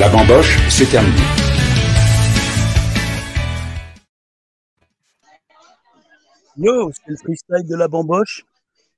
La 0.00 0.08
bamboche, 0.08 0.58
c'est 0.70 0.86
terminé. 0.86 1.14
Yo, 6.56 6.90
c'est 6.90 7.10
le 7.10 7.16
freestyle 7.16 7.68
de 7.68 7.76
la 7.76 7.86
bamboche. 7.86 8.46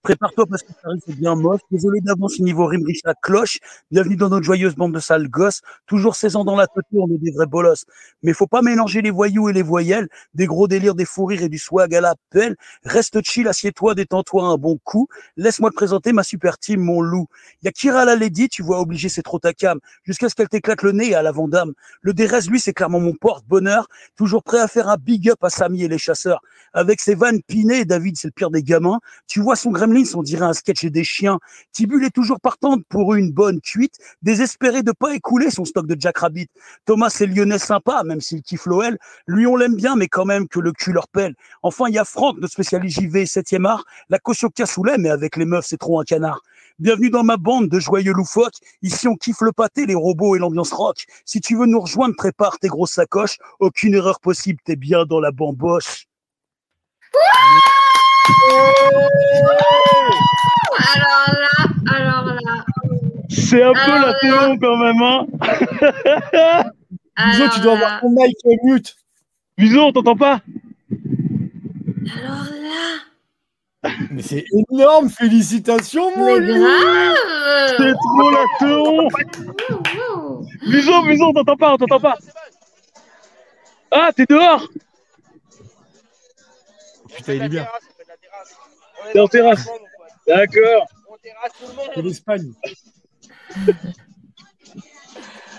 Prépare-toi 0.02 0.46
parce 0.46 0.64
que 0.64 0.72
ça 0.72 0.88
risque 0.88 1.16
bien 1.16 1.36
moche. 1.36 1.60
Désolé 1.70 2.00
d'avance 2.00 2.40
niveau 2.40 2.66
rime 2.66 2.84
la 3.04 3.14
cloche. 3.14 3.60
Bienvenue 3.92 4.16
dans 4.16 4.30
notre 4.30 4.44
joyeuse 4.44 4.74
bande 4.74 4.92
de 4.92 4.98
sales 4.98 5.28
gosses. 5.28 5.60
Toujours 5.86 6.16
16 6.16 6.34
ans 6.34 6.44
dans 6.44 6.56
la 6.56 6.66
tête, 6.66 6.84
on 6.92 7.06
est 7.06 7.18
des 7.18 7.30
vrais 7.30 7.46
bolosses. 7.46 7.84
Mais 8.24 8.32
faut 8.32 8.48
pas 8.48 8.62
mélanger 8.62 9.00
les 9.00 9.12
voyous 9.12 9.48
et 9.48 9.52
les 9.52 9.62
voyelles. 9.62 10.08
Des 10.34 10.46
gros 10.46 10.66
délires, 10.66 10.96
des 10.96 11.04
fous 11.04 11.24
rires 11.26 11.42
et 11.42 11.48
du 11.48 11.58
swag 11.58 11.94
à 11.94 12.00
la 12.00 12.16
pelle. 12.30 12.56
Reste 12.82 13.24
chill, 13.24 13.46
assieds-toi, 13.46 13.94
détends-toi 13.94 14.42
un 14.42 14.56
bon 14.56 14.76
coup. 14.82 15.06
Laisse-moi 15.36 15.70
te 15.70 15.76
présenter 15.76 16.12
ma 16.12 16.24
super 16.24 16.58
team, 16.58 16.80
mon 16.80 17.00
loup. 17.00 17.28
Y 17.62 17.68
a 17.68 17.70
Kira 17.70 18.04
la 18.04 18.16
Lady, 18.16 18.48
tu 18.48 18.64
vois, 18.64 18.80
obligé, 18.80 19.08
c'est 19.08 19.22
trop 19.22 19.38
ta 19.38 19.52
cam. 19.52 19.78
Jusqu'à 20.02 20.28
ce 20.28 20.34
qu'elle 20.34 20.48
t'éclate 20.48 20.82
le 20.82 20.90
nez 20.90 21.14
à 21.14 21.22
la 21.22 21.30
Vandame. 21.30 21.74
Le 22.00 22.12
Dérez, 22.12 22.40
lui, 22.48 22.58
c'est 22.58 22.72
clairement 22.72 22.98
mon 22.98 23.14
porte-bonheur. 23.14 23.86
Toujours 24.16 24.42
prêt 24.42 24.58
à 24.58 24.66
faire 24.66 24.88
un 24.88 24.96
big 24.96 25.30
up 25.30 25.44
à 25.44 25.48
Samy 25.48 25.84
et 25.84 25.88
les 25.88 25.98
chasseurs. 25.98 26.40
Avec 26.72 27.00
ses 27.00 27.14
vannes 27.14 27.40
pinées, 27.46 27.84
David, 27.84 28.16
c'est 28.16 28.26
le 28.26 28.32
pire 28.32 28.50
des 28.50 28.64
gamins. 28.64 28.98
Tu 29.28 29.40
vois 29.40 29.54
son 29.54 29.70
on 30.14 30.22
dirait 30.22 30.46
un 30.46 30.52
sketch 30.52 30.86
des 30.86 31.04
chiens. 31.04 31.38
Tibul 31.72 32.04
est 32.04 32.10
toujours 32.10 32.40
partante 32.40 32.82
pour 32.88 33.14
une 33.14 33.30
bonne 33.30 33.60
cuite, 33.60 33.98
désespéré 34.22 34.82
de 34.82 34.92
pas 34.92 35.14
écouler 35.14 35.50
son 35.50 35.64
stock 35.64 35.86
de 35.86 35.96
Jack 35.98 36.18
Rabbit. 36.18 36.48
Thomas, 36.86 37.10
c'est 37.10 37.26
lyonnais 37.26 37.58
sympa, 37.58 38.02
même 38.04 38.20
s'il 38.20 38.42
kiffe 38.42 38.66
l'OL. 38.66 38.96
Lui, 39.26 39.46
on 39.46 39.56
l'aime 39.56 39.76
bien, 39.76 39.96
mais 39.96 40.08
quand 40.08 40.24
même 40.24 40.48
que 40.48 40.60
le 40.60 40.72
cul 40.72 40.92
leur 40.92 41.08
pèle. 41.08 41.34
Enfin, 41.62 41.86
il 41.88 41.94
y 41.94 41.98
a 41.98 42.04
Franck, 42.04 42.38
notre 42.38 42.52
spécialiste 42.52 43.00
JV 43.00 43.24
7e 43.24 43.66
art. 43.66 43.84
La 44.08 44.18
caution 44.18 44.48
cassoulet, 44.48 44.96
mais 44.98 45.10
avec 45.10 45.36
les 45.36 45.44
meufs, 45.44 45.66
c'est 45.66 45.78
trop 45.78 46.00
un 46.00 46.04
canard. 46.04 46.40
Bienvenue 46.78 47.10
dans 47.10 47.24
ma 47.24 47.36
bande 47.36 47.68
de 47.68 47.78
joyeux 47.78 48.12
loufoques. 48.12 48.58
Ici, 48.80 49.08
on 49.08 49.16
kiffe 49.16 49.42
le 49.42 49.52
pâté, 49.52 49.84
les 49.84 49.94
robots 49.94 50.36
et 50.36 50.38
l'ambiance 50.38 50.72
rock. 50.72 51.04
Si 51.26 51.40
tu 51.40 51.56
veux 51.56 51.66
nous 51.66 51.80
rejoindre, 51.80 52.16
prépare 52.16 52.58
tes 52.58 52.68
grosses 52.68 52.92
sacoches. 52.92 53.38
Aucune 53.60 53.94
erreur 53.94 54.20
possible, 54.20 54.58
t'es 54.64 54.76
bien 54.76 55.04
dans 55.04 55.20
la 55.20 55.32
bamboche. 55.32 56.06
Alors 60.94 61.28
là, 61.40 61.94
alors 61.94 62.24
là. 62.34 62.64
C'est 63.28 63.62
un 63.62 63.72
peu 63.72 63.78
Alors 63.80 64.06
la 64.06 64.14
théon 64.20 64.58
quand 64.58 64.76
même, 64.76 65.02
hein 65.02 65.26
Alors 67.16 67.32
Biso, 67.32 67.48
tu 67.54 67.60
dois 67.60 67.74
là, 67.74 67.86
avoir 67.86 68.00
ton 68.00 68.10
mic 68.10 68.36
mute. 68.64 68.96
Biso, 69.58 69.80
on 69.80 69.92
t'entend 69.92 70.16
pas 70.16 70.40
Alors 72.16 72.44
là. 72.44 73.90
Mais 74.10 74.22
c'est 74.22 74.44
énorme, 74.70 75.10
félicitations, 75.10 76.16
mon 76.16 76.38
grave. 76.38 77.16
C'est 77.76 77.92
trop 77.92 78.30
la 78.30 78.44
théon 78.58 79.08
Wow. 80.08 80.46
Biso, 80.68 81.02
Biso, 81.06 81.24
on 81.26 81.32
t'entend 81.32 81.56
pas, 81.56 81.72
on 81.74 81.76
t'entend 81.76 82.00
pas 82.00 82.16
Ah, 83.90 84.10
t'es 84.14 84.24
dehors 84.26 84.68
Putain, 87.14 87.34
il 87.34 87.42
est 87.42 87.48
bien. 87.48 87.66
T'es 89.12 89.20
en 89.20 89.28
terrasse 89.28 89.66
D'accord 90.26 90.86
C'est 91.94 92.02
l'Espagne. 92.02 92.52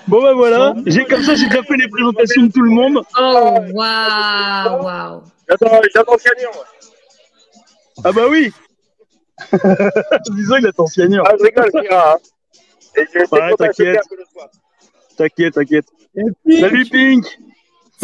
Bon 0.08 0.22
bah 0.22 0.34
voilà, 0.34 0.74
j'ai 0.86 1.06
comme 1.06 1.24
ça 1.24 1.34
j'ai 1.36 1.48
déjà 1.48 1.64
fait 1.64 1.78
les 1.78 1.88
présentations 1.88 2.44
de 2.44 2.52
tout 2.52 2.62
le 2.62 2.72
monde. 2.72 3.02
Oh, 3.18 3.58
waouh, 3.74 4.84
waouh. 4.84 5.22
J'attends, 5.50 5.82
j'attends 5.96 6.16
Cagnon, 6.18 6.50
moi. 6.54 6.66
Ah 8.04 8.12
bah 8.12 8.28
oui 8.30 8.52
Biso 10.36 10.58
il 10.58 10.68
attend 10.68 10.88
Signor. 10.88 11.26
Ah, 11.30 11.36
je 11.40 11.44
rigole, 11.44 11.72
Kira. 11.72 12.14
hein. 12.14 12.18
Sais 12.96 13.08
Ouais, 13.32 13.54
t'inquiète. 13.58 13.76
sauté 13.76 13.98
un 13.98 14.02
peu 14.10 14.16
le 14.18 14.26
soir. 14.32 14.50
T'inquiète, 15.18 15.54
t'inquiète. 15.54 15.86
Salut 16.60 16.86
Pink 16.86 17.26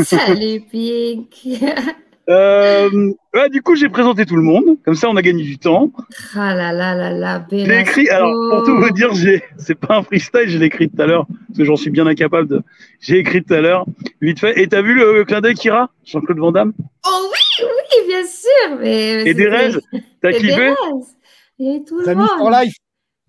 Salut, 0.03 0.61
Pink. 0.71 1.35
euh, 2.29 2.89
ouais, 3.33 3.49
Du 3.49 3.61
coup 3.61 3.75
j'ai 3.75 3.89
présenté 3.89 4.25
tout 4.25 4.35
le 4.35 4.41
monde, 4.43 4.77
comme 4.85 4.95
ça 4.95 5.09
on 5.09 5.15
a 5.15 5.21
gagné 5.21 5.43
du 5.43 5.57
temps. 5.57 5.91
Ah 6.35 6.53
là 6.53 6.71
là 6.71 6.95
là 6.95 7.11
là, 7.11 7.45
J'ai 7.51 7.79
écrit, 7.79 8.09
alors 8.09 8.31
pour 8.51 8.63
tout 8.65 8.77
vous 8.77 8.91
dire, 8.91 9.13
j'ai, 9.13 9.43
c'est 9.57 9.75
pas 9.75 9.97
un 9.97 10.03
freestyle, 10.03 10.47
je 10.47 10.57
l'ai 10.57 10.67
écrit 10.67 10.89
tout 10.89 11.01
à 11.01 11.07
l'heure, 11.07 11.25
parce 11.47 11.57
que 11.57 11.65
j'en 11.65 11.75
suis 11.75 11.89
bien 11.89 12.05
incapable 12.07 12.47
de. 12.47 12.61
J'ai 12.99 13.17
écrit 13.17 13.43
tout 13.43 13.53
à 13.53 13.61
l'heure, 13.61 13.85
vite 14.21 14.39
fait. 14.39 14.59
Et 14.61 14.67
t'as 14.67 14.81
vu 14.81 14.93
le 14.93 15.23
clin 15.25 15.41
d'œil 15.41 15.55
Kira 15.55 15.89
Jean-Claude 16.05 16.37
Van 16.39 16.51
Damme? 16.51 16.73
Oh 17.05 17.29
oui, 17.31 17.65
oui, 17.65 18.07
bien 18.07 18.23
sûr. 18.25 18.77
Mais 18.79 19.23
Et 19.27 19.33
Derez 19.33 19.71
T'as 20.21 20.31
Et 20.31 20.37
kiffé? 20.37 20.73
Et 21.59 21.81
tout 21.87 21.97
le 21.99 22.05
Samy 22.05 22.25
for 22.37 22.49
monde. 22.49 22.53
life. 22.63 22.75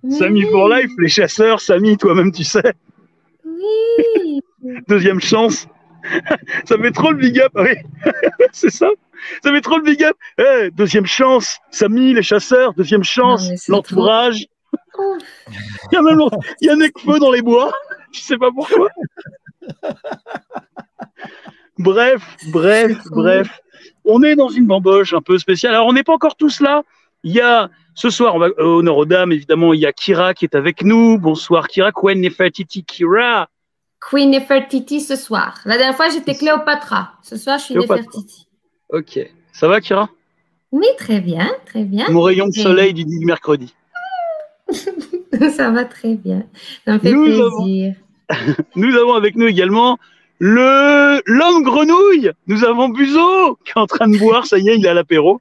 Mais 0.03 0.15
Samy 0.17 0.45
oui, 0.45 0.51
for 0.51 0.69
life, 0.69 0.91
les 0.99 1.09
chasseurs, 1.09 1.61
Samy, 1.61 1.97
toi-même 1.97 2.33
tu 2.33 2.45
sais, 2.45 2.63
Oui. 3.45 4.41
deuxième 4.89 5.21
chance. 5.21 5.67
ça 6.65 6.79
fait 6.79 6.91
trop 6.91 7.11
le 7.11 7.19
big 7.19 7.41
up, 7.41 7.53
oui. 7.55 7.75
c'est 8.53 8.71
ça 8.71 8.89
Ça 9.43 9.53
fait 9.53 9.61
trop 9.61 9.79
le 9.79 9.85
big 9.85 10.03
up. 10.03 10.17
Eh, 10.39 10.71
deuxième 10.71 11.07
chance, 11.07 11.59
Samy, 11.71 12.15
les 12.15 12.23
chasseurs, 12.23 12.75
deuxième 12.75 13.05
chance, 13.05 13.69
l'entourage. 13.69 14.47
Il 15.93 15.95
y 15.95 15.97
a 15.97 16.03
même 16.03 16.21
il 16.61 16.67
y 16.67 16.71
a 16.71 16.77
Necfeu 16.77 17.19
dans 17.19 17.33
les 17.33 17.43
bois. 17.43 17.73
Je 18.13 18.21
sais 18.21 18.37
pas 18.37 18.51
pourquoi. 18.53 18.89
bref, 21.79 22.37
bref, 22.53 22.99
bref. 23.11 23.61
On 24.05 24.23
est 24.23 24.37
dans 24.37 24.49
une 24.49 24.67
bamboche 24.67 25.13
un 25.13 25.23
peu 25.23 25.39
spéciale. 25.39 25.75
Alors, 25.75 25.87
on 25.87 25.93
n'est 25.93 26.03
pas 26.03 26.13
encore 26.13 26.37
tous 26.37 26.61
là. 26.61 26.83
Il 27.23 27.33
y 27.33 27.41
a 27.41 27.71
ce 27.95 28.11
soir, 28.11 28.35
on 28.35 28.39
va 28.39 28.47
euh, 28.47 28.65
honneur 28.65 28.97
aux 28.97 29.05
dames, 29.05 29.33
évidemment. 29.33 29.75
Il 29.75 29.81
y 29.81 29.87
a 29.87 29.93
Kira 29.93 30.35
qui 30.35 30.45
est 30.45 30.55
avec 30.55 30.83
nous. 30.83 31.19
Bonsoir, 31.19 31.69
Kira. 31.69 31.91
Gwen 31.91 32.21
Nefertiti, 32.21 32.85
Kira. 32.85 33.49
Queen 34.01 34.31
Nefertiti 34.31 35.01
ce 35.01 35.17
soir. 35.17 35.61
La 35.65 35.77
dernière 35.77 35.97
fois, 35.97 36.09
j'étais 36.09 36.35
Cléopatra. 36.35 37.13
Ce 37.23 37.37
soir, 37.37 37.59
je 37.59 37.65
suis 37.65 37.75
Cléopatra. 37.75 38.03
Nefertiti. 38.03 38.47
Ok. 38.89 39.19
Ça 39.53 39.69
va, 39.69 39.81
Kira? 39.81 40.09
Oui, 40.73 40.87
très 40.99 41.21
bien, 41.21 41.51
très 41.67 41.85
bien. 41.85 42.07
Mon 42.11 42.23
rayon 42.23 42.47
de 42.47 42.53
soleil 42.53 42.95
du, 42.95 43.05
mercredi. 43.27 43.75
Ça 45.57 45.71
va 45.71 45.85
très 45.85 46.15
bien. 46.15 46.45
Ça 46.85 46.95
me 46.95 46.99
fait 46.99 47.13
Nous 47.13 47.25
plaisir. 47.25 47.95
Nous 48.77 48.97
avons 48.97 49.15
avec 49.15 49.35
nous 49.35 49.47
également 49.47 49.99
le 50.39 51.21
l'homme 51.27 51.63
grenouille. 51.65 52.31
Nous 52.47 52.65
avons 52.65 52.89
Buzo 52.89 53.57
qui 53.65 53.73
est 53.77 53.79
en 53.79 53.87
train 53.87 54.09
de 54.09 54.17
boire. 54.17 54.47
Ça 54.47 54.59
y 54.59 54.69
est, 54.69 54.77
il 54.77 54.87
est 54.87 54.89
à 54.89 54.95
l'apéro. 54.95 55.41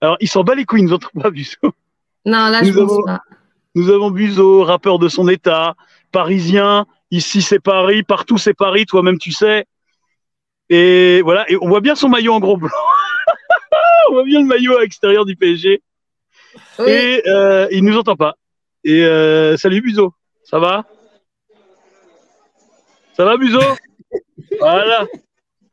Alors, 0.00 0.16
il 0.20 0.28
s'en 0.28 0.42
bat 0.42 0.54
les 0.54 0.64
couilles, 0.64 0.82
nous 0.82 0.92
autres 0.92 1.10
pas, 1.20 1.30
Buzo. 1.30 1.56
Non, 2.26 2.48
là, 2.48 2.62
Nous 2.62 2.72
je 2.72 2.78
pense 2.78 2.90
avons- 2.92 3.04
pas. 3.04 3.20
Nous 3.74 3.90
avons 3.90 4.10
Buzo, 4.10 4.62
rappeur 4.64 4.98
de 4.98 5.08
son 5.08 5.28
état, 5.28 5.74
parisien. 6.10 6.86
Ici, 7.14 7.42
c'est 7.42 7.60
Paris. 7.60 8.02
Partout, 8.02 8.38
c'est 8.38 8.54
Paris. 8.54 8.86
Toi-même, 8.86 9.18
tu 9.18 9.30
sais. 9.30 9.66
Et 10.68 11.22
voilà. 11.22 11.48
Et 11.48 11.56
on 11.60 11.68
voit 11.68 11.80
bien 11.80 11.94
son 11.94 12.08
maillot 12.08 12.32
en 12.32 12.40
gros 12.40 12.56
blanc. 12.56 12.70
on 14.10 14.14
voit 14.14 14.24
bien 14.24 14.40
le 14.40 14.46
maillot 14.46 14.76
à 14.76 14.80
l'extérieur 14.80 15.24
du 15.24 15.36
PSG. 15.36 15.80
Oui. 16.80 16.90
Et 16.90 17.22
euh, 17.28 17.68
il 17.70 17.84
nous 17.84 17.96
entend 17.96 18.16
pas. 18.16 18.34
Et 18.82 19.04
euh, 19.04 19.56
salut 19.56 19.80
Buzo. 19.80 20.12
Ça 20.42 20.58
va? 20.58 20.86
Ça 23.16 23.24
va 23.24 23.36
Buzo? 23.36 23.60
Voilà. 24.58 25.06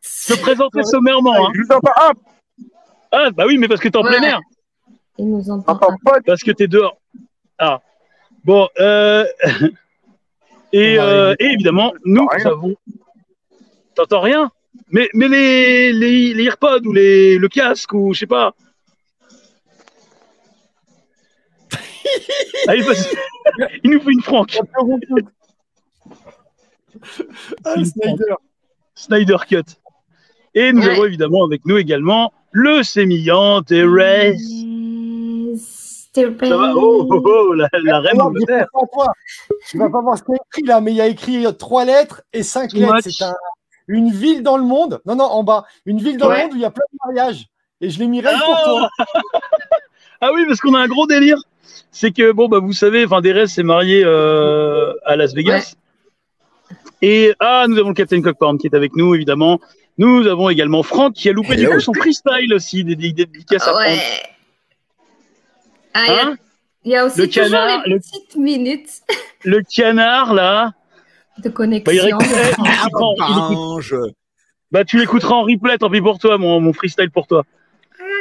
Je 0.02 0.34
te 0.36 0.84
sommairement. 0.84 1.48
Hein. 1.48 1.52
Je 1.56 1.62
vous 1.62 1.72
entends. 1.72 1.92
Ah, 1.96 2.12
Ah, 3.12 3.32
bah 3.32 3.46
oui, 3.48 3.58
mais 3.58 3.68
parce 3.68 3.82
que 3.82 3.90
t'es 3.90 3.98
en 3.98 4.04
plein 4.04 4.22
air. 4.22 4.40
Il 5.18 5.28
nous 5.28 5.50
entend 5.50 5.76
pas. 5.76 5.88
pas. 6.06 6.20
Parce 6.24 6.44
que 6.44 6.52
t'es 6.52 6.68
dehors. 6.68 7.00
Ah. 7.58 7.82
Bon, 8.44 8.70
euh... 8.80 9.26
et, 10.74 10.98
euh, 11.00 11.36
et 11.40 11.46
évidemment, 11.46 11.94
nous 12.06 12.28
Rien. 12.28 12.46
avons. 12.48 12.76
T'entends 13.96 14.22
rien 14.22 14.52
Mais, 14.90 15.10
mais 15.14 15.28
les, 15.28 15.92
les, 15.94 16.34
les 16.34 16.44
AirPods 16.46 16.86
ou 16.86 16.94
les, 16.94 17.38
le 17.38 17.48
casque 17.50 17.94
ou 17.94 18.14
je 18.14 18.20
sais 18.20 18.28
pas. 18.28 18.54
Allez, 22.68 22.82
vas-y. 22.82 23.06
Il 23.84 23.92
nous 23.92 24.02
fait 24.02 24.12
une 24.12 24.22
franque. 24.22 24.58
Ah, 27.64 27.76
Snyder. 27.84 28.36
Snyder 28.96 29.38
Cut. 29.48 29.64
Et 30.54 30.72
nous 30.74 30.82
Ouais. 30.82 30.92
avons 30.92 31.06
évidemment 31.06 31.46
avec 31.46 31.66
nous 31.66 31.78
également 31.78 32.34
le 32.52 32.84
sémillant 32.84 33.62
Thérèse. 33.64 34.38
Ça 36.14 36.58
va 36.58 36.74
Oh, 36.76 37.08
oh, 37.10 37.22
oh, 37.24 37.54
la, 37.54 37.70
la 37.84 38.00
reine 38.02 38.18
Non. 38.18 38.32
Tu 39.70 39.78
vas 39.78 39.90
pas 39.90 40.02
voir 40.02 40.18
ce 40.18 40.24
qu'il 40.24 40.34
y 40.34 40.38
a 40.38 40.42
écrit 40.50 40.64
là, 40.68 40.82
mais 40.82 40.92
il 40.92 40.98
y 40.98 41.02
a 41.02 41.08
écrit 41.08 41.46
trois 41.58 41.86
lettres 41.86 42.22
et 42.34 42.44
cinq 42.44 42.72
Too 42.72 42.80
lettres. 42.80 42.98
C'est 43.10 43.24
un- 43.24 43.36
une 43.88 44.10
ville 44.12 44.44
dans 44.44 44.58
le 44.58 44.64
monde. 44.64 45.02
Non, 45.06 45.16
non, 45.16 45.26
en 45.26 45.44
bas. 45.44 45.66
Une 45.86 46.00
ville 46.00 46.18
dans 46.18 46.28
Ouais. 46.30 46.38
le 46.38 46.42
monde 46.44 46.54
où 46.54 46.56
il 46.58 46.62
y 46.62 46.66
a 46.66 46.72
plein 46.72 46.84
de 46.92 46.98
mariages. 47.06 47.46
Et 47.82 47.90
je 47.90 48.00
l'ai 48.00 48.08
mis 48.08 48.22
rien 48.22 48.32
que 48.38 48.44
Ah 48.44 48.46
pour 48.46 48.64
toi. 48.64 48.90
Ah 50.24 50.30
oui, 50.36 50.46
parce 50.48 50.60
qu'on 50.60 50.76
a 50.76 50.80
un 50.80 50.88
gros 50.88 51.08
délire. 51.08 51.38
C'est 51.92 52.12
que, 52.12 52.32
bon, 52.32 52.48
bah, 52.48 52.60
vous 52.60 52.74
savez, 52.74 53.06
enfin, 53.06 53.22
Derez 53.22 53.48
s'est 53.48 53.64
marié 53.64 54.04
euh, 54.06 54.94
à 55.06 55.16
Las 55.16 55.34
Vegas. 55.34 55.74
Et, 57.02 57.34
ah, 57.40 57.66
nous 57.68 57.78
avons 57.80 57.90
le 57.90 57.96
Captain 57.96 58.22
Cockporn 58.22 58.58
qui 58.60 58.68
est 58.68 58.76
avec 58.76 58.96
nous, 58.96 59.16
évidemment. 59.16 59.60
Nous 59.98 60.28
avons 60.28 60.50
également 60.50 60.84
Franck 60.84 61.14
qui 61.14 61.28
a 61.30 61.34
loupé 61.34 61.56
du 61.56 61.68
coup 61.68 61.80
son 61.80 61.94
freestyle 61.94 62.54
aussi, 62.54 62.84
des 62.84 62.96
dédicaces 62.96 63.68
à 63.68 63.76
Ouais. 63.76 63.98
Ah, 65.94 66.06
il 66.08 66.14
y 66.14 66.18
a- 66.20 66.26
Hein 66.28 66.36
il 66.84 66.92
y 66.92 66.96
a 66.96 67.06
aussi 67.06 67.20
Le 67.20 67.28
toujours 67.28 67.44
canard, 67.50 67.84
les 67.86 67.94
le- 67.94 68.00
petites 68.00 68.36
minutes. 68.38 68.90
le 69.44 69.62
canard, 69.64 70.34
là. 70.34 70.74
de 71.44 71.50
connexion. 71.50 71.84
Bah, 71.86 71.94
il 71.94 72.00
réécoute- 72.02 72.28
il 72.60 73.16
Ah, 73.20 73.52
Ange. 73.54 73.96
bah, 74.72 74.84
tu 74.86 74.98
l'écouteras 75.00 75.36
en 75.36 75.44
replay, 75.44 75.78
tant 75.78 75.90
pis 75.90 76.02
pour 76.02 76.18
toi, 76.20 76.38
mon, 76.38 76.60
mon 76.60 76.74
freestyle 76.74 77.10
pour 77.12 77.28
toi. 77.28 77.44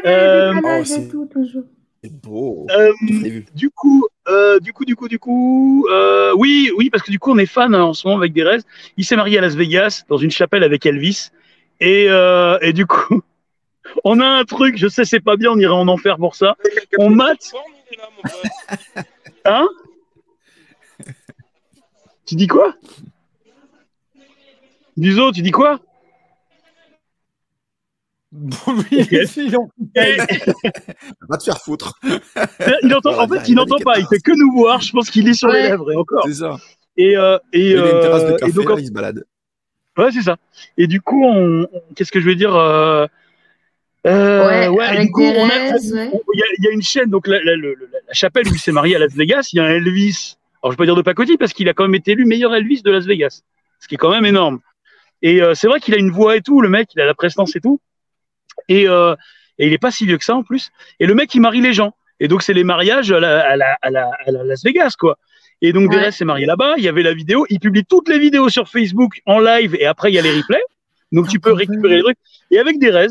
Euh, 0.06 0.54
Décalage 0.54 0.80
oh, 0.80 0.84
c'est- 0.94 1.08
tout, 1.08 1.26
toujours. 1.32 1.64
C'est 2.02 2.12
beau. 2.22 2.66
Euh, 2.70 2.92
vu. 3.02 3.44
du 3.54 3.68
coup, 3.70 4.06
euh, 4.28 4.58
du 4.60 4.72
coup, 4.72 4.84
du 4.86 4.96
coup, 4.96 5.08
du 5.08 5.18
coup, 5.18 5.86
euh, 5.90 6.32
oui, 6.36 6.70
oui, 6.78 6.88
parce 6.88 7.02
que 7.02 7.10
du 7.10 7.18
coup, 7.18 7.32
on 7.32 7.38
est 7.38 7.44
fan 7.46 7.74
hein, 7.74 7.82
en 7.82 7.92
ce 7.92 8.06
moment 8.06 8.18
avec 8.18 8.32
Derez. 8.32 8.58
Il 8.96 9.04
s'est 9.04 9.16
marié 9.16 9.36
à 9.36 9.42
Las 9.42 9.54
Vegas 9.54 10.04
dans 10.08 10.16
une 10.16 10.30
chapelle 10.30 10.64
avec 10.64 10.86
Elvis, 10.86 11.28
et, 11.80 12.06
euh, 12.08 12.58
et 12.62 12.72
du 12.72 12.86
coup, 12.86 13.20
on 14.04 14.20
a 14.20 14.26
un 14.26 14.44
truc. 14.44 14.76
Je 14.76 14.88
sais, 14.88 15.04
c'est 15.04 15.20
pas 15.20 15.36
bien, 15.36 15.50
on 15.50 15.58
irait 15.58 15.72
en 15.72 15.88
enfer 15.88 16.16
pour 16.16 16.34
ça. 16.34 16.56
On 16.98 17.10
mate. 17.10 17.52
Hein? 19.44 19.68
Tu 22.26 22.34
dis 22.36 22.46
quoi? 22.46 22.74
Duzo, 24.96 25.32
tu 25.32 25.42
dis 25.42 25.50
quoi? 25.50 25.80
Et- 29.96 30.16
Va 31.28 31.36
te 31.38 31.42
faire 31.44 31.58
foutre. 31.58 31.98
il 32.82 32.94
entend, 32.94 33.18
en 33.18 33.26
fait, 33.28 33.48
il 33.48 33.54
n'entend 33.56 33.78
pas. 33.78 33.98
Il 33.98 34.06
fait 34.06 34.20
que 34.20 34.30
nous 34.36 34.52
voir. 34.52 34.80
Je 34.80 34.92
pense 34.92 35.10
qu'il 35.10 35.28
est 35.28 35.34
sur 35.34 35.48
les 35.48 35.62
lèvres 35.62 35.90
et 35.90 35.96
encore. 35.96 36.22
C'est 36.26 36.34
ça. 36.34 36.56
Et, 36.96 37.16
euh, 37.16 37.38
et, 37.52 37.70
Il 37.70 37.78
a 37.78 37.90
une 37.92 38.00
terrasse 38.00 38.22
de 38.24 38.32
euh, 38.32 38.36
café, 38.36 38.50
et 38.50 38.54
donc, 38.54 38.68
là, 38.68 38.76
il 38.78 38.86
se 38.86 38.92
balade. 38.92 39.24
Ouais, 39.96 40.12
c'est 40.12 40.22
ça. 40.22 40.36
Et 40.76 40.86
du 40.86 41.00
coup, 41.00 41.24
on, 41.24 41.62
on- 41.72 41.82
qu'est-ce 41.96 42.12
que 42.12 42.20
je 42.20 42.26
vais 42.26 42.36
dire 42.36 42.54
euh, 44.06 44.46
Ouais, 44.46 44.68
ouais, 44.68 44.84
avec 44.84 45.06
du 45.06 45.10
coup, 45.12 45.20
ouais. 45.22 45.32
il 45.34 45.38
y, 45.94 46.42
a- 46.42 46.46
il 46.58 46.64
y 46.64 46.68
a 46.68 46.70
une 46.72 46.82
chaîne, 46.82 47.10
donc 47.10 47.26
la, 47.26 47.38
la- 47.42 47.56
la- 47.56 47.68
la 48.08 48.12
chapelle 48.12 48.46
où 48.48 48.54
il 48.54 48.58
s'est 48.58 48.72
marié 48.72 48.96
à 48.96 48.98
Las 48.98 49.14
Vegas, 49.14 49.50
il 49.52 49.56
y 49.56 49.60
a 49.60 49.64
un 49.64 49.70
Elvis. 49.70 50.36
Alors, 50.62 50.72
je 50.72 50.76
peux 50.76 50.82
pas 50.82 50.86
dire 50.86 50.96
de 50.96 51.02
pacotille 51.02 51.36
parce 51.38 51.52
qu'il 51.52 51.68
a 51.68 51.74
quand 51.74 51.84
même 51.84 51.94
été 51.94 52.12
élu 52.12 52.24
meilleur 52.26 52.54
Elvis 52.54 52.82
de 52.82 52.90
Las 52.90 53.04
Vegas, 53.06 53.42
ce 53.80 53.88
qui 53.88 53.94
est 53.94 53.98
quand 53.98 54.10
même 54.10 54.26
énorme. 54.26 54.60
Et 55.22 55.42
euh, 55.42 55.54
c'est 55.54 55.66
vrai 55.68 55.80
qu'il 55.80 55.94
a 55.94 55.98
une 55.98 56.10
voix 56.10 56.36
et 56.36 56.40
tout, 56.40 56.60
le 56.60 56.68
mec, 56.68 56.88
il 56.94 57.00
a 57.00 57.06
la 57.06 57.14
prestance 57.14 57.54
et 57.56 57.60
tout. 57.60 57.80
Et, 58.68 58.88
euh, 58.88 59.14
et 59.58 59.66
il 59.66 59.72
est 59.72 59.78
pas 59.78 59.90
si 59.90 60.06
vieux 60.06 60.16
que 60.18 60.24
ça 60.24 60.34
en 60.34 60.42
plus. 60.42 60.70
Et 60.98 61.06
le 61.06 61.14
mec, 61.14 61.34
il 61.34 61.40
marie 61.40 61.60
les 61.60 61.72
gens. 61.74 61.94
Et 62.20 62.28
donc, 62.28 62.42
c'est 62.42 62.52
les 62.54 62.64
mariages 62.64 63.10
à 63.12 63.20
la, 63.20 63.40
à 63.50 63.56
la, 63.56 63.78
à 63.80 63.90
la, 63.90 64.10
à 64.26 64.30
Las 64.30 64.62
Vegas, 64.64 64.94
quoi. 64.98 65.18
Et 65.62 65.72
donc, 65.74 65.90
Ouais. 65.90 65.96
Derez 65.96 66.10
s'est 66.12 66.24
marié 66.24 66.46
là-bas. 66.46 66.74
Il 66.78 66.84
y 66.84 66.88
avait 66.88 67.02
la 67.02 67.12
vidéo. 67.14 67.44
Il 67.50 67.60
publie 67.60 67.84
toutes 67.84 68.08
les 68.08 68.18
vidéos 68.18 68.48
sur 68.48 68.68
Facebook 68.68 69.20
en 69.26 69.38
live 69.40 69.74
et 69.78 69.86
après, 69.86 70.10
il 70.10 70.14
y 70.14 70.18
a 70.18 70.22
les 70.22 70.32
replays. 70.32 70.62
Donc, 71.12 71.28
tu 71.28 71.38
peux 71.40 71.52
récupérer 71.52 71.96
les 71.96 72.02
trucs. 72.02 72.18
Et 72.50 72.58
avec 72.58 72.78
Derez, 72.78 73.08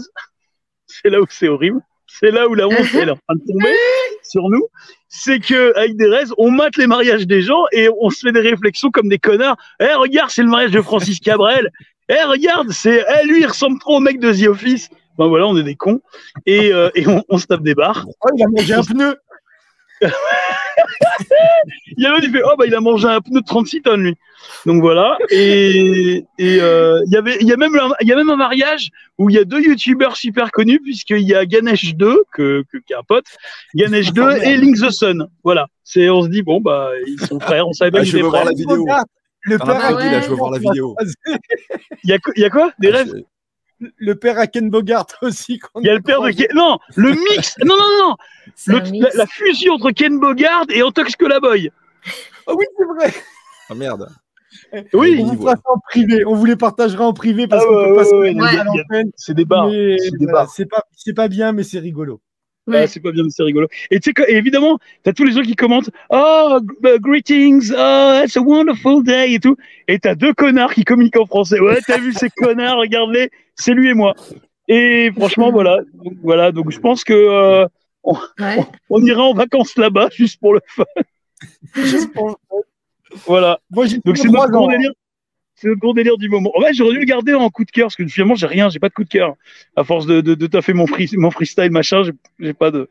c'est 1.04 1.10
là 1.10 1.22
où 1.22 1.26
c'est 1.30 1.48
horrible. 1.48 1.82
C'est 2.08 2.32
là 2.32 2.48
où 2.48 2.56
la 2.56 2.68
honte 2.68 2.74
elle 2.96 3.10
est 3.10 3.12
en 3.12 3.16
train 3.16 3.36
de 3.36 3.52
tomber 3.52 3.76
sur 4.24 4.50
nous. 4.50 4.66
C'est 5.08 5.40
que 5.40 5.78
avec 5.78 5.96
Derez, 5.96 6.26
on 6.38 6.50
mate 6.50 6.76
les 6.78 6.88
mariages 6.88 7.28
des 7.28 7.42
gens 7.42 7.66
et 7.72 7.88
on 8.02 8.10
se 8.10 8.22
fait 8.22 8.32
des 8.32 8.40
réflexions 8.40 8.90
comme 8.90 9.10
des 9.10 9.20
connards. 9.20 9.58
Eh, 9.80 9.94
regarde, 9.94 10.32
c'est 10.32 10.42
le 10.42 10.50
mariage 10.50 10.72
de 10.72 10.82
Francis 10.82 11.20
Cabrel. 11.20 11.70
Eh, 12.10 12.24
regarde, 12.24 12.72
c'est, 12.72 13.06
eh, 13.08 13.28
lui, 13.28 13.42
il 13.42 13.46
ressemble 13.46 13.80
trop 13.80 13.98
au 13.98 14.00
mec 14.00 14.20
de 14.20 14.34
The 14.34 14.48
Office. 14.48 14.90
Ben 15.20 15.28
voilà, 15.28 15.48
on 15.48 15.58
est 15.58 15.64
des 15.64 15.76
cons. 15.76 16.02
Et, 16.48 16.74
euh, 16.74 16.90
et 16.96 17.08
on, 17.08 17.24
on 17.30 17.38
se 17.38 17.46
tape 17.46 17.62
des 17.62 17.76
barres. 17.76 18.08
Oh, 18.22 18.30
il 18.36 18.44
a 18.44 18.48
mangé 18.48 18.74
un 18.74 18.84
pneu. 18.84 19.16
Il 21.98 22.04
y 22.04 22.06
a 22.06 22.12
l'autre, 22.12 22.24
il 22.26 22.32
fait, 22.32 22.42
oh, 22.46 22.56
bah, 22.58 22.66
il 22.66 22.74
a 22.76 22.80
mangé 22.80 23.08
un 23.08 23.20
pneu 23.22 23.42
de 23.42 23.46
36 23.46 23.82
tonnes, 23.82 24.04
lui. 24.04 24.16
Donc 24.66 24.82
voilà. 24.82 25.18
Et, 25.30 26.24
et 26.38 26.58
euh, 26.62 27.02
il 27.08 27.12
y 27.14 27.18
avait, 27.18 27.38
il 27.42 27.48
y 27.48 27.52
a 27.52 27.58
même, 27.58 27.76
un- 27.76 27.92
il 28.02 28.08
y 28.08 28.14
a 28.14 28.16
même 28.16 28.30
un 28.30 28.36
mariage 28.38 28.90
où 29.18 29.30
il 29.30 29.36
y 29.36 29.40
a 29.40 29.44
deux 29.44 29.62
youtubeurs 29.62 30.16
super 30.16 30.52
connus, 30.52 30.80
puisqu'il 30.80 31.22
y 31.28 31.36
a 31.36 31.46
Ganesh 31.46 31.96
2, 31.96 32.24
que, 32.34 32.64
que, 32.72 32.78
qui 32.78 32.94
est 32.94 32.96
un 32.96 33.04
pote, 33.04 33.26
Ganesh 33.76 34.14
2 34.14 34.38
et 34.44 34.58
Link 34.58 34.78
the 34.78 34.90
Sun. 34.92 35.28
Voilà. 35.44 35.68
C'est, 35.84 36.10
on 36.10 36.22
se 36.24 36.30
dit, 36.30 36.42
bon, 36.42 36.62
bah, 36.62 36.90
ils 37.06 37.20
sont 37.26 37.40
frères, 37.40 37.68
on 37.68 37.74
savait 37.74 37.92
pas 37.92 38.00
Ah, 38.00 38.02
qu'ils 38.04 38.12
je 38.12 38.18
étaient 38.18 38.24
veux 38.24 38.30
voir 38.30 38.44
frères. 38.44 38.54
la 38.54 38.58
vidéo. 38.58 38.86
Le 39.42 39.58
père, 39.58 39.80
Ah 39.82 39.94
dit, 39.94 40.10
là, 40.12 40.22
je 40.22 40.30
veux 40.30 40.36
voir 40.36 40.52
la 40.52 40.60
vidéo. 40.60 40.96
Il 42.04 42.10
y 42.10 42.14
a, 42.14 42.20
quoi- 42.20 42.34
il 42.36 42.42
y 42.42 42.46
a 42.46 42.50
quoi? 42.50 42.72
Des 42.80 42.90
rêves? 42.90 43.14
Le 43.98 44.16
père 44.16 44.38
à 44.40 44.48
Ken 44.48 44.70
Bogart 44.70 45.06
aussi. 45.22 45.60
Il 45.82 45.88
y 45.88 45.90
a 45.90 45.94
le 45.96 46.02
père 46.02 46.22
de 46.22 46.32
Ken, 46.32 46.48
non, 46.54 46.78
le 46.96 47.12
mix, 47.12 47.56
non, 47.66 47.76
non, 47.78 47.98
non, 48.00 48.16
le- 48.68 49.18
la, 49.18 49.26
fusion 49.28 49.74
entre 49.74 49.92
Ken 49.92 50.20
Bogard 50.20 50.66
et 50.70 50.84
Antox 50.84 51.16
Colaboy. 51.16 51.70
Ah 52.48 52.54
oui, 52.56 52.66
c'est 52.78 52.86
vrai. 52.86 53.14
Ah 53.70 53.76
merde. 53.76 54.10
Oui, 54.94 55.18
On 55.22 55.26
vous 55.26 55.42
fera 55.42 55.56
ça 55.56 55.62
en 55.66 55.80
privé. 55.80 56.26
On 56.26 56.34
vous 56.34 56.46
les 56.46 56.56
partagera 56.56 57.06
en 57.06 57.14
privé 57.14 57.48
parce 57.48 57.64
Ah 57.64 57.68
qu'on 57.68 57.76
ouais, 57.76 57.88
peut 57.90 57.94
pas 57.96 58.00
ouais, 58.02 58.06
se 58.10 58.16
ouais, 58.16 58.34
mettre 58.34 58.54
ouais. 58.54 58.60
à 58.60 58.64
l'antenne. 58.64 59.12
c'est 59.16 59.34
des 59.36 59.46
barres. 59.46 59.68
Mais, 59.70 59.98
c'est 60.50 60.66
pas, 60.66 60.84
c'est 60.96 61.14
pas 61.14 61.28
bien, 61.28 61.52
mais 61.52 61.64
c'est 61.64 61.80
rigolo. 61.80 62.20
Ah, 62.72 62.86
c'est 62.86 63.00
pas 63.00 63.12
bien, 63.12 63.24
mais 63.24 63.30
c'est 63.32 63.42
rigolo. 63.44 63.68
Et 63.90 64.00
tu 64.00 64.12
sais, 64.16 64.26
évidemment, 64.32 64.78
t'as 65.04 65.12
tous 65.14 65.24
les 65.24 65.32
gens 65.32 65.42
qui 65.42 65.56
commentent 65.56 65.90
Oh, 66.12 66.60
g- 66.62 66.90
uh, 66.96 67.00
greetings, 67.00 67.72
oh, 67.76 68.22
it's 68.24 68.38
a 68.38 68.42
wonderful 68.42 69.04
day 69.04 69.34
et 69.34 69.40
tout. 69.40 69.56
Et 69.88 69.98
t'as 69.98 70.14
deux 70.14 70.34
connards 70.34 70.74
qui 70.76 70.84
communiquent 70.84 71.18
en 71.18 71.26
français. 71.26 71.60
Ouais, 71.60 71.80
t'as 71.88 71.98
vu 71.98 72.14
ces 72.14 72.30
connards, 72.30 72.78
regarde-les, 72.78 73.32
c'est 73.60 73.74
lui 73.74 73.90
et 73.90 73.94
moi. 73.94 74.16
Et 74.68 75.12
franchement, 75.16 75.52
voilà. 75.52 75.80
Donc, 75.94 76.14
voilà, 76.24 76.52
donc 76.52 76.72
je 76.72 76.80
pense 76.80 77.04
que 77.04 77.14
euh, 77.14 77.68
Ouais. 78.04 78.16
on 78.90 79.04
ira 79.06 79.22
en 79.24 79.34
vacances 79.34 79.76
là-bas 79.78 80.10
juste 80.16 80.40
pour 80.40 80.54
le 80.54 80.62
fun. 80.68 80.86
Juste 81.76 82.14
pour- 82.14 82.40
Voilà. 83.26 83.60
Moi, 83.72 83.86
Donc 84.06 84.18
c'est 84.18 84.30
notre 84.30 84.68
délire. 84.70 84.92
C'est 85.56 85.68
notre 85.68 85.82
gros 85.82 85.94
délire 85.94 86.18
du 86.18 86.30
moment. 86.30 86.52
Ouais, 86.58 86.74
j'aurais 86.74 86.94
dû 86.94 87.00
le 87.00 87.06
garder 87.06 87.34
en 87.34 87.50
coup 87.50 87.66
de 87.66 87.72
cœur 87.72 87.88
parce 87.88 87.98
que 87.98 88.08
finalement 88.08 88.36
j'ai 88.36 88.48
rien, 88.48 88.70
j'ai 88.70 88.80
pas 88.80 88.88
de 88.88 88.94
coup 88.94 89.04
de 89.04 89.10
cœur. 89.10 89.36
À 89.76 89.84
force 89.84 90.06
de, 90.06 90.22
de, 90.22 90.34
de 90.34 90.48
taffer 90.48 90.72
mon, 90.74 90.88
free, 90.88 91.10
mon 91.18 91.32
freestyle 91.32 91.70
machin, 91.72 92.04
j'ai- 92.04 92.14
j'ai 92.40 92.54
pas 92.54 92.72
de. 92.72 92.88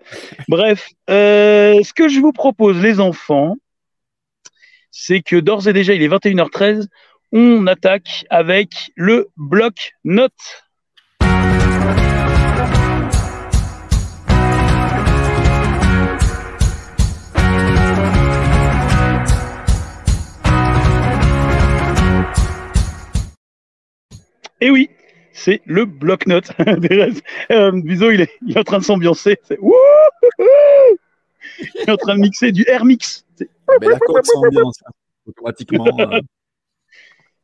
Bref, 0.49 0.91
euh, 1.09 1.83
ce 1.83 1.95
que 1.95 2.09
je 2.11 2.21
vous 2.21 2.33
propose, 2.33 2.79
les 2.83 3.01
enfants, 3.01 3.57
c'est 4.91 5.21
que 5.23 5.37
d'ores 5.37 5.67
et 5.69 5.73
déjà, 5.73 5.95
il 5.95 6.03
est 6.03 6.09
21h13, 6.09 6.89
on 7.33 7.67
attaque 7.67 8.25
avec 8.31 8.91
le 8.97 9.29
bloc 9.37 9.95
note. 10.05 10.33
Et 24.61 24.71
oui, 24.71 24.91
c'est 25.33 25.61
le 25.67 25.85
bloc-notes. 25.85 26.51
euh, 27.51 27.73
Biso, 27.83 28.11
il 28.11 28.23
est, 28.23 28.31
il 28.47 28.57
est 28.57 28.61
en 28.61 28.65
train 28.65 28.79
de 28.79 28.85
s'ambiancer. 28.85 29.37
Il 29.51 29.57
est 31.87 31.91
en 31.91 31.97
train 31.97 32.17
de 32.17 32.21
mixer 32.21 32.51
du 32.53 32.65
air 32.67 32.85
mix. 32.85 33.25
Côte 34.07 34.25
s'ambiance. 34.27 34.81
hein. 34.87 34.91
Automatiquement. 35.27 35.87
euh, 36.01 36.21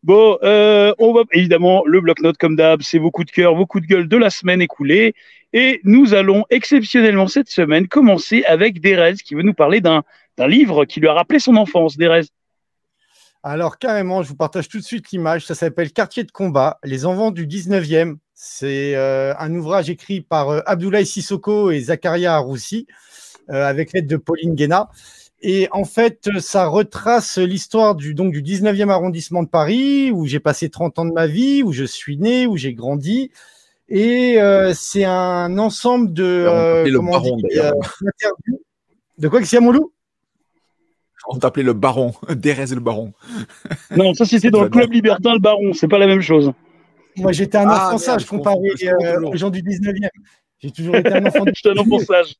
Bon, 0.04 0.36
euh, 0.42 0.92
on 0.98 1.14
va 1.14 1.22
évidemment 1.32 1.82
le 1.86 1.98
bloc-notes 1.98 2.36
comme 2.36 2.56
d'hab, 2.56 2.82
c'est 2.82 2.98
vos 2.98 3.10
coups 3.10 3.28
de 3.28 3.32
cœur, 3.32 3.54
vos 3.54 3.64
coups 3.64 3.84
de 3.84 3.88
gueule 3.88 4.06
de 4.06 4.16
la 4.18 4.28
semaine 4.28 4.60
écoulée. 4.60 5.14
Et 5.54 5.80
nous 5.82 6.12
allons 6.12 6.44
exceptionnellement 6.50 7.26
cette 7.26 7.48
semaine 7.48 7.88
commencer 7.88 8.44
avec 8.44 8.82
Derez 8.82 9.14
qui 9.14 9.34
veut 9.34 9.42
nous 9.42 9.54
parler 9.54 9.80
d'un 9.80 10.02
livre 10.46 10.84
qui 10.84 11.00
lui 11.00 11.08
a 11.08 11.14
rappelé 11.14 11.38
son 11.38 11.56
enfance. 11.56 11.96
Derez. 11.96 12.26
Alors, 13.42 13.78
carrément, 13.78 14.22
je 14.22 14.28
vous 14.28 14.36
partage 14.36 14.68
tout 14.68 14.76
de 14.76 14.84
suite 14.84 15.10
l'image. 15.10 15.46
Ça 15.46 15.54
s'appelle 15.54 15.90
Quartier 15.90 16.24
de 16.24 16.30
combat, 16.30 16.78
les 16.84 17.06
enfants 17.06 17.30
du 17.30 17.46
19e. 17.46 18.16
C'est 18.34 18.96
euh, 18.96 19.32
un 19.38 19.54
ouvrage 19.54 19.88
écrit 19.88 20.20
par 20.20 20.50
euh, 20.50 20.60
Abdoulaye 20.66 21.06
Sissoko 21.06 21.70
et 21.70 21.80
Zakaria 21.80 22.36
Roussi, 22.36 22.86
euh, 23.48 23.64
avec 23.64 23.94
l'aide 23.94 24.06
de 24.06 24.18
Pauline 24.18 24.54
Guéna. 24.54 24.90
Et 25.46 25.68
en 25.72 25.84
fait, 25.84 26.30
ça 26.40 26.66
retrace 26.68 27.36
l'histoire 27.36 27.94
du, 27.94 28.14
donc, 28.14 28.32
du 28.32 28.42
19e 28.42 28.88
arrondissement 28.88 29.42
de 29.42 29.48
Paris, 29.48 30.10
où 30.10 30.24
j'ai 30.24 30.40
passé 30.40 30.70
30 30.70 30.98
ans 31.00 31.04
de 31.04 31.12
ma 31.12 31.26
vie, 31.26 31.62
où 31.62 31.70
je 31.70 31.84
suis 31.84 32.16
né, 32.16 32.46
où 32.46 32.56
j'ai 32.56 32.72
grandi. 32.72 33.30
Et 33.90 34.40
euh, 34.40 34.72
c'est 34.72 35.04
un 35.04 35.58
ensemble 35.58 36.14
de. 36.14 36.46
on 36.48 36.54
t'appelait 36.54 36.90
le 36.90 37.00
baron, 37.02 37.36
dit, 37.36 37.58
euh. 37.58 37.72
De 39.18 39.28
quoi 39.28 39.40
que 39.40 39.46
c'est, 39.46 39.60
mon 39.60 39.70
loup 39.70 39.92
On 41.28 41.38
t'appelait 41.38 41.62
le 41.62 41.74
baron. 41.74 42.14
Dérèze 42.30 42.72
le 42.72 42.80
baron. 42.80 43.12
Non, 43.94 44.14
ça 44.14 44.24
c'était 44.24 44.50
dans 44.50 44.62
le 44.62 44.70
club 44.70 44.92
libertin, 44.92 45.34
le 45.34 45.40
baron, 45.40 45.74
c'est 45.74 45.88
pas 45.88 45.98
la 45.98 46.06
même 46.06 46.22
chose. 46.22 46.52
Moi, 47.18 47.32
j'étais 47.32 47.58
un 47.58 47.68
Ah, 47.68 47.88
enfant 47.88 47.98
sage 47.98 48.24
comparé 48.24 48.56
euh, 48.82 49.20
aux 49.20 49.36
gens 49.36 49.50
du 49.50 49.62
19e. 49.62 50.08
J'ai 50.58 50.70
toujours 50.70 50.96
été 50.96 51.12
un 51.12 51.26
enfant 51.26 51.44
du 51.44 51.52
donne 51.62 51.86
pour 51.86 52.00
sage. 52.00 52.34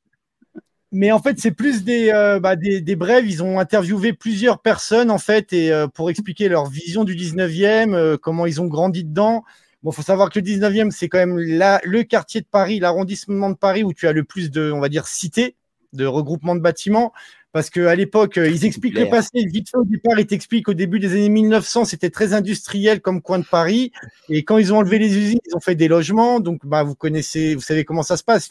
Mais 0.95 1.11
en 1.11 1.19
fait, 1.21 1.41
c'est 1.41 1.51
plus 1.51 1.83
des, 1.83 2.11
euh, 2.11 2.39
bah, 2.39 2.55
des, 2.55 2.81
des 2.81 2.95
brèves. 2.95 3.27
Ils 3.29 3.43
ont 3.43 3.59
interviewé 3.59 4.13
plusieurs 4.13 4.61
personnes, 4.61 5.11
en 5.11 5.19
fait, 5.19 5.53
et 5.53 5.73
euh, 5.73 5.89
pour 5.89 6.09
expliquer 6.09 6.49
leur 6.49 6.67
vision 6.67 7.03
du 7.03 7.17
19e, 7.17 7.95
euh, 7.95 8.17
comment 8.17 8.47
ils 8.47 8.61
ont 8.61 8.67
grandi 8.67 9.03
dedans. 9.03 9.43
Bon, 9.83 9.91
faut 9.91 10.03
savoir 10.03 10.31
que 10.31 10.39
le 10.39 10.45
19e, 10.45 10.93
c'est 10.93 11.09
quand 11.09 11.19
même 11.19 11.37
le 11.37 12.03
quartier 12.03 12.43
de 12.43 12.47
Paris, 12.47 12.79
l'arrondissement 12.79 13.51
de 13.51 13.57
Paris 13.57 13.83
où 13.83 13.93
tu 13.93 14.07
as 14.07 14.13
le 14.13 14.23
plus 14.23 14.53
de, 14.53 14.71
on 14.71 14.79
va 14.79 14.89
dire, 14.89 15.09
cités, 15.09 15.57
de 15.95 16.07
regroupements 16.07 16.55
de 16.55 16.61
bâtiments. 16.61 17.13
Parce 17.55 17.71
qu'à 17.71 17.95
l'époque, 17.95 18.37
euh, 18.37 18.49
ils 18.49 18.65
expliquent 18.65 18.99
le 18.99 19.09
passé. 19.09 19.31
Vite 19.47 19.71
fait, 19.71 19.77
au 19.77 19.85
départ, 19.85 20.19
ils 20.19 20.27
t'expliquent 20.27 20.69
au 20.69 20.75
début 20.75 20.99
des 20.99 21.13
années 21.13 21.29
1900, 21.29 21.85
c'était 21.85 22.11
très 22.11 22.33
industriel 22.33 23.01
comme 23.01 23.23
coin 23.23 23.39
de 23.39 23.45
Paris. 23.45 23.93
Et 24.29 24.43
quand 24.43 24.59
ils 24.59 24.75
ont 24.75 24.79
enlevé 24.79 24.99
les 24.99 25.17
usines, 25.17 25.39
ils 25.47 25.55
ont 25.55 25.61
fait 25.61 25.77
des 25.77 25.87
logements. 25.87 26.41
Donc, 26.41 26.67
bah, 26.67 26.83
vous 26.83 26.97
connaissez, 26.97 27.55
vous 27.55 27.61
savez 27.61 27.85
comment 27.85 28.03
ça 28.03 28.17
se 28.17 28.25
passe. 28.25 28.51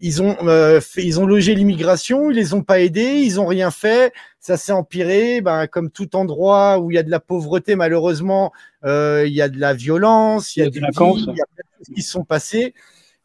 Ils- 0.00 0.22
ont, 0.22 0.38
euh, 0.48 0.80
fait, 0.80 1.04
ils 1.04 1.20
ont 1.20 1.26
logé 1.26 1.54
l'immigration, 1.54 2.30
ils 2.30 2.36
les 2.36 2.54
ont 2.54 2.62
pas 2.62 2.80
aidés, 2.80 3.20
ils 3.22 3.38
ont 3.40 3.46
rien 3.46 3.70
fait. 3.70 4.14
ça 4.38 4.56
s'est 4.56 4.72
empiré. 4.72 5.42
Ben, 5.42 5.66
comme 5.66 5.90
tout 5.90 6.16
endroit 6.16 6.78
où 6.78 6.90
il 6.90 6.94
y 6.94 6.98
a 6.98 7.02
de 7.02 7.10
la 7.10 7.20
pauvreté, 7.20 7.76
malheureusement, 7.76 8.54
euh, 8.86 9.24
il 9.26 9.34
y 9.34 9.42
a 9.42 9.50
de 9.50 9.60
la 9.60 9.74
violence, 9.74 10.56
il 10.56 10.60
y 10.60 10.62
a, 10.62 10.70
des 10.70 10.80
vacances. 10.80 11.18
il 11.18 11.36
y 11.36 11.42
a 11.42 11.44
plein 11.44 11.64
de 11.78 11.84
choses 11.84 11.94
qui 11.94 12.00
se 12.00 12.10
sont 12.10 12.24
passées. 12.24 12.72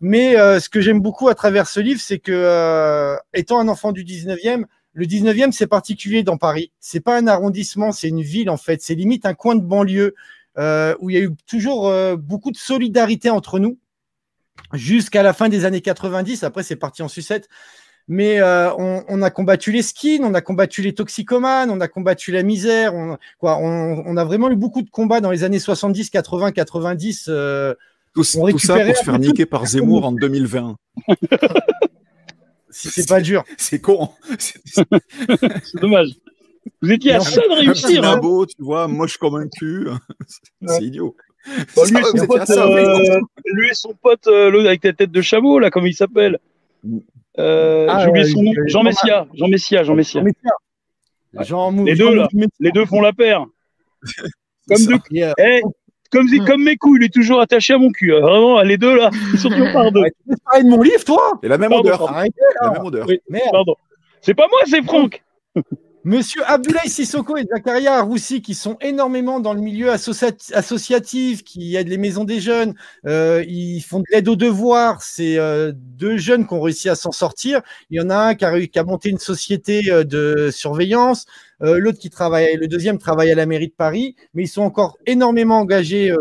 Mais 0.01 0.37
euh, 0.37 0.59
ce 0.59 0.67
que 0.67 0.81
j'aime 0.81 0.99
beaucoup 0.99 1.29
à 1.29 1.35
travers 1.35 1.67
ce 1.67 1.79
livre, 1.79 2.01
c'est 2.01 2.19
que, 2.19 2.33
euh, 2.33 3.15
étant 3.33 3.61
un 3.61 3.69
enfant 3.69 3.93
du 3.93 4.03
19e, 4.03 4.65
le 4.95 5.05
19e, 5.05 5.51
c'est 5.51 5.67
particulier 5.67 6.23
dans 6.23 6.37
Paris. 6.37 6.71
C'est 6.79 7.01
pas 7.01 7.17
un 7.17 7.27
arrondissement, 7.27 7.91
c'est 7.91 8.07
une 8.07 8.21
ville 8.21 8.49
en 8.49 8.55
fait. 8.57 8.81
C'est 8.81 8.95
limite 8.95 9.25
un 9.25 9.33
coin 9.33 9.55
de 9.55 9.61
banlieue 9.61 10.15
euh, 10.57 10.95
où 11.01 11.09
il 11.09 11.15
y 11.15 11.19
a 11.19 11.21
eu 11.21 11.31
toujours 11.47 11.89
euh, 11.89 12.15
beaucoup 12.15 12.49
de 12.49 12.55
solidarité 12.57 13.29
entre 13.29 13.59
nous 13.59 13.77
jusqu'à 14.71 15.21
la 15.21 15.33
fin 15.33 15.49
des 15.49 15.65
années 15.65 15.81
90. 15.81 16.43
Après, 16.45 16.63
c'est 16.63 16.77
parti 16.77 17.01
en 17.03 17.09
sucette. 17.09 17.49
Mais 18.07 18.39
euh, 18.39 18.71
on, 18.77 19.03
on 19.09 19.21
a 19.21 19.29
combattu 19.31 19.73
les 19.73 19.81
skins, 19.81 20.23
on 20.23 20.33
a 20.33 20.39
combattu 20.41 20.81
les 20.81 20.93
toxicomanes, 20.93 21.69
on 21.71 21.81
a 21.81 21.89
combattu 21.89 22.31
la 22.31 22.43
misère. 22.43 22.95
On, 22.95 23.17
quoi, 23.37 23.57
on, 23.57 24.01
on 24.05 24.15
a 24.15 24.23
vraiment 24.23 24.49
eu 24.49 24.55
beaucoup 24.55 24.81
de 24.81 24.89
combats 24.89 25.19
dans 25.19 25.31
les 25.31 25.43
années 25.43 25.59
70, 25.59 26.09
80, 26.09 26.51
90. 26.53 27.25
euh, 27.27 27.73
Tout, 28.13 28.23
On 28.37 28.47
tout 28.47 28.59
ça 28.59 28.79
pour 28.79 28.95
se 28.95 29.03
faire 29.03 29.19
niquer 29.19 29.45
par 29.45 29.65
Zemmour 29.65 30.05
en 30.05 30.13
2020. 30.13 30.77
si 32.77 32.89
c'est 32.89 33.07
pas 33.07 33.21
dur. 33.21 33.43
C'est 33.57 33.79
con. 33.79 34.09
C'est 34.37 35.79
dommage. 35.81 36.09
Vous 36.81 36.91
étiez 36.91 37.13
à 37.13 37.19
ça 37.21 37.41
de 37.41 37.65
réussir. 37.65 38.03
hein. 38.03 38.15
nabo, 38.15 38.45
tu 38.45 38.55
vois, 38.59 38.87
moche 38.87 39.17
comme 39.17 39.35
un 39.35 39.47
cul. 39.47 39.87
C'est 40.67 40.83
idiot. 40.83 41.15
Bon, 41.75 41.83
lui, 41.83 41.91
Ça, 41.91 42.23
et 42.23 42.27
pote, 42.27 42.45
ça, 42.47 42.65
euh, 42.65 43.19
lui 43.45 43.69
et 43.69 43.73
son 43.75 43.93
pote, 43.93 44.25
euh, 44.27 44.49
l'autre 44.49 44.67
avec 44.67 44.83
la 44.83 44.93
tête 44.93 45.11
de 45.11 45.21
chameau, 45.21 45.59
là, 45.59 45.69
comment 45.69 45.85
il 45.85 45.93
s'appelle 45.93 46.39
euh, 47.37 47.85
Ah, 47.87 48.01
J'ai 48.03 48.09
oublié 48.09 48.25
son 48.25 48.41
nom. 48.41 48.51
Jean 48.65 48.81
Messia. 48.83 49.27
Jean 49.35 49.47
Messia. 49.47 49.83
Jean 49.83 49.93
Messia. 49.95 50.23
Jean 51.41 51.71
Les 51.83 51.95
deux, 51.95 52.15
là. 52.15 52.27
Les 52.59 52.71
deux 52.71 52.85
font 52.85 52.99
la 53.01 53.13
paire. 53.13 53.45
Comme, 54.67 54.85
deux- 54.85 54.95
Et, 55.11 55.23
euh, 55.23 55.33
eh, 55.37 55.61
comme, 56.15 56.27
Hmm. 56.27 56.45
comme 56.45 56.63
mes 56.63 56.75
couilles, 56.77 56.99
il 57.01 57.05
est 57.05 57.13
toujours 57.13 57.41
attaché 57.41 57.73
à 57.73 57.77
mon 57.77 57.89
cul. 57.91 58.13
hein. 58.15 58.19
Vraiment, 58.21 58.61
les 58.61 58.77
deux, 58.77 58.95
là, 58.95 59.09
ils 59.33 59.39
sont 59.39 59.49
toujours 59.49 59.71
par 59.73 59.91
deux. 59.91 60.01
ouais, 60.01 60.11
tu 60.29 60.35
parler 60.45 60.63
de 60.63 60.69
mon 60.69 60.81
livre, 60.81 61.03
toi? 61.03 61.39
Et 61.43 61.47
la 61.47 61.57
même 61.57 61.69
Pardon, 61.69 61.83
odeur. 61.89 61.97
pardon. 61.99 62.13
Arrêtez 62.13 62.35
La 62.61 62.71
même 62.71 62.85
odeur. 62.85 63.05
Oui. 63.07 63.19
Merde. 63.29 63.49
Pardon. 63.51 63.75
C'est 64.21 64.33
pas 64.33 64.47
moi, 64.49 64.59
c'est 64.65 64.83
Franck. 64.83 65.23
Monsieur 66.07 66.43
Abdoulaye 66.45 66.87
Sissoko 66.87 67.35
et 67.35 67.45
Zakaria 67.51 67.99
Roussi, 68.03 68.43
qui 68.43 68.53
sont 68.53 68.77
énormément 68.79 69.39
dans 69.39 69.55
le 69.55 69.59
milieu 69.59 69.89
associa- 69.89 70.53
associatif, 70.53 71.43
qui 71.43 71.75
aident 71.75 71.87
les 71.87 71.97
maisons 71.97 72.25
des 72.25 72.39
jeunes, 72.39 72.75
euh, 73.07 73.43
ils 73.47 73.81
font 73.81 74.01
de 74.01 74.05
l'aide 74.11 74.27
aux 74.27 74.35
devoirs. 74.35 75.01
C'est 75.01 75.39
euh, 75.39 75.71
deux 75.75 76.17
jeunes 76.17 76.45
qui 76.45 76.53
ont 76.53 76.61
réussi 76.61 76.89
à 76.89 76.95
s'en 76.95 77.11
sortir. 77.11 77.59
Il 77.89 77.97
y 77.97 78.01
en 78.01 78.11
a 78.11 78.17
un 78.17 78.35
qui 78.35 78.45
a, 78.45 78.67
qui 78.67 78.79
monté 78.81 79.09
une 79.09 79.17
société 79.17 79.91
euh, 79.91 80.03
de 80.03 80.51
surveillance, 80.51 81.25
euh, 81.63 81.79
l'autre 81.79 81.97
qui 81.97 82.11
travaille, 82.11 82.55
le 82.55 82.67
deuxième 82.67 82.99
travaille 82.99 83.31
à 83.31 83.35
la 83.35 83.47
mairie 83.47 83.69
de 83.69 83.73
Paris, 83.73 84.15
mais 84.35 84.43
ils 84.43 84.47
sont 84.47 84.61
encore 84.61 84.99
énormément 85.07 85.57
engagés 85.57 86.13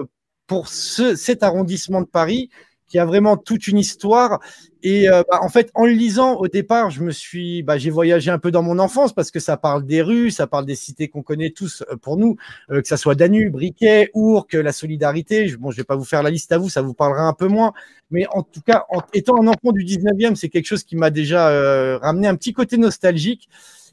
pour 0.47 0.69
ce, 0.69 1.15
cet 1.15 1.43
arrondissement 1.43 2.01
de 2.01 2.07
Paris 2.07 2.49
qui 2.87 2.99
a 2.99 3.05
vraiment 3.05 3.37
toute 3.37 3.67
une 3.69 3.79
histoire. 3.79 4.41
Et 4.83 5.09
euh, 5.09 5.23
bah, 5.31 5.39
en 5.41 5.49
fait, 5.49 5.71
en 5.75 5.87
le 5.87 5.93
lisant 5.93 6.35
au 6.35 6.47
départ, 6.47 6.91
je 6.91 7.03
me 7.03 7.11
suis, 7.11 7.63
bah, 7.63 7.79
j'ai 7.79 7.91
voyagé 7.91 8.31
un 8.31 8.39
peu 8.39 8.51
dans 8.51 8.63
mon 8.63 8.79
enfance 8.79 9.15
parce 9.15 9.31
que 9.31 9.41
ça 9.41 9.57
parle 9.57 9.87
des 9.87 10.03
rues, 10.03 10.31
ça 10.31 10.47
parle 10.47 10.67
des 10.67 10.75
cités 10.75 11.09
qu'on 11.09 11.23
connaît 11.23 11.51
tous 11.51 11.83
euh, 11.91 11.97
pour 11.97 12.19
nous, 12.19 12.37
euh, 12.71 12.83
que 12.83 12.89
ça 12.89 12.99
soit 12.99 13.15
Danube, 13.15 13.53
Briquet, 13.53 14.11
Ourcq, 14.13 14.53
la 14.53 14.73
solidarité. 14.73 15.49
Je, 15.49 15.57
bon, 15.57 15.71
je 15.71 15.79
vais 15.79 15.85
pas 15.85 15.97
vous 15.97 16.05
faire 16.05 16.23
la 16.23 16.31
liste 16.31 16.53
à 16.53 16.59
vous, 16.59 16.69
ça 16.69 16.83
vous 16.83 16.93
parlera 16.93 17.23
un 17.23 17.33
peu 17.33 17.49
moins. 17.49 17.73
Mais 18.11 18.27
en 18.33 18.43
tout 18.43 18.61
cas, 18.61 18.85
en 18.91 19.01
étant 19.15 19.41
un 19.43 19.47
enfant 19.47 19.73
du 19.73 19.85
19e, 19.85 20.35
c'est 20.35 20.51
quelque 20.51 20.67
chose 20.67 20.85
qui 20.85 20.97
m'a 20.97 21.11
déjà 21.11 21.49
euh, 21.49 21.99
ramené 21.99 22.29
un 22.29 22.37
petit 22.37 22.53
côté 22.53 22.77
nostalgique. 22.77 23.49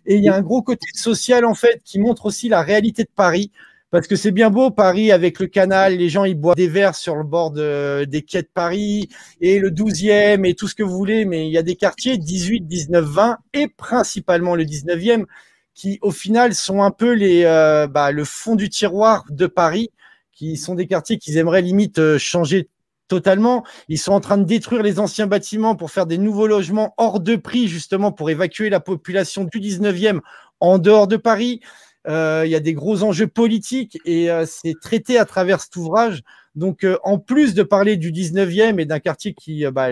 Et 0.05 0.15
il 0.15 0.23
y 0.23 0.29
a 0.29 0.35
un 0.35 0.41
gros 0.41 0.61
côté 0.61 0.87
social 0.93 1.45
en 1.45 1.53
fait 1.53 1.81
qui 1.85 1.99
montre 1.99 2.25
aussi 2.25 2.49
la 2.49 2.63
réalité 2.63 3.03
de 3.03 3.09
Paris. 3.15 3.51
Parce 3.91 4.07
que 4.07 4.15
c'est 4.15 4.31
bien 4.31 4.49
beau, 4.49 4.71
Paris, 4.71 5.11
avec 5.11 5.39
le 5.39 5.47
canal, 5.47 5.97
les 5.97 6.07
gens, 6.07 6.23
ils 6.23 6.35
boivent 6.39 6.55
des 6.55 6.69
verres 6.69 6.95
sur 6.95 7.15
le 7.17 7.23
bord 7.25 7.51
de- 7.51 8.05
des 8.05 8.21
quais 8.21 8.41
de 8.41 8.49
Paris, 8.53 9.09
et 9.41 9.59
le 9.59 9.69
12e, 9.69 10.45
et 10.45 10.53
tout 10.55 10.69
ce 10.69 10.75
que 10.75 10.83
vous 10.83 10.95
voulez, 10.97 11.25
mais 11.25 11.45
il 11.47 11.51
y 11.51 11.57
a 11.57 11.61
des 11.63 11.75
quartiers, 11.75 12.17
18, 12.17 12.61
19, 12.67 13.03
20, 13.05 13.37
et 13.53 13.67
principalement 13.67 14.55
le 14.55 14.63
19e, 14.63 15.25
qui, 15.73 15.99
au 16.01 16.11
final, 16.11 16.53
sont 16.55 16.81
un 16.81 16.91
peu 16.91 17.11
les, 17.13 17.43
euh, 17.43 17.87
bah, 17.87 18.11
le 18.13 18.23
fond 18.23 18.55
du 18.55 18.69
tiroir 18.69 19.25
de 19.29 19.45
Paris, 19.47 19.89
qui 20.31 20.55
sont 20.55 20.75
des 20.75 20.87
quartiers 20.87 21.17
qu'ils 21.17 21.37
aimeraient 21.37 21.61
limite 21.61 21.99
euh, 21.99 22.17
changer 22.17 22.69
totalement. 23.09 23.65
Ils 23.89 23.99
sont 23.99 24.13
en 24.13 24.21
train 24.21 24.37
de 24.37 24.45
détruire 24.45 24.83
les 24.83 24.99
anciens 24.99 25.27
bâtiments 25.27 25.75
pour 25.75 25.91
faire 25.91 26.05
des 26.05 26.17
nouveaux 26.17 26.47
logements 26.47 26.93
hors 26.97 27.19
de 27.19 27.35
prix, 27.35 27.67
justement, 27.67 28.13
pour 28.13 28.29
évacuer 28.29 28.69
la 28.69 28.79
population 28.79 29.43
du 29.43 29.59
19e 29.59 30.21
en 30.61 30.77
dehors 30.77 31.07
de 31.07 31.17
Paris. 31.17 31.59
Euh, 32.07 32.43
il 32.45 32.51
y 32.51 32.55
a 32.55 32.59
des 32.59 32.73
gros 32.73 33.03
enjeux 33.03 33.27
politiques 33.27 33.99
et 34.05 34.31
euh, 34.31 34.45
c'est 34.47 34.73
traité 34.81 35.17
à 35.17 35.25
travers 35.25 35.61
cet 35.61 35.75
ouvrage. 35.75 36.23
Donc, 36.55 36.83
euh, 36.83 36.97
en 37.03 37.19
plus 37.19 37.53
de 37.53 37.63
parler 37.63 37.95
du 37.97 38.11
19e 38.11 38.79
et 38.79 38.85
d'un 38.85 38.99
quartier 38.99 39.33
qui 39.33 39.65
bah, 39.71 39.89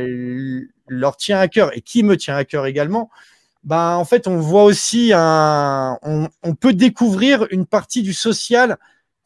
leur 0.87 1.17
tient 1.17 1.39
à 1.39 1.47
cœur 1.47 1.75
et 1.77 1.81
qui 1.81 2.03
me 2.03 2.17
tient 2.17 2.35
à 2.35 2.45
cœur 2.45 2.65
également, 2.65 3.09
bah, 3.63 3.95
en 3.97 4.05
fait, 4.05 4.27
on 4.27 4.37
voit 4.37 4.63
aussi 4.63 5.11
un. 5.13 5.97
On, 6.01 6.27
on 6.43 6.55
peut 6.55 6.73
découvrir 6.73 7.45
une 7.51 7.65
partie 7.65 8.01
du 8.01 8.13
social 8.13 8.77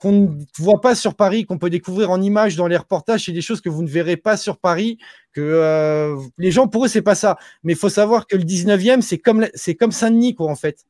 qu'on 0.04 0.12
ne 0.12 0.28
voit 0.58 0.82
pas 0.82 0.96
sur 0.96 1.16
Paris, 1.16 1.46
qu'on 1.46 1.58
peut 1.58 1.70
découvrir 1.70 2.12
en 2.12 2.22
images 2.22 2.58
dans 2.58 2.68
les 2.68 2.76
reportages. 2.76 3.24
C'est 3.24 3.32
des 3.32 3.42
choses 3.42 3.62
que 3.62 3.70
vous 3.70 3.84
ne 3.84 3.88
verrez 3.88 4.18
pas 4.18 4.36
sur 4.36 4.58
Paris. 4.58 4.98
Que 5.32 5.40
euh, 5.42 6.18
les 6.38 6.52
gens, 6.52 6.68
pour 6.68 6.84
eux, 6.84 6.88
c'est 6.90 7.02
pas 7.02 7.16
ça. 7.16 7.38
Mais 7.64 7.72
il 7.72 7.80
faut 7.80 7.88
savoir 7.88 8.28
que 8.28 8.36
le 8.36 8.44
19e, 8.44 9.00
c'est 9.00 9.18
comme, 9.18 9.48
c'est 9.54 9.76
comme 9.76 9.94
Saint-Denis, 9.94 10.36
quoi, 10.36 10.52
en 10.52 10.56
fait. 10.56 10.86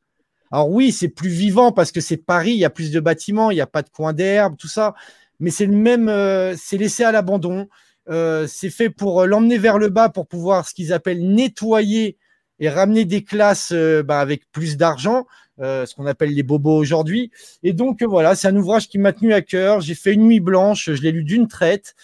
Alors 0.53 0.69
oui, 0.69 0.91
c'est 0.91 1.07
plus 1.09 1.31
vivant 1.31 1.71
parce 1.71 1.91
que 1.91 1.99
c'est 1.99 2.15
Paris, 2.15 2.51
il 2.51 2.57
y 2.57 2.63
a 2.63 2.69
plus 2.69 2.91
de 2.91 2.99
bâtiments, 2.99 3.49
il 3.49 3.55
n'y 3.55 3.61
a 3.61 3.65
pas 3.65 3.81
de 3.81 3.89
coin 3.89 4.13
d'herbe, 4.13 4.55
tout 4.55 4.67
ça. 4.67 4.93
Mais 5.39 5.49
c'est 5.49 5.65
le 5.65 5.75
même, 5.75 6.09
euh, 6.09 6.53
c'est 6.55 6.77
laissé 6.77 7.03
à 7.03 7.11
l'abandon. 7.11 7.67
Euh, 8.07 8.45
c'est 8.47 8.69
fait 8.69 8.91
pour 8.91 9.21
euh, 9.21 9.25
l'emmener 9.25 9.57
vers 9.57 9.79
le 9.79 9.89
bas 9.89 10.09
pour 10.09 10.27
pouvoir 10.27 10.69
ce 10.69 10.75
qu'ils 10.75 10.93
appellent 10.93 11.27
nettoyer 11.27 12.17
et 12.59 12.69
ramener 12.69 13.03
des 13.05 13.23
classes 13.23 13.73
bah, 14.05 14.19
avec 14.19 14.43
plus 14.51 14.77
d'argent, 14.77 15.25
ce 15.59 15.91
qu'on 15.95 16.05
appelle 16.05 16.35
les 16.35 16.43
bobos 16.43 16.77
aujourd'hui. 16.77 17.31
Et 17.63 17.73
donc 17.73 18.03
voilà, 18.03 18.35
c'est 18.35 18.47
un 18.47 18.55
ouvrage 18.55 18.87
qui 18.89 18.99
m'a 18.99 19.11
tenu 19.11 19.33
à 19.33 19.41
cœur. 19.41 19.81
J'ai 19.81 19.95
fait 19.95 20.13
une 20.13 20.27
nuit 20.27 20.39
blanche, 20.39 20.91
je 20.93 21.01
l'ai 21.01 21.11
lu 21.11 21.23
d'une 21.23 21.47
traite. 21.47 21.95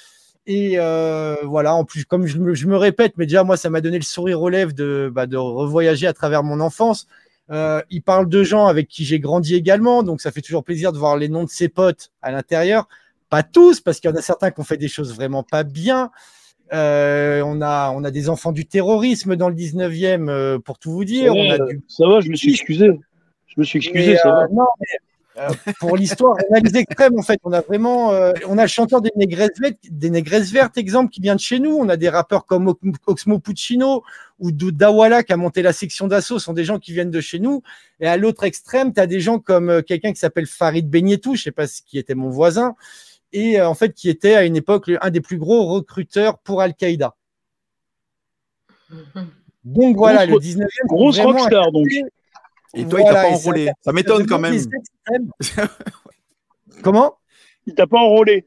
Et 0.47 0.77
voilà, 1.43 1.75
en 1.75 1.85
plus, 1.85 2.03
comme 2.03 2.25
je 2.25 2.39
me, 2.39 2.55
je 2.55 2.65
me 2.65 2.77
répète, 2.77 3.13
mais 3.17 3.27
déjà 3.27 3.43
moi, 3.43 3.57
ça 3.57 3.69
m'a 3.69 3.79
donné 3.79 3.99
le 3.99 4.03
sourire 4.03 4.41
aux 4.41 4.49
lèvres 4.49 4.73
de, 4.73 5.11
bah, 5.13 5.27
de 5.27 5.37
revoyager 5.37 6.07
à 6.07 6.13
travers 6.13 6.41
mon 6.41 6.59
enfance. 6.61 7.05
Euh, 7.51 7.81
il 7.89 8.01
parle 8.01 8.29
de 8.29 8.43
gens 8.43 8.67
avec 8.67 8.87
qui 8.87 9.05
j'ai 9.05 9.19
grandi 9.19 9.55
également, 9.55 10.03
donc 10.03 10.21
ça 10.21 10.31
fait 10.31 10.41
toujours 10.41 10.63
plaisir 10.63 10.91
de 10.93 10.97
voir 10.97 11.17
les 11.17 11.29
noms 11.29 11.43
de 11.43 11.49
ses 11.49 11.69
potes 11.69 12.11
à 12.21 12.31
l'intérieur. 12.31 12.87
Pas 13.29 13.43
tous, 13.43 13.79
parce 13.79 13.99
qu'il 13.99 14.09
y 14.09 14.13
en 14.13 14.15
a 14.15 14.21
certains 14.21 14.51
qui 14.51 14.59
ont 14.59 14.63
fait 14.63 14.77
des 14.77 14.87
choses 14.87 15.13
vraiment 15.15 15.43
pas 15.43 15.63
bien. 15.63 16.11
Euh, 16.73 17.41
on, 17.43 17.61
a, 17.61 17.91
on 17.91 18.03
a 18.03 18.11
des 18.11 18.29
enfants 18.29 18.51
du 18.51 18.67
terrorisme 18.67 19.35
dans 19.35 19.49
le 19.49 19.55
19e, 19.55 20.29
euh, 20.29 20.59
pour 20.59 20.77
tout 20.77 20.91
vous 20.91 21.05
dire. 21.05 21.33
Ouais, 21.33 21.49
on 21.49 21.63
a 21.63 21.67
du 21.67 21.83
Ça 21.87 22.07
va, 22.07 22.19
je 22.21 22.29
me 22.29 22.35
suis 22.35 22.51
excusé. 22.51 22.91
Je 23.47 23.53
me 23.57 23.63
suis 23.63 23.77
excusé, 23.77 24.11
mais, 24.11 24.17
ça 24.17 24.29
va. 24.29 24.47
non, 24.49 24.67
mais, 24.79 24.97
euh, 25.39 25.49
pour 25.79 25.95
l'histoire, 25.97 26.35
on 26.49 26.55
a 26.55 26.59
les 26.59 26.77
extrêmes 26.77 27.17
en 27.17 27.21
fait. 27.21 27.39
On 27.43 27.53
a 27.53 27.61
vraiment, 27.61 28.11
euh, 28.13 28.33
on 28.47 28.57
a 28.57 28.63
le 28.63 28.67
chanteur 28.67 29.01
des 29.01 29.11
négresses 29.15 29.59
vertes, 29.59 29.77
des 29.89 30.09
négresses 30.09 30.51
vertes, 30.51 30.77
exemple, 30.77 31.11
qui 31.11 31.21
vient 31.21 31.35
de 31.35 31.39
chez 31.39 31.59
nous. 31.59 31.71
On 31.75 31.87
a 31.89 31.97
des 31.97 32.09
rappeurs 32.09 32.45
comme 32.45 32.67
Ox- 32.67 32.79
Oxmo 33.07 33.39
Puccino 33.39 34.03
ou 34.39 34.51
Dawala 34.51 35.23
qui 35.23 35.33
a 35.33 35.37
monté 35.37 35.61
la 35.61 35.73
section 35.73 36.07
d'assaut. 36.07 36.39
Ce 36.39 36.45
sont 36.45 36.53
des 36.53 36.63
gens 36.65 36.79
qui 36.79 36.93
viennent 36.93 37.11
de 37.11 37.21
chez 37.21 37.39
nous. 37.39 37.61
Et 37.99 38.07
à 38.07 38.17
l'autre 38.17 38.43
extrême, 38.43 38.93
tu 38.93 38.99
as 38.99 39.07
des 39.07 39.19
gens 39.19 39.39
comme 39.39 39.69
euh, 39.69 39.81
quelqu'un 39.81 40.11
qui 40.13 40.19
s'appelle 40.19 40.45
Farid 40.47 40.89
Benietou, 40.89 41.35
je 41.35 41.43
sais 41.43 41.51
pas 41.51 41.67
si 41.67 41.83
qui 41.83 41.97
était 41.97 42.15
mon 42.15 42.29
voisin, 42.29 42.75
et 43.33 43.59
euh, 43.59 43.67
en 43.69 43.75
fait 43.75 43.93
qui 43.93 44.09
était 44.09 44.33
à 44.35 44.43
une 44.45 44.55
époque 44.55 44.89
un 45.01 45.09
des 45.09 45.21
plus 45.21 45.37
gros 45.37 45.65
recruteurs 45.67 46.39
pour 46.39 46.61
Al-Qaïda. 46.61 47.15
Donc 49.65 49.97
voilà, 49.97 50.25
le 50.25 50.31
Grosse- 50.31 50.43
19e. 50.45 50.67
c'est 50.71 50.87
Grosse 50.87 51.19
rockstar, 51.19 51.71
donc. 51.71 51.87
Et 52.73 52.85
toi, 52.85 52.99
il 53.01 53.05
t'a 53.05 53.13
pas 53.13 53.29
enrôlé. 53.29 53.71
Ça 53.81 53.91
m'étonne 53.91 54.25
quand 54.27 54.39
même. 54.39 54.59
Comment? 56.83 57.15
Il 57.65 57.73
t'a 57.73 57.87
pas 57.87 57.97
enrôlé. 57.97 58.45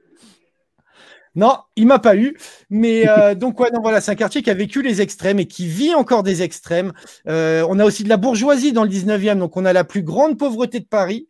Non, 1.35 1.57
il 1.77 1.87
m'a 1.87 1.99
pas 1.99 2.17
eu. 2.17 2.37
Mais 2.71 3.09
euh, 3.09 3.35
donc, 3.37 3.59
ouais, 3.61 3.71
non, 3.73 3.81
voilà, 3.81 4.01
c'est 4.01 4.11
un 4.11 4.17
quartier 4.17 4.43
qui 4.43 4.51
a 4.51 4.55
vécu 4.55 4.83
les 4.83 5.01
extrêmes 5.01 5.39
et 5.39 5.47
qui 5.47 5.67
vit 5.67 5.95
encore 5.95 6.23
des 6.23 6.43
extrêmes. 6.43 6.93
Euh, 7.29 7.67
on 7.69 7.79
a 7.79 7.85
aussi 7.85 8.05
de 8.05 8.09
la 8.09 8.17
bourgeoisie 8.17 8.73
dans 8.73 8.85
le 8.85 8.91
19e, 8.91 9.39
donc 9.39 9.57
on 9.57 9.65
a 9.65 9.73
la 9.73 9.85
plus 9.85 10.03
grande 10.03 10.39
pauvreté 10.39 10.81
de 10.81 10.85
Paris, 10.85 11.29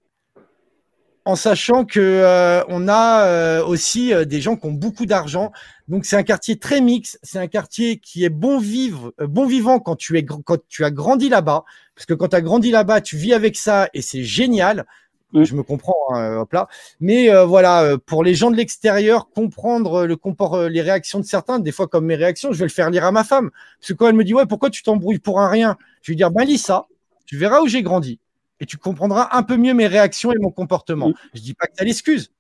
en 1.25 1.37
sachant 1.37 1.85
que 1.85 2.01
euh, 2.01 2.65
on 2.69 2.89
a 2.89 3.27
euh, 3.27 3.65
aussi 3.65 4.13
euh, 4.13 4.25
des 4.25 4.41
gens 4.41 4.57
qui 4.57 4.67
ont 4.67 4.73
beaucoup 4.73 5.07
d'argent. 5.07 5.53
Donc 5.89 6.05
c'est 6.05 6.17
un 6.17 6.23
quartier 6.23 6.59
très 6.59 6.81
mix. 6.81 7.19
C'est 7.23 7.39
un 7.39 7.47
quartier 7.47 7.99
qui 7.99 8.25
est 8.25 8.31
bon 8.31 8.59
vivre, 8.59 9.13
bon 9.19 9.47
vivant 9.47 9.79
quand 9.79 9.97
tu 9.97 10.19
es 10.19 10.25
quand 10.25 10.59
tu 10.69 10.85
as 10.85 10.91
grandi 10.91 11.29
là-bas, 11.29 11.65
parce 11.95 12.07
que 12.07 12.15
quand 12.15 12.29
tu 12.29 12.37
as 12.37 12.41
grandi 12.41 12.71
là-bas, 12.71 13.01
tu 13.01 13.17
vis 13.17 13.35
avec 13.35 13.57
ça 13.57 13.89
et 13.95 14.03
c'est 14.03 14.25
génial. 14.25 14.87
Mm. 15.33 15.45
Je 15.45 15.55
me 15.55 15.63
comprends, 15.63 15.95
hein, 16.11 16.39
hop 16.39 16.53
là. 16.53 16.69
Mais 17.01 17.31
voilà, 17.45 17.97
pour 18.07 18.25
les 18.25 18.35
gens 18.35 18.51
de 18.51 18.57
l'extérieur, 18.57 19.31
comprendre 19.31 20.07
le 20.07 20.17
comport, 20.17 20.69
les 20.69 20.83
réactions 20.83 21.21
de 21.21 21.25
certains, 21.25 21.59
des 21.59 21.73
fois 21.73 21.87
comme 21.87 22.07
mes 22.07 22.17
réactions, 22.17 22.53
je 22.53 22.59
vais 22.59 22.67
le 22.67 22.71
faire 22.71 22.91
lire 22.91 23.05
à 23.05 23.13
ma 23.13 23.25
femme. 23.25 23.51
Parce 23.81 23.89
que 23.89 23.95
quand 23.95 24.09
elle 24.09 24.17
me 24.17 24.25
dit 24.25 24.35
ouais, 24.35 24.47
pourquoi 24.47 24.71
tu 24.71 24.83
t'embrouilles 24.83 25.21
pour 25.21 25.41
un 25.41 25.49
rien, 25.49 25.77
je 26.03 26.11
vais 26.11 26.15
lui 26.15 26.17
dire 26.17 26.31
ben 26.31 26.45
lis 26.45 26.59
ça, 26.59 26.87
tu 27.27 27.37
verras 27.37 27.61
où 27.61 27.69
j'ai 27.69 27.83
grandi. 27.83 28.19
Et 28.63 28.67
tu 28.67 28.79
comprendras 28.79 29.29
un 29.33 29.43
peu 29.43 29.57
mieux 29.57 29.75
mes 29.75 29.89
réactions 29.89 30.31
et 30.33 30.39
mon 30.39 30.51
comportement. 30.51 31.09
Oui. 31.09 31.15
Je 31.35 31.41
dis 31.41 31.53
pas 31.53 31.67
que 31.67 31.73
tu 31.77 31.85
l'excuse. 31.85 32.31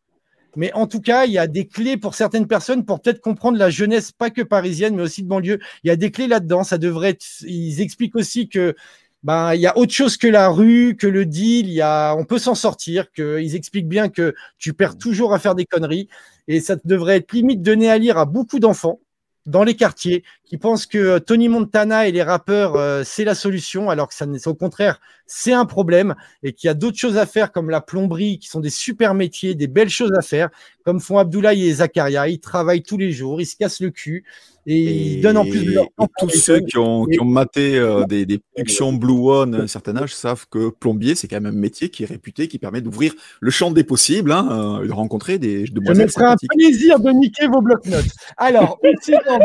Mais 0.55 0.73
en 0.73 0.87
tout 0.87 1.00
cas, 1.00 1.25
il 1.25 1.33
y 1.33 1.38
a 1.38 1.49
des 1.49 1.67
clés 1.67 1.97
pour 1.97 2.14
certaines 2.14 2.47
personnes 2.47 2.85
pour 2.85 3.00
peut-être 3.00 3.21
comprendre 3.21 3.59
la 3.59 3.71
jeunesse, 3.71 4.12
pas 4.12 4.31
que 4.31 4.43
parisienne, 4.43 4.95
mais 4.95 5.02
aussi 5.02 5.25
de 5.25 5.29
banlieue. 5.29 5.59
Il 5.83 5.88
y 5.88 5.91
a 5.91 5.97
des 5.97 6.12
clés 6.12 6.29
là-dedans. 6.29 6.62
Ça 6.62 6.79
devrait 6.79 7.11
être. 7.11 7.25
Ils 7.41 7.81
expliquent 7.81 8.14
aussi 8.14 8.49
que 8.49 8.76
ben 9.25 9.55
il 9.55 9.61
y 9.61 9.67
a 9.67 9.76
autre 9.76 9.93
chose 9.93 10.17
que 10.17 10.29
la 10.29 10.49
rue, 10.49 10.97
que 10.97 11.09
le 11.09 11.26
deal. 11.26 11.67
Il 11.67 11.73
y 11.73 11.81
a, 11.81 12.14
on 12.14 12.25
peut 12.25 12.38
s'en 12.38 12.55
sortir. 12.55 13.11
Que 13.11 13.41
ils 13.41 13.57
expliquent 13.57 13.88
bien 13.88 14.09
que 14.09 14.35
tu 14.59 14.75
perds 14.75 14.99
toujours 14.99 15.35
à 15.35 15.41
faire 15.41 15.57
des 15.57 15.67
conneries 15.67 16.09
et 16.47 16.61
ça 16.61 16.76
devrait 16.85 17.17
être 17.17 17.33
limite 17.33 17.62
donné 17.62 17.91
à 17.91 17.99
lire 17.99 18.17
à 18.17 18.26
beaucoup 18.26 18.61
d'enfants 18.61 19.00
dans 19.47 19.64
les 19.64 19.75
quartiers 19.75 20.23
qui 20.52 20.59
pensent 20.59 20.85
que 20.85 21.18
Tony 21.18 21.49
Montana 21.49 22.06
et 22.06 22.12
les 22.12 22.23
rappeurs 22.23 22.76
euh, 22.76 23.04
c'est 23.06 23.25
la 23.25 23.35
solution 23.35 23.88
alors 23.88 24.09
que 24.09 24.14
ça 24.14 24.26
n'est 24.26 24.47
au 24.47 24.54
contraire 24.54 25.00
c'est 25.26 25.54
un 25.54 25.64
problème 25.64 26.14
et 26.42 26.52
qu'il 26.52 26.68
y 26.68 26.71
a 26.71 26.75
d'autres 26.75 26.99
choses 26.99 27.16
à 27.16 27.25
faire 27.25 27.52
comme 27.52 27.71
la 27.71 27.80
plomberie 27.80 28.38
qui 28.38 28.49
sont 28.49 28.61
des 28.61 28.68
super 28.68 29.14
métiers 29.14 29.54
des 29.54 29.66
belles 29.66 29.88
choses 29.88 30.12
à 30.14 30.21
faire 30.21 30.50
comme 30.85 31.00
font 31.00 31.16
Abdoulaye 31.18 31.68
et 31.68 31.75
Zakaria. 31.75 32.28
Ils 32.28 32.40
travaillent 32.40 32.82
tous 32.82 32.99
les 32.99 33.12
jours 33.12 33.40
ils 33.40 33.47
se 33.47 33.56
cassent 33.56 33.80
le 33.80 33.88
cul 33.88 34.25
et, 34.66 35.14
ils 35.14 35.21
donnent 35.23 35.38
en 35.38 35.44
plus 35.44 35.64
de 35.64 35.73
leur 35.73 35.87
temps 35.97 36.09
tous 36.18 36.28
ceux 36.30 36.61
qui 36.61 36.78
ont, 36.78 37.04
qui 37.06 37.21
ont 37.21 37.25
maté 37.25 37.76
euh, 37.78 38.04
des, 38.04 38.26
des 38.26 38.38
productions 38.38 38.92
Blue 38.92 39.28
One 39.28 39.54
à 39.56 39.59
un 39.62 39.66
certain 39.66 39.97
âge 39.97 40.14
savent 40.14 40.47
que 40.49 40.71
plombier, 40.71 41.16
c'est 41.16 41.26
quand 41.26 41.40
même 41.40 41.52
un 41.52 41.59
métier 41.59 41.88
qui 41.88 42.04
est 42.04 42.06
réputé, 42.06 42.47
qui 42.47 42.59
permet 42.59 42.80
d'ouvrir 42.80 43.12
le 43.40 43.50
champ 43.50 43.73
des 43.73 43.82
possibles, 43.82 44.30
hein, 44.30 44.80
euh, 44.82 44.87
de 44.87 44.92
rencontrer 44.92 45.38
des 45.38 45.66
Je 45.66 45.73
me 45.73 45.80
demoiselles 45.80 46.11
ferai 46.11 46.26
un 46.26 46.37
plaisir 46.56 47.00
de 47.00 47.11
niquer 47.11 47.49
vos 47.49 47.61
blocs-notes. 47.61 48.06
Alors, 48.37 48.78
aussi, 48.85 49.12
dans 49.26 49.38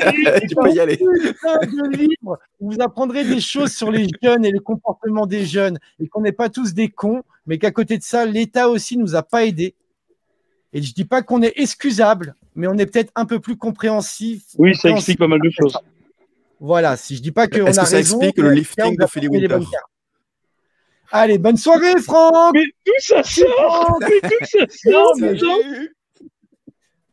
tu 0.48 0.54
peux 0.54 0.70
y 0.70 0.80
aller. 0.80 0.96
putain 0.96 1.58
de 1.60 1.96
livres 1.96 2.38
où 2.60 2.72
vous 2.72 2.80
apprendrez 2.80 3.24
des 3.24 3.40
choses 3.40 3.72
sur 3.72 3.90
les 3.90 4.08
jeunes 4.22 4.44
et 4.44 4.50
le 4.50 4.60
comportement 4.60 5.26
des 5.26 5.44
jeunes 5.44 5.78
et 6.00 6.08
qu'on 6.08 6.22
n'est 6.22 6.32
pas 6.32 6.48
tous 6.48 6.74
des 6.74 6.88
cons, 6.88 7.22
mais 7.46 7.58
qu'à 7.58 7.70
côté 7.70 7.98
de 7.98 8.02
ça, 8.02 8.26
l'État 8.26 8.68
aussi 8.68 8.96
nous 8.96 9.14
a 9.16 9.22
pas 9.22 9.44
aidés. 9.44 9.74
Et 10.72 10.82
je 10.82 10.94
dis 10.94 11.04
pas 11.04 11.22
qu'on 11.22 11.42
est 11.42 11.52
excusable, 11.56 12.34
mais 12.54 12.66
on 12.66 12.74
est 12.78 12.86
peut-être 12.86 13.10
un 13.16 13.26
peu 13.26 13.40
plus 13.40 13.56
compréhensif. 13.56 14.44
Oui, 14.58 14.74
ça 14.74 14.90
explique 14.90 15.18
pas 15.18 15.26
mal 15.28 15.40
de 15.40 15.50
choses. 15.50 15.76
Voilà, 16.60 16.96
si 16.96 17.16
je 17.16 17.22
dis 17.22 17.32
pas 17.32 17.48
qu'on 17.48 17.66
a 17.66 17.70
Est-ce 17.70 17.80
que 17.80 17.86
ça 17.86 17.96
raison, 17.96 18.20
explique 18.20 18.38
le 18.38 18.52
lifting 18.52 18.96
de 18.96 19.02
a 19.02 19.06
Philly 19.06 19.28
Winter. 19.28 19.58
Allez, 21.12 21.38
bonne 21.38 21.56
soirée, 21.56 22.00
Franck 22.00 22.54
Mais 22.54 22.66
d'où 22.86 22.92
ça 23.00 23.22
sort 23.22 23.98
Mais 24.00 24.20
d'où 24.22 24.46
ça 24.46 24.66
sort 24.90 25.14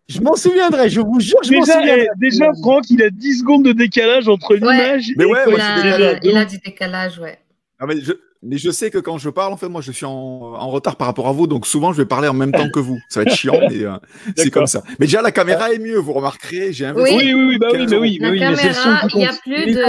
Je 0.08 0.22
m'en 0.22 0.36
souviendrai, 0.36 0.90
je 0.90 1.02
vous 1.02 1.20
jure, 1.20 1.40
je 1.44 1.52
m'en 1.52 1.60
déjà, 1.62 1.74
souviendrai. 1.80 2.08
eh, 2.16 2.20
déjà, 2.20 2.46
Franck, 2.62 2.90
il 2.90 3.02
a 3.04 3.10
10 3.10 3.40
secondes 3.40 3.66
de 3.66 3.74
décalage 3.74 4.30
entre 4.30 4.56
l'image 4.56 5.12
Mais 5.18 5.26
et 5.26 5.28
ouais, 5.28 5.40
Il 5.48 5.60
a, 5.62 6.20
il 6.24 6.38
a 6.38 6.46
du 6.46 6.58
décalage, 6.60 7.20
ouais. 7.20 7.38
Mais, 7.86 8.00
je, 8.02 8.14
mais 8.42 8.58
je 8.58 8.72
sais 8.72 8.90
que 8.90 9.00
quand 9.00 9.18
je 9.18 9.30
parle, 9.30 9.52
en 9.52 9.58
fait, 9.58 9.68
moi, 9.68 9.82
je 9.82 9.92
suis 9.92 10.06
en, 10.06 10.10
en 10.12 10.70
retard 10.70 10.96
par 10.96 11.08
rapport 11.08 11.28
à 11.28 11.34
vous, 11.34 11.46
donc 11.46 11.68
souvent, 11.68 11.92
je 11.92 11.98
vais 11.98 12.06
parler 12.08 12.30
en 12.30 12.34
même 12.34 12.54
temps 12.54 12.70
que 12.70 12.80
vous. 12.80 12.98
Ça 13.10 13.20
va 13.20 13.30
être 13.30 13.36
chiant, 13.38 13.60
mais 13.70 13.84
euh, 13.84 13.98
c'est 14.38 14.50
comme 14.50 14.66
ça. 14.68 14.82
Mais 15.00 15.08
déjà, 15.08 15.22
la 15.22 15.32
caméra 15.34 15.74
est 15.74 15.80
mieux, 15.80 15.98
vous 15.98 16.14
remarquerez. 16.14 16.72
J'ai 16.72 16.86
investi. 16.86 17.14
Oui, 17.14 17.34
oui, 17.34 17.44
oui, 17.44 17.58
bah 17.60 17.68
oui, 17.74 17.86
mais 17.90 17.98
oui, 17.98 18.18
La 18.22 18.32
mais 18.32 18.40
oui, 18.40 18.46
mais 18.50 18.56
c'est 18.56 18.68
le 18.70 18.74
son 18.74 18.84
caméra, 18.84 19.08
il 19.14 19.18
n'y 19.18 19.26
a 19.26 19.34
plus 19.44 19.66
Les 19.66 19.74
de 19.74 19.84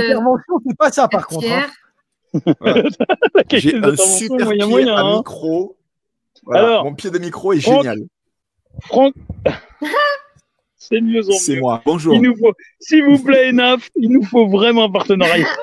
c'est 0.69 0.77
pas 0.77 0.91
ça 0.91 1.07
par 1.09 1.27
contre. 1.29 1.47
hein. 1.49 1.67
J'ai 3.53 3.77
un 3.77 3.97
super 3.97 4.47
moyen, 4.47 4.65
pied 4.67 4.71
moyen, 4.71 4.97
à 4.97 5.01
hein. 5.01 5.17
micro. 5.19 5.77
Voilà, 6.45 6.67
Alors, 6.67 6.85
mon 6.85 6.95
pied 6.95 7.11
de 7.11 7.19
micro 7.19 7.53
est 7.53 7.61
Franck, 7.61 7.83
génial. 7.85 8.01
Franck, 8.85 9.15
c'est 10.77 11.01
mieux 11.01 11.29
en 11.29 11.33
C'est 11.33 11.55
mieux. 11.55 11.61
moi. 11.61 11.83
Bonjour. 11.85 12.15
Il 12.15 12.23
nous 12.23 12.37
faut, 12.37 12.53
s'il 12.81 13.05
vous 13.05 13.19
plaît, 13.23 13.51
Enaf, 13.51 13.91
il 13.97 14.11
nous 14.11 14.25
faut 14.25 14.47
vraiment 14.49 14.85
un 14.85 14.91
partenariat. 14.91 15.47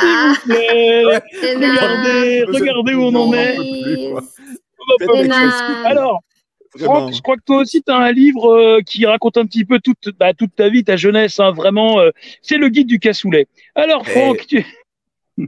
S'il 0.00 0.08
vous 0.08 0.36
plaît, 0.44 1.20
c'est 1.40 1.56
regardez, 1.56 2.44
regardez 2.44 2.94
où 2.94 3.02
on 3.02 3.14
en 3.14 3.32
est. 3.34 3.56
Alors. 5.84 6.20
Franck, 6.78 7.12
je 7.12 7.20
crois 7.20 7.36
que 7.36 7.42
toi 7.44 7.58
aussi, 7.58 7.82
tu 7.82 7.92
as 7.92 7.96
un 7.96 8.12
livre 8.12 8.50
euh, 8.50 8.80
qui 8.80 9.04
raconte 9.04 9.36
un 9.36 9.44
petit 9.44 9.66
peu 9.66 9.78
toute, 9.78 10.08
bah, 10.18 10.32
toute 10.32 10.54
ta 10.56 10.70
vie, 10.70 10.84
ta 10.84 10.96
jeunesse, 10.96 11.38
hein, 11.38 11.50
vraiment. 11.50 12.00
euh, 12.00 12.12
c'est 12.40 12.56
le 12.56 12.70
guide 12.70 12.86
du 12.86 12.98
cassoulet. 12.98 13.46
Alors, 13.74 14.06
Franck, 14.06 14.46
tu... 14.46 14.64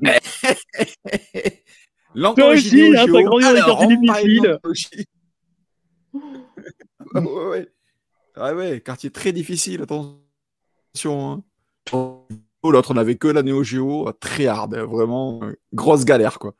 L'encore 2.15 2.35
Toi 2.35 2.55
aussi, 2.55 2.95
hein, 2.97 3.07
t'as 3.11 3.23
grandi 3.23 3.45
dans 3.45 3.53
les 3.53 3.61
quartiers 3.61 3.97
difficiles. 3.97 4.59
ouais, 7.15 7.47
ouais. 7.49 7.69
Ah 8.37 8.55
ouais, 8.55 8.81
quartier 8.81 9.11
très 9.11 9.33
difficile, 9.33 9.83
attention. 9.83 11.33
hein. 11.33 11.42
Oh, 11.92 12.27
L'autre, 12.70 12.92
on 12.92 12.94
n'avait 12.94 13.16
que 13.16 13.29
la 13.29 13.42
Neo 13.42 13.62
Geo, 13.62 14.11
très 14.18 14.47
hard, 14.47 14.75
hein, 14.75 14.87
vraiment, 14.87 15.40
euh, 15.44 15.55
grosse 15.73 16.05
galère, 16.05 16.38
quoi. 16.38 16.55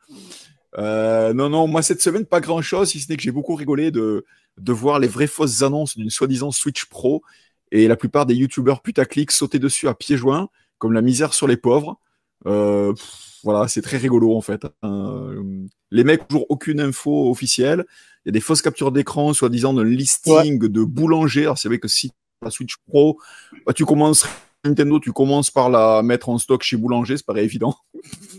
Euh, 0.77 1.33
non, 1.33 1.49
non, 1.49 1.67
moi, 1.67 1.81
cette 1.81 2.01
semaine, 2.01 2.25
pas 2.25 2.41
grand-chose, 2.41 2.89
si 2.89 2.99
ce 2.99 3.09
n'est 3.09 3.17
que 3.17 3.23
j'ai 3.23 3.31
beaucoup 3.31 3.55
rigolé 3.55 3.91
de, 3.91 4.25
voir 4.67 4.99
les 4.99 5.07
vraies 5.07 5.27
fausses 5.27 5.63
annonces 5.63 5.97
d'une 5.97 6.09
soi-disant 6.09 6.51
Switch 6.51 6.85
Pro 6.85 7.23
et 7.71 7.87
la 7.87 7.95
plupart 7.95 8.25
des 8.25 8.35
youtubeurs 8.35 8.81
putaclic 8.81 9.31
sauter 9.31 9.59
dessus 9.59 9.87
à 9.87 9.93
pieds 9.93 10.17
joints, 10.17 10.49
comme 10.77 10.93
la 10.93 11.01
misère 11.01 11.33
sur 11.33 11.47
les 11.47 11.57
pauvres. 11.57 11.99
Euh, 12.45 12.93
voilà, 13.45 13.67
c'est 13.67 13.81
très 13.81 13.97
rigolo, 13.97 14.35
en 14.35 14.41
fait. 14.41 14.67
Euh, 14.83 15.41
les 15.91 16.03
mecs 16.03 16.27
toujours 16.27 16.47
aucune 16.49 16.81
info 16.81 17.29
officielle. 17.29 17.85
Il 18.25 18.29
y 18.29 18.31
a 18.31 18.33
des 18.33 18.41
fausses 18.41 18.63
captures 18.63 18.91
d'écran, 18.91 19.33
soi-disant 19.33 19.73
d'un 19.73 19.83
listing 19.83 20.59
de 20.59 20.83
boulanger. 20.83 21.43
Alors, 21.43 21.57
c'est 21.57 21.67
vrai 21.69 21.77
que 21.77 21.87
si 21.87 22.11
la 22.41 22.49
Switch 22.49 22.75
Pro, 22.87 23.19
bah, 23.65 23.73
tu 23.73 23.85
commences 23.85 24.25
Nintendo, 24.65 24.99
tu 24.99 25.11
commences 25.11 25.51
par 25.51 25.69
la 25.69 26.01
mettre 26.01 26.29
en 26.29 26.37
stock 26.37 26.63
chez 26.63 26.75
Boulanger, 26.75 27.17
c'est 27.17 27.25
pas 27.25 27.39
évident. 27.39 27.75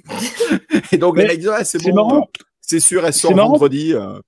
Et 0.92 0.98
donc, 0.98 1.16
les 1.16 1.22
Mais 1.22 1.28
mecs 1.28 1.38
disent, 1.38 1.48
ouais, 1.48 1.64
c'est 1.64 1.82
bon, 1.82 1.94
marrant. 1.94 2.28
c'est 2.60 2.80
sûr, 2.80 3.06
elle 3.06 3.12
sort 3.12 3.32
vendredi. 3.32 3.94
euh. 3.94 4.18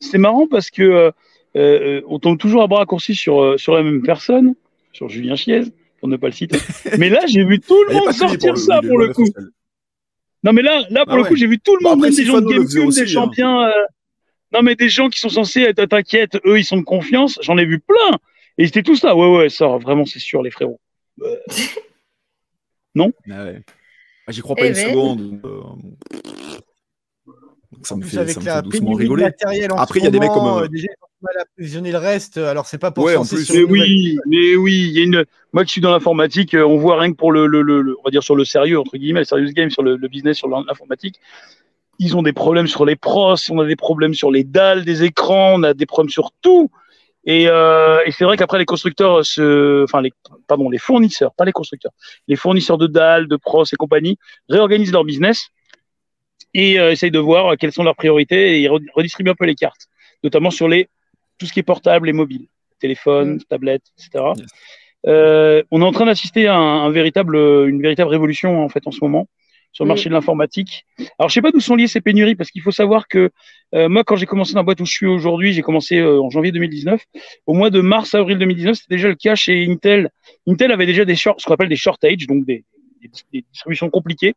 c'est 0.00 0.18
marrant 0.18 0.46
parce 0.48 0.70
que 0.70 0.82
euh, 0.82 1.10
euh, 1.56 2.02
on 2.08 2.18
tombe 2.18 2.38
toujours 2.38 2.62
à 2.62 2.66
bras 2.66 2.80
raccourcis 2.80 3.14
sur, 3.14 3.58
sur 3.58 3.74
la 3.74 3.82
même 3.82 4.02
personne, 4.02 4.54
sur 4.92 5.08
Julien 5.08 5.36
Chiez, 5.36 5.62
pour 6.00 6.08
ne 6.08 6.16
pas 6.16 6.26
le 6.26 6.32
citer. 6.32 6.58
mais 6.98 7.08
là, 7.08 7.20
j'ai 7.26 7.44
vu 7.44 7.60
tout 7.60 7.80
le 7.84 7.92
Il 7.92 7.94
y 7.94 7.98
a 7.98 8.04
monde 8.06 8.12
sortir 8.12 8.58
ça 8.58 8.80
pour 8.80 8.98
le 8.98 9.12
coup. 9.12 9.26
Non, 10.42 10.52
mais 10.52 10.62
là, 10.62 10.82
là 10.90 11.04
pour 11.04 11.14
Ah 11.14 11.16
le 11.16 11.22
ouais. 11.22 11.28
coup, 11.28 11.36
j'ai 11.36 11.46
vu 11.46 11.58
tout 11.60 11.76
le 11.76 11.84
Bah, 11.84 11.90
monde, 11.90 11.98
après, 11.98 12.08
même 12.10 12.16
des 12.16 12.24
gens 12.24 12.40
de 12.40 12.46
GameCube, 12.46 12.86
aussi, 12.86 13.04
des 13.04 13.16
hein. 13.16 13.30
euh, 13.68 13.72
Non, 14.52 14.62
mais 14.62 14.74
des 14.74 14.88
gens 14.88 15.08
qui 15.10 15.18
sont 15.20 15.28
censés 15.28 15.60
être, 15.62 15.84
t'inquiète, 15.84 16.38
eux, 16.46 16.58
ils 16.58 16.64
sont 16.64 16.78
de 16.78 16.82
confiance. 16.84 17.38
J'en 17.42 17.58
ai 17.58 17.64
vu 17.66 17.78
plein. 17.80 18.16
Et 18.58 18.64
ils 18.64 18.68
étaient 18.68 18.82
tous 18.82 19.02
là. 19.02 19.14
Ouais, 19.14 19.28
ouais, 19.36 19.48
ça, 19.48 19.66
vraiment, 19.78 20.04
c'est 20.06 20.18
sûr, 20.18 20.42
les 20.42 20.50
frérots. 20.50 20.80
Euh, 21.22 23.10
Ah 23.30 23.44
ouais. 23.44 23.62
Ah, 24.26 24.32
J'y 24.32 24.40
crois 24.40 24.56
pas 24.56 24.64
Eh 24.64 24.68
une 24.68 24.74
ben. 24.74 24.88
seconde. 24.90 25.40
euh, 25.44 25.60
Ça 27.82 27.94
me 27.96 28.02
fait, 28.02 28.26
ça 28.32 28.40
me 28.40 28.44
fait 28.44 28.62
doucement 28.62 28.92
rigoler. 28.94 29.24
Après, 29.76 30.00
il 30.00 30.04
y 30.04 30.08
a 30.08 30.10
des 30.10 30.18
mecs 30.18 30.30
comme, 30.32 30.46
euh, 30.46 30.62
euh, 30.64 30.68
déjà, 30.68 30.88
mal 31.22 31.36
à 31.38 31.42
approvisionner 31.42 31.92
le 31.92 31.98
reste. 31.98 32.38
Alors, 32.38 32.66
c'est 32.66 32.78
pas 32.78 32.90
pour 32.90 33.04
Ouais, 33.04 33.16
en 33.16 33.24
plus. 33.24 33.44
sur 33.44 33.54
Mais 33.54 33.60
nouvelle- 33.62 33.80
oui, 33.82 34.18
mais 34.26 34.56
oui, 34.56 34.86
il 34.88 34.98
y 34.98 35.00
a 35.00 35.04
une. 35.04 35.24
Moi 35.52 35.64
qui 35.64 35.72
suis 35.72 35.80
dans 35.80 35.90
l'informatique, 35.90 36.54
euh, 36.54 36.64
on 36.66 36.76
voit 36.76 36.98
rien 37.00 37.10
que 37.12 37.16
pour 37.16 37.32
le, 37.32 37.46
le, 37.46 37.96
on 37.98 38.02
va 38.04 38.10
dire 38.10 38.22
sur 38.22 38.36
le 38.36 38.44
sérieux 38.44 38.78
entre 38.78 38.96
guillemets, 38.96 39.20
le 39.20 39.24
serious 39.24 39.50
game, 39.52 39.70
sur 39.70 39.82
le, 39.82 39.96
le 39.96 40.08
business, 40.08 40.36
sur 40.38 40.48
l'informatique. 40.48 41.16
Ils 41.98 42.16
ont 42.16 42.22
des 42.22 42.32
problèmes 42.32 42.66
sur 42.66 42.86
les 42.86 42.96
pros, 42.96 43.34
on 43.50 43.58
a 43.58 43.66
des 43.66 43.76
problèmes 43.76 44.14
sur 44.14 44.30
les 44.30 44.42
dalles 44.44 44.84
des 44.84 45.02
écrans, 45.02 45.54
on 45.56 45.62
a 45.64 45.74
des 45.74 45.86
problèmes 45.86 46.08
sur 46.10 46.30
tout. 46.40 46.70
Et, 47.26 47.46
euh, 47.48 47.98
et 48.06 48.12
c'est 48.12 48.24
vrai 48.24 48.38
qu'après 48.38 48.58
les 48.58 48.64
constructeurs, 48.64 49.26
se, 49.26 49.84
enfin 49.84 50.00
les, 50.00 50.10
pardon, 50.46 50.70
les 50.70 50.78
fournisseurs, 50.78 51.34
pas 51.34 51.44
les 51.44 51.52
constructeurs, 51.52 51.92
les 52.28 52.36
fournisseurs 52.36 52.78
de 52.78 52.86
dalles, 52.86 53.28
de 53.28 53.36
pros 53.36 53.64
et 53.64 53.76
compagnie 53.76 54.16
réorganisent 54.48 54.92
leur 54.92 55.04
business 55.04 55.48
et 56.54 56.80
euh, 56.80 56.90
essayent 56.92 57.10
de 57.10 57.18
voir 57.18 57.56
quelles 57.58 57.72
sont 57.72 57.82
leurs 57.82 57.94
priorités 57.96 58.56
et 58.56 58.60
ils 58.62 58.68
re- 58.68 58.82
redistribuent 58.94 59.30
un 59.30 59.34
peu 59.34 59.44
les 59.44 59.54
cartes, 59.54 59.88
notamment 60.24 60.50
sur 60.50 60.66
les 60.68 60.88
tout 61.40 61.46
ce 61.46 61.52
qui 61.52 61.58
est 61.58 61.64
portable 61.64 62.08
et 62.08 62.12
mobile, 62.12 62.46
téléphone, 62.78 63.40
tablette, 63.48 63.82
etc. 63.98 64.24
Yes. 64.36 64.46
Euh, 65.06 65.62
on 65.70 65.80
est 65.80 65.84
en 65.84 65.92
train 65.92 66.06
d'assister 66.06 66.46
à 66.46 66.56
un, 66.56 66.84
un 66.84 66.90
véritable, 66.90 67.36
une 67.36 67.80
véritable 67.80 68.10
révolution 68.10 68.62
en 68.62 68.68
fait 68.68 68.86
en 68.86 68.90
ce 68.90 68.98
moment 69.02 69.26
sur 69.72 69.84
le 69.84 69.88
marché 69.88 70.08
de 70.08 70.14
l'informatique. 70.14 70.84
Alors 71.18 71.28
je 71.28 71.34
sais 71.34 71.42
pas 71.42 71.52
d'où 71.52 71.60
sont 71.60 71.76
liées 71.76 71.86
ces 71.86 72.00
pénuries 72.00 72.34
parce 72.34 72.50
qu'il 72.50 72.62
faut 72.62 72.72
savoir 72.72 73.06
que 73.08 73.30
euh, 73.74 73.88
moi 73.88 74.02
quand 74.04 74.16
j'ai 74.16 74.26
commencé 74.26 74.52
dans 74.52 74.60
la 74.60 74.64
boîte 74.64 74.80
où 74.80 74.84
je 74.84 74.92
suis 74.92 75.06
aujourd'hui, 75.06 75.52
j'ai 75.52 75.62
commencé 75.62 75.98
euh, 75.98 76.20
en 76.20 76.30
janvier 76.30 76.52
2019. 76.52 77.02
Au 77.46 77.54
mois 77.54 77.70
de 77.70 77.80
mars 77.80 78.14
avril 78.14 78.38
2019, 78.38 78.76
c'était 78.76 78.96
déjà 78.96 79.08
le 79.08 79.14
cas 79.14 79.34
chez 79.34 79.64
Intel. 79.70 80.10
Intel 80.46 80.72
avait 80.72 80.86
déjà 80.86 81.04
des 81.04 81.14
short, 81.14 81.40
ce 81.40 81.46
qu'on 81.46 81.54
appelle 81.54 81.68
des 81.68 81.76
shortages, 81.76 82.26
donc 82.26 82.44
des, 82.44 82.64
des, 83.00 83.10
des 83.32 83.44
distributions 83.52 83.90
compliquées, 83.90 84.34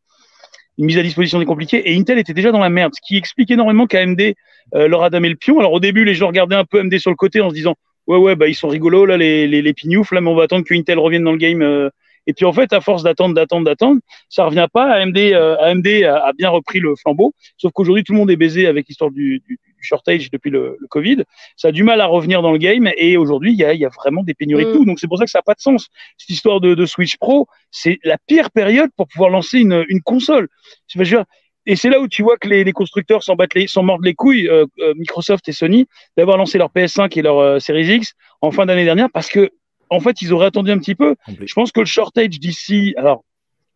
une 0.78 0.86
mise 0.86 0.98
à 0.98 1.04
disposition 1.04 1.40
des 1.40 1.46
compliquées. 1.46 1.90
Et 1.90 1.98
Intel 1.98 2.18
était 2.18 2.34
déjà 2.34 2.52
dans 2.52 2.60
la 2.60 2.70
merde, 2.70 2.94
ce 2.96 3.02
qui 3.06 3.18
explique 3.18 3.52
énormément 3.52 3.88
qu'AMD 3.88 4.34
euh, 4.76 4.88
leur 4.88 5.04
a 5.04 5.10
damé 5.10 5.30
le 5.30 5.36
pion. 5.36 5.60
Alors 5.60 5.74
au 5.74 5.80
début, 5.80 6.06
les 6.06 6.16
gens 6.16 6.28
regardaient 6.28 6.56
un 6.56 6.66
peu 6.66 6.80
AMD 6.80 6.98
sur 6.98 7.12
le 7.12 7.16
côté 7.16 7.42
en 7.42 7.50
se 7.50 7.56
disant 7.56 7.76
ouais 8.08 8.18
ouais 8.18 8.36
bah 8.36 8.50
ils 8.50 8.56
sont 8.56 8.68
rigolos 8.68 9.06
là 9.06 9.16
les 9.16 9.48
les, 9.48 9.62
les 9.62 9.74
pignoufs 9.74 10.12
là, 10.12 10.20
mais 10.20 10.30
on 10.30 10.36
va 10.36 10.44
attendre 10.44 10.66
que 10.66 10.74
Intel 10.74 11.00
revienne 11.00 11.24
dans 11.24 11.32
le 11.32 11.38
game. 11.38 11.62
euh. 11.62 11.90
Et 12.26 12.34
puis 12.34 12.46
en 12.46 12.54
fait, 12.54 12.72
à 12.72 12.80
force 12.80 13.04
d'attendre, 13.04 13.36
d'attendre, 13.36 13.66
d'attendre, 13.66 14.00
ça 14.30 14.46
revient 14.46 14.68
pas. 14.72 14.94
AMD, 14.94 15.18
euh, 15.18 15.58
AMD 15.60 15.88
a, 16.06 16.32
bien 16.38 16.50
repris 16.50 16.80
le 16.80 16.96
flambeau, 16.96 17.34
sauf 17.58 17.74
qu'aujourd'hui 17.74 18.06
tout 18.06 18.14
le 18.14 18.20
monde 18.20 18.32
est 18.32 18.38
baisé 18.38 18.66
avec 18.66 18.88
l'histoire 18.88 19.12
du 19.12 19.42
shortage 19.84 20.32
depuis 20.32 20.50
le, 20.50 20.78
le 20.80 20.88
Covid. 20.88 21.24
Ça 21.56 21.70
a 21.70 21.72
du 21.72 21.84
mal 21.84 22.02
à 22.02 22.06
revenir 22.06 22.42
dans 22.42 22.52
le 22.52 22.58
game 22.58 22.90
et 22.98 23.18
aujourd'hui 23.18 23.52
il 23.52 23.58
y 23.60 23.64
a, 23.64 23.74
il 23.74 23.80
y 23.80 23.86
a 23.86 23.90
vraiment 23.90 24.24
des 24.24 24.34
pénuries 24.34 24.66
de 24.66 24.70
Mm. 24.70 24.74
tout. 24.74 24.86
Donc 24.86 25.00
c'est 25.00 25.08
pour 25.08 25.18
ça 25.18 25.26
que 25.26 25.32
ça 25.32 25.40
n'a 25.40 25.44
pas 25.44 25.54
de 25.54 25.62
sens. 25.62 25.90
Cette 26.18 26.30
histoire 26.30 26.60
de, 26.62 26.76
de 26.76 26.86
Switch 26.86 27.18
Pro, 27.18 27.48
c'est 27.72 28.00
la 28.04 28.18
pire 28.28 28.52
période 28.52 28.90
pour 28.96 29.08
pouvoir 29.08 29.30
lancer 29.30 29.60
une, 29.60 29.86
une 29.90 30.02
console. 30.02 30.48
Je 30.88 30.98
veux 31.00 31.06
dire, 31.06 31.24
et 31.66 31.76
c'est 31.76 31.90
là 31.90 32.00
où 32.02 32.08
tu 32.08 32.24
vois 32.24 32.38
que 32.38 32.48
les, 32.48 32.64
les 32.64 32.74
constructeurs 32.74 33.24
s'en 33.24 33.36
battent 33.36 33.54
les, 33.54 33.68
s'en 33.68 33.84
mordent 33.84 34.04
les 34.04 34.16
couilles, 34.16 34.50
euh, 34.50 34.66
euh, 34.80 34.94
Microsoft 34.98 35.48
et 35.48 35.54
Sony, 35.54 35.88
d'avoir 36.18 36.38
lancé 36.38 36.58
leur 36.58 36.70
PS5 36.70 37.18
et 37.18 37.22
leur 37.22 37.40
euh, 37.40 37.60
Series 37.60 37.96
X 37.96 38.14
en 38.42 38.52
fin 38.52 38.66
d'année 38.66 38.84
dernière 38.84 39.10
parce 39.14 39.30
que, 39.30 39.50
en 39.90 40.00
fait, 40.00 40.22
ils 40.22 40.34
auraient 40.34 40.48
attendu 40.48 40.72
un 40.72 40.78
petit 40.80 40.96
peu. 40.96 41.16
Je 41.46 41.54
pense 41.54 41.72
que 41.72 41.80
le 41.80 41.86
shortage 41.86 42.40
d'ici, 42.40 42.94
alors, 42.98 43.24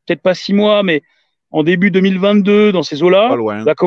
peut-être 0.05 0.21
pas 0.21 0.33
six 0.33 0.53
mois, 0.53 0.83
mais 0.83 1.01
en 1.51 1.63
début 1.63 1.91
2022, 1.91 2.71
dans 2.71 2.83
ces 2.83 3.01
eaux-là, 3.03 3.29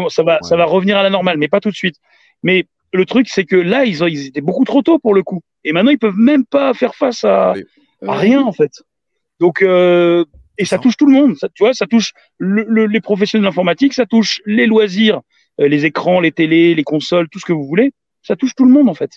ça, 0.09 0.23
va, 0.23 0.39
ça 0.43 0.55
Ouais. 0.55 0.59
va 0.59 0.65
revenir 0.65 0.97
à 0.99 1.03
la 1.03 1.11
normale, 1.11 1.37
mais 1.39 1.49
pas 1.49 1.61
tout 1.61 1.71
de 1.71 1.75
suite. 1.77 1.97
Mais 2.43 2.65
le 2.93 3.05
truc, 3.05 3.29
c'est 3.29 3.45
que 3.45 3.57
là, 3.57 3.85
ils, 3.85 4.03
ont, 4.03 4.07
ils 4.07 4.27
étaient 4.29 4.41
beaucoup 4.41 4.65
trop 4.65 4.83
tôt 4.83 4.99
pour 4.99 5.15
le 5.15 5.23
coup. 5.23 5.41
Et 5.65 5.73
maintenant, 5.73 5.91
ils 5.91 5.99
peuvent 5.99 6.17
même 6.17 6.45
pas 6.47 6.73
faire 6.75 6.95
face 6.95 7.23
à, 7.25 7.53
Oui. 7.55 7.65
à 8.09 8.15
rien, 8.15 8.41
en 8.43 8.53
fait. 8.53 8.73
Donc, 9.41 9.63
euh, 9.63 10.25
et 10.59 10.65
ça 10.65 10.77
Ça. 10.77 10.83
touche 10.83 10.97
tout 10.97 11.07
le 11.07 11.13
monde. 11.13 11.37
Ça, 11.37 11.49
tu 11.55 11.63
vois, 11.63 11.73
ça 11.75 11.87
touche 11.87 12.13
le- 12.39 12.65
le- 12.69 12.87
les 12.87 13.01
professionnels 13.01 13.43
de 13.43 13.47
l'informatique, 13.49 13.95
ça 13.95 14.07
touche 14.07 14.41
les 14.47 14.67
loisirs, 14.67 15.21
euh, 15.61 15.69
les 15.69 15.85
écrans, 15.87 16.21
les 16.21 16.33
télés, 16.33 16.75
les 16.75 16.85
consoles, 16.85 17.29
tout 17.29 17.39
ce 17.39 17.45
que 17.47 17.53
vous 17.53 17.65
voulez. 17.67 17.93
Ça 18.23 18.37
touche 18.37 18.55
tout 18.55 18.65
le 18.65 18.71
monde, 18.73 18.89
en 18.89 18.95
fait. 18.95 19.13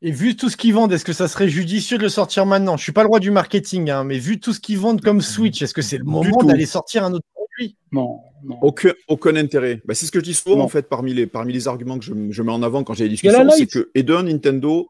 Et 0.00 0.12
vu 0.12 0.36
tout 0.36 0.48
ce 0.48 0.56
qu'ils 0.56 0.74
vendent, 0.74 0.92
est-ce 0.92 1.04
que 1.04 1.12
ça 1.12 1.26
serait 1.26 1.48
judicieux 1.48 1.98
de 1.98 2.04
le 2.04 2.08
sortir 2.08 2.46
maintenant? 2.46 2.76
Je 2.76 2.84
suis 2.84 2.92
pas 2.92 3.02
le 3.02 3.08
roi 3.08 3.18
du 3.18 3.32
marketing, 3.32 3.90
hein, 3.90 4.04
mais 4.04 4.18
vu 4.18 4.38
tout 4.38 4.52
ce 4.52 4.60
qu'ils 4.60 4.78
vendent 4.78 5.00
comme 5.00 5.20
Switch, 5.20 5.60
est-ce 5.60 5.74
que 5.74 5.82
c'est 5.82 5.98
le 5.98 6.04
moment 6.04 6.44
d'aller 6.44 6.66
sortir 6.66 7.04
un 7.04 7.12
autre 7.12 7.26
produit? 7.34 7.76
Non, 7.90 8.20
non. 8.44 8.58
Aucun, 8.62 8.92
aucun 9.08 9.34
intérêt. 9.34 9.82
Bah, 9.84 9.94
c'est 9.94 10.06
ce 10.06 10.12
que 10.12 10.20
je 10.20 10.24
dis 10.24 10.34
souvent, 10.34 10.58
Non. 10.58 10.64
en 10.64 10.68
fait, 10.68 10.88
parmi 10.88 11.14
les, 11.14 11.26
parmi 11.26 11.52
les 11.52 11.66
arguments 11.66 11.98
que 11.98 12.04
je, 12.04 12.12
je 12.30 12.42
mets 12.42 12.52
en 12.52 12.62
avant 12.62 12.84
quand 12.84 12.94
j'ai 12.94 13.04
des 13.04 13.10
discussions, 13.10 13.50
c'est 13.50 13.66
que, 13.66 13.90
et 13.96 14.04
d'un, 14.04 14.22
Nintendo, 14.22 14.88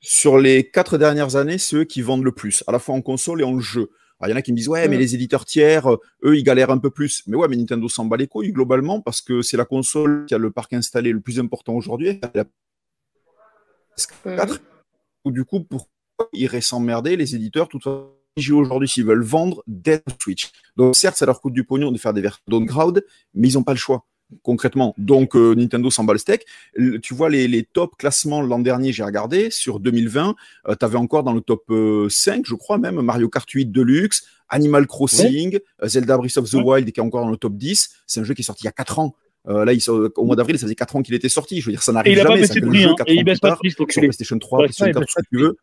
sur 0.00 0.38
les 0.38 0.68
quatre 0.68 0.98
dernières 0.98 1.36
années, 1.36 1.56
c'est 1.56 1.76
eux 1.76 1.84
qui 1.84 2.02
vendent 2.02 2.24
le 2.24 2.32
plus, 2.32 2.62
à 2.66 2.72
la 2.72 2.78
fois 2.78 2.94
en 2.94 3.00
console 3.00 3.40
et 3.40 3.44
en 3.44 3.60
jeu. 3.60 3.88
Alors, 4.18 4.28
il 4.28 4.30
y 4.32 4.34
en 4.34 4.36
a 4.36 4.42
qui 4.42 4.52
me 4.52 4.58
disent, 4.58 4.68
ouais, 4.68 4.86
mais 4.88 4.98
les 4.98 5.14
éditeurs 5.14 5.46
tiers, 5.46 5.90
euh, 5.90 5.96
eux, 6.24 6.36
ils 6.36 6.42
galèrent 6.42 6.70
un 6.70 6.76
peu 6.76 6.90
plus. 6.90 7.22
Mais 7.26 7.38
ouais, 7.38 7.48
mais 7.48 7.56
Nintendo 7.56 7.88
s'en 7.88 8.04
bat 8.04 8.18
les 8.18 8.26
couilles, 8.26 8.52
globalement, 8.52 9.00
parce 9.00 9.22
que 9.22 9.40
c'est 9.40 9.56
la 9.56 9.64
console 9.64 10.26
qui 10.26 10.34
a 10.34 10.38
le 10.38 10.50
parc 10.50 10.74
installé 10.74 11.12
le 11.12 11.20
plus 11.20 11.40
important 11.40 11.74
aujourd'hui. 11.74 12.20
PS4. 14.24 14.58
Ou 15.24 15.32
du 15.32 15.44
coup, 15.44 15.60
pourquoi 15.60 15.90
ils 16.32 16.42
iraient 16.42 16.60
s'emmerder, 16.60 17.16
les 17.16 17.34
éditeurs, 17.34 17.68
toute 17.68 17.82
façon, 17.82 18.10
JO 18.36 18.58
aujourd'hui, 18.58 18.88
s'ils 18.88 19.04
veulent 19.04 19.22
vendre, 19.22 19.62
dès 19.66 20.02
Switch. 20.22 20.50
Donc, 20.76 20.96
certes, 20.96 21.16
ça 21.16 21.26
leur 21.26 21.40
coûte 21.40 21.52
du 21.52 21.64
pognon 21.64 21.90
de 21.92 21.98
faire 21.98 22.12
des 22.14 22.20
versions 22.20 22.42
downgrade, 22.48 23.04
mais 23.34 23.48
ils 23.48 23.54
n'ont 23.54 23.62
pas 23.64 23.72
le 23.72 23.78
choix, 23.78 24.06
concrètement. 24.42 24.94
Donc, 24.98 25.34
euh, 25.36 25.54
Nintendo 25.54 25.90
s'en 25.90 26.04
bat 26.04 26.12
le 26.14 26.18
steak. 26.18 26.46
Le- 26.74 27.00
tu 27.00 27.12
vois, 27.12 27.28
les, 27.28 27.48
les 27.48 27.64
top 27.64 27.96
classements 27.98 28.40
l'an 28.40 28.60
dernier, 28.60 28.92
j'ai 28.92 29.02
regardé, 29.02 29.50
sur 29.50 29.80
2020, 29.80 30.36
tu 30.78 30.84
avais 30.84 30.96
encore 30.96 31.22
dans 31.24 31.32
le 31.32 31.40
top 31.40 31.64
euh, 31.70 32.08
5, 32.08 32.46
je 32.46 32.54
crois 32.54 32.78
même, 32.78 33.00
Mario 33.00 33.28
Kart 33.28 33.50
8 33.50 33.66
Deluxe, 33.66 34.24
Animal 34.48 34.86
Crossing, 34.86 35.58
euh, 35.82 35.88
Zelda 35.88 36.16
Breath 36.16 36.36
of 36.38 36.48
the 36.50 36.54
Ouais. 36.54 36.62
Wild, 36.62 36.92
qui 36.92 37.00
est 37.00 37.02
encore 37.02 37.24
dans 37.24 37.30
le 37.30 37.36
top 37.36 37.54
10. 37.56 37.90
C'est 38.06 38.20
un 38.20 38.24
jeu 38.24 38.34
qui 38.34 38.42
est 38.42 38.44
sorti 38.44 38.62
il 38.62 38.66
y 38.66 38.68
a 38.68 38.72
4 38.72 38.98
ans. 39.00 39.14
Euh, 39.48 39.64
là, 39.64 39.72
il 39.72 39.80
sort- 39.80 40.10
au 40.16 40.24
mois 40.24 40.36
d'avril, 40.36 40.58
ça 40.58 40.66
faisait 40.66 40.74
4 40.74 40.96
ans 40.96 41.02
qu'il 41.02 41.14
était 41.14 41.28
sorti. 41.30 41.60
Je 41.60 41.66
veux 41.66 41.72
dire, 41.72 41.82
ça 41.82 41.92
n'arrive 41.92 42.14
pas 42.16 42.22
jamais. 42.28 42.40
baissé 42.42 42.54
ça 42.54 42.60
que 42.60 42.64
le 42.64 42.70
prix, 42.70 42.80
jeu, 42.82 42.88
hein, 42.90 43.04
et 43.06 43.14
il 43.14 43.24
baisse 43.24 43.40
pas 43.40 43.50
de 43.52 43.56
prix, 43.56 43.70
sur. 43.70 43.86
PlayStation 44.02 44.38
3, 44.38 44.58
Ouais, 44.58 44.64
PlayStation 44.66 44.86
ouais, 44.86 44.92
4, 44.92 45.00
il 45.02 45.06
tout 45.06 45.12
ce 45.16 45.22
que 45.22 45.28
tu 45.36 45.42
veux. 45.42 45.56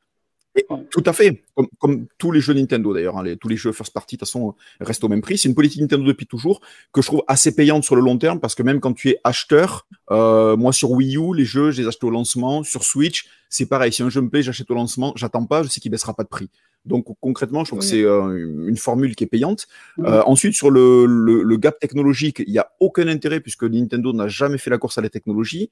Et. 0.58 0.66
Tout 0.92 1.04
à 1.06 1.14
fait, 1.14 1.44
comme, 1.56 1.68
comme 1.80 2.06
tous 2.18 2.32
les 2.32 2.42
jeux 2.42 2.54
Nintendo 2.54 2.94
d'ailleurs, 2.94 3.18
hein, 3.18 3.24
les- 3.24 3.38
tous 3.38 3.48
les 3.48 3.56
jeux 3.58 3.72
first 3.72 3.94
party 3.94 4.16
de 4.16 4.20
toute 4.20 4.28
façon 4.28 4.56
restent 4.80 5.04
au 5.04 5.08
même 5.10 5.22
prix. 5.22 5.38
C'est 5.38 5.48
une 5.48 5.56
politique 5.56 5.80
Nintendo 5.82 6.04
depuis 6.06 6.26
toujours 6.26 6.62
que 6.92 7.02
je 7.02 7.08
trouve 7.08 7.24
assez 7.28 7.54
payante 7.54 7.84
sur 7.84 7.96
le 7.96 8.02
long 8.02 8.18
terme 8.18 8.40
parce 8.40 8.56
que 8.56 8.64
même 8.64 8.80
quand 8.80 8.94
tu 8.94 9.10
es 9.10 9.20
acheteur, 9.24 9.88
euh, 10.12 10.58
moi 10.58 10.74
sur 10.74 10.92
Wii 10.92 11.16
U, 11.18 11.36
les 11.36 11.46
jeux, 11.46 11.72
je 11.72 11.82
les 11.82 11.88
achète 11.88 12.04
au 12.04 12.10
lancement. 12.10 12.64
Sur 12.64 12.84
Switch, 12.84 13.28
c'est 13.50 13.68
pareil. 13.68 13.94
Si 13.94 14.02
un 14.02 14.10
jeu 14.10 14.22
me 14.22 14.30
plaît, 14.30 14.42
j'achète 14.42 14.70
au 14.72 14.74
lancement. 14.76 15.14
J'attends 15.16 15.46
pas, 15.46 15.62
je 15.64 15.68
sais 15.70 15.80
qu'il 15.80 15.92
baissera 15.92 16.14
pas 16.16 16.24
de 16.24 16.30
prix. 16.30 16.50
Donc 16.86 17.06
concrètement, 17.20 17.64
je 17.66 17.70
trouve 17.70 17.80
que 17.80 17.86
c'est 17.86 18.04
euh, 18.04 18.66
une 18.68 18.78
formule 18.78 19.16
qui 19.16 19.26
est 19.26 19.28
payante. 19.28 19.68
Euh, 20.00 20.24
ensuite, 20.26 20.54
sur 20.54 20.72
le, 20.72 21.06
le, 21.06 21.44
le 21.44 21.58
gap 21.58 21.80
technologique, 21.80 22.42
il 22.48 22.52
n'y 22.54 22.60
a 22.60 22.72
aucun 22.80 23.08
intérêt 23.10 23.42
puisque 23.42 23.64
Nintendo 23.64 24.14
n'a 24.14 24.28
jamais 24.30 24.58
fait 24.58 24.70
la 24.70 24.78
course 24.78 24.98
à 24.98 25.02
la 25.02 25.10
technologie. 25.10 25.70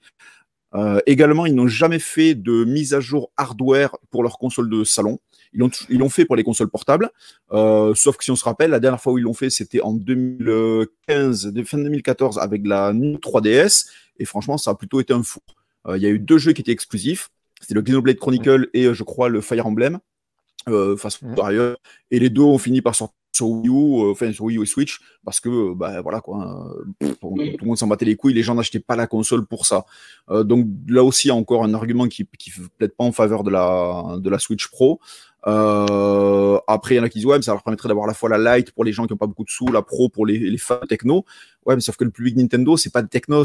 Euh, 0.76 1.00
également, 1.08 1.46
ils 1.46 1.56
n'ont 1.56 1.68
jamais 1.68 2.00
fait 2.00 2.36
de 2.36 2.66
mise 2.66 2.94
à 2.94 3.00
jour 3.00 3.32
hardware 3.38 3.96
pour 4.12 4.22
leurs 4.24 4.38
consoles 4.38 4.70
de 4.70 4.84
salon. 4.84 5.20
Ils 5.54 5.60
l'ont 5.60 5.72
ils 5.90 5.98
l'ont 6.00 6.10
fait 6.10 6.26
pour 6.26 6.36
les 6.36 6.44
consoles 6.44 6.70
portables, 6.70 7.10
euh, 7.54 7.96
sauf 7.96 8.18
que 8.18 8.24
si 8.26 8.32
on 8.32 8.36
se 8.36 8.44
rappelle, 8.44 8.72
la 8.72 8.80
dernière 8.82 9.00
fois 9.02 9.14
où 9.14 9.18
ils 9.18 9.24
l'ont 9.24 9.34
fait, 9.34 9.50
c'était 9.50 9.80
en 9.82 9.94
2015, 9.94 11.48
de- 11.54 11.64
fin 11.64 11.78
2014, 11.78 12.38
avec 12.40 12.66
la 12.68 12.94
New 12.94 13.18
3DS, 13.18 13.86
et 14.20 14.26
franchement, 14.26 14.58
ça 14.58 14.72
a 14.72 14.76
plutôt 14.76 15.00
été 15.00 15.14
un 15.14 15.24
four. 15.24 15.44
Euh, 15.88 15.98
Il 15.98 16.04
y 16.04 16.06
a 16.06 16.10
eu 16.10 16.20
deux 16.20 16.38
jeux 16.38 16.54
qui 16.54 16.62
étaient 16.62 16.72
exclusifs, 16.72 17.30
c'était 17.62 17.74
le 17.76 17.82
Xenoblade 17.82 18.18
Chronicle 18.18 18.68
et 18.74 18.86
euh, 18.86 18.94
je 18.94 19.04
crois 19.04 19.30
le 19.30 19.42
Fire 19.42 19.66
Emblem, 19.68 20.00
euh, 20.70 20.98
face 20.98 21.22
Mhm. 21.22 21.36
par 21.36 21.46
ailleurs, 21.48 21.78
et 22.12 22.20
les 22.20 22.30
deux 22.30 22.42
ont 22.42 22.58
fini 22.58 22.82
par 22.82 22.96
sortir 22.96 23.16
sur 23.36 23.50
Wii 23.50 23.68
U, 23.68 23.72
euh, 24.06 24.12
enfin 24.12 24.32
sur 24.32 24.46
Wii 24.46 24.58
U 24.58 24.64
et 24.64 24.66
Switch, 24.66 25.00
parce 25.26 25.40
que 25.42 25.50
euh, 25.50 25.74
bah 25.76 26.02
voilà 26.02 26.22
quoi, 26.22 26.74
pff, 27.00 27.20
tout 27.20 27.36
le 27.36 27.66
monde 27.66 27.78
s'en 27.78 27.88
battait 27.88 28.06
les 28.06 28.16
couilles, 28.16 28.34
les 28.34 28.44
gens 28.44 28.56
n'achetaient 28.56 28.80
pas 28.80 28.96
la 28.96 29.08
console 29.08 29.46
pour 29.46 29.66
ça. 29.66 29.86
Euh, 30.30 30.44
donc 30.44 30.68
là 30.88 31.04
aussi 31.04 31.30
encore 31.32 31.64
un 31.66 31.74
argument 31.74 32.08
qui 32.08 32.26
qui 32.40 32.52
plaide 32.78 32.94
pas 32.96 33.04
en 33.04 33.12
faveur 33.12 33.44
de 33.44 33.52
la 33.52 34.18
de 34.20 34.30
la 34.30 34.40
Switch 34.40 34.68
Pro. 34.70 35.00
Euh, 35.48 36.58
après 36.68 36.96
il 36.96 36.98
y 36.98 37.00
en 37.00 37.04
a 37.04 37.10
qui 37.10 37.20
disent 37.20 37.28
ouais 37.28 37.38
mais 37.38 37.44
ça 37.44 37.52
leur 37.52 37.62
permettrait 37.62 37.88
d'avoir 37.88 38.06
à 38.06 38.08
la 38.08 38.14
fois 38.16 38.30
la 38.36 38.58
Lite 38.58 38.72
pour 38.72 38.84
les 38.84 38.92
gens 38.94 39.06
qui 39.06 39.14
ont 39.14 39.18
pas 39.18 39.28
beaucoup 39.28 39.44
de 39.44 39.50
sous, 39.52 39.68
la 39.68 39.84
Pro 39.84 40.10
pour 40.10 40.26
les, 40.26 40.40
les 40.40 40.58
fans 40.58 40.80
de 40.82 40.88
techno. 40.88 41.24
Ouais 41.66 41.76
mais 41.76 41.82
sauf 41.82 41.98
que 41.98 42.04
le 42.04 42.12
public 42.12 42.36
Nintendo 42.36 42.78
c'est 42.78 42.92
pas 42.92 43.02
de 43.04 43.08
techno. 43.10 43.44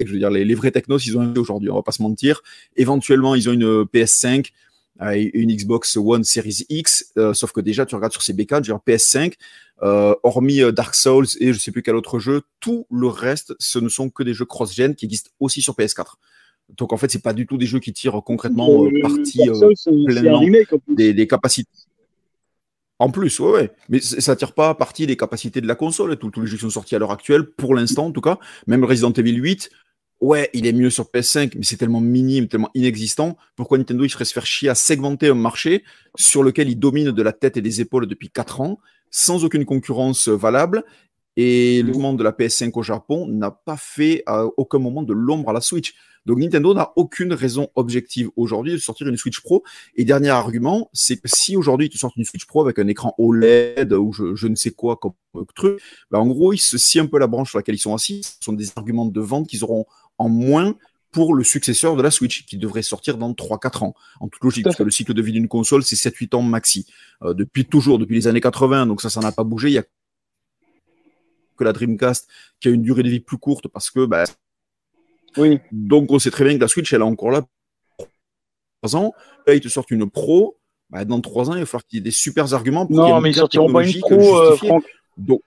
Je 0.00 0.12
veux 0.12 0.18
dire 0.18 0.30
les, 0.30 0.44
les 0.44 0.54
vrais 0.54 0.70
technos 0.70 0.98
ils 0.98 1.16
ont 1.16 1.32
aujourd'hui, 1.36 1.70
on 1.70 1.76
va 1.76 1.82
pas 1.82 1.92
se 1.92 2.02
mentir. 2.02 2.42
Éventuellement 2.76 3.34
ils 3.34 3.48
ont 3.48 3.52
une 3.52 3.82
PS5 3.84 4.28
euh, 4.28 4.42
et 4.42 4.52
une 5.00 5.54
Xbox 5.54 5.96
One 5.96 6.24
Series 6.24 6.64
X, 6.68 7.12
euh, 7.16 7.34
sauf 7.34 7.52
que 7.52 7.60
déjà 7.60 7.84
tu 7.84 7.94
regardes 7.94 8.12
sur 8.12 8.22
ces 8.22 8.32
bécanes, 8.32 8.62
dire 8.62 8.78
PS5, 8.86 9.34
euh, 9.82 10.14
hormis 10.22 10.62
euh, 10.62 10.70
Dark 10.70 10.94
Souls 10.94 11.26
et 11.40 11.52
je 11.52 11.58
sais 11.58 11.72
plus 11.72 11.82
quel 11.82 11.96
autre 11.96 12.20
jeu, 12.20 12.42
tout 12.60 12.86
le 12.90 13.08
reste, 13.08 13.54
ce 13.58 13.78
ne 13.80 13.88
sont 13.88 14.08
que 14.08 14.22
des 14.22 14.32
jeux 14.32 14.44
cross-gen 14.44 14.94
qui 14.94 15.04
existent 15.04 15.30
aussi 15.40 15.62
sur 15.62 15.74
PS4. 15.74 16.14
Donc 16.76 16.92
en 16.92 16.96
fait, 16.96 17.10
c'est 17.10 17.22
pas 17.22 17.32
du 17.32 17.46
tout 17.46 17.58
des 17.58 17.66
jeux 17.66 17.80
qui 17.80 17.92
tirent 17.92 18.22
concrètement 18.24 18.84
euh, 18.84 18.90
parti 19.02 19.40
pleinement 20.06 20.42
des, 20.88 21.12
des 21.12 21.26
capacités. 21.26 21.68
En 23.00 23.10
plus, 23.10 23.40
ouais, 23.40 23.50
ouais. 23.50 23.70
Mais 23.88 24.00
ça 24.00 24.36
tire 24.36 24.52
pas 24.52 24.74
parti 24.74 25.06
des 25.06 25.16
capacités 25.16 25.60
de 25.60 25.66
la 25.66 25.74
console. 25.74 26.16
Tous 26.16 26.30
tous 26.30 26.40
les 26.40 26.46
jeux 26.46 26.56
qui 26.56 26.62
sont 26.62 26.70
sortis 26.70 26.94
à 26.94 27.00
l'heure 27.00 27.10
actuelle, 27.10 27.44
pour 27.44 27.74
l'instant 27.74 28.06
en 28.06 28.12
tout 28.12 28.20
cas, 28.20 28.38
même 28.68 28.84
Resident 28.84 29.12
Evil 29.12 29.34
8, 29.34 29.70
ouais, 30.20 30.50
il 30.54 30.66
est 30.66 30.72
mieux 30.72 30.90
sur 30.90 31.04
PS5, 31.04 31.52
mais 31.56 31.64
c'est 31.64 31.76
tellement 31.76 32.00
minime, 32.00 32.48
tellement 32.48 32.70
inexistant. 32.74 33.36
Pourquoi 33.56 33.78
Nintendo 33.78 34.04
il 34.04 34.08
ferait 34.08 34.24
se 34.24 34.32
faire 34.32 34.46
chier 34.46 34.68
à 34.68 34.74
segmenter 34.74 35.28
un 35.28 35.34
marché 35.34 35.84
sur 36.16 36.42
lequel 36.42 36.68
il 36.68 36.78
domine 36.78 37.10
de 37.10 37.22
la 37.22 37.32
tête 37.32 37.56
et 37.56 37.62
des 37.62 37.80
épaules 37.80 38.06
depuis 38.06 38.30
4 38.30 38.60
ans, 38.60 38.78
sans 39.10 39.44
aucune 39.44 39.64
concurrence 39.64 40.28
valable? 40.28 40.84
Et 41.36 41.82
le 41.82 41.92
mouvement 41.92 42.12
de 42.12 42.22
la 42.22 42.30
PS5 42.30 42.70
au 42.74 42.82
Japon 42.82 43.26
n'a 43.26 43.50
pas 43.50 43.76
fait 43.76 44.22
à 44.26 44.46
aucun 44.56 44.78
moment 44.78 45.02
de 45.02 45.12
l'ombre 45.12 45.50
à 45.50 45.52
la 45.52 45.60
Switch. 45.60 45.94
Donc 46.26 46.38
Nintendo 46.38 46.72
n'a 46.72 46.92
aucune 46.96 47.34
raison 47.34 47.68
objective 47.74 48.30
aujourd'hui 48.36 48.72
de 48.72 48.78
sortir 48.78 49.08
une 49.08 49.16
Switch 49.16 49.40
Pro. 49.40 49.62
Et 49.96 50.04
dernier 50.04 50.30
argument, 50.30 50.88
c'est 50.92 51.16
que 51.16 51.28
si 51.28 51.56
aujourd'hui 51.56 51.90
tu 51.90 51.98
sortent 51.98 52.16
une 52.16 52.24
Switch 52.24 52.46
Pro 52.46 52.62
avec 52.62 52.78
un 52.78 52.86
écran 52.86 53.14
OLED 53.18 53.92
ou 53.92 54.12
je, 54.12 54.34
je 54.34 54.46
ne 54.46 54.54
sais 54.54 54.70
quoi 54.70 54.96
comme 54.96 55.12
truc, 55.54 55.80
bah 56.10 56.20
en 56.20 56.26
gros 56.26 56.52
ils 56.52 56.58
se 56.58 56.78
scient 56.78 57.00
un 57.00 57.06
peu 57.06 57.18
la 57.18 57.26
branche 57.26 57.50
sur 57.50 57.58
laquelle 57.58 57.74
ils 57.74 57.78
sont 57.78 57.94
assis. 57.94 58.22
Ce 58.22 58.36
sont 58.40 58.52
des 58.52 58.68
arguments 58.76 59.06
de 59.06 59.20
vente 59.20 59.48
qu'ils 59.48 59.64
auront 59.64 59.86
en 60.18 60.28
moins 60.28 60.76
pour 61.12 61.34
le 61.34 61.44
successeur 61.44 61.94
de 61.94 62.02
la 62.02 62.10
Switch, 62.10 62.44
qui 62.44 62.56
devrait 62.56 62.82
sortir 62.82 63.16
dans 63.18 63.32
3-4 63.32 63.84
ans, 63.84 63.94
en 64.18 64.28
toute 64.28 64.42
logique, 64.42 64.64
parce 64.64 64.74
que 64.76 64.82
le 64.82 64.90
cycle 64.90 65.14
de 65.14 65.22
vie 65.22 65.30
d'une 65.30 65.46
console, 65.46 65.84
c'est 65.84 65.94
7-8 65.94 66.34
ans 66.34 66.42
maxi. 66.42 66.86
Euh, 67.22 67.34
depuis 67.34 67.64
toujours, 67.64 68.00
depuis 68.00 68.16
les 68.16 68.26
années 68.26 68.40
80, 68.40 68.86
donc 68.86 69.00
ça, 69.00 69.10
ça 69.10 69.20
n'a 69.20 69.30
pas 69.30 69.44
bougé. 69.44 69.68
Il 69.68 69.74
y 69.74 69.78
a 69.78 69.84
que 71.56 71.62
la 71.64 71.72
Dreamcast 71.72 72.28
qui 72.60 72.68
a 72.68 72.70
une 72.72 72.82
durée 72.82 73.02
de 73.02 73.08
vie 73.08 73.20
plus 73.20 73.38
courte 73.38 73.68
parce 73.68 73.90
que 73.90 74.04
bah, 74.06 74.24
Oui. 75.36 75.60
donc 75.70 76.10
on 76.10 76.18
sait 76.18 76.32
très 76.32 76.44
bien 76.44 76.54
que 76.56 76.60
la 76.60 76.66
Switch 76.68 76.92
elle 76.92 77.00
est 77.00 77.04
encore 77.04 77.30
là 77.30 77.42
pour 77.96 78.08
3 78.82 78.96
ans. 78.96 79.12
Là 79.46 79.54
ils 79.54 79.60
te 79.60 79.68
sortent 79.68 79.92
une 79.92 80.10
Pro. 80.10 80.58
Bah, 80.90 81.04
dans 81.04 81.20
3 81.20 81.50
ans 81.50 81.54
il 81.54 81.60
va 81.60 81.66
falloir 81.66 81.86
qu'il 81.86 81.98
y 81.98 82.00
ait 82.00 82.04
des 82.04 82.10
super 82.10 82.52
arguments. 82.54 82.86
Pour 82.86 82.96
Non, 82.96 83.20
mais 83.20 83.30
ils 83.30 83.36
sortiront 83.36 83.72
pas 83.72 83.86
une 83.86 84.00
pro, 84.00 84.38
euh. 84.38 84.56
Franck. 84.56 84.84
Donc 85.16 85.42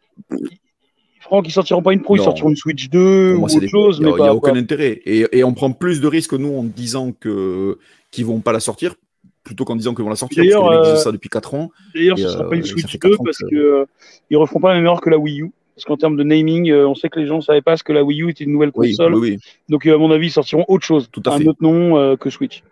Franck, 1.20 1.48
ils 1.48 1.52
sortiront 1.52 1.82
pas 1.82 1.94
une 1.94 2.02
pro, 2.02 2.16
ils 2.16 2.22
sortiront 2.22 2.50
une 2.50 2.56
Switch 2.56 2.90
2 2.90 3.34
pour 3.36 3.44
ou 3.44 3.46
autre 3.48 3.60
des- 3.60 3.68
chose, 3.68 3.98
il 4.00 4.06
mais 4.06 4.12
n'y 4.12 4.16
a, 4.16 4.18
y 4.20 4.22
a 4.22 4.26
pas, 4.28 4.34
aucun 4.36 4.54
pas- 4.54 4.58
intérêt. 4.60 5.02
Et, 5.06 5.26
et 5.32 5.44
on 5.44 5.54
prend 5.54 5.72
plus 5.72 6.00
de 6.02 6.08
risques 6.08 6.34
nous 6.34 6.54
en 6.58 6.64
disant 6.64 7.12
que 7.12 7.78
qu'ils 8.12 8.26
vont 8.26 8.40
pas 8.40 8.52
la 8.54 8.60
sortir 8.60 8.96
plutôt 9.44 9.64
qu'en 9.66 9.76
disant 9.76 9.94
qu'ils 9.94 10.04
vont 10.04 10.10
la 10.10 10.16
sortir. 10.16 10.44
D'ailleurs, 10.44 10.70
euh, 10.70 10.96
ça 10.96 11.12
depuis 11.12 11.30
4 11.30 11.54
ans. 11.54 11.72
D'ailleurs, 11.96 12.18
ce 12.18 12.28
sera 12.30 12.46
euh, 12.46 12.50
pas 12.50 12.56
une 12.56 12.64
Switch 12.64 12.86
fait 12.92 12.98
2 12.98 13.10
quatre 13.10 13.22
ans 13.22 13.24
parce 13.24 13.38
que- 13.40 13.46
que 13.50 13.56
euh, 13.56 13.86
ils 14.30 14.38
referont 14.38 14.60
pas 14.60 14.70
la 14.70 14.76
même 14.76 14.86
erreur 14.86 15.02
que 15.02 15.10
la 15.10 15.18
Wii 15.18 15.42
U. 15.42 15.52
Parce 15.76 15.86
qu'en 15.86 15.96
termes 15.98 16.18
de 16.18 16.24
naming, 16.24 16.72
euh, 16.72 16.88
on 16.88 16.96
sait 16.96 17.08
que 17.08 17.20
les 17.20 17.28
gens 17.28 17.36
ne 17.38 17.42
savaient 17.42 17.62
pas 17.62 17.78
ce 17.78 17.84
que 17.84 17.94
la 17.94 18.04
Wii 18.04 18.22
U 18.24 18.30
était 18.32 18.44
une 18.46 18.52
nouvelle 18.54 18.72
console. 18.72 19.14
oui, 19.14 19.32
oui, 19.34 19.40
Donc, 19.70 19.86
à 19.86 19.96
mon 19.98 20.10
avis, 20.12 20.28
ils 20.28 20.32
sortiront 20.32 20.66
autre 20.68 20.84
chose. 20.86 21.08
Tout 21.12 21.22
à 21.28 21.34
un 21.36 21.38
fait. 21.38 21.48
autre 21.48 21.62
nom 21.62 22.18
que 22.18 22.30
Switch. 22.32 22.64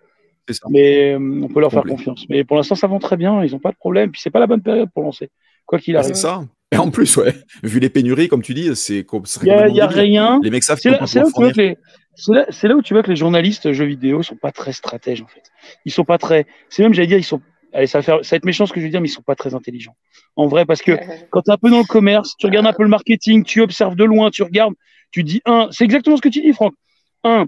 ça. 0.50 0.68
Mais 0.72 1.14
euh, 1.14 1.20
on 1.44 1.48
peut 1.48 1.60
leur 1.60 1.72
faire 1.72 1.84
confiance. 1.84 2.26
Mais 2.30 2.44
pour 2.44 2.58
l'instant, 2.58 2.74
ça 2.76 2.88
vend 2.88 2.98
très 3.00 3.16
bien. 3.16 3.44
Ils 3.44 3.52
n'ont 3.52 3.60
pas 3.60 3.72
de 3.72 3.78
problème. 3.78 4.10
Puis, 4.12 4.22
c'est 4.22 4.30
pas 4.32 4.40
la 4.40 4.48
bonne 4.48 4.62
période 4.62 4.90
pour 4.94 5.04
lancer. 5.04 5.30
Quoi 5.68 5.78
qu'il 5.80 5.96
Ah, 5.96 6.00
arrive. 6.00 6.14
c'est 6.16 6.22
ça. 6.22 6.44
Et 6.72 6.78
en 6.78 6.90
plus, 6.90 7.16
ouais, 7.18 7.34
vu 7.64 7.80
les 7.80 7.90
pénuries, 7.90 8.28
comme 8.28 8.42
tu 8.42 8.54
dis, 8.54 8.76
c'est 8.76 9.06
Il 9.44 9.48
y 9.48 9.52
a, 9.52 9.68
y 9.68 9.82
a 9.82 9.88
rien. 9.88 10.40
Les 10.44 10.50
mecs 10.50 10.64
savent 10.64 10.80
C'est 10.80 10.90
qu'ils 10.90 11.00
là, 11.00 11.22
là 11.22 11.28
où 11.28 11.32
tu 11.32 11.44
vois 11.44 11.52
pouvoir 11.52 11.54
que 11.54 11.62
les, 11.62 11.78
c'est 12.16 12.34
là, 12.34 12.46
c'est 12.50 12.68
là 12.68 12.76
où 12.76 12.82
tu 12.82 12.94
vois 12.94 13.04
que 13.04 13.10
les 13.10 13.16
journalistes 13.16 13.72
jeux 13.74 13.86
vidéo 13.86 14.24
sont 14.24 14.38
pas 14.38 14.52
très 14.52 14.72
stratèges 14.72 15.22
en 15.22 15.28
fait. 15.28 15.44
Ils 15.84 15.92
sont 15.92 16.06
pas 16.06 16.18
très. 16.18 16.46
C'est 16.70 16.82
même, 16.82 16.94
j'allais 16.94 17.08
dire, 17.08 17.18
ils 17.18 17.24
sont. 17.24 17.42
allez, 17.74 17.88
ça 17.88 18.00
va, 18.00 18.02
faire, 18.04 18.20
ça 18.24 18.36
va 18.36 18.38
être 18.38 18.46
méchant 18.46 18.66
ce 18.66 18.74
que 18.74 18.80
je 18.80 18.86
veux 18.86 18.92
dire, 18.92 19.02
mais 19.02 19.10
ils 19.10 19.12
sont 19.12 19.22
pas 19.22 19.36
très 19.36 19.54
intelligents. 19.54 19.96
En 20.36 20.48
vrai, 20.48 20.66
parce 20.66 20.82
que 20.82 20.94
quand 21.30 21.42
tu 21.42 21.52
es 21.52 21.54
un 21.54 21.58
peu 21.58 21.70
dans 21.70 21.80
le 21.80 21.86
commerce, 21.86 22.36
tu 22.40 22.46
regardes 22.46 22.68
un 22.68 22.74
peu 22.74 22.84
le 22.84 22.90
marketing, 22.90 23.44
tu 23.44 23.62
observes 23.62 23.96
de 23.96 24.06
loin, 24.06 24.32
tu 24.32 24.44
regardes, 24.44 24.74
tu 25.12 25.24
dis, 25.24 25.42
un, 25.46 25.68
c'est 25.72 25.84
exactement 25.84 26.18
ce 26.18 26.22
que 26.22 26.30
tu 26.30 26.42
dis, 26.42 26.54
Franck. 26.54 26.74
Un, 27.24 27.48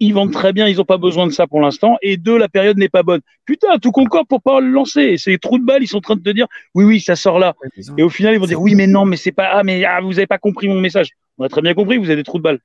ils 0.00 0.12
vendent 0.14 0.32
très 0.32 0.52
bien, 0.52 0.66
ils 0.66 0.78
n'ont 0.78 0.84
pas 0.84 0.96
besoin 0.98 1.26
de 1.26 1.32
ça 1.32 1.46
pour 1.46 1.60
l'instant. 1.60 1.96
Et 2.02 2.16
deux, 2.16 2.36
la 2.38 2.48
période 2.48 2.78
n'est 2.78 2.88
pas 2.88 3.02
bonne. 3.02 3.20
Putain, 3.44 3.78
tout 3.78 3.92
concorde 3.92 4.26
pour 4.26 4.40
pas 4.42 4.60
le 4.60 4.68
lancer. 4.70 5.02
Et 5.02 5.18
ces 5.18 5.38
trous 5.38 5.58
de 5.58 5.64
balles, 5.64 5.82
ils 5.82 5.86
sont 5.88 5.98
en 5.98 6.00
train 6.00 6.16
de 6.16 6.22
te 6.22 6.30
dire, 6.30 6.46
oui, 6.74 6.84
oui, 6.84 7.00
ça 7.00 7.16
sort 7.16 7.38
là. 7.38 7.54
Et 7.98 8.02
au 8.02 8.08
final, 8.08 8.34
ils 8.34 8.40
vont 8.40 8.46
dire, 8.46 8.60
oui, 8.60 8.74
mais 8.74 8.86
non, 8.86 9.04
mais 9.04 9.16
c'est 9.16 9.32
pas, 9.32 9.50
ah, 9.52 9.62
mais 9.62 9.84
ah, 9.84 10.00
vous 10.00 10.18
avez 10.18 10.26
pas 10.26 10.38
compris 10.38 10.68
mon 10.68 10.80
message. 10.80 11.10
On 11.38 11.44
a 11.44 11.48
très 11.48 11.60
bien 11.62 11.74
compris, 11.74 11.98
vous 11.98 12.06
avez 12.06 12.16
des 12.16 12.22
trous 12.24 12.38
de 12.38 12.42
balles. 12.42 12.60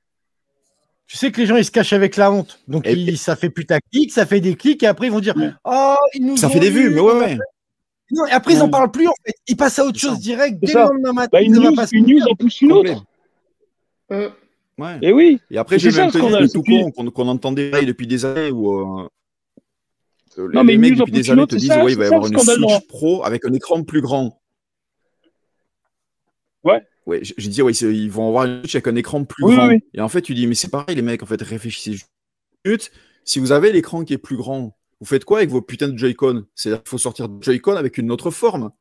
Tu 1.08 1.18
sais 1.18 1.32
que 1.32 1.40
les 1.40 1.46
gens, 1.46 1.56
ils 1.56 1.66
se 1.66 1.72
cachent 1.72 1.94
avec 1.94 2.16
la 2.16 2.32
honte. 2.32 2.60
Donc, 2.68 2.88
Et- 2.88 2.94
ils- 2.94 3.18
ça 3.18 3.36
fait 3.36 3.50
putaclic, 3.52 4.12
ça 4.12 4.26
fait 4.26 4.40
des 4.40 4.56
clics, 4.56 4.82
et 4.82 4.88
après, 4.88 5.08
ils 5.08 5.12
vont 5.12 5.20
dire 5.20 5.36
Ouais. 5.38 5.52
Oh, 5.64 5.96
ils 6.16 6.26
nous 6.26 6.36
Ça 6.38 6.48
ont 6.48 6.50
fait 6.50 6.60
des 6.60 6.72
vues, 6.72 6.90
mais 6.90 7.00
ouais, 7.02 7.14
ouais. 7.20 7.38
Non, 8.12 8.26
et 8.28 8.32
après, 8.32 8.54
ils 8.54 8.60
n'en 8.60 8.70
parlent 8.70 8.92
plus, 8.92 9.08
en 9.08 9.14
fait. 9.26 9.34
Ils 9.48 9.56
passent 9.58 9.78
à 9.80 9.86
autre 9.86 10.00
C'est 10.00 10.08
chose 10.08 10.20
direct. 10.20 10.58
C'est 10.64 10.74
Dès 10.74 10.74
le 10.74 10.80
lendemain 10.88 11.14
matin, 11.14 11.30
Bah, 11.34 11.42
une 11.42 11.54
ça 11.56 11.60
va 11.62 11.70
news, 11.70 11.76
une 11.92 12.06
news 12.08 12.24
en 12.30 12.36
pousse 12.36 12.62
une 12.62 12.72
autre. 12.72 13.04
Ouais. 14.78 15.00
Et 15.02 15.14
oui. 15.14 15.40
Et 15.52 15.58
après, 15.58 15.80
j'ai 15.80 15.92
même 15.92 16.12
tenu 16.12 16.50
tout 16.50 16.64
con 16.64 16.92
qu'on 16.92 17.10
qu'on 17.12 17.28
entendait 17.28 17.86
depuis 17.86 18.08
des 18.08 18.26
années 18.26 18.52
où 18.52 18.74
euh, 18.74 19.08
Non, 20.38 20.64
les 20.64 20.64
mais 20.64 20.78
mecs 20.78 20.98
depuis 20.98 21.12
des 21.12 21.32
années 21.32 21.48
te 21.48 21.56
disent 21.56 21.70
ouais, 21.72 21.94
il 21.94 21.98
va 21.98 22.04
y 22.06 22.08
avoir 22.08 22.28
une 22.28 22.38
Switch. 22.38 22.88
Pro 22.88 23.24
avec 23.24 23.46
un 23.46 23.54
écran 23.54 23.84
plus 23.84 24.02
grand. 24.02 24.42
Ouais. 26.64 26.86
Ouais, 27.06 27.20
j'ai 27.24 27.50
dit 27.50 27.62
ouais, 27.62 27.72
ils 27.74 28.10
vont 28.12 28.28
avoir 28.28 28.46
une 28.46 28.62
Switch 28.62 28.76
avec 28.76 28.88
un 28.88 28.96
écran 28.96 29.24
plus 29.24 29.44
Oui, 29.46 29.56
grand. 29.56 29.68
oui. 29.68 29.84
Et 29.94 30.02
en 30.02 30.10
fait, 30.10 30.22
tu 30.22 30.34
dis 30.34 30.48
mais 30.48 30.56
c'est 30.56 30.70
pareil 30.72 30.96
les 30.96 31.02
mecs, 31.02 31.24
en 31.24 31.28
fait, 31.28 31.42
réfléchissez 31.42 31.94
juste 31.94 32.10
une. 32.64 32.78
Si 33.24 33.40
vous 33.40 33.52
avez 33.52 33.72
l'écran 33.72 34.04
qui 34.04 34.14
est 34.14 34.18
plus 34.18 34.36
grand, 34.38 34.76
vous 35.00 35.06
faites 35.06 35.24
quoi 35.26 35.38
avec 35.38 35.50
vos 35.50 35.62
putains 35.62 35.88
de 35.88 35.98
Joy-Con? 35.98 36.46
C'est-à-dire 36.54 36.84
qu'il 36.84 36.90
faut 36.90 36.98
sortir 36.98 37.30
de 37.30 37.42
Joy-Con 37.42 37.76
avec 37.76 37.98
une 37.98 38.12
autre 38.12 38.30
forme. 38.32 38.72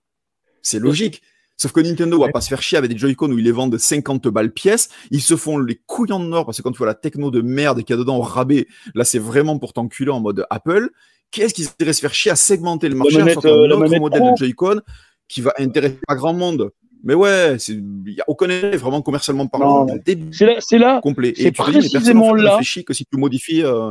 C'est 0.63 0.79
logique. 0.79 1.23
Sauf 1.57 1.73
que 1.73 1.81
Nintendo 1.81 2.19
va 2.19 2.29
pas 2.31 2.41
se 2.41 2.49
faire 2.49 2.61
chier 2.63 2.77
avec 2.79 2.91
des 2.91 2.99
Joy-Con 2.99 3.31
où 3.31 3.39
ils 3.39 3.45
les 3.45 3.53
vendent 3.53 3.79
50 3.79 4.27
balles 4.29 4.53
pièce. 4.53 4.89
Ils 5.11 5.23
se 5.23 5.37
font 5.37 5.57
les 5.59 5.81
couillons 5.87 6.19
de 6.19 6.27
nord 6.27 6.45
parce 6.47 6.59
que 6.59 6.63
quand 6.63 6.73
tu 6.73 6.79
vois 6.79 6.87
la 6.89 6.95
techno 6.95 7.31
de 7.31 7.41
merde 7.43 7.79
qu'il 7.85 7.91
y 7.91 7.93
a 7.95 7.97
dedans 7.97 8.17
au 8.19 8.23
rabais, 8.23 8.67
là 8.95 9.05
c'est 9.05 9.21
vraiment 9.21 9.59
pour 9.59 9.73
t'enculer 9.73 10.11
en 10.11 10.21
mode 10.21 10.45
Apple. 10.51 10.91
Qu'est-ce 11.31 11.55
qu'ils 11.55 11.67
iraient 11.81 11.93
se 11.93 12.01
faire 12.01 12.13
chier 12.15 12.31
à 12.33 12.37
segmenter 12.37 12.89
le 12.89 12.97
marché, 12.97 13.19
manette, 13.19 13.35
sortir 13.35 13.53
euh, 13.53 13.65
un 13.65 13.69
la 13.69 13.77
autre 13.77 13.99
modèle 13.99 14.21
Pro. 14.21 14.33
de 14.33 14.37
Joy-Con 14.37 14.81
qui 15.29 15.41
va 15.41 15.53
intéresser 15.59 15.99
pas 16.07 16.17
grand 16.17 16.33
monde 16.35 16.71
Mais 17.05 17.15
ouais, 17.15 17.57
il 17.69 17.83
n'y 18.05 18.21
a 18.21 18.25
aucun 18.29 18.49
effet 18.49 18.77
vraiment 18.77 19.01
commercialement 19.03 19.47
parlant. 19.47 19.87
C'est 20.33 20.47
là, 20.47 20.57
c'est 20.61 20.79
là, 20.79 21.01
complet. 21.03 21.35
c'est 21.37 21.45
dis, 21.45 21.51
précisément 21.53 22.31
en 22.31 22.37
fait, 22.37 22.43
là- 22.43 22.59
que 22.87 22.95
si 22.95 23.05
tu 23.07 23.17
modifies. 23.17 23.63
euh, 23.65 23.91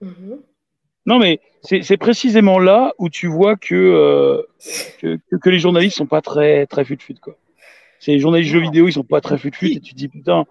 Mhm. 0.00 0.40
Non, 1.06 1.18
mais 1.18 1.40
c'est 1.64 1.96
précisément 1.96 2.58
là 2.58 2.92
où 2.98 3.08
tu 3.08 3.26
vois 3.26 3.56
que, 3.56 3.74
euh, 3.74 4.42
que, 5.00 5.18
que- 5.30 5.36
que 5.36 5.50
les 5.50 5.58
journalistes 5.58 5.96
sont 5.96 6.06
pas 6.06 6.20
très, 6.20 6.66
très 6.66 6.84
fut-fut, 6.84 7.14
quoi. 7.14 7.36
C'est 8.00 8.12
les 8.12 8.20
journalistes 8.20 8.52
jeux 8.52 8.60
vidéo, 8.60 8.86
ils 8.86 8.92
sont 8.92 9.02
pas 9.02 9.20
très 9.20 9.38
fut-fut, 9.38 9.72
et 9.72 9.80
tu 9.80 9.94
te 9.94 9.98
dis, 9.98 10.08
putain, 10.08 10.44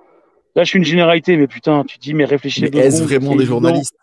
là, 0.55 0.63
je 0.63 0.69
suis 0.69 0.79
une 0.79 0.85
généralité, 0.85 1.37
mais 1.37 1.47
putain, 1.47 1.83
tu 1.83 1.97
te 1.97 2.03
dis, 2.03 2.13
mais 2.13 2.25
réfléchis 2.25 2.61
Mais 2.61 2.69
est-ce 2.79 3.03
vraiment 3.03 3.35
des 3.35 3.45
journalistes? 3.45 3.95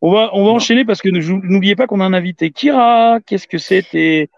On 0.00 0.12
va, 0.12 0.30
on 0.32 0.44
va 0.44 0.50
Non. 0.50 0.56
enchaîner 0.56 0.84
parce 0.84 1.02
que 1.02 1.08
n'oubliez 1.08 1.74
pas 1.74 1.86
qu'on 1.86 2.00
a 2.00 2.04
un 2.04 2.12
invité. 2.12 2.50
Kira, 2.50 3.18
qu'est-ce 3.26 3.48
que 3.48 3.58
c'est 3.58 3.82
tes, 3.82 4.30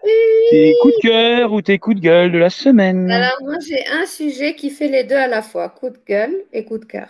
tes 0.50 0.74
coups 0.80 0.94
de 0.96 1.08
cœur 1.08 1.52
ou 1.52 1.60
tes 1.60 1.78
coups 1.78 1.96
de 1.96 2.00
gueule 2.00 2.32
de 2.32 2.38
la 2.38 2.48
semaine? 2.48 3.10
Alors, 3.10 3.36
moi, 3.42 3.56
j'ai 3.66 3.86
un 3.88 4.06
sujet 4.06 4.54
qui 4.54 4.70
fait 4.70 4.88
les 4.88 5.04
deux 5.04 5.16
à 5.16 5.26
la 5.26 5.42
fois, 5.42 5.68
coup 5.68 5.90
de 5.90 5.98
gueule 6.06 6.34
et 6.52 6.64
coup 6.64 6.78
de 6.78 6.86
cœur. 6.86 7.08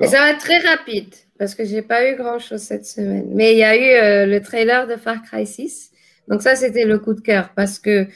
Et 0.00 0.06
ça 0.06 0.18
va 0.18 0.30
être 0.30 0.38
très 0.38 0.58
rapide 0.58 1.14
parce 1.38 1.54
que 1.54 1.64
j'ai 1.64 1.82
pas 1.82 2.10
eu 2.10 2.16
grand 2.16 2.38
chose 2.38 2.60
cette 2.60 2.86
semaine. 2.86 3.26
Mais 3.30 3.52
il 3.52 3.58
y 3.58 3.64
a 3.64 3.76
eu 3.76 4.02
euh, 4.02 4.26
le 4.26 4.40
trailer 4.40 4.86
de 4.86 4.96
Far 4.96 5.22
Cry 5.22 5.46
6. 5.46 5.90
Donc 6.28 6.42
ça, 6.42 6.56
c'était 6.56 6.84
le 6.84 6.98
coup 6.98 7.14
de 7.14 7.20
cœur 7.20 7.50
parce 7.54 7.78
que 7.78 8.06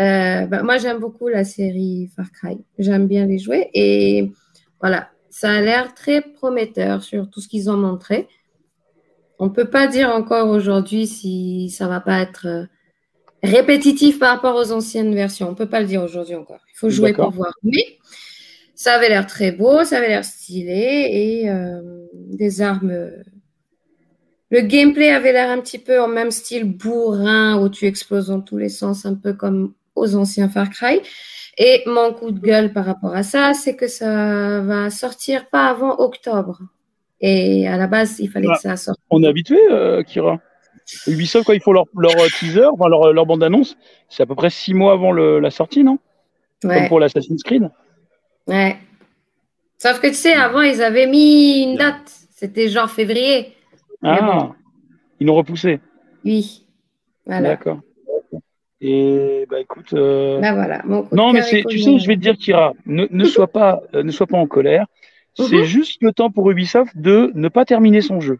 euh, 0.00 0.46
bah, 0.46 0.62
moi, 0.62 0.78
j'aime 0.78 0.98
beaucoup 0.98 1.28
la 1.28 1.44
série 1.44 2.10
Far 2.14 2.30
Cry. 2.32 2.58
J'aime 2.78 3.06
bien 3.06 3.26
les 3.26 3.38
jouer 3.38 3.70
et 3.74 4.30
voilà, 4.80 5.10
ça 5.28 5.50
a 5.50 5.60
l'air 5.60 5.94
très 5.94 6.20
prometteur 6.20 7.02
sur 7.02 7.28
tout 7.28 7.40
ce 7.40 7.48
qu'ils 7.48 7.68
ont 7.70 7.76
montré. 7.76 8.28
On 9.38 9.50
peut 9.50 9.68
pas 9.68 9.86
dire 9.86 10.10
encore 10.10 10.48
aujourd'hui 10.48 11.06
si 11.06 11.70
ça 11.70 11.88
va 11.88 12.00
pas 12.00 12.20
être 12.20 12.46
euh, 12.46 12.64
répétitif 13.42 14.18
par 14.18 14.34
rapport 14.34 14.56
aux 14.56 14.72
anciennes 14.72 15.14
versions. 15.14 15.48
On 15.48 15.54
peut 15.54 15.68
pas 15.68 15.80
le 15.80 15.86
dire 15.86 16.02
aujourd'hui 16.02 16.34
encore. 16.34 16.60
Il 16.74 16.78
faut 16.78 16.90
jouer 16.90 17.12
pour 17.12 17.30
voir. 17.30 17.52
Mais 17.62 17.98
ça 18.80 18.92
avait 18.94 19.08
l'air 19.08 19.26
très 19.26 19.50
beau, 19.50 19.82
ça 19.84 19.98
avait 19.98 20.06
l'air 20.08 20.24
stylé 20.24 21.08
et 21.10 21.50
euh, 21.50 21.80
des 22.14 22.62
armes. 22.62 22.90
euh, 22.90 23.10
Le 24.50 24.60
gameplay 24.60 25.10
avait 25.10 25.32
l'air 25.32 25.50
un 25.50 25.60
petit 25.60 25.78
peu 25.80 26.00
en 26.00 26.06
même 26.06 26.30
style 26.30 26.64
bourrin 26.64 27.60
où 27.60 27.68
tu 27.68 27.86
exploses 27.86 28.28
dans 28.28 28.40
tous 28.40 28.56
les 28.56 28.68
sens, 28.68 29.04
un 29.04 29.14
peu 29.16 29.32
comme 29.32 29.74
aux 29.96 30.14
anciens 30.14 30.48
Far 30.48 30.70
Cry. 30.70 31.00
Et 31.58 31.82
mon 31.86 32.12
coup 32.12 32.30
de 32.30 32.38
gueule 32.38 32.72
par 32.72 32.84
rapport 32.84 33.14
à 33.16 33.24
ça, 33.24 33.52
c'est 33.52 33.74
que 33.74 33.88
ça 33.88 34.60
va 34.60 34.90
sortir 34.90 35.48
pas 35.50 35.66
avant 35.66 35.98
octobre. 35.98 36.60
Et 37.20 37.66
à 37.66 37.76
la 37.76 37.88
base, 37.88 38.20
il 38.20 38.30
fallait 38.30 38.46
Ah. 38.48 38.54
que 38.54 38.60
ça 38.62 38.76
sorte. 38.76 39.00
On 39.10 39.24
est 39.24 39.26
habitué, 39.26 39.58
euh, 39.72 40.04
Kira. 40.04 40.38
Ubisoft, 41.08 41.44
quand 41.46 41.52
ils 41.52 41.60
font 41.60 41.72
leur, 41.72 41.86
leur 41.98 42.12
euh, 42.16 42.28
teaser, 42.38 42.64
enfin 42.66 42.88
leur, 42.88 43.12
leur 43.12 43.26
bande-annonce, 43.26 43.76
c'est 44.08 44.22
à 44.22 44.26
peu 44.26 44.36
près 44.36 44.50
six 44.50 44.72
mois 44.72 44.92
avant 44.92 45.10
le- 45.10 45.40
la 45.40 45.50
sortie, 45.50 45.82
non? 45.82 45.98
Comme 46.62 46.86
pour 46.88 47.00
l'Assassin's 47.00 47.42
Creed. 47.42 47.68
Ouais. 48.48 48.76
Sauf 49.78 50.00
que 50.00 50.08
tu 50.08 50.14
sais, 50.14 50.32
avant, 50.32 50.62
ils 50.62 50.82
avaient 50.82 51.06
mis 51.06 51.62
une 51.62 51.76
date. 51.76 52.12
C'était 52.34 52.68
genre 52.68 52.90
février. 52.90 53.52
Ah, 54.02 54.50
ils 55.20 55.26
l'ont 55.26 55.34
repoussé. 55.34 55.80
Oui. 56.24 56.64
Voilà. 57.26 57.50
D'accord. 57.50 57.80
Et 58.80 59.44
bah 59.50 59.60
écoute, 59.60 59.92
euh, 59.92 60.40
Bah 60.40 60.54
voilà. 60.54 60.82
non 60.86 61.32
mais 61.32 61.42
c'est, 61.42 61.64
tu 61.68 61.80
sais, 61.80 61.98
je 61.98 62.06
vais 62.06 62.14
te 62.14 62.20
dire, 62.20 62.36
Kira, 62.36 62.74
ne, 62.86 63.06
ne 63.10 63.24
sois 63.24 63.48
pas, 63.48 63.82
euh, 63.94 64.04
ne 64.04 64.10
sois 64.12 64.28
pas 64.28 64.36
en 64.38 64.46
colère. 64.46 64.86
C'est 65.34 65.56
Mhm. 65.58 65.62
juste 65.64 66.00
le 66.00 66.12
temps 66.12 66.30
pour 66.30 66.48
Ubisoft 66.50 66.96
de 66.96 67.32
ne 67.34 67.48
pas 67.48 67.64
terminer 67.64 68.00
son 68.00 68.20
jeu. 68.20 68.38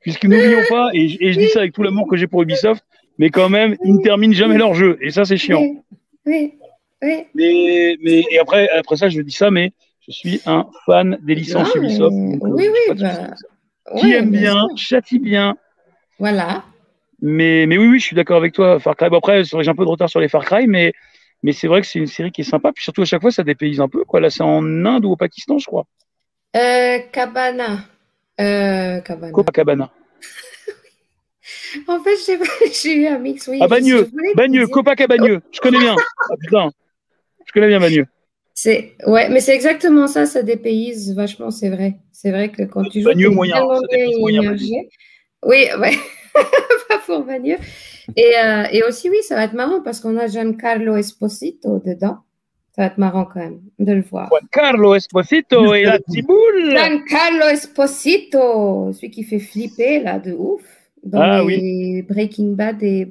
Puisque 0.00 0.24
n'oublions 0.24 0.62
pas, 0.68 0.90
et, 0.94 1.08
je- 1.08 1.18
et 1.20 1.32
je 1.32 1.38
dis 1.38 1.48
ça 1.48 1.60
avec 1.60 1.72
tout 1.72 1.82
l'amour 1.82 2.06
que 2.08 2.16
j'ai 2.16 2.26
pour 2.28 2.42
Ubisoft, 2.42 2.84
mais 3.18 3.30
quand 3.30 3.48
même, 3.48 3.76
ils 3.84 3.94
ne 3.94 4.02
terminent 4.02 4.32
jamais 4.34 4.56
leur 4.56 4.74
jeu, 4.74 4.96
et 5.00 5.10
ça 5.10 5.24
c'est 5.24 5.36
chiant. 5.36 5.60
Oui, 5.60 5.78
oui, 6.26 6.57
oui. 7.02 7.24
Mais, 7.34 7.96
mais 8.02 8.24
et 8.30 8.38
après, 8.38 8.68
après 8.70 8.96
ça, 8.96 9.08
je 9.08 9.20
dis 9.20 9.32
ça, 9.32 9.50
mais 9.50 9.72
je 10.06 10.12
suis 10.12 10.40
un 10.46 10.66
fan 10.86 11.18
des 11.22 11.34
licences 11.34 11.68
Non, 11.74 11.80
mais- 11.82 11.88
Ubisoft. 11.88 12.16
donc, 12.16 12.38
oui, 12.44 12.68
oui, 12.68 12.94
bah. 12.98 13.30
Qui 13.98 14.06
ouais, 14.06 14.12
aime 14.16 14.30
bien, 14.30 14.66
châtie 14.76 15.18
bien. 15.18 15.56
Voilà. 16.18 16.64
Mais, 17.22 17.66
mais 17.66 17.78
oui, 17.78 17.86
oui, 17.88 17.98
je 18.00 18.04
suis 18.04 18.16
d'accord 18.16 18.36
avec 18.36 18.52
toi. 18.52 18.78
Far 18.80 18.96
Cry. 18.96 19.08
Bon, 19.08 19.18
après, 19.18 19.44
j'ai 19.44 19.56
un 19.68 19.74
peu 19.74 19.84
de 19.84 19.88
retard 19.90 20.08
sur 20.10 20.20
les 20.20 20.28
Far 20.28 20.44
Cry, 20.44 20.66
mais, 20.66 20.92
mais 21.42 21.52
c'est 21.52 21.68
vrai 21.68 21.80
que 21.80 21.86
c'est 21.86 21.98
une 21.98 22.06
série 22.06 22.30
qui 22.30 22.42
est 22.42 22.44
sympa. 22.44 22.70
Puis 22.72 22.84
surtout, 22.84 23.02
à 23.02 23.06
chaque 23.06 23.22
fois, 23.22 23.30
ça 23.30 23.44
dépayse 23.44 23.80
un 23.80 23.88
peu. 23.88 24.04
Quoi. 24.04 24.20
Là, 24.20 24.28
c'est 24.30 24.42
en 24.42 24.62
Inde 24.84 25.04
ou 25.06 25.12
au 25.12 25.16
Pakistan, 25.16 25.58
je 25.58 25.66
crois. 25.66 25.84
Euh, 26.56 26.98
Cabana. 27.12 27.78
Euh, 28.40 29.00
Cabana. 29.00 29.32
Copacabana. 29.32 29.90
En 31.86 31.98
fait, 32.02 32.16
j'ai 32.82 32.96
eu 32.96 33.06
un 33.06 33.18
mix. 33.18 33.46
Oui, 33.48 33.58
Ah, 33.60 33.68
Bagneux, 33.68 34.08
Bagneux. 34.34 34.66
Je 35.52 35.60
connais 35.60 35.78
bien. 35.78 35.96
Ah, 36.30 36.34
putain. 36.40 36.70
Je 37.48 37.52
connais 37.52 37.68
bien 37.68 37.80
Bagneux. 37.80 38.06
C'est 38.54 38.94
ouais, 39.06 39.28
mais 39.30 39.40
c'est 39.40 39.54
exactement 39.54 40.06
ça. 40.06 40.26
Ça 40.26 40.42
dépayse 40.42 41.14
vachement. 41.14 41.50
C'est 41.50 41.70
vrai. 41.70 41.96
C'est 42.12 42.30
vrai 42.30 42.50
que 42.50 42.62
quand 42.64 42.82
tu 42.84 43.02
joues, 43.02 43.12
t'es 43.14 43.28
moyen, 43.28 43.64
moyen. 44.18 44.54
Oui, 45.44 45.64
ouais. 45.80 45.92
Pas 46.88 46.98
pour 47.06 47.24
Bagneux. 47.24 47.56
Et, 48.16 48.32
euh, 48.42 48.64
et 48.72 48.82
aussi, 48.82 49.08
oui, 49.10 49.18
ça 49.22 49.36
va 49.36 49.44
être 49.44 49.52
marrant 49.54 49.80
parce 49.80 50.00
qu'on 50.00 50.16
a 50.16 50.26
Giancarlo 50.26 50.96
Esposito 50.96 51.78
dedans. 51.84 52.18
Ça 52.74 52.82
va 52.82 52.86
être 52.86 52.98
marrant 52.98 53.24
quand 53.24 53.40
même 53.40 53.60
de 53.78 53.92
le 53.92 54.02
voir. 54.02 54.28
Juan 54.28 54.46
Carlo 54.52 54.94
Esposito 54.94 55.74
et 55.74 55.82
la 55.84 55.98
Tiboule. 55.98 56.70
Giancarlo 56.70 57.46
Esposito, 57.52 58.92
celui 58.92 59.10
qui 59.10 59.24
fait 59.24 59.38
flipper 59.40 60.00
là 60.00 60.18
de 60.18 60.32
ouf 60.32 60.62
dans 61.02 61.20
Ah, 61.20 61.42
les 61.44 62.02
Breaking 62.08 62.52
Bad 62.52 62.82
et 62.82 63.04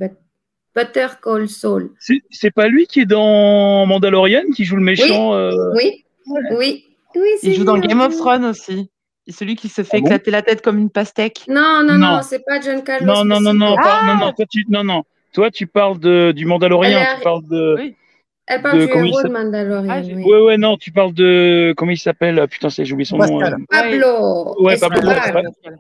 Better 0.78 1.08
Call 1.24 1.50
Saul. 1.50 1.90
C'est 2.30 2.52
pas 2.52 2.68
lui 2.68 2.86
qui 2.86 3.02
est 3.02 3.06
dans 3.06 3.86
Mandalorian, 3.88 4.44
qui 4.56 4.64
joue 4.64 4.76
le 4.76 4.84
méchant. 4.84 5.34
euh, 5.34 5.52
Oui, 5.76 6.06
oui, 6.28 6.84
oui. 7.16 7.30
Il 7.42 7.56
joue 7.56 7.64
dans 7.64 7.80
Game 7.80 8.00
of 8.02 8.12
oui. 8.14 8.18
Thrones 8.20 8.46
aussi. 8.46 8.90
C'est 9.26 9.34
celui 9.34 9.56
qui 9.56 9.68
se 9.70 9.82
fait 9.82 9.98
Ah 9.98 10.00
bon 10.00 10.06
éclater 10.06 10.32
la 10.32 10.42
tête 10.44 10.62
comme 10.62 10.78
une 10.78 10.90
pastèque. 10.92 11.42
Non, 11.50 11.82
non, 11.84 11.98
non, 11.98 12.18
Non. 12.18 12.22
c'est 12.22 12.44
pas 12.46 12.62
Giancarlo 12.62 13.06
Non, 13.06 13.26
non, 13.26 13.42
non, 13.42 13.54
non, 13.54 13.72
Esposito. 13.74 13.84
par- 13.84 14.06
non, 14.06 14.26
non, 14.26 14.34
toi, 14.34 14.46
tu, 14.50 14.66
non, 14.70 14.84
non. 14.84 15.04
Toi, 15.34 15.52
tu 15.52 15.68
parles 15.68 16.00
de, 16.00 16.32
du 16.32 16.46
Mandalorian, 16.46 17.00
Elle 17.00 17.18
tu 17.18 17.24
parles 17.24 17.42
de. 17.50 17.76
Oui. 17.78 17.96
Elle 18.50 18.62
parle 18.62 18.80
de- 18.80 18.86
du 18.86 18.92
comment 18.92 19.04
il 19.04 19.08
héros 19.10 19.18
de 19.18 19.28
s'appelle 19.28 19.44
Mandalorian. 19.46 19.90
Ah, 19.90 20.00
oui. 20.06 20.24
Ouais, 20.24 20.42
ouais, 20.42 20.58
non, 20.58 20.78
tu 20.78 20.92
parles 20.92 21.14
de. 21.14 21.74
Comment 21.76 21.92
il 21.92 21.98
s'appelle 21.98 22.48
Putain, 22.50 22.70
c'est- 22.70 22.86
j'ai 22.86 22.94
oublié 22.94 23.06
son 23.06 23.18
nom. 23.18 23.40
Pascal. 23.40 23.54
euh, 23.60 23.66
Pablo 23.70 24.64
Ouais, 24.64 24.78
Pablo. 24.78 25.02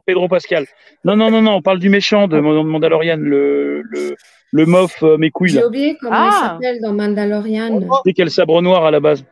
Pedro 0.05 0.27
Pascal. 0.27 0.65
Non, 1.05 1.15
non, 1.15 1.31
non, 1.31 1.41
non, 1.41 1.51
on 1.53 1.62
parle 1.62 1.79
du 1.79 1.89
méchant 1.89 2.27
de 2.27 2.39
Mand- 2.41 2.65
Mandalorian, 2.67 3.15
le, 3.17 3.83
le, 3.83 4.15
le 4.51 4.65
mof 4.65 5.03
euh, 5.03 5.17
mes 5.17 5.29
couilles, 5.31 5.49
J'ai 5.49 5.63
oublié 5.65 5.97
comment 5.99 6.13
Ah. 6.15 6.29
il 6.31 6.47
s'appelle 6.65 6.81
dans 6.81 6.93
Mandalorian. 6.93 7.79
C'est 8.05 8.13
quel 8.13 8.29
sabre 8.31 8.62
noir 8.62 8.86
à 8.86 8.91
la 8.91 8.99
base 8.99 9.23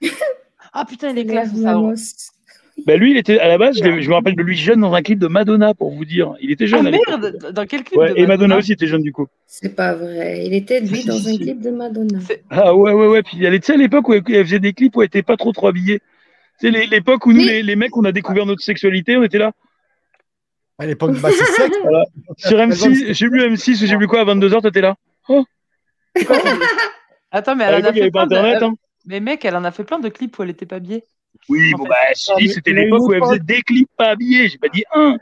Ah 0.72 0.84
putain, 0.84 1.10
il 1.10 1.18
est 1.18 1.26
classe. 1.26 1.50
Bah, 2.86 2.96
lui, 2.96 3.12
il 3.12 3.16
était 3.16 3.38
à 3.38 3.48
la 3.48 3.56
base, 3.56 3.78
je, 3.82 3.88
me 4.08 4.12
rappelle 4.14 4.36
de 4.36 4.42
lui 4.42 4.54
jeune 4.54 4.80
dans 4.82 4.92
un 4.92 5.00
clip 5.00 5.18
de 5.18 5.28
Madonna, 5.28 5.72
pour 5.72 5.90
vous 5.92 6.04
dire. 6.04 6.34
Il 6.42 6.50
était 6.50 6.64
Ah 6.64 6.76
jeune. 6.76 6.86
à 6.86 6.90
l'époque. 6.90 7.06
merde, 7.08 7.52
dans 7.54 7.64
quel 7.64 7.82
clip 7.84 7.98
Ouais, 7.98 8.10
de 8.12 8.18
et 8.18 8.26
Madonna 8.26 8.58
aussi 8.58 8.72
était 8.72 8.86
jeune 8.86 9.00
du 9.02 9.12
coup. 9.12 9.26
C'est 9.46 9.74
pas 9.74 9.94
vrai. 9.94 10.42
Il 10.44 10.52
était 10.52 10.80
lui 10.80 11.02
dans 11.04 11.26
un 11.26 11.36
clip 11.38 11.62
de 11.62 11.70
Madonna. 11.70 12.18
Ah 12.50 12.74
ouais, 12.74 12.92
ouais, 12.92 13.06
ouais. 13.06 13.22
Puis 13.22 13.42
elle 13.42 13.54
était 13.54 13.72
à 13.72 13.76
l'époque 13.76 14.08
où 14.08 14.12
elle 14.14 14.22
faisait 14.44 14.58
des 14.58 14.74
clips 14.74 14.94
où 14.94 15.00
elle 15.00 15.06
était 15.06 15.22
pas 15.22 15.38
trop 15.38 15.52
trop 15.52 15.68
habillée. 15.68 16.00
C'est 16.60 16.70
l'époque 16.70 17.24
où 17.24 17.32
nous, 17.32 17.40
Oui. 17.40 17.46
les, 17.46 17.62
les 17.62 17.76
mecs, 17.76 17.96
on 17.96 18.04
a 18.04 18.12
découvert 18.12 18.44
notre 18.44 18.62
sexualité, 18.62 19.16
on 19.16 19.22
était 19.22 19.38
là. 19.38 19.52
À 20.78 20.86
l'époque, 20.86 21.18
bah, 21.20 21.30
c'est 21.32 21.44
sexe. 21.62 21.76
Sur 22.36 22.58
M6, 22.58 23.12
j'ai 23.14 23.28
vu 23.28 23.40
M6 23.40 23.82
ou 23.82 23.86
j'ai 23.86 23.96
vu 23.96 24.06
quoi 24.06 24.20
à 24.20 24.24
22h, 24.24 24.62
t'étais 24.62 24.82
là. 24.82 24.94
Attends, 27.30 27.56
mais 27.56 27.64
À 27.64 27.72
elle 27.78 27.86
en 27.86 27.88
a 27.88 27.92
fait 27.92 28.10
plein 28.10 28.26
de... 28.26 28.34
internet. 28.36 28.62
Hein. 28.62 28.74
Mais 29.06 29.20
mec, 29.20 29.44
elle 29.44 29.56
en 29.56 29.64
a 29.64 29.70
fait 29.70 29.84
plein 29.84 29.98
de 29.98 30.08
clips 30.08 30.38
où 30.38 30.42
elle 30.42 30.50
était 30.50 30.66
pas 30.66 30.76
habillée. 30.76 31.04
Oui, 31.48 31.72
En 31.74 31.78
bon, 31.78 31.84
fait. 31.84 31.90
bah, 31.90 31.96
si, 32.14 32.32
Ah, 32.34 32.52
c'était 32.52 32.72
l'époque 32.72 33.02
où 33.02 33.12
elle 33.12 33.22
faisait 33.22 33.38
des 33.38 33.62
clips 33.62 33.88
pas 33.96 34.08
habillés. 34.10 34.48
J'ai 34.48 34.58
pas 34.58 34.68
dit 34.68 34.84
un. 34.94 35.16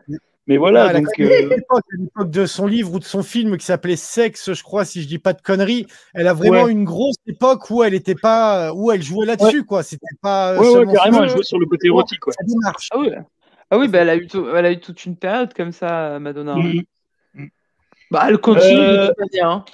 Mais 0.47 0.59
voilà, 0.59 0.88
Ah, 0.88 0.93
donc. 0.93 1.07
euh, 1.19 1.25
l'époque, 1.49 1.85
à 1.93 1.97
l'époque 1.99 2.31
de 2.31 2.47
son 2.47 2.67
livre 2.67 2.93
ou 2.93 2.99
de 2.99 3.05
son 3.05 3.23
film 3.23 3.57
qui 3.57 3.64
s'appelait 3.64 3.97
Sexe, 3.97 4.53
je 4.53 4.62
crois, 4.62 4.85
si 4.85 5.03
je 5.03 5.09
dis 5.09 5.19
pas 5.19 5.33
de 5.33 5.40
conneries. 5.40 5.87
Elle 6.14 6.29
a 6.29 6.35
vraiment 6.35 6.64
Ouais. 6.64 6.73
une 6.73 6.85
grosse 6.85 7.17
époque 7.27 7.71
où 7.71 7.83
elle 7.83 7.95
était 7.95 8.14
pas, 8.14 8.73
où 8.75 8.93
elle 8.93 9.03
jouait 9.03 9.27
là-dessus, 9.27 9.64
quoi. 9.64 9.83
C'était 9.83 10.05
pas. 10.21 10.53
euh, 10.53 10.59
Ouais, 10.59 10.85
ouais, 10.87 10.93
carrément, 10.95 11.23
elle 11.23 11.31
jouait 11.31 11.43
sur 11.43 11.59
le 11.59 11.67
côté 11.67 11.87
érotique, 11.87 12.21
quoi. 12.21 12.33
sa 12.33 12.45
démarche. 12.45 12.88
Ah 12.93 12.99
oui, 12.99 13.09
ah 13.70 13.79
oui 13.79 13.88
bah, 13.88 13.98
elle, 14.00 14.11
a 14.11 14.16
eu 14.16 14.27
tout- 14.27 14.46
elle 14.55 14.66
a 14.66 14.72
eu 14.72 14.81
toute 14.81 15.05
une 15.05 15.16
période 15.16 15.53
comme 15.55 15.72
ça, 15.72 16.18
Madonna. 16.18 16.55
Mhm. 16.57 16.83
Bah, 18.11 18.27
elle 18.29 18.38
continue 18.38 18.79
Euh, 18.79 19.09
de 19.09 19.14
manière. 19.18 19.50
hein. 19.50 19.64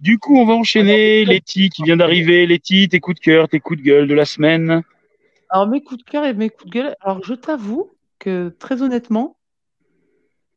Du 0.00 0.18
coup, 0.18 0.36
on 0.38 0.46
va 0.46 0.54
enchaîner. 0.54 1.24
Letty 1.24 1.70
qui 1.70 1.82
vient 1.82 1.96
d'arriver. 1.96 2.46
Letty, 2.46 2.88
tes 2.88 3.00
coups 3.00 3.16
de 3.18 3.20
cœur, 3.24 3.48
tes 3.48 3.58
coups 3.60 3.80
de 3.80 3.84
gueule 3.84 4.06
de 4.06 4.14
la 4.14 4.24
semaine. 4.24 4.82
Alors, 5.50 5.66
mes 5.66 5.82
coups 5.82 6.04
de 6.04 6.08
cœur 6.10 6.24
et 6.24 6.34
mes 6.34 6.50
coups 6.50 6.66
de 6.66 6.70
gueule. 6.70 6.94
Alors, 7.00 7.22
je 7.24 7.34
t'avoue 7.34 7.90
que 8.20 8.48
très 8.60 8.80
honnêtement, 8.82 9.36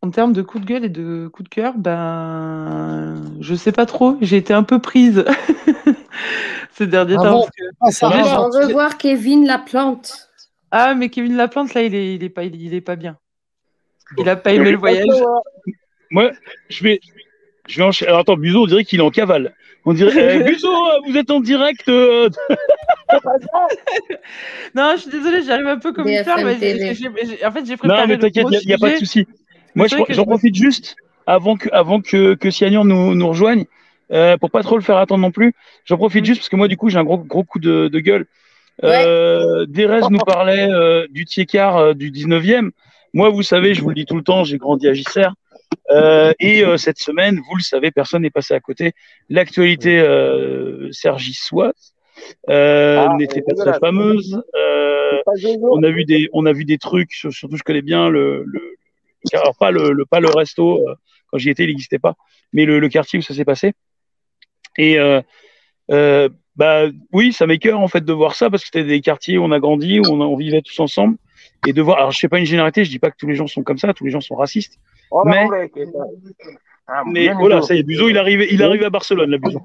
en 0.04 0.12
termes 0.12 0.34
de 0.34 0.42
coups 0.44 0.64
de 0.64 0.68
gueule 0.70 0.86
et 0.86 0.90
de 0.90 1.28
coups 1.28 1.50
de 1.50 1.54
cœur, 1.54 1.74
ben, 1.76 3.24
je 3.40 3.56
sais 3.56 3.72
pas 3.72 3.86
trop. 3.88 4.18
J'ai 4.22 4.38
été 4.38 4.54
un 4.54 4.64
peu 4.64 4.78
prise 4.80 5.26
ces 6.74 6.88
derniers 6.88 7.16
Ah 7.20 7.24
temps. 7.24 7.32
bon 7.32 7.42
parce 7.42 7.56
que- 7.56 7.64
Ah, 7.82 7.92
ça 7.92 8.10
là. 8.10 8.42
On 8.46 8.50
veut 8.52 8.72
voir 8.72 8.98
Kevin 8.98 9.46
la 9.48 9.58
plante. 9.58 10.30
Ah, 10.72 10.94
mais 10.96 11.10
Kevin 11.10 11.36
Laplante, 11.36 11.74
là, 11.74 11.84
il 11.84 11.94
est, 11.96 12.16
il 12.16 12.24
est 12.24 12.30
pas, 12.30 12.44
il, 12.44 12.56
il 12.62 12.74
est 12.74 12.82
pas 12.82 12.96
bien. 12.96 13.18
Il 14.18 14.28
a 14.30 14.36
pas 14.36 14.54
aimé 14.54 14.72
le 14.72 14.78
voyage. 14.78 15.06
Moi, 16.10 16.32
je 16.70 16.84
vais, 16.84 17.00
je 17.68 17.78
vais 17.78 17.84
enchaîner. 17.84 18.10
Alors 18.10 18.22
attends, 18.22 18.38
Buzo, 18.38 18.64
on 18.64 18.68
dirait 18.68 18.84
qu'il 18.84 19.00
est 19.00 19.04
en 19.04 19.12
cavale. 19.12 19.54
On 19.86 19.94
dirait, 19.94 20.38
eh, 20.38 20.44
Buzo, 20.44 20.70
vous 21.08 21.18
êtes 21.18 21.32
en 21.32 21.40
direct. 21.40 21.88
euh, 21.90 22.30
Non, 24.76 24.94
je 24.96 25.02
suis 25.02 25.12
désolée, 25.12 25.44
j'arrive 25.44 25.68
un 25.68 25.78
peu 25.80 25.92
comme 25.94 26.08
une 26.08 26.24
fleur, 26.24 26.38
mais 26.38 26.56
en 27.46 27.52
fait, 27.52 27.66
j'ai 27.66 27.78
préparé 27.78 28.02
Non, 28.02 28.08
mais 28.08 28.18
t'inquiète, 28.18 28.48
il 28.62 28.68
n'y 28.68 28.74
a, 28.74 28.78
pas 28.78 28.92
de 28.92 28.98
souci. 28.98 29.28
Moi, 29.76 29.88
j'en 29.88 30.06
je- 30.10 30.22
profite 30.22 30.56
juste 30.56 30.96
avant 31.28 31.56
que, 31.56 31.70
avant 31.72 32.02
que, 32.02 32.34
que 32.36 32.50
Sianian 32.52 32.84
nous, 32.84 33.16
nous 33.16 33.28
rejoigne, 33.28 33.66
euh, 34.12 34.38
pour 34.38 34.52
pas 34.52 34.64
trop 34.64 34.76
le 34.76 34.82
faire 34.82 34.98
attendre 34.98 35.22
non 35.22 35.32
plus. 35.32 35.54
J'en 35.86 35.98
profite 35.98 36.24
Mm. 36.24 36.26
juste 36.26 36.42
parce 36.42 36.50
que 36.50 36.56
moi, 36.58 36.68
du 36.68 36.76
coup, 36.78 36.90
j'ai 36.90 36.98
un 36.98 37.04
gros, 37.04 37.18
gros 37.20 37.44
coup 37.44 37.60
de, 37.60 37.88
de 37.88 38.00
gueule. 38.00 38.26
Euh, 38.84 39.66
Derez 39.68 40.02
nous 40.10 40.18
parlait 40.26 40.70
euh, 40.72 41.08
du 41.10 41.26
Tiécar 41.26 41.78
euh, 41.78 41.94
du 41.94 42.12
19e. 42.12 42.72
Moi, 43.14 43.30
vous 43.30 43.44
savez, 43.44 43.74
je 43.74 43.82
vous 43.82 43.90
le 43.90 43.96
dis 43.96 44.06
tout 44.06 44.16
le 44.16 44.24
temps, 44.24 44.44
j'ai 44.44 44.58
grandi 44.58 44.88
à 44.88 44.94
Gisère. 44.94 45.34
Euh, 45.90 46.34
et 46.40 46.64
euh, 46.64 46.78
cette 46.78 46.98
semaine, 47.00 47.40
vous 47.50 47.56
le 47.56 47.62
savez, 47.64 47.92
personne 47.92 48.22
n'est 48.24 48.30
passé 48.30 48.54
à 48.54 48.60
côté. 48.60 48.94
L'actualité 49.30 50.00
euh, 50.00 50.90
sergissoise 50.92 51.94
euh, 52.50 53.06
Ah, 53.10 53.16
n'était 53.18 53.42
pas 53.42 53.54
très 53.56 53.80
fameuse. 53.80 54.42
Euh, 54.56 55.22
on 55.64 55.84
a 55.84 55.90
vu 55.90 56.06
des, 56.06 56.30
on 56.34 56.46
a 56.46 56.54
vu 56.54 56.66
des 56.66 56.78
trucs. 56.78 57.12
sur- 57.14 57.32
Surtout, 57.34 57.58
je 57.58 57.64
connais 57.64 57.82
bien 57.82 58.10
le, 58.10 58.44
le 58.46 58.62
alors 59.34 59.56
pas 59.58 59.72
le, 59.72 59.92
le 59.92 60.06
pas 60.06 60.20
le 60.20 60.30
resto. 60.30 60.80
euh, 60.88 60.96
quand 61.28 61.38
j'y 61.38 61.50
étais, 61.50 61.64
il 61.64 61.68
n'existait 61.68 62.00
pas, 62.00 62.16
mais 62.54 62.66
le, 62.66 62.80
le 62.80 62.90
quartier 62.90 63.20
où 63.20 63.22
ça 63.22 63.34
s'est 63.34 63.46
passé. 63.46 63.74
Et 64.78 65.00
euh, 65.00 65.22
euh, 65.92 66.28
bah 66.62 66.86
oui, 67.12 67.34
ça 67.34 67.48
m'écœure 67.48 67.80
en 67.80 67.88
fait 67.88 68.04
de 68.06 68.14
voir 68.14 68.36
ça 68.36 68.50
parce 68.52 68.62
que 68.64 68.70
c'était 68.72 68.84
des 68.88 69.02
quartiers 69.02 69.38
où 69.40 69.44
on 69.44 69.52
a 69.52 69.60
grandi, 69.60 70.00
où 70.00 70.04
on, 70.12 70.36
vivait 70.36 70.62
tous 70.62 70.80
ensemble, 70.80 71.18
et 71.68 71.74
de 71.74 71.82
voir. 71.82 71.98
Alors 71.98 72.12
je 72.12 72.20
fais 72.20 72.28
pas 72.30 72.38
une 72.40 72.46
généralité, 72.46 72.86
je 72.86 72.92
dis 72.92 73.00
pas 73.00 73.10
que 73.10 73.18
tous 73.18 73.28
les 73.28 73.34
gens 73.36 73.48
sont 73.48 73.64
comme 73.64 73.80
ça, 73.80 73.94
tous 73.94 74.06
les 74.06 74.12
gens 74.12 74.22
sont 74.22 74.36
racistes. 74.36 74.76
Oh, 75.10 75.24
Mais- 75.26 75.48
Ah, 76.88 77.04
Mais 77.08 77.26
voilà, 77.40 77.62
ça 77.64 77.74
y 77.74 77.80
est, 77.80 77.84
Buzo, 77.84 78.10
il 78.10 78.18
arrive, 78.18 78.42
il 78.56 78.62
arrive 78.62 78.84
à 78.84 78.90
Barcelone, 78.92 79.32
là, 79.32 79.38
Buzo. 79.40 79.62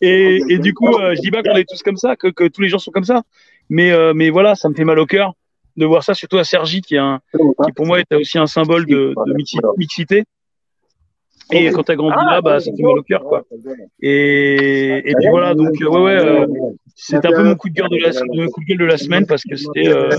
Et, 0.00 0.40
et 0.48 0.58
du 0.58 0.74
coup, 0.74 0.88
euh, 0.88 1.14
je 1.14 1.20
dis 1.20 1.30
pas 1.30 1.42
qu'on 1.42 1.56
est 1.56 1.68
tous 1.68 1.82
comme 1.82 1.96
ça, 1.96 2.16
que, 2.16 2.28
que 2.28 2.48
tous 2.48 2.60
les 2.62 2.68
gens 2.68 2.78
sont 2.78 2.90
comme 2.90 3.04
ça, 3.04 3.22
mais 3.68 3.90
euh, 3.92 4.12
mais 4.14 4.30
voilà, 4.30 4.54
ça 4.54 4.68
me 4.68 4.74
fait 4.74 4.84
mal 4.84 4.98
au 4.98 5.06
cœur 5.06 5.34
de 5.76 5.86
voir 5.86 6.02
ça, 6.04 6.14
surtout 6.14 6.38
à 6.38 6.44
Sergi, 6.44 6.80
qui 6.80 6.94
est 6.94 6.98
un, 6.98 7.20
qui 7.64 7.72
pour 7.72 7.86
moi 7.86 8.00
était 8.00 8.14
aussi 8.16 8.38
un 8.38 8.46
symbole 8.46 8.86
de, 8.86 9.14
de 9.26 9.32
mixi- 9.34 9.58
mixité. 9.76 10.24
Et 11.52 11.70
quand 11.70 11.82
t'as 11.82 11.94
grandi 11.94 12.16
là, 12.16 12.40
bah 12.40 12.58
ça 12.60 12.70
fait 12.74 12.82
mal 12.82 12.98
au 12.98 13.02
cœur, 13.02 13.22
quoi. 13.22 13.44
Et, 14.00 15.10
et 15.10 15.14
puis 15.14 15.28
voilà, 15.30 15.54
donc 15.54 15.70
euh, 15.80 15.88
ouais, 15.88 16.00
ouais, 16.02 16.24
euh, 16.24 16.46
c'était 16.94 17.28
un 17.28 17.32
peu 17.32 17.44
mon 17.44 17.54
coup 17.54 17.68
de 17.68 17.74
gueule 17.74 17.88
de 17.90 17.98
la, 17.98 18.10
mon 18.32 18.48
coup 18.48 18.60
de 18.62 18.66
gueule 18.66 18.78
de 18.78 18.84
la 18.84 18.96
semaine 18.96 19.26
parce 19.26 19.42
que 19.42 19.56
c'était, 19.56 19.88
euh, 19.88 20.10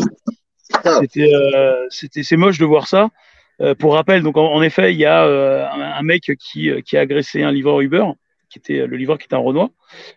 c'était, 1.00 1.34
euh, 1.34 1.86
c'était, 1.90 2.24
c'est 2.24 2.38
moche 2.38 2.58
de 2.60 2.66
voir 2.66 2.88
ça. 2.88 3.10
Euh, 3.62 3.74
pour 3.74 3.94
rappel, 3.94 4.22
donc 4.22 4.38
en, 4.38 4.52
en 4.54 4.62
effet, 4.62 4.94
il 4.94 5.00
y 5.00 5.06
a 5.06 5.26
euh, 5.26 5.66
un, 5.66 5.82
un 5.82 6.02
mec 6.04 6.32
qui, 6.40 6.70
qui 6.84 6.98
a 6.98 7.00
agressé 7.00 7.42
un 7.42 7.52
livreur 7.52 7.80
Uber, 7.82 8.04
qui 8.50 8.60
était 8.60 8.86
le 8.86 8.98
livreur 8.98 9.18
qui 9.18 9.26
était 9.26 9.36
un 9.36 9.40
Renoir. 9.40 9.70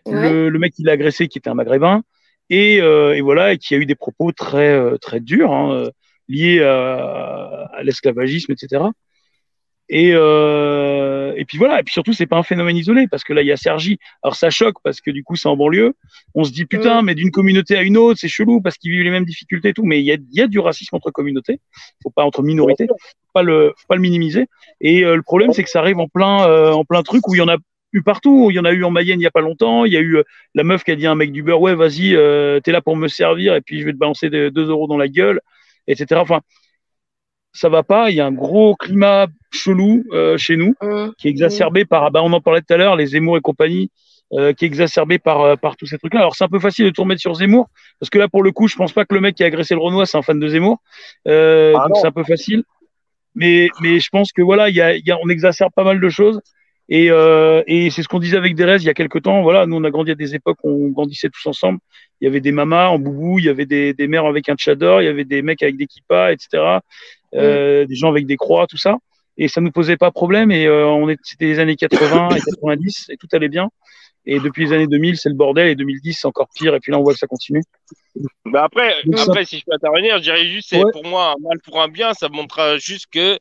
Ouais. 0.05 0.29
Le, 0.29 0.49
le 0.49 0.59
mec 0.59 0.73
qui 0.73 0.83
l'a 0.83 0.91
agressé, 0.91 1.27
qui 1.27 1.37
était 1.37 1.49
un 1.49 1.53
Maghrébin, 1.53 2.03
et, 2.49 2.81
euh, 2.81 3.15
et 3.15 3.21
voilà, 3.21 3.53
et 3.53 3.57
qui 3.57 3.73
a 3.75 3.77
eu 3.77 3.85
des 3.85 3.95
propos 3.95 4.31
très 4.31 4.97
très 4.99 5.21
durs, 5.21 5.53
hein, 5.53 5.89
liés 6.27 6.61
à, 6.61 7.69
à 7.73 7.83
l'esclavagisme, 7.83 8.51
etc. 8.51 8.83
Et, 9.89 10.11
euh, 10.13 11.33
et 11.35 11.45
puis 11.45 11.57
voilà, 11.57 11.79
et 11.79 11.83
puis 11.83 11.93
surtout, 11.93 12.13
c'est 12.13 12.27
pas 12.27 12.37
un 12.37 12.43
phénomène 12.43 12.77
isolé, 12.77 13.07
parce 13.07 13.23
que 13.23 13.33
là, 13.33 13.41
il 13.41 13.47
y 13.47 13.51
a 13.51 13.57
Sergi. 13.57 13.97
Alors 14.23 14.35
ça 14.35 14.49
choque, 14.49 14.75
parce 14.83 15.01
que 15.01 15.09
du 15.09 15.23
coup, 15.23 15.35
c'est 15.35 15.49
en 15.49 15.57
banlieue. 15.57 15.95
On 16.35 16.43
se 16.43 16.51
dit, 16.51 16.65
putain, 16.65 17.01
mais 17.01 17.15
d'une 17.15 17.31
communauté 17.31 17.75
à 17.75 17.81
une 17.81 17.97
autre, 17.97 18.19
c'est 18.19 18.27
chelou, 18.27 18.61
parce 18.61 18.77
qu'ils 18.77 18.91
vivent 18.91 19.03
les 19.03 19.09
mêmes 19.09 19.25
difficultés 19.25 19.69
et 19.69 19.73
tout. 19.73 19.85
Mais 19.85 19.99
il 19.99 20.05
y 20.05 20.11
a, 20.11 20.15
il 20.15 20.37
y 20.37 20.41
a 20.41 20.47
du 20.47 20.59
racisme 20.59 20.95
entre 20.95 21.09
communautés, 21.09 21.59
faut 22.03 22.11
pas 22.11 22.23
entre 22.23 22.43
minorités, 22.43 22.87
faut 22.87 23.33
pas 23.33 23.43
le, 23.43 23.73
faut 23.77 23.87
pas 23.87 23.95
le 23.95 24.01
minimiser. 24.01 24.45
Et 24.79 25.03
euh, 25.03 25.15
le 25.15 25.23
problème, 25.23 25.53
c'est 25.53 25.63
que 25.63 25.69
ça 25.69 25.79
arrive 25.79 25.99
en 25.99 26.07
plein, 26.07 26.47
euh, 26.47 26.71
en 26.71 26.85
plein 26.85 27.01
truc 27.01 27.27
où 27.27 27.33
il 27.33 27.39
y 27.39 27.41
en 27.41 27.49
a 27.49 27.57
eu 27.93 28.01
partout. 28.01 28.49
Il 28.51 28.55
y 28.55 28.59
en 28.59 28.65
a 28.65 28.71
eu 28.71 28.83
en 28.83 28.91
Mayenne 28.91 29.19
il 29.19 29.23
y 29.23 29.27
a 29.27 29.31
pas 29.31 29.41
longtemps. 29.41 29.85
Il 29.85 29.93
y 29.93 29.97
a 29.97 30.01
eu 30.01 30.17
euh, 30.17 30.23
la 30.55 30.63
meuf 30.63 30.83
qui 30.83 30.91
a 30.91 30.95
dit 30.95 31.07
à 31.07 31.11
un 31.11 31.15
mec 31.15 31.31
du 31.31 31.43
beurre, 31.43 31.61
ouais, 31.61 31.75
vas-y, 31.75 32.15
euh, 32.15 32.59
t'es 32.59 32.71
là 32.71 32.81
pour 32.81 32.95
me 32.95 33.07
servir, 33.07 33.55
et 33.55 33.61
puis 33.61 33.79
je 33.79 33.85
vais 33.85 33.93
te 33.93 33.97
balancer 33.97 34.29
2 34.29 34.51
euros 34.69 34.87
dans 34.87 34.97
la 34.97 35.07
gueule, 35.07 35.41
etc. 35.87 36.21
Enfin, 36.21 36.41
ça 37.59 37.69
va 37.69 37.83
pas. 37.83 38.09
Il 38.09 38.15
y 38.15 38.21
a 38.21 38.25
un 38.25 38.31
gros 38.31 38.75
climat 38.75 39.27
chelou 39.51 40.03
euh, 40.11 40.37
chez 40.37 40.55
nous 40.55 40.75
Hum. 40.81 41.13
qui 41.17 41.27
est 41.27 41.31
exacerbé 41.31 41.83
par, 41.85 42.09
bah, 42.11 42.21
on 42.23 42.31
en 42.31 42.41
parlait 42.41 42.61
tout 42.61 42.73
à 42.73 42.77
l'heure, 42.77 42.95
les 42.95 43.07
Zemmour 43.07 43.37
et 43.37 43.41
compagnie, 43.41 43.91
euh, 44.33 44.53
qui 44.53 44.63
est 44.65 44.67
exacerbé 44.67 45.19
par, 45.19 45.41
euh, 45.41 45.55
par 45.55 45.75
tous 45.75 45.85
ces 45.87 45.97
trucs-là. 45.97 46.21
Alors 46.21 46.35
c'est 46.35 46.43
un 46.43 46.47
peu 46.49 46.59
facile 46.59 46.85
de 46.85 46.91
tout 46.91 47.01
remettre 47.01 47.21
sur 47.21 47.33
Zemmour, 47.35 47.67
parce 47.99 48.09
que 48.09 48.17
là 48.17 48.27
pour 48.29 48.43
le 48.43 48.51
coup, 48.51 48.67
je 48.67 48.75
pense 48.75 48.93
pas 48.93 49.03
que 49.05 49.13
le 49.13 49.21
mec 49.21 49.35
qui 49.35 49.43
a 49.43 49.47
agressé 49.47 49.73
le 49.73 49.81
Renoir, 49.81 50.07
c'est 50.07 50.17
un 50.17 50.21
fan 50.21 50.39
de 50.39 50.47
Zemmour, 50.47 50.77
euh, 51.27 51.73
Ah 51.75 51.87
donc 51.87 51.97
c'est 51.97 52.07
un 52.07 52.11
peu 52.11 52.23
facile. 52.23 52.63
Mais, 53.35 53.69
mais 53.81 53.99
je 53.99 54.09
pense 54.09 54.31
que 54.31 54.41
voilà, 54.41 54.69
il 54.69 54.75
y 54.75 54.81
a, 54.81 54.95
il 54.95 55.05
y 55.05 55.11
a, 55.11 55.17
on 55.21 55.29
exacerbe 55.29 55.71
pas 55.75 55.83
mal 55.83 55.99
de 55.99 56.09
choses. 56.09 56.41
Et, 56.91 57.11
euh, 57.11 57.61
et 57.67 57.91
c'est 57.91 58.01
ce 58.01 58.07
qu'on 58.07 58.17
disait 58.19 58.35
avec 58.35 58.55
Derez 58.55 58.77
il 58.77 58.83
y 58.83 58.89
a 58.89 58.95
quelques 58.95 59.21
temps. 59.21 59.43
Voilà, 59.43 59.67
nous 59.67 59.75
on 59.75 59.83
a 59.83 59.91
grandi 59.91 60.11
à 60.11 60.15
des 60.15 60.33
époques 60.33 60.57
où 60.63 60.87
on 60.87 60.89
grandissait 60.89 61.29
tous 61.29 61.45
ensemble. 61.47 61.79
Il 62.19 62.25
y 62.25 62.27
avait 62.27 62.41
des 62.41 62.51
mamas 62.51 62.87
en 62.87 62.97
boubou, 62.97 63.37
il 63.39 63.45
y 63.45 63.49
avait 63.49 63.67
des, 63.67 63.93
des 63.93 64.07
mères 64.07 64.25
avec 64.25 64.49
un 64.49 64.55
tchador, 64.55 65.01
il 65.01 65.05
y 65.05 65.07
avait 65.07 65.23
des 65.23 65.41
mecs 65.43 65.61
avec 65.61 65.77
des 65.77 65.85
kippas, 65.85 66.31
etc. 66.31 66.79
Euh, 67.35 67.85
Des 67.85 67.95
gens 67.95 68.09
avec 68.09 68.25
des 68.25 68.37
croix, 68.37 68.67
tout 68.67 68.77
ça. 68.77 68.97
Et 69.37 69.47
ça 69.47 69.61
nous 69.61 69.71
posait 69.71 69.97
pas 69.97 70.11
problème. 70.11 70.51
Et 70.51 70.65
euh, 70.65 70.87
on 70.87 71.07
est, 71.09 71.17
c'était 71.23 71.45
les 71.45 71.59
années 71.59 71.75
80 71.75 72.29
et 72.35 72.39
90 72.41 73.05
et 73.09 73.17
tout 73.17 73.27
allait 73.31 73.49
bien. 73.49 73.69
Et 74.25 74.39
depuis 74.39 74.65
les 74.65 74.73
années 74.73 74.87
2000, 74.87 75.17
c'est 75.17 75.29
le 75.29 75.35
bordel. 75.35 75.67
Et 75.67 75.75
2010, 75.75 76.13
c'est 76.13 76.27
encore 76.27 76.49
pire. 76.53 76.75
Et 76.75 76.79
puis 76.79 76.91
là, 76.91 76.99
on 76.99 77.03
voit 77.03 77.13
que 77.13 77.19
ça 77.19 77.27
continue. 77.27 77.61
Mais 78.45 78.59
après, 78.59 78.95
Donc 79.05 79.17
ça- 79.17 79.23
après, 79.29 79.45
si 79.45 79.59
je 79.59 79.63
peux 79.65 79.73
intervenir, 79.73 80.17
je 80.17 80.23
dirais 80.23 80.45
juste, 80.45 80.69
c'est 80.69 80.83
Ouais. 80.83 80.91
pour 80.91 81.05
moi 81.05 81.31
un 81.37 81.41
mal 81.41 81.57
pour 81.63 81.81
un 81.81 81.87
bien. 81.87 82.13
Ça 82.13 82.27
montre 82.29 82.77
juste 82.79 83.05
que 83.11 83.37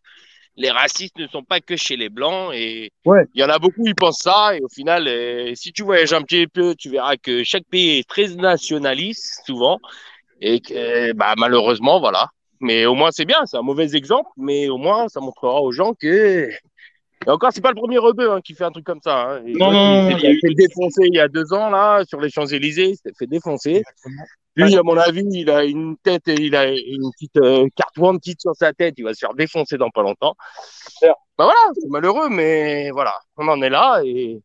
les 0.57 0.71
racistes 0.71 1.17
ne 1.19 1.27
sont 1.29 1.43
pas 1.43 1.61
que 1.61 1.77
chez 1.77 1.97
les 1.97 2.09
blancs 2.09 2.53
et 2.55 2.91
Ouais. 3.05 3.23
il 3.35 3.41
y 3.41 3.45
en 3.45 3.49
a 3.49 3.59
beaucoup 3.59 3.83
qui 3.85 3.95
pensent 3.95 4.23
ça 4.23 4.57
et 4.57 4.61
au 4.61 4.69
final, 4.69 5.07
euh, 5.07 5.53
si 5.55 5.73
tu 5.73 5.83
voyages 5.85 6.13
un 6.13 6.23
petit 6.23 6.47
peu, 6.49 6.75
tu 6.77 6.91
verras 6.91 7.17
que 7.17 7.45
chaque 7.45 7.63
pays 7.71 7.99
est 7.99 8.09
très 8.09 8.27
nationaliste 8.29 9.43
souvent 9.47 9.79
et 10.41 10.61
que 10.61 11.13
bah, 11.13 11.35
malheureusement, 11.37 12.01
voilà. 12.01 12.29
Mais 12.61 12.87
au 12.87 12.95
moins 12.95 13.11
c'est 13.11 13.25
bien, 13.25 13.45
c'est 13.47 13.57
un 13.57 13.63
mauvais 13.63 13.95
exemple, 13.95 14.31
mais 14.37 14.69
au 14.69 14.79
moins 14.79 15.09
ça 15.09 15.21
montrera 15.21 15.61
aux 15.61 15.73
gens 15.73 15.95
que 15.95 16.49
et 17.27 17.31
encore, 17.31 17.51
c'est 17.53 17.61
pas 17.61 17.71
le 17.71 17.75
premier 17.75 17.99
rebeu 17.99 18.31
hein, 18.31 18.41
qui 18.41 18.55
fait 18.55 18.65
un 18.65 18.71
truc 18.71 18.85
comme 18.85 19.01
ça. 19.03 19.33
Hein. 19.33 19.43
Non, 19.45 19.73
non, 19.73 20.09
il 20.09 20.21
s'est 20.21 20.31
eu- 20.31 20.41
fait 20.41 20.55
défoncer 20.55 21.03
il 21.07 21.15
y 21.15 21.21
a 21.21 21.29
deux 21.29 21.53
ans 21.53 21.69
là 21.69 22.05
sur 22.07 22.21
les 22.21 22.31
Champs 22.31 22.47
Élysées, 22.47 22.91
il 22.91 22.97
s'est 22.97 23.13
fait 23.19 23.27
défoncer. 23.27 23.83
Lui, 24.57 24.77
à 24.77 24.83
mon 24.83 24.97
avis, 24.97 25.25
il 25.31 25.51
a 25.51 25.65
une 25.65 25.97
tête, 25.99 26.25
il 26.27 26.57
a 26.57 26.73
une 26.73 27.11
petite 27.13 27.37
euh, 27.37 27.69
carte 27.77 27.97
wanted 27.97 28.41
sur 28.41 28.57
sa 28.57 28.73
tête. 28.73 28.95
Il 28.99 29.05
va 29.05 29.15
se 29.15 29.21
faire 29.21 29.35
défoncer 29.35 29.79
dans 29.79 29.91
pas 29.91 30.03
longtemps. 30.03 30.35
Bah 31.03 31.15
voilà, 31.45 31.61
c'est 31.81 31.89
malheureux, 31.89 32.29
mais 32.29 32.91
voilà, 32.91 33.13
on 33.37 33.47
en 33.47 33.63
est 33.63 33.71
là 33.71 34.01
et 34.05 34.41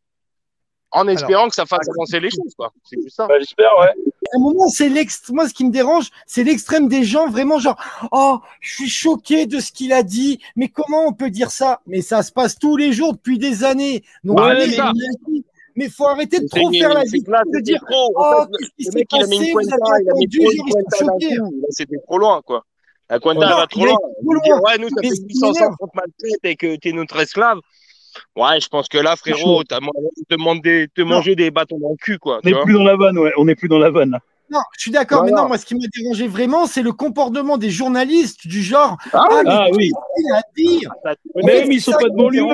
en 0.94 1.08
espérant 1.08 1.48
que 1.48 1.54
ça 1.54 1.66
fasse 1.66 1.88
avancer 1.88 2.20
les 2.20 2.30
choses, 2.30 2.54
quoi. 2.56 2.72
C'est 2.84 3.00
juste 3.02 3.16
ça. 3.16 3.26
Bah, 3.26 3.34
j'espère, 3.38 3.70
ouais. 3.80 3.92
un 4.34 4.38
moment, 4.38 4.68
c'est 4.68 4.88
l'extrême. 4.88 5.36
Moi, 5.36 5.48
ce 5.48 5.54
qui 5.54 5.64
me 5.64 5.70
dérange, 5.70 6.10
c'est 6.26 6.44
l'extrême 6.44 6.88
des 6.88 7.04
gens 7.04 7.28
vraiment 7.28 7.58
genre, 7.58 7.76
oh, 8.12 8.38
je 8.60 8.74
suis 8.74 8.88
choqué 8.88 9.46
de 9.46 9.58
ce 9.58 9.72
qu'il 9.72 9.92
a 9.92 10.02
dit. 10.02 10.40
Mais 10.56 10.68
comment 10.68 11.06
on 11.06 11.12
peut 11.12 11.30
dire 11.30 11.50
ça? 11.50 11.80
Mais 11.86 12.00
ça 12.00 12.22
se 12.22 12.32
passe 12.32 12.58
tous 12.58 12.76
les 12.76 12.92
jours 12.92 13.12
depuis 13.12 13.38
des 13.38 13.64
années. 13.64 14.04
Donc, 14.22 14.38
Ouais, 14.38 14.50
allez, 14.50 14.76
mais 15.76 15.88
faut 15.88 16.06
arrêter 16.06 16.38
de 16.38 16.46
trop 16.46 16.70
faire 16.70 16.90
la 16.90 17.02
là, 17.02 17.42
de 17.44 17.60
dire, 17.60 17.80
trop. 17.90 18.12
Oh, 18.14 18.44
qu'est-ce 18.58 18.70
qui 18.76 18.84
s'est 18.84 19.04
passé? 19.10 19.34
une 19.34 19.52
Vous 19.52 19.58
avez 19.58 19.68
il 20.02 20.10
a 20.10 20.14
mis 20.14 20.72
attendu, 20.92 21.40
c'était 21.70 21.98
trop 22.06 22.18
loin, 22.18 22.40
quoi. 22.42 22.64
La 23.10 23.18
elle 23.22 23.38
va 23.38 23.66
trop 23.66 23.84
loin. 23.84 23.98
ouais, 24.22 24.78
nous, 24.78 24.88
ça 24.88 25.02
fait 25.02 25.10
ce 25.10 25.20
qui 25.22 25.34
800 25.34 25.52
m'énerve, 25.52 25.76
qu'on 25.78 25.88
te 25.88 25.96
maltraite 25.96 26.44
et 26.44 26.56
que 26.56 26.76
t'es 26.76 26.92
notre 26.92 27.20
esclave. 27.20 27.58
Ouais, 28.36 28.60
je 28.60 28.68
pense 28.68 28.88
que 28.88 28.98
là, 28.98 29.14
frérot, 29.16 29.62
t'as 29.64 29.78
te 29.78 30.34
demander, 30.34 30.88
te 30.94 31.02
Non. 31.02 31.08
manger 31.16 31.36
des 31.36 31.50
bâtons 31.50 31.78
dans 31.78 31.90
le 31.90 31.96
cul, 31.96 32.18
quoi. 32.18 32.40
On 32.44 32.48
n'est 32.48 32.60
plus 32.62 32.74
dans 32.74 32.82
la 32.82 32.96
vanne, 32.96 33.16
ouais. 33.18 33.32
On 33.38 33.44
n'est 33.44 33.54
plus 33.54 33.68
dans 33.68 33.78
la 33.78 33.90
vanne. 33.90 34.10
là. 34.10 34.20
Non, 34.50 34.60
je 34.76 34.82
suis 34.82 34.90
d'accord, 34.90 35.24
mais 35.24 35.30
non, 35.30 35.46
moi, 35.48 35.56
ce 35.56 35.64
qui 35.64 35.74
m'a 35.74 35.86
dérangé 35.96 36.26
vraiment, 36.28 36.66
c'est 36.66 36.82
le 36.82 36.92
comportement 36.92 37.56
des 37.58 37.70
journalistes 37.70 38.46
du 38.46 38.62
genre, 38.62 38.98
Ah, 39.12 39.24
ah, 39.30 39.40
mais 39.42 39.50
Ah 39.50 39.66
oui. 39.72 39.90
à 40.34 40.40
dire? 40.56 40.90
Même 41.44 41.72
ils 41.72 41.80
sont 41.80 41.92
pas 41.92 42.08
de 42.08 42.14
banlieue. 42.16 42.44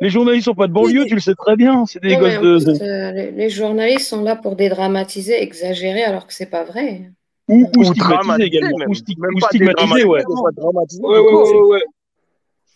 Les 0.00 0.10
journalistes 0.10 0.46
sont 0.46 0.54
pas 0.54 0.66
de 0.66 0.72
banlieue, 0.72 1.04
tu 1.06 1.14
le 1.14 1.20
sais 1.20 1.34
très 1.34 1.56
bien. 1.56 1.86
C'est 1.86 2.02
des 2.02 2.16
gosses 2.16 2.64
de. 2.64 2.72
euh, 2.82 3.12
les, 3.12 3.30
les 3.30 3.50
journalistes 3.50 4.08
sont 4.08 4.22
là 4.22 4.34
pour 4.36 4.56
dédramatiser, 4.56 5.40
exagérer, 5.42 6.02
alors 6.02 6.26
que 6.26 6.34
c'est 6.34 6.50
pas 6.50 6.64
vrai. 6.64 7.10
Ou, 7.48 7.62
ou 7.76 7.80
Ou 7.80 7.84
stigmatiser 7.84 7.94
dramatiser, 8.00 8.46
également. 8.46 8.78
même. 8.78 8.88
Ou, 8.90 8.94
sti- 8.94 9.18
Même 9.18 9.30
ou 9.36 9.38
pas 9.40 9.46
stigmatiser, 9.48 10.04
ouais. 10.04 10.22
ouais, 10.26 11.60
ouais. 11.60 11.80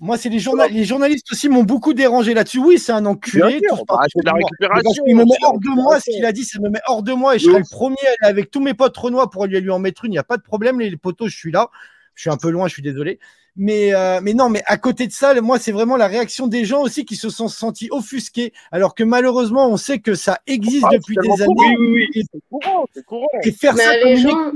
Moi, 0.00 0.18
c'est 0.18 0.28
les, 0.28 0.38
journa- 0.38 0.68
les 0.68 0.84
journalistes 0.84 1.30
aussi 1.32 1.48
m'ont 1.48 1.62
beaucoup 1.62 1.94
dérangé 1.94 2.34
là-dessus. 2.34 2.58
Oui, 2.58 2.78
c'est 2.78 2.92
un 2.92 3.06
enculé, 3.06 3.60
sûr. 3.66 3.84
Bah, 3.88 3.98
c'est 4.12 4.20
de 4.20 4.26
la 4.26 4.32
particulièrement. 4.32 4.38
Mais 4.60 4.68
parce 4.68 4.82
récupération. 4.82 5.04
qu'il 5.04 5.16
me 5.16 5.24
met 5.24 5.36
hors 5.42 5.58
de 5.58 5.68
moi, 5.68 6.00
ce 6.00 6.10
qu'il 6.10 6.24
a 6.24 6.32
dit, 6.32 6.44
ça 6.44 6.60
me 6.60 6.68
met 6.68 6.80
hors 6.86 7.02
de 7.02 7.12
moi 7.12 7.36
et 7.36 7.38
je 7.38 7.44
serai 7.46 7.58
le 7.58 7.64
premier 7.70 7.96
à 8.06 8.10
aller 8.26 8.30
avec 8.32 8.50
tous 8.50 8.60
mes 8.60 8.74
potes 8.74 8.96
renois 8.96 9.30
pour 9.30 9.44
aller 9.44 9.60
lui 9.60 9.70
en 9.70 9.78
mettre 9.78 10.04
une. 10.04 10.12
Il 10.12 10.16
n'y 10.16 10.18
a 10.18 10.24
pas 10.24 10.36
de 10.36 10.42
problème, 10.42 10.80
les, 10.80 10.96
potos, 10.96 11.28
je 11.28 11.36
suis 11.36 11.52
là. 11.52 11.70
Je 12.14 12.22
suis 12.22 12.30
un 12.30 12.36
peu 12.36 12.50
loin, 12.50 12.68
je 12.68 12.72
suis 12.74 12.82
désolé. 12.82 13.18
Mais, 13.56 13.94
euh, 13.94 14.20
mais 14.22 14.34
non, 14.34 14.50
mais 14.50 14.62
à 14.66 14.76
côté 14.76 15.06
de 15.06 15.12
ça, 15.12 15.38
moi, 15.40 15.58
c'est 15.58 15.72
vraiment 15.72 15.96
la 15.96 16.08
réaction 16.08 16.46
des 16.46 16.66
gens 16.66 16.82
aussi 16.82 17.06
qui 17.06 17.16
se 17.16 17.30
sont 17.30 17.48
sentis 17.48 17.88
offusqués, 17.90 18.52
alors 18.70 18.94
que 18.94 19.02
malheureusement, 19.02 19.68
on 19.70 19.78
sait 19.78 19.98
que 19.98 20.14
ça 20.14 20.40
existe 20.46 20.84
Ah, 20.86 20.94
depuis 20.94 21.16
des 21.16 21.42
années. 21.42 21.54
Oui, 21.56 21.76
oui, 21.78 22.08
oui. 22.14 22.22
C'est 22.30 22.40
courant, 22.50 22.86
c'est 22.92 23.04
courant. 23.04 23.26
Et 23.44 23.52
faire 23.52 23.74
Mais 23.74 23.82
ça 23.82 23.98
comme 24.02 24.16
gens, 24.16 24.52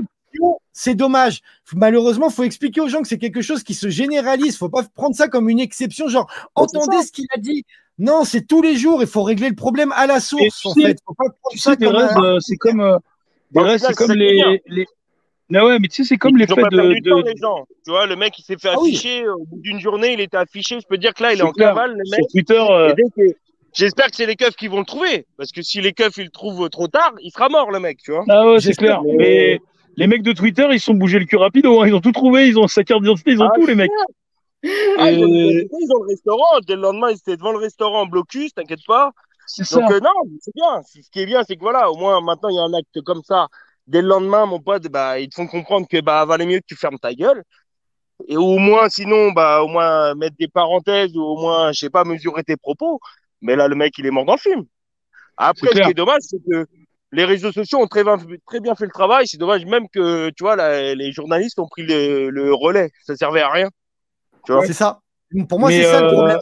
c'est 0.73 0.95
dommage. 0.95 1.41
Malheureusement, 1.73 2.27
il 2.29 2.33
faut 2.33 2.43
expliquer 2.43 2.81
aux 2.81 2.87
gens 2.87 3.01
que 3.01 3.07
c'est 3.07 3.17
quelque 3.17 3.41
chose 3.41 3.63
qui 3.63 3.73
se 3.73 3.89
généralise. 3.89 4.57
faut 4.57 4.69
pas 4.69 4.83
prendre 4.95 5.15
ça 5.15 5.27
comme 5.27 5.49
une 5.49 5.59
exception, 5.59 6.07
genre 6.07 6.29
entendez 6.55 7.01
ce 7.03 7.11
qu'il 7.11 7.25
a 7.35 7.39
dit. 7.39 7.63
Non, 7.99 8.23
c'est 8.23 8.47
tous 8.47 8.61
les 8.61 8.75
jours. 8.77 9.01
Il 9.01 9.07
faut 9.07 9.21
régler 9.23 9.49
le 9.49 9.55
problème 9.55 9.91
à 9.95 10.07
la 10.07 10.19
source, 10.19 10.65
en 10.65 10.73
sais- 10.73 10.81
fait. 10.81 10.97
Faut 11.05 11.13
pas 11.13 11.25
prendre 11.25 11.35
Tu 11.51 11.57
ça 11.59 11.71
sais, 11.71 11.77
comme 11.77 11.95
un- 11.95 12.23
euh, 12.23 12.39
c'est 12.39 12.55
comme. 12.57 12.81
euh, 12.81 12.97
c'est 13.77 13.93
comme 13.93 14.13
les. 14.13 14.61
les... 14.67 14.85
Ah 15.53 15.65
ouais, 15.65 15.79
mais 15.79 15.89
tu 15.89 15.95
sais, 15.97 16.03
c'est 16.07 16.17
comme 16.17 16.35
ont 16.35 16.45
pas 16.55 16.69
de. 16.69 17.09
temps, 17.09 17.21
les 17.21 17.35
gens. 17.37 17.65
Tu 17.85 17.91
vois, 17.91 18.07
le 18.07 18.15
mec, 18.15 18.39
il 18.39 18.43
s'est 18.43 18.55
fait 18.57 18.69
Ah 18.69 18.79
oui. 18.79 18.91
afficher. 18.91 19.27
Au 19.27 19.43
bout 19.45 19.59
d'une 19.59 19.79
journée, 19.81 20.13
il 20.13 20.21
était 20.21 20.37
affiché. 20.37 20.79
Je 20.79 20.87
peux 20.87 20.95
te 20.95 21.01
dire 21.01 21.13
que 21.13 21.21
là, 21.23 21.33
il 21.33 21.39
est 21.39 21.43
en 21.43 21.51
clair. 21.51 21.69
cavale, 21.75 21.95
le 21.97 22.05
Sur. 22.05 22.25
Twitter, 22.31 22.65
euh, 22.69 22.93
J'espère 23.73 24.07
que 24.07 24.15
c'est 24.17 24.25
les 24.25 24.35
keufs 24.35 24.55
qui 24.55 24.67
vont 24.67 24.79
le 24.79 24.85
trouver. 24.85 25.25
Parce 25.37 25.51
que 25.51 25.61
si 25.61 25.79
les 25.81 25.93
keufs, 25.93 26.17
ils 26.17 26.25
le 26.25 26.29
trouvent 26.29 26.69
trop 26.69 26.87
tard, 26.87 27.13
il 27.21 27.31
sera 27.31 27.47
mort, 27.49 27.71
le 27.71 27.79
mec, 27.79 27.99
tu 28.03 28.11
vois. 28.11 28.25
Ah 28.29 28.45
ouais, 28.47 28.59
c'est 28.59 28.67
J'espère, 28.67 29.01
clair. 29.01 29.03
mais- 29.03 29.15
Mais 29.17 29.61
les 29.97 30.07
mecs 30.07 30.23
de 30.23 30.31
Twitter, 30.33 30.67
ils 30.71 30.79
sont 30.79 30.93
bougés 30.93 31.19
le 31.19 31.25
cul 31.25 31.37
rapido. 31.37 31.81
hein. 31.81 31.87
Ils 31.87 31.93
ont 31.93 32.01
tout 32.01 32.11
trouvé. 32.11 32.47
Ils 32.47 32.57
ont 32.59 32.67
sa 32.67 32.83
carte 32.83 33.01
d'identité. 33.01 33.31
Ils 33.31 33.41
ont 33.41 33.47
Ah, 33.51 33.55
tout, 33.55 33.65
les 33.65 33.75
mecs. 33.75 33.91
Ah, 34.97 35.11
ils, 35.11 35.23
ont, 35.23 35.27
Et- 35.27 35.67
ils 35.79 35.91
ont 35.95 36.03
le 36.03 36.07
restaurant. 36.09 36.59
Dès 36.67 36.75
le 36.75 36.81
lendemain, 36.81 37.09
ils 37.11 37.17
étaient 37.17 37.37
devant 37.37 37.51
le 37.51 37.57
restaurant 37.57 38.01
en 38.01 38.05
blocus, 38.05 38.53
t'inquiète 38.53 38.85
pas. 38.87 39.11
C'est 39.47 39.63
ça. 39.65 39.79
Euh, 39.89 39.99
non, 39.99 40.09
c'est 40.39 40.53
bien. 40.55 40.81
Ce 40.83 41.09
qui 41.11 41.19
est 41.19 41.25
bien, 41.25 41.43
c'est 41.43 41.55
que 41.55 41.61
voilà, 41.61 41.91
au 41.91 41.95
moins, 41.97 42.21
maintenant, 42.21 42.49
il 42.49 42.55
y 42.55 42.59
a 42.59 42.63
un 42.63 42.73
acte 42.73 43.01
comme 43.03 43.21
ça. 43.23 43.47
Dès 43.87 44.01
le 44.01 44.07
lendemain, 44.07 44.45
mon 44.45 44.59
pote, 44.59 44.87
bah, 44.87 45.19
ils 45.19 45.27
te 45.29 45.35
font 45.35 45.47
comprendre 45.47 45.87
que, 45.89 45.99
bah, 45.99 46.23
valait 46.25 46.45
mieux 46.45 46.59
que 46.59 46.65
tu 46.67 46.75
fermes 46.75 46.99
ta 46.99 47.13
gueule. 47.13 47.43
Et 48.27 48.37
au 48.37 48.59
moins, 48.59 48.87
sinon, 48.87 49.31
bah, 49.31 49.63
au 49.63 49.67
moins, 49.67 50.13
mettre 50.13 50.35
des 50.39 50.47
parenthèses 50.47 51.17
ou 51.17 51.21
au 51.21 51.37
moins, 51.41 51.71
je 51.71 51.79
sais 51.79 51.89
pas, 51.89 52.03
mesurer 52.03 52.43
tes 52.43 52.55
propos. 52.55 52.99
Mais 53.41 53.55
là, 53.55 53.67
le 53.67 53.75
mec, 53.75 53.97
il 53.97 54.05
est 54.05 54.11
mort 54.11 54.25
dans 54.25 54.33
le 54.35 54.39
film. 54.39 54.63
Après, 55.37 55.67
ce 55.67 55.81
qui 55.81 55.89
est 55.89 55.93
dommage, 55.95 56.21
c'est 56.21 56.37
que 56.47 56.67
les 57.11 57.25
réseaux 57.25 57.51
sociaux 57.51 57.79
ont 57.79 57.87
très 57.87 58.03
bien, 58.03 58.17
très 58.47 58.59
bien 58.59 58.75
fait 58.75 58.85
le 58.85 58.91
travail. 58.91 59.27
C'est 59.27 59.37
dommage 59.37 59.65
même 59.65 59.87
que, 59.89 60.29
tu 60.29 60.43
vois, 60.43 60.55
les 60.95 61.11
journalistes 61.11 61.59
ont 61.59 61.67
pris 61.67 61.83
le, 61.83 62.29
le 62.29 62.53
relais. 62.53 62.89
Ça 63.05 63.15
servait 63.15 63.41
à 63.41 63.49
rien. 63.49 63.69
C'est 64.65 64.73
ça. 64.73 64.99
Pour 65.49 65.59
moi, 65.59 65.71
c'est 65.71 65.83
ça 65.83 66.01
le 66.01 66.07
euh, 66.07 66.11
problème. 66.11 66.39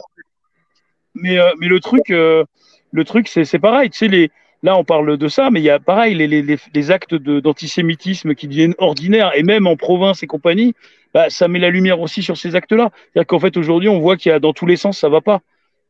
Mais, 1.14 1.38
euh, 1.38 1.50
mais 1.58 1.68
le 1.68 1.80
truc, 1.80 2.10
euh, 2.10 2.44
le 2.92 3.04
truc, 3.04 3.28
c'est, 3.28 3.58
pareil. 3.58 3.90
Tu 3.90 3.98
sais, 3.98 4.08
les, 4.08 4.30
là, 4.62 4.76
on 4.76 4.84
parle 4.84 5.16
de 5.16 5.28
ça, 5.28 5.50
mais 5.50 5.60
il 5.60 5.64
y 5.64 5.70
a 5.70 5.78
pareil, 5.78 6.14
les, 6.14 6.26
les, 6.26 6.42
les, 6.42 6.58
les 6.72 6.90
actes 6.90 7.14
de, 7.14 7.40
d'antisémitisme 7.40 8.34
qui 8.34 8.48
deviennent 8.48 8.74
ordinaires, 8.78 9.32
et 9.34 9.42
même 9.42 9.66
en 9.66 9.76
province 9.76 10.22
et 10.22 10.26
compagnie, 10.26 10.74
bah, 11.14 11.30
ça 11.30 11.48
met 11.48 11.58
la 11.58 11.70
lumière 11.70 12.00
aussi 12.00 12.22
sur 12.22 12.36
ces 12.36 12.54
actes-là. 12.54 12.90
C'est-à-dire 13.12 13.26
qu'en 13.26 13.38
fait, 13.38 13.56
aujourd'hui, 13.56 13.88
on 13.88 14.00
voit 14.00 14.16
qu'il 14.16 14.30
y 14.30 14.32
a 14.32 14.40
dans 14.40 14.52
tous 14.52 14.66
les 14.66 14.76
sens, 14.76 14.98
ça 14.98 15.08
va 15.08 15.20
pas. 15.20 15.40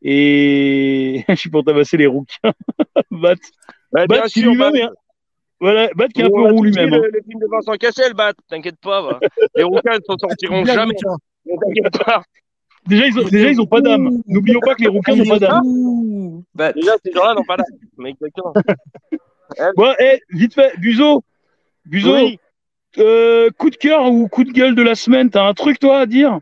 Et 0.01 1.23
je 1.29 1.35
suis 1.35 1.49
pour 1.49 1.63
tabasser 1.63 1.97
les 1.97 2.07
rouquins. 2.07 2.53
Bat, 3.91 4.01
Ouais, 4.01 4.07
Bat 4.07 4.15
bien 4.15 4.23
qui 4.23 4.39
sûr, 4.41 4.51
lui-même 4.51 4.71
Bat. 4.73 4.77
est 4.79 4.83
un- 4.83 4.93
voilà, 5.59 5.89
Bat 5.95 6.07
qui 6.07 6.21
est 6.21 6.25
un 6.25 6.29
peu 6.29 6.41
roux 6.51 6.63
lui-même. 6.63 6.93
hein. 6.93 7.01
Le, 7.03 7.09
le 7.11 7.21
film 7.27 7.39
de 7.39 7.47
Vincent 7.51 7.73
Cassel, 7.73 8.13
bah, 8.13 8.31
t'inquiète 8.49 8.79
pas. 8.81 9.01
va. 9.01 9.19
Les 9.55 9.63
rouquins 9.63 9.95
ne 9.95 10.01
s'en 10.05 10.17
sortiront 10.17 10.65
jamais. 10.65 10.93
tiens. 10.97 11.15
Ne 11.45 11.53
T'inquiète 11.59 12.03
pas. 12.05 12.23
Déjà, 12.87 13.05
ils 13.05 13.19
ont, 13.19 13.23
déjà, 13.29 13.49
ils 13.51 13.61
ont 13.61 13.67
pas 13.67 13.79
d'âme. 13.81 14.09
N'oublions 14.27 14.59
pas 14.59 14.73
que 14.73 14.81
les 14.81 14.87
rouquins 14.87 15.15
n'ont 15.15 15.25
pas 15.25 15.37
d'âme. 15.37 16.41
Bah, 16.55 16.73
Déjà, 16.73 16.93
ces 17.05 17.11
gens-là 17.11 17.35
n'ont 17.35 17.43
pas 17.43 17.57
d'âme. 17.57 17.65
Mais 17.97 18.09
exactement. 18.11 18.53
Bon, 19.75 19.93
eh, 19.99 20.21
vite 20.29 20.53
fait, 20.53 20.71
Buzo, 20.79 21.23
Buzo, 21.85 22.13
Oui. 22.15 22.39
euh, 22.99 23.49
coup 23.57 23.69
de 23.69 23.75
cœur 23.75 24.05
ou 24.09 24.29
coup 24.29 24.45
de 24.45 24.51
gueule 24.51 24.75
de 24.75 24.81
la 24.81 24.95
semaine, 24.95 25.29
t'as 25.29 25.45
un 25.45 25.53
truc 25.53 25.77
toi 25.77 25.99
à 25.99 26.05
dire? 26.05 26.39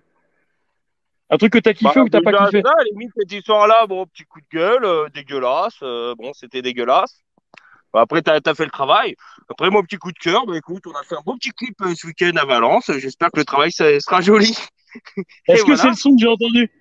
Un 1.31 1.37
truc 1.37 1.53
que 1.53 1.57
t'as 1.59 1.73
kiffé 1.73 1.91
Bah, 1.95 2.01
ou 2.01 2.05
que 2.05 2.11
t'as 2.11 2.21
pas 2.21 2.31
kiffé? 2.45 2.61
ça, 2.63 2.69
à 2.71 2.77
la 2.77 2.83
limite, 2.91 3.11
cette 3.17 3.31
histoire-là, 3.31 3.87
bon, 3.87 4.05
petit 4.05 4.23
coup 4.25 4.39
de 4.41 4.45
gueule, 4.57 4.85
euh, 4.85 5.07
dégueulasse. 5.13 5.79
euh, 5.81 6.13
bon, 6.19 6.33
c'était 6.33 6.61
dégueulasse. 6.61 7.23
Après, 7.93 8.21
t'as 8.21 8.39
as 8.45 8.55
fait 8.55 8.65
le 8.65 8.71
travail. 8.71 9.15
Après, 9.49 9.69
mon 9.69 9.81
petit 9.83 9.97
coup 9.97 10.11
de 10.11 10.17
cœur, 10.17 10.45
bah, 10.45 10.55
écoute, 10.57 10.83
on 10.85 10.91
a 10.91 11.03
fait 11.03 11.15
un 11.15 11.21
beau 11.25 11.35
petit 11.35 11.51
clip 11.51 11.75
euh, 11.81 11.93
ce 11.95 12.07
week-end 12.07 12.31
à 12.35 12.45
Valence. 12.45 12.91
J'espère 12.97 13.31
que 13.31 13.39
le 13.39 13.45
travail 13.45 13.71
ça, 13.71 13.99
sera 13.99 14.21
joli. 14.21 14.55
Est-ce 15.47 15.63
que 15.63 15.67
voilà. 15.67 15.81
c'est 15.81 15.89
le 15.89 15.95
son 15.95 16.11
que 16.11 16.17
j'ai 16.19 16.27
entendu? 16.27 16.71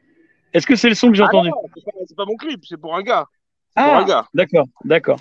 Est-ce 0.53 0.67
que 0.67 0.77
c'est 0.77 0.89
le 0.89 0.95
son 0.95 1.09
que 1.09 1.15
j'ai 1.15 1.23
Ah 1.23 1.27
entendu? 1.27 1.51
c'est 1.75 1.85
pas, 1.85 2.25
pas 2.25 2.25
mon 2.27 2.37
clip, 2.37 2.65
c'est 2.65 2.81
pour 2.81 2.95
un 2.97 3.03
gars. 3.03 3.27
Ah, 3.77 4.05
d'accord, 4.35 4.67
d'accord. 4.85 5.21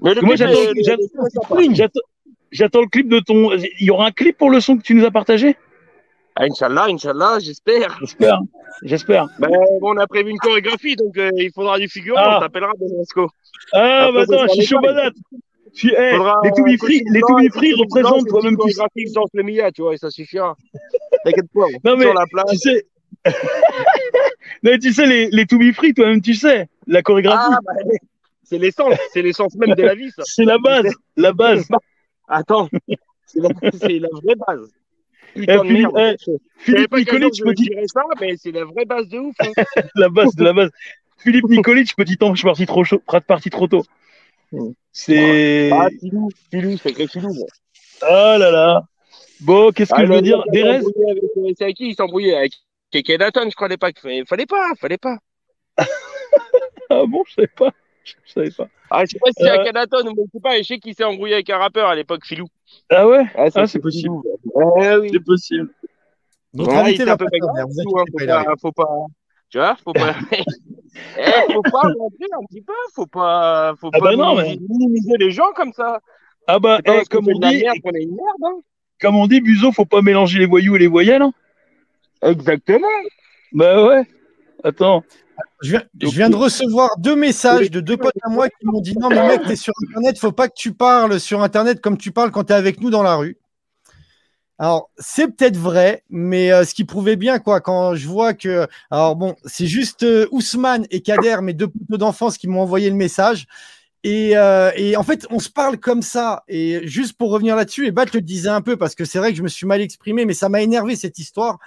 Moi, 0.00 0.36
j'attends- 0.36 0.58
le 2.80 2.88
clip 2.88 3.08
de 3.08 3.20
ton. 3.20 3.52
Il 3.54 3.86
y 3.86 3.90
aura 3.90 4.06
un 4.06 4.12
clip 4.12 4.36
pour 4.36 4.50
le 4.50 4.60
son 4.60 4.76
que 4.76 4.82
tu 4.82 4.94
nous 4.94 5.04
as 5.04 5.10
partagé? 5.10 5.56
Ah, 5.56 5.65
Inch'Allah, 6.36 6.86
Inch'Allah, 6.90 7.38
j'espère. 7.40 7.96
J'espère, 8.00 8.40
j'espère. 8.82 9.26
Ben, 9.38 9.48
on 9.82 9.96
a 9.96 10.06
prévu 10.06 10.30
une 10.30 10.38
chorégraphie, 10.38 10.96
donc 10.96 11.16
euh, 11.16 11.30
il 11.36 11.50
faudra 11.52 11.78
du 11.78 11.88
figurant. 11.88 12.20
Ah. 12.22 12.36
On 12.36 12.40
t'appellera 12.40 12.72
Benesco. 12.78 13.30
Ah, 13.72 14.10
bah 14.12 14.26
ça 14.26 14.34
attends, 14.34 14.46
je 14.48 14.54
suis 14.54 14.66
chaud 14.66 14.80
badate. 14.80 15.14
Faudra 15.74 16.40
les 16.42 16.48
un 16.48 16.52
To 16.52 16.62
Be 16.62 16.76
Free, 16.78 17.02
costume 17.04 17.38
les 17.40 17.50
Free 17.50 17.74
représentent 17.74 18.26
toi-même 18.28 18.52
tu 18.52 18.58
chorégraphie 18.58 19.04
qui 19.04 19.12
danse 19.12 19.30
le 19.34 19.42
Mia, 19.42 19.70
tu 19.72 19.82
vois, 19.82 19.94
et 19.94 19.98
ça 19.98 20.10
suffira. 20.10 20.56
T'inquiète 21.24 21.50
pas. 21.54 21.66
Non, 21.84 21.96
mais 21.96 22.04
Sur 22.04 22.14
la 22.14 22.26
plage. 22.26 22.50
tu 22.50 22.56
sais. 22.58 22.86
non, 23.26 23.32
mais 24.62 24.78
tu 24.78 24.92
sais, 24.92 25.06
les, 25.06 25.28
les 25.30 25.46
To 25.46 25.58
Be 25.58 25.72
Free, 25.72 25.94
toi-même 25.94 26.20
tu 26.20 26.34
sais, 26.34 26.68
la 26.86 27.02
chorégraphie, 27.02 27.54
Ah, 27.54 27.58
bah, 27.64 27.72
c'est 28.42 28.58
l'essence, 28.58 28.94
c'est 29.12 29.22
l'essence 29.22 29.54
même 29.56 29.74
de 29.74 29.82
la 29.82 29.94
vie, 29.94 30.10
ça. 30.10 30.22
c'est 30.24 30.44
la 30.44 30.58
base, 30.58 30.94
la 31.16 31.32
base. 31.32 31.66
Attends, 32.28 32.68
c'est 33.26 33.40
la, 33.40 33.48
c'est 33.72 33.98
la 33.98 34.08
vraie 34.22 34.34
base. 34.46 34.70
Eh, 35.36 35.40
Putain 35.40 35.62
de 35.62 35.68
Philippe, 35.68 35.92
merde. 35.92 36.16
eh, 36.26 36.38
Philippe 36.58 36.96
Nicolic, 36.96 37.34
je 37.34 37.44
dire 37.44 37.54
dirais 37.70 37.86
ça, 37.86 38.02
mais 38.20 38.36
c'est 38.36 38.52
la 38.52 38.64
vraie 38.64 38.84
base 38.84 39.08
de 39.08 39.18
ouf. 39.18 39.36
hein. 39.40 39.52
la 39.94 40.08
base 40.08 40.34
de 40.34 40.44
la 40.44 40.52
base. 40.52 40.70
Philippe 41.18 41.48
Nicolic, 41.48 41.94
petit 41.96 42.16
temps, 42.16 42.34
je 42.34 42.38
suis 42.38 42.46
parti 42.46 42.66
trop 42.66 42.84
chaud, 42.84 43.02
parti 43.26 43.50
trop 43.50 43.68
tôt. 43.68 43.84
C'est. 44.92 45.70
Ah, 45.72 45.88
Filou, 46.00 46.30
Filou, 46.50 46.76
sacré 46.78 47.06
Filou. 47.06 47.32
moi. 47.34 47.46
Oh 48.02 48.38
là 48.38 48.50
là. 48.50 48.82
Bon, 49.40 49.70
qu'est-ce 49.70 49.92
que 49.92 50.00
Ah, 50.00 50.06
je 50.06 50.12
veux 50.12 50.22
dire 50.22 50.42
Derez 50.52 50.78
euh, 50.78 51.52
C'est 51.56 51.64
avec 51.64 51.76
qui 51.76 51.88
il 51.88 51.94
s'est 51.94 52.02
embrouillé 52.02 52.34
Avec 52.34 52.52
Kekenaton, 52.90 53.50
je 53.50 53.54
crois, 53.54 53.66
à 53.66 53.70
l'époque. 53.70 53.96
Fallait 54.26 54.46
pas, 54.46 54.70
fallait 54.80 54.98
pas. 54.98 55.18
Ah 56.88 57.02
bon, 57.04 57.24
je 57.26 57.34
savais 57.34 57.48
pas. 57.48 57.72
Je 58.24 58.32
savais 58.32 58.50
pas. 58.50 58.68
Ah, 58.90 59.04
je 59.04 59.10
sais 59.10 59.18
pas 59.18 59.26
si 59.28 59.34
c'est 59.38 59.44
Euh. 59.50 59.54
avec 59.54 59.66
Kekenaton 59.66 60.06
ou 60.08 60.14
mais 60.16 60.22
je 60.26 60.30
sais 60.32 60.40
pas. 60.40 60.58
Je 60.58 60.62
sais 60.62 60.78
qu'il 60.78 60.94
s'est 60.94 61.04
embrouillé 61.04 61.34
avec 61.34 61.50
un 61.50 61.58
rappeur 61.58 61.88
à 61.88 61.94
l'époque, 61.94 62.24
Filou. 62.24 62.46
Ah 62.90 63.06
ouais? 63.06 63.24
Ah, 63.34 63.46
Ah, 63.54 63.66
c'est 63.66 63.78
possible. 63.80 64.14
Oui. 64.54 65.08
C'est 65.12 65.24
possible. 65.24 65.70
Notre 66.54 66.70
Ouais, 66.70 66.76
il 66.76 66.80
invité 66.80 67.04
va 67.04 67.16
pas 67.16 67.24
hein, 67.24 67.28
pas, 67.28 67.36
il 67.36 67.82
faut, 67.84 67.92
pas, 68.26 68.54
faut 68.60 68.72
pas. 68.72 68.88
Tu 69.50 69.58
vois, 69.58 69.76
faut 69.82 69.92
pas. 69.92 70.14
Eh, 71.18 71.52
faut 71.52 71.60
pas 71.60 71.80
rentrer 71.80 72.26
un 72.32 72.44
petit 72.48 72.62
peu, 72.62 72.72
faut 72.94 73.04
pas, 73.06 73.74
faut 73.78 73.90
Ah 73.92 73.98
pas 73.98 74.04
bah 74.06 74.16
non, 74.16 74.34
minimiser, 74.36 74.64
minimiser 74.66 75.16
les 75.18 75.30
gens 75.30 75.52
comme 75.54 75.74
ça. 75.74 76.00
Ah 76.46 76.58
bah, 76.58 76.78
eh, 76.86 76.90
qu'on 77.10 77.18
comme 77.18 77.28
on 77.34 77.38
dit, 77.38 77.60
merde 77.60 77.76
qu'on 77.82 77.90
est 77.90 78.02
une 78.04 78.16
merde. 78.16 78.42
Hein. 78.44 78.60
comme 78.98 79.16
on 79.16 79.26
dit, 79.26 79.42
Buzo, 79.42 79.72
faut 79.72 79.84
pas 79.84 80.00
mélanger 80.00 80.38
les 80.38 80.46
voyous 80.46 80.74
et 80.76 80.78
les 80.78 80.86
voyelles. 80.86 81.20
hein. 81.20 81.32
Exactement. 82.22 82.86
Bah 83.52 83.84
ouais. 83.86 84.04
Attends. 84.64 85.04
Je 85.62 85.70
viens, 85.70 85.82
je 86.00 86.08
viens 86.08 86.30
de 86.30 86.36
recevoir 86.36 86.98
deux 86.98 87.16
messages 87.16 87.70
de 87.70 87.80
deux 87.80 87.96
potes 87.96 88.14
à 88.22 88.28
moi 88.28 88.48
qui 88.48 88.66
m'ont 88.66 88.80
dit 88.80 88.96
non 88.98 89.08
mais 89.08 89.26
mec 89.26 89.42
t'es 89.46 89.56
sur 89.56 89.72
internet, 89.88 90.18
faut 90.18 90.32
pas 90.32 90.48
que 90.48 90.54
tu 90.56 90.72
parles 90.72 91.18
sur 91.18 91.42
internet 91.42 91.80
comme 91.80 91.96
tu 91.96 92.12
parles 92.12 92.30
quand 92.30 92.44
tu 92.44 92.52
es 92.52 92.56
avec 92.56 92.80
nous 92.80 92.90
dans 92.90 93.02
la 93.02 93.16
rue. 93.16 93.38
Alors 94.58 94.90
c'est 94.96 95.28
peut-être 95.28 95.56
vrai, 95.56 96.02
mais 96.08 96.52
euh, 96.52 96.64
ce 96.64 96.74
qui 96.74 96.84
prouvait 96.84 97.16
bien 97.16 97.38
quoi 97.38 97.60
quand 97.60 97.94
je 97.94 98.06
vois 98.06 98.32
que 98.34 98.66
alors 98.90 99.16
bon 99.16 99.36
c'est 99.44 99.66
juste 99.66 100.02
euh, 100.02 100.26
Ousmane 100.30 100.86
et 100.90 101.00
Kader 101.00 101.38
mes 101.42 101.52
deux 101.52 101.68
potes 101.68 102.00
d'enfance 102.00 102.38
qui 102.38 102.48
m'ont 102.48 102.62
envoyé 102.62 102.88
le 102.90 102.96
message. 102.96 103.46
Et, 104.04 104.36
euh, 104.36 104.70
et 104.76 104.96
en 104.96 105.02
fait, 105.02 105.26
on 105.30 105.40
se 105.40 105.50
parle 105.50 105.78
comme 105.78 106.00
ça. 106.00 106.44
Et 106.46 106.86
juste 106.86 107.14
pour 107.14 107.30
revenir 107.30 107.56
là-dessus, 107.56 107.88
et 107.88 107.90
Bat 107.90 108.04
le 108.14 108.20
disait 108.20 108.48
un 108.48 108.60
peu 108.60 108.76
parce 108.76 108.94
que 108.94 109.04
c'est 109.04 109.18
vrai 109.18 109.32
que 109.32 109.38
je 109.38 109.42
me 109.42 109.48
suis 109.48 109.66
mal 109.66 109.80
exprimé, 109.80 110.24
mais 110.24 110.32
ça 110.32 110.48
m'a 110.48 110.62
énervé 110.62 110.94
cette 110.94 111.18
histoire. 111.18 111.58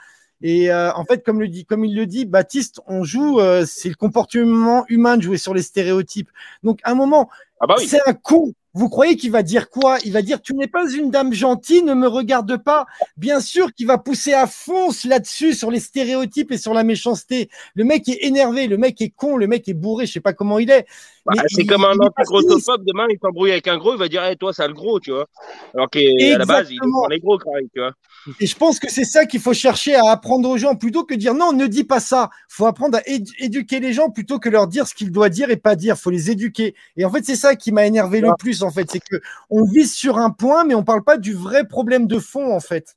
Et 0.42 0.72
euh, 0.72 0.92
en 0.94 1.04
fait, 1.06 1.24
comme, 1.24 1.40
le 1.40 1.48
dit, 1.48 1.66
comme 1.66 1.84
il 1.84 1.96
le 1.96 2.06
dit, 2.06 2.26
Baptiste, 2.26 2.82
on 2.88 3.04
joue, 3.04 3.40
euh, 3.40 3.66
c'est 3.68 3.90
le 3.90 3.96
comportement 3.96 4.86
humain 4.88 5.18
de 5.18 5.24
jouer 5.24 5.38
sur 5.38 5.54
les 5.54 5.62
stéréotypes. 5.62 6.30
Donc, 6.64 6.80
à 6.84 6.92
un 6.92 6.96
moment, 6.96 7.30
Ah 7.60 7.68
bah 7.68 7.76
oui. 7.78 7.88
c'est 7.88 8.00
un 8.08 8.14
con. 8.14 8.54
Vous 8.76 8.88
croyez 8.88 9.18
qu'il 9.18 9.32
va 9.32 9.42
dire 9.42 9.70
quoi? 9.70 9.98
Il 10.06 10.14
va 10.14 10.22
dire 10.22 10.42
Tu 10.42 10.54
n'es 10.54 10.68
pas 10.68 10.90
une 10.90 11.10
dame 11.10 11.34
gentille, 11.34 11.82
ne 11.82 11.96
me 11.96 12.08
regarde 12.08 12.56
pas. 12.64 12.86
Bien 13.18 13.40
sûr 13.42 13.74
qu'il 13.74 13.88
va 13.88 13.98
pousser 13.98 14.34
à 14.34 14.46
fond 14.46 14.90
là-dessus, 15.06 15.54
sur 15.54 15.72
les 15.72 15.80
stéréotypes 15.80 16.52
et 16.52 16.58
sur 16.58 16.76
la 16.76 16.84
méchanceté. 16.84 17.50
Le 17.74 17.84
mec 17.84 18.08
est 18.08 18.26
énervé, 18.26 18.68
le 18.68 18.78
mec 18.78 19.02
est 19.02 19.10
con, 19.10 19.38
le 19.38 19.48
mec 19.48 19.68
est 19.68 19.74
bourré, 19.74 20.06
je 20.06 20.14
sais 20.14 20.20
pas 20.20 20.34
comment 20.34 20.60
il 20.60 20.70
est. 20.70 20.86
Bah, 21.26 21.34
c'est 21.48 21.66
comme 21.66 21.84
un 21.84 21.94
est 21.94 22.06
anti-grossophobe, 22.06 22.86
demain 22.86 23.08
il 23.10 23.18
s'embrouille 23.20 23.52
avec 23.52 23.68
un 23.68 23.78
gros, 23.78 23.94
il 23.94 24.00
va 24.00 24.08
dire, 24.08 24.24
hey, 24.24 24.38
toi, 24.38 24.54
c'est 24.54 24.68
le 24.68 24.74
gros, 24.74 25.00
tu 25.00 25.12
vois. 25.12 25.26
Alors 25.74 25.90
qu'à 25.90 26.00
la 26.38 26.46
base, 26.46 26.72
il 26.72 26.80
prend 26.80 27.08
les 27.08 27.20
gros, 27.20 27.40
quand 27.40 27.54
même, 27.54 27.68
tu 27.74 27.80
vois. 27.80 27.92
Et 28.40 28.46
je 28.48 28.56
pense 28.56 28.80
que 28.80 28.90
c'est 28.90 29.06
ça 29.06 29.26
qu'il 29.26 29.40
faut 29.40 29.54
chercher 29.54 29.96
à 29.96 30.12
apprendre 30.12 30.50
aux 30.50 30.58
gens 30.58 30.76
plutôt 30.76 31.04
que 31.04 31.14
dire 31.14 31.34
non, 31.34 31.54
ne 31.54 31.68
dis 31.68 31.84
pas 31.84 32.00
ça. 32.00 32.30
faut 32.48 32.66
apprendre 32.66 32.98
à 32.98 33.02
édu- 33.02 33.34
éduquer 33.40 33.80
les 33.80 33.94
gens 33.94 34.10
plutôt 34.10 34.40
que 34.40 34.50
leur 34.50 34.68
dire 34.68 34.88
ce 34.88 34.94
qu'ils 34.94 35.12
doivent 35.12 35.30
dire 35.32 35.50
et 35.50 35.58
pas 35.58 35.76
dire. 35.76 35.98
faut 35.98 36.10
les 36.10 36.30
éduquer. 36.32 36.76
Et 36.98 37.06
en 37.06 37.12
fait, 37.12 37.24
c'est 37.26 37.36
ça 37.36 37.56
qui 37.56 37.72
m'a 37.72 37.86
énervé 37.86 38.22
le 38.22 38.28
plus, 38.38 38.62
en 38.64 38.72
fait. 38.72 38.90
C'est 38.92 39.00
que 39.00 39.22
on 39.50 39.64
vise 39.64 39.94
sur 39.94 40.18
un 40.18 40.30
point, 40.32 40.64
mais 40.66 40.76
on 40.76 40.84
parle 40.84 41.04
pas 41.04 41.18
du 41.18 41.34
vrai 41.34 41.68
problème 41.68 42.08
de 42.08 42.20
fond, 42.20 42.54
en 42.54 42.60
fait. 42.60 42.96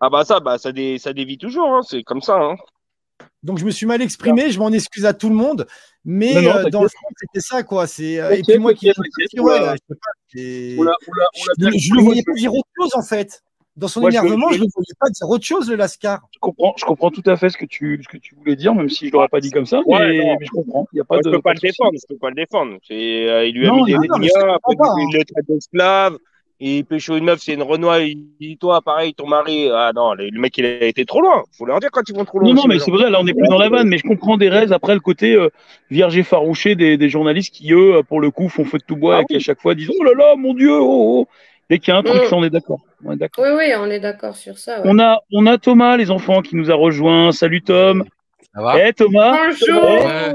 Ah 0.00 0.10
bah 0.10 0.24
ça, 0.24 0.40
bah, 0.40 0.58
ça, 0.58 0.72
dé- 0.72 0.98
ça 0.98 1.12
dévie 1.12 1.38
toujours, 1.38 1.68
hein, 1.68 1.80
c'est 1.86 2.02
comme 2.02 2.22
ça. 2.22 2.34
Hein. 2.36 2.56
Donc, 3.42 3.58
je 3.58 3.64
me 3.64 3.70
suis 3.70 3.86
mal 3.86 4.02
exprimé. 4.02 4.50
Je 4.50 4.58
m'en 4.58 4.70
excuse 4.70 5.06
à 5.06 5.14
tout 5.14 5.28
le 5.28 5.34
monde. 5.34 5.66
Mais 6.04 6.34
Non, 6.34 6.42
non, 6.42 6.50
euh, 6.56 6.70
dans 6.70 6.82
le 6.82 6.88
fond, 6.88 7.06
c'était 7.18 7.40
ça, 7.46 7.62
quoi. 7.62 7.86
C'est, 7.86 8.18
euh, 8.18 8.30
et 8.30 8.42
puis 8.42 8.58
moi 8.58 8.74
qui. 8.74 8.86
Ouais, 8.88 9.58
je 9.60 9.76
sais 9.94 10.00
pas, 10.00 10.10
je, 11.58 11.78
je 11.78 11.94
le 11.94 12.02
voyais 12.02 12.22
pas 12.22 12.32
dire 12.32 12.52
autre 12.54 12.68
chose, 12.78 12.90
en 12.94 13.02
fait. 13.02 13.42
Dans 13.80 13.88
son 13.88 14.00
Moi, 14.00 14.10
énervement, 14.10 14.50
je- 14.50 14.58
ne 14.58 14.64
le 14.64 14.70
voyais 14.74 14.94
pas 15.00 15.08
dire 15.08 15.26
autre 15.28 15.44
chose, 15.44 15.70
le 15.70 15.76
Lascar. 15.76 16.20
Je 16.34 16.38
comprends, 16.38 16.74
je 16.76 16.84
comprends 16.84 17.10
tout 17.10 17.22
à 17.24 17.36
fait 17.36 17.48
ce 17.48 17.56
que 17.56 17.64
tu, 17.64 17.98
ce 18.02 18.08
que 18.08 18.18
tu 18.18 18.34
voulais 18.34 18.54
dire, 18.54 18.74
même 18.74 18.90
si 18.90 19.08
je 19.08 19.12
l'aurais 19.12 19.28
pas 19.28 19.40
dit 19.40 19.50
comme 19.50 19.64
ça, 19.64 19.80
Ouais, 19.86 20.06
mais, 20.06 20.18
non. 20.18 20.36
mais 20.38 20.44
je 20.44 20.50
comprends. 20.50 20.86
Il 20.92 20.98
y 20.98 21.00
a 21.00 21.04
pas 21.04 21.14
Moi, 21.14 21.22
de. 21.22 21.30
je 21.30 21.36
peux 21.36 21.42
pas 21.42 21.54
le 21.54 21.60
défendre, 21.60 21.92
je 21.94 22.06
peux 22.06 22.18
pas 22.18 22.28
le 22.28 22.34
défendre. 22.34 22.76
C'est, 22.86 23.28
euh, 23.28 23.46
il 23.46 23.54
lui 23.54 23.66
a 23.66 23.70
Non, 23.70 23.76
mis 23.78 23.84
des 23.86 23.94
non, 23.94 24.00
comprends 24.00 24.76
pas, 24.76 24.94
il 24.98 25.18
le 25.18 25.24
traite 25.24 25.46
d'esclave, 25.48 26.18
et 26.62 26.84
pécho 26.84 27.16
une 27.16 27.24
meuf, 27.24 27.40
c'est 27.40 27.54
une 27.54 27.62
Renoir, 27.62 28.00
il 28.00 28.18
dit, 28.38 28.58
toi, 28.58 28.82
pareil, 28.82 29.14
ton 29.14 29.26
mari, 29.26 29.70
ah 29.72 29.92
non, 29.94 30.12
le 30.12 30.30
mec, 30.38 30.58
il 30.58 30.66
a 30.66 30.84
été 30.84 31.06
trop 31.06 31.22
loin. 31.22 31.42
Faut 31.56 31.64
leur 31.64 31.80
dire 31.80 31.90
quand 31.90 32.06
ils 32.06 32.14
vont 32.14 32.26
trop 32.26 32.38
loin. 32.38 32.50
Non, 32.50 32.54
non, 32.54 32.66
mais 32.68 32.78
c'est 32.80 32.90
vrai, 32.90 33.08
là, 33.08 33.18
on 33.18 33.24
n'est 33.24 33.32
plus 33.32 33.48
dans 33.48 33.56
la 33.56 33.70
vanne, 33.70 33.88
mais 33.88 33.96
je 33.96 34.06
comprends 34.06 34.36
des 34.36 34.50
raises 34.50 34.70
après 34.72 34.92
le 34.92 35.00
côté 35.00 35.32
euh, 35.34 35.48
vierge 35.90 36.18
effarouché 36.18 36.74
des, 36.74 36.98
des 36.98 37.08
journalistes 37.08 37.54
qui, 37.54 37.72
eux, 37.72 38.02
pour 38.06 38.20
le 38.20 38.30
coup, 38.30 38.50
font 38.50 38.66
feu 38.66 38.76
de 38.76 38.84
tout 38.84 38.96
bois 38.96 39.16
Ah 39.16 39.22
et 39.22 39.24
qui, 39.24 39.36
à 39.36 39.40
chaque 39.40 39.58
fois, 39.62 39.74
disent 39.74 39.90
Oh 39.98 40.04
là 40.04 40.12
là, 40.12 40.36
mon 40.36 40.52
Dieu, 40.52 40.70
oh, 40.78 41.22
oh. 41.22 41.28
Dès 41.70 41.78
qu'il 41.78 41.92
y 41.94 41.96
a 41.96 42.00
un 42.00 42.02
truc, 42.02 42.22
Mm. 42.24 42.26
ça, 42.26 42.36
on 42.36 42.42
est 42.44 42.50
d'accord. 42.50 42.80
On. 43.04 43.12
Oui, 43.12 43.18
oui, 43.38 43.72
on 43.78 43.86
est 43.86 44.00
d'accord 44.00 44.36
sur 44.36 44.58
ça. 44.58 44.80
ouais. 44.80 44.86
On 44.86 44.98
a, 44.98 45.20
on 45.32 45.46
a 45.46 45.56
Thomas, 45.56 45.96
les 45.96 46.10
enfants, 46.10 46.42
qui 46.42 46.56
nous 46.56 46.70
a 46.70 46.74
rejoint. 46.74 47.30
Salut, 47.32 47.62
Tom. 47.62 48.04
Ça 48.54 48.60
va? 48.62 48.86
Eh, 48.88 48.92
Thomas. 48.92 49.38
Bonjour. 49.46 49.82
Ouais. 49.84 50.32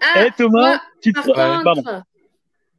Ah, 0.00 0.24
Eh, 0.26 0.30
Thomas. 0.36 0.60
moi, 0.70 0.80
Tu 1.02 1.12
te- 1.12 1.18
par 1.20 1.26
Ouais, 1.58 1.64
pardon. 1.64 1.82
contre, 1.82 2.02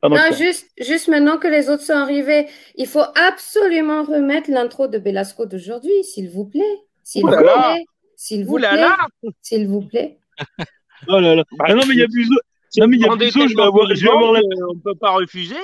Pardon, 0.02 0.16
non, 0.18 0.22
Pierre. 0.24 0.34
juste, 0.38 0.70
juste 0.82 1.08
maintenant 1.08 1.38
que 1.38 1.48
les 1.48 1.70
autres 1.70 1.84
sont 1.84 1.94
arrivés, 1.94 2.48
il 2.76 2.88
faut 2.88 3.06
absolument 3.16 4.04
remettre 4.04 4.50
l'intro 4.52 4.88
de 4.88 4.98
Belasco 4.98 5.46
d'aujourd'hui, 5.46 6.04
s'il 6.04 6.30
vous 6.30 6.46
plaît. 6.46 6.62
S'il 7.04 7.22
vous 7.24 7.30
plaît. 7.32 7.86
S'il 8.18 8.46
vous 8.46 8.56
plaît. 8.58 8.76
là. 8.76 8.98
S'il 9.42 9.68
vous 9.68 9.82
plaît. 9.82 10.18
Oh 11.08 11.20
là 11.20 11.36
là. 11.36 11.44
Ah 11.60 11.74
non, 11.76 11.84
mais 11.88 11.94
il 11.94 12.00
y 12.00 12.04
a 12.04 12.08
Buzo. 12.08 12.34
Non, 12.78 12.88
mais 12.88 12.98
il 12.98 13.02
y 13.04 13.06
a 13.08 13.16
Buzo, 13.16 13.32
je 13.34 13.40
vais 13.44 13.48
tellement 13.50 13.64
avoir, 13.66 13.94
je 13.94 14.04
vais 14.04 14.10
avoir 14.10 14.32
la. 14.34 14.40
qu'on 14.42 14.80
peut 14.80 14.96
pas 14.96 15.12
refuser. 15.12 15.56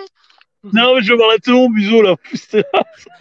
Non, 0.73 0.95
mais 0.95 1.01
je 1.01 1.07
vais 1.07 1.13
avoir 1.13 1.29
la 1.29 1.67
Buzo, 1.69 2.01
là. 2.01 2.15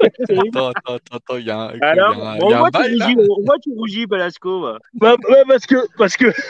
Attends, 0.03 0.69
attends, 0.69 0.69
attends, 0.71 1.17
attends, 1.17 1.37
il 1.37 1.47
y 1.47 1.51
a 1.51 1.59
un, 1.59 1.75
y 1.77 1.81
a 1.81 1.87
Alors, 1.91 2.27
un, 2.27 2.39
on 2.43 2.51
y 2.51 2.53
a 2.53 2.57
un 2.57 2.61
voit 2.61 2.71
tu 2.71 2.79
bail 2.79 2.93
rougis, 3.01 3.17
on 3.31 3.45
voit 3.45 3.59
tu 3.63 3.71
rougis, 3.77 4.07
Belasco. 4.07 4.61
va. 4.63 4.79
Bah, 4.95 5.15
ouais, 5.29 5.43
parce 5.47 5.67
que, 5.67 5.77
parce 5.97 6.17
que. 6.17 6.27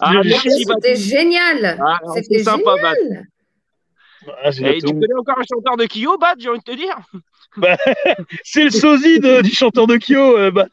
Ah, 0.00 0.12
Bat. 0.22 0.38
C'était 0.42 0.96
génial. 0.96 1.78
Ah, 1.80 1.98
C'était 2.14 2.38
c'est 2.38 2.44
sympa, 2.44 2.74
Bat. 2.82 2.94
Ah, 4.44 4.50
Et 4.50 4.78
tu 4.82 4.86
connais 4.92 5.14
encore 5.18 5.38
un 5.38 5.44
chanteur 5.50 5.76
de 5.78 5.86
Kyo, 5.86 6.18
Bat, 6.18 6.34
j'ai 6.38 6.50
envie 6.50 6.58
de 6.58 6.64
te 6.64 6.76
dire? 6.76 6.98
C'est 8.44 8.64
le 8.64 8.70
sosie 8.70 9.18
de- 9.18 9.40
du 9.40 9.50
chanteur 9.50 9.86
de 9.86 9.96
Kyo, 9.96 10.36
euh, 10.36 10.50
Bat. 10.50 10.66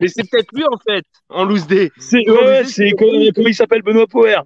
Mais 0.00 0.08
c'est 0.08 0.28
peut-être 0.28 0.50
lui, 0.52 0.64
en 0.64 0.76
fait, 0.78 1.04
en 1.28 1.44
loose 1.44 1.66
day. 1.68 1.92
C'est, 1.98 2.28
ouais, 2.28 2.64
c'est 2.64 2.90
comment, 2.98 3.12
comment 3.34 3.48
il 3.48 3.54
s'appelle 3.54 3.82
Benoît 3.82 4.06
Power. 4.08 4.40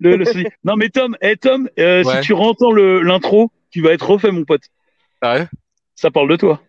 Le, 0.00 0.16
le 0.16 0.24
sosie. 0.24 0.46
Non, 0.64 0.76
mais 0.76 0.88
Tom, 0.90 1.16
eh, 1.20 1.36
Tom 1.36 1.68
euh, 1.78 2.04
Ouais. 2.04 2.14
si 2.16 2.20
tu 2.28 2.32
rentends 2.32 2.72
l'intro, 2.72 3.50
tu 3.70 3.82
vas 3.82 3.92
être 3.92 4.08
refait, 4.08 4.30
mon 4.30 4.44
pote. 4.44 4.62
Sérieux 5.22 5.48
Ça 5.96 6.10
parle 6.10 6.28
de 6.30 6.36
toi. 6.36 6.60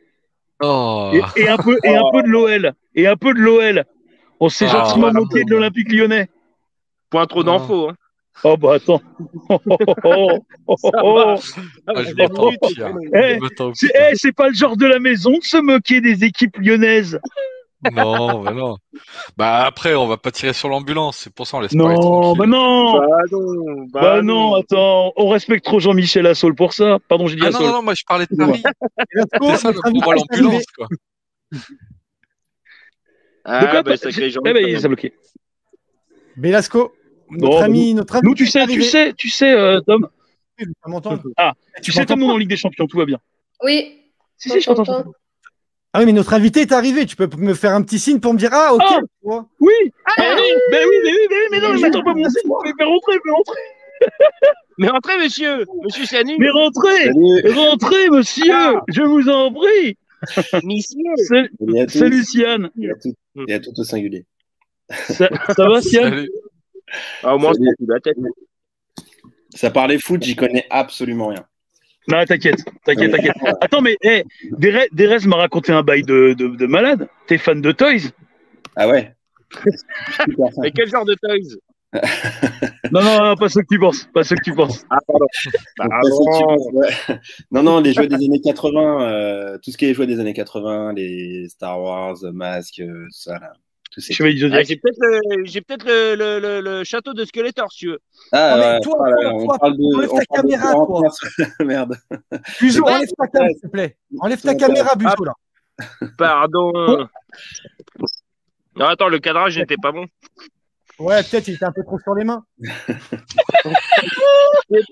Oh, 0.61 1.11
Et, 1.13 1.41
et 1.43 1.47
un 1.47 1.57
peu, 1.57 1.77
et 1.83 1.95
un 1.95 2.03
peu 2.11 2.23
de 2.23 2.27
l'OL. 2.27 2.73
Et 2.95 3.07
un 3.07 3.15
peu 3.15 3.33
de 3.33 3.39
l'OL. 3.39 3.85
On 4.39 4.49
s'est 4.49 4.65
Ah, 4.67 4.71
gentiment 4.85 5.07
voilà. 5.11 5.19
moqué 5.19 5.43
de 5.43 5.51
l'Olympique 5.51 5.91
lyonnais. 5.91 6.27
Point 7.09 7.25
trop 7.27 7.43
d'infos. 7.43 7.89
Hein. 7.89 7.95
Oh, 8.43 8.55
bah 8.55 8.75
attends. 8.75 9.01
Oh, 9.49 9.59
oh, 9.69 9.77
oh, 10.03 10.37
oh, 10.67 10.75
oh, 10.83 10.91
oh. 11.03 11.35
Ah, 11.87 12.03
je 12.03 12.13
pire. 12.73 12.95
Eh, 13.13 13.37
eh, 13.83 14.15
c'est 14.15 14.31
pas 14.31 14.47
le 14.47 14.53
genre 14.53 14.77
de 14.77 14.85
la 14.85 14.99
maison 14.99 15.31
de 15.31 15.43
se 15.43 15.57
moquer 15.57 15.99
des 15.99 16.23
équipes 16.23 16.57
lyonnaises. 16.57 17.19
Non, 17.93 18.43
bah 18.43 18.51
non. 18.51 18.77
Bah 19.37 19.63
après, 19.65 19.95
on 19.95 20.05
va 20.07 20.17
pas 20.17 20.31
tirer 20.31 20.51
sur 20.53 20.67
l'ambulance, 20.67 21.17
c'est 21.17 21.33
pour 21.33 21.47
ça 21.47 21.57
on 21.57 21.59
laisse 21.61 21.73
Non, 21.73 21.95
tranquille. 21.95 22.37
bah 22.39 22.45
non. 22.45 22.97
Bah 22.99 23.07
non, 23.31 23.85
bah, 23.91 24.01
Bah 24.01 24.21
non, 24.21 24.55
attends, 24.55 25.13
on 25.15 25.29
respecte 25.29 25.63
trop 25.65 25.79
Jean-Michel 25.79 26.25
Assol 26.27 26.55
pour 26.55 26.73
ça. 26.73 26.97
Pardon, 27.07 27.27
j'ai 27.27 27.37
dit 27.37 27.41
Ah 27.45 27.51
non, 27.51 27.55
Assol. 27.55 27.67
non, 27.67 27.73
non, 27.75 27.81
moi 27.83 27.93
je 27.95 28.03
parlais 28.05 28.25
de. 28.29 28.35
Paris. 28.35 28.61
C'est 29.41 29.57
ça, 29.57 29.71
le 29.71 29.77
est 29.77 29.85
arrivé. 29.85 30.01
l'ambulance, 30.29 30.65
quoi. 30.75 30.87
Ah, 33.45 33.61
De 33.61 33.65
quoi, 33.67 33.81
bah, 33.83 33.91
pas- 33.91 33.97
sacré 33.97 34.29
Jean- 34.29 34.41
Eh 34.45 34.53
ben, 34.53 34.65
il 34.67 34.79
s'est 34.79 34.87
bloqué. 34.87 35.13
Belasco, 36.35 36.93
notre 37.31 37.57
Bon, 37.59 37.61
ami, 37.63 37.93
notre 37.93 38.15
ami. 38.17 38.27
Nous, 38.27 38.35
tu 38.35 38.45
sais, 38.45 38.67
tu 38.67 38.81
sais, 38.83 39.13
tu 39.13 39.29
sais, 39.29 39.51
euh, 39.53 39.79
Tom. 39.81 40.07
Ah, 41.37 41.53
tu 41.81 41.91
sais, 41.91 42.05
Tom, 42.05 42.21
on 42.23 42.29
est 42.29 42.33
en 42.33 42.37
Ligue 42.37 42.49
des 42.49 42.57
Champions, 42.57 42.87
tout 42.87 42.97
va 42.97 43.05
bien. 43.05 43.19
Oui. 43.63 44.01
Si, 44.37 44.49
si, 44.49 44.61
je 44.61 44.65
t'entends. 44.69 45.05
Je. 45.93 45.97
Ah 45.97 45.99
oui, 45.99 46.05
mais 46.05 46.13
notre 46.13 46.33
invité 46.33 46.61
est 46.61 46.71
arrivé. 46.71 47.05
Tu 47.05 47.15
peux 47.15 47.29
me 47.37 47.53
faire 47.53 47.73
un 47.73 47.81
petit 47.81 47.99
signe 47.99 48.19
pour 48.19 48.33
me 48.33 48.39
dire 48.39 48.49
Ah, 48.53 48.73
ok. 48.73 48.81
Ah 48.83 48.99
tu 48.99 49.05
vois. 49.23 49.47
Oui, 49.59 49.73
ah, 50.05 50.35
oui, 50.35 50.51
ben 50.71 50.85
oui, 50.87 50.95
mais 51.03 51.11
oui, 51.11 51.27
mais 51.29 51.35
oui, 51.35 51.47
mais 51.51 51.59
non, 51.59 51.73
mais 51.73 51.79
m'attends 51.79 52.03
pas 52.03 52.13
mon 52.13 52.29
signe. 52.29 52.41
Mais 52.63 52.71
fais 52.77 52.85
rentrer, 52.85 53.13
fais 53.13 53.31
rentrer. 53.31 53.61
Mais 54.77 54.87
rentrez, 54.87 55.17
monsieur 55.17 55.65
Monsieur 55.83 56.05
Sanu 56.05 56.37
Mais 56.39 56.49
rentrez, 56.49 57.05
Salut, 57.05 57.53
rentrez, 57.53 58.09
monsieur. 58.09 58.79
Je 58.87 59.01
vous 59.01 59.27
en 59.27 59.51
prie. 59.51 59.97
Monsieur 60.63 61.87
salut 61.87 62.23
Sian. 62.23 62.69
Et 62.79 62.89
à 62.89 62.95
tout, 62.95 63.13
et 63.47 63.53
à 63.53 63.59
tout 63.59 63.77
au 63.77 63.83
singulier. 63.83 64.25
Ça, 64.89 65.29
ça 65.55 65.69
va, 65.69 65.81
Sian 65.81 66.03
Salut. 66.03 66.31
Ah, 67.23 67.35
au 67.35 67.39
moins, 67.39 67.51
c'est 67.53 67.75
plus 67.77 67.87
la 67.87 67.99
tête. 67.99 68.17
Ça 69.55 69.71
parlait 69.71 69.97
foot, 69.97 70.23
j'y 70.23 70.35
connais 70.35 70.65
absolument 70.69 71.27
rien. 71.27 71.45
Non, 72.07 72.23
t'inquiète, 72.25 72.63
t'inquiète, 72.85 73.11
t'inquiète. 73.11 73.35
Attends, 73.61 73.81
mais 73.81 73.97
hey, 74.01 74.23
Derez 74.51 74.87
Derez 74.91 75.27
m'a 75.27 75.35
raconté 75.35 75.71
un 75.71 75.83
bail 75.83 76.01
de, 76.03 76.33
de, 76.33 76.47
de 76.47 76.65
malade. 76.65 77.07
T'es 77.27 77.37
fan 77.37 77.61
de 77.61 77.71
Toys? 77.71 78.09
Ah 78.75 78.87
ouais. 78.87 79.13
Mais 80.61 80.71
quel 80.71 80.87
genre 80.87 81.05
de 81.05 81.15
toys? 81.15 81.57
Non, 82.91 83.01
non, 83.01 83.23
non, 83.23 83.35
pas 83.35 83.49
ce 83.49 83.59
que 83.59 83.65
tu 83.69 83.79
penses. 83.79 84.03
Pas 84.13 84.23
ce 84.23 84.35
que 84.35 84.41
tu 84.43 84.53
penses. 84.53 84.85
Ah, 84.91 84.97
pardon. 85.07 85.25
Bah, 85.77 85.85
Donc, 85.85 85.89
parce 85.89 86.09
que 86.09 86.37
tu 86.37 86.43
bon. 86.43 86.47
penses, 86.47 86.67
ouais. 87.09 87.19
Non, 87.51 87.63
non, 87.63 87.79
les 87.81 87.93
jeux 87.93 88.07
des 88.07 88.15
années 88.15 88.41
80, 88.41 89.01
euh, 89.01 89.57
tout 89.63 89.71
ce 89.71 89.77
qui 89.77 89.85
est 89.85 89.93
jeux 89.95 90.05
des 90.07 90.19
années 90.19 90.33
80, 90.33 90.93
les 90.93 91.49
Star 91.49 91.81
Wars, 91.81 92.17
Mask, 92.31 92.79
euh, 92.79 93.05
tout 93.05 93.09
ça, 93.11 93.39
là. 93.39 93.53
Tous 93.91 94.01
ces 94.01 94.13
Ah, 94.13 94.63
j'ai 94.63 94.75
peut-être 94.75 94.97
le, 94.99 95.19
j'ai 95.45 95.61
peut-être 95.61 95.83
le, 95.85 96.15
le, 96.15 96.39
le, 96.39 96.61
le 96.61 96.83
château 96.83 97.13
de 97.13 97.25
Skeletor, 97.25 97.71
si 97.71 97.79
tu 97.79 97.87
veux. 97.89 97.99
Ah, 98.31 98.77
toi, 98.83 98.97
on 99.31 99.45
toi, 99.45 99.57
parle 99.59 99.77
de. 99.77 99.95
enlève 99.95 100.11
on 100.13 100.17
ta 100.17 100.25
caméra, 100.25 100.73
toi. 100.73 101.09
Merde. 101.65 101.95
Buzo, 102.61 102.83
Ouais. 102.83 102.93
enlève 102.93 103.09
ta 103.17 103.27
caméra, 103.27 103.49
s'il 103.53 103.61
te 103.61 103.67
plaît. 103.67 103.97
Enlève 104.19 104.41
ta 104.41 104.55
caméra, 104.55 104.95
Buzo, 104.95 105.23
là. 105.25 105.33
Pardon. 106.17 107.07
Non, 108.75 108.85
attends, 108.85 109.07
le 109.09 109.19
cadrage 109.19 109.57
n'était 109.57 109.75
pas 109.81 109.91
bon. 109.91 110.05
Ouais, 110.99 111.23
peut-être 111.23 111.47
il 111.47 111.55
était 111.55 111.65
un 111.65 111.71
peu 111.71 111.83
trop 111.83 111.97
sur 111.99 112.13
les 112.13 112.23
mains. 112.25 112.43
C'est 112.59 112.67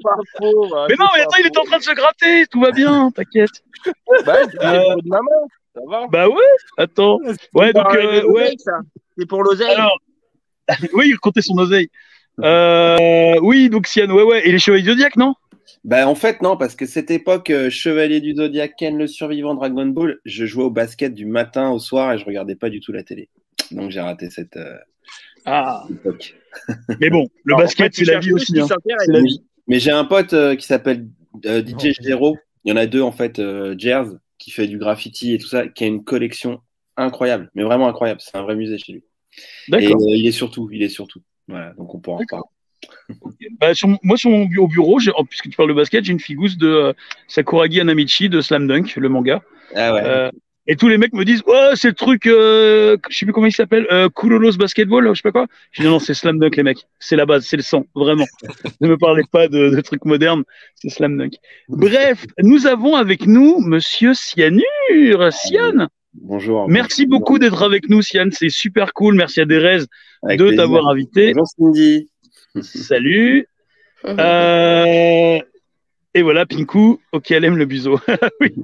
pas 0.04 0.16
faux. 0.38 0.68
bah, 0.70 0.86
Mais 0.90 0.96
c'est 0.96 1.04
non, 1.04 1.10
mais 1.16 1.22
attends, 1.22 1.38
il 1.40 1.46
est 1.48 1.56
faux. 1.56 1.62
en 1.62 1.66
train 1.66 1.78
de 1.78 1.84
se 1.84 1.92
gratter. 1.94 2.48
Tout 2.48 2.62
va 2.62 2.72
bien, 2.72 3.12
t'inquiète. 3.12 3.64
Bah, 4.26 4.38
c'est 4.50 4.66
Euh, 4.66 4.96
de 4.96 5.08
ma 5.10 5.18
main. 5.18 5.48
Ça 5.78 5.82
va? 5.88 6.08
Bah 6.12 6.28
ouais, 6.28 6.36
attends. 6.78 7.20
Ouais, 7.54 7.72
donc, 7.74 7.94
euh, 7.96 8.24
ouais. 8.32 8.56
C'est 9.18 9.26
pour 9.28 9.44
l'oseille. 9.44 9.70
Alors, 9.70 9.98
oui, 10.94 11.14
compter 11.22 11.42
son 11.42 11.58
oseille. 11.58 11.90
Euh, 12.42 13.36
oui, 13.42 13.70
donc 13.70 13.88
Sian, 13.88 14.10
ouais, 14.10 14.24
ouais. 14.24 14.48
Et 14.48 14.52
les 14.52 14.60
chevaliers 14.60 14.86
Zodiac, 14.86 15.16
non? 15.16 15.34
Bah, 15.84 16.08
en 16.08 16.16
fait, 16.16 16.42
non, 16.42 16.58
parce 16.58 16.76
que 16.76 16.86
cette 16.86 17.12
époque, 17.12 17.50
euh, 17.50 17.70
Chevalier 17.70 18.20
du 18.22 18.36
Zodiac, 18.36 18.74
Ken 18.78 18.98
le 18.98 19.08
survivant, 19.08 19.54
Dragon 19.56 19.86
Ball, 19.86 20.20
je 20.26 20.46
jouais 20.46 20.64
au 20.66 20.70
basket 20.72 21.14
du 21.14 21.26
matin 21.26 21.70
au 21.72 21.80
soir 21.80 22.14
et 22.14 22.18
je 22.18 22.26
regardais 22.26 22.56
pas 22.56 22.70
du 22.70 22.80
tout 22.80 22.92
la 22.92 23.04
télé. 23.04 23.30
Donc 23.72 23.92
j'ai 23.92 24.02
raté 24.02 24.30
cette 24.30 24.58
euh, 24.58 24.76
Ah, 25.46 25.86
époque. 25.90 26.36
mais 27.00 27.10
bon, 27.10 27.28
le 27.44 27.54
Alors, 27.54 27.60
en 27.60 27.64
basket, 27.64 27.86
fait, 27.96 28.02
tu 28.02 28.06
c'est 28.06 28.14
la 28.14 28.20
vie 28.20 28.34
aussi. 28.34 28.60
hein. 28.60 28.68
la 29.08 29.20
vie. 29.22 29.44
Mais 29.68 29.80
j'ai 29.80 29.92
un 29.92 30.06
pote 30.06 30.34
euh, 30.34 30.56
qui 30.56 30.66
s'appelle 30.66 31.08
euh, 31.46 31.62
DJ 31.64 31.94
Gero. 32.02 32.38
Il 32.66 32.70
y 32.70 32.74
en 32.74 32.78
a 32.78 32.86
deux, 32.86 33.02
en 33.02 33.12
fait, 33.12 33.40
euh, 33.40 33.76
Jers, 33.78 34.08
qui 34.48 34.52
fait 34.52 34.68
du 34.68 34.78
graffiti 34.78 35.34
et 35.34 35.38
tout 35.38 35.48
ça, 35.48 35.68
qui 35.68 35.84
a 35.84 35.88
une 35.88 36.06
collection 36.06 36.62
incroyable, 36.96 37.52
mais 37.54 37.64
vraiment 37.64 37.90
incroyable. 37.90 38.22
C'est 38.24 38.38
un 38.38 38.44
vrai 38.44 38.56
musée 38.56 38.78
chez 38.78 38.94
lui. 38.94 39.04
Et 39.74 39.88
euh, 39.88 39.96
il 40.08 40.26
est 40.26 40.32
surtout, 40.32 40.70
il 40.72 40.84
est 40.84 40.88
surtout. 40.88 41.20
Voilà, 41.50 41.74
donc 41.74 41.94
on 41.94 42.00
pourra 42.00 42.16
en 42.16 42.20
reparler. 42.20 42.46
Bah, 43.60 43.74
sur 43.74 43.90
moi, 44.04 44.16
sur 44.16 44.30
mon 44.30 44.44
au 44.44 44.68
bureau, 44.70 45.00
oh, 45.18 45.24
puisque 45.26 45.50
tu 45.50 45.58
parles 45.58 45.68
de 45.68 45.74
basket, 45.74 46.06
j'ai 46.06 46.14
une 46.14 46.22
figousse 46.22 46.56
de 46.56 46.68
euh, 46.70 46.94
Sakuragi 47.28 47.82
Anamichi 47.82 48.30
de 48.30 48.40
Slam 48.40 48.70
Dunk, 48.70 48.96
le 48.96 49.10
manga. 49.10 49.44
Ah 49.76 49.94
ouais. 49.94 50.32
Et 50.70 50.76
tous 50.76 50.90
les 50.90 50.98
mecs 50.98 51.14
me 51.14 51.24
disent, 51.24 51.44
ouais, 51.48 51.72
c'est 51.76 51.88
le 51.88 51.94
truc, 51.94 52.28
euh, 52.28 52.98
je 53.10 53.18
sais 53.18 53.26
plus 53.26 53.32
comment 53.32 53.48
il 53.48 53.54
s'appelle, 53.54 53.88
euh, 53.90 54.10
Basketball, 54.58 55.08
je 55.10 55.14
sais 55.16 55.22
pas 55.22 55.32
quoi. 55.32 55.48
Je 55.72 55.82
dis, 55.82 55.88
non, 55.88 55.94
non, 55.94 56.00
c'est 56.00 56.14
Slam 56.14 56.40
Dunk, 56.40 56.58
les 56.58 56.64
mecs. 56.64 56.86
C'est 57.00 57.16
la 57.16 57.26
base, 57.26 57.46
c'est 57.46 57.56
le 57.56 57.64
sang, 57.64 57.86
vraiment. 57.96 58.26
ne 58.82 58.90
me 58.90 58.98
parlez 58.98 59.24
pas 59.32 59.48
de, 59.48 59.70
de 59.70 59.82
trucs 59.82 60.04
modernes, 60.04 60.44
c'est 60.76 60.90
Slam 60.90 61.18
Dunk. 61.18 61.36
Bref, 61.70 62.26
nous 62.44 62.68
avons 62.68 62.96
avec 62.96 63.28
nous 63.28 63.60
Monsieur 63.62 64.14
Cyanur. 64.14 65.32
Cian, 65.32 65.88
Bonjour. 66.14 66.68
merci 66.68 67.06
Bonjour. 67.06 67.20
beaucoup 67.20 67.40
d'être 67.40 67.64
avec 67.64 67.90
nous, 67.90 68.02
Cian. 68.02 68.28
C'est 68.32 68.50
super 68.50 68.94
cool. 68.94 69.16
Merci 69.16 69.40
à 69.42 69.46
Derez 69.46 69.86
Avec 70.24 70.40
de 70.40 70.52
t'avoir 70.52 70.90
invité. 70.90 71.34
Bonjour 71.34 71.48
Cindy. 71.48 72.10
Salut. 72.62 73.48
Euh, 74.06 75.40
et 76.18 76.24
voilà, 76.24 76.46
Pinku, 76.48 76.98
ok, 77.12 77.30
elle 77.32 77.46
aime 77.46 77.58
le 77.58 77.66
buzo. 77.66 78.00
oui. 78.42 78.56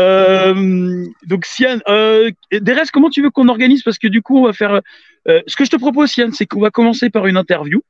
Euh, 0.00 1.04
donc, 1.26 1.44
Sian, 1.46 1.78
euh, 1.88 2.30
Derez, 2.52 2.82
comment 2.92 3.10
tu 3.10 3.22
veux 3.22 3.30
qu'on 3.30 3.48
organise? 3.48 3.82
Parce 3.84 3.98
que 3.98 4.08
du 4.08 4.22
coup, 4.22 4.38
on 4.38 4.44
va 4.46 4.52
faire. 4.52 4.80
euh, 5.28 5.40
ce 5.46 5.54
que 5.54 5.64
je 5.64 5.70
te 5.70 5.76
propose, 5.76 6.10
Sian, 6.10 6.30
c'est 6.32 6.46
qu'on 6.46 6.60
va 6.60 6.70
commencer 6.70 7.10
par 7.10 7.26
une 7.26 7.36
interview. 7.36 7.80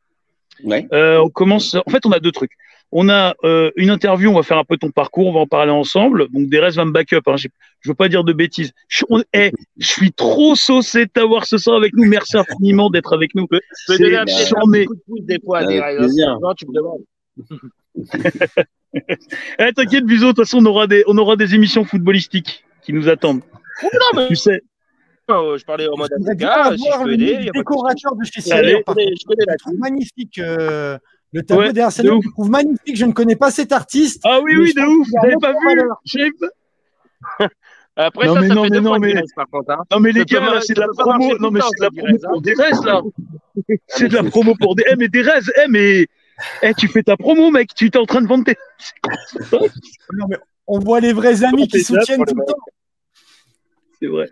Ouais. 0.64 0.86
Euh, 0.92 1.18
on 1.18 1.30
commence. 1.30 1.74
En 1.74 1.90
fait, 1.90 2.04
on 2.04 2.12
a 2.12 2.20
deux 2.20 2.32
trucs. 2.32 2.52
On 2.92 3.08
a 3.08 3.34
euh, 3.44 3.70
une 3.76 3.88
interview, 3.88 4.30
on 4.30 4.34
va 4.34 4.42
faire 4.42 4.58
un 4.58 4.64
peu 4.64 4.76
ton 4.76 4.90
parcours, 4.90 5.28
on 5.28 5.32
va 5.32 5.40
en 5.40 5.46
parler 5.46 5.70
ensemble. 5.70 6.26
Donc, 6.32 6.50
Derez 6.50 6.72
va 6.72 6.84
me 6.84 6.90
back-up. 6.90 7.22
Hein, 7.28 7.36
j'ai- 7.36 7.48
je 7.80 7.88
veux 7.88 7.94
pas 7.94 8.08
dire 8.08 8.24
de 8.24 8.32
bêtises. 8.32 8.72
Je, 8.88 9.04
on- 9.08 9.22
je 9.32 9.50
suis 9.86 10.12
trop 10.12 10.54
saucé 10.56 11.06
de 11.06 11.10
t'avoir 11.10 11.46
ce 11.46 11.56
soir 11.56 11.76
avec 11.76 11.94
nous. 11.94 12.04
Merci 12.04 12.36
infiniment 12.36 12.90
d'être 12.90 13.14
avec 13.14 13.34
nous. 13.36 13.46
Je 13.50 13.58
peux 13.86 13.98
donner 13.98 14.16
un 14.16 14.24
C'est 14.26 14.52
petit 14.52 14.54
un 14.56 14.84
coup 14.86 14.94
de 14.96 15.00
pouce 15.06 15.22
des 15.24 15.38
fois. 15.40 15.62
Non, 15.62 16.52
tu 16.54 16.66
me 16.66 16.74
demandes. 16.74 17.04
Eh, 18.92 19.72
t'inquiète, 19.74 20.04
Buzo, 20.04 20.26
de 20.26 20.32
toute 20.32 20.44
façon, 20.44 20.58
on 20.58 20.66
aura 20.66 20.86
des, 20.86 21.04
on 21.06 21.16
aura 21.18 21.36
des 21.36 21.54
émissions 21.54 21.84
footballistiques 21.84 22.64
qui 22.82 22.92
nous 22.92 23.08
attendent. 23.08 23.42
Non, 23.82 23.88
mais 24.16 24.28
Tu 24.28 24.36
sais. 24.36 24.60
euh, 25.30 25.56
je 25.58 25.64
parlais 25.64 25.86
en 25.88 25.96
mode 25.96 26.10
avocat. 26.12 26.76
Si 26.76 26.84
je 26.92 26.98
peux 27.02 27.08
le 27.08 27.14
aider, 27.14 27.36
de 27.46 27.50
décorateur 27.52 28.16
de 28.16 28.24
chez. 28.24 28.52
Allez. 28.52 28.78
Je 28.78 28.82
connais- 28.82 29.12
je 29.20 29.24
connais 29.26 29.44
la 29.46 29.52
Je 29.54 29.58
trouve 29.64 29.78
magnifique. 29.78 30.38
euh, 30.38 30.98
le 31.32 31.42
tableau 31.42 31.62
Ouais, 31.72 32.10
ouf. 32.10 32.24
je 32.24 32.30
trouve 32.30 32.50
magnifique. 32.50 32.96
Je 32.96 33.04
ne 33.04 33.12
connais 33.12 33.36
pas 33.36 33.50
cet 33.52 33.70
artiste. 33.72 34.22
Ah 34.24 34.40
oui, 34.42 34.56
oui, 34.58 34.72
je 34.76 34.80
de 34.82 34.86
ouf. 34.86 35.06
J'avais 35.22 35.34
un 35.34 35.38
pas 35.38 35.52
vu. 35.52 36.32
pas- 37.38 37.48
Après, 37.96 38.26
Non, 38.26 38.34
ça, 38.34 38.40
mais 38.40 38.48
ça 38.48 38.54
non, 38.54 38.62
fait 38.64 38.70
mais 38.70 38.76
deux 38.76 38.82
non, 38.82 38.90
fois 38.90 38.98
mais- 38.98 39.08
qu'il 39.08 39.18
reste, 39.18 39.34
par 39.36 39.46
contre. 39.50 39.70
hein. 39.70 39.82
Non, 39.92 40.00
mais 40.00 40.12
les 40.12 40.24
gars, 40.24 40.40
là, 40.40 40.60
c'est 40.62 40.74
de 40.74 40.80
la 40.80 40.88
promo. 40.96 41.36
Non, 41.38 41.50
mais 41.50 41.60
le 41.60 41.64
c'est 41.66 41.78
de 41.78 41.82
la 41.82 41.90
promo 41.90 42.18
pour 42.18 42.36
hein. 42.38 42.40
Derez, 42.42 42.70
là. 42.86 43.02
C'est 43.88 44.08
de 44.08 44.14
la 44.14 44.22
promo 44.24 44.54
pour 44.58 44.74
Derez. 44.74 44.90
Eh, 44.92 44.96
mais 44.96 45.08
Derez, 45.08 45.40
eh, 45.56 45.68
mais. 45.68 46.06
Eh, 46.62 46.72
tu 46.74 46.88
fais 46.88 47.02
ta 47.02 47.16
promo, 47.16 47.50
mec. 47.50 47.70
Tu 47.74 47.86
es 47.86 47.96
en 47.96 48.04
train 48.06 48.22
de 48.22 48.26
vendre 48.28 48.44
tes. 48.44 48.56
Non, 50.12 50.26
mais 50.28 50.36
on 50.66 50.78
voit 50.78 51.00
les 51.00 51.12
vrais 51.12 51.44
amis 51.44 51.68
qui 51.68 51.80
soutiennent 51.82 52.24
tout 52.24 52.34
le 52.36 52.44
temps. 52.46 52.58
C'est 54.00 54.06
vrai. 54.06 54.30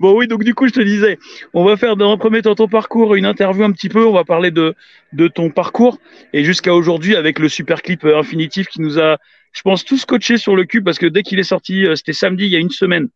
Bon, 0.00 0.16
oui, 0.16 0.26
donc 0.26 0.42
du 0.42 0.54
coup, 0.54 0.66
je 0.66 0.72
te 0.72 0.80
disais, 0.80 1.18
on 1.52 1.64
va 1.64 1.76
faire 1.76 1.96
dans 1.96 2.10
un 2.10 2.16
premier 2.16 2.40
temps 2.40 2.54
ton 2.54 2.66
parcours, 2.68 3.14
une 3.14 3.26
interview 3.26 3.62
un 3.64 3.72
petit 3.72 3.90
peu. 3.90 4.06
On 4.06 4.12
va 4.12 4.24
parler 4.24 4.50
de, 4.50 4.74
de 5.12 5.28
ton 5.28 5.50
parcours 5.50 5.98
et 6.32 6.44
jusqu'à 6.44 6.74
aujourd'hui 6.74 7.14
avec 7.14 7.38
le 7.38 7.48
super 7.50 7.82
clip 7.82 8.04
euh, 8.04 8.18
Infinitif 8.18 8.68
qui 8.68 8.80
nous 8.80 8.98
a, 8.98 9.18
je 9.52 9.60
pense, 9.62 9.84
tous 9.84 10.06
coachés 10.06 10.38
sur 10.38 10.56
le 10.56 10.64
cul 10.64 10.82
parce 10.82 10.98
que 10.98 11.04
dès 11.06 11.22
qu'il 11.22 11.38
est 11.38 11.42
sorti, 11.44 11.84
euh, 11.86 11.94
c'était 11.94 12.14
samedi, 12.14 12.44
il 12.46 12.50
y 12.50 12.56
a 12.56 12.60
une 12.60 12.70
semaine, 12.70 13.08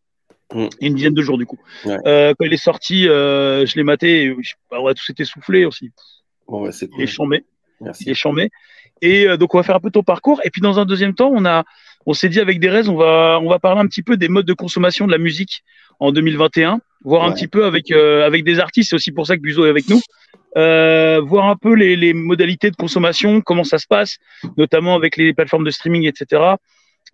Mm. 0.53 0.67
Une 0.81 0.95
dizaine 0.95 1.13
de 1.13 1.21
jours 1.21 1.37
du 1.37 1.45
coup. 1.45 1.57
Ouais. 1.85 1.95
Euh, 2.05 2.33
quand 2.37 2.43
il 2.45 2.51
est 2.51 2.57
sorti, 2.57 3.07
euh, 3.07 3.65
je 3.65 3.77
l'ai 3.77 3.83
maté, 3.83 4.23
et, 4.25 4.35
je- 4.41 4.53
bah, 4.69 4.79
on 4.81 4.87
a 4.87 4.93
tous 4.93 5.09
été 5.09 5.23
soufflés 5.23 5.63
aussi. 5.63 5.91
Bon, 6.45 6.63
ouais, 6.65 6.71
cool. 6.93 7.07
chambé. 7.07 7.45
Merci. 7.81 8.03
Il 8.05 8.11
est 8.11 8.15
chambé. 8.15 8.49
Et 9.01 9.27
euh, 9.27 9.37
donc, 9.37 9.55
on 9.55 9.57
va 9.57 9.63
faire 9.63 9.75
un 9.75 9.79
peu 9.79 9.91
ton 9.91 10.03
parcours. 10.03 10.41
Et 10.43 10.49
puis, 10.49 10.61
dans 10.61 10.79
un 10.79 10.85
deuxième 10.85 11.13
temps, 11.13 11.31
on 11.33 11.45
a, 11.45 11.63
on 12.05 12.13
s'est 12.13 12.29
dit 12.29 12.39
avec 12.39 12.59
Derez, 12.59 12.87
on 12.87 12.95
va, 12.95 13.39
on 13.41 13.49
va 13.49 13.59
parler 13.59 13.81
un 13.81 13.87
petit 13.87 14.03
peu 14.03 14.17
des 14.17 14.27
modes 14.27 14.45
de 14.45 14.53
consommation 14.53 15.07
de 15.07 15.11
la 15.11 15.17
musique 15.17 15.63
en 15.99 16.11
2021, 16.11 16.81
voir 17.03 17.25
un 17.25 17.31
petit 17.31 17.47
peu 17.47 17.65
avec, 17.65 17.91
euh, 17.91 18.25
avec 18.25 18.43
des 18.43 18.59
artistes. 18.59 18.89
C'est 18.89 18.95
aussi 18.95 19.11
pour 19.11 19.27
ça 19.27 19.35
que 19.35 19.41
Buzo 19.41 19.65
est 19.65 19.69
avec 19.69 19.87
nous. 19.89 20.01
Euh, 20.57 21.21
voir 21.21 21.47
un 21.47 21.55
peu 21.55 21.73
les, 21.73 21.95
les 21.95 22.13
modalités 22.13 22.71
de 22.71 22.75
consommation, 22.75 23.41
comment 23.41 23.63
ça 23.63 23.77
se 23.77 23.87
passe, 23.87 24.17
notamment 24.57 24.95
avec 24.95 25.15
les 25.15 25.33
plateformes 25.33 25.63
de 25.63 25.69
streaming, 25.69 26.07
etc. 26.07 26.55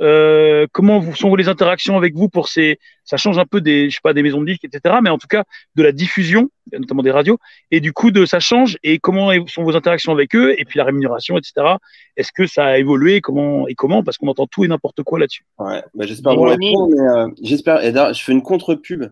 Euh, 0.01 0.67
comment 0.71 0.99
vous, 0.99 1.15
sont 1.15 1.35
les 1.35 1.47
interactions 1.47 1.97
avec 1.97 2.15
vous 2.15 2.29
pour 2.29 2.49
ces, 2.49 2.79
ça 3.03 3.17
change 3.17 3.37
un 3.37 3.45
peu 3.45 3.61
des, 3.61 3.89
je 3.89 3.95
sais 3.95 4.01
pas, 4.03 4.13
des 4.13 4.23
maisons 4.23 4.41
de 4.41 4.45
disques, 4.45 4.65
etc. 4.65 4.95
Mais 5.01 5.09
en 5.09 5.17
tout 5.17 5.27
cas, 5.27 5.43
de 5.75 5.83
la 5.83 5.91
diffusion, 5.91 6.49
notamment 6.71 7.03
des 7.03 7.11
radios, 7.11 7.39
et 7.71 7.79
du 7.79 7.93
coup, 7.93 8.11
de 8.11 8.25
ça 8.25 8.39
change. 8.39 8.77
Et 8.83 8.99
comment 8.99 9.31
sont 9.47 9.63
vos 9.63 9.75
interactions 9.75 10.11
avec 10.11 10.35
eux, 10.35 10.55
et 10.59 10.65
puis 10.65 10.77
la 10.77 10.85
rémunération, 10.85 11.37
etc. 11.37 11.77
Est-ce 12.15 12.31
que 12.31 12.45
ça 12.45 12.65
a 12.65 12.77
évolué, 12.77 13.21
comment 13.21 13.67
et 13.67 13.75
comment? 13.75 14.03
Parce 14.03 14.17
qu'on 14.17 14.27
entend 14.27 14.47
tout 14.47 14.65
et 14.65 14.67
n'importe 14.67 15.03
quoi 15.03 15.19
là-dessus. 15.19 15.45
Ouais, 15.59 15.81
bah, 15.95 16.05
j'espère 16.05 16.35
vous 16.35 16.43
répondre, 16.43 16.89
mais 16.95 17.01
euh, 17.01 17.27
j'espère. 17.41 17.81
je 18.13 18.23
fais 18.23 18.31
une 18.31 18.43
contre-pub. 18.43 19.05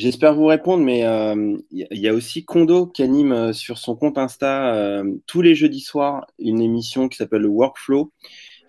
J'espère 0.00 0.34
vous 0.34 0.46
répondre, 0.46 0.82
mais 0.82 1.04
euh, 1.04 1.58
il 1.70 1.86
y, 1.90 2.00
y 2.00 2.08
a 2.08 2.14
aussi 2.14 2.42
Kondo 2.42 2.86
qui 2.86 3.02
anime 3.02 3.32
euh, 3.32 3.52
sur 3.52 3.76
son 3.76 3.96
compte 3.96 4.16
Insta 4.16 4.74
euh, 4.74 5.04
tous 5.26 5.42
les 5.42 5.54
jeudis 5.54 5.82
soirs 5.82 6.26
une 6.38 6.62
émission 6.62 7.06
qui 7.06 7.18
s'appelle 7.18 7.42
le 7.42 7.48
Workflow. 7.48 8.10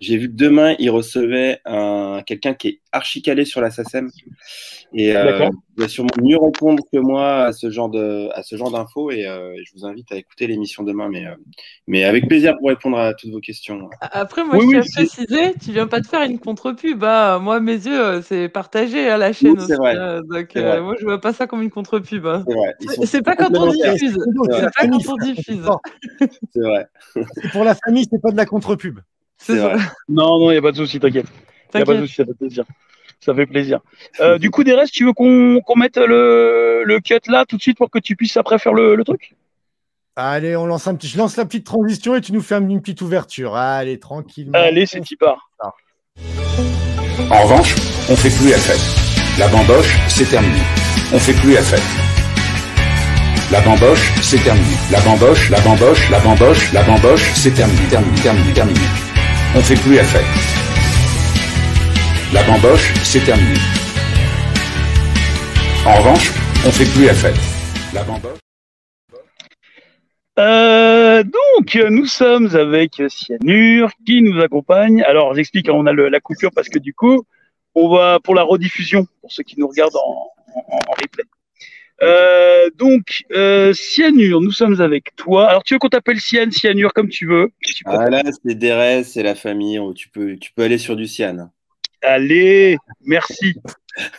J'ai 0.02 0.18
vu 0.18 0.28
que 0.28 0.34
demain 0.34 0.74
il 0.80 0.90
recevait 0.90 1.60
un 1.64 2.22
quelqu'un 2.26 2.54
qui 2.54 2.68
est 2.68 2.80
archi 2.90 3.22
calé 3.22 3.44
sur 3.44 3.60
la 3.60 3.70
SACEM 3.70 4.10
et 4.94 5.14
euh, 5.16 5.24
D'accord. 5.24 5.50
il 5.76 5.82
va 5.82 5.88
sûrement 5.88 6.10
mieux 6.20 6.36
répondre 6.38 6.82
que 6.92 6.98
moi 6.98 7.44
à 7.44 7.52
ce 7.52 7.70
genre 7.70 7.88
de 7.88 8.28
à 8.34 8.42
ce 8.42 8.56
genre 8.56 8.72
d'infos 8.72 9.12
et 9.12 9.26
euh, 9.28 9.54
je 9.64 9.72
vous 9.74 9.86
invite 9.86 10.10
à 10.10 10.16
écouter 10.16 10.48
l'émission 10.48 10.82
demain, 10.82 11.08
mais 11.08 11.24
euh, 11.26 11.34
mais 11.86 12.02
avec 12.02 12.26
plaisir 12.26 12.58
pour 12.58 12.68
répondre 12.68 12.98
à 12.98 13.14
toutes 13.14 13.30
vos 13.30 13.40
questions. 13.40 13.88
Après, 14.00 14.44
moi, 14.44 14.58
Oui, 14.58 14.64
je 14.74 14.78
oui, 14.78 14.82
tiens 14.82 15.02
à 15.04 15.06
préciser, 15.06 15.54
tu 15.64 15.72
viens 15.72 15.86
pas 15.86 16.00
de 16.00 16.06
faire 16.06 16.22
une 16.22 16.38
contre-pub. 16.38 17.04
hein. 17.04 17.38
Moi, 17.38 17.60
mes 17.60 17.74
yeux, 17.74 17.98
euh, 18.00 18.22
c'est 18.22 18.48
partagé 18.48 19.08
à 19.08 19.16
la 19.18 19.32
chaîne 19.32 19.52
Oui, 19.52 19.56
c'est 19.66 19.72
aussi. 19.72 19.76
vrai. 19.76 19.96
hein. 19.96 20.20
Donc, 20.28 20.48
C'est 20.52 20.60
euh, 20.60 20.68
vrai. 20.68 20.80
moi, 20.80 20.94
je 20.98 21.04
vois 21.04 21.20
pas 21.20 21.32
ça 21.32 21.46
comme 21.46 21.62
une 21.62 21.70
contre-pub. 21.70 22.26
hein. 22.26 22.44
C'est 22.48 22.54
vrai, 22.54 22.74
ils 22.80 22.90
sont 22.90 23.02
C'est 23.02 23.06
c'est 23.08 23.22
pas 23.22 23.36
quand 23.36 23.50
on 23.54 23.70
diffuse. 23.70 24.18
C'est 24.50 24.62
pas 24.62 24.88
quand 24.88 25.08
on 25.08 25.16
diffuse. 25.16 25.70
C'est 26.52 26.60
vrai, 26.60 26.86
C'est 27.34 27.50
pour 27.52 27.64
la 27.64 27.74
famille, 27.76 28.06
c'est 28.10 28.20
pas 28.20 28.30
de 28.32 28.36
la 28.36 28.46
contre-pub. 28.46 28.98
C'est 29.42 29.58
vrai. 29.58 29.76
Non, 30.08 30.38
non, 30.38 30.50
il 30.50 30.54
n'y 30.54 30.58
a 30.58 30.62
pas 30.62 30.72
de 30.72 30.76
souci, 30.76 30.98
t'inquiète. 30.98 31.26
Il 31.74 31.76
n'y 31.76 31.82
a 31.82 31.86
pas 31.86 31.94
de 31.94 32.00
souci, 32.02 32.14
ça 32.14 32.24
fait 32.24 32.34
plaisir. 32.34 32.64
Ça 33.20 33.34
fait 33.34 33.46
plaisir. 33.46 33.80
Euh, 34.20 34.38
du 34.38 34.50
coup, 34.50 34.64
Derez, 34.64 34.86
tu 34.86 35.04
veux 35.04 35.12
qu'on 35.12 35.60
qu'on 35.60 35.76
mette 35.76 35.96
le, 35.96 36.82
le 36.84 37.00
cut 37.00 37.20
là 37.28 37.44
tout 37.46 37.56
de 37.56 37.62
suite 37.62 37.78
pour 37.78 37.90
que 37.90 38.00
tu 38.00 38.16
puisses 38.16 38.36
après 38.36 38.58
faire 38.58 38.74
le, 38.74 38.96
le 38.96 39.04
truc? 39.04 39.34
Allez, 40.16 40.56
on 40.56 40.66
lance 40.66 40.88
un 40.88 40.94
petit, 40.94 41.08
je 41.08 41.16
lance 41.16 41.36
la 41.36 41.44
petite 41.44 41.64
transition 41.64 42.14
et 42.16 42.20
tu 42.20 42.32
nous 42.32 42.42
fais 42.42 42.56
une 42.56 42.80
petite 42.80 43.00
ouverture. 43.00 43.56
Allez, 43.56 43.98
tranquillement. 43.98 44.58
Allez, 44.58 44.86
c'est 44.86 45.08
y 45.10 45.16
part? 45.16 45.50
En 47.30 47.42
revanche, 47.44 47.76
on 48.10 48.16
fait 48.16 48.28
plus 48.36 48.50
la 48.50 48.58
fête. 48.58 49.38
La 49.38 49.48
bamboche, 49.48 49.96
c'est 50.08 50.28
terminé. 50.28 50.60
On 51.14 51.18
fait 51.18 51.32
plus 51.32 51.54
la 51.54 51.62
fête. 51.62 51.82
La 53.50 53.60
bamboche, 53.60 54.12
c'est 54.20 54.42
terminé. 54.42 54.74
La 54.90 55.00
bamboche, 55.00 55.48
la 55.48 55.60
bamboche, 55.60 56.10
la 56.10 56.18
bamboche, 56.20 56.72
la 56.72 56.82
bamboche, 56.82 57.32
c'est 57.34 57.54
terminé, 57.54 57.80
terminé, 57.88 58.20
terminé, 58.20 58.52
terminé. 58.52 58.80
On 59.54 59.60
fait 59.60 59.74
plus 59.74 59.94
la 59.96 60.04
fête. 60.04 60.24
La 62.32 62.42
bamboche, 62.44 62.92
c'est 63.04 63.24
terminé. 63.24 63.54
En 65.84 65.96
revanche, 65.98 66.30
on 66.66 66.70
fait 66.70 66.86
plus 66.94 67.06
la 67.06 67.14
fête. 67.14 67.36
La 67.92 68.02
bamboche. 68.04 68.38
Euh, 70.38 71.22
donc, 71.22 71.74
nous 71.90 72.06
sommes 72.06 72.54
avec 72.56 73.02
Cyanure 73.08 73.90
qui 74.06 74.22
nous 74.22 74.40
accompagne. 74.40 75.02
Alors, 75.02 75.34
j'explique, 75.34 75.68
hein, 75.68 75.74
on 75.74 75.86
a 75.86 75.92
la 75.92 76.20
coupure 76.20 76.50
parce 76.54 76.68
que 76.70 76.78
du 76.78 76.94
coup, 76.94 77.24
on 77.74 77.94
va 77.94 78.18
pour 78.20 78.34
la 78.34 78.42
rediffusion, 78.42 79.06
pour 79.20 79.30
ceux 79.30 79.42
qui 79.42 79.56
nous 79.58 79.68
regardent 79.68 79.96
en, 79.96 80.30
en- 80.54 80.76
en 80.88 80.92
replay. 80.92 81.24
Euh, 82.02 82.68
donc, 82.76 83.24
euh, 83.32 83.72
Cyanure, 83.72 84.40
nous 84.40 84.50
sommes 84.50 84.80
avec 84.80 85.14
toi. 85.16 85.48
Alors, 85.48 85.62
tu 85.62 85.74
veux 85.74 85.78
qu'on 85.78 85.88
t'appelle 85.88 86.20
Cyan, 86.20 86.50
Cyanure, 86.50 86.92
comme 86.92 87.08
tu 87.08 87.26
veux 87.26 87.50
Tu 87.62 87.82
Ah 87.86 88.10
là, 88.10 88.22
c'est 88.44 88.54
Derez, 88.56 89.04
c'est 89.04 89.22
la 89.22 89.34
famille. 89.34 89.78
Tu 89.94 90.08
peux, 90.08 90.36
tu 90.36 90.52
peux 90.52 90.62
aller 90.62 90.78
sur 90.78 90.96
du 90.96 91.06
Cyan. 91.06 91.50
Allez, 92.02 92.76
merci. 93.04 93.54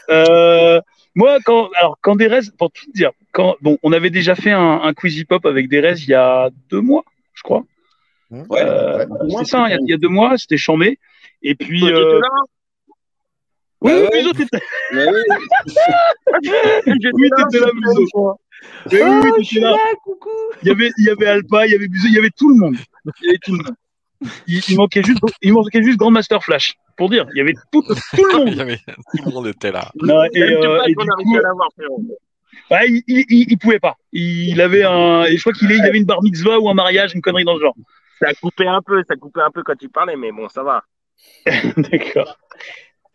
Euh, 0.09 0.79
moi, 1.15 1.39
quand, 1.43 1.69
alors, 1.77 1.97
quand 2.01 2.15
Derez, 2.15 2.39
pour 2.57 2.71
tout 2.71 2.85
te 2.85 2.91
dire, 2.91 3.11
quand, 3.33 3.55
bon, 3.61 3.77
on 3.83 3.91
avait 3.91 4.09
déjà 4.09 4.35
fait 4.35 4.51
un, 4.51 4.81
un 4.81 4.93
quiz 4.93 5.17
hip-hop 5.17 5.45
avec 5.45 5.67
Derez 5.67 5.95
il 5.97 6.09
y 6.09 6.13
a 6.13 6.49
deux 6.69 6.81
mois, 6.81 7.03
je 7.33 7.41
crois. 7.43 7.63
Ouais, 8.31 8.61
Euh, 8.61 9.05
ouais. 9.05 9.29
c'est 9.39 9.45
ça, 9.51 9.65
il 9.67 9.71
y, 9.71 9.73
a, 9.73 9.77
il 9.81 9.89
y 9.89 9.93
a 9.93 9.97
deux 9.97 10.07
mois, 10.07 10.37
c'était 10.37 10.57
chambé. 10.57 10.99
Et 11.41 11.55
puis. 11.55 11.83
Euh, 11.83 12.19
là 12.21 12.29
Oui, 13.83 13.91
Bah 13.91 14.09
oui, 14.13 14.31
t'étais 14.35 14.59
Ouais, 14.93 15.05
ouais. 15.05 15.23
oui, 16.87 17.29
t'étais 17.37 17.59
là, 17.59 17.71
Muso. 17.73 18.01
Oui, 18.01 18.07
oui, 18.91 18.99
Oh, 19.01 19.19
oui, 19.23 19.29
je 19.29 19.31
t'étais 19.31 19.43
suis 19.43 19.59
là. 19.59 19.71
là, 19.71 19.77
coucou. 20.03 20.29
Il 20.61 20.67
y 20.69 20.71
avait, 20.71 20.89
il 20.97 21.05
y 21.05 21.09
avait 21.09 21.27
Alpa, 21.27 21.65
il 21.67 21.71
y 21.71 21.75
avait 21.75 21.87
Muso, 21.87 22.07
il 22.07 22.13
y 22.13 22.17
avait 22.17 22.29
tout 22.37 22.49
le 22.49 22.55
monde. 22.55 22.75
Il 23.21 23.25
y 23.25 23.29
avait 23.29 23.37
tout 23.39 23.51
le 23.55 23.57
monde. 23.63 23.75
Il, 24.47 24.61
il 24.69 24.77
manquait 24.77 25.03
juste, 25.03 25.19
il 25.41 25.51
manquait 25.53 25.83
juste 25.83 25.97
Grandmaster 25.99 26.41
Flash. 26.41 26.75
Pour 26.95 27.09
dire, 27.09 27.27
il 27.33 27.37
y 27.39 27.41
avait 27.41 27.55
tout, 27.73 27.81
tout 27.81 28.25
le 28.25 28.37
monde. 28.45 28.59
Avait- 28.59 28.77
Tout 28.77 29.25
le 29.25 29.31
monde 29.31 29.47
était 29.47 29.71
là. 29.71 29.91
Non, 30.01 30.23
et, 30.33 30.41
euh, 30.41 30.81
et 30.85 30.89
du 30.91 30.95
coup, 30.95 31.37
il, 32.71 33.03
il, 33.07 33.25
il, 33.29 33.51
il 33.51 33.57
pouvait 33.57 33.79
pas. 33.79 33.95
Il 34.13 34.61
avait 34.61 34.83
un, 34.83 35.23
et 35.25 35.35
je 35.35 35.41
crois 35.41 35.51
qu'il 35.53 35.69
il 35.69 35.81
avait 35.81 35.97
une 35.97 36.05
bar 36.05 36.21
mitzvah 36.23 36.59
ou 36.59 36.69
un 36.69 36.73
mariage, 36.73 37.13
une 37.15 37.21
connerie 37.21 37.43
dans 37.43 37.55
le 37.55 37.59
genre. 37.61 37.75
Ça 38.21 38.33
coupé 38.35 38.65
un 38.67 38.81
peu, 38.81 39.03
ça 39.07 39.15
a 39.15 39.17
coupé 39.17 39.41
un 39.41 39.51
peu 39.51 39.63
quand 39.63 39.75
tu 39.75 39.89
parlais, 39.89 40.15
mais 40.15 40.31
bon, 40.31 40.47
ça 40.47 40.63
va. 40.63 40.83
D'accord. 41.77 42.37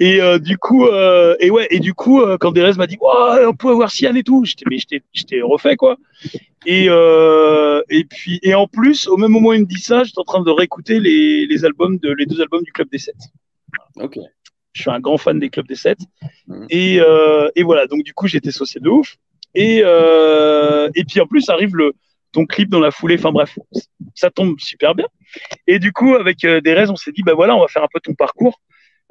Et 0.00 0.20
euh, 0.20 0.38
du 0.38 0.58
coup, 0.58 0.86
euh, 0.86 1.34
et 1.40 1.50
ouais, 1.50 1.66
et 1.70 1.80
du 1.80 1.92
coup, 1.92 2.20
euh, 2.20 2.38
quand 2.38 2.52
Derez 2.52 2.74
m'a 2.74 2.86
dit, 2.86 2.96
ouais, 3.00 3.46
on 3.46 3.54
peut 3.54 3.70
avoir 3.70 3.90
Sian 3.90 4.14
et 4.14 4.22
tout, 4.22 4.44
j'étais, 4.44 4.64
mais 4.70 4.78
j'étais, 4.78 5.02
j'étais 5.12 5.40
refait 5.40 5.76
quoi. 5.76 5.96
Et 6.66 6.86
euh, 6.88 7.82
et 7.90 8.04
puis, 8.04 8.38
et 8.42 8.54
en 8.54 8.68
plus, 8.68 9.08
au 9.08 9.16
même 9.16 9.32
moment 9.32 9.50
où 9.50 9.54
il 9.54 9.62
me 9.62 9.66
dit 9.66 9.80
ça, 9.80 10.04
j'étais 10.04 10.20
en 10.20 10.24
train 10.24 10.42
de 10.42 10.50
réécouter 10.50 11.00
les, 11.00 11.46
les 11.46 11.64
albums 11.64 11.98
de 11.98 12.12
les 12.12 12.26
deux 12.26 12.40
albums 12.40 12.62
du 12.62 12.72
Club 12.72 12.88
des 12.90 12.98
Sept. 12.98 13.16
Ok. 13.96 14.18
Je 14.74 14.82
suis 14.82 14.90
un 14.90 15.00
grand 15.00 15.18
fan 15.18 15.40
des 15.40 15.50
Clubs 15.50 15.66
des 15.66 15.74
Sept. 15.74 15.98
Mhm. 16.46 16.66
Et 16.70 17.00
euh, 17.00 17.50
et 17.56 17.64
voilà, 17.64 17.86
donc 17.86 18.04
du 18.04 18.14
coup, 18.14 18.28
j'étais 18.28 18.52
saucé 18.52 18.78
de 18.78 18.88
ouf. 18.88 19.16
Et 19.54 19.82
euh, 19.84 20.90
et 20.94 21.04
puis 21.04 21.20
en 21.20 21.26
plus 21.26 21.48
arrive 21.48 21.74
le 21.74 21.94
ton 22.30 22.46
clip 22.46 22.68
dans 22.68 22.80
la 22.80 22.92
foulée. 22.92 23.16
Enfin 23.18 23.32
bref, 23.32 23.58
ça 24.14 24.30
tombe 24.30 24.60
super 24.60 24.94
bien. 24.94 25.06
Et 25.66 25.80
du 25.80 25.92
coup, 25.92 26.14
avec 26.14 26.44
euh, 26.44 26.60
Derez, 26.60 26.90
on 26.90 26.96
s'est 26.96 27.12
dit, 27.12 27.22
bah 27.22 27.34
voilà, 27.34 27.56
on 27.56 27.60
va 27.60 27.68
faire 27.68 27.82
un 27.82 27.88
peu 27.92 28.00
ton 28.00 28.14
parcours. 28.14 28.60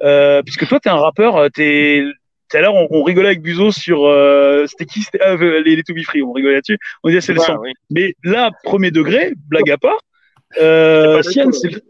Euh, 0.02 0.42
puisque 0.42 0.66
toi, 0.68 0.78
t'es 0.80 0.90
un 0.90 0.96
rappeur, 0.96 1.36
euh, 1.36 1.48
t'es. 1.48 2.04
Tout 2.50 2.56
à 2.56 2.60
l'heure, 2.62 2.74
on, 2.74 2.86
on 2.90 3.02
rigolait 3.02 3.28
avec 3.28 3.42
Buzo 3.42 3.70
sur. 3.72 4.06
Euh, 4.06 4.64
c'était 4.66 4.86
qui 4.86 5.02
c'était, 5.02 5.20
ah, 5.20 5.36
les, 5.36 5.76
les 5.76 5.82
To 5.82 5.92
Be 5.94 6.02
Free, 6.02 6.22
on 6.22 6.32
rigolait 6.32 6.54
là-dessus. 6.54 6.78
On 7.02 7.08
disait 7.08 7.20
c'est 7.20 7.34
le 7.34 7.40
Ouais, 7.40 7.46
son. 7.46 7.56
oui. 7.58 7.72
Mais 7.90 8.14
là, 8.24 8.50
premier 8.64 8.90
degré, 8.90 9.32
blague 9.48 9.70
à 9.70 9.76
part, 9.76 9.98
euh, 10.60 11.20
Sian, 11.22 11.46
le 11.46 11.52
c'est 11.52 11.68
le. 11.70 11.80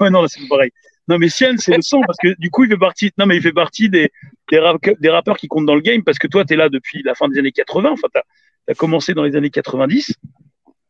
Ouais, 0.00 0.10
non, 0.10 0.22
là, 0.22 0.28
c'est 0.28 0.46
pareil. 0.48 0.70
Non, 1.08 1.18
mais 1.18 1.28
Sian, 1.28 1.54
c'est 1.58 1.74
le 1.76 1.82
son 1.82 2.00
parce 2.06 2.16
que 2.22 2.34
du 2.38 2.50
coup, 2.50 2.64
il 2.64 2.70
fait 2.70 2.76
partie. 2.78 3.10
Non, 3.18 3.26
mais 3.26 3.36
il 3.36 3.42
fait 3.42 3.52
partie 3.52 3.88
des, 3.88 4.10
des, 4.50 4.58
rap- 4.58 4.78
des 5.00 5.08
rappeurs 5.10 5.36
qui 5.36 5.48
comptent 5.48 5.66
dans 5.66 5.74
le 5.74 5.80
game 5.80 6.04
parce 6.04 6.18
que 6.18 6.28
toi, 6.28 6.44
t'es 6.44 6.56
là 6.56 6.68
depuis 6.68 7.02
la 7.02 7.14
fin 7.14 7.28
des 7.28 7.38
années 7.38 7.52
80. 7.52 7.90
Enfin, 7.90 8.08
t'as 8.14 8.22
as 8.68 8.74
commencé 8.74 9.12
dans 9.12 9.24
les 9.24 9.34
années 9.36 9.50
90 9.50 10.14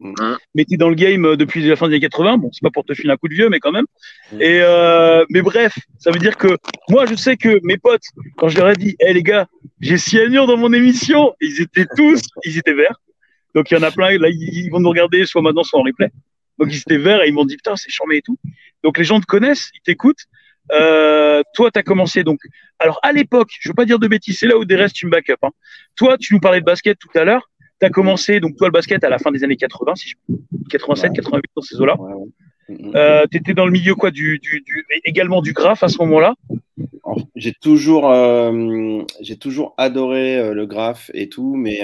Mhm. 0.00 0.36
mais 0.54 0.64
t'es 0.64 0.76
dans 0.76 0.88
le 0.88 0.96
game 0.96 1.24
euh, 1.24 1.36
depuis 1.36 1.66
la 1.66 1.76
fin 1.76 1.86
des 1.86 1.94
années 1.94 2.00
80. 2.00 2.38
Bon, 2.38 2.50
c'est 2.52 2.62
pas 2.62 2.70
pour 2.70 2.84
te 2.84 2.94
filer 2.94 3.12
un 3.12 3.16
coup 3.16 3.28
de 3.28 3.34
vieux, 3.34 3.48
mais 3.48 3.60
quand 3.60 3.72
même. 3.72 3.86
Mhm. 4.32 4.42
Et 4.42 4.60
euh, 4.60 5.24
mais 5.30 5.40
bref, 5.40 5.78
ça 5.98 6.10
veut 6.10 6.18
dire 6.18 6.36
que 6.36 6.56
moi, 6.88 7.06
je 7.06 7.14
sais 7.14 7.36
que 7.36 7.60
mes 7.62 7.78
potes, 7.78 8.04
quand 8.36 8.48
je 8.48 8.58
leur 8.58 8.70
ai 8.70 8.76
dit, 8.76 8.96
hé 9.00 9.12
les 9.12 9.22
gars, 9.22 9.46
j'ai 9.80 9.96
Cyanure 9.96 10.46
dans 10.46 10.56
mon 10.56 10.72
émission, 10.72 11.34
ils 11.40 11.60
étaient 11.60 11.86
tous, 11.96 12.22
ils 12.44 12.58
étaient 12.58 12.74
verts. 12.74 13.00
Donc 13.54 13.70
il 13.70 13.74
y 13.74 13.76
en 13.76 13.82
a 13.82 13.92
plein, 13.92 14.18
là, 14.18 14.28
ils 14.28 14.64
ils 14.64 14.70
vont 14.70 14.80
nous 14.80 14.90
regarder, 14.90 15.24
soit 15.26 15.42
maintenant, 15.42 15.62
soit 15.62 15.78
en 15.78 15.84
replay. 15.84 16.10
Donc 16.58 16.68
ils 16.72 16.78
étaient 16.78 16.98
verts 16.98 17.22
et 17.22 17.28
ils 17.28 17.34
m'ont 17.34 17.44
dit, 17.44 17.56
putain, 17.56 17.76
c'est 17.76 17.90
charmé 17.90 18.16
et 18.16 18.22
tout. 18.22 18.38
Donc 18.82 18.98
les 18.98 19.04
gens 19.04 19.20
te 19.20 19.26
connaissent, 19.26 19.70
ils 19.74 19.80
t'écoutent. 19.80 20.24
Euh, 20.72 21.42
toi, 21.54 21.70
tu 21.70 21.78
as 21.78 21.82
commencé 21.82 22.24
donc. 22.24 22.40
Alors 22.78 22.98
à 23.02 23.12
l'époque, 23.12 23.50
je 23.60 23.68
veux 23.68 23.74
pas 23.74 23.84
dire 23.84 23.98
de 23.98 24.08
bêtises, 24.08 24.38
c'est 24.38 24.46
là 24.46 24.56
où 24.56 24.64
des 24.64 24.76
restes 24.76 24.94
tu 24.94 25.06
me 25.06 25.10
back 25.10 25.30
up. 25.30 25.38
Hein. 25.42 25.50
Toi, 25.96 26.16
tu 26.18 26.34
nous 26.34 26.40
parlais 26.40 26.60
de 26.60 26.64
basket 26.64 26.98
tout 26.98 27.10
à 27.14 27.24
l'heure. 27.24 27.50
Tu 27.84 27.88
as 27.88 27.90
commencé 27.90 28.40
donc 28.40 28.56
toi 28.56 28.68
le 28.68 28.72
basket 28.72 29.04
à 29.04 29.10
la 29.10 29.18
fin 29.18 29.30
des 29.30 29.44
années 29.44 29.56
80, 29.56 29.94
si 29.96 30.08
je... 30.08 30.14
87, 30.70 31.10
Ouais. 31.10 31.16
88 31.16 31.50
dans 31.54 31.62
ces 31.62 31.80
eaux-là. 31.80 32.00
Ouais, 32.00 32.14
ouais. 32.14 32.26
Mhm. 32.70 32.92
Euh, 32.96 33.26
tu 33.30 33.36
étais 33.36 33.52
dans 33.52 33.66
le 33.66 33.72
milieu 33.72 33.94
quoi 33.94 34.10
du, 34.10 34.38
du, 34.38 34.62
du 34.62 34.86
également 35.04 35.42
du 35.42 35.52
graphe 35.52 35.82
à 35.82 35.88
ce 35.88 35.98
moment-là? 35.98 36.34
En- 37.02 37.16
J'ai 37.36 37.52
toujours, 37.52 38.10
euh, 38.10 39.02
j'ai 39.20 39.36
toujours 39.36 39.74
adoré 39.76 40.38
euh, 40.38 40.54
le 40.54 40.64
graphe 40.64 41.10
et 41.12 41.28
tout, 41.28 41.54
mais 41.56 41.82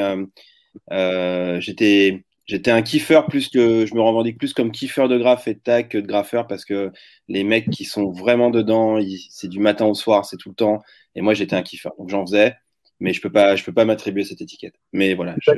j'étais, 1.61 2.25
j'étais 2.47 2.71
un 2.71 2.83
kiffeur 2.83 3.27
plus 3.27 3.49
que, 3.49 3.85
je 3.87 3.95
me 3.95 4.01
revendique 4.01 4.39
plus 4.39 4.55
comme 4.55 4.71
kiffeur 4.73 5.09
de 5.09 5.19
graphe 5.19 5.49
et 5.49 5.55
de 5.55 5.61
tag 5.61 5.89
que 5.89 5.99
de 5.99 6.07
graffeur 6.07 6.47
parce 6.47 6.65
que 6.65 6.91
les 7.29 7.45
mecs 7.45 7.69
qui 7.71 7.85
sont 7.85 8.11
vraiment 8.11 8.51
dedans, 8.51 8.99
c'est 9.29 9.49
du 9.49 9.61
matin 9.61 9.85
au 9.87 9.95
soir, 9.95 10.25
c'est 10.25 10.37
tout 10.37 10.49
le 10.49 10.55
temps. 10.55 10.81
Et 11.15 11.21
moi, 11.21 11.35
j'étais 11.35 11.57
un 11.57 11.63
kiffeur, 11.63 11.93
donc 11.99 12.09
j'en 12.09 12.25
faisais, 12.25 12.55
mais 13.01 13.13
je 13.13 13.21
peux 13.21 13.31
pas, 13.31 13.57
je 13.57 13.65
peux 13.65 13.73
pas 13.73 13.85
m'attribuer 13.85 14.25
cette 14.25 14.41
étiquette. 14.41 14.75
Mais 14.93 15.15
voilà, 15.15 15.35
je, 15.41 15.51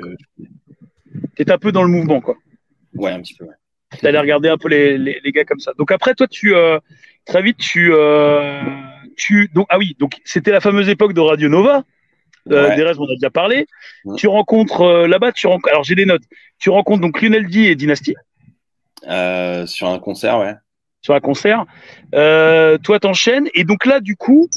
Tu 1.36 1.42
étais 1.42 1.52
un 1.52 1.58
peu 1.58 1.72
dans 1.72 1.82
le 1.82 1.88
mouvement 1.88 2.20
quoi. 2.20 2.36
ouais, 2.94 3.10
un 3.10 3.20
petit 3.20 3.34
peu. 3.34 3.44
Ouais. 3.44 3.54
Tu 3.98 4.06
allais 4.06 4.18
regarder 4.18 4.48
un 4.48 4.56
peu 4.56 4.68
les, 4.68 4.96
les, 4.96 5.20
les 5.22 5.32
gars 5.32 5.44
comme 5.44 5.60
ça. 5.60 5.72
Donc 5.76 5.92
après 5.92 6.14
toi 6.14 6.26
tu 6.26 6.54
euh, 6.54 6.78
très 7.26 7.42
vite 7.42 7.58
tu 7.58 7.90
euh, 7.92 8.62
tu 9.16 9.50
donc 9.54 9.66
ah 9.68 9.76
oui 9.78 9.94
donc 9.98 10.14
c'était 10.24 10.50
la 10.52 10.60
fameuse 10.60 10.88
époque 10.88 11.12
de 11.12 11.20
Radio 11.20 11.48
Nova. 11.48 11.84
Euh, 12.50 12.68
Ouais. 12.70 12.74
Des 12.76 12.82
restes, 12.82 12.98
on 12.98 13.04
a 13.04 13.14
déjà 13.14 13.30
parlé. 13.30 13.66
Ouais. 14.04 14.16
Tu 14.16 14.26
rencontres 14.26 14.80
euh, 14.80 15.06
là-bas, 15.06 15.30
tu 15.30 15.46
rencontres. 15.46 15.68
Alors 15.68 15.84
j'ai 15.84 15.94
des 15.94 16.06
notes. 16.06 16.24
Tu 16.58 16.70
rencontres 16.70 17.00
donc 17.00 17.20
Lionel 17.22 17.46
D 17.48 17.60
et 17.64 17.74
Dynasty 17.76 18.14
sur 19.04 19.88
un 19.88 19.98
concert, 20.00 20.38
ouais. 20.38 20.54
sur 21.02 21.14
un 21.14 21.20
concert. 21.20 21.66
Toi, 22.12 22.98
t'enchaînes. 23.00 23.48
Et 23.54 23.64
donc 23.64 23.86
là, 23.86 24.00
du 24.00 24.16
coup, 24.16 24.48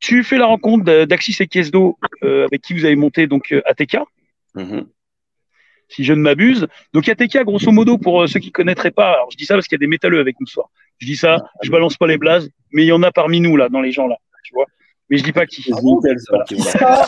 tu 0.00 0.22
fais 0.24 0.36
la 0.38 0.46
rencontre 0.46 1.04
d'Axis 1.04 1.36
et 1.40 1.46
Kiesdo, 1.46 1.98
euh, 2.22 2.44
avec 2.46 2.60
qui 2.62 2.74
vous 2.74 2.84
avez 2.84 2.96
monté 2.96 3.26
donc 3.26 3.52
euh, 3.52 3.62
ATK, 3.66 3.98
Mhm. 4.54 4.86
si 5.88 6.04
je 6.04 6.12
ne 6.12 6.20
m'abuse. 6.20 6.66
Donc 6.92 7.08
ATK, 7.08 7.44
grosso 7.44 7.70
modo, 7.72 7.98
pour 7.98 8.22
euh, 8.22 8.26
ceux 8.26 8.40
qui 8.40 8.52
connaîtraient 8.52 8.90
pas, 8.90 9.12
alors 9.14 9.30
je 9.30 9.36
dis 9.36 9.44
ça 9.46 9.54
parce 9.54 9.66
qu'il 9.66 9.76
y 9.76 9.80
a 9.80 9.84
des 9.84 9.86
métalleux 9.86 10.20
avec 10.20 10.38
nous 10.40 10.46
ce 10.46 10.54
soir. 10.54 10.68
Je 10.98 11.06
dis 11.06 11.16
ça, 11.16 11.38
je 11.62 11.70
balance 11.70 11.96
pas 11.96 12.06
les 12.06 12.18
blazes, 12.18 12.48
mais 12.72 12.82
il 12.84 12.86
y 12.86 12.92
en 12.92 13.02
a 13.02 13.10
parmi 13.12 13.40
nous 13.40 13.56
là, 13.56 13.68
dans 13.68 13.80
les 13.80 13.92
gens 13.92 14.06
là, 14.06 14.16
tu 14.44 14.52
vois. 14.54 14.66
Mais 15.10 15.18
je 15.18 15.24
dis 15.24 15.32
pas 15.32 15.44
qui. 15.46 15.62
Voilà. 15.70 17.04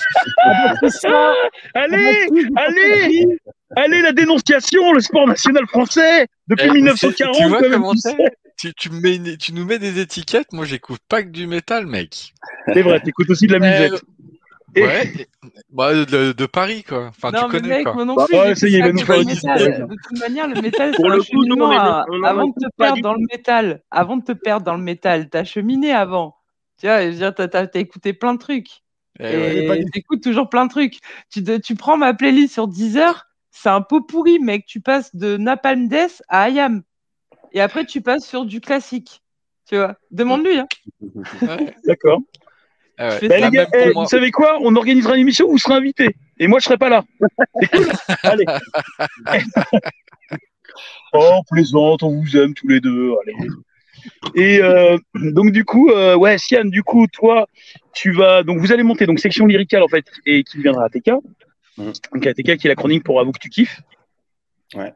Ça, 0.82 0.90
ça. 0.90 1.34
Allez, 1.74 2.28
allez, 2.56 3.26
allez, 3.74 4.02
la 4.02 4.12
dénonciation, 4.12 4.92
le 4.92 5.00
sport 5.00 5.26
national 5.26 5.66
français 5.66 6.26
depuis 6.46 6.66
Eh, 6.68 6.72
1940. 6.72 7.36
tu 7.36 7.44
vois 7.48 7.62
comment 7.70 7.94
c'est. 7.94 8.14
Tu, 8.56 8.72
tu, 8.74 8.90
me 8.90 9.00
mets 9.00 9.16
une- 9.16 9.36
tu 9.36 9.52
nous 9.52 9.64
mets 9.64 9.78
des 9.78 10.00
étiquettes, 10.00 10.52
moi 10.52 10.64
j'écoute 10.64 11.00
pas 11.08 11.22
que 11.22 11.28
du 11.28 11.46
métal, 11.46 11.86
mec. 11.86 12.32
C'est 12.72 12.82
vrai, 12.82 13.00
t'écoutes 13.00 13.30
aussi 13.30 13.46
de 13.46 13.56
la 13.56 13.66
Euh, 13.66 13.88
musette. 13.88 14.02
Et- 14.74 14.82
Ouais, 14.82 15.26
bah, 15.70 15.94
de, 15.94 16.32
de 16.32 16.46
Paris 16.46 16.82
quoi. 16.82 17.06
Enfin, 17.08 17.30
non, 17.30 17.40
tu 17.40 17.44
mais 17.46 17.50
connais 17.60 17.68
mec, 17.76 17.84
quoi. 17.84 17.94
moi 17.94 18.04
non 18.04 18.14
Bah, 18.14 18.26
plus. 18.28 18.36
ouais, 18.36 18.42
j'écoute 18.54 18.58
ça 18.58 18.68
y 18.68 18.74
est, 18.74 18.78
il 18.78 18.82
va 18.84 18.92
nous 18.92 18.98
faire 18.98 19.20
une. 19.20 19.28
De 19.28 19.94
toute 20.08 20.18
manière, 20.20 20.48
le 20.48 20.60
métal, 20.60 20.90
c'est 20.90 20.96
Pour 20.96 21.10
un 21.10 21.16
le 21.16 21.22
coup, 21.22 21.26
nous, 21.32 21.54
on 21.54 21.70
cheminement. 21.70 21.72
est- 21.72 21.76
à- 21.76 22.04
on 22.10 22.20
en 22.20 22.22
Avant 22.24 22.46
de 22.48 22.52
te 22.52 22.66
perdre 22.76 23.00
dans 23.00 23.14
le 23.14 23.24
métal, 23.32 23.82
avant 23.90 24.16
de 24.18 24.24
te 24.24 24.32
perdre 24.32 24.66
dans 24.66 24.76
le 24.76 24.82
métal, 24.82 25.30
t'as 25.30 25.44
cheminé 25.44 25.92
avant. 25.92 26.36
Tu 26.78 26.86
vois, 26.86 27.00
je 27.02 27.06
veux 27.08 27.14
dire, 27.14 27.34
t'as 27.34 27.48
t'as- 27.48 27.66
t'as 27.68 27.78
écouté 27.80 28.12
plein 28.12 28.34
de 28.34 28.38
trucs. 28.38 28.68
Eh. 29.18 29.78
Et 29.78 29.84
t'écoutes 29.94 30.22
toujours 30.22 30.50
plein 30.50 30.66
de 30.66 30.70
trucs. 30.70 30.98
Tu, 31.32 31.42
tu 31.64 31.74
prends 31.74 31.96
ma 31.96 32.12
playlist 32.12 32.52
sur 32.52 32.68
Deezer, 32.68 33.24
c'est 33.50 33.70
un 33.70 33.80
pot 33.80 34.02
pourri, 34.02 34.38
mec. 34.40 34.66
Tu 34.66 34.82
passes 34.82 35.14
de 35.16 35.38
Napalm 35.38 35.88
Death 35.88 36.22
à 36.28 36.50
IAM. 36.50 36.82
Et 37.52 37.60
après, 37.60 37.84
tu 37.84 38.00
passes 38.00 38.26
sur 38.26 38.44
du 38.44 38.60
classique. 38.60 39.22
Tu 39.68 39.76
vois, 39.76 39.96
demande-lui. 40.10 40.58
Hein. 40.58 40.66
Ouais. 41.42 41.74
D'accord. 41.84 42.20
Ah 42.98 43.10
ouais. 43.10 43.28
Bah, 43.28 43.38
les 43.38 43.50
gars, 43.50 43.68
eh, 43.74 43.90
vous 43.92 44.06
savez 44.06 44.30
quoi? 44.30 44.58
On 44.62 44.74
organisera 44.74 45.14
une 45.14 45.22
émission 45.22 45.46
où 45.46 45.52
vous 45.52 45.58
serez 45.58 45.74
invité. 45.74 46.16
Et 46.38 46.46
moi, 46.46 46.60
je 46.60 46.64
serai 46.64 46.78
pas 46.78 46.88
là. 46.88 47.04
C'est 47.60 47.70
cool 47.70 47.86
Allez. 48.22 48.44
oh, 51.12 51.40
plaisante, 51.50 52.02
on 52.02 52.20
vous 52.20 52.36
aime 52.36 52.54
tous 52.54 52.68
les 52.68 52.80
deux. 52.80 53.12
Allez. 53.22 53.48
Et 54.34 54.62
euh, 54.62 54.96
donc 55.14 55.50
du 55.50 55.64
coup, 55.64 55.90
euh, 55.90 56.16
ouais, 56.16 56.38
Sian, 56.38 56.64
du 56.64 56.82
coup, 56.82 57.06
toi, 57.08 57.48
tu 57.92 58.12
vas 58.12 58.42
donc 58.42 58.58
vous 58.58 58.72
allez 58.72 58.82
monter 58.82 59.06
donc 59.06 59.18
section 59.18 59.46
lyricale 59.46 59.82
en 59.82 59.88
fait 59.88 60.06
et 60.24 60.44
qui 60.44 60.58
viendra 60.58 60.84
à 60.84 60.88
TK. 60.88 61.10
Mhm. 61.78 61.92
Donc 62.12 62.26
ATK 62.26 62.56
qui 62.56 62.66
est 62.66 62.68
la 62.68 62.76
chronique 62.76 63.04
pour 63.04 63.20
Avoue 63.20 63.32
que 63.32 63.38
tu 63.38 63.48
kiffes. 63.48 63.80
Ouais. 64.74 64.92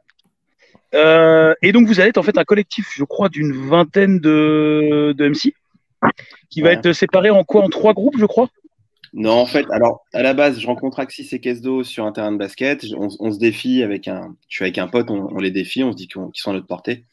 Euh, 0.94 1.54
et 1.62 1.72
donc 1.72 1.86
vous 1.86 2.00
allez 2.00 2.08
être 2.10 2.18
en 2.18 2.22
fait 2.22 2.36
un 2.38 2.44
collectif, 2.44 2.88
je 2.96 3.04
crois, 3.04 3.28
d'une 3.28 3.52
vingtaine 3.68 4.18
de, 4.18 5.14
de 5.16 5.28
MC 5.28 5.54
qui 6.48 6.62
va 6.62 6.70
Ouais. 6.70 6.74
être 6.74 6.92
séparé 6.92 7.30
en 7.30 7.44
quoi? 7.44 7.62
En 7.62 7.68
trois 7.68 7.92
groupes, 7.94 8.16
je 8.18 8.26
crois? 8.26 8.48
Non, 9.12 9.32
en 9.32 9.46
fait, 9.46 9.66
alors 9.72 10.04
à 10.12 10.22
la 10.22 10.34
base, 10.34 10.60
je 10.60 10.66
rencontre 10.66 11.00
Axis 11.00 11.28
et 11.32 11.40
Kesdo 11.40 11.82
sur 11.82 12.06
un 12.06 12.12
terrain 12.12 12.32
de 12.32 12.38
basket. 12.38 12.84
On, 12.96 13.08
on 13.18 13.32
se 13.32 13.38
défie 13.38 13.82
avec 13.82 14.06
un. 14.08 14.36
Je 14.48 14.56
suis 14.56 14.64
avec 14.64 14.78
un 14.78 14.86
pote, 14.88 15.10
on, 15.10 15.28
on 15.32 15.38
les 15.38 15.50
défie, 15.50 15.82
on 15.82 15.90
se 15.92 15.96
dit 15.96 16.06
qu'ils 16.08 16.22
sont 16.34 16.50
à 16.50 16.54
notre 16.54 16.66
portée. 16.68 17.04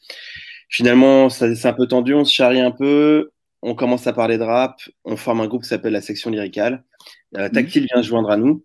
Finalement, 0.68 1.28
c'est 1.28 1.66
un 1.66 1.72
peu 1.72 1.86
tendu, 1.86 2.14
on 2.14 2.24
se 2.24 2.32
charrie 2.32 2.60
un 2.60 2.70
peu. 2.70 3.30
On 3.62 3.74
commence 3.74 4.06
à 4.06 4.12
parler 4.12 4.38
de 4.38 4.44
rap. 4.44 4.80
On 5.04 5.16
forme 5.16 5.40
un 5.40 5.48
groupe 5.48 5.62
qui 5.62 5.68
s'appelle 5.68 5.92
la 5.92 6.00
section 6.00 6.30
lyricale. 6.30 6.84
Euh, 7.36 7.48
Tactile 7.48 7.86
vient 7.92 8.02
se 8.02 8.08
joindre 8.08 8.30
à 8.30 8.36
nous. 8.36 8.62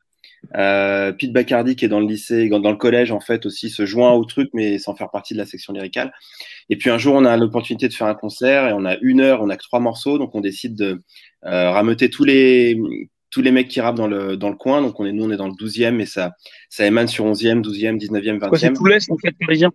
Euh, 0.55 1.11
Pete 1.11 1.33
Bacardi, 1.33 1.75
qui 1.75 1.85
est 1.85 1.89
dans 1.89 1.99
le 1.99 2.07
lycée, 2.07 2.49
dans 2.49 2.71
le 2.71 2.77
collège, 2.77 3.11
en 3.11 3.19
fait, 3.19 3.45
aussi 3.45 3.69
se 3.69 3.85
joint 3.85 4.11
au 4.11 4.25
truc, 4.25 4.49
mais 4.53 4.77
sans 4.77 4.95
faire 4.95 5.09
partie 5.09 5.33
de 5.33 5.39
la 5.39 5.45
section 5.45 5.73
lyricale. 5.73 6.13
Et 6.69 6.77
puis 6.77 6.89
un 6.89 6.97
jour, 6.97 7.15
on 7.15 7.25
a 7.25 7.35
l'opportunité 7.37 7.87
de 7.87 7.93
faire 7.93 8.07
un 8.07 8.15
concert 8.15 8.67
et 8.67 8.73
on 8.73 8.85
a 8.85 8.97
une 9.01 9.21
heure, 9.21 9.41
on 9.41 9.49
a 9.49 9.57
que 9.57 9.63
trois 9.63 9.79
morceaux, 9.79 10.17
donc 10.17 10.35
on 10.35 10.41
décide 10.41 10.75
de 10.75 11.01
euh, 11.45 11.71
rameuter 11.71 12.09
tous 12.09 12.23
les 12.23 12.79
tous 13.29 13.41
les 13.41 13.51
mecs 13.51 13.67
qui 13.67 13.81
rappent 13.81 13.95
dans 13.95 14.07
le, 14.07 14.37
dans 14.37 14.49
le 14.49 14.55
coin. 14.55 14.83
Donc, 14.83 14.99
on 14.99 15.07
est, 15.07 15.11
nous, 15.11 15.25
on 15.25 15.31
est 15.31 15.37
dans 15.37 15.47
le 15.47 15.53
12e 15.53 15.99
et 15.99 16.05
ça, 16.05 16.33
ça 16.69 16.85
émane 16.85 17.07
sur 17.07 17.25
11e, 17.25 17.63
12e, 17.63 17.97
19e, 17.97 18.37
Quoi, 18.37 18.59
c'est 18.59 18.69
20e. 18.69 18.75
tout 18.75 18.85
l'Est, 18.85 19.11
en 19.11 19.17
fait, 19.17 19.35
parisien. 19.39 19.71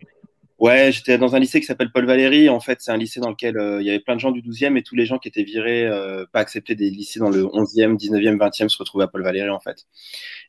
Ouais, 0.59 0.91
j'étais 0.91 1.19
dans 1.19 1.37
un 1.37 1.39
lycée 1.39 1.61
qui 1.61 1.67
s'appelle 1.67 1.93
Paul 1.93 2.05
Valéry. 2.05 2.49
En 2.49 2.59
fait, 2.59 2.81
c'est 2.81 2.91
un 2.91 2.97
lycée 2.97 3.21
dans 3.21 3.31
lequel 3.31 3.57
euh, 3.57 3.81
il 3.81 3.87
y 3.87 3.91
avait 3.91 4.01
plein 4.01 4.17
de 4.17 4.21
gens 4.21 4.33
du 4.33 4.43
12e 4.43 4.77
et 4.77 4.83
tous 4.83 4.97
les 4.97 5.07
gens 5.07 5.19
qui 5.19 5.29
étaient 5.29 5.45
virés, 5.45 5.87
euh, 5.87 6.27
pas 6.33 6.41
acceptés 6.41 6.75
des 6.75 6.91
lycées 6.91 7.21
dans 7.21 7.31
le 7.31 7.45
11e, 7.45 7.97
19e, 7.97 8.37
20e 8.37 8.69
se 8.69 8.77
retrouvaient 8.79 9.05
à 9.05 9.09
Paul 9.09 9.23
Valéry, 9.23 9.51
en 9.51 9.61
fait. 9.61 9.87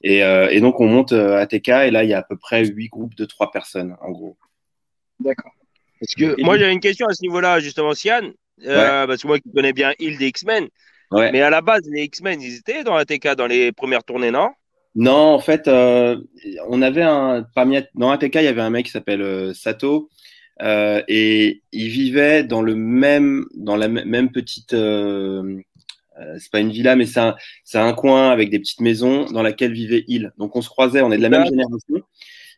Et, 0.01 0.23
euh, 0.23 0.49
et 0.49 0.61
donc, 0.61 0.79
on 0.79 0.87
monte 0.87 1.13
à 1.13 1.45
TK 1.45 1.69
et 1.69 1.91
là, 1.91 2.03
il 2.03 2.09
y 2.09 2.13
a 2.13 2.19
à 2.19 2.23
peu 2.23 2.37
près 2.37 2.65
huit 2.65 2.89
groupes 2.89 3.15
de 3.15 3.25
trois 3.25 3.51
personnes, 3.51 3.95
en 4.01 4.09
gros. 4.09 4.37
D'accord. 5.19 5.51
Parce 5.99 6.15
que 6.15 6.41
moi, 6.41 6.57
j'avais 6.57 6.73
une 6.73 6.79
question 6.79 7.05
à 7.07 7.13
ce 7.13 7.21
niveau-là, 7.21 7.59
justement, 7.59 7.93
Sian. 7.93 8.31
Euh, 8.65 9.07
Parce 9.07 9.21
que 9.21 9.27
moi 9.27 9.39
qui 9.39 9.51
connais 9.51 9.73
bien 9.73 9.93
Hill 9.99 10.17
des 10.17 10.27
X-Men. 10.27 10.67
Ouais. 11.11 11.31
Mais 11.31 11.41
à 11.41 11.49
la 11.49 11.61
base, 11.61 11.81
les 11.89 12.03
X-Men, 12.03 12.41
ils 12.41 12.57
étaient 12.57 12.83
dans 12.83 12.95
la 12.95 13.05
TK 13.05 13.35
dans 13.35 13.47
les 13.47 13.71
premières 13.71 14.03
tournées, 14.03 14.31
non? 14.31 14.49
Non, 14.95 15.33
en 15.33 15.39
fait, 15.39 15.67
euh, 15.67 16.17
on 16.67 16.81
avait 16.81 17.03
un 17.03 17.45
parmi 17.55 17.77
dans 17.95 18.11
ATK, 18.11 18.35
il 18.35 18.43
y 18.43 18.47
avait 18.47 18.61
un 18.61 18.69
mec 18.69 18.87
qui 18.87 18.91
s'appelle 18.91 19.21
euh, 19.21 19.53
Sato 19.53 20.09
euh, 20.61 21.01
et 21.07 21.61
il 21.71 21.87
vivait 21.89 22.43
dans 22.43 22.61
le 22.61 22.75
même 22.75 23.45
dans 23.55 23.77
la 23.77 23.87
même 23.87 24.31
petite 24.31 24.73
euh, 24.73 25.57
euh, 26.19 26.35
c'est 26.37 26.51
pas 26.51 26.59
une 26.59 26.71
villa 26.71 26.97
mais 26.97 27.05
c'est 27.05 27.21
un 27.21 27.35
c'est 27.63 27.77
un 27.77 27.93
coin 27.93 28.29
avec 28.29 28.49
des 28.49 28.59
petites 28.59 28.81
maisons 28.81 29.25
dans 29.25 29.43
laquelle 29.43 29.71
vivait 29.71 30.03
il. 30.07 30.33
Donc 30.37 30.55
on 30.55 30.61
se 30.61 30.69
croisait, 30.69 31.01
on 31.01 31.11
est 31.11 31.17
de 31.17 31.21
la 31.21 31.29
même 31.29 31.45
génération. 31.45 32.01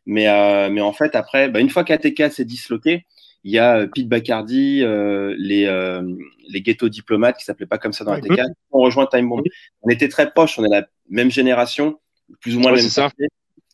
Mais 0.06 0.28
euh, 0.28 0.70
mais 0.72 0.82
en 0.82 0.94
fait 0.94 1.16
après, 1.16 1.50
bah, 1.50 1.60
une 1.60 1.70
fois 1.70 1.84
qu'ATK 1.84 2.32
s'est 2.32 2.46
disloqué, 2.46 3.06
il 3.44 3.52
y 3.52 3.60
a 3.60 3.88
Pete 3.88 4.08
Bacardi, 4.08 4.84
euh, 4.84 5.36
les 5.38 5.66
euh, 5.66 6.02
les 6.50 6.62
ghetto 6.62 6.90
diplomates 6.90 7.38
qui 7.38 7.46
s'appelaient 7.46 7.68
pas 7.68 7.78
comme 7.78 7.94
ça 7.94 8.04
dans 8.04 8.14
ATK, 8.14 8.34
qui 8.34 8.42
ont 8.72 8.80
rejoint 8.80 9.06
Time 9.06 9.30
Bomb. 9.30 9.44
On 9.84 9.90
était 9.90 10.10
très 10.10 10.32
proches, 10.32 10.58
on 10.58 10.66
est 10.66 10.70
la 10.70 10.88
même 11.10 11.30
génération, 11.30 12.00
plus 12.40 12.56
ou 12.56 12.60
moins 12.60 12.72
Ouais, 12.72 12.80
même 12.82 12.90
ça. 12.90 13.12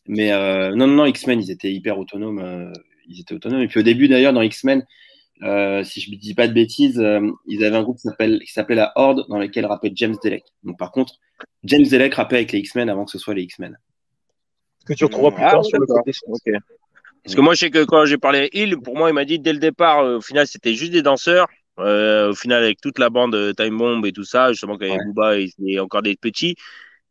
Mais 0.06 0.32
euh, 0.32 0.74
non, 0.74 0.86
non, 0.86 0.94
non, 0.94 1.06
X-Men, 1.06 1.40
ils 1.40 1.50
étaient 1.50 1.72
hyper 1.72 1.98
autonomes. 1.98 2.38
euh, 2.38 2.72
ils 3.06 3.20
étaient 3.20 3.34
autonomes. 3.34 3.60
Et 3.62 3.68
puis 3.68 3.80
au 3.80 3.82
début, 3.82 4.08
d'ailleurs, 4.08 4.32
dans 4.32 4.42
X-Men, 4.42 4.84
euh, 5.42 5.84
si 5.84 6.00
je 6.00 6.10
ne 6.10 6.16
dis 6.16 6.34
pas 6.34 6.48
de 6.48 6.52
bêtises, 6.52 6.98
euh, 6.98 7.20
ils 7.46 7.64
avaient 7.64 7.76
un 7.76 7.82
groupe 7.82 7.96
qui 7.96 8.02
s'appelle- 8.08 8.40
qui 8.40 8.52
s'appelait 8.52 8.74
la 8.76 8.92
Horde, 8.96 9.24
dans 9.28 9.38
lequel 9.38 9.66
rappait 9.66 9.92
James 9.94 10.16
Delec. 10.22 10.44
Donc 10.64 10.78
par 10.78 10.90
contre, 10.92 11.14
James 11.64 11.86
Delec 11.86 12.14
rappait 12.14 12.36
avec 12.36 12.52
les 12.52 12.58
X-Men 12.60 12.88
avant 12.90 13.04
que 13.04 13.10
ce 13.12 13.18
soit 13.18 13.34
les 13.34 13.42
X-Men. 13.42 13.78
Que 14.86 14.94
tu 14.94 15.04
retrouveras 15.04 15.32
plus 15.32 15.44
Ah, 15.44 15.50
tard 15.52 15.64
sur 15.64 15.78
le 15.78 15.86
Ok. 16.28 16.62
Parce 17.24 17.34
que 17.34 17.40
moi, 17.42 17.54
je 17.54 17.60
sais 17.60 17.70
que 17.70 17.84
quand 17.84 18.06
j'ai 18.06 18.16
parlé 18.16 18.38
à 18.52 18.56
Hill, 18.56 18.76
pour 18.78 18.96
moi, 18.96 19.10
il 19.10 19.12
m'a 19.12 19.24
dit 19.26 19.38
dès 19.38 19.52
le 19.52 19.58
départ, 19.58 20.00
euh, 20.00 20.16
au 20.16 20.20
final, 20.22 20.46
c'était 20.46 20.74
juste 20.74 20.92
des 20.92 21.02
danseurs. 21.02 21.46
Euh, 21.78 22.30
au 22.30 22.34
final, 22.34 22.64
avec 22.64 22.80
toute 22.80 22.98
la 22.98 23.10
bande 23.10 23.54
Time 23.56 23.76
Bomb 23.76 24.04
et 24.06 24.12
tout 24.12 24.24
ça, 24.24 24.50
justement, 24.52 24.76
quand 24.78 24.86
il 24.86 24.88
y 24.88 24.92
avait 24.92 25.04
Booba 25.04 25.38
et, 25.38 25.50
et 25.66 25.78
encore 25.78 26.02
des 26.02 26.16
petits. 26.16 26.56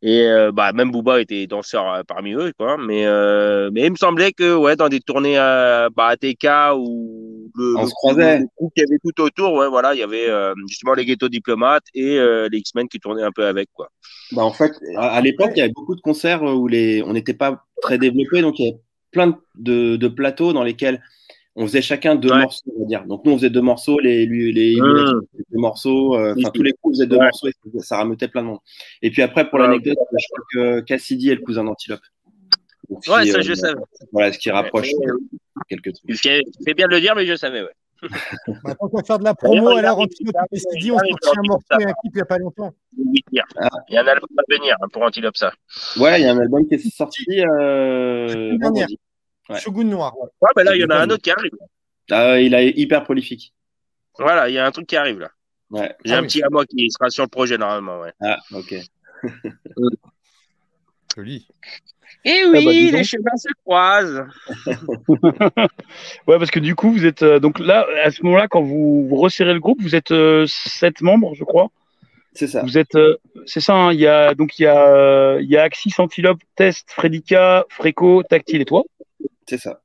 Et 0.00 0.22
euh, 0.22 0.52
bah, 0.52 0.72
même 0.72 0.92
Booba 0.92 1.20
était 1.20 1.46
danseur 1.48 1.92
euh, 1.92 2.02
parmi 2.06 2.32
eux, 2.32 2.52
quoi. 2.56 2.76
Mais, 2.78 3.04
euh, 3.06 3.70
mais 3.72 3.86
il 3.86 3.90
me 3.90 3.96
semblait 3.96 4.32
que, 4.32 4.54
ouais, 4.54 4.76
dans 4.76 4.88
des 4.88 5.00
tournées 5.00 5.36
à, 5.38 5.88
bah, 5.94 6.06
à 6.08 6.16
TK 6.16 6.46
ou 6.76 7.50
le, 7.56 7.74
On 7.76 7.82
le- 7.82 7.86
se 7.88 7.94
groupe 8.56 8.72
qu'il 8.74 8.84
y 8.84 8.86
avait 8.86 8.98
tout 9.04 9.20
autour, 9.22 9.54
ouais, 9.54 9.68
voilà, 9.68 9.94
il 9.94 9.98
y 9.98 10.02
avait 10.04 10.28
euh, 10.30 10.54
justement 10.68 10.94
les 10.94 11.04
ghetto 11.04 11.28
diplomates 11.28 11.84
et 11.94 12.16
euh, 12.18 12.48
les 12.52 12.58
X-Men 12.58 12.88
qui 12.88 13.00
tournaient 13.00 13.24
un 13.24 13.32
peu 13.32 13.44
avec, 13.44 13.70
quoi. 13.72 13.88
Bah, 14.32 14.44
en 14.44 14.52
fait, 14.52 14.72
à, 14.96 15.08
à 15.08 15.20
l'époque, 15.20 15.50
il 15.56 15.58
y 15.58 15.62
avait 15.62 15.72
beaucoup 15.72 15.96
de 15.96 16.00
concerts 16.00 16.42
où 16.42 16.68
les, 16.68 17.02
on 17.02 17.12
n'était 17.12 17.34
pas 17.34 17.64
très 17.82 17.98
développé, 17.98 18.42
donc 18.42 18.58
il 18.58 18.66
y 18.66 18.68
avait 18.68 18.78
plein 19.10 19.38
de, 19.56 19.96
de 19.96 20.08
plateaux 20.08 20.52
dans 20.52 20.62
lesquels 20.64 21.02
on 21.60 21.66
faisait 21.66 21.82
chacun 21.82 22.14
deux 22.14 22.32
morceaux, 22.32 22.62
on 22.76 22.80
va 22.80 22.86
dire. 22.86 23.04
Donc 23.04 23.24
nous, 23.24 23.32
on 23.32 23.36
faisait 23.36 23.50
deux 23.50 23.60
morceaux, 23.60 23.98
les, 24.00 24.24
lui- 24.26 24.52
les 24.52 24.76
Mmh. 24.80 25.20
Deux 25.50 25.58
morceaux, 25.58 26.14
euh, 26.16 26.34
enfin 26.38 26.50
tous 26.54 26.62
les 26.62 26.72
coups 26.72 26.96
faisaient 26.96 27.06
deux 27.06 27.16
Ouais. 27.16 27.24
morceaux 27.24 27.48
et 27.48 27.52
ça- 27.52 27.80
ça 27.80 27.96
rameutait 27.98 28.28
plein 28.28 28.42
de 28.42 28.46
monde. 28.48 28.58
Et 29.02 29.10
puis 29.10 29.22
après, 29.22 29.48
pour 29.50 29.58
Ouais. 29.58 29.66
l'anecdote, 29.66 29.98
je 29.98 30.26
crois 30.30 30.44
que 30.52 30.80
Cassidy 30.80 31.30
est 31.30 31.34
le 31.34 31.40
cousin 31.42 31.64
d'Antilope. 31.64 32.00
Donc, 32.88 33.02
Ouais, 33.08 33.24
qui, 33.24 33.30
ça, 33.32 33.38
euh, 33.38 33.42
je 33.42 33.52
savais. 33.54 33.74
Voilà, 34.12 34.32
ce 34.32 34.38
qui 34.38 34.50
rapproche 34.50 34.88
Ouais. 34.94 35.12
quelques 35.68 35.92
trucs. 35.92 36.16
Fais 36.20 36.74
bien 36.74 36.86
de 36.86 36.94
le 36.94 37.00
dire, 37.00 37.14
mais 37.14 37.26
je 37.26 37.34
savais, 37.36 37.62
ouais. 37.62 37.68
Bah, 38.64 38.74
tant 38.78 38.88
qu'à 38.88 39.02
faire 39.02 39.18
de 39.18 39.24
la 39.24 39.34
promo, 39.34 39.68
alors 39.70 39.98
Antilope 39.98 40.34
il 40.52 40.56
et 40.58 40.60
Cassidy 40.62 40.90
arrive- 40.90 40.94
ont 40.94 41.00
il 41.04 41.16
sorti 41.24 41.38
un 41.38 41.42
morceau 41.48 41.80
et 41.80 41.84
un 41.84 41.92
clip 42.00 42.12
il 42.12 42.16
n'y 42.16 42.20
a 42.22 42.24
pas 42.26 42.38
longtemps. 42.38 42.72
Dire. 43.32 43.44
Il 43.88 43.94
y 43.94 43.96
a 43.98 44.02
un 44.02 44.06
album 44.06 44.28
à 44.38 44.42
venir 44.54 44.76
hein, 44.80 44.86
pour 44.92 45.02
Antilope, 45.02 45.36
ça. 45.36 45.52
Ouais, 45.98 46.20
il 46.20 46.24
y 46.24 46.28
a 46.28 46.32
un 46.32 46.38
album 46.38 46.66
qui 46.68 46.74
est 46.74 46.90
sorti 46.94 47.24
euh. 47.40 48.56
Ouais. 49.48 49.60
Shogun 49.60 49.84
Noir. 49.84 50.14
Ouais, 50.18 50.50
mais 50.56 50.64
là, 50.64 50.74
il 50.76 50.80
y 50.80 50.84
en 50.84 50.90
a 50.90 50.96
un 50.98 51.10
autre 51.10 51.22
qui 51.22 51.30
arrive. 51.30 51.52
Ah, 52.10 52.38
il 52.40 52.54
est 52.54 52.70
hyper 52.76 53.04
prolifique. 53.04 53.52
Voilà, 54.18 54.48
il 54.48 54.54
y 54.54 54.58
a 54.58 54.66
un 54.66 54.70
truc 54.70 54.86
qui 54.86 54.96
arrive 54.96 55.20
là. 55.20 55.30
Ouais. 55.70 55.94
J'ai 56.04 56.14
Ah 56.14 56.18
un 56.18 56.20
oui. 56.22 56.26
petit 56.28 56.42
à 56.42 56.48
moi 56.50 56.64
qui 56.66 56.90
sera 56.90 57.10
sur 57.10 57.22
le 57.24 57.28
projet 57.28 57.58
normalement, 57.58 58.00
ouais. 58.00 58.12
Ah, 58.20 58.38
ok. 58.52 58.74
Joli. 61.16 61.46
Eh 62.24 62.42
Ah 62.44 62.48
oui, 62.50 62.90
bah, 62.90 62.98
les 62.98 63.04
chemins 63.04 63.36
se 63.36 63.48
croisent. 63.64 64.24
Ouais, 66.26 66.38
parce 66.38 66.50
que 66.50 66.58
du 66.60 66.74
coup, 66.74 66.90
vous 66.92 67.06
êtes 67.06 67.22
euh, 67.22 67.38
donc 67.40 67.58
là, 67.58 67.86
à 68.04 68.10
ce 68.10 68.22
moment-là, 68.24 68.48
quand 68.48 68.62
vous, 68.62 69.06
vous 69.08 69.16
resserrez 69.16 69.54
le 69.54 69.60
groupe, 69.60 69.80
vous 69.80 69.94
êtes 69.94 70.10
euh, 70.10 70.46
sept 70.46 71.00
membres, 71.00 71.34
je 71.34 71.44
crois. 71.44 71.68
C'est 72.34 72.46
ça. 72.46 72.62
Vous 72.62 72.76
êtes, 72.78 72.94
euh, 72.94 73.16
c'est 73.46 73.60
ça. 73.60 73.74
hein, 73.74 73.92
il 73.92 74.00
y 74.00 74.06
a 74.06 74.34
donc 74.34 74.58
il 74.58 74.62
y 74.62 74.66
a 74.66 75.38
il 75.40 75.48
y 75.48 75.56
a 75.56 75.62
Axis, 75.62 75.92
Antilope, 75.98 76.40
Test, 76.54 76.90
Fredica, 76.90 77.64
Freco, 77.70 78.22
Tactile 78.22 78.60
et 78.60 78.64
toi. 78.64 78.84
C'est 79.46 79.58
ça. 79.58 79.82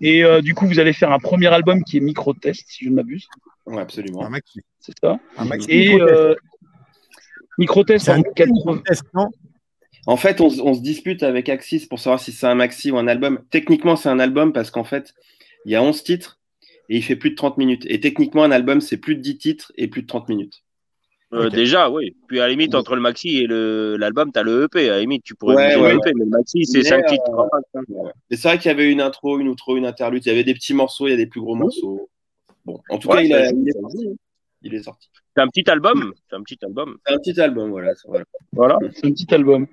Et 0.00 0.22
euh, 0.24 0.40
du 0.40 0.54
coup, 0.54 0.66
vous 0.66 0.78
allez 0.78 0.92
faire 0.92 1.12
un 1.12 1.18
premier 1.18 1.48
album 1.48 1.82
qui 1.82 1.96
est 1.96 2.00
Micro 2.00 2.34
Test, 2.34 2.64
si 2.68 2.84
je 2.84 2.90
ne 2.90 2.94
m'abuse. 2.96 3.26
Ouais, 3.66 3.80
absolument. 3.80 4.22
Un 4.24 4.30
maxi. 4.30 4.60
C'est 4.80 4.94
ça. 5.00 5.18
Un 5.36 5.44
maxi 5.44 5.66
Et 5.70 5.88
micro-test. 5.94 6.10
euh, 6.12 6.34
Micro 7.58 7.84
Test 7.84 8.04
C'est 8.06 8.10
un 8.12 8.14
en 8.14 8.18
maxi 8.18 8.34
80. 8.34 8.52
micro-test, 8.54 9.02
non? 9.14 9.28
En 10.06 10.16
fait, 10.16 10.40
on, 10.40 10.46
on 10.46 10.74
se 10.74 10.80
dispute 10.80 11.22
avec 11.22 11.48
Axis 11.48 11.86
pour 11.86 11.98
savoir 11.98 12.20
si 12.20 12.32
c'est 12.32 12.46
un 12.46 12.54
maxi 12.54 12.90
ou 12.90 12.98
un 12.98 13.08
album. 13.08 13.40
Techniquement, 13.50 13.96
c'est 13.96 14.08
un 14.08 14.18
album 14.20 14.52
parce 14.52 14.70
qu'en 14.70 14.84
fait, 14.84 15.14
il 15.66 15.72
y 15.72 15.74
a 15.76 15.82
11 15.82 16.02
titres 16.02 16.40
et 16.88 16.96
il 16.96 17.02
fait 17.02 17.16
plus 17.16 17.30
de 17.30 17.34
30 17.34 17.58
minutes. 17.58 17.84
Et 17.88 18.00
techniquement, 18.00 18.44
un 18.44 18.50
album, 18.50 18.80
c'est 18.80 18.96
plus 18.96 19.16
de 19.16 19.20
10 19.20 19.36
titres 19.38 19.72
et 19.76 19.88
plus 19.88 20.02
de 20.02 20.06
30 20.06 20.28
minutes. 20.30 20.62
Euh. 21.34 21.50
Déjà, 21.50 21.90
oui. 21.90 22.16
Puis 22.26 22.40
à 22.40 22.44
la 22.44 22.48
limite, 22.50 22.74
entre 22.74 22.94
le 22.94 23.02
maxi 23.02 23.38
et 23.38 23.46
le 23.46 23.96
l'album, 23.98 24.32
t'as 24.32 24.42
le 24.42 24.64
EP. 24.64 24.88
À 24.88 24.92
la 24.94 25.00
limite, 25.00 25.22
tu 25.24 25.34
pourrais 25.34 25.56
Ouais, 25.56 25.76
le 25.76 25.96
EP, 25.98 26.12
mais 26.14 26.24
le 26.24 26.30
maxi, 26.30 26.64
c'est 26.64 26.78
Mais, 26.78 26.84
5 26.84 27.04
euh, 27.04 27.08
titres. 27.08 27.48
C'est 28.30 28.42
vrai 28.48 28.58
qu'il 28.58 28.70
y 28.70 28.74
avait 28.74 28.90
une 28.90 29.00
intro, 29.02 29.38
une 29.38 29.48
outro, 29.48 29.76
une 29.76 29.84
interlude. 29.84 30.24
Il 30.24 30.28
y 30.28 30.32
avait 30.32 30.44
des 30.44 30.54
petits 30.54 30.72
morceaux, 30.74 31.06
il 31.06 31.10
y 31.10 31.14
a 31.14 31.16
des 31.18 31.26
plus 31.26 31.40
gros 31.40 31.54
morceaux. 31.54 32.08
Bon, 32.64 32.80
en 32.88 32.98
tout 32.98 33.08
Ouais, 33.08 33.16
cas, 33.16 33.22
il, 33.22 33.32
a- 33.34 33.48
est 33.50 33.72
sorti. 33.80 34.18
Il 34.62 34.74
est 34.74 34.82
sorti. 34.82 35.10
C'est 35.36 35.42
un 35.42 35.48
petit 35.48 35.68
album. 35.70 36.12
C'est 36.30 36.36
un 36.36 36.42
petit 36.42 36.58
album. 36.64 36.96
C'est 37.06 37.14
un 37.14 37.18
petit 37.18 37.40
album, 37.40 37.70
voilà. 37.70 37.94
c'est- 37.94 38.08
voilà. 38.52 38.78
C'est 38.94 39.06
un 39.06 39.10
petit 39.12 39.32
album. 39.34 39.66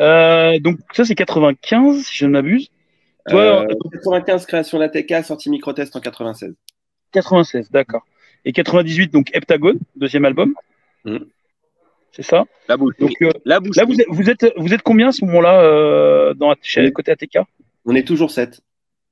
Euh, 0.00 0.58
donc 0.60 0.78
ça, 0.92 1.04
c'est 1.04 1.14
95, 1.14 2.04
si 2.04 2.18
je 2.18 2.26
ne 2.26 2.32
m'abuse. 2.32 2.68
Toi, 3.28 3.62
Euh, 3.62 3.74
95 3.92 4.46
création 4.46 4.78
d'ATK, 4.78 5.24
sorti 5.24 5.48
Microtest 5.50 5.94
en 5.96 6.00
96. 6.00 6.54
96, 7.12 7.70
d'accord. 7.70 8.02
Et 8.44 8.52
98, 8.52 9.12
donc 9.12 9.30
Heptagone, 9.34 9.78
deuxième 9.96 10.24
album. 10.24 10.54
Mhm. 11.08 11.26
C'est 12.12 12.22
ça. 12.22 12.44
La 12.68 12.76
bouche. 12.76 12.94
Donc 12.98 13.12
euh, 13.22 13.30
La 13.44 13.60
bouche. 13.60 13.76
là, 13.76 13.84
vous 13.84 14.00
êtes, 14.00 14.06
vous 14.08 14.28
êtes, 14.30 14.52
vous 14.56 14.74
êtes 14.74 14.82
combien 14.82 15.08
à 15.08 15.12
ce 15.12 15.24
moment-là 15.26 15.62
euh, 15.62 16.34
dans 16.34 16.54
chez 16.62 16.82
Oui. 16.82 16.92
côté 16.92 17.12
ATK 17.12 17.38
On 17.84 17.94
est 17.94 18.06
toujours 18.06 18.30
7. 18.30 18.60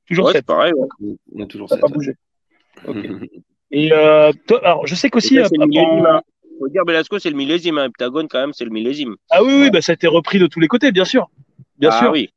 Toujours 0.09 0.27
Ouais, 0.27 0.33
7. 0.33 0.41
c'est 0.41 0.47
pareil. 0.47 0.73
ouais. 0.75 1.15
On 1.35 1.43
est 1.43 1.47
toujours 1.47 1.69
Ça 1.69 1.77
7. 1.77 1.83
n'a 1.85 1.89
pas 1.89 1.95
bougé. 1.95 2.13
Et 3.71 3.93
euh, 3.93 4.33
toi, 4.47 4.61
alors, 4.65 4.87
je 4.87 4.95
sais 4.95 5.11
qu'aussi. 5.11 5.39
Hein. 5.39 5.45
Faut 6.59 6.69
dire, 6.69 6.85
Belasco, 6.85 7.19
c'est 7.19 7.31
le 7.31 7.37
millésime. 7.37 7.79
Hein. 7.79 7.87
Heptagone, 7.87 8.29
quand 8.29 8.41
même, 8.41 8.53
c'est 8.53 8.65
le 8.65 8.71
millésime. 8.71 9.17
Ah 9.31 9.43
oui, 9.45 9.53
oui, 9.61 9.71
bah, 9.71 9.83
ça 9.83 9.93
a 9.93 9.95
été 9.95 10.07
repris 10.07 10.39
de 10.39 10.47
tous 10.47 10.61
les 10.61 10.69
côtés, 10.69 10.91
bien 10.93 11.05
sûr. 11.05 11.29
Bien 11.79 11.91
ah, 11.93 11.99
sûr. 11.99 12.11
oui. 12.13 12.31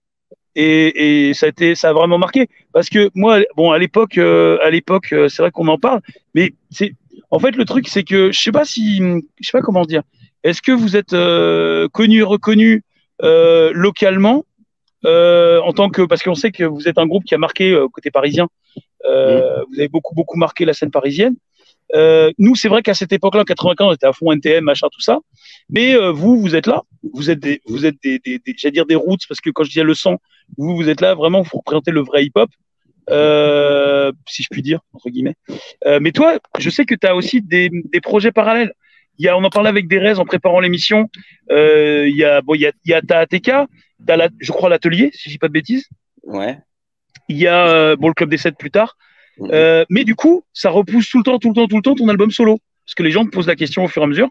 et, 0.55 1.30
et 1.30 1.34
ça 1.34 1.45
a 1.45 1.49
été 1.49 1.76
ça 1.76 1.89
a 1.89 1.93
vraiment 1.93 2.18
marqué 2.18 2.47
parce 2.74 2.89
que 2.89 3.10
moi 3.16 3.39
bon 3.55 3.72
à 3.72 3.78
l'époque 3.78 4.18
euh, 4.18 4.57
à 4.62 4.70
l'époque 4.72 5.14
euh, 5.14 5.30
c'est 5.30 5.41
vrai 5.43 5.51
qu'on 5.51 5.68
en 5.70 5.78
parle 5.78 6.01
mais 6.34 6.51
c'est 6.72 6.93
en 7.32 7.40
fait 7.40 7.56
le 7.56 7.66
truc 7.66 7.88
c'est 7.88 8.04
que 8.04 8.32
je 8.32 8.40
sais 8.40 8.52
pas 8.52 8.66
si 8.66 8.98
je 8.98 9.46
sais 9.48 9.52
pas 9.52 9.62
comment 9.62 9.86
dire. 9.86 10.04
Est-ce 10.44 10.62
que 10.62 10.72
vous 10.72 10.96
êtes 10.96 11.14
euh, 11.14 11.88
connu 11.90 12.24
reconnu 12.24 12.84
euh, 13.22 13.72
localement 13.74 14.46
euh, 15.06 15.60
en 15.62 15.74
tant 15.74 15.90
que 15.90 16.02
parce 16.04 16.24
qu'on 16.24 16.36
sait 16.36 16.52
que 16.52 16.64
vous 16.64 16.88
êtes 16.88 16.98
un 16.98 17.08
groupe 17.08 17.24
qui 17.26 17.36
a 17.36 17.38
marqué 17.38 17.72
euh, 17.72 17.88
côté 17.90 18.12
parisien 18.12 18.48
euh, 19.06 19.64
vous 19.70 19.80
avez 19.80 19.88
beaucoup 19.88 20.14
beaucoup 20.16 20.38
marqué 20.38 20.66
la 20.66 20.74
scène 20.74 20.92
parisienne. 20.92 21.36
Euh, 21.96 22.32
nous 22.38 22.56
c'est 22.56 22.68
vrai 22.68 22.84
qu'à 22.84 22.94
cette 22.94 23.12
époque-là 23.12 23.42
en 23.42 23.46
95 23.46 23.88
on 23.88 23.94
était 23.94 24.06
à 24.06 24.14
fond 24.14 24.32
NTM 24.32 24.64
machin 24.64 24.88
tout 24.92 25.02
ça. 25.02 25.20
Mais 25.70 25.96
euh, 25.96 26.12
vous 26.12 26.40
vous 26.40 26.56
êtes 26.56 26.68
là. 26.68 26.84
Vous 27.14 27.30
êtes 27.30 27.40
des 27.40 27.62
vous 27.66 27.86
êtes 27.86 27.96
des, 28.04 28.20
des, 28.20 28.40
des 28.40 28.54
j'allais 28.58 28.74
dire 28.74 28.86
des 28.86 28.96
roots 28.96 29.26
parce 29.28 29.42
que 29.42 29.50
quand 29.50 29.64
je 29.64 29.70
disais 29.70 29.84
le 29.84 29.94
sang 29.94 30.18
vous, 30.58 30.76
vous 30.76 30.90
êtes 30.90 31.02
là 31.02 31.16
vraiment 31.16 31.44
pour 31.44 31.60
représenter 31.60 31.92
le 31.92 32.02
vrai 32.02 32.26
hip-hop, 32.26 32.50
euh, 33.10 34.12
si 34.28 34.43
je 34.43 34.47
puis 34.49 34.62
dire, 34.62 34.80
entre 34.93 35.10
guillemets. 35.10 35.36
Euh, 35.86 35.99
mais 36.01 36.12
toi, 36.12 36.39
je 36.57 36.70
sais 36.70 36.86
que 36.86 36.95
tu 36.95 37.07
as 37.07 37.16
aussi 37.16 37.41
des, 37.41 37.70
des 37.72 38.01
projets 38.01 38.32
parallèles. 38.32 38.74
Il 39.18 39.26
y 39.26 39.28
a, 39.28 39.38
on 39.38 39.43
en 39.43 39.49
parlait 39.49 39.70
avec 39.70 39.88
Derez 39.88 40.18
en 40.18 40.26
préparant 40.26 40.60
l'émission. 40.60 41.10
Euh, 41.51 42.07
il 42.07 42.16
y 42.16 42.24
a, 42.24 42.41
bon, 42.41 42.55
il 42.55 42.62
y 42.62 42.68
a, 42.68 42.72
il 42.86 42.91
y 42.91 42.93
a 42.93 43.01
ta 43.01 43.20
ATK, 43.20 43.51
la, 44.07 44.30
je 44.39 44.51
crois 44.51 44.70
l'atelier, 44.70 45.12
si 45.14 45.30
je 45.30 45.36
dis 45.36 45.39
pas 45.39 45.47
de 45.47 45.53
bêtises. 45.53 45.88
Ouais. 46.24 46.57
Il 47.28 47.38
y 47.38 47.47
a 47.47 47.95
bon 47.95 48.07
le 48.07 48.14
club 48.14 48.30
des 48.30 48.38
7 48.38 48.57
plus 48.57 48.72
tard. 48.72 48.97
Mhm. 49.38 49.86
Mais 49.89 50.03
du 50.03 50.16
coup, 50.16 50.43
ça 50.53 50.70
repousse 50.70 51.10
tout 51.10 51.18
le 51.18 51.24
temps, 51.24 51.38
tout 51.38 51.49
le 51.49 51.53
temps, 51.53 51.68
tout 51.68 51.76
le 51.76 51.82
temps 51.82 51.95
ton 51.95 52.07
album 52.07 52.32
solo, 52.32 52.60
parce 52.86 52.95
que 52.95 53.03
les 53.03 53.12
gens 53.12 53.26
te 53.26 53.30
posent 53.30 53.47
la 53.47 53.55
question 53.55 53.84
au 53.84 53.88
fur 53.88 54.01
et 54.01 54.05
à 54.05 54.07
mesure. 54.07 54.30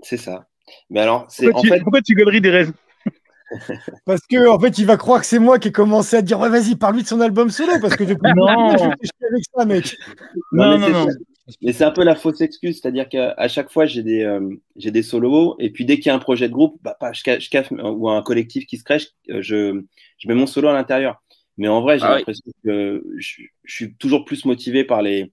C'est 0.00 0.16
ça. 0.16 0.46
Mais 0.90 1.00
alors, 1.00 1.26
c'est 1.28 1.52
en 1.52 1.60
tu, 1.60 1.68
fait, 1.68 1.80
pourquoi 1.80 2.00
tu 2.02 2.14
gueuleries 2.14 2.40
des 2.40 2.50
raisins 2.50 2.74
Parce 4.04 4.22
que 4.28 4.48
en 4.48 4.58
fait, 4.58 4.78
il 4.78 4.86
va 4.86 4.96
croire 4.96 5.20
que 5.20 5.26
c'est 5.26 5.38
moi 5.38 5.58
qui 5.58 5.68
ai 5.68 5.72
commencé 5.72 6.16
à 6.16 6.22
dire 6.22 6.38
ouais, 6.40 6.48
vas-y, 6.48 6.76
parle-lui 6.76 7.02
de 7.02 7.08
son 7.08 7.20
album 7.20 7.50
solo 7.50 7.72
parce 7.80 7.96
que 7.96 8.04
depuis 8.04 8.32
Non. 8.36 8.70
je 8.72 8.78
chier 8.78 9.26
avec 9.30 9.44
ça, 9.54 9.64
mec. 9.64 9.96
Non, 10.52 10.78
mais 10.78 10.78
non, 10.78 10.86
c'est 10.86 10.92
non. 10.92 11.06
ça. 11.06 11.12
Mais 11.60 11.72
c'est 11.72 11.84
un 11.84 11.90
peu 11.90 12.04
la 12.04 12.14
fausse 12.14 12.40
excuse, 12.40 12.80
c'est-à-dire 12.80 13.08
qu'à 13.08 13.48
chaque 13.48 13.70
fois 13.70 13.84
j'ai 13.84 14.02
des 14.04 14.22
euh, 14.22 14.48
j'ai 14.76 14.92
des 14.92 15.02
solos 15.02 15.56
et 15.58 15.70
puis 15.70 15.84
dès 15.84 15.96
qu'il 15.96 16.06
y 16.06 16.10
a 16.10 16.14
un 16.14 16.20
projet 16.20 16.48
de 16.48 16.52
groupe, 16.54 16.78
bah, 16.82 16.96
pas 16.98 17.12
je, 17.12 17.20
je 17.40 17.50
caffe 17.50 17.72
ou 17.72 18.08
un 18.08 18.22
collectif 18.22 18.64
qui 18.66 18.78
se 18.78 18.84
crée, 18.84 19.00
je, 19.00 19.06
euh, 19.32 19.42
je, 19.42 19.82
je 20.18 20.28
mets 20.28 20.34
mon 20.34 20.46
solo 20.46 20.68
à 20.68 20.72
l'intérieur. 20.72 21.22
Mais 21.58 21.68
en 21.68 21.80
vrai, 21.82 21.98
j'ai 21.98 22.06
Ah 22.06 22.12
oui. 22.12 22.18
l'impression 22.18 22.50
que 22.64 23.04
je, 23.18 23.42
je 23.64 23.74
suis 23.74 23.94
toujours 23.96 24.24
plus 24.24 24.44
motivé 24.44 24.84
par 24.84 25.02
les 25.02 25.32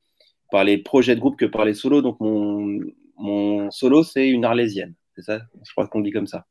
par 0.51 0.63
les 0.63 0.79
projets 0.79 1.15
de 1.15 1.19
groupe 1.21 1.37
que 1.37 1.45
par 1.45 1.63
les 1.63 1.75
solos. 1.75 2.01
Donc 2.01 2.19
mon 2.19 2.79
mon 3.17 3.69
solo 3.71 4.03
c'est 4.03 4.27
une 4.29 4.45
arlésienne, 4.45 4.95
c'est 5.21 5.31
ça? 5.37 5.39
Je 5.65 5.71
crois 5.71 5.87
qu'on 5.87 5.99
dit 5.99 6.11
comme 6.11 6.27
ça. 6.27 6.45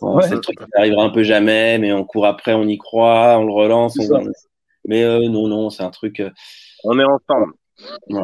Bon, 0.00 0.16
Ouais. 0.16 0.22
C'est 0.28 0.34
le 0.34 0.40
truc 0.40 0.58
qui 0.58 0.64
n'arrivera 0.76 1.04
un 1.04 1.10
peu 1.10 1.22
jamais, 1.22 1.78
mais 1.78 1.92
on 1.92 2.04
court 2.04 2.26
après, 2.26 2.54
on 2.54 2.66
y 2.66 2.78
croit, 2.78 3.38
on 3.38 3.44
le 3.44 3.52
relance. 3.52 3.96
On-. 4.10 4.30
Mais 4.86 5.02
euh, 5.04 5.28
non 5.28 5.46
non, 5.48 5.70
c'est 5.70 5.82
un 5.82 5.90
truc. 5.90 6.20
euh, 6.20 6.30
On 6.84 6.98
est 6.98 7.04
ensemble. 7.04 7.52
Ouais. 8.08 8.22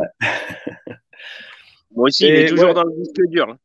Moi 1.95 2.07
aussi, 2.07 2.27
il 2.27 2.35
est 2.35 2.49
toujours 2.49 2.69
ouais. 2.69 2.75
dans 2.75 2.83
le 2.83 2.93
disque 3.03 3.29
dur. 3.29 3.57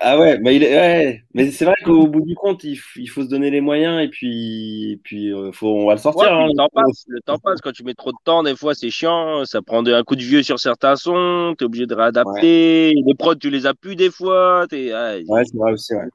Ah 0.00 0.18
ouais, 0.18 0.38
mais 0.40 0.56
il 0.56 0.64
est, 0.64 0.74
ouais. 0.76 1.24
mais 1.34 1.50
c'est 1.50 1.64
vrai 1.64 1.74
qu'au 1.84 2.06
bout 2.08 2.20
du 2.20 2.34
compte, 2.34 2.64
il, 2.64 2.76
faut 2.76 3.22
se 3.22 3.28
donner 3.28 3.50
les 3.50 3.60
moyens 3.60 4.02
et 4.02 4.08
puis, 4.08 4.92
et 4.92 4.96
puis 4.96 5.32
euh, 5.32 5.52
faut, 5.52 5.68
on 5.68 5.86
va 5.86 5.94
le 5.94 5.98
sortir. 6.00 6.22
Ouais, 6.22 6.28
hein. 6.28 6.46
le 6.46 6.56
temps 6.56 6.68
passe. 6.72 7.04
Le 7.06 7.20
temps 7.20 7.38
passe. 7.38 7.60
Quand 7.60 7.72
tu 7.72 7.84
mets 7.84 7.94
trop 7.94 8.10
de 8.10 8.16
temps, 8.24 8.42
des 8.42 8.56
fois, 8.56 8.74
c'est 8.74 8.90
chiant. 8.90 9.44
Ça 9.44 9.62
prend 9.62 9.82
de- 9.82 9.92
un 9.92 10.02
coup 10.02 10.16
de 10.16 10.22
vieux 10.22 10.42
sur 10.42 10.58
certains 10.58 10.96
sons. 10.96 11.54
T'es 11.56 11.64
obligé 11.64 11.86
de 11.86 11.94
réadapter. 11.94 12.92
Les 13.06 13.14
prods, 13.14 13.36
tu 13.36 13.50
les 13.50 13.66
as 13.66 13.74
plus 13.74 13.94
des 13.94 14.10
fois. 14.10 14.66
T'es- 14.68 14.92
ouais, 14.92 15.22
Ouais, 15.28 15.44
c'est 15.44 15.56
vrai 15.56 15.72
aussi. 15.72 15.94
Ouais. 15.94 16.08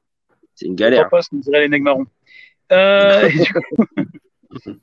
c'est 0.54 0.66
une 0.66 0.74
galère. 0.74 1.08
passe, 1.08 1.28
on 1.32 1.38
dirait 1.38 1.66
les. 1.66 1.82
Euh, 2.72 3.28
et 3.28 3.30
du 3.30 3.52
coup, 3.52 3.84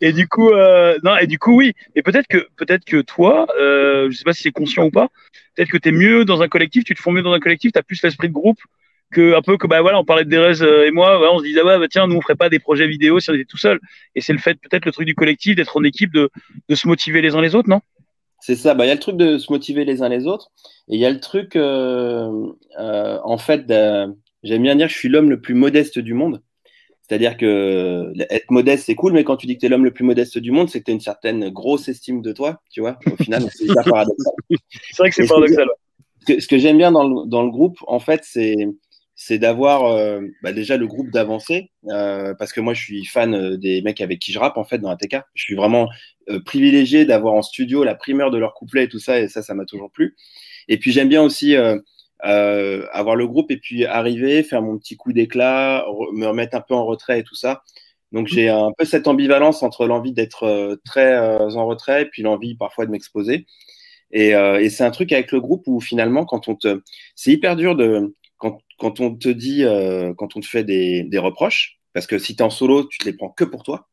et 0.02 0.14
du 0.14 0.28
coup, 0.28 0.50
euh, 0.50 0.98
non, 1.04 1.18
et 1.18 1.28
du 1.28 1.40
coup, 1.40 1.56
oui. 1.56 1.74
Et 1.96 2.04
peut-être 2.04 2.28
que, 2.28 2.48
peut-être 2.58 2.86
que 2.86 3.02
toi, 3.02 3.48
euh, 3.60 4.10
je 4.10 4.18
sais 4.18 4.24
pas 4.24 4.34
si 4.34 4.44
c'est 4.44 4.52
conscient 4.52 4.86
ou 4.86 4.92
pas, 4.92 5.10
peut-être 5.56 5.70
que 5.70 5.78
tu 5.78 5.90
es 5.90 5.92
mieux 5.92 6.26
dans 6.26 6.42
un 6.42 6.48
collectif, 6.48 6.84
tu 6.84 6.96
te 6.96 7.02
fonds 7.02 7.12
mieux 7.12 7.22
dans 7.22 7.34
un 7.34 7.40
collectif, 7.40 7.72
tu 7.72 7.80
as 7.80 7.84
plus 7.84 8.02
l'esprit 8.04 8.28
de 8.28 8.34
groupe 8.34 8.60
que 9.12 9.36
un 9.36 9.42
peu 9.42 9.58
que 9.58 9.68
bah 9.68 9.82
voilà, 9.82 10.00
on 10.00 10.06
parlait 10.06 10.24
de 10.24 10.30
Derez 10.30 10.62
euh, 10.62 10.88
et 10.88 10.92
moi, 10.92 11.22
on 11.34 11.40
se 11.40 11.44
disait 11.44 11.62
ouais, 11.62 11.78
bah 11.78 11.88
tiens, 11.90 12.08
nous 12.08 12.16
on 12.16 12.22
ferait 12.22 12.36
pas 12.36 12.50
des 12.50 12.60
projets 12.60 12.88
vidéo 12.88 13.20
si 13.20 13.30
on 13.30 13.34
était 13.34 13.46
tout 13.46 13.58
seul. 13.58 13.80
Et 14.16 14.22
c'est 14.22 14.34
le 14.34 14.40
fait 14.40 14.56
peut-être 14.56 14.86
le 14.86 14.92
truc 14.92 15.06
du 15.06 15.16
collectif 15.16 15.56
d'être 15.56 15.78
en 15.78 15.84
équipe, 15.84 16.14
de, 16.14 16.30
se 16.74 16.88
motiver 16.88 17.22
les 17.22 17.36
uns 17.36 17.42
les 17.42 17.54
autres, 17.54 17.70
non? 17.70 17.82
C'est 18.40 18.56
ça. 18.56 18.74
Bah, 18.74 18.86
il 18.86 18.88
y 18.88 18.92
a 18.92 18.96
le 18.96 19.00
truc 19.00 19.18
de 19.18 19.38
se 19.38 19.52
motiver 19.52 19.86
les 19.86 20.02
uns 20.02 20.10
les 20.10 20.26
autres 20.26 20.50
et 20.88 20.96
il 20.96 21.00
y 21.00 21.06
a 21.06 21.12
le 21.12 21.20
truc, 21.20 21.56
euh, 21.56 22.52
en 22.78 23.38
fait, 23.38 23.66
j'aime 24.44 24.64
bien 24.64 24.76
dire 24.76 24.88
que 24.88 24.94
je 24.94 24.98
suis 24.98 25.10
l'homme 25.10 25.30
le 25.30 25.42
plus 25.42 25.54
modeste 25.54 26.00
du 26.00 26.14
monde. 26.14 26.42
C'est-à-dire 27.12 27.36
que 27.36 28.14
être 28.30 28.50
modeste, 28.52 28.86
c'est 28.86 28.96
cool, 28.96 29.12
mais 29.12 29.26
quand 29.26 29.36
tu 29.36 29.46
dis 29.46 29.56
que 29.56 29.60
tu 29.60 29.66
es 29.66 29.70
l'homme 29.70 29.84
le 29.84 29.92
plus 29.92 30.06
modeste 30.06 30.38
du 30.38 30.52
monde, 30.52 30.70
c'est 30.70 30.80
que 30.80 30.86
tu 30.86 30.92
as 30.92 30.94
une 30.94 31.02
certaine 31.02 31.50
grosse 31.50 31.90
estime 31.90 32.22
de 32.22 32.32
toi, 32.32 32.62
tu 32.72 32.80
vois. 32.80 32.98
Au 33.12 33.22
final, 33.22 33.44
c'est 33.54 33.66
hyper 33.66 33.84
paradoxal. 33.84 34.32
C'est 34.94 34.98
vrai 35.00 35.10
que 35.10 35.16
c'est 35.16 35.24
Et 35.24 35.26
ce 35.28 35.30
que- 35.30 35.36
paradoxal. 35.36 35.68
ce 36.40 36.48
que, 36.48 36.58
j'aime 36.58 36.78
bien 36.78 36.94
dans 36.94 37.06
le, 37.06 37.28
dans 37.28 37.44
le 37.44 37.50
groupe, 37.52 37.78
en 37.88 38.00
fait, 38.00 38.22
c'est 38.24 38.56
c'est 39.14 39.40
d'avoir 39.40 39.88
euh, 39.88 40.22
bah, 40.42 40.54
déjà 40.54 40.78
le 40.78 40.88
groupe 40.88 41.12
d'avancer, 41.12 41.70
euh, 41.90 42.34
parce 42.40 42.54
que 42.54 42.62
moi, 42.62 42.74
je 42.74 42.82
suis 42.82 43.04
fan 43.04 43.34
euh, 43.36 43.58
des 43.58 43.82
mecs 43.82 44.00
avec 44.00 44.20
qui 44.20 44.32
je 44.32 44.40
rappe 44.40 44.56
en 44.58 44.64
fait 44.64 44.80
dans 44.80 44.90
ATK. 44.90 45.18
Je 45.34 45.44
suis 45.44 45.56
vraiment 45.56 45.90
euh, 46.30 46.40
privilégié 46.40 47.04
d'avoir 47.04 47.34
en 47.34 47.42
studio 47.42 47.84
la 47.84 47.94
primeur 47.96 48.32
de 48.32 48.38
leur 48.38 48.54
couplet 48.54 48.86
et 48.86 48.88
tout 48.88 49.00
ça, 49.00 49.20
et 49.20 49.28
ça, 49.28 49.42
ça 49.42 49.54
m'a 49.54 49.66
toujours 49.66 49.92
plu. 49.92 50.16
Et 50.70 50.78
puis 50.78 50.94
j'aime 50.94 51.10
bien 51.10 51.22
aussi 51.24 51.56
euh, 52.26 52.88
avoir 52.92 53.16
le 53.16 53.28
groupe 53.28 53.52
et 53.52 53.58
puis 53.58 53.86
arriver, 53.86 54.44
faire 54.44 54.62
mon 54.62 54.78
petit 54.78 54.96
coup 54.98 55.14
d'éclat, 55.14 55.86
me 56.14 56.28
remettre 56.28 56.56
un 56.56 56.62
peu 56.62 56.74
en 56.74 56.86
retrait 56.86 57.20
et 57.20 57.24
tout 57.24 57.36
ça. 57.36 57.64
Donc 58.12 58.28
j'ai 58.28 58.50
un 58.50 58.72
peu 58.78 58.86
cette 58.86 59.08
ambivalence 59.08 59.64
entre 59.64 59.88
l'envie 59.88 60.14
d'être 60.14 60.44
euh, 60.44 60.76
très 60.86 61.14
euh, 61.14 61.50
en 61.52 61.66
retrait 61.66 62.04
et 62.04 62.06
puis 62.06 62.24
l'envie 62.24 62.56
parfois 62.56 62.86
de 62.86 62.92
m'exposer. 62.92 63.46
Et, 64.12 64.36
euh, 64.36 64.60
et 64.60 64.70
c'est 64.70 64.84
un 64.84 64.92
truc 64.92 65.12
avec 65.14 65.32
le 65.32 65.40
groupe 65.40 65.64
où 65.68 65.80
finalement, 65.80 66.26
quand 66.26 66.50
on 66.50 66.56
te, 66.56 66.82
c'est 67.16 67.32
hyper 67.32 67.56
dur 67.56 67.76
de, 67.76 68.16
quand, 68.38 68.60
quand 68.78 69.00
on 69.00 69.16
te 69.16 69.30
dit, 69.30 69.64
euh, 69.64 70.14
quand 70.14 70.36
on 70.36 70.42
te 70.42 70.46
fait 70.46 70.66
des, 70.66 71.04
des 71.04 71.18
reproches, 71.18 71.80
parce 71.94 72.08
que 72.08 72.18
si 72.18 72.36
tu 72.36 72.42
es 72.42 72.46
en 72.46 72.50
solo, 72.50 72.86
tu 72.86 72.98
te 72.98 73.06
les 73.06 73.14
prends 73.14 73.30
que 73.30 73.46
pour 73.46 73.64
toi. 73.64 73.88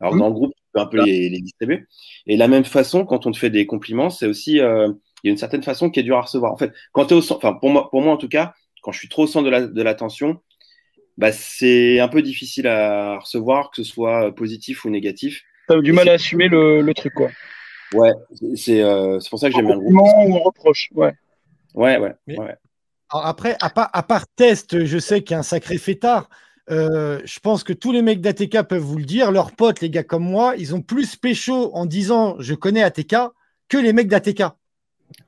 Alors 0.00 0.14
Mmh. 0.14 0.18
dans 0.18 0.28
le 0.28 0.34
groupe, 0.34 0.52
tu 0.54 0.62
peux 0.72 0.80
un 0.80 0.86
peu 0.86 1.04
les, 1.04 1.28
les 1.28 1.40
distribuer. 1.40 1.84
Et 2.26 2.34
de 2.34 2.38
la 2.38 2.48
même 2.48 2.64
façon, 2.64 3.04
quand 3.04 3.26
on 3.26 3.32
te 3.32 3.38
fait 3.38 3.50
des 3.50 3.66
compliments, 3.66 4.10
c'est 4.10 4.26
aussi, 4.26 4.60
euh, 4.60 4.92
il 5.24 5.28
y 5.28 5.30
a 5.30 5.32
une 5.32 5.38
certaine 5.38 5.62
façon 5.64 5.90
qui 5.90 5.98
est 6.00 6.02
dure 6.04 6.18
à 6.18 6.22
recevoir. 6.22 6.52
En 6.52 6.56
fait, 6.56 6.72
quand 6.92 7.06
tu 7.06 7.14
es 7.14 7.16
au 7.16 7.22
centre, 7.22 7.44
enfin 7.44 7.54
pour 7.58 7.70
moi, 7.70 7.90
pour 7.90 8.02
moi 8.02 8.12
en 8.12 8.16
tout 8.18 8.28
cas, 8.28 8.54
quand 8.82 8.92
je 8.92 8.98
suis 8.98 9.08
trop 9.08 9.24
au 9.24 9.26
centre 9.26 9.46
de 9.46 9.50
la- 9.50 9.66
de 9.66 9.82
l'attention, 9.82 10.40
bah, 11.16 11.32
c'est 11.32 11.98
un 12.00 12.08
peu 12.08 12.22
difficile 12.22 12.66
à 12.66 13.18
recevoir, 13.18 13.70
que 13.70 13.76
ce 13.76 13.84
soit 13.84 14.34
positif 14.34 14.84
ou 14.84 14.90
négatif. 14.90 15.42
T'as 15.66 15.80
du 15.80 15.92
mal 15.92 16.08
à 16.08 16.12
assumer 16.12 16.48
le, 16.48 16.82
le 16.82 16.94
truc, 16.94 17.14
quoi. 17.14 17.30
Ouais, 17.94 18.12
c'est 18.56 18.82
euh, 18.82 19.18
c'est 19.20 19.30
pour 19.30 19.38
ça 19.38 19.48
que 19.48 19.56
j'aime 19.56 19.66
bien 19.66 19.74
le 19.76 19.80
groupe. 19.80 19.94
Ou 19.96 20.36
un 20.36 20.40
reproche, 20.40 20.90
ouais. 20.94 21.12
Ouais, 21.74 21.98
ouais, 21.98 22.12
Mais- 22.26 22.38
ouais. 22.38 22.54
Alors 23.10 23.26
après, 23.26 23.56
à 23.60 23.70
part, 23.70 23.90
à 23.92 24.02
part 24.02 24.26
test, 24.34 24.84
je 24.84 24.98
sais 24.98 25.22
qu'il 25.22 25.32
y 25.32 25.36
a 25.36 25.38
un 25.40 25.42
sacré 25.44 25.78
fêtard. 25.78 26.28
Euh, 26.70 27.20
je 27.24 27.38
pense 27.40 27.62
que 27.62 27.72
tous 27.74 27.92
les 27.92 28.00
mecs 28.02 28.20
d'ATK 28.20 28.62
peuvent 28.62 28.80
vous 28.82 28.96
le 28.98 29.04
dire. 29.04 29.30
Leurs 29.30 29.52
potes, 29.52 29.80
les 29.82 29.90
gars 29.90 30.02
comme 30.02 30.24
moi, 30.24 30.54
ils 30.58 30.74
ont 30.74 30.80
plus 30.80 31.14
pécho 31.14 31.70
en 31.74 31.86
disant 31.86 32.36
je 32.40 32.54
connais 32.54 32.82
ATK 32.82 33.14
que 33.68 33.76
les 33.76 33.92
mecs 33.92 34.08
d'ATK. 34.08 34.42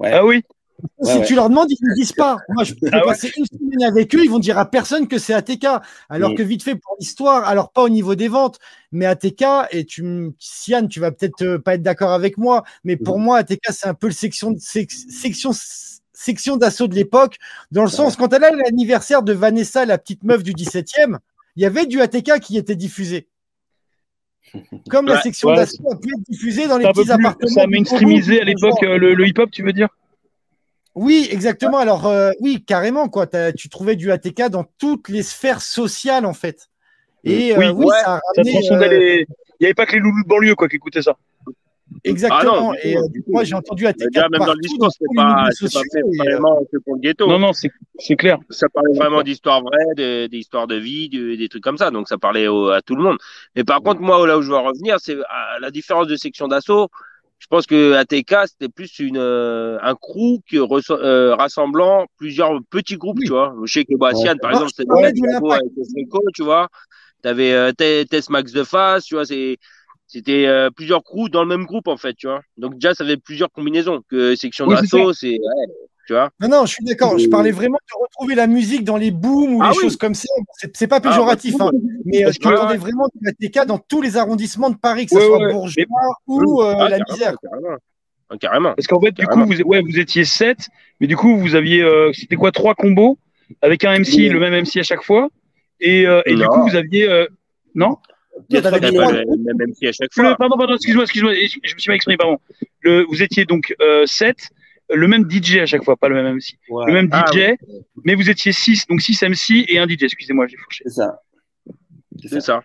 Ouais. 0.00 0.12
Ah 0.12 0.24
oui 0.24 0.42
si 1.02 1.16
ouais. 1.18 1.24
tu 1.24 1.34
leur 1.34 1.48
demandes, 1.48 1.70
ils 1.70 1.78
ne 1.80 1.94
disent 1.94 2.12
pas. 2.12 2.36
Moi, 2.50 2.62
je 2.62 2.74
peux 2.74 2.88
Ah 2.92 2.98
ouais 2.98 3.06
passer 3.06 3.32
une 3.38 3.46
semaine 3.46 3.82
avec 3.82 4.14
eux, 4.14 4.22
ils 4.22 4.28
vont 4.30 4.38
dire 4.38 4.58
à 4.58 4.70
personne 4.70 5.08
que 5.08 5.16
c'est 5.18 5.32
ATK. 5.32 5.66
Alors 6.10 6.32
Mm. 6.32 6.34
que 6.34 6.42
vite 6.42 6.62
fait 6.62 6.74
pour 6.74 6.96
l'histoire, 7.00 7.44
alors 7.48 7.70
pas 7.72 7.82
au 7.82 7.88
niveau 7.88 8.14
des 8.14 8.28
ventes, 8.28 8.58
mais 8.92 9.06
ATK, 9.06 9.42
et 9.70 9.86
tu, 9.86 10.04
Sian, 10.38 10.86
tu 10.86 11.00
vas 11.00 11.12
peut-être 11.12 11.42
euh, 11.42 11.58
pas 11.58 11.74
être 11.76 11.82
d'accord 11.82 12.12
avec 12.12 12.36
moi, 12.36 12.62
mais 12.84 12.96
pour 12.98 13.18
Mm. 13.18 13.22
moi, 13.22 13.38
ATK, 13.38 13.62
c'est 13.70 13.86
un 13.88 13.94
peu 13.94 14.06
le 14.08 14.12
section, 14.12 14.52
sec- 14.58 14.90
section, 14.92 15.50
section 16.12 16.58
d'assaut 16.58 16.88
de 16.88 16.94
l'époque, 16.94 17.36
dans 17.72 17.82
le 17.82 17.88
sens, 17.90 18.14
quand 18.16 18.30
elle 18.34 18.44
a 18.44 18.50
l'anniversaire 18.50 19.22
de 19.22 19.32
Vanessa, 19.32 19.86
la 19.86 19.96
petite 19.96 20.24
meuf 20.24 20.42
du 20.42 20.52
17e, 20.52 21.18
il 21.56 21.62
y 21.62 21.66
avait 21.66 21.86
du 21.86 22.02
ATK 22.02 22.38
qui 22.38 22.58
était 22.58 22.76
diffusé. 22.76 23.28
Comme 24.90 25.06
la 25.06 25.20
section 25.20 25.48
ouais. 25.50 25.56
d'assaut 25.56 25.90
a 25.90 25.96
pu 25.96 26.08
être 26.08 26.24
diffusée 26.28 26.66
dans 26.68 26.78
les 26.78 26.86
petits 26.86 27.02
plus, 27.02 27.10
appartements. 27.10 27.48
ça 27.54 27.62
a 27.62 27.66
mainstreamisé 27.66 28.40
à 28.40 28.44
l'époque 28.44 28.82
euh, 28.82 28.96
le, 28.98 29.14
le 29.14 29.26
hip-hop, 29.26 29.50
tu 29.50 29.62
veux 29.62 29.72
dire? 29.72 29.88
Oui, 30.94 31.28
exactement. 31.30 31.78
Alors, 31.78 32.06
euh, 32.06 32.30
oui, 32.40 32.64
carrément, 32.66 33.08
quoi. 33.08 33.26
Tu 33.56 33.68
trouvais 33.68 33.96
du 33.96 34.10
ATK 34.10 34.48
dans 34.48 34.64
toutes 34.78 35.08
les 35.10 35.22
sphères 35.22 35.60
sociales, 35.60 36.24
en 36.24 36.32
fait. 36.32 36.68
Et 37.24 37.52
euh, 37.52 37.58
Oui, 37.58 37.66
oui, 37.74 37.84
ouais, 37.86 37.98
ça 38.02 38.14
a 38.14 38.20
ramené. 38.36 38.70
euh, 38.70 38.88
les. 38.88 39.26
Il 39.58 39.62
n'y 39.62 39.66
avait 39.66 39.74
pas 39.74 39.86
que 39.86 39.92
les 39.92 39.98
loulous 40.00 40.22
de 40.22 40.28
banlieue 40.28 40.54
quoi, 40.54 40.68
qui 40.68 40.76
écoutaient 40.76 41.02
ça. 41.02 41.16
Exactement. 42.04 42.40
Ah 42.40 42.60
non, 42.60 42.74
et 42.74 42.94
tout, 42.94 42.98
euh, 42.98 43.08
du 43.08 43.22
tout. 43.22 43.30
moi, 43.32 43.44
j'ai 43.44 43.54
entendu 43.54 43.86
ATK 43.86 44.08
Déjà, 44.12 44.28
même 44.28 44.40
dans 44.40 44.52
le 44.54 44.60
discours, 44.60 44.90
c'est 44.92 45.04
pas, 45.14 45.34
pas 45.46 45.50
sociaux, 45.52 45.80
fait 45.92 46.00
et, 46.00 46.02
euh, 46.02 46.36
vraiment 46.38 46.60
que 46.72 46.78
pour 46.78 46.94
le 46.94 47.00
ghetto. 47.00 47.26
Non, 47.28 47.38
non, 47.38 47.52
c'est 47.52 47.70
c'est 47.98 48.16
clair. 48.16 48.38
ça 48.50 48.68
parlait 48.68 48.94
vraiment 48.96 49.22
d'histoires 49.22 49.62
vraies, 49.62 49.94
de- 49.96 50.26
d'histoires 50.26 50.66
de 50.66 50.76
vie, 50.76 51.08
de- 51.08 51.34
des 51.36 51.48
trucs 51.48 51.62
comme 51.62 51.78
ça. 51.78 51.90
Donc 51.90 52.08
ça 52.08 52.18
parlait 52.18 52.48
au- 52.48 52.68
à 52.70 52.82
tout 52.82 52.96
le 52.96 53.02
monde. 53.02 53.18
Mais 53.54 53.64
par 53.64 53.80
contre, 53.82 54.00
moi, 54.00 54.26
là 54.26 54.38
où 54.38 54.42
je 54.42 54.50
veux 54.50 54.56
en 54.56 54.64
revenir, 54.64 54.96
c'est 55.00 55.16
à 55.28 55.58
la 55.60 55.70
différence 55.70 56.06
de 56.06 56.16
section 56.16 56.48
d'assaut. 56.48 56.88
Je 57.38 57.46
pense 57.48 57.66
que 57.66 57.92
ATK, 57.92 58.34
c'était 58.46 58.70
plus 58.70 58.98
une, 58.98 59.18
euh, 59.18 59.78
un 59.82 59.94
crew 59.94 60.40
euh, 60.90 61.34
rassemblant 61.34 62.06
plusieurs 62.16 62.58
petits 62.70 62.96
groupes, 62.96 63.18
Oui. 63.18 63.26
tu 63.26 63.32
vois. 63.32 63.54
Je 63.64 63.72
sais 63.72 63.84
que 63.84 63.94
Bastian, 63.98 64.32
Ouais. 64.32 64.38
par 64.40 64.50
exemple, 64.52 64.70
je 64.70 64.76
c'était 64.76 64.88
le 64.88 65.50
avec 65.52 65.70
Franco, 66.10 66.24
tu 66.34 66.42
vois. 66.42 66.68
T'avais 67.22 67.52
euh, 67.52 67.72
Te- 67.72 68.04
Tess 68.04 68.30
Max 68.30 68.52
de 68.52 68.64
face, 68.64 69.04
tu 69.04 69.14
vois. 69.16 69.26
C'est, 69.26 69.58
c'était 70.06 70.46
euh, 70.46 70.70
plusieurs 70.70 71.02
crews 71.02 71.28
dans 71.28 71.42
le 71.42 71.48
même 71.48 71.64
groupe, 71.66 71.88
en 71.88 71.96
fait, 71.96 72.14
tu 72.14 72.26
vois. 72.26 72.40
Donc 72.56 72.74
déjà, 72.74 72.94
ça 72.94 73.04
fait 73.04 73.16
plusieurs 73.16 73.50
combinaisons. 73.50 74.02
Que 74.08 74.34
section 74.36 74.66
Oui, 74.66 74.74
d'assaut, 74.76 75.12
c'est, 75.12 75.30
ouais, 75.32 75.66
tu 76.06 76.12
vois. 76.12 76.30
Non, 76.40 76.48
non, 76.48 76.66
je 76.66 76.72
suis 76.74 76.84
d'accord. 76.84 77.18
Je 77.18 77.28
parlais 77.28 77.50
vraiment 77.50 77.78
de 77.78 78.02
retrouver 78.04 78.34
la 78.36 78.46
musique 78.46 78.84
dans 78.84 78.96
les 78.96 79.10
booms 79.10 79.54
ou 79.56 79.60
Ah 79.62 79.70
les 79.70 79.76
oui. 79.76 79.82
choses 79.82 79.96
comme 79.96 80.14
ça. 80.14 80.28
C'est 80.74 80.86
pas 80.86 80.96
Ah, 80.96 81.00
bah, 81.00 81.08
péjoratif, 81.10 81.54
hein. 81.60 81.70
mais 82.04 82.24
euh, 82.24 82.30
ouais. 82.44 82.76
vraiment 82.76 83.06
de 83.06 83.20
l'ATK 83.22 83.66
dans 83.66 83.78
tous 83.78 84.00
les 84.02 84.16
arrondissements 84.16 84.70
de 84.70 84.76
Paris, 84.76 85.06
que 85.06 85.10
ce 85.12 85.16
Ouais, 85.16 85.26
soit 85.26 85.38
ouais, 85.38 85.52
bourgeois 85.52 85.84
ou 86.28 86.62
euh, 86.62 86.74
Ah, 86.78 86.88
la 86.88 86.98
carrément, 86.98 87.04
misère. 87.12 87.34
Carrément. 87.42 87.76
Ah, 88.28 88.36
carrément. 88.38 88.74
Parce 88.74 88.86
qu'en 88.86 89.00
fait, 89.00 89.12
du 89.12 89.26
coup, 89.26 89.44
vous, 89.44 89.60
ouais, 89.62 89.80
vous 89.82 89.98
étiez 89.98 90.24
7, 90.24 90.68
mais 91.00 91.06
du 91.06 91.16
coup, 91.16 91.36
vous 91.36 91.54
aviez. 91.56 91.82
euh, 91.82 92.12
C'était 92.12 92.36
quoi 92.36 92.52
Trois 92.52 92.74
combos 92.74 93.18
avec 93.62 93.84
un 93.84 93.92
MC, 93.98 94.14
Oui. 94.16 94.28
le 94.28 94.38
même 94.40 94.54
MC 94.54 94.78
à 94.78 94.82
chaque 94.82 95.02
fois. 95.02 95.28
Et, 95.80 96.06
euh, 96.06 96.22
et 96.26 96.34
du 96.34 96.46
coup, 96.46 96.62
vous 96.68 96.74
aviez. 96.76 97.08
euh, 97.08 97.26
Non? 97.74 97.98
Pas 98.50 98.70
le 98.70 99.54
même 99.54 99.72
à 99.82 99.92
chaque 99.92 100.08
Le-. 100.16 100.36
Pardon, 100.36 100.56
pardon, 100.58 100.74
excuse-moi, 100.74 101.04
excuse-moi, 101.04 101.32
je 101.34 101.74
me 101.74 101.78
suis 101.78 101.88
mal 101.88 101.96
exprimé, 101.96 102.16
pardon. 102.16 102.38
Le, 102.82 103.04
vous 103.08 103.22
étiez 103.22 103.44
donc 103.44 103.74
7, 104.06 104.36
le 104.90 105.08
même 105.08 105.28
DJ 105.30 105.56
à 105.58 105.66
chaque 105.66 105.84
fois, 105.84 105.96
pas 105.96 106.08
le 106.08 106.14
même 106.16 106.36
MC. 106.36 106.58
Ouais, 106.68 106.84
Le 106.86 106.92
même 106.92 107.08
Ah, 107.12 107.24
DJ, 107.32 107.56
mais 108.04 108.14
vous 108.14 108.28
étiez 108.30 108.52
6, 108.52 108.86
donc 108.88 109.00
6 109.00 109.22
MC 109.22 109.64
et 109.68 109.78
un 109.78 109.86
DJ, 109.86 110.02
excusez-moi, 110.04 110.46
j'ai 110.46 110.56
fourché. 110.56 110.84
c'est 110.86 110.94
ça. 110.94 111.20
C'est 112.24 112.40
ça. 112.40 112.62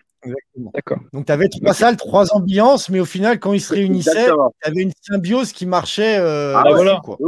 D'accord. 0.72 0.98
Donc, 1.12 1.26
tu 1.26 1.32
avais 1.32 1.48
trois 1.48 1.74
salles, 1.74 1.96
trois 1.96 2.32
ambiances, 2.32 2.88
mais 2.90 3.00
au 3.00 3.04
final, 3.04 3.40
quand 3.40 3.52
ils 3.54 3.60
se 3.60 3.74
réunissaient, 3.74 4.26
tu 4.28 4.68
avais 4.70 4.82
une 4.82 4.92
symbiose 5.00 5.52
qui 5.52 5.66
marchait. 5.66 6.16
euh, 6.18 6.54
Ah, 6.56 6.62
voilà. 6.70 7.00
quoi. 7.02 7.18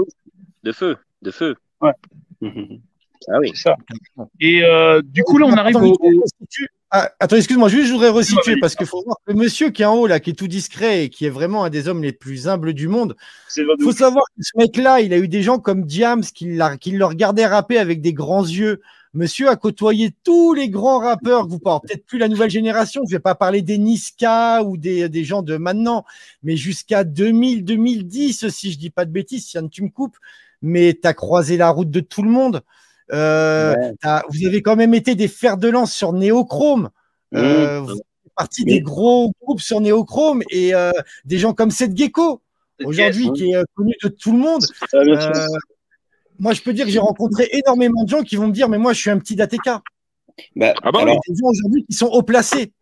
De 0.63 0.73
feu. 0.73 0.97
De 1.23 1.31
feu. 1.31 1.57
Ah 3.27 3.39
oui. 3.41 3.51
C'est 3.55 3.63
ça. 3.63 3.77
Et 4.39 4.63
euh, 4.63 5.01
du 5.03 5.23
coup, 5.23 5.39
là, 5.39 5.47
on 5.47 5.53
arrive 5.55 5.79
Attends, 5.79 5.87
au. 5.93 6.25
Ah, 6.97 7.11
attends, 7.19 7.35
excuse-moi, 7.35 7.69
juste 7.69 7.89
je 7.89 7.93
voudrais 7.93 8.11
resituer 8.11 8.57
parce 8.61 8.77
qu'il 8.77 8.87
faut 8.87 9.03
voir 9.03 9.17
que 9.27 9.33
le 9.33 9.37
monsieur 9.37 9.71
qui 9.71 9.83
est 9.83 9.85
en 9.85 9.97
haut 9.97 10.07
là, 10.07 10.21
qui 10.21 10.31
est 10.31 10.35
tout 10.35 10.47
discret 10.47 11.03
et 11.03 11.09
qui 11.09 11.27
est 11.27 11.31
vraiment 11.31 11.65
un 11.65 11.69
des 11.69 11.89
hommes 11.89 12.05
les 12.05 12.13
plus 12.13 12.47
humbles 12.47 12.73
du 12.73 12.87
monde. 12.87 13.17
De 13.57 13.83
faut 13.83 13.91
savoir 13.91 14.25
que 14.27 14.45
ce 14.45 14.57
mec-là, 14.57 15.01
il 15.01 15.13
a 15.13 15.19
eu 15.19 15.27
des 15.27 15.43
gens 15.43 15.59
comme 15.59 15.87
Diams 15.87 16.23
qui, 16.23 16.45
le 16.47 17.05
regardaient 17.05 17.47
rapper 17.47 17.79
avec 17.79 18.01
des 18.01 18.13
grands 18.13 18.45
yeux. 18.45 18.81
Monsieur 19.13 19.49
a 19.49 19.57
côtoyé 19.57 20.15
tous 20.23 20.55
les 20.55 20.69
grands 20.69 21.01
rappeurs 21.01 21.47
que 21.47 21.51
vous 21.51 21.59
parlez, 21.59 21.81
peut-être 21.83 22.07
plus 22.07 22.19
la 22.19 22.29
nouvelle 22.29 22.51
génération. 22.51 23.03
Je 23.09 23.17
vais 23.17 23.21
pas 23.21 23.35
parler 23.35 23.63
des 23.63 23.79
Niska 23.79 24.63
ou 24.63 24.77
des, 24.77 25.09
des 25.09 25.25
gens 25.25 25.43
de 25.43 25.57
maintenant, 25.57 26.05
mais 26.45 26.57
jusqu'à 26.57 27.03
2000, 27.03 27.65
2010, 27.65 28.51
si 28.51 28.71
je 28.71 28.79
dis 28.79 28.91
pas 28.91 29.05
de 29.05 29.11
bêtises, 29.11 29.53
Yann, 29.53 29.69
tu 29.69 29.83
me 29.83 29.89
coupes. 29.89 30.17
Mais 30.63 30.95
tu 30.95 31.09
as 31.09 31.13
croisé 31.13 31.57
la 31.57 31.71
route 31.71 31.91
de 31.91 31.99
tout 31.99 32.23
le 32.23 32.31
monde. 32.31 32.63
Euh, 33.13 33.75
Ouais. 33.75 34.21
vous 34.31 34.47
avez 34.47 34.63
quand 34.63 34.77
même 34.77 34.95
été 34.95 35.15
des 35.15 35.29
fers 35.29 35.57
de 35.57 35.69
lance 35.69 35.93
sur 35.95 36.13
Néochrome. 36.13 36.91
Euh, 37.35 37.81
Mmh. 37.81 37.85
vous 37.85 37.89
faites 37.97 38.33
partie 38.37 38.65
des 38.65 38.81
gros 38.81 39.33
groupes 39.43 39.61
sur 39.61 39.81
Néochrome 39.81 40.43
et 40.51 40.75
euh, 40.75 40.91
des 41.25 41.39
gens 41.39 41.53
comme 41.53 41.71
Seth 41.71 41.97
Gecko, 41.97 42.41
aujourd'hui, 42.85 43.31
qui 43.33 43.51
est 43.51 43.57
euh, 43.57 43.65
connu 43.75 43.95
de 44.03 44.09
tout 44.09 44.33
le 44.33 44.39
monde. 44.39 44.65
Ah. 44.93 44.97
Euh, 44.97 45.47
moi, 46.39 46.53
je 46.53 46.63
peux 46.63 46.73
dire 46.73 46.85
que 46.87 46.91
j'ai 46.91 46.99
rencontré 46.99 47.49
énormément 47.53 48.05
de 48.05 48.09
gens 48.09 48.23
qui 48.23 48.37
vont 48.37 48.49
me 48.49 48.53
dire, 48.53 48.69
mais 48.69 48.79
moi, 48.79 48.93
je 48.93 49.01
suis 49.01 49.11
un 49.11 49.19
petit 49.19 49.37
d'ATK. 49.37 49.67
Bah, 50.57 50.75
Ah 50.83 50.91
bah 50.91 51.01
alors, 51.03 51.21
Des 51.29 51.35
gens 51.35 51.49
aujourd'hui 51.49 51.85
qui 51.89 51.95
sont 51.97 52.07
haut 52.09 52.23
placés. 52.23 52.73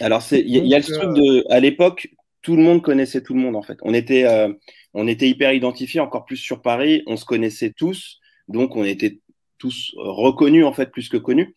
Alors, 0.00 0.22
il 0.32 0.48
y, 0.48 0.58
a- 0.58 0.62
il 0.62 0.68
y 0.68 0.74
a 0.74 0.78
le 0.78 0.84
truc 0.84 1.12
de, 1.14 1.44
à 1.52 1.60
l'époque, 1.60 2.08
tout 2.42 2.56
le 2.56 2.62
monde 2.62 2.82
connaissait 2.82 3.20
tout 3.22 3.34
le 3.34 3.40
monde, 3.40 3.56
en 3.56 3.62
fait. 3.62 3.78
On 3.82 3.94
était, 3.94 4.24
euh, 4.24 4.52
on 4.94 5.06
était 5.06 5.28
hyper 5.28 5.52
identifiés, 5.52 6.00
encore 6.00 6.24
plus 6.24 6.36
sur 6.36 6.62
Paris. 6.62 7.02
On 7.06 7.16
se 7.16 7.24
connaissait 7.24 7.72
tous. 7.76 8.18
Donc, 8.48 8.74
on 8.76 8.84
était 8.84 9.20
tous 9.58 9.94
reconnus, 9.96 10.64
en 10.64 10.72
fait, 10.72 10.90
plus 10.90 11.08
que 11.08 11.16
connus. 11.16 11.54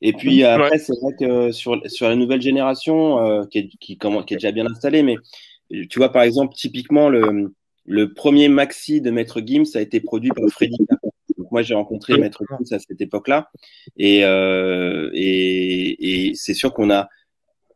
Et 0.00 0.12
puis, 0.12 0.38
Ouais. 0.38 0.44
après, 0.44 0.78
c'est 0.78 0.94
vrai 1.00 1.12
que 1.18 1.52
sur, 1.52 1.80
sur 1.90 2.08
la 2.08 2.16
nouvelle 2.16 2.40
génération, 2.42 3.18
euh, 3.24 3.44
qui, 3.46 3.58
est, 3.58 3.68
qui, 3.80 3.96
comment- 3.96 4.22
qui 4.22 4.34
est 4.34 4.38
déjà 4.38 4.52
bien 4.52 4.66
installée, 4.66 5.02
mais 5.02 5.16
tu 5.70 5.98
vois, 5.98 6.10
par 6.10 6.22
exemple, 6.22 6.54
typiquement, 6.54 7.08
le, 7.08 7.52
le 7.86 8.12
premier 8.14 8.48
maxi 8.48 9.00
de 9.00 9.10
Maître 9.10 9.40
Gims 9.44 9.64
a 9.74 9.80
été 9.80 10.00
produit 10.00 10.30
par 10.30 10.48
Freddy. 10.50 10.76
Donc, 11.38 11.50
moi, 11.50 11.62
j'ai 11.62 11.74
rencontré 11.74 12.16
Maître 12.18 12.42
Gims 12.48 12.74
à 12.74 12.78
cette 12.78 13.00
époque-là. 13.00 13.50
Et, 13.96 14.24
euh, 14.24 15.10
et, 15.14 16.28
et 16.30 16.34
c'est 16.34 16.54
sûr 16.54 16.72
qu'on 16.74 16.90
a 16.90 17.08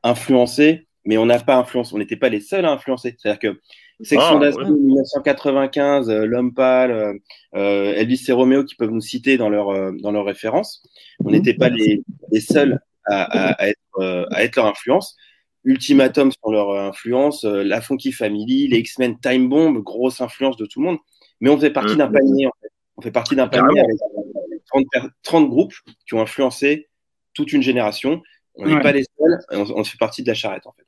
influencé, 0.03 0.87
mais 1.05 1.19
on 1.19 1.27
n'a 1.27 1.39
pas 1.41 1.57
influencé. 1.57 1.95
On 1.95 1.99
n'était 1.99 2.17
pas 2.17 2.29
les 2.29 2.41
seuls 2.41 2.65
à 2.65 2.73
influencer. 2.73 3.17
C'est-à-dire 3.19 3.41
que 3.41 3.61
Section 4.01 4.37
Ah, 4.37 4.39
d'Assaut 4.39 4.65
1995, 4.65 6.09
euh, 6.11 6.25
L'Homme 6.25 6.55
Pâle, 6.55 6.91
euh, 6.93 7.13
euh, 7.57 7.95
Elvis 7.95 8.25
et 8.29 8.33
Romeo 8.33 8.65
qui 8.65 8.75
peuvent 8.77 8.91
nous 8.91 9.01
citer 9.01 9.37
dans 9.37 9.49
leur 9.49 9.71
euh, 9.71 9.93
dans 10.01 10.13
leurs 10.13 10.25
références. 10.25 10.83
On 11.25 11.31
n'était 11.31 11.55
pas 11.55 11.69
les, 11.69 12.05
les 12.31 12.41
seuls 12.41 12.81
à, 13.07 13.23
à, 13.23 13.53
à 13.63 13.69
être 13.69 13.79
euh, 13.99 14.25
à 14.31 14.45
être 14.45 14.57
leur 14.57 14.67
influence. 14.67 15.17
Ultimatum 15.65 16.31
sur 16.31 16.53
leur 16.53 16.71
influence, 16.79 17.45
euh, 17.45 17.63
La 17.65 17.81
Funky 17.81 18.13
Family, 18.13 18.69
les 18.69 18.79
X-Men 18.79 19.19
Time 19.19 19.49
Bomb, 19.49 19.79
grosse 19.83 20.21
influence 20.21 20.57
de 20.57 20.67
tout 20.67 20.81
le 20.81 20.87
monde. 20.87 20.99
Mais 21.41 21.51
on 21.51 21.57
faisait 21.57 21.71
partie 21.71 21.97
d'un 21.97 22.09
panier. 22.09 22.47
En 22.47 22.53
fait. 22.63 22.69
On 22.97 23.03
fait 23.03 23.11
partie 23.11 23.37
d'un 23.37 23.49
panier 23.49 23.81
avec 23.81 23.93
euh, 23.95 24.59
30, 24.69 24.85
per- 24.93 25.09
30 25.25 25.49
groupes 25.51 25.75
qui 26.07 26.15
ont 26.15 26.21
influencé 26.21 26.89
toute 27.35 27.53
une 27.53 27.63
génération. 27.63 28.23
On 28.55 28.67
n'est 28.67 28.75
Ouais. 28.75 28.81
pas 28.83 28.93
les 28.93 29.05
seuls, 29.19 29.39
on, 29.53 29.81
on 29.81 29.85
fait 29.85 29.99
partie 29.99 30.23
de 30.23 30.29
la 30.29 30.35
charrette 30.35 30.67
en 30.67 30.73
fait. 30.73 30.85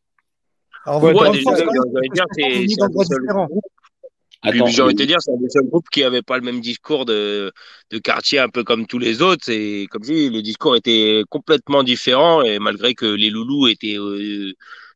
Alors, 0.85 1.03
Ouais, 1.03 1.31
déjà, 1.31 1.55
j'ai 4.65 4.83
envie 4.83 4.95
de 4.95 5.03
te 5.03 5.03
dire, 5.05 5.17
c'est 5.21 5.33
un 5.33 5.37
des 5.37 5.51
seuls 5.51 5.69
groupes 5.69 5.89
qui 5.91 6.03
avait 6.03 6.23
pas 6.23 6.39
le 6.39 6.45
même 6.45 6.61
discours 6.61 7.05
de, 7.05 7.53
de 7.91 7.99
quartier 7.99 8.39
un 8.39 8.49
peu 8.49 8.65
comme 8.65 8.87
tous 8.87 8.99
les 8.99 9.21
autres. 9.23 9.45
C'est 9.45 9.87
comme 9.91 10.03
je 10.05 10.13
dis, 10.13 10.31
le 10.31 10.41
discours 10.43 10.77
était 10.77 11.23
complètement 11.29 11.83
différent 11.83 12.43
et 12.43 12.59
malgré 12.59 12.95
que 12.95 13.05
les 13.07 13.29
loulous 13.31 13.69
étaient 13.69 13.99
euh, 13.99 14.53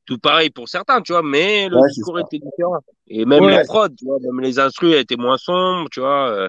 tout 0.06 0.18
pareil 0.18 0.48
pour 0.50 0.68
certains, 0.68 1.02
tu 1.02 1.12
vois, 1.12 1.22
mais 1.22 1.68
le 1.68 1.76
Ouais, 1.76 1.88
discours 1.88 2.18
était 2.20 2.38
différent. 2.38 2.78
Et 3.06 3.26
même 3.26 3.44
Ouais. 3.44 3.50
les 3.50 3.60
prods, 3.60 3.88
tu 3.90 4.06
vois, 4.06 4.18
même 4.20 4.40
les 4.40 4.58
instrus 4.58 4.94
étaient 4.96 5.16
moins 5.16 5.36
sombres, 5.38 5.88
tu 5.90 6.00
vois. 6.00 6.30
euh, 6.30 6.48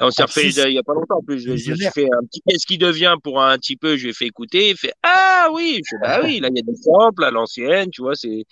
on 0.00 0.10
s'est 0.10 0.22
Ah, 0.22 0.26
refait 0.26 0.48
il 0.50 0.74
y 0.74 0.78
a 0.78 0.82
pas 0.82 0.94
longtemps 0.94 1.18
en 1.18 1.22
plus. 1.22 1.40
Je, 1.40 1.56
je 1.74 1.90
fais 1.90 2.04
un 2.06 2.24
petit 2.26 2.40
qu'est-ce 2.46 2.66
qui 2.66 2.78
devient 2.78 3.16
pour 3.22 3.42
un 3.42 3.56
petit 3.58 3.76
peu, 3.76 3.96
je 3.96 4.04
lui 4.04 4.10
ai 4.10 4.12
fait 4.14 4.26
écouter, 4.26 4.70
il 4.70 4.76
fait 4.76 4.92
Ah 5.02 5.48
oui, 5.52 5.80
je 5.84 5.90
fais 5.90 5.98
bah 6.00 6.20
oui, 6.22 6.40
là 6.40 6.48
il 6.50 6.56
y 6.56 6.60
a 6.60 6.62
des 6.62 6.76
samples 6.76 7.24
à 7.24 7.30
l'ancienne, 7.30 7.90
tu 7.90 8.02
vois, 8.02 8.14
c'est. 8.14 8.44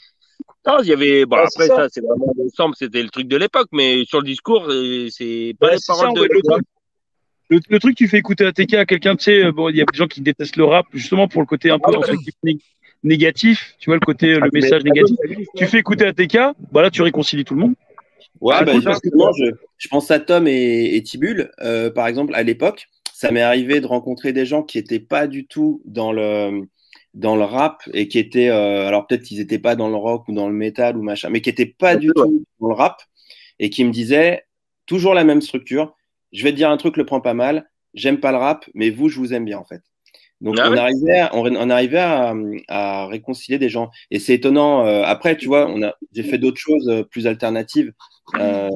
Non, 0.67 0.79
il 0.83 0.89
y 0.89 0.93
avait. 0.93 1.25
Bon, 1.27 1.37
Ouais, 1.37 1.43
après, 1.47 1.69
ça. 1.69 1.77
ça, 1.77 1.89
c'est 1.91 2.01
vraiment 2.01 2.33
le 2.37 2.49
sample, 2.51 2.75
c'était 2.77 3.03
le 3.03 3.09
truc 3.09 3.29
de 3.29 3.37
l'époque, 3.37 3.69
mais 3.73 4.05
sur 4.05 4.19
le 4.21 4.25
discours, 4.27 4.67
euh, 4.69 5.09
c'est 5.11 5.55
pas 5.61 5.67
Ouais, 5.69 5.73
les 5.75 5.79
ça, 5.79 5.93
paroles 5.93 6.09
en 6.11 6.13
de. 6.15 6.23
le 6.23 6.43
truc. 6.43 6.65
Le, 7.49 7.61
le 7.69 7.79
truc, 7.79 7.97
tu 7.97 8.09
fais 8.09 8.19
écouter 8.19 8.45
ATK 8.45 8.75
à 8.75 8.85
quelqu'un, 8.87 9.15
tu 9.15 9.25
sais, 9.25 9.45
euh, 9.45 9.53
bon, 9.53 9.69
il 9.69 9.77
y 9.77 9.81
a 9.81 9.85
des 9.85 9.97
gens 9.97 10.09
qui 10.09 10.21
détestent 10.21 10.57
le 10.57 10.65
rap, 10.65 10.87
justement 10.93 11.29
pour 11.29 11.41
le 11.41 11.47
côté 11.47 11.71
un 11.71 11.79
peu 11.79 11.93
Ah 11.95 12.01
ouais. 12.01 12.55
négatif, 13.05 13.75
tu 13.79 13.89
vois, 13.89 13.95
le 13.95 14.01
côté, 14.05 14.35
le 14.35 14.41
Ah, 14.43 14.49
message 14.53 14.83
négatif. 14.83 15.17
Tu 15.57 15.67
fais 15.67 15.79
écouter 15.79 16.07
ATK, 16.07 16.39
bah 16.73 16.83
là, 16.83 16.91
tu 16.91 17.03
réconcilies 17.03 17.45
tout 17.45 17.55
le 17.55 17.61
monde. 17.61 17.75
Ouais, 18.41 18.55
Ah, 18.59 18.65
bah, 18.65 18.73
cool, 18.73 18.83
parce 18.83 19.01
que- 19.01 19.09
justement, 19.09 19.33
je, 19.33 19.45
je 19.79 19.89
pense 19.89 20.11
à 20.11 20.19
Tom 20.19 20.49
et, 20.49 20.97
et 20.97 21.03
Tibul. 21.05 21.53
Euh, 21.63 21.91
par 21.91 22.09
exemple, 22.09 22.35
à 22.35 22.43
l'époque, 22.43 22.89
ça 23.13 23.31
m'est 23.31 23.43
arrivé 23.43 23.81
de 23.81 23.87
rencontrer 23.87 24.33
des 24.33 24.45
gens 24.45 24.63
qui 24.65 24.79
étaient 24.79 24.99
pas 25.01 25.29
du 25.29 25.47
tout 25.47 25.81
dans 25.85 26.13
le 26.13 26.63
dans 27.17 27.35
le 27.35 27.45
rap 27.45 27.83
et 27.95 28.09
qui 28.09 28.19
étaient, 28.19 28.51
euh, 28.51 28.87
alors 28.87 29.07
peut-être 29.07 29.23
qu'ils 29.23 29.41
étaient 29.41 29.59
pas 29.59 29.75
dans 29.75 29.89
le 29.89 29.97
rock 29.97 30.29
ou 30.29 30.33
dans 30.35 30.49
le 30.49 30.55
métal 30.55 30.97
ou 30.99 31.03
machin, 31.03 31.31
mais 31.31 31.41
qui 31.41 31.49
étaient 31.51 31.65
pas 31.67 31.97
du 31.97 32.09
tout 32.15 32.45
dans 32.61 32.69
le 32.69 32.75
rap 32.75 33.03
et 33.59 33.71
qui 33.71 33.85
me 33.85 33.91
disaient 33.91 34.45
toujours 34.85 35.15
la 35.15 35.25
même 35.25 35.41
structure. 35.41 35.97
Je 36.33 36.45
vais 36.45 36.53
te 36.53 36.57
dire 36.57 36.71
un 36.71 36.77
truc, 36.77 36.97
le 36.99 37.07
prends 37.07 37.23
pas 37.23 37.35
mal. 37.35 37.69
J'aime 37.95 38.21
pas 38.21 38.33
le 38.33 38.37
rap, 38.37 38.67
mais 38.75 38.91
vous, 38.91 39.09
je 39.09 39.19
vous 39.19 39.33
aime 39.33 39.47
bien 39.47 39.59
en 39.59 39.65
fait. 39.65 39.81
Donc 40.43 40.57
Ah 40.61 40.69
on 40.69 40.73
ouais? 40.73 40.79
arrivait, 40.79 41.19
à, 41.21 41.35
on, 41.35 41.47
on 41.57 41.71
arrivait 41.71 41.97
à, 41.99 42.35
à 42.69 43.07
réconcilier 43.07 43.59
des 43.59 43.71
gens. 43.71 43.91
Et 44.11 44.19
c'est 44.19 44.35
étonnant. 44.35 44.85
euh, 44.87 45.03
après, 45.03 45.39
tu 45.39 45.47
vois, 45.47 45.67
on 45.71 45.83
a, 45.83 45.95
j'ai 46.13 46.23
fait 46.23 46.37
d'autres 46.37 46.61
choses 46.61 46.87
euh, 46.91 47.03
plus 47.03 47.27
alternatives 47.27 47.95
euh, 48.39 48.69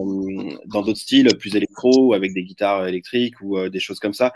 dans 0.65 0.81
d'autres 0.81 0.99
styles, 0.99 1.29
plus 1.37 1.57
électro, 1.57 1.91
ou 2.07 2.15
avec 2.15 2.33
des 2.33 2.45
guitares 2.45 2.89
électriques 2.89 3.35
ou 3.43 3.59
euh, 3.59 3.69
des 3.69 3.81
choses 3.81 4.01
comme 4.01 4.15
ça, 4.15 4.33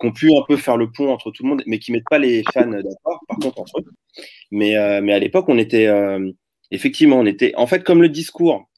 qui 0.00 0.06
ont 0.06 0.12
pu 0.12 0.30
un 0.32 0.42
peu 0.48 0.56
faire 0.56 0.76
le 0.76 0.90
pont 0.90 1.10
entre 1.12 1.30
tout 1.30 1.42
le 1.44 1.48
monde, 1.50 1.62
mais 1.66 1.78
qui 1.78 1.92
mettent 1.92 2.08
pas 2.08 2.18
les 2.18 2.42
fans 2.52 2.66
d'accord, 2.66 3.20
par 3.28 3.38
contre 3.38 3.60
entre 3.60 3.80
eux. 3.80 3.84
Mais, 4.50 4.76
euh, 4.76 5.00
mais 5.02 5.12
à 5.12 5.18
l'époque, 5.18 5.48
on 5.48 5.58
était 5.58 5.86
euh, 5.86 6.30
effectivement, 6.70 7.18
on 7.18 7.26
était 7.26 7.54
en 7.56 7.66
fait 7.66 7.84
comme 7.84 8.02
le 8.02 8.08
discours. 8.08 8.68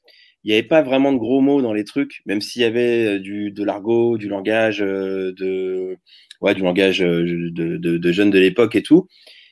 Il 0.43 0.49
n'y 0.49 0.53
avait 0.53 0.67
pas 0.67 0.81
vraiment 0.81 1.11
de 1.11 1.17
gros 1.17 1.41
mots 1.41 1.61
dans 1.61 1.73
les 1.73 1.83
trucs, 1.83 2.21
même 2.25 2.41
s'il 2.41 2.61
y 2.61 2.65
avait 2.65 3.17
euh, 3.17 3.19
du 3.19 3.51
de 3.51 3.63
l'argot, 3.63 4.17
du 4.17 4.29
langage 4.29 4.81
euh, 4.81 5.33
de 5.37 5.97
ouais, 6.41 6.55
du 6.55 6.61
langage 6.63 7.01
euh, 7.01 7.49
de, 7.51 7.77
de, 7.77 7.97
de 7.97 8.11
jeunes 8.11 8.29
de 8.31 8.39
l'époque 8.39 8.75
et 8.75 8.83
tout. 8.83 9.07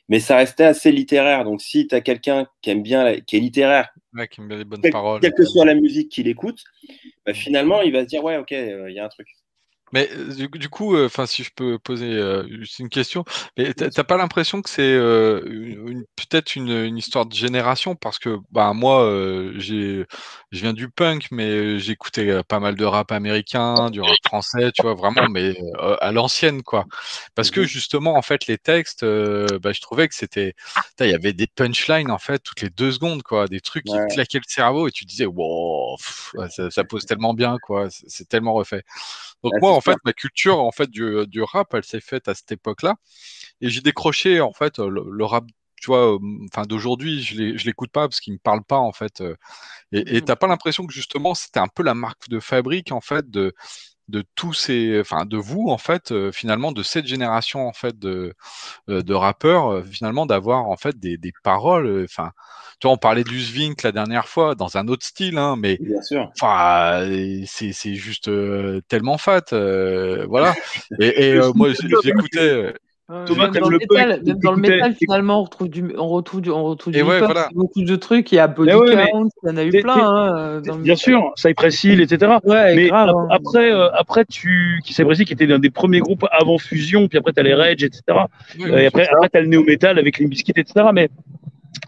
Mais 0.08 0.20
ça 0.20 0.36
restait 0.36 0.64
assez 0.64 0.92
littéraire. 0.92 1.44
Donc, 1.44 1.60
si 1.62 1.86
tu 1.88 1.94
as 1.94 2.00
quelqu'un 2.00 2.46
qui 2.62 2.70
aime 2.70 2.82
bien, 2.82 3.04
la- 3.04 3.20
qui 3.20 3.36
est 3.36 3.40
littéraire, 3.40 3.90
Ouais, 4.14 4.28
qui 4.28 4.40
me 4.40 4.46
met 4.46 4.56
les 4.58 4.64
bonnes 4.64 4.80
quelle, 4.80 4.92
paroles. 4.92 5.20
quelle 5.20 5.34
que 5.34 5.44
soit 5.44 5.64
la 5.64 5.74
musique 5.74 6.10
qu'il 6.10 6.28
écoute, 6.28 6.62
bah, 7.26 7.34
finalement, 7.34 7.82
il 7.82 7.92
va 7.92 8.02
se 8.02 8.08
dire 8.08 8.24
ouais, 8.24 8.36
ok, 8.38 8.52
il 8.52 8.92
y 8.94 8.98
a 8.98 9.04
un 9.04 9.08
truc. 9.08 9.28
Mais 9.96 10.10
euh, 10.12 10.34
du, 10.34 10.48
du 10.48 10.68
coup, 10.68 10.94
enfin, 10.98 11.24
si 11.24 11.42
je 11.42 11.50
peux 11.56 11.78
poser 11.78 12.12
euh, 12.12 12.46
juste 12.60 12.80
une 12.80 12.90
question, 12.90 13.24
mais 13.56 13.72
t'as 13.72 14.04
pas 14.04 14.18
l'impression 14.18 14.60
que 14.60 14.68
c'est 14.68 14.82
euh, 14.82 15.42
une, 15.46 16.04
peut-être 16.16 16.54
une, 16.54 16.68
une 16.68 16.98
histoire 16.98 17.24
de 17.24 17.34
génération? 17.34 17.96
Parce 17.96 18.18
que 18.18 18.36
bah 18.50 18.74
moi, 18.74 19.04
euh, 19.04 19.54
j'ai, 19.56 20.04
je 20.52 20.60
viens 20.60 20.74
du 20.74 20.90
punk, 20.90 21.28
mais 21.30 21.78
j'écoutais 21.78 22.28
euh, 22.28 22.42
pas 22.42 22.60
mal 22.60 22.74
de 22.76 22.84
rap 22.84 23.10
américain, 23.10 23.90
du 23.90 24.02
rap 24.02 24.18
français, 24.22 24.70
tu 24.72 24.82
vois, 24.82 24.94
vraiment, 24.94 25.28
mais 25.28 25.56
euh, 25.80 25.96
à 26.02 26.12
l'ancienne, 26.12 26.62
quoi. 26.62 26.84
Parce 27.34 27.50
que 27.50 27.62
Mhm. 27.62 27.66
justement, 27.66 28.16
en 28.16 28.22
fait, 28.22 28.46
les 28.48 28.58
textes, 28.58 29.02
euh, 29.02 29.58
bah, 29.60 29.72
je 29.72 29.80
trouvais 29.80 30.08
que 30.08 30.14
c'était, 30.14 30.54
il 31.00 31.08
y 31.08 31.14
avait 31.14 31.32
des 31.32 31.46
punchlines 31.46 32.10
en 32.10 32.18
fait 32.18 32.38
toutes 32.40 32.60
les 32.60 32.70
deux 32.70 32.92
secondes, 32.92 33.22
quoi, 33.22 33.46
des 33.48 33.60
trucs 33.60 33.84
qui 33.84 33.92
Ouais. 33.92 34.08
te 34.08 34.14
claquaient 34.14 34.38
le 34.38 34.44
cerveau 34.46 34.88
et 34.88 34.92
tu 34.92 35.04
disais, 35.06 35.26
wow, 35.26 35.96
pff, 35.96 36.32
ça, 36.50 36.70
ça 36.70 36.84
pose 36.84 37.04
tellement 37.06 37.34
bien, 37.34 37.58
quoi, 37.62 37.88
c'est 37.90 38.04
c'est 38.08 38.28
tellement 38.28 38.54
refait. 38.54 38.82
Donc 39.42 39.52
Ouais, 39.52 39.60
moi, 39.60 39.72
en 39.72 39.80
fait, 39.86 39.98
ma 40.04 40.12
culture 40.12 40.60
en 40.60 40.72
fait 40.72 40.90
du, 40.90 41.26
du 41.28 41.42
rap, 41.42 41.74
elle 41.74 41.84
s'est 41.84 42.00
faite 42.00 42.28
à 42.28 42.34
cette 42.34 42.52
époque-là, 42.52 42.96
et 43.60 43.70
j'ai 43.70 43.80
décroché 43.82 44.40
en 44.40 44.52
fait 44.52 44.78
le, 44.78 45.04
le 45.10 45.24
rap, 45.24 45.44
tu 45.80 45.86
vois, 45.88 46.14
euh, 46.14 46.18
enfin 46.52 46.62
d'aujourd'hui, 46.66 47.22
je 47.22 47.66
l'écoute 47.66 47.90
pas 47.92 48.08
parce 48.08 48.20
qu'il 48.20 48.34
me 48.34 48.38
parle 48.38 48.64
pas 48.64 48.78
en 48.78 48.92
fait. 48.92 49.20
euh, 49.20 49.36
et 49.92 50.16
et 50.18 50.22
t'as 50.22 50.36
pas 50.36 50.46
l'impression 50.48 50.86
que 50.86 50.94
justement 50.94 51.34
c'était 51.34 51.60
un 51.60 51.68
peu 51.68 51.82
la 51.82 51.94
marque 51.94 52.28
de 52.30 52.40
fabrique 52.40 52.92
en 52.92 53.00
fait 53.02 53.30
de 53.30 53.54
de 54.08 54.24
tous 54.34 54.52
ces, 54.52 55.00
enfin 55.00 55.24
de 55.24 55.36
vous 55.36 55.68
en 55.68 55.78
fait, 55.78 56.12
euh, 56.12 56.30
finalement 56.30 56.72
de 56.72 56.82
cette 56.82 57.06
génération 57.06 57.66
en 57.66 57.72
fait 57.72 57.98
de 57.98 58.34
euh, 58.88 59.02
de 59.02 59.14
rappeurs, 59.14 59.72
euh, 59.72 59.82
finalement 59.82 60.26
d'avoir 60.26 60.68
en 60.68 60.76
fait 60.76 60.98
des, 60.98 61.16
des 61.16 61.32
paroles, 61.42 62.04
enfin, 62.04 62.30
tu 62.78 62.86
vois, 62.86 62.94
on 62.94 62.98
parlait 62.98 63.24
du 63.24 63.40
Svink 63.40 63.82
la 63.82 63.92
dernière 63.92 64.28
fois 64.28 64.54
dans 64.54 64.76
un 64.76 64.86
autre 64.88 65.04
style, 65.04 65.38
hein, 65.38 65.56
mais. 65.58 65.78
Enfin, 66.40 67.08
c'est 67.46 67.94
juste 67.94 68.30
tellement 68.88 69.18
fat, 69.18 69.44
voilà. 70.28 70.54
Et, 71.00 71.28
et, 71.28 71.40
moi, 71.54 71.70
j'écoutais, 72.02 72.74
Thomas, 73.08 73.50
même 73.50 73.62
dans 73.62 73.68
le 73.68 73.74
le 73.74 73.78
métal, 73.78 74.08
même 74.08 74.38
dans 74.38 74.50
le 74.52 74.56
t'écoutais- 74.62 74.76
métal, 74.76 74.94
finalement, 74.94 75.40
on 75.40 75.44
retrouve 75.44 75.68
du, 75.68 75.84
on 75.96 76.08
retrouve 76.08 76.40
du, 76.40 76.50
on 76.50 76.64
retrouve 76.64 76.92
du 76.92 77.02
ouais, 77.02 77.18
voilà. 77.20 77.48
beaucoup 77.54 77.82
de 77.84 77.96
trucs. 77.96 78.32
Il 78.32 78.34
y 78.34 78.38
a 78.40 78.48
Body 78.48 78.72
ouais, 78.74 79.06
Count, 79.12 79.28
il 79.44 79.48
y 79.48 79.52
en 79.52 79.56
a 79.56 79.64
eu 79.64 79.70
plein. 79.70 79.94
Hein, 79.96 80.60
dans 80.62 80.76
le 80.76 80.82
Bien 80.82 80.96
sûr, 80.96 81.32
Cypress 81.36 81.84
Hill, 81.84 82.00
etc. 82.00 82.32
Ouais, 82.42 82.74
mais 82.74 82.88
grave, 82.88 83.10
ap- 83.10 83.14
hein. 83.16 83.26
après, 83.30 83.70
euh, 83.72 83.88
après, 83.92 84.24
tu, 84.24 84.80
qui 84.84 84.92
Cypress 84.92 85.20
Hill, 85.20 85.24
qui 85.26 85.32
était 85.34 85.46
l'un 85.46 85.60
des 85.60 85.70
premiers 85.70 86.00
groupes 86.00 86.24
avant 86.32 86.58
Fusion, 86.58 87.06
puis 87.06 87.16
après 87.18 87.32
t'as 87.32 87.42
les 87.44 87.54
Rage, 87.54 87.84
etc. 87.84 88.02
Euh, 88.60 88.76
et 88.78 88.86
après, 88.86 89.06
après 89.08 89.28
t'as 89.28 89.40
le 89.40 89.46
néo 89.46 89.62
metal 89.62 89.98
avec 90.00 90.18
Limp 90.18 90.30
Bizkit, 90.30 90.52
etc. 90.56 90.86
Mais 90.92 91.08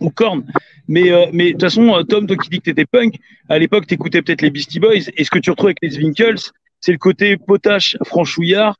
ou 0.00 0.10
Korn. 0.10 0.44
Mais 0.86 1.10
euh, 1.10 1.26
mais 1.32 1.46
de 1.48 1.52
toute 1.52 1.62
façon, 1.62 1.96
euh, 1.96 2.02
Tom, 2.04 2.28
toi 2.28 2.36
qui 2.36 2.48
dis 2.48 2.58
que 2.58 2.64
t'étais 2.64 2.86
punk, 2.86 3.14
à 3.48 3.58
l'époque 3.58 3.86
t'écoutais 3.88 4.22
peut-être 4.22 4.42
les 4.42 4.50
Beastie 4.50 4.78
Boys. 4.78 5.08
Et 5.16 5.24
ce 5.24 5.30
que 5.30 5.40
tu 5.40 5.50
retrouves 5.50 5.66
avec 5.70 5.78
les 5.82 5.96
Winkles, 5.98 6.36
c'est 6.80 6.92
le 6.92 6.98
côté 6.98 7.36
potache, 7.36 7.96
franchouillard, 8.04 8.76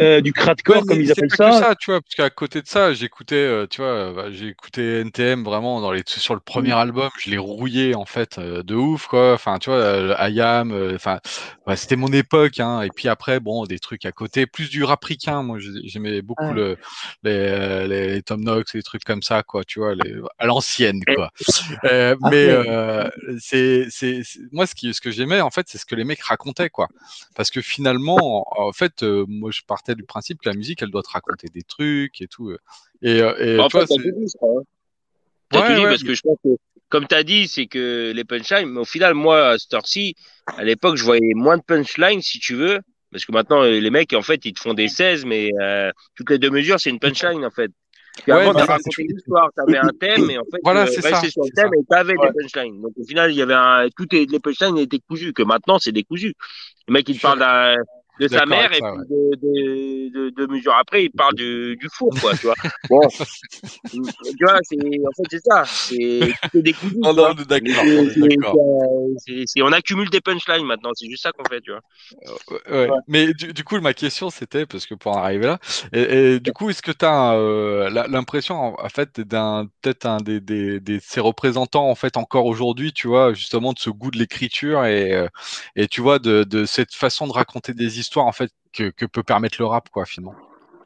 euh, 0.00 0.20
du 0.20 0.32
cradcore 0.32 0.76
Ouais, 0.82 0.86
comme 0.86 1.00
ils 1.00 1.10
appellent 1.10 1.28
pas 1.28 1.36
ça. 1.36 1.50
que 1.60 1.64
ça, 1.66 1.74
tu 1.74 1.90
vois, 1.90 2.00
parce 2.00 2.14
qu'à 2.14 2.30
côté 2.30 2.62
de 2.62 2.68
ça, 2.68 2.92
j'écoutais, 2.92 3.34
euh, 3.36 3.66
tu 3.68 3.80
vois, 3.80 3.90
euh, 3.90 4.12
bah, 4.12 4.30
j'ai 4.30 4.46
écouté 4.48 5.00
NTM 5.00 5.42
vraiment 5.44 5.80
dans 5.80 5.90
les 5.90 6.02
sur 6.06 6.34
le 6.34 6.40
premier 6.40 6.70
Mm. 6.70 6.72
album, 6.78 7.10
je 7.18 7.30
l'ai 7.30 7.38
rouillé 7.38 7.94
en 7.94 8.04
fait 8.04 8.38
euh, 8.38 8.62
de 8.62 8.74
ouf 8.74 9.06
quoi. 9.08 9.32
Enfin, 9.34 9.58
tu 9.58 9.70
vois, 9.70 10.28
IAM, 10.30 10.72
enfin, 10.94 11.18
c'était 11.76 11.96
mon 11.96 12.12
époque. 12.12 12.60
Hein. 12.60 12.82
Et 12.82 12.90
puis 12.90 13.08
après, 13.08 13.40
bon, 13.40 13.64
des 13.64 13.78
trucs 13.78 14.04
à 14.06 14.12
côté, 14.12 14.46
plus 14.46 14.70
du 14.70 14.84
rapricain. 14.84 15.42
Moi, 15.42 15.58
j'ai- 15.58 15.70
j'aimais 15.88 16.22
beaucoup 16.22 16.52
le 16.52 16.76
les, 17.24 17.86
les, 17.88 18.06
les 18.14 18.22
Tom 18.22 18.42
Knox, 18.42 18.74
les 18.74 18.82
trucs 18.82 19.04
comme 19.04 19.22
ça, 19.22 19.42
quoi. 19.42 19.64
Tu 19.64 19.80
vois, 19.80 19.94
les, 19.94 20.14
à 20.38 20.46
l'ancienne, 20.46 21.02
quoi. 21.14 21.30
Ah, 21.84 22.14
mais 22.30 22.48
c'est, 23.38 23.86
c'est, 23.90 24.22
moi, 24.52 24.66
ce 24.66 24.74
qui, 24.74 24.92
ce 24.94 25.00
que 25.00 25.10
j'aimais 25.10 25.40
en 25.40 25.50
fait, 25.50 25.66
c'est 25.68 25.78
ce 25.78 25.86
que 25.86 25.94
les 25.94 26.04
mecs 26.04 26.22
racontaient, 26.22 26.70
quoi. 26.70 26.88
Parce 27.34 27.50
que 27.50 27.60
finalement, 27.60 28.46
en, 28.60 28.68
en 28.68 28.72
fait, 28.72 29.02
moi, 29.02 29.50
je 29.52 29.62
partais 29.66 29.87
du 29.94 30.04
principe 30.04 30.40
que 30.42 30.48
la 30.48 30.54
musique, 30.54 30.82
elle 30.82 30.90
doit 30.90 31.02
te 31.02 31.10
raconter 31.10 31.48
des 31.52 31.62
trucs 31.62 32.20
et 32.20 32.26
tout. 32.26 32.52
Et, 33.02 33.18
et 33.18 33.58
En 33.58 33.68
fait, 33.68 33.86
c'est- 33.86 33.96
dit, 33.98 34.32
hein. 34.42 34.46
Ouais, 35.54 35.76
dit 35.76 35.82
parce 35.82 36.02
que 36.02 36.14
je 36.14 36.20
pense 36.22 36.36
que, 36.44 36.50
comme 36.90 37.06
tu 37.06 37.14
as 37.14 37.22
dit, 37.22 37.48
c'est 37.48 37.66
que 37.66 38.12
les 38.14 38.24
punchlines, 38.24 38.68
mais 38.68 38.80
au 38.80 38.84
final, 38.84 39.14
moi, 39.14 39.50
à 39.50 39.58
cette 39.58 39.72
heure-ci, 39.72 40.14
à 40.46 40.64
l'époque, 40.64 40.96
je 40.96 41.04
voyais 41.04 41.32
moins 41.34 41.56
de 41.56 41.62
punchlines, 41.62 42.20
si 42.22 42.38
tu 42.38 42.54
veux, 42.54 42.80
parce 43.10 43.24
que 43.24 43.32
maintenant, 43.32 43.62
euh, 43.62 43.80
les 43.80 43.90
mecs, 43.90 44.12
en 44.12 44.22
fait, 44.22 44.44
ils 44.44 44.52
te 44.52 44.60
font 44.60 44.74
des 44.74 44.88
16, 44.88 45.24
mais 45.24 45.50
euh, 45.60 45.90
toutes 46.16 46.30
les 46.30 46.38
deux 46.38 46.50
mesures, 46.50 46.78
c'est 46.78 46.90
une 46.90 46.98
punchline, 46.98 47.44
en 47.44 47.50
fait. 47.50 47.70
Puis 48.22 48.32
Ouais, 48.32 48.40
avant, 48.42 48.52
ça, 48.58 48.64
racontais 48.66 48.90
une 49.02 49.16
histoire, 49.16 49.48
tu 49.54 49.62
avais 49.62 49.78
un 49.78 49.90
thème, 49.98 50.28
et 50.30 50.38
en 50.38 50.44
fait, 50.44 50.58
Voilà, 50.64 50.82
euh, 50.82 50.86
c'est 50.86 51.00
ça, 51.02 51.20
sur 51.22 51.42
le 51.44 51.50
thème 51.54 51.70
ça. 51.72 51.78
et 51.78 51.84
tu 51.88 51.96
avais 51.96 52.16
Ouais. 52.18 52.28
des 52.28 52.42
punchlines. 52.42 52.82
Donc, 52.82 52.92
au 52.98 53.04
final, 53.04 53.30
il 53.30 53.36
y 53.36 53.42
avait 53.42 53.54
un, 53.54 53.88
tout 53.96 54.12
est, 54.14 54.30
les 54.30 54.40
punchlines 54.40 54.76
étaient 54.76 54.98
cousus, 55.08 55.32
que 55.32 55.42
maintenant, 55.42 55.78
c'est 55.78 55.92
décousu. 55.92 56.34
Le 56.88 56.92
mec, 56.92 57.08
il 57.08 57.16
te 57.16 57.22
parle 57.22 57.38
d'un, 57.38 57.76
de 58.18 58.28
sa 58.28 58.46
mère, 58.46 58.72
et 58.72 58.80
puis 58.80 59.06
de, 59.08 59.36
de, 59.36 60.08
de, 60.10 60.30
deux 60.30 60.46
mesures 60.46 60.74
après, 60.74 61.04
il 61.04 61.10
parle 61.10 61.34
du, 61.34 61.76
du 61.76 61.88
four, 61.92 62.10
quoi, 62.20 62.34
tu 62.36 62.46
vois. 62.46 62.54
Bon, 62.88 63.00
tu 63.90 64.00
vois, 64.40 64.58
c'est, 64.62 64.76
en 64.78 65.10
fait, 65.16 65.24
c'est 65.30 65.44
ça. 65.44 65.64
C'est, 65.64 66.32
non, 66.96 67.12
vois. 67.12 67.34
on 69.62 69.68
on 69.68 69.72
accumule 69.72 70.08
des 70.10 70.20
punchlines 70.20 70.64
maintenant, 70.64 70.90
c'est 70.94 71.08
juste 71.08 71.22
ça 71.22 71.32
qu'on 71.32 71.44
fait, 71.44 71.60
tu 71.60 71.70
vois. 71.70 71.82
Ouais, 72.70 72.88
Mais 73.06 73.32
du, 73.34 73.52
du 73.52 73.64
coup, 73.64 73.78
ma 73.80 73.94
question, 73.94 74.30
c'était, 74.30 74.64
parce 74.66 74.86
que 74.86 74.94
pour 74.94 75.16
en 75.16 75.18
arriver 75.22 75.46
là, 75.46 75.58
et, 75.92 76.34
et 76.34 76.40
du 76.40 76.52
coup, 76.52 76.70
est-ce 76.70 76.82
que 76.82 76.92
tu 76.92 77.04
as 77.04 78.08
l'impression, 78.08 78.80
en, 78.80 78.88
fait, 78.88 79.20
d'un 79.20 79.68
peut-être 79.82 80.06
un 80.06 80.18
des, 80.18 80.40
des, 80.40 80.80
des 80.80 80.98
ces 81.00 81.20
représentants, 81.20 81.88
en 81.90 81.94
fait, 81.94 82.16
encore 82.16 82.46
aujourd'hui, 82.46 82.92
tu 82.92 83.08
vois, 83.08 83.34
justement, 83.34 83.72
de 83.72 83.78
ce 83.78 83.90
goût 83.90 84.10
de 84.10 84.18
l'écriture 84.18 84.84
et, 84.84 85.12
euh, 85.14 85.28
et 85.76 85.88
tu 85.88 86.00
vois, 86.00 86.18
de, 86.18 86.44
de 86.44 86.64
cette 86.64 86.94
façon 86.94 87.26
de 87.26 87.32
raconter 87.32 87.74
des 87.74 87.98
histoires, 87.98 88.07
en 88.16 88.32
fait, 88.32 88.50
que, 88.72 88.90
que 88.90 89.06
peut 89.06 89.22
permettre 89.22 89.56
le 89.58 89.66
rap, 89.66 89.88
quoi, 89.90 90.04
finalement. 90.04 90.34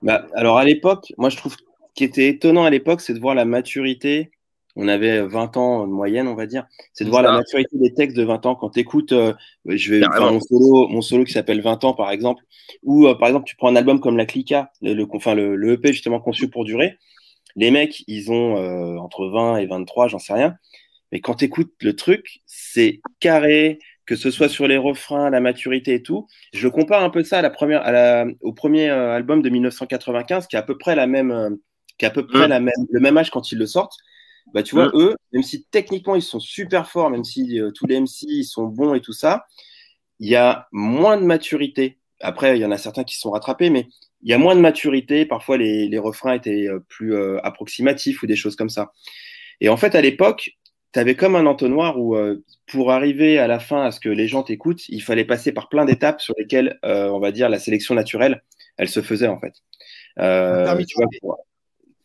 Bah, 0.02 0.26
alors 0.34 0.58
à 0.58 0.64
l'époque, 0.64 1.12
moi 1.16 1.28
je 1.28 1.36
trouve 1.36 1.56
qui 1.94 2.04
était 2.04 2.28
étonnant 2.28 2.64
à 2.64 2.70
l'époque, 2.70 3.00
c'est 3.00 3.14
de 3.14 3.20
voir 3.20 3.34
la 3.34 3.44
maturité. 3.44 4.30
On 4.74 4.88
avait 4.88 5.20
20 5.20 5.58
ans 5.58 5.86
de 5.86 5.92
moyenne, 5.92 6.26
on 6.26 6.34
va 6.34 6.46
dire. 6.46 6.66
C'est 6.94 7.04
de 7.04 7.10
voir 7.10 7.22
la 7.22 7.32
maturité 7.32 7.76
des 7.76 7.92
textes 7.92 8.16
de 8.16 8.22
20 8.22 8.46
ans. 8.46 8.54
Quand 8.54 8.70
tu 8.70 8.80
écoutes, 8.80 9.12
je 9.66 9.90
vais, 9.90 10.06
enfin, 10.06 10.30
mon 10.30 10.40
solo, 10.40 10.88
mon 10.88 11.02
solo 11.02 11.24
qui 11.24 11.32
s'appelle 11.32 11.60
20 11.60 11.84
ans, 11.84 11.92
par 11.92 12.10
exemple, 12.10 12.42
ou 12.82 13.06
euh, 13.06 13.14
par 13.14 13.28
exemple, 13.28 13.44
tu 13.46 13.54
prends 13.56 13.68
un 13.68 13.76
album 13.76 14.00
comme 14.00 14.16
La 14.16 14.24
Clica, 14.24 14.72
le, 14.80 14.94
le, 14.94 15.06
enfin, 15.12 15.34
le, 15.34 15.56
le 15.56 15.72
EP 15.72 15.92
justement 15.92 16.20
conçu 16.20 16.48
pour 16.48 16.64
durer. 16.64 16.96
Les 17.54 17.70
mecs, 17.70 18.02
ils 18.06 18.32
ont 18.32 18.56
euh, 18.56 18.96
entre 18.96 19.26
20 19.26 19.58
et 19.58 19.66
23, 19.66 20.08
j'en 20.08 20.18
sais 20.18 20.32
rien. 20.32 20.56
Mais 21.10 21.20
quand 21.20 21.34
tu 21.34 21.44
écoutes 21.44 21.74
le 21.82 21.94
truc, 21.94 22.40
c'est 22.46 23.00
carré, 23.20 23.78
que 24.06 24.16
ce 24.16 24.30
soit 24.30 24.48
sur 24.48 24.66
les 24.66 24.76
refrains, 24.76 25.30
la 25.30 25.40
maturité 25.40 25.94
et 25.94 26.02
tout. 26.02 26.26
Je 26.52 26.68
compare 26.68 27.02
un 27.04 27.10
peu 27.10 27.22
ça 27.22 27.38
à 27.38 27.42
la 27.42 27.50
première, 27.50 27.82
à 27.82 27.92
la, 27.92 28.26
au 28.40 28.52
premier 28.52 28.90
euh, 28.90 29.12
album 29.14 29.42
de 29.42 29.48
1995, 29.48 30.46
qui 30.48 30.56
est 30.56 30.58
à 30.58 30.62
peu 30.62 30.76
près 30.78 30.94
la 30.96 31.06
même, 31.06 31.30
euh, 31.30 31.50
qui 31.98 32.04
est 32.04 32.08
à 32.08 32.10
peu 32.10 32.26
près 32.26 32.46
Mm. 32.46 32.50
la 32.50 32.60
même, 32.60 32.86
le 32.90 33.00
même 33.00 33.16
âge 33.16 33.30
quand 33.30 33.52
ils 33.52 33.58
le 33.58 33.66
sortent. 33.66 33.96
Bah, 34.54 34.62
tu 34.62 34.74
vois, 34.74 34.86
Mm. 34.88 34.90
eux, 34.94 35.14
même 35.32 35.42
si 35.44 35.64
techniquement 35.70 36.16
ils 36.16 36.22
sont 36.22 36.40
super 36.40 36.88
forts, 36.90 37.10
même 37.10 37.24
si 37.24 37.60
euh, 37.60 37.70
tous 37.70 37.86
les 37.86 37.96
MC 38.00 38.24
ils 38.28 38.44
sont 38.44 38.64
bons 38.66 38.94
et 38.94 39.00
tout 39.00 39.12
ça, 39.12 39.46
il 40.18 40.28
y 40.28 40.36
a 40.36 40.68
moins 40.72 41.16
de 41.16 41.24
maturité. 41.24 41.98
Après, 42.20 42.56
il 42.56 42.60
y 42.60 42.64
en 42.64 42.70
a 42.72 42.78
certains 42.78 43.04
qui 43.04 43.14
se 43.16 43.20
sont 43.22 43.30
rattrapés, 43.32 43.70
mais 43.70 43.88
il 44.22 44.30
y 44.30 44.34
a 44.34 44.38
moins 44.38 44.54
de 44.56 44.60
maturité. 44.60 45.26
Parfois, 45.26 45.58
les, 45.58 45.88
les 45.88 45.98
refrains 45.98 46.34
étaient 46.34 46.68
plus 46.88 47.14
euh, 47.14 47.38
approximatifs 47.44 48.22
ou 48.22 48.26
des 48.26 48.36
choses 48.36 48.54
comme 48.56 48.68
ça. 48.68 48.92
Et 49.60 49.68
en 49.68 49.76
fait, 49.76 49.94
à 49.94 50.00
l'époque, 50.00 50.50
tu 50.92 50.98
avais 50.98 51.14
comme 51.14 51.36
un 51.36 51.46
entonnoir 51.46 51.98
où, 51.98 52.16
euh, 52.16 52.44
pour 52.66 52.92
arriver 52.92 53.38
à 53.38 53.46
la 53.46 53.58
fin 53.58 53.82
à 53.84 53.90
ce 53.90 54.00
que 54.00 54.08
les 54.08 54.28
gens 54.28 54.42
t'écoutent, 54.42 54.88
il 54.88 55.02
fallait 55.02 55.24
passer 55.24 55.52
par 55.52 55.68
plein 55.68 55.84
d'étapes 55.84 56.20
sur 56.20 56.34
lesquelles, 56.38 56.78
euh, 56.84 57.08
on 57.08 57.18
va 57.18 57.32
dire, 57.32 57.48
la 57.48 57.58
sélection 57.58 57.94
naturelle, 57.94 58.42
elle 58.76 58.88
se 58.88 59.00
faisait 59.00 59.28
en 59.28 59.38
fait. 59.38 59.54
Euh, 60.18 60.64
permis 60.64 60.86
tu 60.86 60.96
vois, 60.96 61.06
pour- 61.20 61.38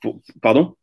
pour- 0.01 0.21
pardon? 0.41 0.75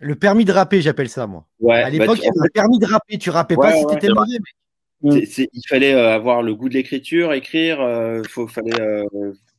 Le 0.00 0.14
permis 0.14 0.44
de 0.44 0.52
rapper, 0.52 0.82
j'appelle 0.82 1.08
ça, 1.08 1.26
moi. 1.26 1.46
Ouais, 1.58 1.76
à 1.76 1.82
bah, 1.84 1.90
l'époque, 1.90 2.18
il 2.18 2.24
y 2.24 2.28
avait 2.28 2.40
un 2.40 2.48
permis 2.52 2.78
de 2.78 2.86
rapper. 2.86 3.18
Tu 3.18 3.30
rappais 3.30 3.56
Ouais, 3.56 3.62
pas 3.62 3.72
si 3.72 3.86
t'étais 3.86 4.08
mauvais, 4.08 4.32
mec. 4.32 4.54
C'est- 5.26 5.48
il 5.52 5.62
fallait 5.68 5.94
euh, 5.94 6.14
avoir 6.14 6.42
le 6.42 6.54
goût 6.54 6.68
de 6.68 6.74
l'écriture, 6.74 7.32
écrire, 7.32 7.80
euh, 7.80 8.22
faut, 8.28 8.48
fallait 8.48 8.80
euh, 8.80 9.04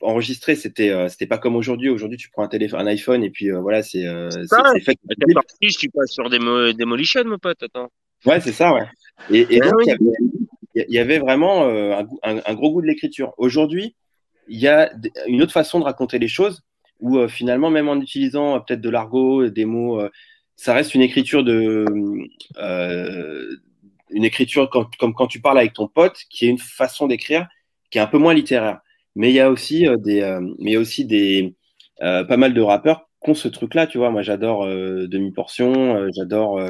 enregistrer. 0.01 0.55
C'était, 0.55 0.89
euh, 0.89 1.09
c'était 1.09 1.27
pas 1.27 1.37
comme 1.37 1.55
aujourd'hui. 1.55 1.89
Aujourd'hui, 1.89 2.17
tu 2.17 2.29
prends 2.29 2.43
un 2.43 2.47
téléphone, 2.47 2.81
un 2.81 2.87
iPhone 2.87 3.23
et 3.23 3.29
puis 3.29 3.51
euh, 3.51 3.59
voilà, 3.59 3.83
c'est, 3.83 4.05
euh, 4.05 4.29
fait. 4.83 4.97
Partie, 5.33 5.67
tu 5.77 5.89
passes 5.89 6.11
sur 6.11 6.29
des 6.29 6.39
mo- 6.39 6.73
Demolition, 6.73 7.23
mon 7.25 7.37
pote, 7.37 7.61
attends. 7.61 7.89
Ouais, 8.25 8.41
c'est 8.41 8.51
ça, 8.51 8.73
ouais. 8.73 8.85
Et, 9.29 9.41
et 9.55 9.59
Ah 9.61 9.69
donc, 9.69 9.75
oui. 9.77 9.85
il 9.85 9.89
y 9.89 9.91
avait, 9.91 10.85
il 10.89 10.93
y 10.95 10.99
avait 10.99 11.19
vraiment 11.19 11.63
euh, 11.65 11.93
un, 11.93 12.03
goût- 12.03 12.19
un- 12.23 12.41
un 12.45 12.53
gros 12.55 12.71
goût 12.71 12.81
de 12.81 12.87
l'écriture. 12.87 13.33
Aujourd'hui, 13.37 13.95
il 14.47 14.59
y 14.59 14.67
a 14.67 14.91
une 15.27 15.41
autre 15.41 15.51
façon 15.53 15.79
de 15.79 15.83
raconter 15.85 16.17
les 16.19 16.27
choses 16.27 16.61
où 16.99 17.19
euh, 17.19 17.27
finalement, 17.27 17.69
même 17.69 17.89
en 17.89 18.01
utilisant 18.01 18.55
euh, 18.55 18.59
peut-être 18.59 18.81
de 18.81 18.89
l'argot, 18.89 19.47
des 19.49 19.65
mots, 19.65 20.01
euh, 20.01 20.09
ça 20.55 20.73
reste 20.73 20.95
une 20.95 21.01
écriture 21.03 21.43
de, 21.43 21.85
euh, 22.57 23.55
une 24.09 24.23
écriture 24.25 24.69
comme 24.69 25.13
quand 25.13 25.27
tu 25.27 25.41
parles 25.41 25.59
avec 25.59 25.73
ton 25.73 25.87
pote, 25.87 26.17
qui 26.29 26.45
est 26.45 26.49
une 26.49 26.57
façon 26.57 27.07
d'écrire 27.07 27.47
qui 27.89 27.97
est 27.97 28.01
un 28.01 28.07
peu 28.07 28.17
moins 28.17 28.33
littéraire. 28.33 28.79
Mais 29.15 29.29
il 29.29 29.35
y 29.35 29.39
a 29.39 29.49
aussi 29.49 29.87
euh, 29.87 29.97
des, 29.97 30.21
euh, 30.21 30.41
mais 30.59 30.71
il 30.71 30.73
y 30.73 30.75
a 30.75 30.79
aussi 30.79 31.05
des, 31.05 31.55
euh, 32.01 32.23
pas 32.23 32.37
mal 32.37 32.53
de 32.53 32.61
rappeurs 32.61 33.09
qui 33.23 33.31
ont 33.31 33.33
ce 33.33 33.47
truc-là, 33.47 33.87
tu 33.87 33.97
vois. 33.97 34.11
Moi, 34.11 34.21
j'adore 34.21 34.65
Demi 34.67 35.31
Portion, 35.31 35.95
euh, 35.95 36.09
j'adore. 36.15 36.61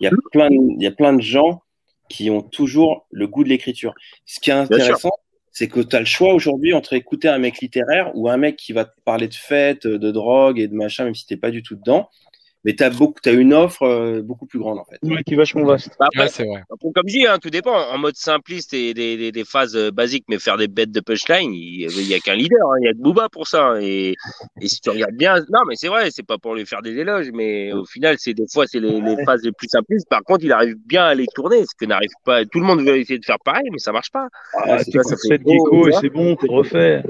Il 0.00 0.04
y 0.04 0.06
a 0.06 0.10
plein, 0.32 0.50
de- 0.50 0.74
il 0.78 0.82
y 0.82 0.86
a 0.86 0.90
plein 0.90 1.14
de 1.14 1.22
gens 1.22 1.62
qui 2.10 2.28
ont 2.30 2.42
toujours 2.42 3.06
le 3.10 3.26
goût 3.26 3.44
de 3.44 3.48
l'écriture. 3.48 3.94
Ce 4.26 4.38
qui 4.38 4.50
est 4.50 4.52
intéressant, 4.52 5.10
c'est 5.50 5.68
que 5.68 5.80
tu 5.80 5.96
as 5.96 6.00
le 6.00 6.04
choix 6.04 6.34
aujourd'hui 6.34 6.74
entre 6.74 6.92
écouter 6.92 7.28
un 7.28 7.38
mec 7.38 7.60
littéraire 7.60 8.10
ou 8.14 8.28
un 8.28 8.36
mec 8.36 8.56
qui 8.56 8.72
va 8.72 8.84
te 8.84 9.00
parler 9.04 9.28
de 9.28 9.34
fêtes, 9.34 9.86
de 9.86 10.10
drogue 10.10 10.58
et 10.58 10.68
de 10.68 10.74
machin, 10.74 11.04
même 11.04 11.14
si 11.14 11.24
t'es 11.26 11.36
pas 11.38 11.50
du 11.50 11.62
tout 11.62 11.76
dedans. 11.76 12.10
Mais 12.64 12.74
tu 12.74 12.82
as, 12.82 12.90
beaucoup, 12.90 13.20
as 13.26 13.30
une 13.32 13.52
offre 13.52 13.82
euh, 13.82 14.22
beaucoup 14.22 14.46
plus 14.46 14.58
grande, 14.58 14.78
en 14.78 14.84
fait. 14.84 14.98
Ouais, 15.02 15.22
qui 15.22 15.34
est 15.34 15.36
vachement 15.36 15.64
vaste. 15.64 15.90
Bah, 15.98 16.06
après, 16.06 16.22
Ouais, 16.22 16.28
c'est 16.28 16.44
vrai. 16.46 16.62
après, 16.70 16.88
comme 16.94 17.04
je 17.08 17.12
dis, 17.18 17.26
hein, 17.26 17.38
tout 17.40 17.50
dépend. 17.50 17.76
En 17.92 17.98
mode 17.98 18.16
simpliste 18.16 18.72
et 18.72 18.94
des, 18.94 19.16
des, 19.16 19.32
des 19.32 19.44
phases 19.44 19.76
euh, 19.76 19.90
basiques, 19.90 20.24
mais 20.28 20.38
faire 20.38 20.56
des 20.56 20.68
bêtes 20.68 20.90
de 20.90 21.00
punchline, 21.00 21.52
il 21.52 21.82
il 21.90 22.08
y 22.08 22.14
a 22.14 22.20
qu'un 22.20 22.34
leader. 22.34 22.66
hein. 22.72 22.76
Il 22.80 22.86
y 22.86 22.88
a 22.88 22.92
que 22.92 22.98
Booba 22.98 23.28
pour 23.30 23.46
ça. 23.48 23.66
hein. 23.66 23.80
Et, 23.82 24.14
et 24.60 24.68
si 24.68 24.80
tu 24.80 24.90
regardes 24.90 25.14
bien, 25.16 25.36
non, 25.50 25.60
mais 25.68 25.74
c'est 25.76 25.88
vrai, 25.88 26.10
c'est 26.10 26.22
pas 26.26 26.38
pour 26.38 26.54
lui 26.54 26.64
faire 26.64 26.80
des 26.82 26.96
éloges, 26.98 27.30
mais 27.34 27.72
au 27.72 27.84
final, 27.84 28.16
c'est 28.18 28.34
des 28.34 28.46
fois, 28.52 28.66
c'est 28.66 28.80
les, 28.80 29.00
les 29.00 29.16
phases 29.24 29.42
les 29.44 29.52
plus 29.52 29.68
simplistes. 29.68 30.08
Par 30.08 30.22
contre, 30.22 30.44
il 30.44 30.52
arrive 30.52 30.76
bien 30.86 31.04
à 31.04 31.14
les 31.14 31.26
tourner, 31.34 31.60
ce 31.66 31.74
que 31.78 31.84
n'arrive 31.84 32.10
pas. 32.24 32.44
Tout 32.46 32.60
le 32.60 32.66
monde 32.66 32.80
veut 32.80 32.96
essayer 32.96 33.18
de 33.18 33.24
faire 33.24 33.38
pareil, 33.44 33.68
mais 33.72 33.78
ça 33.78 33.92
marche 33.92 34.10
pas. 34.10 34.28
Ah, 34.54 34.78
c'est 34.78 34.90
tu 34.90 34.98
ça, 34.98 35.02
ça 35.02 35.16
fait 35.16 35.28
cette 35.28 35.42
gros, 35.42 35.52
gecko 35.52 35.82
tu 35.82 35.88
et 35.88 35.90
vois. 35.90 36.00
c'est 36.00 36.08
bon, 36.10 36.36
t'es 36.36 36.46
refait. 36.48 37.02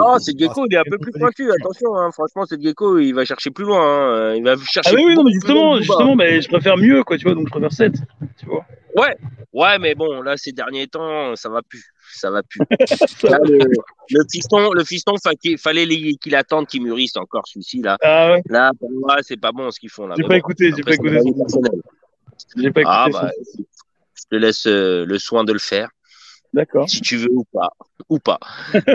Non, 0.00 0.18
c'est 0.18 0.38
Gecko, 0.38 0.66
il 0.70 0.74
est 0.74 0.78
un 0.78 0.82
peu 0.88 0.98
plus 0.98 1.12
pointu. 1.12 1.50
Attention, 1.52 1.96
hein. 1.96 2.10
franchement, 2.12 2.44
c'est 2.46 2.60
Gecko, 2.62 2.98
il 2.98 3.12
va 3.12 3.24
chercher 3.24 3.50
plus 3.50 3.64
loin. 3.64 3.80
hein. 3.82 4.34
Il 4.34 4.44
va 4.44 4.56
chercher 4.56 4.90
Ah 4.90 4.94
oui, 4.96 5.04
oui, 5.06 5.14
non, 5.14 5.24
mais 5.24 5.30
loin 5.30 5.32
justement, 5.32 5.76
justement, 5.78 6.16
mais 6.16 6.40
je 6.40 6.48
préfère 6.48 6.76
mieux, 6.76 7.02
quoi, 7.04 7.16
tu 7.18 7.24
vois, 7.24 7.34
donc 7.34 7.46
je 7.46 7.50
préfère 7.52 7.72
7, 7.72 7.92
tu 8.38 8.46
vois. 8.46 8.64
Ouais, 8.96 9.16
ouais, 9.52 9.78
mais 9.78 9.94
bon, 9.94 10.22
là, 10.22 10.36
ces 10.36 10.52
derniers 10.52 10.86
temps, 10.88 11.36
ça 11.36 11.48
va 11.48 11.62
plus. 11.62 11.84
Ça 12.12 12.30
va 12.30 12.42
plus. 12.42 12.60
Là, 13.24 13.38
le, 13.44 13.58
le 13.58 14.24
fiston, 14.32 14.72
le 14.72 14.82
fiston, 14.82 15.12
fallait 15.58 15.86
qu'il 16.20 16.34
attende 16.34 16.66
qu'il 16.66 16.82
mûrisse 16.82 17.16
encore 17.16 17.46
celui-ci, 17.46 17.82
là. 17.82 17.98
Ah 18.02 18.32
ouais, 18.32 18.42
Là, 18.48 18.72
pour 18.80 18.90
moi, 18.90 19.16
c'est 19.20 19.36
pas 19.36 19.52
bon 19.52 19.70
ce 19.70 19.78
qu'ils 19.78 19.90
font, 19.90 20.06
là. 20.06 20.14
j'ai 20.16 20.22
pas 20.22 20.30
bon, 20.30 20.34
écouté, 20.36 20.72
j'ai 20.74 20.82
pas 20.82 20.94
écouté. 20.94 21.20
J'ai 22.56 22.70
pas 22.70 22.80
écouté 22.80 22.84
Ah, 22.86 23.06
bah, 23.12 23.30
je 24.14 24.22
te 24.30 24.36
laisse 24.36 24.66
euh, 24.66 25.04
le 25.04 25.18
soin 25.18 25.44
de 25.44 25.52
le 25.52 25.58
faire, 25.58 25.90
D'accord. 26.54 26.88
si 26.88 27.00
tu 27.00 27.16
veux 27.16 27.30
ou 27.32 27.44
pas. 27.52 27.70
Ou 28.08 28.18
pas. 28.18 28.38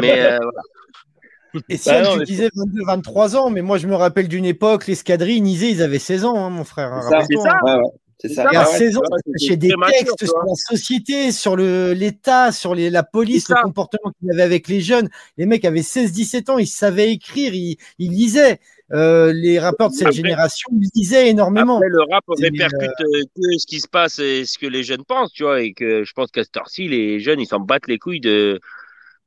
Mais 0.02 0.22
euh, 0.22 0.38
voilà. 0.42 1.62
Et 1.70 1.78
si 1.78 1.90
Bah 1.90 1.96
elle, 1.98 2.04
non, 2.06 2.14
tu 2.14 2.20
mais- 2.20 2.26
disais 2.26 2.50
22, 2.56 2.82
23 2.86 3.36
ans, 3.36 3.50
mais 3.52 3.62
moi 3.62 3.78
je 3.78 3.86
me 3.88 3.96
rappelle 3.96 4.28
d'une 4.28 4.46
époque, 4.46 4.88
l'escadrille, 4.88 5.40
Nizé, 5.42 5.70
ils 5.70 5.82
avaient 5.84 6.00
16 6.00 6.26
ans, 6.26 6.36
hein, 6.46 6.50
mon 6.50 6.64
frère. 6.64 6.92
hein, 6.94 7.02
C'est 7.04 7.10
ça, 7.10 7.18
rappelle-toi, 7.20 7.44
c'est 7.44 7.50
ça. 7.50 7.58
hein. 7.62 7.78
Ouais, 7.78 7.84
ouais, 7.84 7.92
c'est 8.20 8.30
ça. 8.30 8.44
Et 8.52 8.56
à 8.56 8.64
Ouais, 8.64 8.70
ouais. 8.72 8.78
16 8.80 8.98
ans, 8.98 9.02
cherché 9.38 9.58
des 9.58 9.70
mature, 9.78 9.98
textes 10.16 10.26
sur 10.26 10.38
la 10.48 10.56
société, 10.56 11.32
sur 11.32 11.56
le- 11.56 11.94
l'État, 11.94 12.52
sur 12.52 12.74
les, 12.74 12.90
la 12.90 13.04
police, 13.04 13.50
le 13.50 13.56
comportement 13.62 14.12
qu'ils 14.20 14.32
avaient 14.32 14.42
avec 14.42 14.68
les 14.68 14.82
jeunes. 14.82 15.10
Les 15.38 15.46
mecs 15.46 15.64
avaient 15.66 15.84
16-17 15.84 16.50
ans, 16.50 16.58
ils 16.58 16.66
savaient 16.66 17.12
écrire, 17.12 17.54
ils, 17.54 17.78
ils 18.00 18.12
lisaient. 18.12 18.60
Euh, 18.94 19.34
les 19.34 19.60
rappeurs 19.60 19.90
de 19.90 19.94
cette 19.96 20.04
Après- 20.08 20.16
génération 20.18 20.70
lisaient 20.96 21.30
énormément. 21.30 21.78
Après, 21.78 21.90
le 21.90 22.02
rap 22.12 22.24
répercute 22.28 22.90
euh, 23.02 23.24
que 23.36 23.58
ce 23.58 23.66
qui 23.66 23.80
se 23.80 23.88
passe 23.88 24.20
et 24.20 24.46
ce 24.46 24.58
que 24.60 24.68
les 24.68 24.84
jeunes 24.84 25.04
pensent, 25.04 25.32
tu 25.34 25.44
vois, 25.44 25.62
et 25.62 25.74
que 25.74 26.04
je 26.04 26.14
pense 26.14 26.30
qu'à 26.32 26.44
cette 26.44 26.56
heure-ci, 26.58 26.88
les 26.88 27.20
jeunes, 27.20 27.40
ils 27.40 27.48
s'en 27.48 27.60
battent 27.60 27.88
les 27.88 27.98
couilles 27.98 28.20
de, 28.20 28.60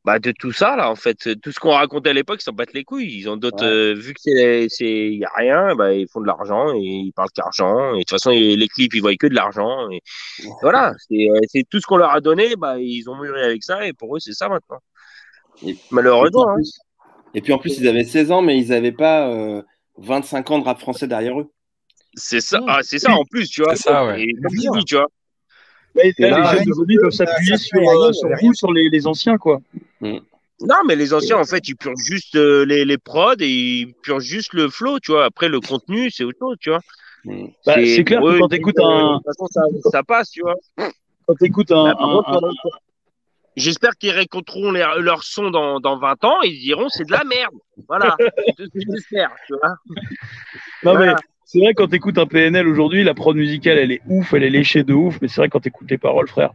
bah, 0.05 0.21
de 0.21 0.31
tout 0.31 0.53
ça, 0.53 0.77
là, 0.77 0.89
en 0.89 0.95
fait. 0.95 1.41
Tout 1.43 1.51
ce 1.51 1.59
qu'on 1.59 1.73
racontait 1.73 2.11
à 2.11 2.13
l'époque, 2.13 2.39
ils 2.41 2.45
s'en 2.45 2.53
battent 2.53 2.75
les 2.75 2.85
couilles. 2.85 3.13
Ils 3.19 3.29
ont 3.29 3.37
d'autres, 3.37 3.65
Ouais. 3.65 3.71
euh, 3.71 3.95
vu 3.95 4.15
que 4.15 4.21
c'est, 4.23 4.67
c'est, 4.69 5.11
y 5.11 5.25
a 5.25 5.31
rien, 5.37 5.75
bah, 5.75 5.93
ils 5.95 6.07
font 6.09 6.21
de 6.21 6.27
l'argent 6.29 6.73
et 6.73 6.79
ils 6.79 7.13
parlent 7.13 7.31
qu'argent. 7.35 7.95
Et 7.95 7.99
de 7.99 7.99
toute 8.03 8.11
façon, 8.11 8.31
les 8.31 8.69
clips, 8.69 8.95
ils 8.95 9.01
voient 9.01 9.17
que 9.17 9.27
de 9.27 9.35
l'argent. 9.35 9.91
Et 9.91 10.01
voilà. 10.63 10.95
C'est, 11.09 11.29
euh, 11.29 11.63
tout 11.69 11.81
ce 11.81 11.87
qu'on 11.87 11.97
leur 11.97 12.13
a 12.13 12.21
donné, 12.21 12.55
bah, 12.57 12.79
ils 12.79 13.11
ont 13.11 13.17
mûri 13.21 13.41
avec 13.43 13.65
ça 13.65 13.85
et 13.85 13.93
pour 13.93 14.15
eux, 14.15 14.21
c'est 14.21 14.33
ça 14.33 14.49
maintenant. 14.49 14.79
Et- 15.67 15.75
Et 16.27 16.31
puis, 16.61 16.71
Et 17.35 17.41
puis 17.41 17.53
en 17.53 17.59
plus, 17.59 17.79
ils 17.79 17.87
avaient 17.89 18.05
16 18.05 18.31
ans, 18.33 18.43
mais 18.43 18.59
ils 18.59 18.69
n'avaient 18.69 18.93
pas 18.93 19.29
euh, 19.29 19.63
25 19.99 20.51
ans 20.51 20.59
de 20.59 20.65
rap 20.65 20.79
français 20.81 21.07
derrière 21.07 21.39
eux. 21.41 21.51
C'est 22.15 22.41
ça, 22.41 22.61
Non. 22.61 22.67
ah, 22.69 22.79
c'est 22.83 22.99
ça 22.99 23.13
en 23.13 23.25
plus, 23.25 23.49
tu 23.49 23.63
vois. 23.63 23.77
C'est 23.77 23.89
ça, 23.89 24.07
ouais. 24.07 24.23
Et 24.23 24.33
comme 24.33 24.53
Bien. 24.53 24.71
tu 24.73 24.79
dis, 24.79 24.85
tu 24.87 24.95
vois. 24.97 25.07
Mais 25.95 26.13
là, 26.19 26.31
là, 26.31 26.53
les 26.53 26.59
jeunes 26.59 26.67
d'aujourd'hui 26.67 26.99
peuvent 27.01 27.11
s'appuyer 27.11 27.57
sur, 27.57 27.79
euh, 27.81 28.11
vous, 28.41 28.55
sur 28.55 28.73
les, 28.73 28.89
les 28.91 29.07
anciens, 29.07 29.37
quoi. 29.39 29.61
Non, 30.01 30.77
mais 30.87 30.97
les 30.97 31.13
anciens, 31.13 31.37
en 31.39 31.45
fait, 31.45 31.69
ils 31.69 31.77
purgent 31.77 32.03
juste 32.03 32.35
euh, 32.37 32.65
les, 32.65 32.85
les 32.87 32.97
prods 32.99 33.35
et 33.41 33.49
ils 33.49 33.93
purgent 34.03 34.25
juste 34.25 34.55
le 34.55 34.69
flow, 34.71 34.99
tu 35.01 35.13
vois. 35.13 35.27
Après, 35.27 35.49
le 35.49 35.61
contenu, 35.61 36.11
c'est 36.11 36.25
autre 36.25 36.39
chose, 36.39 36.57
tu 36.61 36.71
vois. 36.71 36.81
Mm. 37.25 37.47
Bah, 37.67 37.75
c'est 37.77 38.05
clair 38.05 38.21
que 38.23 38.39
quand 38.39 38.49
t'écoutes 38.49 38.79
euh, 38.79 38.85
un- 38.85 39.13
De 39.13 39.17
toute 39.19 39.27
façon, 39.27 39.47
ça, 39.51 39.61
ça 39.91 40.03
passe, 40.03 40.31
tu 40.31 40.41
vois. 40.41 40.55
Quand 41.27 41.35
t'écoutes 41.35 41.73
un, 41.73 41.93
Bah, 41.93 41.97
un- 41.99 42.23
un- 42.35 42.51
J'espère 43.57 43.93
qu'ils 43.99 44.11
réécouteront 44.11 44.71
leur, 44.71 45.01
leur 45.01 45.23
son 45.23 45.51
dans, 45.51 45.81
dans 45.81 45.99
20 45.99 46.25
ans 46.25 46.37
et 46.45 46.49
ils 46.49 46.61
diront 46.61 46.89
c'est 46.91 47.05
de 47.07 47.13
la 47.13 47.25
merde. 47.25 47.55
Voilà. 47.89 48.15
C'est 48.47 48.55
tout 48.57 48.65
ce 48.65 48.69
que 48.87 48.93
j'espère, 48.95 49.31
tu 49.47 49.55
vois. 49.55 49.77
Non, 50.85 50.93
mais 50.99 51.05
Voilà. 51.07 51.17
c'est 51.45 51.61
vrai, 51.61 51.73
quand 51.75 51.89
t'écoutes 51.89 52.19
un 52.19 52.27
PNL 52.27 52.69
aujourd'hui, 52.69 53.03
la 53.05 53.15
prod 53.15 53.35
musicale, 53.37 53.79
elle 53.79 53.93
est 53.93 54.03
ouf, 54.09 54.35
elle 54.35 54.43
est 54.45 54.51
léchée 54.51 54.83
de 54.85 54.93
ouf, 54.93 55.19
mais 55.23 55.29
c'est 55.29 55.41
vrai, 55.41 55.49
quand 55.49 55.61
t'écoutes 55.61 55.91
les 55.91 55.99
paroles, 55.99 56.29
frère. 56.29 56.51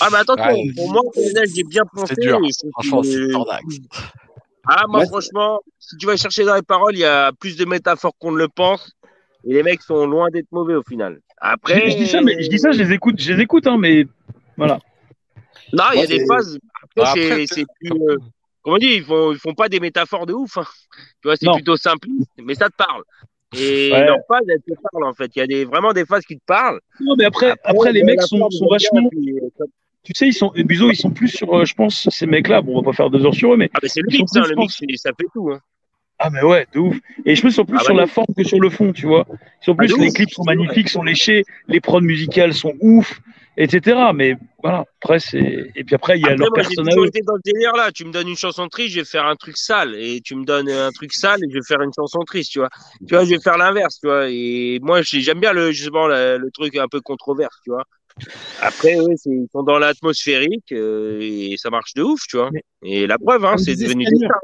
Ah, 0.00 0.08
mais 0.10 0.18
attention, 0.18 0.44
Ouais. 0.52 0.72
pour 0.76 0.90
moi, 0.92 1.02
PNL, 1.14 1.48
j'ai 1.54 1.62
bien 1.64 1.84
pensé. 1.94 2.14
C'est 2.14 2.20
dur. 2.22 2.38
Franchement, 2.72 3.02
c'est 3.02 3.28
tordax. 3.30 3.64
Ah, 4.66 4.84
moi, 4.88 5.04
franchement, 5.06 5.60
si 5.78 5.96
tu 5.96 6.06
vas 6.06 6.16
chercher 6.16 6.44
dans 6.44 6.54
les 6.54 6.62
paroles, 6.62 6.94
il 6.96 7.00
y 7.00 7.04
a 7.04 7.32
plus 7.32 7.56
de 7.56 7.64
métaphores 7.64 8.12
qu'on 8.18 8.32
ne 8.32 8.38
le 8.38 8.48
pense. 8.48 8.92
Et 9.48 9.54
les 9.54 9.62
mecs 9.62 9.80
sont 9.82 10.06
loin 10.06 10.28
d'être 10.30 10.50
mauvais 10.52 10.74
au 10.74 10.82
final. 10.82 11.20
Après. 11.38 11.84
Je, 11.86 11.92
je 11.92 11.96
dis 11.96 12.06
ça, 12.06 12.20
mais 12.20 12.42
je 12.42 12.48
dis 12.50 12.58
ça, 12.58 12.72
je 12.72 12.78
les 12.82 12.92
écoute, 12.92 13.14
je 13.18 13.32
les 13.32 13.42
écoute, 13.42 13.66
hein, 13.66 13.78
mais 13.78 14.04
voilà. 14.58 14.78
Non, 15.72 15.84
il 15.94 16.00
y 16.00 16.04
a 16.04 16.06
des 16.06 16.26
phases. 16.26 16.58
Après, 16.82 16.86
Bah, 16.96 17.10
c'est- 17.14 17.32
après, 17.32 17.46
c'est 17.46 17.64
plus. 17.80 17.90
euh, 17.92 18.16
comment 18.62 18.78
dire, 18.78 18.92
ils 18.92 19.04
font, 19.04 19.32
ils 19.32 19.38
font 19.38 19.54
pas 19.54 19.68
des 19.68 19.80
métaphores 19.80 20.26
de 20.26 20.32
ouf. 20.32 20.58
hein. 20.58 20.64
Tu 21.22 21.28
vois, 21.28 21.36
c'est 21.36 21.50
plutôt 21.52 21.76
simpliste, 21.76 22.30
mais 22.42 22.54
ça 22.54 22.68
te 22.68 22.76
parle. 22.76 23.02
Et 23.56 23.90
Ouais. 23.92 24.04
leurs 24.06 24.18
phases, 24.28 24.44
elles 24.48 24.62
te 24.62 24.80
parlent 24.92 25.04
en 25.04 25.12
fait. 25.14 25.30
Il 25.34 25.40
y 25.40 25.42
a 25.42 25.46
des, 25.46 25.64
vraiment 25.64 25.92
des 25.92 26.04
phases 26.06 26.24
qui 26.24 26.36
te 26.36 26.44
parlent. 26.46 26.80
Non, 27.00 27.16
mais 27.16 27.24
après, 27.24 27.50
après, 27.64 27.92
les 27.92 28.04
mecs 28.04 28.22
sont, 28.22 28.48
vachement. 28.70 29.08
puis, 29.08 29.38
euh, 29.38 29.64
Tu 30.02 30.12
sais, 30.14 30.28
ils 30.28 30.32
sont, 30.32 30.50
Buzo, 30.54 30.90
ils 30.90 30.96
sont 30.96 31.10
plus 31.10 31.28
sur, 31.28 31.52
euh, 31.54 31.64
je 31.64 31.74
pense, 31.74 32.08
ces 32.10 32.26
mecs-là. 32.26 32.62
Bon, 32.62 32.72
on 32.78 32.80
va 32.82 32.90
pas 32.90 32.96
faire 32.96 33.10
deux 33.10 33.24
heures 33.26 33.34
sur 33.34 33.52
eux, 33.52 33.56
mais. 33.56 33.68
Ah, 33.74 33.78
mais 33.82 33.88
c'est 33.88 34.00
le 34.00 34.06
mix, 34.10 34.34
hein, 34.36 34.44
le 34.48 34.56
mix, 34.56 34.78
ça 34.96 35.10
fait 35.10 35.26
tout. 35.34 35.50
Hein. 35.52 35.60
Ah, 36.18 36.30
mais 36.30 36.42
ouais, 36.42 36.66
de 36.74 36.78
ouf. 36.78 36.96
Et 37.24 37.34
je 37.34 37.44
me 37.44 37.50
sens 37.50 37.66
plus 37.66 37.76
Ah, 37.80 37.84
sur 37.84 37.94
bah 37.94 38.00
la 38.00 38.04
oui. 38.06 38.10
forme 38.10 38.34
que 38.36 38.44
sur 38.44 38.60
le 38.60 38.70
fond, 38.70 38.92
tu 38.92 39.06
vois. 39.06 39.26
Ils 39.28 39.64
sont 39.64 39.72
Ah, 39.72 39.74
plus, 39.76 39.88
les 39.98 40.08
ouf. 40.08 40.14
clips 40.14 40.30
sont 40.30 40.44
magnifiques, 40.44 40.88
sont 40.90 41.02
léchés, 41.02 41.44
les 41.66 41.80
prods 41.80 42.00
musicales 42.02 42.54
sont 42.54 42.74
ouf, 42.80 43.20
etc. 43.62 43.98
Mais 44.14 44.36
voilà, 44.62 44.84
après, 45.02 45.18
c'est. 45.18 45.70
Et 45.76 45.84
puis 45.84 45.94
après, 45.94 46.18
il 46.18 46.22
y 46.22 46.28
a 46.28 46.32
Après, 46.32 46.38
leur 46.38 46.50
moi, 46.50 46.62
j'ai 47.14 47.20
dans 47.22 47.36
délire 47.44 47.72
là. 47.76 47.92
Tu 47.92 48.04
me 48.04 48.12
donnes 48.12 48.28
une 48.28 48.36
chanson 48.36 48.68
triste, 48.68 48.94
je 48.94 49.00
vais 49.00 49.04
faire 49.04 49.26
un 49.26 49.36
truc 49.36 49.56
sale. 49.56 49.94
Et 49.96 50.20
tu 50.20 50.34
me 50.34 50.44
donnes 50.44 50.68
un 50.70 50.90
truc 50.90 51.12
sale 51.12 51.40
et 51.44 51.48
je 51.50 51.54
vais 51.54 51.64
faire 51.66 51.80
une 51.82 51.92
chanson 51.94 52.20
triste, 52.20 52.52
tu 52.52 52.58
vois. 52.58 52.68
Tu 53.06 53.14
vois, 53.14 53.24
je 53.24 53.30
vais 53.30 53.40
faire 53.40 53.58
l'inverse, 53.58 53.98
tu 54.00 54.06
vois. 54.06 54.26
Et 54.28 54.78
moi, 54.82 55.02
j'ai- 55.02 55.20
j'aime 55.20 55.40
bien 55.40 55.52
le, 55.52 55.72
justement 55.72 56.06
le, 56.06 56.38
le 56.38 56.50
truc 56.50 56.76
un 56.76 56.88
peu 56.88 57.00
controverse, 57.00 57.56
tu 57.64 57.70
vois. 57.70 57.84
Après, 58.60 58.96
ils 59.26 59.46
sont 59.52 59.62
dans 59.62 59.78
l'atmosphérique 59.78 60.72
euh, 60.72 61.18
et 61.22 61.54
ça 61.56 61.70
marche 61.70 61.94
de 61.94 62.02
ouf, 62.02 62.20
tu 62.28 62.36
vois. 62.36 62.50
Mais- 62.52 62.64
Et 62.82 63.06
la 63.06 63.18
preuve, 63.18 63.44
hein, 63.44 63.56
c'est 63.56 63.76
devenu 63.76 64.04
des 64.04 64.16
stars. 64.16 64.40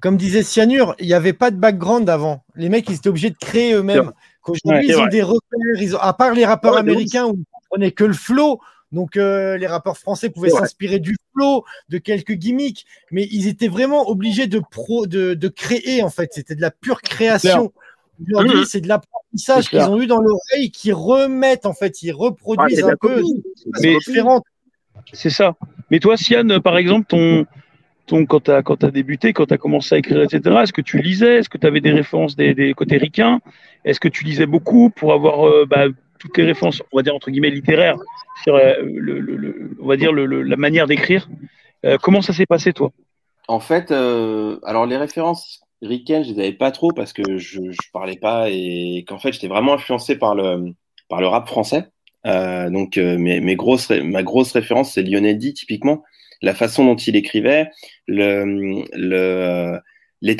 Comme 0.00 0.16
disait 0.16 0.42
Cyanure, 0.42 0.96
il 0.98 1.06
n'y 1.06 1.14
avait 1.14 1.32
pas 1.32 1.50
de 1.52 1.56
background 1.56 2.08
avant. 2.10 2.42
Les 2.56 2.68
mecs, 2.68 2.88
ils 2.88 2.96
étaient 2.96 3.08
obligés 3.08 3.30
de 3.30 3.36
créer 3.40 3.74
eux-mêmes. 3.74 4.10
Qu'aujourd'hui, 4.42 4.72
Ouais, 4.72 4.84
ils 4.88 4.96
ont 4.96 5.02
vrai. 5.02 5.10
des 5.10 5.22
repères. 5.22 5.58
Ils 5.80 5.94
ont... 5.94 6.00
À 6.00 6.12
part 6.12 6.34
les 6.34 6.44
rappeurs 6.44 6.72
Ouais, 6.74 6.80
américains 6.80 7.26
où 7.26 7.38
ils 7.72 7.78
prenaient 7.78 7.92
que 7.92 8.04
le 8.04 8.12
flow. 8.12 8.60
Donc, 8.92 9.16
euh, 9.16 9.56
les 9.56 9.66
rappeurs 9.66 9.96
français 9.96 10.28
pouvaient 10.28 10.50
s'inspirer 10.50 10.98
du 10.98 11.16
flow, 11.32 11.64
de 11.88 11.96
quelques 11.96 12.34
gimmicks. 12.34 12.84
Mais 13.10 13.26
ils 13.30 13.48
étaient 13.48 13.68
vraiment 13.68 14.08
obligés 14.08 14.46
de, 14.46 14.60
pro... 14.70 15.06
de, 15.06 15.32
de 15.32 15.48
créer, 15.48 16.02
en 16.02 16.10
fait. 16.10 16.30
C'était 16.34 16.54
de 16.54 16.60
la 16.60 16.70
pure 16.70 17.00
création. 17.00 17.72
Aujourd'hui, 18.30 18.66
c'est 18.66 18.82
de 18.82 18.88
l'apprentissage 18.88 19.70
qu'ils 19.70 19.80
ont 19.80 20.00
eu 20.00 20.06
dans 20.06 20.20
l'oreille, 20.20 20.70
qui 20.70 20.92
remettent, 20.92 21.64
en 21.64 21.72
fait. 21.72 22.02
Ils 22.02 22.12
reproduisent 22.12 22.84
un 22.84 22.96
peu. 23.00 23.22
Mais-. 23.80 23.96
C'est 25.14 25.30
ça. 25.30 25.56
Mais 25.90 25.98
toi, 25.98 26.18
Sian, 26.18 26.60
par 26.60 26.76
exemple, 26.76 27.06
ton, 27.06 27.46
ton, 28.06 28.26
quand 28.26 28.40
tu 28.40 28.50
as, 28.50 28.62
quand 28.62 28.84
as 28.84 28.90
débuté, 28.90 29.32
quand 29.32 29.46
tu 29.46 29.54
as 29.54 29.58
commencé 29.58 29.94
à 29.94 29.98
écrire, 29.98 30.22
etc., 30.22 30.40
est-ce 30.62 30.72
que 30.72 30.82
tu 30.82 30.98
lisais? 30.98 31.36
Est-ce 31.36 31.48
que 31.48 31.58
tu 31.58 31.66
avais 31.66 31.80
des 31.80 31.92
références 31.92 32.36
des, 32.36 32.54
des 32.54 32.74
côtés 32.74 32.98
ricains? 32.98 33.40
Est-ce 33.86 34.00
que 34.00 34.08
tu 34.08 34.24
lisais 34.24 34.46
beaucoup 34.46 34.90
pour 34.90 35.12
avoir 35.14 35.46
euh, 35.48 35.66
bah, 35.68 35.86
toutes 36.22 36.38
les 36.38 36.44
références, 36.44 36.82
on 36.92 36.96
va 36.96 37.02
dire 37.02 37.14
entre 37.14 37.30
guillemets 37.30 37.50
littéraires, 37.50 37.96
sur 38.44 38.54
euh, 38.54 38.74
le, 38.82 39.76
on 39.80 39.86
va 39.86 39.96
dire 39.96 40.12
la 40.12 40.56
manière 40.56 40.86
d'écrire 40.86 41.28
Euh, 41.84 41.98
Comment 42.00 42.22
ça 42.22 42.32
s'est 42.32 42.46
passé, 42.46 42.72
toi? 42.72 42.92
En 43.48 43.58
fait, 43.58 43.90
euh, 43.90 44.60
alors 44.62 44.86
les 44.86 44.96
références 44.96 45.62
ricaines, 45.82 46.22
je 46.22 46.32
les 46.32 46.38
avais 46.38 46.52
pas 46.52 46.70
trop 46.70 46.92
parce 46.92 47.12
que 47.12 47.38
je, 47.38 47.72
je 47.72 47.90
parlais 47.92 48.16
pas 48.16 48.50
et 48.50 49.04
qu'en 49.08 49.18
fait, 49.18 49.32
j'étais 49.32 49.48
vraiment 49.48 49.74
influencé 49.74 50.16
par 50.16 50.36
le, 50.36 50.72
par 51.08 51.20
le 51.20 51.26
rap 51.26 51.48
français. 51.48 51.88
Donc, 52.24 52.98
mes, 52.98 53.56
grosses, 53.56 53.90
ma 53.90 54.22
grosse 54.22 54.52
référence, 54.52 54.92
c'est 54.92 55.02
Lionel 55.02 55.38
D, 55.38 55.52
typiquement. 55.52 56.04
La 56.40 56.54
façon 56.54 56.84
dont 56.84 56.94
il 56.94 57.16
écrivait, 57.16 57.68
l'état 58.06 58.68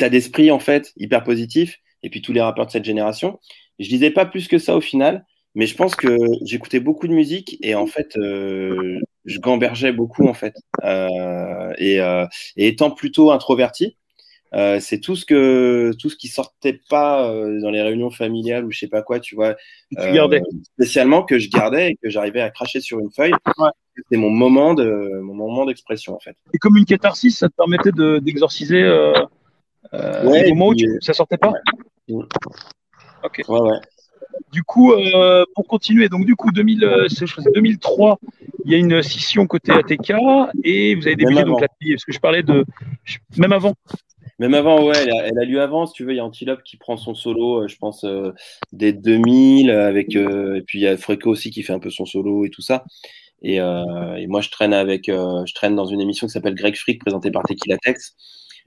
d'esprit, 0.09 0.49
en 0.49 0.59
fait, 0.59 0.93
hyper 0.95 1.25
positif, 1.25 1.79
et 2.03 2.09
puis 2.09 2.21
tous 2.21 2.31
les 2.31 2.41
rappeurs 2.41 2.67
de 2.67 2.71
cette 2.71 2.85
génération. 2.85 3.37
Je 3.79 3.89
disais 3.89 4.11
pas 4.11 4.25
plus 4.25 4.47
que 4.47 4.57
ça 4.57 4.77
au 4.77 4.81
final, 4.81 5.25
mais 5.55 5.65
je 5.65 5.75
pense 5.75 5.95
que 5.95 6.17
j'écoutais 6.43 6.79
beaucoup 6.79 7.07
de 7.07 7.13
musique 7.13 7.57
et 7.61 7.75
en 7.75 7.85
fait, 7.87 8.17
euh, 8.17 8.99
je 9.25 9.39
gambergeais 9.39 9.91
beaucoup, 9.93 10.27
en 10.27 10.33
fait. 10.33 10.55
Euh, 10.83 11.73
et, 11.77 11.99
euh, 12.01 12.25
et 12.57 12.67
étant 12.67 12.91
plutôt 12.91 13.31
introverti, 13.31 13.97
c'est 14.79 14.99
tout 14.99 15.15
ce 15.15 15.25
que 15.25 15.93
tout 15.99 16.09
ce 16.11 16.15
qui 16.15 16.27
sortait 16.27 16.79
pas 16.87 17.27
dans 17.61 17.71
les 17.71 17.81
réunions 17.81 18.11
familiales 18.11 18.65
ou 18.65 18.71
je 18.71 18.77
sais 18.79 18.87
pas 18.87 19.01
quoi, 19.01 19.19
tu 19.19 19.33
vois, 19.35 19.55
Tu 19.89 20.11
gardais. 20.13 20.41
spécialement 20.75 21.23
que 21.23 21.39
je 21.39 21.49
gardais 21.49 21.89
et 21.91 21.95
que 21.95 22.07
j'arrivais 22.09 22.41
à 22.41 22.51
cracher 22.51 22.79
sur 22.79 22.99
une 22.99 23.11
feuille. 23.11 23.33
Ouais. 23.57 23.69
C'était 23.95 24.17
mon 24.17 24.29
moment 24.29 24.73
de 24.75 25.19
mon 25.21 25.33
moment 25.33 25.65
d'expression 25.65 26.15
en 26.15 26.19
fait. 26.19 26.35
Et 26.53 26.57
comme 26.59 26.77
une 26.77 26.85
catharsis, 26.85 27.37
ça 27.39 27.49
te 27.49 27.55
permettait 27.55 27.91
de- 27.91 28.19
d'exorciser 28.19 28.81
euh, 28.83 29.13
Ouais, 30.23 30.43
les 30.43 30.49
moments 30.49 30.67
où 30.69 30.75
tu- 30.75 30.97
ça 31.01 31.13
sortait 31.13 31.37
pas? 31.37 31.51
Ouais. 32.09 32.23
Ok. 33.23 33.41
Ouais 33.47 33.59
ouais. 33.59 33.77
Du 34.51 34.63
coup, 34.63 34.93
euh, 34.93 35.43
pour 35.55 35.67
continuer, 35.67 36.09
donc 36.09 36.25
du 36.25 36.35
coup, 36.35 36.51
2000, 36.51 36.83
euh, 36.83 37.07
je 37.09 37.51
2003, 37.53 38.19
il 38.65 38.71
y 38.71 38.75
a 38.75 38.77
une 38.77 39.01
scission 39.01 39.47
côté 39.47 39.71
ATK 39.71 40.13
et 40.63 40.95
vous 40.95 41.07
avez 41.07 41.15
débuté 41.15 41.43
donc 41.43 41.61
l'atelier, 41.61 41.93
parce 41.95 42.05
que 42.05 42.11
je 42.13 42.19
parlais 42.19 42.43
de 42.43 42.65
même 43.37 43.53
avant. 43.53 43.73
Même 44.39 44.55
avant, 44.55 44.83
ouais, 44.83 44.95
elle 44.97 45.11
a, 45.11 45.27
elle 45.27 45.39
a 45.39 45.45
lieu 45.45 45.61
avant. 45.61 45.85
Si 45.85 45.93
tu 45.93 46.03
veux, 46.03 46.13
il 46.13 46.17
y 46.17 46.19
a 46.19 46.25
Antilope 46.25 46.63
qui 46.63 46.77
prend 46.77 46.97
son 46.97 47.13
solo, 47.13 47.63
euh, 47.63 47.67
je 47.67 47.77
pense, 47.77 48.03
euh, 48.03 48.31
dès 48.71 48.91
2000, 48.91 49.69
euh, 49.69 49.87
avec, 49.87 50.15
euh, 50.15 50.55
et 50.55 50.61
puis 50.61 50.79
il 50.79 50.81
y 50.81 50.87
a 50.87 50.97
Freco 50.97 51.29
aussi 51.29 51.51
qui 51.51 51.63
fait 51.63 51.73
un 51.73 51.79
peu 51.79 51.89
son 51.89 52.05
solo 52.05 52.45
et 52.45 52.49
tout 52.49 52.61
ça. 52.61 52.83
Et, 53.41 53.55
et 53.57 54.27
moi, 54.27 54.39
je 54.39 54.49
traîne 54.49 54.73
avec, 54.73 55.07
je 55.07 55.53
traîne 55.53 55.75
dans 55.75 55.85
une 55.85 55.99
émission 55.99 56.27
qui 56.27 56.31
s'appelle 56.31 56.55
Greg 56.55 56.77
Freak, 56.77 57.01
présentée 57.01 57.29
par 57.29 57.43
Tequila 57.43 57.77
Tex. 57.77 58.15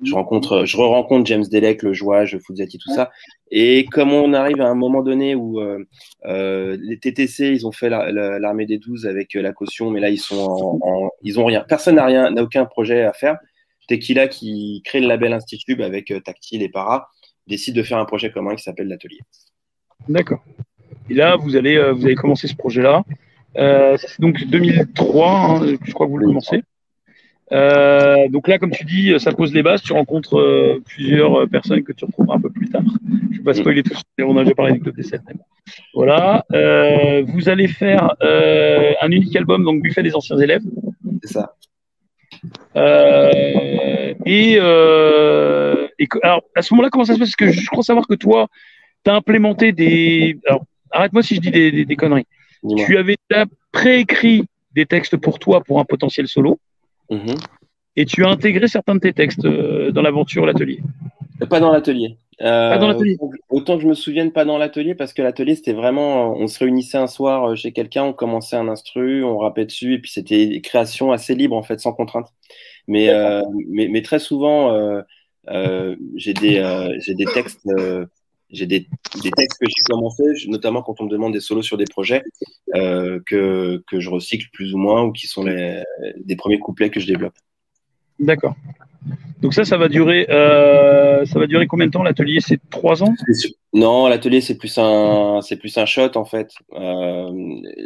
Je 0.02 0.14
rencontre, 0.14 0.64
je 0.66 0.77
re-rencontre 0.77 1.27
James 1.27 1.44
Delec, 1.51 1.82
le 1.82 1.93
Jouage, 1.94 2.39
Fuzati, 2.47 2.78
tout 2.78 2.93
ça. 2.93 3.10
Et 3.51 3.86
comme 3.86 4.12
on 4.12 4.32
arrive 4.35 4.60
à 4.60 4.68
un 4.68 4.74
moment 4.74 5.02
donné 5.02 5.35
où 5.35 5.60
euh, 5.60 5.85
euh, 6.27 6.77
les 6.82 6.98
TTC, 6.98 7.48
ils 7.52 7.66
ont 7.66 7.73
fait 7.73 7.89
la- 7.89 8.12
la- 8.12 8.39
l'armée 8.39 8.66
des 8.66 8.77
12 8.78 9.06
avec 9.06 9.35
euh, 9.36 9.43
la 9.43 9.52
caution, 9.52 9.90
mais 9.90 10.01
là 10.01 10.10
ils 10.10 10.18
sont 10.18 10.36
en, 10.39 10.78
en- 10.82 11.10
ils 11.23 11.40
ont 11.40 11.44
rien. 11.47 11.64
Personne 11.66 11.94
n'a 11.97 12.05
rien, 12.05 12.31
n'a 12.31 12.43
aucun 12.43 12.66
projet 12.66 13.02
à 13.02 13.12
faire. 13.12 13.39
Tequila 13.89 14.27
qui 14.28 14.82
crée 14.85 15.01
le 15.01 15.06
label 15.06 15.32
Institube 15.32 15.81
avec 15.81 16.10
euh, 16.10 16.20
Tactile 16.20 16.62
et 16.62 16.68
Para 16.68 17.09
décide 17.47 17.77
de 17.77 17.82
faire 17.82 17.98
un 17.98 18.05
projet 18.05 18.31
commun 18.31 18.55
qui 18.56 18.62
s'appelle 18.64 18.89
l'Atelier. 18.89 19.20
D'accord. 20.09 20.44
Et 21.09 21.14
là, 21.14 21.36
vous 21.36 21.56
allez, 21.56 21.77
euh, 21.77 21.93
vous 21.93 22.05
avez 22.05 22.16
commencé 22.16 22.48
ce 22.48 22.56
projet-là. 22.56 23.02
Euh, 23.56 23.97
c'est 23.97 24.20
donc 24.20 24.44
2003, 24.48 25.31
hein, 25.31 25.77
je 25.85 25.93
crois 25.93 26.06
que 26.06 26.10
vous 26.10 26.18
le 26.18 26.27
commencez. 26.27 26.62
Euh, 27.52 28.28
donc 28.28 28.48
là, 28.48 28.59
comme 28.59 28.70
tu 28.73 28.85
dis, 28.85 29.14
ça 29.18 29.32
pose 29.32 29.55
les 29.55 29.62
bases. 29.62 29.82
Tu 29.82 29.93
rencontres 29.93 30.39
euh, 30.39 30.82
plusieurs 30.85 31.43
euh, 31.43 31.47
personnes 31.47 31.82
que 31.85 31.93
tu 31.93 32.05
retrouveras 32.05 32.36
un 32.36 32.40
peu 32.40 32.51
plus 32.51 32.68
tard. 32.68 32.82
Je 33.31 33.39
vais 33.39 33.44
pas 33.44 33.55
spoiler 33.55 33.82
tout. 33.82 33.94
On 34.20 34.36
a 34.36 34.43
déjà 34.43 34.55
parlé 34.55 34.78
du 34.78 34.90
des 34.90 35.02
7. 35.02 35.20
mais 35.28 35.35
bon. 35.35 35.44
Voilà. 35.94 36.44
Euh, 36.52 37.23
vous 37.27 37.48
allez 37.48 37.68
faire 37.68 38.14
euh, 38.23 38.93
un 39.01 39.10
unique 39.10 39.35
album, 39.36 39.64
donc 39.64 39.82
Buffet 39.82 40.02
des 40.02 40.14
anciens 40.16 40.39
élèves. 40.39 40.62
C'est 41.23 41.32
ça. 41.35 41.55
Euh, 42.77 44.14
et, 44.24 44.56
euh, 44.60 45.89
et 45.98 46.09
alors, 46.23 46.43
à 46.55 46.62
ce 46.62 46.74
moment-là, 46.74 46.90
comment 46.90 47.05
ça 47.05 47.14
se 47.14 47.18
passe? 47.18 47.35
Parce 47.36 47.52
que 47.52 47.52
je 47.60 47.66
crois 47.68 47.82
savoir 47.82 48.06
que 48.06 48.14
toi, 48.14 48.48
tu 49.05 49.10
as 49.10 49.14
implémenté 49.14 49.73
des. 49.73 50.39
Alors, 50.48 50.64
arrête-moi 50.90 51.23
si 51.23 51.36
je 51.36 51.40
dis 51.40 51.51
des, 51.51 51.70
des- 51.70 51.85
des 51.85 51.97
conneries. 51.97 52.27
Tu 52.86 52.97
avais 52.97 53.16
déjà 53.31 53.44
préécrit 53.73 54.44
des 54.74 54.86
textes 54.86 55.16
pour 55.16 55.39
toi 55.39 55.62
pour 55.62 55.78
un 55.78 55.85
potentiel 55.85 56.27
solo, 56.28 56.59
Mhm. 57.10 57.34
et 57.96 58.04
tu 58.04 58.24
as 58.24 58.28
intégré 58.28 58.66
certains 58.68 58.94
de 58.94 59.00
tes 59.00 59.12
textes 59.12 59.44
euh, 59.44 59.90
dans 59.90 60.02
l'aventure, 60.02 60.46
l'atelier. 60.46 60.80
Pas 61.48 61.60
dans 61.60 61.70
l'atelier. 61.70 62.16
Euh, 62.42 62.70
Pas 62.70 62.78
dans 62.78 62.88
l'atelier. 62.88 63.16
Autant, 63.48 63.76
que 63.76 63.82
je 63.82 63.88
me 63.88 63.94
souvienne, 63.94 64.30
pas 64.32 64.44
dans 64.44 64.58
l'atelier, 64.58 64.94
parce 64.94 65.12
que 65.12 65.22
l'atelier, 65.22 65.54
c'était 65.54 65.72
vraiment. 65.72 66.34
On 66.36 66.46
se 66.48 66.58
réunissait 66.58 66.98
un 66.98 67.06
soir 67.06 67.44
euh, 67.44 67.54
chez 67.54 67.72
quelqu'un, 67.72 68.04
on 68.04 68.12
commençait 68.12 68.56
un 68.56 68.68
instru, 68.68 69.24
on 69.24 69.38
rappait 69.38 69.64
dessus, 69.64 69.94
et 69.94 69.98
puis 69.98 70.10
c'était 70.10 70.46
des 70.46 70.60
créations 70.60 71.12
assez 71.12 71.34
libres, 71.34 71.56
en 71.56 71.62
fait, 71.62 71.80
sans 71.80 71.92
contrainte. 71.92 72.28
Mais, 72.88 73.08
euh, 73.08 73.42
mais, 73.68 73.88
mais 73.88 74.02
très 74.02 74.18
souvent, 74.18 74.72
euh, 74.72 75.00
euh, 75.48 75.96
j'ai 76.16 76.34
des, 76.34 76.58
euh, 76.58 76.94
j'ai 77.00 77.14
des 77.14 77.24
textes. 77.26 77.66
J'ai 78.51 78.66
des, 78.66 78.89
textes 79.36 79.59
que 79.60 79.66
j'ai 79.66 79.82
commencé, 79.86 80.23
notamment 80.48 80.82
quand 80.82 81.01
on 81.01 81.05
me 81.05 81.10
demande 81.10 81.32
des 81.32 81.40
solos 81.40 81.62
sur 81.62 81.77
des 81.77 81.85
projets, 81.85 82.23
euh, 82.74 83.20
que, 83.27 83.82
je 83.93 84.09
recycle 84.09 84.48
plus 84.52 84.74
ou 84.74 84.78
moins, 84.78 85.05
ou 85.05 85.12
qui 85.12 85.27
sont 85.27 85.44
des 85.44 86.36
premiers 86.36 86.59
couplets 86.59 86.90
que 86.90 87.01
je 87.01 87.06
développe. 87.06 87.35
D'accord. 88.18 88.55
Donc 89.42 89.52
ça, 89.52 89.64
ça 89.64 89.76
va 89.76 89.88
durer, 89.88 90.26
euh, 90.30 91.24
ça 91.26 91.38
va 91.38 91.46
durer 91.46 91.66
combien 91.66 91.86
de 91.86 91.92
temps 91.92 92.02
l'atelier? 92.02 92.40
C'est 92.40 92.58
trois 92.70 93.02
ans? 93.02 93.14
Non, 93.74 94.08
l'atelier 94.08 94.40
c'est 94.40 94.56
plus 94.56 94.78
un 94.78 95.42
c'est 95.42 95.56
plus 95.56 95.76
un 95.76 95.84
shot 95.84 96.16
en 96.16 96.24
fait. 96.24 96.50
Euh, 96.72 97.30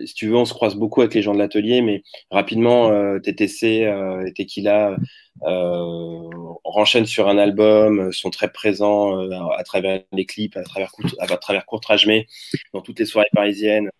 si 0.06 0.14
tu 0.14 0.28
veux, 0.28 0.36
on 0.36 0.44
se 0.44 0.54
croise 0.54 0.76
beaucoup 0.76 1.00
avec 1.00 1.12
les 1.14 1.22
gens 1.22 1.34
de 1.34 1.38
l'atelier, 1.38 1.82
mais 1.82 2.02
rapidement 2.30 2.88
euh, 2.90 3.18
TTC 3.18 3.84
euh, 3.84 4.24
et 4.26 4.32
Tequila 4.32 4.96
renchaînent 5.42 7.06
sur 7.06 7.28
un 7.28 7.38
album, 7.38 8.12
sont 8.12 8.30
très 8.30 8.52
présents 8.52 9.18
à 9.50 9.62
travers 9.64 10.02
les 10.12 10.26
clips, 10.26 10.56
à 10.56 10.62
travers 10.62 10.92
court- 10.92 11.16
à 11.18 11.26
travers 11.36 11.64
dans 12.72 12.80
toutes 12.80 12.98
les 13.00 13.06
soirées 13.06 13.28
parisiennes. 13.32 13.90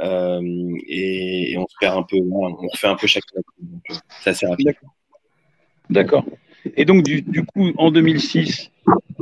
Et, 0.00 1.52
et 1.52 1.58
on 1.58 1.66
se 1.68 1.74
perd 1.80 1.98
un 1.98 2.02
peu, 2.02 2.16
on 2.16 2.66
refait 2.68 2.88
un 2.88 2.96
peu 2.96 3.06
chaque 3.06 3.22
euh, 3.36 3.94
C'est 4.22 4.30
assez 4.30 4.46
rapide. 4.46 4.72
D'accord. 5.88 6.24
Et 6.76 6.84
donc, 6.84 7.02
du, 7.04 7.22
du 7.22 7.44
coup, 7.44 7.70
en 7.76 7.90
2006, 7.90 8.70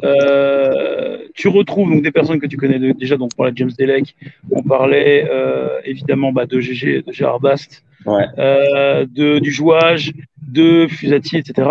euh, 0.04 1.18
tu 1.34 1.48
retrouves 1.48 1.90
donc 1.90 2.02
des 2.02 2.10
personnes 2.10 2.40
que 2.40 2.46
tu 2.46 2.56
connais 2.56 2.78
de- 2.78 2.92
déjà. 2.92 3.16
Donc, 3.16 3.30
voilà, 3.36 3.52
James 3.54 3.70
Delec, 3.78 4.14
on 4.50 4.62
parlait 4.62 5.26
euh, 5.30 5.80
évidemment 5.84 6.32
bah, 6.32 6.46
de 6.46 6.60
GG, 6.60 7.02
de 7.02 7.12
Gérard 7.12 7.40
Bast, 7.40 7.84
Ouais. 8.06 8.24
euh, 8.38 9.06
de, 9.10 9.38
du 9.40 9.50
jouage, 9.50 10.12
de 10.46 10.86
Fusati, 10.86 11.36
etc. 11.36 11.68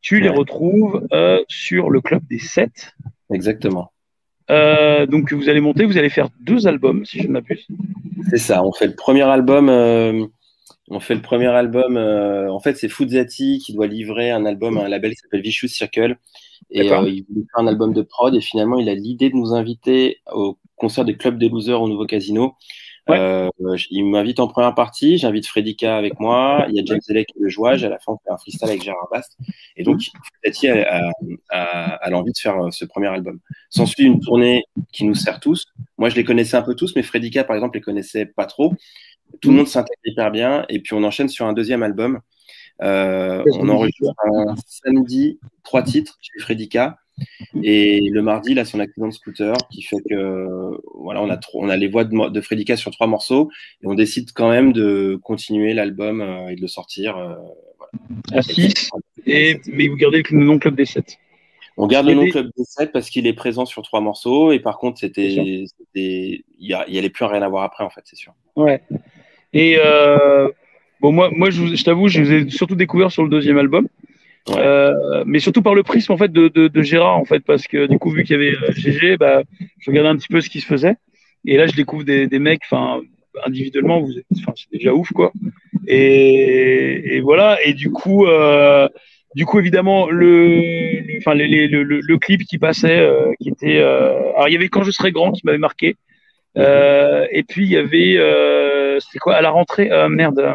Tu 0.00 0.20
les 0.20 0.28
retrouves 0.28 1.06
sur 1.48 1.90
le 1.90 2.00
club 2.00 2.22
des 2.30 2.38
7. 2.38 2.94
Exactement. 3.32 3.90
Donc, 4.48 5.32
vous 5.32 5.48
allez 5.48 5.60
monter, 5.60 5.84
vous 5.84 5.96
allez 5.98 6.10
faire 6.10 6.28
deux 6.40 6.66
albums, 6.66 7.04
si 7.04 7.20
je 7.20 7.26
ne 7.28 7.32
m'abuse. 7.32 7.66
C'est 8.30 8.36
ça, 8.38 8.62
on 8.64 8.72
fait 8.72 8.86
le 8.86 8.94
premier 8.94 9.22
album. 9.22 10.28
On 10.88 11.00
fait 11.00 11.14
le 11.14 11.22
premier 11.22 11.48
album. 11.48 11.96
euh, 11.96 12.50
en 12.50 12.60
fait, 12.60 12.76
c'est 12.76 12.88
Fuzzati 12.88 13.58
qui 13.58 13.72
doit 13.72 13.86
livrer 13.86 14.30
un 14.30 14.44
album 14.44 14.78
à 14.78 14.84
un 14.84 14.88
label 14.88 15.12
qui 15.12 15.18
s'appelle 15.18 15.40
Vicious 15.40 15.68
Circle. 15.68 16.18
Et 16.70 16.90
euh, 16.90 17.08
il 17.08 17.24
voulait 17.28 17.46
faire 17.50 17.62
un 17.62 17.66
album 17.66 17.92
de 17.92 18.02
prod. 18.02 18.34
Et 18.34 18.40
finalement, 18.40 18.78
il 18.78 18.88
a 18.88 18.94
l'idée 18.94 19.30
de 19.30 19.36
nous 19.36 19.54
inviter 19.54 20.18
au 20.32 20.58
concert 20.76 21.04
du 21.04 21.16
Club 21.16 21.38
des 21.38 21.48
Losers 21.48 21.80
au 21.80 21.88
Nouveau 21.88 22.06
Casino. 22.06 22.54
Ouais. 23.06 23.18
Euh, 23.18 23.50
il 23.90 24.04
m'invite 24.06 24.40
en 24.40 24.48
première 24.48 24.74
partie. 24.74 25.18
J'invite 25.18 25.46
Fredika 25.46 25.96
avec 25.96 26.18
moi. 26.20 26.64
Il 26.70 26.74
y 26.74 26.80
a 26.80 26.84
James 26.86 27.00
Elec 27.08 27.26
qui 27.28 27.38
est 27.38 27.42
le 27.42 27.48
jouage. 27.50 27.84
À 27.84 27.90
la 27.90 27.98
fin, 27.98 28.12
on 28.12 28.16
fait 28.16 28.30
un 28.32 28.38
freestyle 28.38 28.68
avec 28.68 28.82
Gérard 28.82 29.08
Bast. 29.12 29.36
Et 29.76 29.82
donc, 29.82 30.00
Fuzzati 30.42 30.68
a, 30.68 31.08
a, 31.08 31.10
a- 31.50 31.94
a 31.96 32.10
l'envie 32.10 32.32
de 32.32 32.38
faire 32.38 32.58
euh, 32.58 32.70
ce 32.70 32.86
premier 32.86 33.08
album. 33.08 33.40
S'ensuit 33.68 34.04
une 34.04 34.20
tournée 34.20 34.64
qui 34.92 35.04
nous 35.04 35.14
sert 35.14 35.38
tous. 35.40 35.66
Moi, 35.98 36.08
je 36.08 36.16
les 36.16 36.24
connaissais 36.24 36.56
un 36.56 36.62
peu 36.62 36.74
tous, 36.74 36.96
mais 36.96 37.02
Fredika, 37.02 37.44
par 37.44 37.56
exemple, 37.56 37.76
les 37.76 37.82
connaissait 37.82 38.24
pas 38.26 38.46
trop. 38.46 38.72
Tout 39.42 39.50
le 39.50 39.56
monde 39.56 39.68
s'intègre 39.68 40.00
hyper 40.06 40.30
bien. 40.30 40.64
Et 40.70 40.80
puis, 40.80 40.94
on 40.94 41.04
enchaîne 41.04 41.28
sur 41.28 41.44
un 41.46 41.52
deuxième 41.52 41.82
album. 41.82 42.20
Euh, 42.82 43.44
on 43.60 43.68
enregistre 43.68 44.14
un 44.32 44.54
samedi 44.66 45.38
trois 45.62 45.82
titres 45.82 46.18
chez 46.22 46.40
Fredika. 46.42 46.96
Et 47.62 48.00
le 48.10 48.22
mardi, 48.22 48.54
là, 48.54 48.64
son 48.64 48.80
accident 48.80 49.06
de 49.08 49.12
scooter 49.12 49.54
qui 49.70 49.82
fait 49.82 49.96
que 50.08 50.70
voilà, 50.94 51.22
on 51.22 51.30
a, 51.30 51.36
trop, 51.36 51.62
on 51.64 51.68
a 51.68 51.76
les 51.76 51.88
voix 51.88 52.04
de, 52.04 52.28
de 52.28 52.40
Fredika 52.40 52.76
sur 52.76 52.90
trois 52.90 53.06
morceaux 53.06 53.50
et 53.82 53.86
on 53.86 53.94
décide 53.94 54.30
quand 54.34 54.50
même 54.50 54.72
de 54.72 55.18
continuer 55.22 55.74
l'album 55.74 56.20
euh, 56.20 56.48
et 56.48 56.56
de 56.56 56.60
le 56.60 56.66
sortir. 56.66 57.16
euh, 57.16 57.34
À 58.32 58.42
6. 58.42 58.90
Et, 59.26 59.60
mais 59.72 59.88
vous 59.88 59.96
gardez 59.96 60.22
le 60.28 60.44
nom 60.44 60.58
Club 60.58 60.74
des 60.74 60.84
7. 60.84 61.18
On 61.76 61.86
garde 61.86 62.06
Et 62.08 62.10
le 62.10 62.16
nom 62.16 62.24
des- 62.24 62.30
Club 62.30 62.50
des 62.56 62.64
7 62.64 62.92
parce 62.92 63.08
qu'il 63.10 63.26
est 63.26 63.32
présent 63.32 63.64
sur 63.64 63.82
trois 63.82 64.00
morceaux 64.00 64.52
et 64.52 64.60
par 64.60 64.78
contre, 64.78 64.98
c'était, 65.00 65.32
il 65.94 66.42
y, 66.60 66.74
a- 66.74 66.84
il 66.88 66.94
y 66.94 66.98
allait 66.98 67.10
plus 67.10 67.24
rien 67.24 67.42
à 67.42 67.48
voir 67.48 67.62
après 67.64 67.84
en 67.84 67.90
fait, 67.90 68.02
c'est 68.04 68.16
sûr. 68.16 68.32
Ouais. 68.56 68.82
Et 69.52 69.76
euh, 69.78 70.48
bon, 71.00 71.12
moi, 71.12 71.30
moi 71.32 71.50
je, 71.50 71.74
je 71.76 71.84
t'avoue, 71.84 72.08
je 72.08 72.20
vous 72.22 72.32
ai 72.32 72.50
surtout 72.50 72.74
découvert 72.76 73.10
sur 73.12 73.22
le 73.22 73.28
deuxième 73.28 73.58
album. 73.58 73.86
Euh, 74.50 75.24
mais 75.26 75.38
surtout 75.38 75.62
par 75.62 75.74
le 75.74 75.82
prisme 75.82 76.12
en 76.12 76.18
fait 76.18 76.30
de, 76.30 76.48
de, 76.48 76.68
de 76.68 76.82
Gérard 76.82 77.16
en 77.16 77.24
fait 77.24 77.40
parce 77.40 77.66
que 77.66 77.86
du 77.86 77.98
coup 77.98 78.10
vu 78.10 78.24
qu'il 78.24 78.32
y 78.32 78.34
avait 78.34 78.54
euh, 78.54 78.72
GG 78.72 79.16
bah 79.16 79.42
je 79.78 79.90
regardais 79.90 80.10
un 80.10 80.16
petit 80.16 80.28
peu 80.28 80.42
ce 80.42 80.50
qui 80.50 80.60
se 80.60 80.66
faisait. 80.66 80.96
Et 81.46 81.56
là 81.56 81.66
je 81.66 81.74
découvre 81.74 82.04
des, 82.04 82.26
des 82.26 82.38
mecs 82.38 82.60
enfin 82.70 83.00
individuellement 83.46 84.00
vous 84.00 84.12
enfin 84.38 84.52
c'est 84.54 84.70
déjà 84.70 84.92
ouf 84.92 85.10
quoi. 85.12 85.32
Et, 85.86 87.16
et 87.16 87.20
voilà. 87.20 87.58
Et 87.64 87.72
du 87.72 87.90
coup 87.90 88.26
euh, 88.26 88.86
du 89.34 89.46
coup 89.46 89.58
évidemment 89.58 90.10
le 90.10 91.00
enfin 91.18 91.32
les- 91.34 91.66
le, 91.66 91.82
le, 91.82 92.00
le 92.00 92.18
clip 92.18 92.44
qui 92.44 92.58
passait 92.58 93.00
euh, 93.00 93.32
qui 93.40 93.48
était 93.48 93.78
euh, 93.78 94.10
alors 94.34 94.48
il 94.48 94.52
y 94.52 94.56
avait 94.56 94.68
quand 94.68 94.82
je 94.82 94.90
serai 94.90 95.10
grand 95.10 95.32
qui 95.32 95.40
m'avait 95.44 95.56
marqué. 95.58 95.96
Et 96.56 97.42
puis 97.48 97.64
il 97.64 97.70
y 97.70 97.78
avait 97.78 98.18
c'était 99.00 99.18
quoi 99.20 99.36
à 99.36 99.40
la 99.42 99.50
rentrée 99.50 99.88
merde 100.10 100.54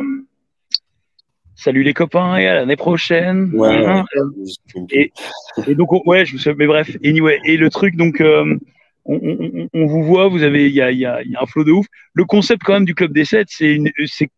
salut 1.59 1.83
les 1.83 1.93
copains 1.93 2.37
et 2.37 2.47
à 2.47 2.55
l'année 2.55 2.75
prochaine 2.75 3.51
Ouais, 3.53 3.85
Hein, 3.85 4.05
ouais. 4.15 4.85
et, 4.91 5.11
et 5.67 5.75
donc, 5.75 5.91
on- 5.93 6.01
ouais, 6.05 6.25
je 6.25 6.33
me 6.33 6.37
souviens, 6.37 6.55
mais 6.57 6.67
bref, 6.67 6.89
anyway. 7.03 7.39
Et 7.45 7.57
le 7.57 7.69
truc, 7.69 7.95
donc, 7.95 8.21
euh, 8.21 8.55
on, 9.05 9.15
on- 9.15 9.69
on- 9.73 9.85
vous 9.85 10.03
voit, 10.03 10.27
vous 10.29 10.43
avez, 10.43 10.67
il 10.67 10.73
y 10.73 10.81
a, 10.81 10.91
il 10.91 10.99
y, 10.99 11.05
a, 11.05 11.21
y 11.23 11.35
a 11.35 11.41
un 11.41 11.45
flot 11.45 11.63
de 11.63 11.71
ouf. 11.71 11.85
Le 12.13 12.23
concept, 12.25 12.63
quand 12.63 12.73
même, 12.73 12.85
du 12.85 12.95
Club 12.95 13.11
des 13.13 13.25
7, 13.25 13.47
c'est 13.49 13.73
une, 13.75 13.89
c'est, 14.05 14.29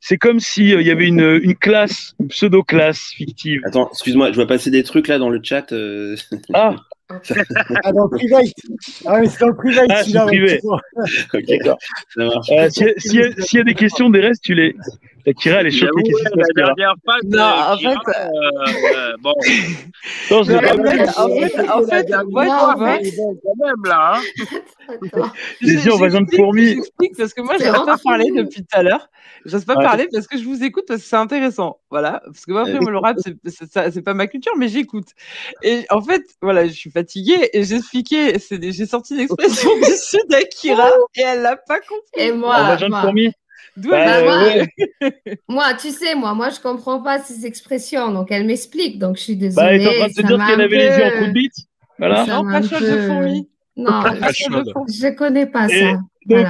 c'est 0.00 0.16
comme 0.18 0.40
si 0.40 0.74
euh, 0.74 0.80
il 0.80 0.86
y 0.86 0.90
avait 0.90 1.06
une, 1.06 1.40
une 1.42 1.54
classe, 1.54 2.14
une 2.20 2.28
pseudo-classe 2.28 3.12
fictive. 3.14 3.60
Attends, 3.64 3.88
excuse-moi, 3.90 4.30
je 4.32 4.36
vois 4.36 4.46
passer 4.46 4.70
des 4.70 4.82
trucs 4.82 5.08
là 5.08 5.18
dans 5.18 5.30
le 5.30 5.40
chat. 5.42 5.72
euh, 5.72 6.16
Ah, 6.52 6.74
Ah, 7.10 7.92
dans 7.92 8.04
le 8.04 8.10
private. 8.16 8.46
Ah, 9.04 9.18
mais 9.20 9.28
c'est 9.28 9.40
dans 9.40 9.48
le 9.48 9.56
private, 9.56 9.86
Ah, 9.90 10.02
c'est 10.04 10.18
privé. 10.26 10.60
ouais, 10.62 10.78
ok, 11.34 11.42
D'accord. 11.46 11.78
euh, 12.18 12.30
s'il 12.70 12.86
y, 12.86 12.88
a- 12.88 12.92
s'il 12.98 13.58
y, 13.58 13.60
a- 13.60 13.64
des 13.64 13.74
questions, 13.74 14.08
des 14.10 14.20
restes, 14.20 14.42
tu 14.42 14.54
les. 14.54 14.74
La 15.24 15.32
Kira, 15.34 15.60
elle 15.60 15.68
est 15.68 15.70
choquée. 15.70 15.86
J'avoue, 15.86 16.02
Qu'est-ce 16.02 16.16
qui 16.16 16.24
se 16.24 16.30
ouais, 16.30 16.36
passe, 16.36 16.48
la 16.56 16.62
Kira 16.64 16.74
dernière 16.74 16.94
fois, 17.04 17.14
Non, 17.24 17.72
en 17.72 17.76
Kira, 17.76 18.02
fait- 18.04 18.96
euh, 18.96 19.16
bon, 19.20 19.34
Non, 20.30 20.42
je 20.42 20.52
en 20.52 20.58
fait, 20.58 20.70
en 20.70 21.28
fait, 21.28 21.70
en 21.70 21.86
fait, 21.86 22.08
moi, 22.28 22.44
tu 22.44 23.10
vois, 23.10 23.34
quand 23.44 23.66
même 23.66 23.84
là. 23.84 24.14
Hein. 24.16 25.32
Les 25.60 25.84
yeux 25.86 25.92
en 25.92 25.96
vagin 25.98 26.20
de 26.22 26.26
j'explique- 26.26 26.40
fourmi. 26.40 26.66
J'explique 26.74 27.16
parce 27.16 27.34
que 27.34 27.40
moi, 27.42 27.54
je 27.60 27.64
n'ose 27.66 27.86
pas 27.86 27.98
parler 28.02 28.30
depuis 28.34 28.62
tout 28.62 28.68
à 28.78 28.82
l'heure. 28.82 29.08
Je 29.44 29.52
n'ose 29.54 29.64
pas 29.64 29.76
Ouais. 29.76 29.84
parler 29.84 30.08
parce 30.12 30.26
que 30.26 30.38
je 30.38 30.44
vous 30.44 30.62
écoute 30.64 30.84
parce 30.88 31.02
que 31.02 31.06
c'est 31.06 31.16
intéressant. 31.16 31.78
Voilà. 31.90 32.20
Parce 32.26 32.44
que 32.44 32.52
moi, 32.52 32.62
après, 32.62 32.78
moi, 32.80 32.90
le 32.90 32.98
rap, 32.98 33.16
c'est 33.46 34.02
pas 34.02 34.14
ma 34.14 34.26
culture, 34.26 34.52
mais 34.56 34.68
j'écoute. 34.68 35.08
Et 35.62 35.84
en 35.90 36.00
fait, 36.00 36.22
voilà, 36.40 36.66
je 36.66 36.72
suis 36.72 36.90
fatiguée 36.92 37.50
et 37.52 37.64
j'expliquais, 37.64 38.38
c'est 38.38 38.58
des- 38.58 38.72
j'ai 38.72 38.86
sorti 38.86 39.14
une 39.14 39.20
expression 39.20 39.70
dessus 39.80 40.18
d'Akira 40.28 40.90
et 41.16 41.22
elle 41.22 41.42
l'a 41.42 41.56
pas 41.56 41.80
compris. 41.80 42.02
Et 42.16 42.32
moi, 42.32 42.62
vagin 42.62 42.86
de 42.86 42.90
moi, 42.90 43.10
Bah, 43.90 44.22
moi, 44.22 44.42
ouais. 44.44 44.68
moi, 45.48 45.74
tu 45.74 45.90
sais, 45.90 46.14
moi, 46.14 46.34
moi, 46.34 46.50
je 46.50 46.60
comprends 46.60 47.02
pas 47.02 47.18
ces 47.20 47.46
expressions, 47.46 48.10
donc 48.12 48.28
elle 48.30 48.44
m'explique, 48.46 48.98
donc 48.98 49.16
je 49.16 49.22
suis 49.22 49.36
Bah, 49.36 49.72
elle 49.74 49.80
est 49.82 49.88
en 49.88 49.92
train 49.92 50.08
désolée. 50.08 50.08
de 50.08 50.14
te 50.14 50.20
ça 50.20 50.28
dire 50.36 50.46
qu'elle 50.46 50.60
avait 50.60 50.76
les 50.76 50.96
yeux 50.98 51.04
en 51.04 51.18
coup 51.20 51.26
de 51.26 51.32
bite. 51.32 51.54
Voilà. 51.98 52.26
ça 52.26 52.42
Non, 52.42 52.50
pas 52.50 52.60
de 52.60 52.66
fourmi. 53.06 53.48
Non, 53.76 54.02
fourmi. 54.02 54.92
je 54.92 55.08
connais 55.14 55.46
pas 55.46 55.68
Et 55.68 55.80
ça. 55.80 55.98
Donc, 56.26 56.46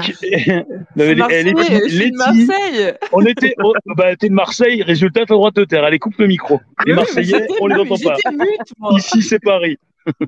Voilà. 0.97 1.27
elle 1.31 1.49
est 1.49 1.55
je 1.57 1.89
suis 1.89 2.11
de. 2.11 2.17
Marseille. 2.17 2.93
On 3.13 3.25
était, 3.25 3.55
oh, 3.63 3.73
bah, 3.97 4.15
t'es 4.17 4.29
de 4.29 4.35
Marseille, 4.35 4.83
résultat, 4.83 5.21
t'as 5.27 5.35
le 5.35 5.39
droit 5.39 5.51
de 5.51 5.63
te 5.65 5.69
taire. 5.69 5.85
Allez, 5.85 5.99
coupe 5.99 6.17
le 6.19 6.27
micro. 6.27 6.57
Les 6.57 6.61
Oui, 6.61 6.65
mais 6.87 6.95
Marseillais, 6.97 7.47
on 7.61 7.67
les 7.69 7.77
entend 7.77 7.97
pas. 7.97 8.15
J'étais 8.17 8.37
mute, 8.37 8.73
moi. 8.79 8.93
Ici, 8.99 9.23
c'est 9.23 9.39
Paris. 9.43 9.79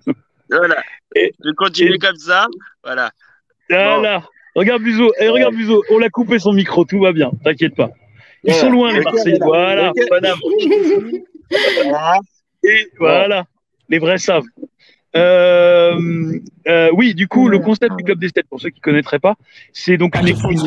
Voilà. 0.50 0.76
Et- 1.16 1.32
je 1.42 1.50
continue 1.56 1.94
et- 1.94 1.98
comme 1.98 2.16
ça. 2.16 2.46
Voilà. 2.84 3.10
Voilà. 3.70 4.22
Regarde 4.54 4.82
Buzo, 4.82 5.10
eh, 5.18 5.28
regarde 5.28 5.54
Buzo, 5.54 5.82
on 5.90 5.98
l'a 5.98 6.10
coupé 6.10 6.38
son 6.38 6.52
micro, 6.52 6.84
tout 6.84 7.00
va 7.00 7.12
bien, 7.12 7.30
t'inquiète 7.42 7.74
pas. 7.74 7.90
Ils 8.44 8.52
Voilà. 8.52 8.60
sont 8.60 8.70
loin, 8.70 8.92
les 8.92 9.00
Marseillais. 9.00 9.38
voilà. 9.40 9.92
Voilà. 10.08 10.34
Et 12.62 12.86
voilà, 12.98 13.44
les 13.88 13.98
vrais 13.98 14.18
savent. 14.18 14.44
Euh, 15.16 16.38
euh, 16.68 16.90
oui, 16.92 17.14
du 17.14 17.28
coup, 17.28 17.48
le 17.48 17.58
concept 17.58 17.96
du 17.96 18.04
club 18.04 18.18
des 18.18 18.28
sept, 18.28 18.46
pour 18.48 18.60
ceux 18.60 18.70
qui 18.70 18.80
connaîtraient 18.80 19.18
pas, 19.20 19.36
c'est 19.72 19.96
donc 19.96 20.16
une, 20.16 20.28
une- 20.28 20.62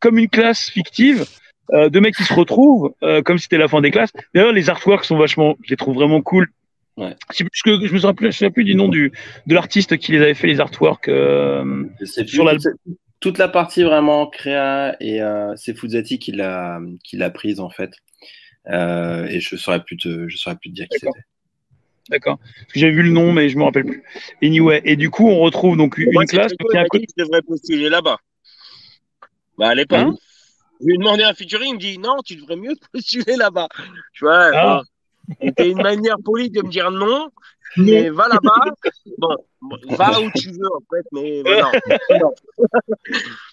comme 0.00 0.18
une 0.18 0.28
classe 0.28 0.68
fictive 0.70 1.24
euh, 1.72 1.88
de 1.88 1.98
mecs 2.00 2.14
qui 2.14 2.22
se 2.24 2.34
retrouvent, 2.34 2.94
euh, 3.02 3.22
comme 3.22 3.38
si 3.38 3.44
c'était 3.44 3.58
la 3.58 3.66
fin 3.68 3.80
des 3.80 3.90
classes. 3.90 4.12
D'ailleurs, 4.34 4.52
les 4.52 4.68
artworks 4.70 5.04
sont 5.04 5.16
vachement, 5.16 5.56
je 5.64 5.70
les 5.70 5.76
trouve 5.76 5.94
vraiment 5.96 6.20
cool. 6.22 6.48
Ouais. 6.96 7.14
Je, 7.32 7.36
sais 7.38 7.44
plus 7.44 7.62
que- 7.62 7.86
je 7.86 7.92
me 7.92 7.98
souviens 7.98 8.14
plus, 8.14 8.24
je 8.24 8.28
me 8.28 8.32
souviens 8.32 8.50
plus 8.50 8.64
du 8.64 8.74
nom 8.74 8.88
du 8.88 9.12
de 9.46 9.54
l'artiste 9.54 9.96
qui 9.98 10.12
les 10.12 10.20
avait 10.22 10.34
fait 10.34 10.46
les 10.46 10.60
artworks. 10.60 11.08
euh, 11.08 11.84
Sur 12.26 12.44
l'album. 12.44 12.72
toute- 12.84 12.96
toute 13.20 13.38
la 13.38 13.48
partie 13.48 13.82
vraiment 13.82 14.26
créa 14.26 14.96
et 15.00 15.20
euh, 15.22 15.54
c'est 15.56 15.74
Fuzati 15.76 16.18
qui 16.18 16.32
l'a 16.32 16.78
qui 17.02 17.16
l'a 17.16 17.30
prise 17.30 17.60
en 17.60 17.70
fait. 17.70 17.90
Euh, 18.68 19.26
et 19.26 19.40
je 19.40 19.56
saurais 19.56 19.82
plus 19.82 19.96
te 19.96 20.28
je 20.28 20.36
saurais 20.36 20.56
plus 20.56 20.70
te 20.70 20.74
dire 20.74 20.86
qui 20.88 20.98
c'était. 20.98 21.18
D'accord. 22.08 22.38
Parce 22.38 22.72
que 22.72 22.80
J'avais 22.80 22.92
vu 22.92 23.02
le 23.02 23.10
nom, 23.10 23.32
mais 23.32 23.48
je 23.48 23.58
me 23.58 23.64
rappelle 23.64 23.84
plus. 23.84 24.02
Anyway, 24.42 24.80
et 24.84 24.96
du 24.96 25.10
coup, 25.10 25.28
on 25.28 25.40
retrouve 25.40 25.76
donc 25.76 25.98
une 25.98 26.12
Moi, 26.12 26.24
classe 26.24 26.52
qui 26.52 26.76
a 26.76 26.80
un 26.80 26.84
côté. 26.86 27.06
je 27.16 27.22
devrais 27.24 27.42
postuler 27.42 27.88
là-bas. 27.88 28.18
Bah, 29.58 29.68
à 29.70 29.74
l'époque. 29.74 29.98
Hein 29.98 30.14
je 30.80 30.86
lui 30.86 30.94
ai 30.94 30.98
demandé 30.98 31.22
un 31.22 31.32
featuring, 31.32 31.70
il 31.70 31.74
me 31.74 31.78
dit 31.80 31.98
non, 31.98 32.16
tu 32.24 32.36
devrais 32.36 32.56
mieux 32.56 32.74
postuler 32.92 33.36
là-bas. 33.36 33.68
Tu 34.12 34.24
vois, 34.24 34.50
Ah. 34.54 34.82
c'était 35.42 35.70
une 35.70 35.82
manière 35.82 36.16
polie 36.22 36.50
de 36.50 36.62
me 36.62 36.68
dire 36.68 36.90
non, 36.90 37.30
mais 37.78 38.10
va 38.10 38.28
là-bas. 38.28 38.74
Bon, 39.18 39.28
va 39.96 40.20
où 40.20 40.30
tu 40.36 40.50
veux 40.50 40.68
en 40.74 40.80
fait, 40.90 41.06
mais 41.12 41.42
voilà. 41.42 41.72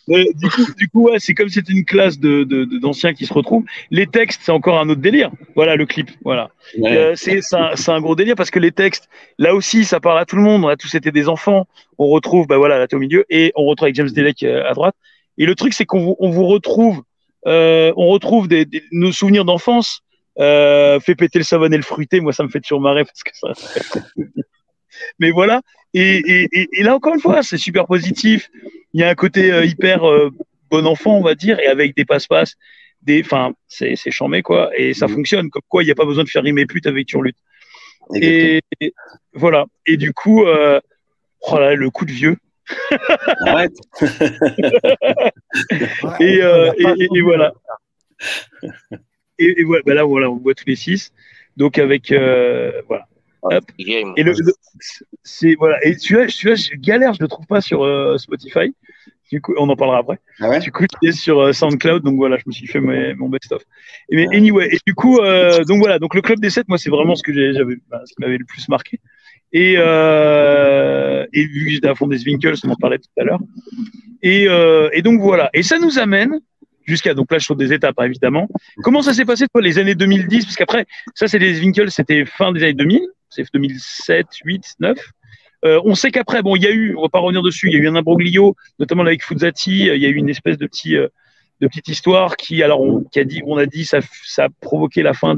Euh, 0.09 0.25
du 0.35 0.49
coup, 0.49 0.65
du 0.77 0.89
coup 0.89 1.03
ouais, 1.09 1.17
c'est 1.19 1.33
comme 1.33 1.47
c'était 1.47 1.71
une 1.71 1.85
classe 1.85 2.19
de 2.19 2.43
de- 2.43 2.65
de- 2.65 2.77
d'anciens 2.77 3.13
qui 3.13 3.25
se 3.25 3.33
retrouvent. 3.33 3.63
Les 3.89 4.05
textes, 4.05 4.41
c'est 4.43 4.51
encore 4.51 4.77
un 4.77 4.89
autre 4.89 4.99
délire. 4.99 5.31
Voilà 5.55 5.77
le 5.77 5.85
clip. 5.85 6.11
Voilà. 6.25 6.49
Ouais. 6.77 6.97
Euh, 6.97 7.13
c'est 7.15 7.41
c'est 7.41 7.55
un, 7.55 7.75
c'est 7.77 7.91
un 7.91 8.01
gros 8.01 8.13
délire 8.15 8.35
parce 8.35 8.51
que 8.51 8.59
les 8.59 8.71
textes, 8.73 9.07
là 9.37 9.55
aussi, 9.55 9.85
ça 9.85 10.01
parle 10.01 10.19
à 10.19 10.25
tout 10.25 10.35
le 10.35 10.41
monde. 10.41 10.65
On 10.65 10.67
a 10.67 10.75
tous 10.75 10.93
été 10.95 11.11
des 11.11 11.29
enfants. 11.29 11.67
On 11.97 12.07
retrouve, 12.09 12.47
bah 12.47 12.57
voilà, 12.57 12.79
là 12.79 12.87
t'es 12.87 12.97
au 12.97 12.99
milieu 12.99 13.25
et 13.29 13.53
on 13.55 13.63
retrouve 13.65 13.85
avec 13.85 13.95
James 13.95 14.09
Delec 14.09 14.43
euh, 14.43 14.63
à 14.69 14.73
droite. 14.73 14.95
Et 15.37 15.45
le 15.45 15.55
truc, 15.55 15.73
c'est 15.73 15.85
qu'on 15.85 16.01
vous, 16.01 16.15
on 16.19 16.29
vous 16.31 16.45
retrouve, 16.47 17.01
euh, 17.47 17.93
on 17.95 18.07
retrouve 18.07 18.49
des, 18.49 18.65
des- 18.65 18.83
nos 18.91 19.13
souvenirs 19.13 19.45
d'enfance. 19.45 20.01
Euh, 20.39 20.99
fait 20.99 21.13
péter 21.15 21.37
le 21.39 21.43
savon 21.45 21.65
et 21.71 21.77
le 21.77 21.83
fruité, 21.83 22.19
moi 22.19 22.33
ça 22.33 22.43
me 22.43 22.49
fait 22.49 22.59
toujours 22.59 22.81
marrer 22.81 23.03
parce 23.05 23.21
que 23.23 23.31
ça. 23.33 23.49
Mais 25.19 25.31
voilà. 25.31 25.61
Et, 25.93 26.17
et, 26.17 26.47
et, 26.51 26.67
et 26.71 26.83
là 26.83 26.95
encore 26.95 27.13
une 27.13 27.19
fois, 27.21 27.43
c'est 27.43 27.57
super 27.57 27.85
positif. 27.85 28.49
Il 28.93 29.01
y 29.01 29.03
a 29.03 29.09
un 29.09 29.15
côté 29.15 29.51
euh, 29.51 29.65
hyper 29.65 30.07
euh, 30.09 30.31
bon 30.71 30.85
enfant, 30.87 31.17
on 31.17 31.21
va 31.23 31.35
dire, 31.35 31.59
et 31.59 31.67
avec 31.67 31.95
des 31.95 32.05
passe-passe, 32.05 32.55
des, 33.03 33.21
enfin, 33.23 33.53
c'est 33.67 33.95
c'est 33.95 34.11
chambé 34.11 34.41
quoi, 34.41 34.71
et 34.77 34.93
ça 34.93 35.07
fonctionne. 35.07 35.49
Comme 35.49 35.61
quoi, 35.67 35.83
il 35.83 35.87
n'y 35.87 35.91
a 35.91 35.95
pas 35.95 36.05
besoin 36.05 36.23
de 36.23 36.29
faire 36.29 36.43
rimer 36.43 36.65
pute 36.65 36.87
avec 36.87 37.05
Turlut. 37.07 37.35
Et, 38.15 38.61
et 38.81 38.93
voilà. 39.33 39.65
Et 39.85 39.97
du 39.97 40.13
coup, 40.13 40.45
euh, 40.45 40.79
oh 41.41 41.57
là, 41.59 41.73
le 41.75 41.89
coup 41.89 42.05
de 42.05 42.11
vieux. 42.11 42.37
Arrête. 43.45 43.75
et, 46.19 46.41
euh, 46.41 46.71
et, 46.77 47.03
et- 47.03 47.07
et 47.15 47.21
voilà. 47.21 47.53
Et, 49.43 49.61
et 49.61 49.63
voilà, 49.63 49.83
bah 49.85 49.93
là, 49.93 50.03
voilà, 50.03 50.29
on 50.31 50.37
voit 50.37 50.53
tous 50.53 50.65
les 50.67 50.75
six. 50.75 51.11
Donc 51.57 51.77
avec 51.77 52.11
euh, 52.11 52.71
voilà. 52.87 53.05
Hop. 53.43 53.63
Game. 53.77 54.13
Et 54.15 54.23
le, 54.23 54.31
le- 54.31 54.53
c'est 55.23 55.55
voilà. 55.55 55.77
Et 55.85 55.93
celui-là, 55.97 56.27
je 56.55 56.75
galère, 56.77 57.13
je 57.13 57.21
le 57.21 57.27
trouve 57.27 57.45
pas 57.45 57.61
sur 57.61 57.83
euh, 57.83 58.17
Spotify. 58.17 58.73
Du 59.31 59.41
coup, 59.41 59.53
on 59.57 59.67
en 59.69 59.75
parlera 59.75 59.97
après. 59.99 60.19
Ah 60.39 60.49
ouais? 60.49 60.59
Du 60.59 60.71
coup, 60.71 60.85
il 61.01 61.09
est 61.09 61.11
sur 61.11 61.39
euh, 61.39 61.53
SoundCloud, 61.53 62.03
donc 62.03 62.15
voilà, 62.17 62.37
je 62.37 62.43
me 62.45 62.51
suis 62.51 62.67
fait 62.67 62.79
mes- 62.79 63.15
mon 63.15 63.29
best-of. 63.29 63.63
Mais 64.11 64.27
anyway, 64.35 64.69
et 64.71 64.77
du 64.85 64.93
coup, 64.93 65.17
euh, 65.19 65.63
donc 65.63 65.79
voilà, 65.79 65.97
donc 65.97 66.13
le 66.13 66.21
club 66.21 66.39
des 66.39 66.51
7, 66.51 66.67
moi, 66.67 66.77
c'est 66.77 66.91
vraiment 66.91 67.15
ce 67.15 67.23
que 67.23 67.33
j'avais, 67.33 67.75
bah, 67.89 68.01
ce 68.05 68.13
qui 68.13 68.21
m'avait 68.21 68.37
le 68.37 68.45
plus 68.45 68.69
marqué. 68.69 68.99
Et, 69.51 69.73
euh, 69.77 71.25
et 71.33 71.45
vu 71.45 71.65
que 71.65 71.71
j'étais 71.71 71.87
à 71.87 71.95
fond 71.95 72.07
des 72.07 72.23
Winkles, 72.25 72.53
on 72.63 72.69
en 72.69 72.75
parlait 72.75 72.99
tout 72.99 73.09
à 73.19 73.23
l'heure. 73.23 73.39
Et, 74.21 74.47
euh, 74.47 74.89
et 74.93 75.01
donc 75.01 75.19
voilà. 75.19 75.49
Et 75.53 75.63
ça 75.63 75.79
nous 75.79 75.99
amène 75.99 76.39
jusqu'à 76.85 77.13
donc 77.13 77.31
là 77.31 77.39
sur 77.39 77.55
des 77.55 77.73
étapes 77.73 77.95
hein, 77.97 78.05
évidemment. 78.05 78.47
Comment 78.77 79.01
ça 79.01 79.13
s'est 79.13 79.25
passé 79.25 79.47
toi 79.47 79.61
les 79.61 79.79
années 79.79 79.95
2010 79.95 80.45
parce 80.45 80.55
qu'après 80.55 80.85
ça 81.15 81.27
c'est 81.27 81.39
des 81.39 81.59
Winkles, 81.59 81.91
c'était 81.91 82.25
fin 82.25 82.51
des 82.51 82.63
années 82.63 82.73
2000, 82.73 83.01
c'est 83.29 83.45
2007, 83.53 84.27
8, 84.45 84.63
9. 84.79 84.97
Euh, 85.65 85.79
on 85.85 85.95
sait 85.95 86.11
qu'après, 86.11 86.41
bon, 86.41 86.57
il 86.57 86.63
y 86.63 86.67
a 86.67 86.71
eu, 86.71 86.93
on 86.97 87.03
va 87.03 87.09
pas 87.09 87.19
revenir 87.19 87.41
dessus, 87.41 87.69
il 87.69 87.73
y 87.73 87.77
a 87.77 87.79
eu 87.79 87.87
un 87.87 87.95
imbroglio, 87.95 88.55
notamment 88.79 89.03
avec 89.03 89.23
Fuzati, 89.23 89.89
euh, 89.89 89.95
il 89.95 90.01
y 90.01 90.05
a 90.05 90.09
eu 90.09 90.15
une 90.15 90.27
espèce 90.27 90.57
de 90.57 90.67
petit, 90.67 90.97
euh, 90.97 91.07
de 91.61 91.67
petite 91.67 91.87
histoire 91.87 92.35
qui, 92.35 92.61
alors, 92.63 92.81
on, 92.81 93.01
qui 93.05 93.21
a 93.21 93.23
dit, 93.23 93.41
on 93.45 93.55
a 93.57 93.65
dit, 93.65 93.85
ça, 93.85 93.99
ça 94.25 94.45
a 94.45 94.47
provoqué 94.59 95.03
la 95.03 95.13
fin 95.13 95.35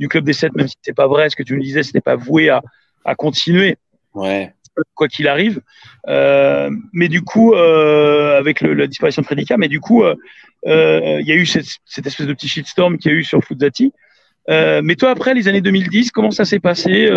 du 0.00 0.08
club 0.08 0.24
des 0.24 0.32
sept, 0.32 0.54
même 0.54 0.66
si 0.66 0.76
c'est 0.80 0.94
pas 0.94 1.06
vrai, 1.06 1.28
ce 1.28 1.36
que 1.36 1.42
tu 1.42 1.54
nous 1.54 1.62
disais, 1.62 1.82
c'était 1.82 2.00
pas 2.00 2.16
voué 2.16 2.48
à, 2.48 2.62
à 3.04 3.14
continuer, 3.14 3.76
Ouais. 4.16 4.50
Quoi 4.94 5.08
qu'il 5.08 5.28
arrive. 5.28 5.60
Euh, 6.08 6.70
mais 6.92 7.08
du 7.08 7.22
coup, 7.22 7.54
euh, 7.54 8.38
avec 8.38 8.60
le- 8.60 8.74
la 8.74 8.86
disparition 8.86 9.22
de 9.22 9.26
Predica, 9.26 9.56
mais 9.56 9.68
du 9.68 9.80
coup, 9.80 10.02
euh, 10.04 10.14
euh, 10.66 11.18
il 11.20 11.26
y 11.26 11.32
a 11.32 11.34
eu 11.36 11.46
cette, 11.46 11.66
cette 11.84 12.06
espèce 12.06 12.26
de 12.26 12.32
petit 12.32 12.48
shitstorm 12.48 12.98
qu'il 12.98 13.10
y 13.10 13.14
a 13.14 13.18
eu 13.18 13.24
sur 13.24 13.42
Fuzati. 13.42 13.92
Euh, 14.48 14.80
mais 14.84 14.94
toi, 14.96 15.10
après 15.10 15.34
les 15.34 15.48
années 15.48 15.60
2010, 15.60 16.10
comment 16.10 16.30
ça 16.30 16.44
s'est 16.44 16.60
passé 16.60 17.08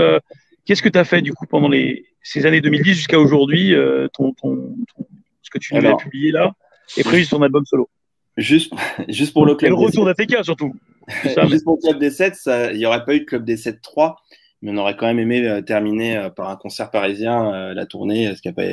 Qu'est-ce 0.65 0.81
que 0.83 0.89
tu 0.89 0.99
as 0.99 1.03
fait 1.05 1.21
du 1.21 1.33
coup 1.33 1.45
pendant 1.47 1.67
les, 1.69 2.05
ces 2.21 2.45
années 2.45 2.61
2010 2.61 2.93
jusqu'à 2.93 3.19
aujourd'hui 3.19 3.73
ton, 4.13 4.33
ton, 4.33 4.55
ton- 4.95 5.07
Ce 5.41 5.49
que 5.49 5.57
tu 5.57 5.73
nous 5.73 5.81
as 5.81 5.87
Alors. 5.87 5.97
publié 5.97 6.31
là 6.31 6.51
est 6.97 7.03
prévu 7.03 7.23
sur 7.25 7.37
ton 7.37 7.43
album 7.43 7.65
solo? 7.65 7.89
Juste, 8.37 8.71
juste 9.09 9.33
pour 9.33 9.45
le 9.45 9.53
Et 9.53 9.57
club 9.57 9.71
le 9.71 9.77
des 9.77 9.85
retour 9.85 10.05
d'ATK 10.05 10.43
surtout. 10.43 10.73
Mais- 11.23 11.47
Juste 11.49 11.63
pour 11.63 11.77
le 11.81 11.87
club 11.89 11.99
des 11.99 12.11
7, 12.11 12.35
ça- 12.35 12.71
il 12.71 12.77
n'y 12.77 12.85
aurait 12.85 13.03
pas 13.03 13.15
eu 13.15 13.21
de 13.21 13.25
club 13.25 13.43
des 13.45 13.57
7 13.57 13.81
3, 13.81 14.17
mais 14.61 14.71
on 14.71 14.77
aurait 14.77 14.95
quand 14.95 15.07
même 15.07 15.19
aimé 15.19 15.45
euh, 15.47 15.61
terminer 15.61 16.17
euh, 16.17 16.29
par 16.29 16.49
un 16.49 16.55
concert 16.55 16.91
parisien 16.91 17.53
euh, 17.53 17.73
la 17.73 17.85
tournée, 17.85 18.33
ce 18.35 18.41
qui 18.41 18.47
n'a 18.47 18.53
pas 18.53 18.67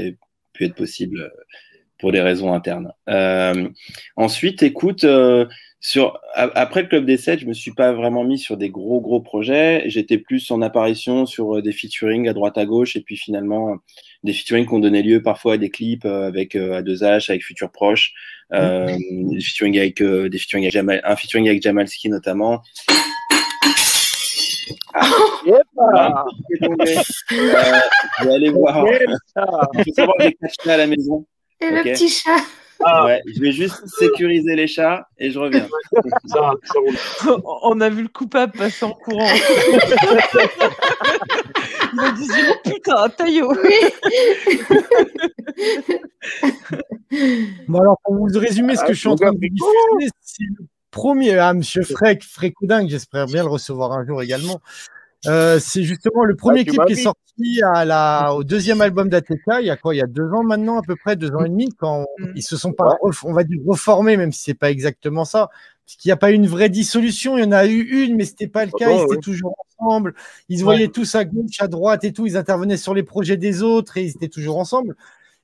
pu 0.52 0.64
être 0.64 0.74
possible 0.74 1.32
pour 1.98 2.12
des 2.12 2.20
raisons 2.20 2.52
internes. 2.52 2.92
Euh, 3.08 3.68
ensuite, 4.16 4.62
écoute, 4.62 5.04
euh, 5.04 5.46
sur, 5.80 6.18
après 6.34 6.82
le 6.82 6.88
club 6.88 7.06
des 7.06 7.16
7, 7.16 7.40
je 7.40 7.46
me 7.46 7.52
suis 7.52 7.72
pas 7.72 7.92
vraiment 7.92 8.24
mis 8.24 8.38
sur 8.38 8.56
des 8.56 8.70
gros 8.70 9.00
gros 9.00 9.20
projets. 9.20 9.84
J'étais 9.86 10.18
plus 10.18 10.50
en 10.50 10.60
apparition 10.60 11.26
sur 11.26 11.62
des 11.62 11.72
featuring 11.72 12.28
à 12.28 12.32
droite 12.32 12.58
à 12.58 12.66
gauche 12.66 12.96
et 12.96 13.00
puis 13.00 13.16
finalement 13.16 13.76
des 14.24 14.32
featuring 14.32 14.66
qui 14.66 14.74
ont 14.74 14.78
donné 14.78 15.02
lieu 15.02 15.22
parfois 15.22 15.54
à 15.54 15.58
des 15.58 15.70
clips 15.70 16.04
euh, 16.04 16.26
avec 16.26 16.56
euh, 16.56 16.82
A2H, 16.82 17.30
avec 17.30 17.44
Futur 17.44 17.70
Proche, 17.70 18.12
euh, 18.52 18.86
des 19.10 19.40
featuring 19.40 19.78
avec 19.78 20.00
euh, 20.00 20.28
des 20.28 20.38
featuring 20.38 20.64
avec 20.64 20.72
Jamal, 20.72 21.00
un 21.04 21.16
featuring 21.16 21.48
avec 21.48 21.62
Jamalski 21.62 22.08
notamment. 22.08 22.62
Ah. 24.94 25.06
Euh, 25.46 25.58
je 28.20 28.24
vais 28.24 28.34
aller 28.34 28.50
voir. 28.50 28.84
Il 29.74 29.84
faut 29.84 29.92
savoir 29.94 30.16
que 30.18 30.24
j'ai 30.24 30.32
quatre 30.32 30.54
chats 30.62 30.74
à 30.74 30.76
la 30.78 30.86
maison. 30.86 31.26
Et 31.60 31.70
le 31.70 31.82
petit 31.82 32.08
chat. 32.08 32.40
Ouais, 33.04 33.22
je 33.26 33.40
vais 33.40 33.52
juste 33.52 33.86
sécuriser 33.86 34.54
les 34.54 34.66
chats 34.66 35.08
et 35.18 35.30
je 35.30 35.38
reviens. 35.38 35.66
On 37.62 37.80
a 37.80 37.88
vu 37.88 38.02
le 38.02 38.08
coupable 38.08 38.52
passer 38.52 38.84
en 38.84 38.92
courant. 38.92 39.30
Il 41.92 41.96
m'a 41.96 42.10
dit 42.12 42.28
oh, 42.50 42.54
putain, 42.64 43.08
taillot. 43.08 43.52
Bon, 47.68 47.80
alors, 47.80 47.98
pour 48.04 48.16
vous 48.16 48.26
résumer 48.38 48.76
ce 48.76 48.84
que 48.84 48.92
je 48.92 48.98
suis 48.98 49.08
en 49.08 49.16
train 49.16 49.32
de 49.32 49.36
vous 49.36 49.48
diffuser, 49.48 50.10
c'est 50.20 50.44
le 50.58 50.66
premier, 50.96 51.36
ah, 51.38 51.52
monsieur 51.54 51.82
Freck, 51.82 52.24
Frécoudingue, 52.24 52.88
j'espère 52.88 53.26
bien 53.26 53.42
le 53.42 53.48
recevoir 53.50 53.92
un 53.92 54.06
jour 54.06 54.22
également. 54.22 54.60
Euh, 55.26 55.58
c'est 55.60 55.82
justement 55.82 56.24
le 56.24 56.34
premier 56.36 56.60
Ah, 56.60 56.70
clip 56.70 56.80
qui 56.86 56.92
est 56.94 57.02
sorti 57.02 57.60
à 57.74 57.84
la, 57.84 58.32
au 58.34 58.44
deuxième 58.44 58.80
album 58.80 59.08
d'ATK, 59.08 59.44
il 59.60 59.66
y 59.66 59.70
a 59.70 59.76
quoi 59.76 59.94
Il 59.94 59.98
y 59.98 60.02
a 60.02 60.06
deux 60.06 60.28
ans 60.32 60.42
maintenant, 60.42 60.78
à 60.78 60.82
peu 60.82 60.96
près, 60.96 61.16
deux 61.16 61.30
ans 61.32 61.44
et 61.44 61.48
demi, 61.48 61.68
quand 61.78 62.06
Mm. 62.18 62.32
ils 62.34 62.42
se 62.42 62.56
sont 62.56 62.72
pas, 62.72 62.96
on 63.24 63.32
va 63.32 63.44
dire, 63.44 63.60
reformés, 63.66 64.16
même 64.16 64.32
si 64.32 64.42
c'est 64.42 64.54
pas 64.54 64.70
exactement 64.70 65.24
ça. 65.24 65.50
Parce 65.84 65.96
qu'il 65.96 66.08
n'y 66.08 66.12
a 66.12 66.16
pas 66.16 66.30
eu 66.30 66.34
une 66.34 66.46
vraie 66.46 66.68
dissolution, 66.68 67.36
il 67.38 67.44
y 67.44 67.46
en 67.46 67.52
a 67.52 67.66
eu 67.66 67.80
une, 67.80 68.16
mais 68.16 68.24
c'était 68.24 68.48
pas 68.48 68.64
le 68.64 68.72
cas, 68.72 68.88
Bon, 68.88 68.98
ils 68.98 69.02
étaient 69.04 69.10
ouais. 69.16 69.20
toujours 69.20 69.54
ensemble, 69.78 70.14
ils 70.48 70.58
se 70.58 70.62
Ouais. 70.62 70.74
voyaient 70.74 70.88
tous 70.88 71.14
à 71.14 71.24
gauche, 71.24 71.60
à 71.60 71.68
droite 71.68 72.04
et 72.04 72.12
tout, 72.12 72.26
ils 72.26 72.36
intervenaient 72.36 72.76
sur 72.76 72.94
les 72.94 73.02
projets 73.02 73.36
des 73.36 73.62
autres 73.62 73.96
et 73.98 74.04
ils 74.04 74.10
étaient 74.10 74.28
toujours 74.28 74.58
ensemble. 74.58 74.96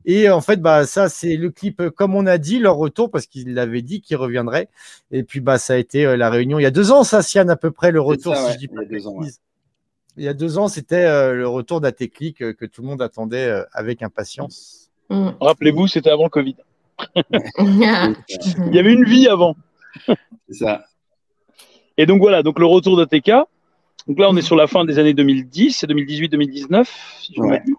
Et 0.04 0.28
en 0.30 0.40
fait, 0.40 0.60
bah, 0.60 0.86
ça, 0.86 1.08
c'est 1.08 1.36
le 1.36 1.50
clip, 1.50 1.80
euh, 1.80 1.90
comme 1.90 2.14
on 2.14 2.26
a 2.26 2.38
dit, 2.38 2.58
leur 2.58 2.76
retour, 2.76 3.10
parce 3.10 3.26
qu'il 3.26 3.54
l'avait 3.54 3.82
dit 3.82 4.00
qu'il 4.00 4.16
reviendrait. 4.16 4.68
Et 5.10 5.22
puis, 5.22 5.40
bah, 5.40 5.58
ça 5.58 5.74
a 5.74 5.76
été 5.76 6.04
euh, 6.04 6.16
la 6.16 6.28
réunion 6.30 6.58
il 6.58 6.62
y 6.62 6.66
a 6.66 6.70
deux 6.70 6.90
ans, 6.90 7.04
ça, 7.04 7.22
Sian, 7.22 7.48
à 7.48 7.56
peu 7.56 7.70
près, 7.70 7.92
le 7.92 8.00
retour, 8.00 8.34
ça, 8.34 8.40
si 8.40 8.46
ouais, 8.46 8.52
je 8.54 8.58
dis 8.58 8.64
il 8.64 8.72
y 8.72 8.74
pas 8.74 8.80
a 8.80 8.84
de 8.84 8.90
deux 8.90 9.06
ans, 9.06 9.18
bêtises. 9.18 9.40
Il 10.18 10.24
y 10.24 10.28
a 10.28 10.34
deux 10.34 10.58
ans, 10.58 10.68
c'était 10.68 11.04
euh, 11.06 11.32
le 11.32 11.48
retour 11.48 11.80
d'Atéclic 11.80 12.42
euh, 12.42 12.52
que 12.52 12.66
tout 12.66 12.82
le 12.82 12.88
monde 12.88 13.00
attendait 13.00 13.48
euh, 13.48 13.62
avec 13.72 14.02
impatience. 14.02 14.90
Mm. 15.08 15.30
Rappelez-vous, 15.40 15.86
c'était 15.86 16.10
avant 16.10 16.24
le 16.24 16.28
Covid. 16.28 16.56
Il 17.58 18.74
y 18.74 18.78
avait 18.78 18.92
une 18.92 19.04
vie 19.04 19.26
avant. 19.28 19.56
C'est 20.48 20.64
ça. 20.64 20.84
Et 21.96 22.04
donc 22.06 22.20
voilà, 22.20 22.42
donc 22.42 22.58
le 22.58 22.66
retour 22.66 22.96
d'ATK. 22.96 23.30
Donc 24.06 24.18
là, 24.18 24.28
on 24.28 24.36
est 24.36 24.42
sur 24.42 24.56
la 24.56 24.66
fin 24.66 24.84
des 24.84 24.98
années 24.98 25.14
2010, 25.14 25.72
c'est 25.72 25.86
2018-2019, 25.86 26.86
si 27.20 27.34
je 27.34 27.40
Ouais. 27.40 27.48
m'abuse. 27.48 27.71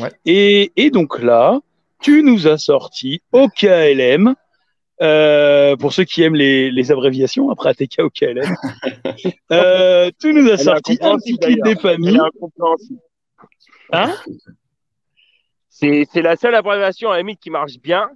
Ouais. 0.00 0.10
Et, 0.26 0.72
et 0.76 0.90
donc 0.90 1.20
là, 1.20 1.60
tu 2.00 2.22
nous 2.22 2.46
as 2.46 2.58
sorti 2.58 3.20
au 3.32 3.48
KLM 3.48 4.34
Euh, 5.00 5.76
pour 5.76 5.92
ceux 5.92 6.02
qui 6.02 6.24
aiment 6.24 6.34
les, 6.34 6.72
les 6.72 6.90
abréviations, 6.90 7.50
après 7.50 7.68
ATK 7.70 8.00
ou 8.02 8.10
KLM. 8.10 8.52
Euh, 9.52 10.10
tout 10.20 10.32
nous 10.32 10.48
a 10.48 10.54
Elle 10.54 10.60
est 10.60 10.64
sorti 10.64 10.98
un 11.00 11.16
petit 11.18 11.38
clip 11.38 11.60
incompréhensible. 11.64 13.00
Hein? 13.92 14.12
C'est 15.68 16.06
c'est 16.12 16.22
la 16.22 16.36
seule 16.36 16.54
abréviation 16.54 17.10
à 17.10 17.14
la 17.14 17.18
limite 17.20 17.40
qui 17.40 17.50
marche 17.50 17.78
bien. 17.80 18.10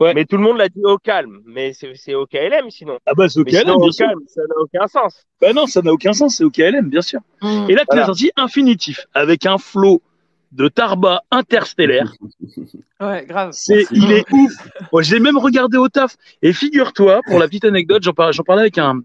Mais 0.00 0.24
tout 0.26 0.36
le 0.36 0.42
monde 0.42 0.58
l'a 0.58 0.68
dit 0.68 0.82
au 0.84 0.98
calme. 0.98 1.40
Mais 1.46 1.72
c'est 1.72 1.94
c'est 1.94 2.14
au 2.14 2.26
KLM 2.26 2.70
sinon. 2.70 2.98
Ah 3.06 3.12
bah 3.16 3.28
c'est 3.28 3.40
au 3.40 3.44
Mais 3.44 3.52
sinon, 3.52 3.74
KLM, 3.78 3.82
au 3.82 3.92
sûr. 3.92 4.06
calme, 4.06 4.20
ça 4.28 4.42
n'a 4.42 4.54
aucun 4.60 4.86
sens. 4.86 5.24
Bah 5.40 5.52
non, 5.52 5.66
ça 5.66 5.82
n'a 5.82 5.92
aucun 5.92 6.12
sens, 6.12 6.36
c'est 6.36 6.44
au 6.44 6.50
KLM, 6.50 6.88
bien 6.90 7.02
sûr. 7.02 7.20
Et 7.42 7.74
là, 7.74 7.80
tu 7.82 7.86
Voilà. 7.88 8.02
as 8.02 8.06
sorti 8.06 8.30
infinitif 8.36 9.06
avec 9.14 9.46
un 9.46 9.56
flow 9.58 10.02
de 10.54 10.68
Tarba 10.68 11.22
interstellaire. 11.30 12.14
Ouais, 13.00 13.26
grave. 13.26 13.50
C'est, 13.52 13.84
il 13.90 14.12
est 14.12 14.24
ouf. 14.32 14.52
Moi, 14.92 15.02
j'ai 15.02 15.18
même 15.18 15.36
regardé 15.36 15.76
au 15.76 15.88
taf. 15.88 16.16
Et 16.40 16.52
figure-toi, 16.54 17.20
pour 17.26 17.38
la 17.38 17.48
petite 17.48 17.64
anecdote, 17.64 18.02
j'en 18.02 18.14
parlais, 18.14 18.32
j'en 18.32 18.44
parlais 18.44 18.62
avec 18.62 18.78
un, 18.78 19.00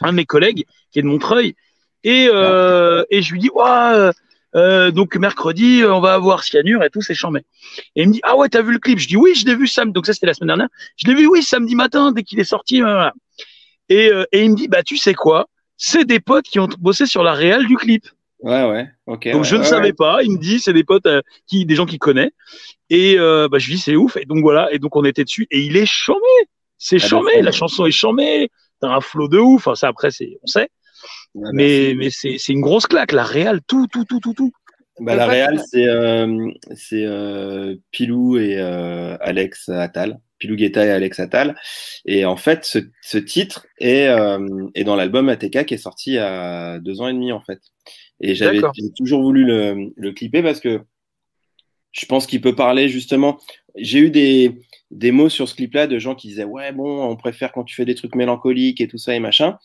un 0.00 0.10
de 0.10 0.16
mes 0.16 0.24
collègues 0.24 0.64
qui 0.90 0.98
est 0.98 1.02
de 1.02 1.06
Montreuil. 1.06 1.54
Et, 2.02 2.28
euh, 2.32 3.04
et 3.10 3.22
je 3.22 3.32
lui 3.32 3.38
dis, 3.38 3.50
ouais, 3.54 3.64
euh, 3.64 4.12
euh, 4.56 4.90
donc 4.90 5.14
mercredi, 5.16 5.82
on 5.86 6.00
va 6.00 6.14
avoir 6.14 6.42
Cyanure 6.42 6.82
et 6.82 6.90
tout, 6.90 7.02
c'est 7.02 7.14
chambé. 7.14 7.40
Et 7.94 8.02
il 8.02 8.08
me 8.08 8.14
dit, 8.14 8.20
ah 8.24 8.36
ouais, 8.36 8.48
t'as 8.48 8.62
vu 8.62 8.72
le 8.72 8.78
clip? 8.78 8.98
Je 8.98 9.06
dis, 9.06 9.16
oui, 9.16 9.34
je 9.36 9.44
l'ai 9.44 9.54
vu 9.54 9.66
samedi. 9.68 9.92
Donc 9.92 10.06
ça, 10.06 10.14
c'était 10.14 10.26
la 10.26 10.34
semaine 10.34 10.48
dernière. 10.48 10.68
Je 10.96 11.06
l'ai 11.06 11.14
vu, 11.14 11.26
oui, 11.28 11.42
samedi 11.42 11.76
matin, 11.76 12.10
dès 12.12 12.22
qu'il 12.24 12.40
est 12.40 12.44
sorti. 12.44 12.80
voilà. 12.80 13.12
Et, 13.88 14.10
euh, 14.10 14.24
et 14.32 14.42
il 14.42 14.50
me 14.50 14.56
dit, 14.56 14.68
bah, 14.68 14.82
tu 14.82 14.96
sais 14.96 15.14
quoi? 15.14 15.48
C'est 15.76 16.04
des 16.04 16.18
potes 16.18 16.46
qui 16.46 16.58
ont 16.58 16.68
bossé 16.80 17.06
sur 17.06 17.22
la 17.22 17.34
réal 17.34 17.66
du 17.66 17.76
clip. 17.76 18.08
Ouais, 18.40 18.64
ouais, 18.68 18.86
ok. 19.06 19.28
Donc 19.32 19.42
ouais, 19.42 19.48
je 19.48 19.56
ne 19.56 19.60
ouais, 19.60 19.66
savais 19.66 19.86
ouais. 19.88 19.92
pas. 19.92 20.22
Il 20.22 20.32
me 20.32 20.38
dit 20.38 20.60
c'est 20.60 20.72
des 20.72 20.84
potes 20.84 21.06
euh, 21.06 21.22
qui, 21.46 21.66
des 21.66 21.74
gens 21.74 21.86
qu'il 21.86 21.98
connaît. 21.98 22.30
Et 22.88 23.16
euh, 23.18 23.48
bah, 23.48 23.58
je 23.58 23.66
lui 23.66 23.74
dis 23.74 23.80
c'est 23.80 23.96
ouf. 23.96 24.16
Et 24.16 24.24
donc 24.26 24.38
voilà. 24.42 24.72
Et 24.72 24.78
donc 24.78 24.94
on 24.96 25.04
était 25.04 25.24
dessus. 25.24 25.46
Et 25.50 25.60
il 25.60 25.76
est 25.76 25.86
chambé. 25.86 26.20
C'est 26.78 26.96
Ah 26.96 27.02
bah, 27.02 27.08
chambé. 27.08 27.30
c'est- 27.34 27.42
La 27.42 27.52
chanson 27.52 27.86
est 27.86 27.90
chambée. 27.90 28.50
T'as 28.80 28.88
un 28.88 29.00
flow 29.00 29.28
de 29.28 29.38
ouf. 29.38 29.66
Enfin 29.66 29.74
ça 29.74 29.88
après 29.88 30.10
c'est 30.12 30.38
on 30.42 30.46
sait. 30.46 30.68
Ouais, 31.34 31.50
mais 31.52 31.94
mais 31.96 32.10
c'est 32.10 32.36
c'est 32.38 32.52
une 32.52 32.60
grosse 32.60 32.86
claque. 32.86 33.12
La 33.12 33.24
réal 33.24 33.60
tout 33.66 33.86
tout 33.92 34.04
tout 34.04 34.20
tout 34.20 34.34
tout. 34.34 34.52
Bah, 35.00 35.14
la 35.14 35.26
Real, 35.28 35.60
c'est 35.70 35.86
euh, 35.86 36.50
c'est 36.74 37.04
euh, 37.04 37.76
Pilou 37.92 38.36
et 38.36 38.56
euh, 38.58 39.16
Alex 39.20 39.68
Attal. 39.68 40.18
Pilou 40.40 40.56
Guetta 40.56 40.84
et 40.84 40.90
Alex 40.90 41.20
Attal. 41.20 41.56
Et 42.04 42.24
en 42.24 42.36
fait, 42.36 42.64
ce, 42.64 42.80
ce 43.02 43.16
titre 43.18 43.64
est, 43.78 44.08
euh, 44.08 44.38
est 44.74 44.82
dans 44.82 44.96
l'album 44.96 45.28
ATK 45.28 45.66
qui 45.66 45.74
est 45.74 45.78
sorti 45.78 46.10
il 46.10 46.14
y 46.14 46.18
a 46.18 46.80
deux 46.80 47.00
ans 47.00 47.06
et 47.06 47.12
demi, 47.12 47.30
en 47.30 47.40
fait. 47.40 47.60
Et 48.20 48.34
j'avais 48.34 48.60
toujours 48.96 49.22
voulu 49.22 49.44
le, 49.44 49.92
le 49.94 50.12
clipper 50.12 50.42
parce 50.42 50.60
que 50.60 50.80
je 51.92 52.06
pense 52.06 52.26
qu'il 52.26 52.40
peut 52.40 52.54
parler 52.54 52.88
justement. 52.88 53.38
J'ai 53.76 54.00
eu 54.00 54.10
des, 54.10 54.60
des 54.90 55.12
mots 55.12 55.28
sur 55.28 55.48
ce 55.48 55.54
clip-là 55.54 55.86
de 55.86 55.98
gens 55.98 56.14
qui 56.14 56.28
disaient 56.28 56.44
Ouais, 56.44 56.72
bon, 56.72 57.02
on 57.04 57.16
préfère 57.16 57.52
quand 57.52 57.64
tu 57.64 57.74
fais 57.74 57.84
des 57.84 57.94
trucs 57.94 58.14
mélancoliques 58.14 58.80
et 58.80 58.88
tout 58.88 58.98
ça 58.98 59.14
et 59.14 59.20
machin. 59.20 59.58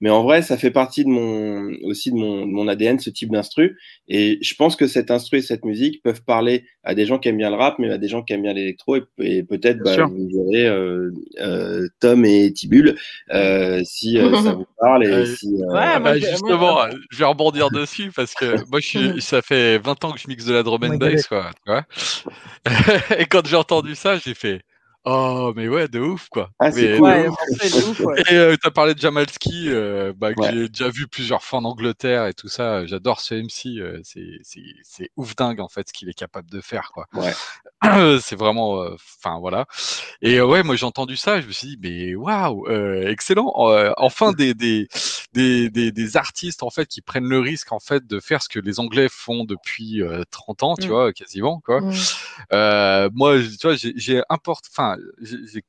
Mais 0.00 0.10
en 0.10 0.22
vrai, 0.22 0.42
ça 0.42 0.58
fait 0.58 0.70
partie 0.72 1.04
de 1.04 1.08
mon, 1.08 1.70
aussi 1.84 2.10
de 2.10 2.16
mon, 2.16 2.44
de 2.46 2.50
mon 2.52 2.68
ADN, 2.68 2.98
ce 2.98 3.10
type 3.10 3.30
d'instru. 3.30 3.78
Et 4.08 4.38
je 4.42 4.54
pense 4.54 4.76
que 4.76 4.86
cet 4.86 5.10
instru 5.10 5.38
et 5.38 5.42
cette 5.42 5.64
musique 5.64 6.02
peuvent 6.02 6.22
parler 6.24 6.64
à 6.82 6.94
des 6.94 7.06
gens 7.06 7.18
qui 7.18 7.28
aiment 7.28 7.38
bien 7.38 7.48
le 7.48 7.56
rap, 7.56 7.76
mais 7.78 7.90
à 7.90 7.96
des 7.96 8.08
gens 8.08 8.22
qui 8.22 8.32
aiment 8.34 8.42
bien 8.42 8.52
l'électro. 8.52 8.96
Et, 8.96 9.02
et 9.18 9.42
peut-être, 9.44 9.78
bah, 9.78 9.92
vous 10.06 10.28
verrez 10.28 10.66
euh, 10.66 11.10
euh, 11.40 11.88
Tom 12.00 12.24
et 12.24 12.52
Tibul, 12.52 12.96
euh, 13.32 13.80
si 13.84 14.18
euh, 14.18 14.34
ça 14.42 14.52
vous 14.52 14.66
parle 14.78 15.04
et 15.04 15.08
Euh, 15.08 15.24
si. 15.26 15.46
euh, 15.54 15.66
ah 15.74 16.00
bah, 16.00 16.18
justement, 16.18 16.80
je 17.10 17.18
vais 17.18 17.24
rebondir 17.24 17.70
dessus 17.70 18.10
parce 18.14 18.34
que 18.34 18.56
moi, 18.70 18.80
je 18.80 18.86
suis, 18.86 19.22
ça 19.22 19.40
fait 19.42 19.78
20 19.78 20.04
ans 20.04 20.12
que 20.12 20.20
je 20.20 20.28
mixe 20.28 20.44
de 20.44 20.52
la 20.52 20.62
drum 20.62 20.82
and 20.84 20.96
bass, 20.96 21.26
quoi. 21.28 21.50
tu 21.64 21.70
vois. 21.72 21.86
Et 23.18 23.26
quand 23.26 23.46
j'ai 23.46 23.56
entendu 23.56 23.94
ça, 23.94 24.18
j'ai 24.18 24.34
fait 24.34 24.60
Oh, 25.06 25.52
mais 25.54 25.68
ouais, 25.68 25.86
de 25.88 26.00
ouf, 26.00 26.28
quoi. 26.30 26.50
Ah, 26.58 26.72
c'est 26.72 26.96
cool. 26.96 27.02
Ouais, 27.10 27.28
ouf. 27.28 28.00
ouais. 28.00 28.22
Et 28.30 28.34
euh, 28.34 28.56
t'as 28.62 28.70
parlé 28.70 28.94
de 28.94 28.98
Jamalski, 29.00 29.66
euh, 29.68 30.14
bah, 30.16 30.32
que 30.32 30.40
Ouais. 30.40 30.50
j'ai 30.52 30.68
déjà 30.70 30.88
vu 30.88 31.06
plusieurs 31.06 31.42
fois 31.44 31.58
en 31.58 31.64
Angleterre 31.66 32.26
et 32.26 32.32
tout 32.32 32.48
ça. 32.48 32.86
J'adore 32.86 33.20
ce 33.20 33.34
MC. 33.34 33.78
euh, 33.80 34.00
c'est, 34.02 34.38
c'est, 34.42 34.62
c'est 34.82 35.10
ouf 35.16 35.36
dingue, 35.36 35.60
en 35.60 35.68
fait, 35.68 35.88
ce 35.88 35.92
qu'il 35.92 36.08
est 36.08 36.14
capable 36.14 36.48
de 36.50 36.60
faire, 36.62 36.90
quoi. 36.94 37.06
Ouais. 37.12 37.32
c'est 38.22 38.36
vraiment, 38.36 38.82
euh, 38.82 38.94
enfin 38.94 39.38
voilà. 39.40 39.66
Et 40.22 40.38
euh, 40.40 40.46
ouais, 40.46 40.62
moi 40.62 40.74
j'ai 40.74 40.86
entendu 40.86 41.16
ça, 41.18 41.42
je 41.42 41.46
me 41.48 41.52
suis 41.52 41.76
dit 41.76 41.78
mais 41.82 42.14
waouh, 42.14 42.66
euh, 42.68 43.08
excellent. 43.10 43.52
Euh, 43.58 43.92
enfin 43.98 44.32
des, 44.32 44.54
des 44.54 44.88
des 45.34 45.68
des 45.68 45.92
des 45.92 46.16
artistes 46.16 46.62
en 46.62 46.70
fait 46.70 46.86
qui 46.86 47.02
prennent 47.02 47.28
le 47.28 47.40
risque 47.40 47.72
en 47.72 47.80
fait 47.80 48.06
de 48.06 48.20
faire 48.20 48.42
ce 48.42 48.48
que 48.48 48.58
les 48.58 48.80
Anglais 48.80 49.08
font 49.10 49.44
depuis 49.44 50.00
euh, 50.02 50.22
30 50.30 50.62
ans, 50.62 50.76
tu 50.76 50.86
Mm. 50.86 50.90
vois, 50.90 51.12
quasiment 51.12 51.60
quoi. 51.60 51.82
Mm. 51.82 51.92
Euh, 52.54 53.10
moi, 53.12 53.36
tu 53.38 53.66
vois, 53.66 53.76
j'ai- 53.76 53.92
j'ai 53.96 54.22
importé, 54.30 54.68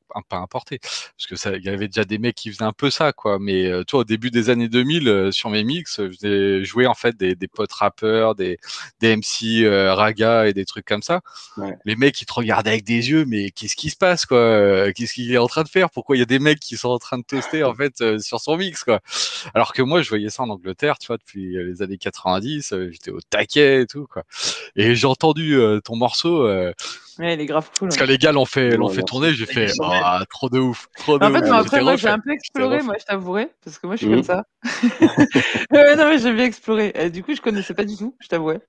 enfin, 0.10 0.24
pas 0.30 0.38
importé, 0.38 0.80
parce 0.80 1.28
que 1.30 1.36
ça, 1.36 1.56
il 1.56 1.64
y 1.64 1.70
avait 1.70 1.88
déjà 1.88 2.04
des 2.06 2.18
mecs 2.18 2.36
qui 2.36 2.52
faisaient 2.52 2.64
un 2.64 2.74
peu 2.74 2.90
ça, 2.90 3.14
quoi. 3.14 3.38
Mais 3.40 3.66
euh, 3.68 3.84
tu 3.86 3.92
vois, 3.92 4.02
au 4.02 4.04
début 4.04 4.32
des 4.32 4.50
années 4.50 4.70
2000, 4.70 5.08
euh, 5.08 5.32
sur 5.32 5.50
mes 5.50 5.64
mix, 5.64 6.02
je 6.02 6.10
faisais 6.12 6.64
jouer 6.66 6.88
en 6.88 6.94
fait 6.94 7.16
des, 7.18 7.36
des 7.36 7.48
potes 7.48 7.74
rappeurs, 7.74 8.36
des, 8.36 8.58
des 9.02 9.16
MC 9.16 9.64
euh, 9.64 9.94
raga 9.94 10.48
et 10.48 10.54
des 10.54 10.66
trucs 10.66 10.86
comme 10.86 11.02
ça. 11.02 11.22
Ouais. 11.58 11.76
Les 11.86 11.96
mecs, 11.96 12.22
ils 12.22 12.26
te 12.26 12.34
regardaient 12.34 12.72
avec 12.72 12.84
des 12.84 13.10
yeux, 13.10 13.26
mais 13.26 13.52
qu'est-ce 13.52 13.76
qui 13.76 13.90
se 13.90 13.98
passe, 13.98 14.26
quoi 14.26 14.38
Euh, 14.38 14.92
Qu'est-ce 14.96 15.14
qu'il 15.14 15.32
est 15.32 15.38
en 15.38 15.48
train 15.48 15.64
de 15.64 15.70
faire? 15.70 15.90
Pourquoi 15.90 16.16
il 16.16 16.20
y 16.20 16.24
a 16.24 16.26
des 16.26 16.40
mecs 16.40 16.60
qui 16.60 16.78
sont 16.78 16.90
en 16.90 17.00
train 17.00 17.18
de 17.18 17.24
toaster 17.24 17.64
en 17.64 17.74
fait 17.76 18.02
euh, 18.02 18.20
sur 18.20 18.40
son 18.40 18.58
mix, 18.58 18.84
quoi? 18.84 19.00
Alors 19.54 19.74
que 19.74 19.82
moi, 19.82 20.02
je 20.02 20.10
voyais 20.10 20.30
ça 20.30 20.44
en 20.44 20.50
Angleterre, 20.50 20.98
tu 20.98 21.08
vois, 21.08 21.18
depuis 21.18 21.56
les 21.56 21.82
années 21.82 21.98
90, 21.98 22.74
euh, 22.74 22.90
j'étais 22.92 23.12
au 23.12 23.20
taquet 23.30 23.82
et 23.82 23.86
tout, 23.88 24.08
quoi. 24.08 24.24
Et 24.76 24.96
j'ai 24.96 25.08
entendu 25.08 25.56
euh, 25.56 25.80
ton 25.82 25.96
morceau. 25.96 26.46
euh, 26.48 26.72
Ouais, 27.18 27.34
il 27.36 27.40
est 27.40 27.46
grave 27.46 27.70
cool. 27.80 27.88
parce 27.88 27.98
que 27.98 28.04
les 28.04 28.18
gars 28.18 28.34
l'ont 28.34 28.44
fait, 28.46 28.76
l'ont 28.76 28.88
Ouais, 28.90 28.96
fait 28.96 29.04
j'ai 29.34 29.46
fait 29.46 29.68
ah, 29.82 30.22
trop 30.30 30.50
de 30.50 30.60
ouf, 30.60 30.88
trop 30.98 31.18
de 31.20 31.26
En 31.26 31.32
fait, 31.32 31.44
ouf. 31.44 31.52
après, 31.52 31.82
moi, 31.82 31.96
j'ai 31.96 32.10
un 32.10 32.20
peu 32.20 32.32
exploré, 32.32 32.82
moi, 32.82 32.96
je 33.00 33.06
t'avouerai, 33.06 33.50
parce 33.64 33.80
que 33.80 33.88
moi, 33.88 33.96
je 33.96 34.06
suis 34.06 34.14
comme 34.14 34.24
ça. 34.24 34.44
ouais, 35.72 35.96
non, 35.96 36.10
mais 36.10 36.18
j'ai 36.20 36.34
bien 36.34 36.46
exploré. 36.46 36.92
Et 36.96 37.10
du 37.10 37.24
coup, 37.24 37.36
je 37.36 37.42
connaissais 37.42 37.74
pas 37.74 37.86
du 37.86 37.96
tout, 37.98 38.16
je 38.22 38.28
t'avouerai. 38.28 38.60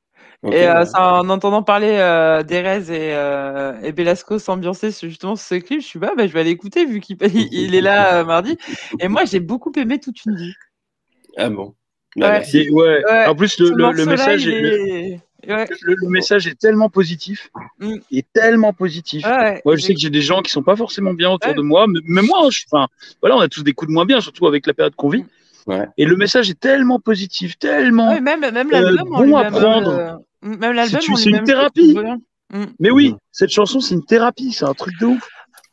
et 0.44 0.66
euh, 0.68 0.82
ouais. 0.84 0.90
en 0.94 1.28
entendant 1.28 1.62
parler 1.62 1.96
euh, 1.98 2.42
d'Erez 2.42 2.90
et, 2.90 3.14
euh, 3.14 3.80
et 3.82 3.92
Belasco 3.92 4.38
s'ambiancer 4.38 4.90
sur 4.92 5.08
justement 5.08 5.36
sur 5.36 5.46
ce 5.46 5.54
clip, 5.56 5.80
je 5.80 5.86
suis 5.86 5.98
bah, 5.98 6.12
bah, 6.16 6.26
je 6.26 6.32
vais 6.32 6.40
aller 6.40 6.50
écouter 6.50 6.84
vu 6.84 7.00
qu'il 7.00 7.16
il 7.52 7.74
est 7.74 7.80
là 7.80 8.20
euh, 8.20 8.24
mardi. 8.24 8.56
Et 9.00 9.08
moi, 9.08 9.24
j'ai 9.24 9.40
beaucoup 9.40 9.72
aimé 9.76 9.98
toute 10.00 10.24
une 10.26 10.36
vie. 10.36 10.54
Ah 11.36 11.48
bon. 11.50 11.74
Bah, 12.16 12.26
Ouais. 12.26 12.32
merci. 12.32 12.70
Ouais. 12.70 13.02
Ouais, 13.04 13.26
En 13.26 13.34
plus 13.34 13.58
le, 13.60 14.06
message 14.06 14.44
il 14.44 14.52
est, 14.54 14.60
le, 14.60 14.88
est... 14.88 15.20
Ouais, 15.48 15.66
le- 15.82 15.94
le 15.98 16.08
message 16.08 16.46
est 16.46 16.58
tellement 16.58 16.88
positif. 16.88 17.50
Mm. 17.80 17.94
Il 18.10 18.18
est 18.18 18.26
tellement 18.32 18.72
positif. 18.72 19.24
ouais. 19.24 19.62
Moi, 19.64 19.76
je 19.76 19.82
sais 19.82 19.94
que 19.94 20.00
j'ai 20.00 20.10
des 20.10 20.22
gens 20.22 20.42
qui 20.42 20.50
sont 20.50 20.62
pas 20.62 20.76
forcément 20.76 21.14
bien 21.14 21.30
autour 21.30 21.50
Ouais. 21.50 21.56
de 21.56 21.62
moi, 21.62 21.86
mais 21.88 22.00
même 22.04 22.26
moi, 22.26 22.48
je, 22.50 22.62
enfin, 22.70 22.86
voilà, 23.20 23.36
on 23.36 23.40
a 23.40 23.48
tous 23.48 23.62
des 23.62 23.72
coups 23.72 23.88
de 23.88 23.94
moins 23.94 24.04
bien, 24.06 24.20
surtout 24.20 24.46
avec 24.46 24.66
la 24.66 24.74
période 24.74 24.94
qu'on 24.96 25.08
vit. 25.08 25.24
Ouais. 25.66 25.86
Et 25.96 26.04
le 26.04 26.16
message 26.16 26.48
est 26.50 26.58
tellement 26.60 27.00
positif, 27.00 27.58
tellement. 27.58 28.10
Ouais, 28.12 28.20
même 28.20 28.40
même 28.40 28.70
Euh, 28.72 28.96
bon 29.04 29.36
à 29.36 29.50
prendre. 29.50 29.88
euh, 29.90 30.12
même 30.42 30.72
l'album 30.72 31.00
C'est- 31.00 31.30
une 31.30 31.42
thérapie. 31.44 31.92
bien. 31.94 32.18
Mm. 32.52 32.64
Mais 32.78 32.90
oui, 32.90 33.14
cette 33.32 33.50
chanson, 33.50 33.80
c'est 33.80 33.94
une 33.94 34.04
thérapie, 34.04 34.52
c'est 34.52 34.64
un 34.64 34.74
truc 34.74 34.94
de 35.00 35.06
ouf. 35.06 35.28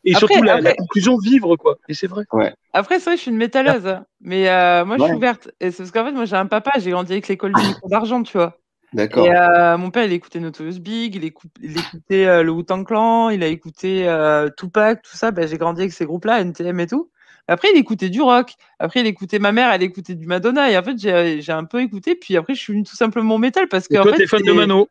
Et 0.06 0.16
Après- 0.16 0.28
surtout 0.34 0.44
la, 0.44 0.74
conclusion, 0.74 1.18
vivre, 1.18 1.56
quoi. 1.56 1.78
Et 1.88 1.94
c'est 1.94 2.08
vrai. 2.08 2.26
Après, 2.74 3.00
c'est 3.00 3.06
vrai, 3.12 3.16
je 3.18 3.22
suis 3.22 3.32
une 3.32 3.38
métalleuse, 3.38 3.88
hein. 3.88 4.04
mais 4.20 4.50
euh, 4.50 4.84
moi, 4.84 4.98
je 4.98 5.04
suis 5.04 5.12
Ouais. 5.12 5.18
ouverte. 5.18 5.50
Et 5.62 5.72
c'est 5.72 5.78
parce 5.84 5.92
qu'en 5.92 6.04
fait, 6.04 6.12
moi, 6.12 6.26
j'ai 6.26 6.36
un 6.36 6.46
papa, 6.48 6.72
j'ai 6.80 6.90
grandi 6.92 7.14
avec 7.14 7.28
l'école 7.30 7.54
d'argent, 7.90 8.22
tu 8.24 8.36
vois. 8.38 8.58
D'accord. 8.94 9.26
Et 9.26 9.32
euh, 9.36 9.78
mon 9.78 9.90
père, 9.92 10.06
il 10.06 10.14
écoutait 10.14 10.40
Notorious 10.40 10.80
Big, 10.80 11.16
il, 11.16 11.24
écou- 11.26 11.48
il 11.62 11.78
écoutait 11.78 12.26
euh, 12.28 12.44
le 12.44 12.52
Wu-Tang 12.52 12.86
Clan, 12.86 13.30
il 13.30 13.44
a 13.44 13.48
écouté 13.48 14.08
euh, 14.08 14.50
Tupac, 14.56 15.02
tout 15.02 15.18
ça. 15.18 15.32
Ben, 15.32 15.48
j'ai 15.48 15.58
grandi 15.58 15.82
avec 15.82 15.94
ces 15.94 16.06
groupes-là, 16.06 16.42
NTM 16.42 16.80
et 16.80 16.88
tout. 16.88 17.10
Après, 17.48 17.68
il 17.74 17.78
écoutait 17.78 18.10
du 18.10 18.22
rock. 18.22 18.54
Après, 18.80 19.02
il 19.02 19.08
écoutait 19.08 19.40
ma 19.40 19.52
mère, 19.52 19.72
elle 19.72 19.84
écoutait 19.84 20.16
du 20.16 20.28
Madonna. 20.28 20.72
Et 20.72 20.78
en 20.78 20.84
fait, 20.84 20.98
j'ai 20.98 21.42
j'ai 21.42 21.52
un 21.52 21.66
peu 21.66 21.82
écouté. 21.82 22.16
Puis 22.16 22.38
après, 22.38 22.54
je 22.56 22.60
suis 22.62 22.72
venue 22.74 22.84
tout 22.86 22.96
simplement 22.96 23.36
au 23.36 23.40
métal 23.40 23.68
parce 23.68 23.88
que. 23.88 23.96
Et 23.96 24.00
en 24.00 24.04
toi, 24.04 24.14
fait, 24.14 24.20
t'es 24.20 24.28
fan 24.28 24.42
de 24.44 24.52
Mano. 24.54 24.88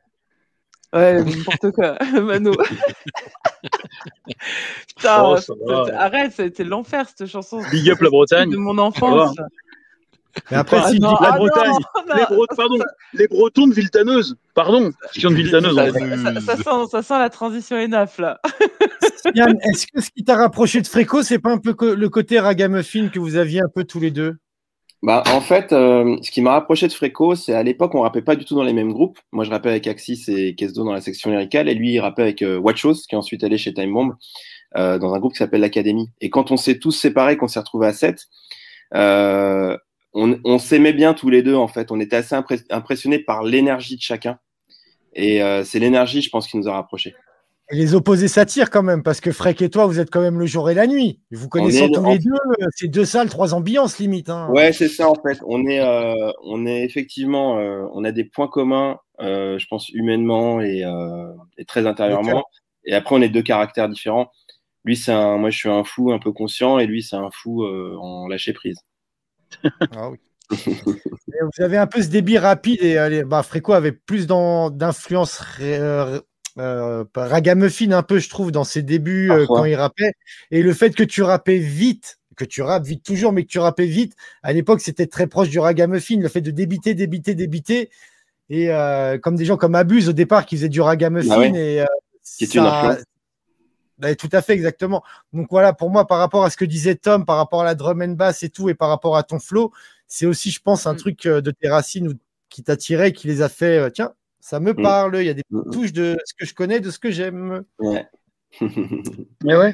Ouais, 0.92 1.22
n'importe 1.22 1.70
quoi. 1.70 1.96
Mano. 2.20 2.52
Putain, 4.96 5.36
Oh, 5.60 5.86
arrête, 5.94 6.32
c'était 6.32 6.64
l'enfer 6.64 7.06
cette 7.08 7.28
chanson. 7.28 7.62
Big 7.70 7.88
up 7.90 8.00
la 8.00 8.10
Bretagne. 8.10 8.50
De 8.50 8.56
mon 8.56 8.76
enfance. 8.78 9.34
Mais 10.50 10.56
après, 10.56 10.78
Ah 10.82 10.88
si 10.90 10.98
non, 10.98 11.10
La 11.12 11.16
ah 11.20 11.30
non, 11.32 11.36
Bretagne. 11.38 11.70
non, 11.70 12.14
Les, 12.16 12.24
Bro- 12.24 12.46
pardon, 12.56 12.78
les 13.14 13.28
Bretons 13.28 13.66
de 13.66 13.74
Viltaneuse. 13.74 14.36
Pardon, 14.54 14.90
qui 15.12 15.20
sont 15.20 15.30
de 15.30 15.34
Viltaneuse. 15.34 15.78
en 15.78 15.86
vrai. 15.88 16.16
ça, 16.16 16.40
ça 16.40 16.56
sent, 16.56 16.86
ça 16.90 17.02
sent 17.02 17.18
la 17.18 17.30
transition 17.30 17.76
ENAF 17.76 18.18
là. 18.18 18.40
Yann, 19.34 19.56
est-ce 19.62 19.86
que 19.86 20.00
ce 20.00 20.10
qui 20.10 20.24
t'a 20.24 20.36
rapproché 20.36 20.80
de 20.80 20.86
Fréco, 20.86 21.22
c'est 21.22 21.38
pas 21.38 21.50
un 21.50 21.58
peu 21.58 21.74
le 21.94 22.08
côté 22.08 22.40
ragamuffin 22.40 23.08
que 23.08 23.18
vous 23.18 23.36
aviez 23.36 23.60
un 23.60 23.68
peu 23.74 23.84
tous 23.84 24.00
les 24.00 24.10
deux? 24.10 24.36
Bah, 25.04 25.24
en 25.34 25.40
fait, 25.40 25.72
euh, 25.72 26.16
ce 26.22 26.30
qui 26.30 26.42
m'a 26.42 26.52
rapproché 26.52 26.86
de 26.86 26.92
Fréco, 26.92 27.34
c'est 27.34 27.54
à 27.54 27.62
l'époque, 27.64 27.92
on 27.96 28.00
rappait 28.02 28.22
pas 28.22 28.36
du 28.36 28.44
tout 28.44 28.54
dans 28.54 28.62
les 28.62 28.72
mêmes 28.72 28.92
groupes. 28.92 29.18
Moi, 29.32 29.44
je 29.44 29.50
rappais 29.50 29.68
avec 29.68 29.86
Axis 29.88 30.24
et 30.28 30.54
Kesdo 30.54 30.84
dans 30.84 30.92
la 30.92 31.00
section 31.00 31.30
lyricale, 31.30 31.68
et 31.68 31.74
lui, 31.74 31.92
il 31.92 31.98
rappait 32.00 32.22
avec 32.22 32.42
euh, 32.42 32.56
Watchos, 32.56 32.94
qui 33.08 33.14
est 33.14 33.18
ensuite 33.18 33.42
allé 33.42 33.58
chez 33.58 33.74
Time 33.74 33.92
Bomb, 33.92 34.14
euh, 34.76 34.98
dans 34.98 35.12
un 35.12 35.18
groupe 35.18 35.32
qui 35.32 35.38
s'appelle 35.38 35.60
l'Académie. 35.60 36.10
Et 36.20 36.30
quand 36.30 36.52
on 36.52 36.56
s'est 36.56 36.78
tous 36.78 36.92
séparés, 36.92 37.36
qu'on 37.36 37.48
s'est 37.48 37.58
retrouvés 37.58 37.88
à 37.88 37.92
7, 37.92 38.26
euh, 38.94 39.76
on, 40.14 40.38
on 40.44 40.58
s'aimait 40.58 40.92
bien 40.92 41.14
tous 41.14 41.30
les 41.30 41.42
deux, 41.42 41.54
en 41.54 41.68
fait. 41.68 41.90
On 41.90 42.00
était 42.00 42.16
assez 42.16 42.34
impré- 42.34 42.64
impressionnés 42.70 43.18
par 43.18 43.42
l'énergie 43.42 43.96
de 43.96 44.02
chacun. 44.02 44.38
Et 45.14 45.42
euh, 45.42 45.64
c'est 45.64 45.78
l'énergie, 45.78 46.22
je 46.22 46.30
pense, 46.30 46.46
qui 46.48 46.56
nous 46.56 46.68
a 46.68 46.72
rapprochés. 46.72 47.14
Et 47.70 47.76
les 47.76 47.94
opposés 47.94 48.28
s'attirent 48.28 48.70
quand 48.70 48.82
même, 48.82 49.02
parce 49.02 49.20
que 49.20 49.30
Freck 49.32 49.62
et 49.62 49.70
toi, 49.70 49.86
vous 49.86 49.98
êtes 50.00 50.10
quand 50.10 50.20
même 50.20 50.38
le 50.38 50.44
jour 50.46 50.68
et 50.68 50.74
la 50.74 50.86
nuit. 50.86 51.20
Vous 51.30 51.48
connaissez 51.48 51.90
tous 51.90 52.00
en- 52.00 52.10
les 52.12 52.18
deux, 52.18 52.30
euh, 52.30 52.66
c'est 52.74 52.88
deux 52.88 53.04
salles, 53.06 53.30
trois 53.30 53.54
ambiances 53.54 53.98
limite. 53.98 54.28
hein. 54.28 54.48
Ouais, 54.50 54.72
c'est 54.74 54.88
ça 54.88 55.08
en 55.08 55.14
fait. 55.14 55.38
On 55.46 55.64
est, 55.66 55.80
euh, 55.80 56.30
on 56.44 56.66
est 56.66 56.82
effectivement, 56.84 57.58
euh, 57.58 57.84
on 57.94 58.04
a 58.04 58.12
des 58.12 58.24
points 58.24 58.48
communs, 58.48 58.98
euh, 59.20 59.58
je 59.58 59.66
pense 59.68 59.88
humainement 59.90 60.60
et, 60.60 60.82
et 61.56 61.64
très 61.64 61.86
intérieurement. 61.86 62.44
Et 62.84 62.94
après, 62.94 63.14
on 63.14 63.22
est 63.22 63.28
deux 63.30 63.42
caractères 63.42 63.88
différents. 63.88 64.30
Lui, 64.84 64.96
c'est 64.96 65.12
un, 65.12 65.38
moi, 65.38 65.48
je 65.50 65.56
suis 65.56 65.68
un 65.70 65.84
fou 65.84 66.12
un 66.12 66.18
peu 66.18 66.32
conscient, 66.32 66.78
et 66.78 66.86
lui, 66.86 67.02
c'est 67.02 67.16
un 67.16 67.30
fou 67.32 67.64
en 67.64 68.26
lâcher 68.28 68.52
prise. 68.52 68.78
Ah 69.96 70.10
oui. 70.10 70.18
Vous 70.50 71.64
avez 71.64 71.78
un 71.78 71.86
peu 71.86 72.02
ce 72.02 72.08
débit 72.08 72.36
rapide 72.36 72.82
et 72.82 73.24
bah, 73.24 73.42
Fréco 73.42 73.72
avait 73.72 73.92
plus 73.92 74.26
d'influence 74.26 75.42
euh, 75.60 76.20
euh, 76.58 77.04
ragamuffin 77.14 77.92
un 77.92 78.02
peu, 78.02 78.18
je 78.18 78.28
trouve, 78.28 78.52
dans 78.52 78.64
ses 78.64 78.82
débuts 78.82 79.30
euh, 79.30 79.46
quand 79.46 79.64
il 79.64 79.74
rappait. 79.74 80.12
Et 80.50 80.62
le 80.62 80.72
fait 80.74 80.94
que 80.94 81.02
tu 81.02 81.22
rappais 81.22 81.58
vite, 81.58 82.18
que 82.36 82.44
tu 82.44 82.62
rappes 82.62 82.84
vite 82.84 83.02
toujours, 83.04 83.32
mais 83.32 83.44
que 83.44 83.48
tu 83.48 83.58
rappais 83.58 83.86
vite, 83.86 84.14
à 84.42 84.52
l'époque, 84.52 84.80
c'était 84.80 85.06
très 85.06 85.26
proche 85.26 85.48
du 85.48 85.58
ragamuffin, 85.58 86.18
le 86.20 86.28
fait 86.28 86.40
de 86.40 86.50
débiter, 86.50 86.94
débiter, 86.94 87.34
débiter. 87.34 87.90
Et 88.50 88.70
euh, 88.70 89.18
comme 89.18 89.36
des 89.36 89.44
gens 89.44 89.56
comme 89.56 89.74
Abuse 89.74 90.08
au 90.08 90.12
départ 90.12 90.44
qui 90.44 90.56
faisaient 90.56 90.68
du 90.68 90.80
ragamuffin 90.80 91.34
Ah 91.34 91.38
ouais. 91.38 91.52
et 91.54 91.80
euh, 91.80 91.86
Ouais, 94.02 94.16
tout 94.16 94.28
à 94.32 94.42
fait, 94.42 94.52
exactement. 94.54 95.02
Donc 95.32 95.46
voilà, 95.50 95.72
pour 95.72 95.90
moi, 95.90 96.06
par 96.06 96.18
rapport 96.18 96.44
à 96.44 96.50
ce 96.50 96.56
que 96.56 96.64
disait 96.64 96.96
Tom, 96.96 97.24
par 97.24 97.36
rapport 97.36 97.60
à 97.60 97.64
la 97.64 97.74
drum 97.74 98.02
and 98.02 98.08
bass 98.14 98.42
et 98.42 98.50
tout, 98.50 98.68
et 98.68 98.74
par 98.74 98.88
rapport 98.88 99.16
à 99.16 99.22
ton 99.22 99.38
flow, 99.38 99.72
c'est 100.08 100.26
aussi, 100.26 100.50
je 100.50 100.60
pense, 100.60 100.86
un 100.86 100.94
truc 100.94 101.24
euh, 101.26 101.40
de 101.40 101.50
tes 101.52 101.68
racines 101.68 102.08
ou- 102.08 102.14
qui 102.48 102.62
t'attirait, 102.62 103.12
qui 103.12 103.28
les 103.28 103.40
a 103.42 103.48
fait, 103.48 103.78
euh, 103.78 103.90
tiens, 103.90 104.12
ça 104.40 104.58
me 104.60 104.72
Mm. 104.72 104.82
parle, 104.82 105.16
il 105.18 105.24
y 105.26 105.28
a 105.30 105.34
des 105.34 105.44
Mm. 105.50 105.70
touches 105.70 105.92
de 105.92 106.16
ce 106.24 106.34
que 106.34 106.44
je 106.44 106.54
connais, 106.54 106.80
de 106.80 106.90
ce 106.90 106.98
que 106.98 107.10
j'aime. 107.10 107.62
Ouais. 107.78 108.06
Mais 109.44 109.56
ouais. 109.56 109.72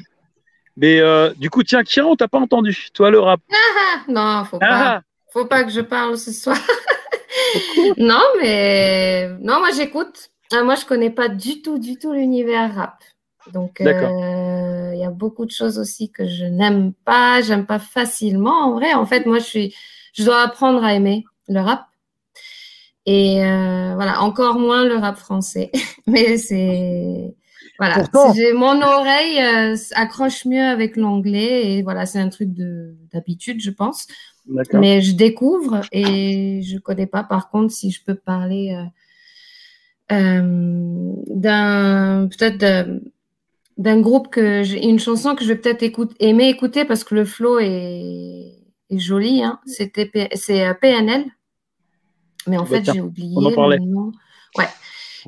Mais 0.77 1.01
euh, 1.01 1.33
du 1.35 1.51
coup, 1.51 1.65
tiens, 1.65 1.83
Kira, 1.83 2.07
on 2.07 2.15
t'a 2.17 2.29
pas 2.29 2.39
entendu. 2.39 2.89
Toi, 2.95 3.11
le 3.11 3.19
rap. 3.19 3.41
Ah, 3.51 4.03
non, 4.09 4.45
faut 4.45 4.59
pas. 4.61 4.67
Ah, 4.71 5.03
Faut 5.33 5.47
pas 5.47 5.65
que 5.65 5.71
je 5.71 5.81
parle 5.81 6.17
ce 6.17 6.31
soir. 6.33 6.57
non, 7.97 8.23
mais 8.41 9.29
non, 9.41 9.59
moi 9.59 9.71
j'écoute. 9.75 10.31
Ah, 10.53 10.63
moi, 10.63 10.77
je 10.77 10.85
connais 10.87 11.11
pas 11.11 11.29
du 11.29 11.63
tout, 11.63 11.79
du 11.79 11.99
tout 11.99 12.13
l'univers 12.13 12.75
rap. 12.75 13.03
Donc, 13.53 13.81
euh, 13.81 14.91
il 14.95 14.99
y 14.99 15.05
a 15.05 15.11
beaucoup 15.11 15.47
de 15.47 15.51
choses 15.51 15.79
aussi 15.79 16.11
que 16.11 16.27
je 16.27 16.45
n'aime 16.45 16.93
pas, 17.05 17.41
j'aime 17.43 17.67
pas 17.67 17.79
facilement. 17.79 18.65
En 18.65 18.73
vrai, 18.75 18.95
en 18.95 19.07
fait, 19.07 19.27
moi, 19.27 19.39
je 19.39 19.45
suis, 19.45 19.75
je 20.15 20.25
dois 20.25 20.43
apprendre 20.43 20.83
à 20.85 20.95
aimer 20.95 21.25
le 21.49 21.61
rap. 21.61 21.87
Et 23.07 23.43
euh, 23.43 23.95
voilà, 23.95 24.21
encore 24.21 24.59
moins 24.59 24.85
le 24.85 24.97
rap 24.97 25.17
français. 25.17 25.71
Mais 26.07 26.37
c'est 26.37 27.35
voilà, 27.79 28.05
Si 28.05 28.37
j'ai 28.37 28.53
mon 28.53 28.83
oreille 28.83 29.41
euh, 29.41 29.77
accroche 29.95 30.45
mieux 30.45 30.65
avec 30.65 30.97
l'anglais 30.97 31.73
et 31.73 31.83
voilà, 31.83 32.07
c'est 32.07 32.19
un 32.19 32.29
truc 32.29 32.53
de 32.53 32.97
d'habitude, 33.13 33.63
je 33.63 33.71
pense. 33.71 34.09
Mais 34.73 35.01
je 35.01 35.15
découvre 35.15 35.83
et 35.93 36.61
je 36.63 36.79
connais 36.79 37.07
pas. 37.07 37.23
Par 37.23 37.51
contre, 37.51 37.73
si 37.73 37.91
je 37.91 38.03
peux 38.03 38.15
parler 38.15 38.77
euh, 40.11 41.13
d'un 41.29 42.29
peut-être 42.29 43.01
d'un- 43.79 44.01
groupe 44.01 44.29
que 44.29 44.63
j'ai 44.63 44.85
une 44.87 44.99
chanson 44.99 45.35
que 45.35 45.43
je 45.43 45.49
vais 45.49 45.57
peut-être 45.57 45.83
écoute, 45.83 46.13
aimer 46.21 46.49
écouter 46.49 46.85
parce 46.85 47.05
que 47.05 47.15
le 47.15 47.25
flow 47.25 47.59
est, 47.59 48.53
est 48.91 48.99
joli. 48.99 49.43
Hein. 49.43 49.59
C'était 49.67 50.11
c'est 50.35 50.67
euh, 50.67 50.75
PNL, 50.75 51.25
mais 52.47 52.59
en 52.59 52.63
Bah, 52.65 52.69
fait 52.83 52.93
j'ai 52.93 53.01
oublié 53.01 53.35
on 53.37 53.45
en 53.47 53.53
parlait. 53.55 53.79
le 53.79 53.85
nom. 53.85 54.13
Ouais. 54.57 54.69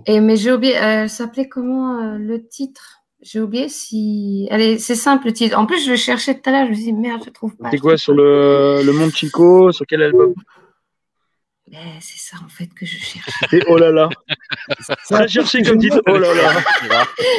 Et 0.07 0.21
mais 0.21 0.37
j'ai 0.37 0.53
oublié. 0.53 0.77
Euh, 0.79 1.09
s'appelait 1.09 1.49
comment 1.49 1.99
euh, 2.01 2.19
le 2.19 2.47
titre? 2.47 2.97
J'ai 3.23 3.39
oublié 3.41 3.69
si. 3.69 4.49
Allez, 4.51 4.79
c'est 4.79 4.95
simple 4.95 5.27
le 5.27 5.33
titre. 5.35 5.59
En 5.59 5.67
plus, 5.67 5.85
je 5.85 5.91
le 5.91 5.97
cherchais 5.97 6.35
tout 6.35 6.49
à 6.49 6.53
l'heure. 6.53 6.65
Je 6.65 6.71
me 6.71 6.75
suis 6.75 6.85
dit 6.85 6.93
merde, 6.95 7.21
je 7.27 7.31
trouve 7.31 7.55
pas. 7.55 7.71
C'est 7.71 7.77
quoi 7.79 7.99
sur 7.99 8.15
le, 8.15 8.83
le 8.83 8.93
Monde 8.93 9.11
Chico 9.11 9.71
Sur 9.73 9.87
quel 9.87 10.03
album? 10.03 10.33
C'est 12.01 12.19
ça 12.19 12.37
en 12.45 12.49
fait 12.49 12.69
que 12.75 12.85
je 12.87 12.97
cherche. 12.99 13.29
C'est 13.51 13.63
oh 13.69 13.77
là 13.79 13.91
là. 13.91 14.09
Cherché 15.29 15.63
que 15.63 15.69
comme 15.69 15.79
titre. 15.79 16.01
Oh 16.09 16.19
là 16.19 16.35
là. 16.35 16.53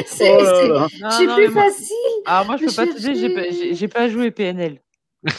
C'est 0.06 0.30
Oh. 0.30 0.86
Non, 1.00 1.34
plus 1.36 1.48
facile. 1.50 1.96
Alors 2.26 2.46
moi, 2.46 2.56
je 2.56 2.66
peux 2.66 2.72
pas 2.74 2.86
pas, 2.86 2.92
cherchais. 2.92 3.74
j'ai- 3.74 3.88
pas 3.88 4.08
joué 4.08 4.30
PNL. 4.30 4.78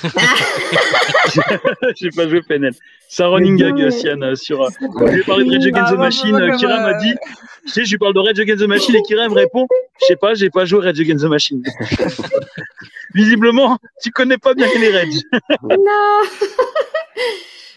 J'ai 1.95 2.09
pas 2.11 2.27
joué 2.29 2.41
PNL. 2.41 2.73
C'est 3.09 3.23
un 3.23 3.27
running 3.27 3.57
gag, 3.57 3.73
mais- 3.75 3.91
Sian, 3.91 4.21
euh, 4.21 4.33
sur. 4.35 4.63
euh, 4.63 4.69
je 4.79 5.11
lui 5.11 5.19
ai 5.19 5.23
parlé 5.23 5.43
de 5.45 5.51
Rage 5.51 5.65
Against 5.67 5.87
Ah, 5.87 5.91
the 5.91 5.97
bah, 5.97 6.03
Machine, 6.03 6.31
bah, 6.31 6.39
euh, 6.41 6.47
bah, 6.47 6.55
Kira 6.55 6.79
m'a 6.79 6.93
dit. 6.95 7.13
Tu 7.65 7.71
sais, 7.71 7.83
je 7.85 7.91
lui 7.91 7.97
parle 7.97 8.13
de 8.13 8.19
Rage 8.19 8.39
Against 8.39 8.61
the 8.63 8.67
Machine 8.67 8.95
et 8.95 9.01
Kira 9.01 9.27
me 9.27 9.33
répond 9.33 9.67
Je 10.01 10.05
sais 10.05 10.15
pas, 10.15 10.33
j'ai 10.35 10.49
pas 10.49 10.63
joué 10.65 10.85
Rage 10.85 10.99
Against 11.01 11.23
the 11.25 11.27
Machine. 11.27 11.61
Visiblement, 13.13 13.77
tu 14.01 14.11
connais 14.11 14.37
pas 14.37 14.53
bien 14.53 14.67
les 14.79 14.89
Rage. 14.97 15.19
Non. 15.61 15.77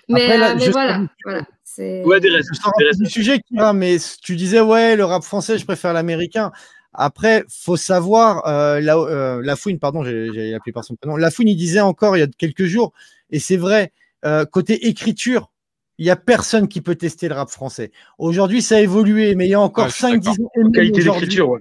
mais 0.08 0.24
Après, 0.24 0.38
là, 0.38 0.50
euh, 0.52 0.56
mais 0.58 0.68
voilà, 0.68 1.00
voilà. 1.24 1.46
C'est. 1.64 2.04
Ouais, 2.04 2.20
des 2.20 2.30
restes. 2.30 2.50
Des 2.78 3.04
du 3.04 3.10
sujet, 3.10 3.40
Kira, 3.40 3.72
mais 3.72 3.96
tu 4.22 4.36
disais, 4.36 4.60
ouais, 4.60 4.96
le 4.96 5.04
rap 5.04 5.22
français, 5.22 5.58
je 5.58 5.64
préfère 5.64 5.92
l'américain. 5.92 6.52
Après, 6.98 7.44
faut 7.48 7.76
savoir, 7.76 8.46
euh, 8.48 8.80
la, 8.80 8.96
euh, 8.96 9.42
Lafouine, 9.42 9.78
pardon, 9.78 10.02
j'ai 10.02 10.30
j'ai 10.32 10.54
appelé 10.54 10.72
par 10.72 10.82
son 10.84 10.96
prénom. 10.96 11.16
Lafouine, 11.16 11.48
il 11.48 11.56
disait 11.56 11.80
encore 11.80 12.16
il 12.16 12.20
y 12.20 12.22
a 12.22 12.26
quelques 12.26 12.64
jours, 12.64 12.92
et 13.30 13.38
c'est 13.38 13.58
vrai, 13.58 13.92
euh, 14.24 14.46
côté 14.46 14.88
écriture, 14.88 15.50
il 15.98 16.04
n'y 16.04 16.10
a 16.10 16.16
personne 16.16 16.68
qui 16.68 16.80
peut 16.80 16.94
tester 16.94 17.28
le 17.28 17.34
rap 17.34 17.50
français. 17.50 17.90
Aujourd'hui, 18.18 18.62
ça 18.62 18.76
a 18.76 18.80
évolué, 18.80 19.34
mais 19.34 19.46
il 19.46 19.50
y 19.50 19.54
a 19.54 19.60
encore 19.60 19.90
suis 19.90 20.04
5-10 20.04 20.20
d'accord. 20.20 20.46
ans. 20.46 20.50
même 20.56 20.72
Qualité 20.72 21.02
d'écriture, 21.02 21.48
ouais. 21.50 21.60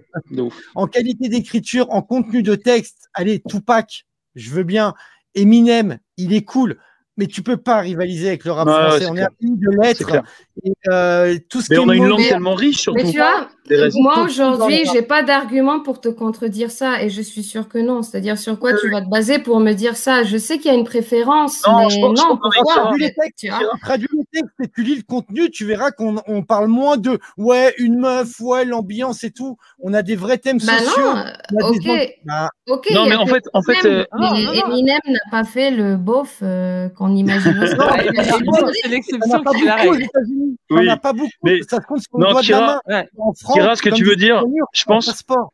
En 0.74 0.88
qualité 0.88 1.28
d'écriture, 1.28 1.88
en 1.90 2.02
contenu 2.02 2.42
de 2.42 2.56
texte, 2.56 3.10
allez, 3.14 3.42
Tupac, 3.42 4.06
je 4.36 4.52
veux 4.52 4.64
bien. 4.64 4.94
Eminem, 5.36 6.00
il 6.16 6.34
est 6.34 6.44
cool. 6.44 6.78
Mais 7.18 7.28
tu 7.28 7.42
peux 7.42 7.58
pas 7.58 7.80
rivaliser 7.80 8.28
avec 8.30 8.46
le 8.46 8.52
rap 8.52 8.68
français. 8.68 9.06
on 9.06 9.14
est 9.14 9.18
clair. 9.18 9.30
un 9.32 9.36
pays 9.40 9.58
de 9.58 10.04
clair. 10.04 10.24
Et, 10.64 10.72
euh, 10.90 11.38
tout 11.49 11.61
ce 11.61 11.68
Mais 11.69 11.76
qui 11.77 11.84
on 11.86 11.90
a 11.90 11.95
une 11.95 12.07
langue 12.07 12.27
tellement 12.27 12.56
riche, 12.56 12.77
surtout. 12.82 13.03
Mais 13.03 13.11
tu 13.11 13.18
vois, 13.18 13.48
moi 13.95 14.23
aujourd'hui, 14.23 14.84
j'ai 14.91 15.02
pas 15.02 15.22
d'argument 15.22 15.82
pour 15.82 15.99
te 15.99 16.07
contredire 16.07 16.72
ça 16.72 17.03
et 17.03 17.10
je 17.10 17.22
suis 17.22 17.44
sûre 17.44 17.68
que 17.68 17.77
non. 17.77 18.02
C'est-à-dire 18.03 18.38
sur 18.38 18.57
quoi 18.57 18.72
tu 18.73 18.90
vas 18.90 19.02
te 19.02 19.10
baser 19.10 19.40
pour 19.40 19.60
me 19.60 19.73
dire 19.73 19.98
ça? 19.98 20.23
Je 20.23 20.38
sais 20.38 20.57
qu'il 20.57 20.72
y 20.72 20.73
a 20.73 20.77
une 20.77 20.86
préférence, 20.86 21.65
Non, 21.68 21.80
mais 21.80 21.90
je 21.90 21.99
pense- 21.99 22.19
non, 22.19 22.38
pourquoi 22.38 22.73
traduis 22.73 23.03
les 23.03 23.14
textes, 23.14 23.40
tu 23.40 23.49
vois? 23.49 23.60
tu 23.73 23.80
traduis 23.82 24.07
les 24.14 24.40
textes 24.40 24.56
et 24.64 24.68
tu 24.69 24.84
lis 24.84 24.95
le 24.95 25.03
contenu, 25.03 25.49
tu 25.52 25.65
verras 25.65 25.91
qu'on 25.91 26.15
on 26.27 26.44
parle 26.44 26.68
moins 26.68 26.98
de 26.98 27.19
ouais, 27.38 27.73
une 27.77 27.99
meuf, 27.99 28.40
ouais, 28.40 28.64
l'ambiance 28.65 29.23
et 29.23 29.32
tout. 29.32 29.57
On 29.80 29.94
a 29.94 30.02
des 30.03 30.15
vrais 30.15 30.38
thèmes 30.38 30.60
Bah 30.65 30.80
sociaux. 30.80 31.14
non, 31.52 31.73
des 31.73 31.90
ok, 31.91 32.15
Bah, 32.26 32.49
ok. 32.68 32.88
Non, 32.94 33.06
mais 33.07 33.15
en 33.15 33.26
fait, 33.27 33.44
en 33.53 33.61
fait, 33.61 33.86
Eminem, 33.86 34.06
euh, 34.14 34.52
mais. 34.53 34.73
Eminem 34.73 34.99
n'a 35.07 35.19
pas 35.32 35.44
fait 35.44 35.72
le 35.72 35.98
beauf 35.98 36.40
euh, 36.44 36.88
qu'on 36.90 37.14
imagine. 37.15 37.53
c'est 38.82 38.88
l'exception 38.90 39.44
qui 39.44 39.65
la 39.65 39.76
règle. 39.76 40.06
Il 40.70 40.76
n'y 40.76 40.82
Oui. 40.84 40.90
en 40.90 40.94
a 40.94 40.98
pas 40.98 41.14
beaucoup. 41.14 41.30
Mais- 41.44 41.60
Ça 41.70 41.78
se 41.82 41.86
compte 41.88 42.02
sur 42.02 42.18
Non, 42.18 42.28
le 42.30 42.34
de 42.34 42.36
la 42.36 42.42
Kira- 42.42 42.66
main. 42.66 42.82
Ouais. 42.88 43.10
En 43.18 43.34
France, 43.34 43.54
Kira, 43.56 43.76
ce 43.76 43.82
que 43.82 43.90
tu 43.90 44.04
veux 44.04 44.16
dire, 44.16 44.44
je 44.74 44.84
pense- 44.86 45.06
passeport. 45.08 45.54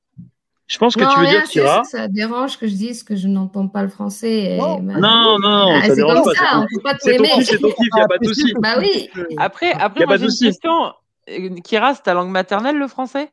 je 0.67 0.77
pense 0.77 0.95
que 0.95 1.03
Non, 1.03 1.09
tu 1.09 1.19
veux 1.19 1.25
rien, 1.25 1.39
dire, 1.39 1.43
Kira. 1.49 1.83
ça 1.83 2.07
dérange 2.07 2.57
que 2.57 2.67
je 2.67 2.73
dise 2.73 3.03
que 3.03 3.15
je 3.15 3.27
n'entends 3.27 3.67
pas 3.67 3.81
le 3.83 3.89
français. 3.89 4.31
et 4.55 4.57
Non. 4.57 4.79
bah, 4.79 4.93
Non, 4.99 5.39
non, 5.39 5.71
ah, 5.75 5.81
ça 5.81 5.87
c'est 5.89 5.95
dérange 5.95 6.15
comme 6.15 6.23
pas. 6.23 6.33
ça, 6.33 6.39
c'est 6.49 6.55
on 6.55 6.61
ton- 6.61 6.67
peut 6.75 6.81
pas 6.83 6.95
C'est 6.99 7.17
ton 7.17 7.23
kiff, 7.23 7.45
c'est 7.47 7.57
ton 7.59 7.67
kiff, 7.71 7.87
y 7.95 7.99
a 7.99 8.07
pas 8.07 8.17
de 8.17 8.25
souci. 8.27 8.53
Bah 8.61 8.75
oui. 8.79 9.09
Après, 9.37 9.71
après 9.73 10.05
moi 10.05 10.15
pas 10.15 10.17
j'ai 10.21 10.25
une 10.31 10.49
question. 10.49 10.93
Euh, 11.29 11.49
Kira, 11.63 11.93
c'est 11.93 12.03
ta 12.03 12.13
langue 12.13 12.29
maternelle, 12.31 12.77
le 12.77 12.87
français? 12.87 13.29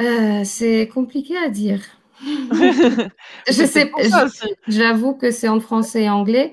Euh, 0.00 0.42
c'est 0.44 0.88
compliqué 0.92 1.36
à 1.36 1.48
dire. 1.48 1.80
Je 3.48 3.64
sais, 3.66 3.90
aussi. 3.96 4.54
j'avoue 4.68 5.14
que 5.14 5.30
c'est 5.30 5.48
en 5.48 5.60
français 5.60 6.04
et 6.04 6.10
anglais. 6.10 6.52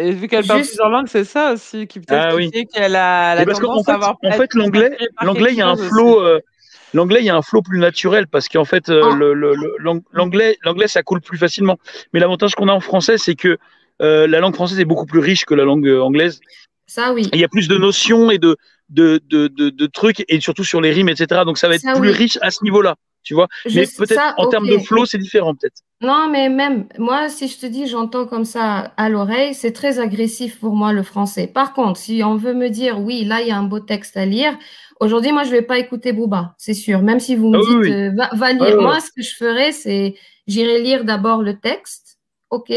Et 0.00 0.12
vu 0.12 0.28
qu'elle 0.28 0.46
parle 0.46 0.60
Juste- 0.60 0.70
plusieurs 0.72 0.88
langues, 0.88 1.08
c'est 1.08 1.24
ça 1.24 1.52
aussi 1.52 1.86
qui 1.86 2.00
peut-être 2.00 2.28
Ah 2.32 2.34
oui. 2.34 2.50
qu'elle 2.50 2.96
a 2.96 3.34
la 3.34 3.44
parce 3.44 3.60
tendance 3.60 3.84
fait, 3.84 3.90
à 3.92 3.94
avoir 3.94 4.16
en 4.22 4.32
fait, 4.32 4.54
l'anglais, 4.54 4.96
l'anglais, 5.22 5.50
il 5.52 5.56
y 5.58 5.62
a 5.62 5.68
un 5.68 5.76
flow, 5.76 6.20
euh, 6.22 6.40
l'anglais, 6.94 7.20
il 7.20 7.26
y 7.26 7.30
a 7.30 7.36
un 7.36 7.42
flow 7.42 7.60
plus 7.62 7.78
naturel 7.78 8.26
parce 8.26 8.48
qu'en 8.48 8.64
fait, 8.64 8.88
euh, 8.88 9.14
le, 9.14 9.34
le- 9.34 9.54
le- 9.54 9.74
l'ang- 9.78 10.00
l'anglais, 10.12 10.56
l'anglais, 10.64 10.88
ça 10.88 11.02
coule 11.02 11.20
plus 11.20 11.38
facilement. 11.38 11.78
Mais 12.12 12.20
l'avantage 12.20 12.54
qu'on 12.54 12.68
a 12.68 12.72
en 12.72 12.80
français, 12.80 13.18
c'est 13.18 13.34
que 13.34 13.58
euh, 14.02 14.26
la 14.26 14.40
langue 14.40 14.54
française 14.54 14.80
est 14.80 14.84
beaucoup 14.86 15.06
plus 15.06 15.20
riche 15.20 15.44
que 15.44 15.54
la 15.54 15.64
langue 15.64 15.86
anglaise. 15.88 16.40
Ça, 16.86 17.12
oui. 17.12 17.28
Il 17.32 17.38
y 17.38 17.44
a 17.44 17.48
plus 17.48 17.68
de 17.68 17.76
notions 17.76 18.30
et 18.30 18.38
de, 18.38 18.56
de, 18.88 19.20
de, 19.28 19.46
de, 19.48 19.68
de 19.70 19.86
trucs 19.86 20.24
et 20.28 20.40
surtout 20.40 20.64
sur 20.64 20.80
les 20.80 20.90
rimes, 20.90 21.08
etc. 21.10 21.42
Donc 21.44 21.58
ça 21.58 21.68
va 21.68 21.74
être 21.74 21.82
Ça, 21.82 21.92
plus 21.92 22.08
oui. 22.08 22.14
riche 22.14 22.38
à 22.40 22.50
ce 22.50 22.64
niveau-là, 22.64 22.96
tu 23.22 23.34
vois. 23.34 23.48
Je- 23.66 23.80
Mais 23.80 23.86
peut-être 23.86 24.34
en 24.38 24.46
termes 24.48 24.66
de 24.68 24.78
flow, 24.78 25.04
c'est 25.06 25.18
différent, 25.18 25.54
peut-être. 25.54 25.82
Non, 26.02 26.30
mais 26.30 26.48
même 26.48 26.86
moi, 26.98 27.28
si 27.28 27.46
je 27.46 27.58
te 27.58 27.66
dis 27.66 27.86
j'entends 27.86 28.26
comme 28.26 28.46
ça 28.46 28.92
à 28.96 29.10
l'oreille, 29.10 29.52
c'est 29.52 29.72
très 29.72 29.98
agressif 29.98 30.58
pour 30.58 30.74
moi 30.74 30.92
le 30.94 31.02
français. 31.02 31.46
Par 31.46 31.74
contre, 31.74 32.00
si 32.00 32.22
on 32.24 32.36
veut 32.36 32.54
me 32.54 32.68
dire 32.70 32.98
oui, 32.98 33.24
là 33.24 33.42
il 33.42 33.48
y 33.48 33.50
a 33.50 33.58
un 33.58 33.64
beau 33.64 33.80
texte 33.80 34.16
à 34.16 34.24
lire, 34.24 34.56
aujourd'hui 35.00 35.30
moi 35.32 35.44
je 35.44 35.50
vais 35.50 35.60
pas 35.62 35.78
écouter 35.78 36.12
Booba, 36.14 36.54
c'est 36.56 36.72
sûr. 36.74 37.02
Même 37.02 37.20
si 37.20 37.36
vous 37.36 37.50
me 37.50 37.58
Ah 37.58 37.60
dites 37.60 37.78
oui. 37.80 37.90
euh, 37.92 38.12
va, 38.16 38.30
va 38.34 38.52
lire, 38.52 38.80
moi 38.80 38.98
ce 39.00 39.10
que 39.14 39.22
je 39.22 39.34
ferais 39.36 39.72
c'est 39.72 40.14
j'irai 40.46 40.80
lire 40.80 41.04
d'abord 41.04 41.42
le 41.42 41.58
texte, 41.60 42.18
ok. 42.48 42.72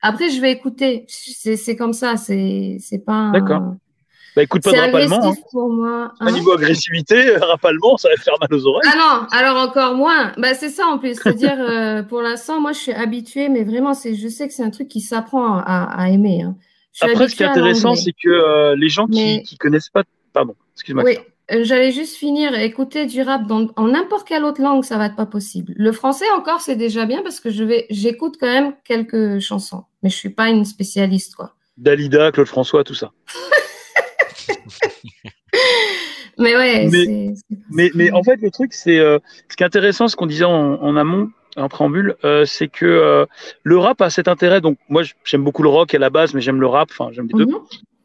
Après 0.00 0.28
je 0.30 0.40
vais 0.40 0.50
écouter. 0.50 1.06
C'est 1.08 1.76
comme 1.76 1.92
ça, 1.92 2.16
c'est 2.16 2.78
c'est 2.80 3.04
pas. 3.04 3.12
un- 3.12 3.32
D'accord. 3.32 3.74
Bah 4.38 4.44
écoute 4.44 4.62
pas 4.62 4.70
de 4.70 4.76
C'est 4.76 4.80
rap 4.82 4.94
allemand. 4.94 5.16
agressif 5.18 5.42
Hein. 5.44 5.48
pour 5.50 5.68
moi. 5.68 6.12
Hein. 6.20 6.30
niveau 6.30 6.52
agressivité, 6.52 7.36
rap 7.38 7.64
allemand, 7.64 7.96
ça 7.96 8.08
va 8.08 8.14
faire 8.22 8.34
mal 8.40 8.54
aux 8.56 8.66
oreilles. 8.68 8.88
Ah 8.94 8.96
non, 8.96 9.26
alors 9.36 9.56
encore 9.68 9.94
moins. 9.96 10.30
Bah, 10.38 10.54
c'est 10.54 10.68
ça 10.68 10.86
en 10.86 10.98
plus. 10.98 11.14
C'est-à-dire, 11.16 11.56
euh, 11.58 12.04
pour 12.04 12.22
l'instant, 12.22 12.60
moi, 12.60 12.70
je 12.70 12.78
suis 12.78 12.92
habituée, 12.92 13.48
mais 13.48 13.64
vraiment, 13.64 13.94
c'est, 13.94 14.14
je 14.14 14.28
sais 14.28 14.46
que 14.46 14.54
c'est 14.54 14.62
un 14.62 14.70
truc 14.70 14.86
qui 14.86 15.00
s'apprend 15.00 15.56
à, 15.58 15.88
à 15.92 16.08
aimer. 16.10 16.42
hein. 16.42 16.54
Après, 17.00 17.28
ce 17.28 17.34
qui 17.34 17.42
est 17.42 17.46
à 17.46 17.50
intéressant, 17.50 17.96
c'est 17.96 18.12
que 18.12 18.28
euh, 18.28 18.76
les 18.76 18.88
gens 18.88 19.08
qui, 19.08 19.38
Mais- 19.38 19.42
qui 19.42 19.56
connaissent 19.58 19.88
pas. 19.90 20.04
Pardon, 20.32 20.54
excuse-moi. 20.74 21.02
Oui, 21.04 21.16
euh, 21.50 21.64
j'allais 21.64 21.90
juste 21.90 22.14
finir. 22.14 22.54
Écouter 22.56 23.06
du 23.06 23.22
rap 23.22 23.44
dans, 23.48 23.66
en 23.74 23.88
n'importe 23.88 24.28
quelle 24.28 24.44
autre 24.44 24.62
langue, 24.62 24.84
ça 24.84 24.98
va 24.98 25.06
être 25.06 25.16
pas 25.16 25.26
possible. 25.26 25.72
Le 25.76 25.90
français 25.90 26.26
encore, 26.36 26.60
c'est 26.60 26.76
déjà 26.76 27.06
bien 27.06 27.22
parce 27.22 27.40
que 27.40 27.50
je 27.50 27.64
vais, 27.64 27.86
j'écoute 27.90 28.36
quand 28.38 28.46
même 28.46 28.74
quelques 28.84 29.40
chansons, 29.40 29.82
mais 30.04 30.10
je 30.10 30.16
suis 30.16 30.30
pas 30.30 30.48
une 30.48 30.64
spécialiste, 30.64 31.34
quoi. 31.34 31.54
Dalida, 31.76 32.30
Claude 32.30 32.46
François, 32.46 32.84
tout 32.84 32.94
ça. 32.94 33.10
Mais 36.38 36.56
ouais, 36.56 36.88
Mais- 36.88 37.34
Mais, 37.70 37.90
mais 37.94 38.12
en 38.12 38.22
fait, 38.22 38.36
le 38.40 38.50
truc, 38.50 38.72
c'est 38.72 38.98
euh, 38.98 39.18
ce 39.48 39.56
qui 39.56 39.62
est 39.62 39.66
intéressant, 39.66 40.06
ce 40.08 40.14
qu'on 40.16 40.26
disait 40.26 40.44
en, 40.44 40.74
en 40.74 40.96
amont, 40.96 41.30
en 41.56 41.68
préambule, 41.68 42.14
euh, 42.24 42.44
c'est 42.44 42.68
que 42.68 42.86
euh, 42.86 43.26
le 43.64 43.76
rap 43.78 44.00
a 44.00 44.10
cet 44.10 44.28
intérêt. 44.28 44.60
Donc, 44.60 44.78
moi, 44.88 45.02
j'aime 45.24 45.42
beaucoup 45.42 45.64
le 45.64 45.68
rock 45.68 45.94
à 45.94 45.98
la 45.98 46.10
base, 46.10 46.34
mais 46.34 46.40
j'aime 46.40 46.60
le 46.60 46.68
rap. 46.68 46.90
Enfin, 46.92 47.10
j'aime 47.12 47.26
les 47.32 47.44
deux. 47.44 47.46
Mhm. 47.50 47.58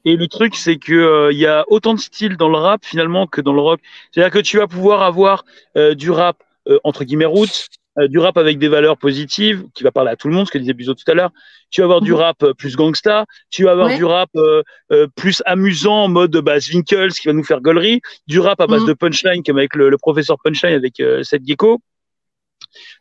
Et 0.05 0.15
le 0.17 0.27
truc, 0.27 0.55
c'est 0.55 0.77
que 0.77 0.93
euh, 0.93 1.31
il 1.31 1.37
y 1.37 1.45
a 1.45 1.63
autant 1.67 1.93
de 1.93 1.99
styles 1.99 2.35
dans 2.35 2.49
le 2.49 2.57
rap 2.57 2.83
finalement 2.83 3.27
que 3.27 3.39
dans 3.39 3.53
le 3.53 3.61
rock. 3.61 3.79
C'est-à-dire 4.11 4.33
que 4.33 4.39
tu 4.39 4.57
vas 4.57 4.67
pouvoir 4.67 5.03
avoir 5.03 5.45
euh, 5.77 5.93
du 5.93 6.09
rap 6.11 6.37
euh, 6.67 6.79
entre 6.83 7.03
guillemets 7.03 7.25
roots, 7.25 7.67
euh, 7.99 8.07
du 8.07 8.19
rap 8.19 8.37
avec 8.37 8.57
des 8.59 8.67
valeurs 8.67 8.97
positives, 8.97 9.65
qui 9.73 9.83
va 9.83 9.91
parler 9.91 10.11
à 10.11 10.15
tout 10.15 10.27
le 10.27 10.33
monde, 10.33 10.47
ce 10.47 10.51
que 10.51 10.57
disait 10.57 10.73
Buzo 10.73 10.93
tout 10.93 11.09
à 11.11 11.13
l'heure. 11.13 11.31
Tu 11.69 11.81
vas 11.81 11.85
avoir 11.85 12.01
du 12.01 12.11
Mhm. 12.11 12.17
rap 12.17 12.43
euh, 12.43 12.53
plus 12.53 12.75
gangsta, 12.75 13.25
tu 13.49 13.63
vas 13.65 13.71
avoir 13.71 13.87
Ouais. 13.87 13.97
du 13.97 14.05
rap 14.05 14.29
euh, 14.35 14.61
euh, 14.91 15.07
plus 15.15 15.41
amusant 15.45 16.03
en 16.03 16.07
mode 16.07 16.35
bah, 16.37 16.59
Zwinkels 16.59 17.11
qui 17.13 17.27
va 17.27 17.33
nous 17.33 17.43
faire 17.43 17.61
gaulerie, 17.61 18.01
du 18.27 18.39
rap 18.39 18.59
à 18.61 18.67
base 18.67 18.81
Mhm. 18.81 18.87
de 18.87 18.93
punchline 18.93 19.43
comme 19.43 19.57
avec 19.57 19.75
le, 19.75 19.89
le 19.89 19.97
professeur 19.97 20.37
punchline 20.43 20.73
avec 20.75 20.99
euh, 20.99 21.23
Seth 21.23 21.41
Gecko. 21.45 21.81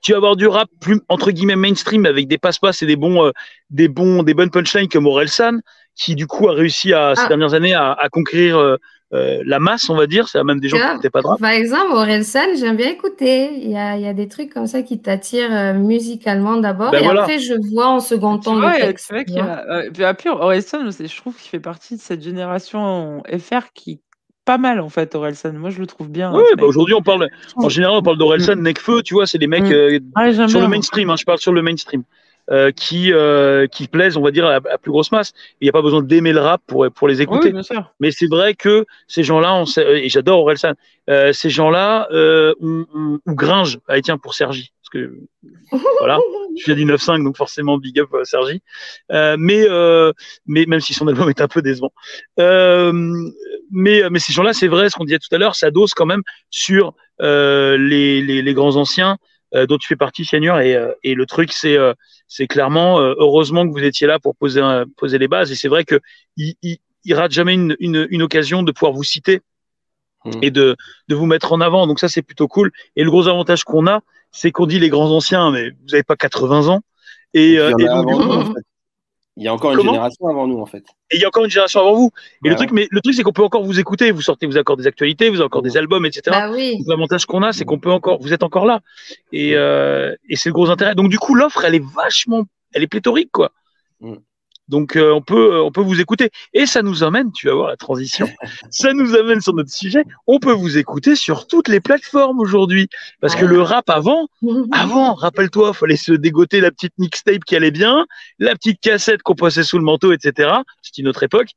Tu 0.02 0.12
vas 0.12 0.18
avoir 0.18 0.36
du 0.36 0.46
rap 0.46 0.68
plus 0.80 1.00
entre 1.08 1.30
guillemets 1.30 1.56
mainstream 1.56 2.04
avec 2.06 2.28
des 2.28 2.36
passe-passe 2.38 2.82
et 2.82 2.86
des 2.86 2.96
bons, 2.96 3.24
euh, 3.26 3.30
des 3.70 3.88
bons, 3.88 4.22
des 4.22 4.34
bonnes 4.34 4.50
punchlines 4.50 4.88
comme 4.88 5.06
Orelsan, 5.06 5.60
qui 5.94 6.14
du 6.14 6.26
coup 6.26 6.48
a 6.48 6.52
réussi 6.52 6.92
à 6.92 7.14
ces 7.14 7.22
Ah. 7.24 7.28
dernières 7.28 7.54
années 7.54 7.72
à, 7.74 7.92
à 7.92 8.08
conquérir 8.08 8.58
euh, 8.58 8.76
euh, 9.14 9.42
la 9.44 9.58
masse, 9.58 9.90
on 9.90 9.94
va 9.96 10.06
dire. 10.06 10.28
C'est 10.28 10.42
même 10.42 10.58
des 10.60 10.68
gens 10.68 10.76
qui 10.76 10.80
Grave. 10.82 10.92
n'écoutaient 10.92 11.10
pas 11.10 11.20
de 11.22 11.26
rap. 11.26 11.40
Par 11.40 11.50
exemple, 11.50 11.92
Orelsan, 11.92 12.54
j'aime 12.58 12.76
bien 12.76 12.88
écouter. 12.88 13.50
Il 13.54 13.70
y 13.70 13.76
a, 13.76 13.96
il 13.96 14.02
y 14.02 14.06
a 14.08 14.14
des 14.14 14.28
trucs 14.28 14.52
comme 14.52 14.66
ça 14.66 14.82
qui 14.82 15.00
t'attirent 15.00 15.54
euh, 15.54 15.74
musicalement 15.74 16.56
d'abord, 16.56 16.90
Ben 16.92 17.00
et 17.00 17.04
voilà. 17.04 17.22
après, 17.22 17.38
je 17.38 17.54
vois 17.72 17.88
en 17.88 18.00
second 18.00 18.38
temps 18.38 18.54
le 18.56 18.70
texte. 18.80 19.06
c'est 19.08 19.14
vrai 19.14 19.24
qu'il 19.24 19.36
y 19.36 19.40
a. 19.40 19.64
euh, 19.70 19.90
après, 20.04 20.30
Orelsan, 20.30 20.90
je 20.90 21.16
trouve 21.16 21.36
qu'il 21.36 21.50
fait 21.50 21.60
partie 21.60 21.96
de 21.96 22.00
cette 22.00 22.22
génération 22.22 23.22
FR 23.38 23.72
qui 23.74 23.90
est 23.92 24.00
pas 24.44 24.58
mal 24.58 24.80
en 24.80 24.88
fait, 24.88 25.14
Orelsan. 25.14 25.52
Moi, 25.52 25.70
je 25.70 25.78
le 25.78 25.86
trouve 25.86 26.08
bien. 26.10 26.32
Oui, 26.34 26.42
ce 26.50 26.56
bah 26.56 26.64
aujourd'hui 26.64 26.94
on 26.94 27.02
parle, 27.02 27.28
en 27.56 27.68
général 27.68 27.96
on 27.98 28.02
parle 28.02 28.18
d'Orelsan, 28.18 28.56
Nekfeu, 28.56 29.02
tu 29.02 29.14
vois, 29.14 29.26
c'est 29.26 29.38
des 29.38 29.46
mecs 29.46 29.62
Mm. 29.64 29.72
euh, 29.72 29.98
j'aime 30.32 30.48
sur 30.48 30.60
le 30.60 30.68
mainstream. 30.68 31.10
Hein, 31.10 31.16
je 31.16 31.24
parle 31.24 31.38
sur 31.38 31.52
le 31.52 31.62
mainstream. 31.62 32.02
Euh, 32.50 32.72
qui 32.72 33.12
euh, 33.12 33.68
qui 33.68 33.86
plaisent, 33.86 34.16
on 34.16 34.20
va 34.20 34.32
dire, 34.32 34.44
à, 34.46 34.54
à 34.56 34.76
plus 34.76 34.90
grosse 34.90 35.12
masse. 35.12 35.32
Il 35.60 35.64
n'y 35.64 35.68
a 35.68 35.72
pas 35.72 35.80
besoin 35.80 36.02
d'aimer 36.02 36.32
le 36.32 36.40
rap 36.40 36.60
pour 36.66 36.84
pour 36.92 37.06
les 37.06 37.22
écouter. 37.22 37.46
oui, 37.48 37.52
bien 37.52 37.62
sûr. 37.62 37.92
Mais 38.00 38.10
c'est 38.10 38.26
vrai 38.26 38.54
que 38.54 38.84
ces 39.06 39.22
gens-là, 39.22 39.54
on 39.54 39.64
sait- 39.64 40.04
et 40.04 40.08
j'adore 40.08 40.40
Orelsan, 40.40 40.72
euh, 41.08 41.32
ces 41.32 41.50
gens-là, 41.50 42.08
euh, 42.10 42.52
on, 42.60 42.84
on- 42.94 43.18
ou 43.26 43.34
Gringe, 43.36 43.78
allez 43.86 44.02
tiens 44.02 44.18
pour 44.18 44.34
Sergi, 44.34 44.72
parce 44.82 44.90
que 44.90 45.14
voilà, 46.00 46.18
je 46.58 46.64
viens 46.66 46.74
du 46.74 46.84
9.5, 46.84 47.22
donc 47.22 47.36
forcément 47.36 47.78
big 47.78 48.00
up 48.00 48.08
euh, 48.12 48.24
Sergi. 48.24 48.60
Euh, 49.12 49.36
mais 49.38 49.64
euh, 49.68 50.12
mais 50.44 50.66
même 50.66 50.80
si 50.80 50.94
son 50.94 51.06
album 51.06 51.28
est 51.28 51.40
un 51.40 51.48
peu 51.48 51.62
décevant, 51.62 51.92
euh, 52.40 52.92
mais 53.70 54.02
mais 54.10 54.18
ces 54.18 54.32
gens-là, 54.32 54.52
c'est 54.52 54.68
vrai, 54.68 54.90
ce 54.90 54.96
qu'on 54.96 55.04
disait 55.04 55.18
tout 55.20 55.32
à 55.34 55.38
l'heure, 55.38 55.54
ça 55.54 55.70
dose 55.70 55.94
quand 55.94 56.06
même 56.06 56.22
sur 56.50 56.94
euh, 57.20 57.76
les, 57.78 58.20
les 58.20 58.42
les 58.42 58.54
grands 58.54 58.74
anciens 58.76 59.12
euh, 59.12 59.16
dont 59.66 59.78
tu 59.78 59.86
fais 59.88 59.96
partie, 59.96 60.24
Seigneur, 60.24 60.60
et 60.60 60.74
euh, 60.74 60.92
et 61.02 61.14
le 61.14 61.26
truc, 61.26 61.52
c'est 61.52 61.76
euh, 61.76 61.92
c'est 62.28 62.46
clairement 62.46 63.00
euh, 63.00 63.14
heureusement 63.18 63.66
que 63.66 63.72
vous 63.72 63.84
étiez 63.84 64.06
là 64.06 64.18
pour 64.18 64.34
poser 64.36 64.60
un- 64.60 64.84
poser 64.96 65.18
les 65.18 65.28
bases, 65.28 65.52
et 65.52 65.54
c'est 65.54 65.68
vrai 65.68 65.84
que 65.84 66.00
il, 66.36 66.54
il, 66.62 66.78
il 67.04 67.14
rate 67.14 67.32
jamais 67.32 67.54
une, 67.54 67.76
une, 67.80 68.06
une 68.10 68.22
occasion 68.22 68.62
de 68.62 68.72
pouvoir 68.72 68.92
vous 68.92 69.04
citer 69.04 69.40
Mm. 70.24 70.30
et 70.42 70.50
de, 70.52 70.76
de 71.08 71.14
vous 71.16 71.26
mettre 71.26 71.52
en 71.52 71.60
avant. 71.60 71.88
Donc 71.88 71.98
ça, 71.98 72.08
c'est 72.08 72.22
plutôt 72.22 72.46
cool. 72.46 72.70
Et 72.94 73.02
le 73.02 73.10
gros 73.10 73.26
avantage 73.26 73.64
qu'on 73.64 73.88
a, 73.88 74.02
c'est 74.30 74.52
qu'on 74.52 74.66
dit 74.66 74.78
les 74.78 74.88
grands 74.88 75.10
anciens, 75.10 75.50
mais 75.50 75.70
vous 75.70 75.86
n'avez 75.90 76.04
pas 76.04 76.14
80 76.14 76.68
ans. 76.68 76.80
Et, 77.34 77.54
Et 77.54 77.58
euh, 77.58 77.70
donc, 77.70 77.80
du 77.80 77.88
avant 77.88 78.04
coup, 78.04 78.22
nous, 78.22 78.30
en 78.30 78.44
fait. 78.54 78.60
Il 79.38 79.44
y 79.44 79.48
a 79.48 79.54
encore 79.54 79.72
une 79.72 79.80
génération 79.80 80.26
avant 80.28 80.46
nous, 80.46 80.60
en 80.60 80.66
fait. 80.66 80.84
et 81.10 81.16
il 81.16 81.20
y 81.20 81.24
a 81.24 81.28
encore 81.28 81.44
une 81.44 81.50
génération 81.50 81.80
avant 81.80 81.94
vous. 81.94 82.10
Et 82.44 82.48
le 82.48 82.50
Ouais, 82.50 82.56
truc, 82.56 82.70
mais 82.72 82.86
le 82.90 83.00
truc, 83.00 83.14
c'est 83.14 83.22
qu'on 83.22 83.32
peut 83.32 83.42
encore 83.42 83.62
vous 83.64 83.80
écouter. 83.80 84.10
Vous 84.10 84.20
sortez, 84.20 84.44
vous 84.46 84.52
avez 84.56 84.60
encore 84.60 84.76
des 84.76 84.86
actualités, 84.86 85.30
vous 85.30 85.36
avez 85.36 85.46
encore 85.46 85.62
des 85.62 85.76
albums, 85.78 86.04
etc. 86.04 86.22
Bah 86.26 86.50
oui. 86.52 86.82
L'avantage 86.86 87.24
qu'on 87.24 87.42
a, 87.42 87.52
c'est 87.52 87.64
qu'on 87.64 87.78
peut 87.78 87.90
encore, 87.90 88.20
vous 88.20 88.34
êtes 88.34 88.42
encore 88.42 88.66
là. 88.66 88.80
Et, 89.32 89.56
euh, 89.56 90.14
et 90.28 90.36
c'est 90.36 90.50
le 90.50 90.52
gros 90.52 90.68
intérêt. 90.68 90.94
Donc, 90.94 91.08
du 91.08 91.18
coup, 91.18 91.34
l'offre, 91.34 91.64
elle 91.64 91.74
est 91.74 91.84
vachement, 91.94 92.44
elle 92.74 92.82
est 92.82 92.86
pléthorique, 92.88 93.30
quoi. 93.32 93.52
Mm. 94.00 94.16
Donc, 94.68 94.96
euh, 94.96 95.12
on 95.12 95.20
peut, 95.20 95.54
euh, 95.56 95.62
on 95.62 95.70
peut 95.72 95.82
vous 95.82 96.00
écouter. 96.00 96.30
Et 96.54 96.66
ça 96.66 96.82
nous 96.82 97.02
amène, 97.02 97.30
tu 97.32 97.48
vas 97.48 97.54
voir 97.54 97.68
la 97.68 97.76
transition. 97.76 98.28
ça 98.70 98.92
nous 98.92 99.14
amène 99.14 99.40
sur 99.40 99.54
notre 99.54 99.70
sujet. 99.70 100.04
On 100.26 100.38
peut 100.38 100.52
vous 100.52 100.78
écouter 100.78 101.14
sur 101.16 101.46
toutes 101.46 101.68
les 101.68 101.80
plateformes 101.80 102.38
aujourd'hui. 102.40 102.88
Parce 103.20 103.34
que 103.34 103.44
Ouais. 103.44 103.50
le 103.50 103.62
rap 103.62 103.90
avant, 103.90 104.28
avant, 104.72 105.14
rappelle-toi, 105.14 105.74
fallait 105.74 105.96
se 105.96 106.12
dégoter 106.12 106.60
la 106.60 106.70
petite 106.70 106.94
mixtape 106.98 107.44
qui 107.44 107.56
allait 107.56 107.70
bien, 107.72 108.06
la 108.38 108.54
petite 108.54 108.80
cassette 108.80 109.22
qu'on 109.22 109.34
passait 109.34 109.64
sous 109.64 109.78
le 109.78 109.84
manteau, 109.84 110.12
etc. 110.12 110.50
C'était 110.80 111.02
une 111.02 111.08
autre 111.08 111.22
époque. 111.24 111.48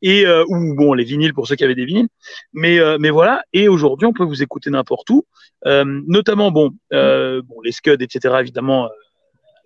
Et 0.00 0.24
euh, 0.26 0.44
ou 0.48 0.74
bon, 0.74 0.94
les 0.94 1.04
vinyles 1.04 1.34
pour 1.34 1.48
ceux 1.48 1.56
qui 1.56 1.64
avaient 1.64 1.74
des 1.74 1.84
vinyles. 1.84 2.08
Mais 2.52 2.78
euh, 2.78 2.96
mais 3.00 3.10
voilà. 3.10 3.42
Et 3.52 3.68
aujourd'hui, 3.68 4.06
on 4.06 4.12
peut 4.12 4.24
vous 4.24 4.42
écouter 4.42 4.70
n'importe 4.70 5.10
où, 5.10 5.24
Euh, 5.66 5.84
notamment 6.06 6.50
bon, 6.50 6.70
euh, 6.92 7.42
bon 7.44 7.60
les 7.62 7.72
scuds, 7.72 7.96
etc. 8.00 8.34
Évidemment. 8.40 8.88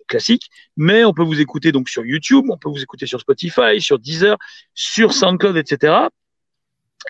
Euh, 0.07 0.17
classique, 0.17 0.49
mais 0.75 1.03
on 1.03 1.13
peut 1.13 1.23
vous 1.23 1.39
écouter 1.41 1.71
donc 1.71 1.89
sur 1.89 2.05
YouTube, 2.05 2.45
on 2.49 2.57
peut 2.57 2.69
vous 2.69 2.81
écouter 2.81 3.05
sur 3.05 3.19
Spotify, 3.19 3.79
sur 3.79 3.99
Deezer, 3.99 4.37
sur 4.73 5.13
SoundCloud, 5.13 5.57
etc. 5.57 5.93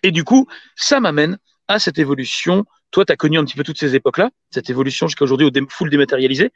Et 0.03 0.11
du 0.11 0.23
coup, 0.23 0.47
ça 0.75 0.99
m'amène 0.99 1.37
à 1.67 1.79
cette 1.79 1.97
évolution. 1.99 2.65
Toi, 2.91 3.05
tu 3.05 3.13
as 3.13 3.15
connu 3.15 3.37
un 3.37 3.45
petit 3.45 3.55
peu 3.55 3.63
toutes 3.63 3.79
ces 3.79 3.95
époques-là, 3.95 4.29
cette 4.51 4.69
évolution 4.69 5.07
jusqu'à 5.07 5.23
aujourd'hui 5.25 5.47
au 5.47 5.49
dé- 5.51 5.61
full 5.69 5.89
dématérialisé. 5.89 6.51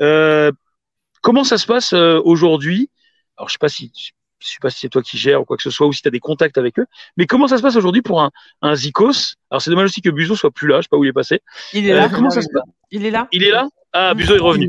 Euh, 0.00 0.50
comment 1.22 1.44
ça 1.44 1.58
se 1.58 1.66
passe 1.66 1.92
euh, 1.92 2.20
aujourd'hui? 2.24 2.90
Alors, 3.36 3.48
je 3.48 3.54
sais 3.54 3.58
pas 3.58 3.68
si 3.68 3.90
je 4.42 4.48
sais 4.48 4.56
pas 4.62 4.70
si 4.70 4.78
c'est 4.80 4.88
toi 4.88 5.02
qui 5.02 5.18
gères 5.18 5.42
ou 5.42 5.44
quoi 5.44 5.58
que 5.58 5.62
ce 5.62 5.70
soit, 5.70 5.86
ou 5.86 5.92
si 5.92 6.00
tu 6.00 6.08
as 6.08 6.10
des 6.10 6.18
contacts 6.18 6.56
avec 6.56 6.78
eux, 6.78 6.86
mais 7.18 7.26
comment 7.26 7.46
ça 7.46 7.58
se 7.58 7.62
passe 7.62 7.76
aujourd'hui 7.76 8.00
pour 8.00 8.22
un, 8.22 8.30
un 8.62 8.74
Zikos? 8.74 9.34
Alors, 9.50 9.60
c'est 9.60 9.68
dommage 9.70 9.86
aussi 9.90 10.00
que 10.00 10.08
Buzo 10.08 10.34
soit 10.34 10.50
plus 10.50 10.66
là, 10.66 10.78
je 10.78 10.82
sais 10.84 10.88
pas 10.90 10.96
où 10.96 11.04
il 11.04 11.08
est 11.08 11.12
passé. 11.12 11.40
Il 11.74 11.86
est 11.86 11.92
Euh, 11.92 11.96
là. 11.96 12.08
comment 12.08 12.30
ça 12.30 12.40
se 12.40 12.48
passe? 12.50 12.62
Il 12.90 13.04
est 13.04 13.10
là. 13.10 13.28
Il 13.32 13.44
est 13.44 13.50
là? 13.50 13.68
Ah, 13.92 14.14
Buzo 14.14 14.34
est 14.36 14.38
revenu. 14.38 14.68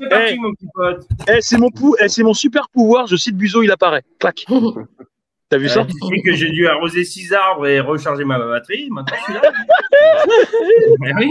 C'est 0.00 0.08
parti, 0.08 0.34
Eh. 0.34 0.38
mon 0.38 0.52
petit 0.54 0.66
pote. 0.74 1.06
Eh, 1.28 1.40
c'est 1.40 1.56
mon, 1.58 1.70
pou- 1.70 1.96
eh, 2.00 2.08
c'est 2.08 2.22
mon 2.22 2.34
super 2.34 2.68
pouvoir, 2.68 3.06
je 3.06 3.16
cite 3.16 3.36
Buzo, 3.36 3.62
il 3.62 3.70
apparaît. 3.70 4.02
Clac. 4.18 4.44
T'as 5.50 5.58
vu 5.58 5.68
ça 5.68 5.84
tu 5.84 5.92
sais 5.92 6.22
que 6.24 6.32
j'ai 6.32 6.50
dû 6.50 6.66
arroser 6.66 7.04
six 7.04 7.32
arbres 7.32 7.66
et 7.66 7.78
recharger 7.78 8.24
ma 8.24 8.38
batterie. 8.38 8.88
Maintenant, 8.90 9.14
je 9.18 9.22
suis 9.24 9.34
là. 9.34 9.52
Mais 11.00 11.12
oui. 11.18 11.30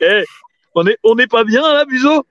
Eh, 0.00 0.24
on 0.74 0.86
est, 0.86 0.96
on 1.02 1.14
n'est 1.14 1.26
pas 1.26 1.42
bien 1.44 1.62
là, 1.62 1.84
Buzo? 1.84 2.24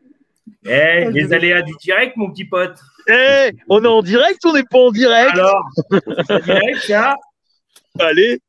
Eh, 0.66 1.10
les 1.12 1.34
aléas 1.34 1.64
du 1.64 1.74
direct, 1.82 2.16
mon 2.18 2.32
petit 2.32 2.46
pote. 2.46 2.78
Eh, 3.10 3.50
on 3.68 3.84
est 3.84 3.88
en 3.88 4.02
direct, 4.04 4.46
on 4.46 4.54
n'est 4.54 4.64
pas 4.64 4.78
en 4.78 4.92
direct? 4.92 5.32
Alors, 5.34 5.64
c'est 6.28 6.44
direct, 6.44 6.78
ça 6.82 7.16
Allez. 8.00 8.40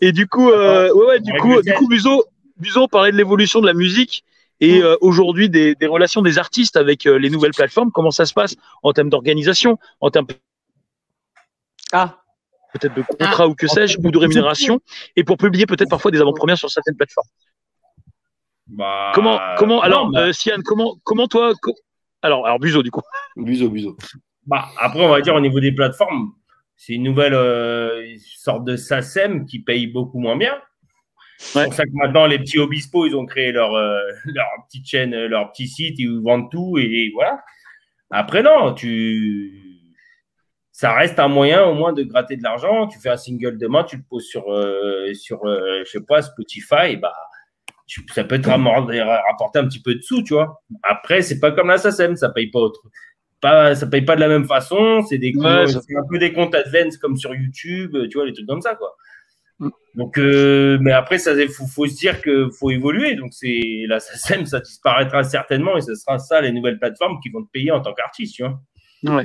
Et 0.00 0.10
du 0.12 0.26
coup, 0.26 0.50
euh, 0.50 0.92
ouais, 0.92 1.06
ouais, 1.06 1.20
du 1.20 1.32
coup, 1.34 1.60
du 1.62 1.72
coup, 1.74 1.86
Buzo, 1.86 2.24
Buzo 2.56 2.88
parlait 2.88 3.12
de 3.12 3.16
l'évolution 3.16 3.60
de 3.60 3.66
la 3.66 3.74
musique 3.74 4.24
et 4.60 4.82
euh, 4.82 4.96
aujourd'hui 5.00 5.48
des, 5.50 5.74
des 5.74 5.86
relations 5.86 6.22
des 6.22 6.38
artistes 6.38 6.76
avec 6.76 7.06
euh, 7.06 7.18
les 7.18 7.30
nouvelles 7.30 7.52
plateformes. 7.52 7.90
Comment 7.92 8.10
ça 8.10 8.26
se 8.26 8.32
passe 8.34 8.56
en 8.82 8.92
termes 8.92 9.08
d'organisation, 9.10 9.78
en 10.00 10.10
termes 10.10 10.26
Ah. 11.92 12.18
peut-être 12.74 12.94
de 12.94 13.02
contrat 13.02 13.48
ou 13.48 13.54
que 13.54 13.66
sais-je, 13.66 13.98
ou 13.98 14.10
de 14.10 14.18
rémunération, 14.18 14.80
et 15.16 15.24
pour 15.24 15.36
publier 15.36 15.66
peut-être 15.66 15.90
parfois 15.90 16.10
des 16.10 16.20
avant-premières 16.20 16.58
sur 16.58 16.70
certaines 16.70 16.96
plateformes. 16.96 17.26
Bah, 18.68 19.10
Comment, 19.14 19.40
comment, 19.58 19.80
alors, 19.82 20.10
bah, 20.10 20.26
euh, 20.26 20.32
Sian, 20.32 20.58
comment, 20.64 20.96
comment 21.02 21.26
toi, 21.26 21.52
co- 21.60 21.74
alors, 22.22 22.46
alors 22.46 22.58
Buzo 22.60 22.82
du 22.82 22.90
coup. 22.92 23.00
Buzo, 23.36 23.68
Buzo. 23.68 23.96
bah, 24.46 24.66
après, 24.78 25.04
on 25.04 25.08
va 25.08 25.20
dire 25.20 25.34
au 25.34 25.40
niveau 25.40 25.58
des 25.58 25.72
plateformes, 25.72 26.32
c'est 26.76 26.92
une 26.92 27.02
nouvelle 27.02 27.34
euh, 27.34 28.14
sorte 28.36 28.64
de 28.64 28.76
SACEM 28.76 29.44
qui 29.46 29.58
paye 29.58 29.86
beaucoup 29.88 30.18
moins 30.20 30.36
bien. 30.36 30.54
C'est 31.42 31.64
pour 31.64 31.74
ça 31.74 31.84
que 31.84 31.90
maintenant, 31.94 32.26
les 32.26 32.38
petits 32.38 32.58
Obispo, 32.58 33.06
ils 33.06 33.16
ont 33.16 33.24
créé 33.26 33.50
leur, 33.50 33.74
euh, 33.74 33.98
leur 34.26 34.46
petite 34.66 34.86
chaîne, 34.86 35.14
euh, 35.14 35.26
leur 35.28 35.50
petit 35.52 35.66
site, 35.68 35.98
ils 35.98 36.20
vendent 36.22 36.50
tout 36.50 36.76
et 36.78 37.10
voilà. 37.14 37.42
Après, 38.10 38.42
non, 38.42 38.74
tu. 38.74 39.66
Ça 40.72 40.94
reste 40.94 41.18
un 41.18 41.28
moyen 41.28 41.64
au 41.64 41.74
moins 41.74 41.92
de 41.92 42.02
gratter 42.02 42.36
de 42.36 42.42
l'argent. 42.42 42.86
Tu 42.86 42.98
fais 42.98 43.10
un 43.10 43.16
single 43.16 43.58
demain, 43.58 43.84
tu 43.84 43.96
le 43.96 44.02
poses 44.08 44.26
sur, 44.26 44.50
euh, 44.52 45.12
sur 45.14 45.44
euh, 45.46 45.82
je 45.84 45.90
sais 45.90 46.00
pas, 46.06 46.22
Spotify, 46.22 46.92
et 46.92 46.96
bah, 46.96 47.12
tu- 47.86 48.04
ça 48.14 48.24
peut 48.24 48.40
te 48.40 48.48
rapporter 48.48 49.58
un 49.58 49.66
petit 49.66 49.82
peu 49.82 49.94
de 49.94 50.00
sous, 50.00 50.22
tu 50.22 50.34
vois. 50.34 50.62
Après, 50.82 51.20
c'est 51.22 51.38
pas 51.38 51.52
comme 51.52 51.68
la 51.68 51.76
SACEM, 51.78 52.16
ça 52.16 52.30
paye 52.30 52.50
pas 52.50 52.60
autre. 52.60 52.80
pas, 53.42 53.74
ça 53.74 53.86
paye 53.86 54.02
pas 54.02 54.16
de 54.16 54.20
la 54.20 54.28
même 54.28 54.46
façon. 54.46 55.02
C'est 55.08 55.18
des, 55.18 55.32
Ouais, 55.34 55.66
c'est 55.66 55.96
un 55.96 56.06
peu 56.10 56.18
des 56.18 56.32
comptes 56.32 56.54
advance 56.54 56.96
comme 56.98 57.16
sur 57.16 57.34
YouTube, 57.34 57.96
tu 58.10 58.16
vois, 58.18 58.26
les 58.26 58.32
trucs 58.32 58.46
comme 58.46 58.60
ça, 58.62 58.74
quoi. 58.74 58.94
Donc, 59.94 60.18
euh, 60.18 60.78
mais 60.80 60.92
après, 60.92 61.18
ça, 61.18 61.32
faut, 61.48 61.66
faut 61.66 61.86
se 61.86 61.96
dire 61.96 62.22
que 62.22 62.48
faut 62.50 62.70
évoluer. 62.70 63.16
Donc, 63.16 63.32
c'est 63.32 63.84
la 63.88 64.00
SACEM, 64.00 64.46
ça 64.46 64.60
disparaîtra 64.60 65.24
certainement 65.24 65.76
et 65.76 65.80
ce 65.80 65.94
sera 65.94 66.18
ça 66.18 66.40
les 66.40 66.52
nouvelles 66.52 66.78
plateformes 66.78 67.18
qui 67.22 67.28
vont 67.28 67.42
te 67.42 67.50
payer 67.50 67.72
en 67.72 67.80
tant 67.80 67.92
qu'artiste, 67.92 68.36
tu 68.36 68.42
vois. 68.42 68.60
Ouais. 69.02 69.24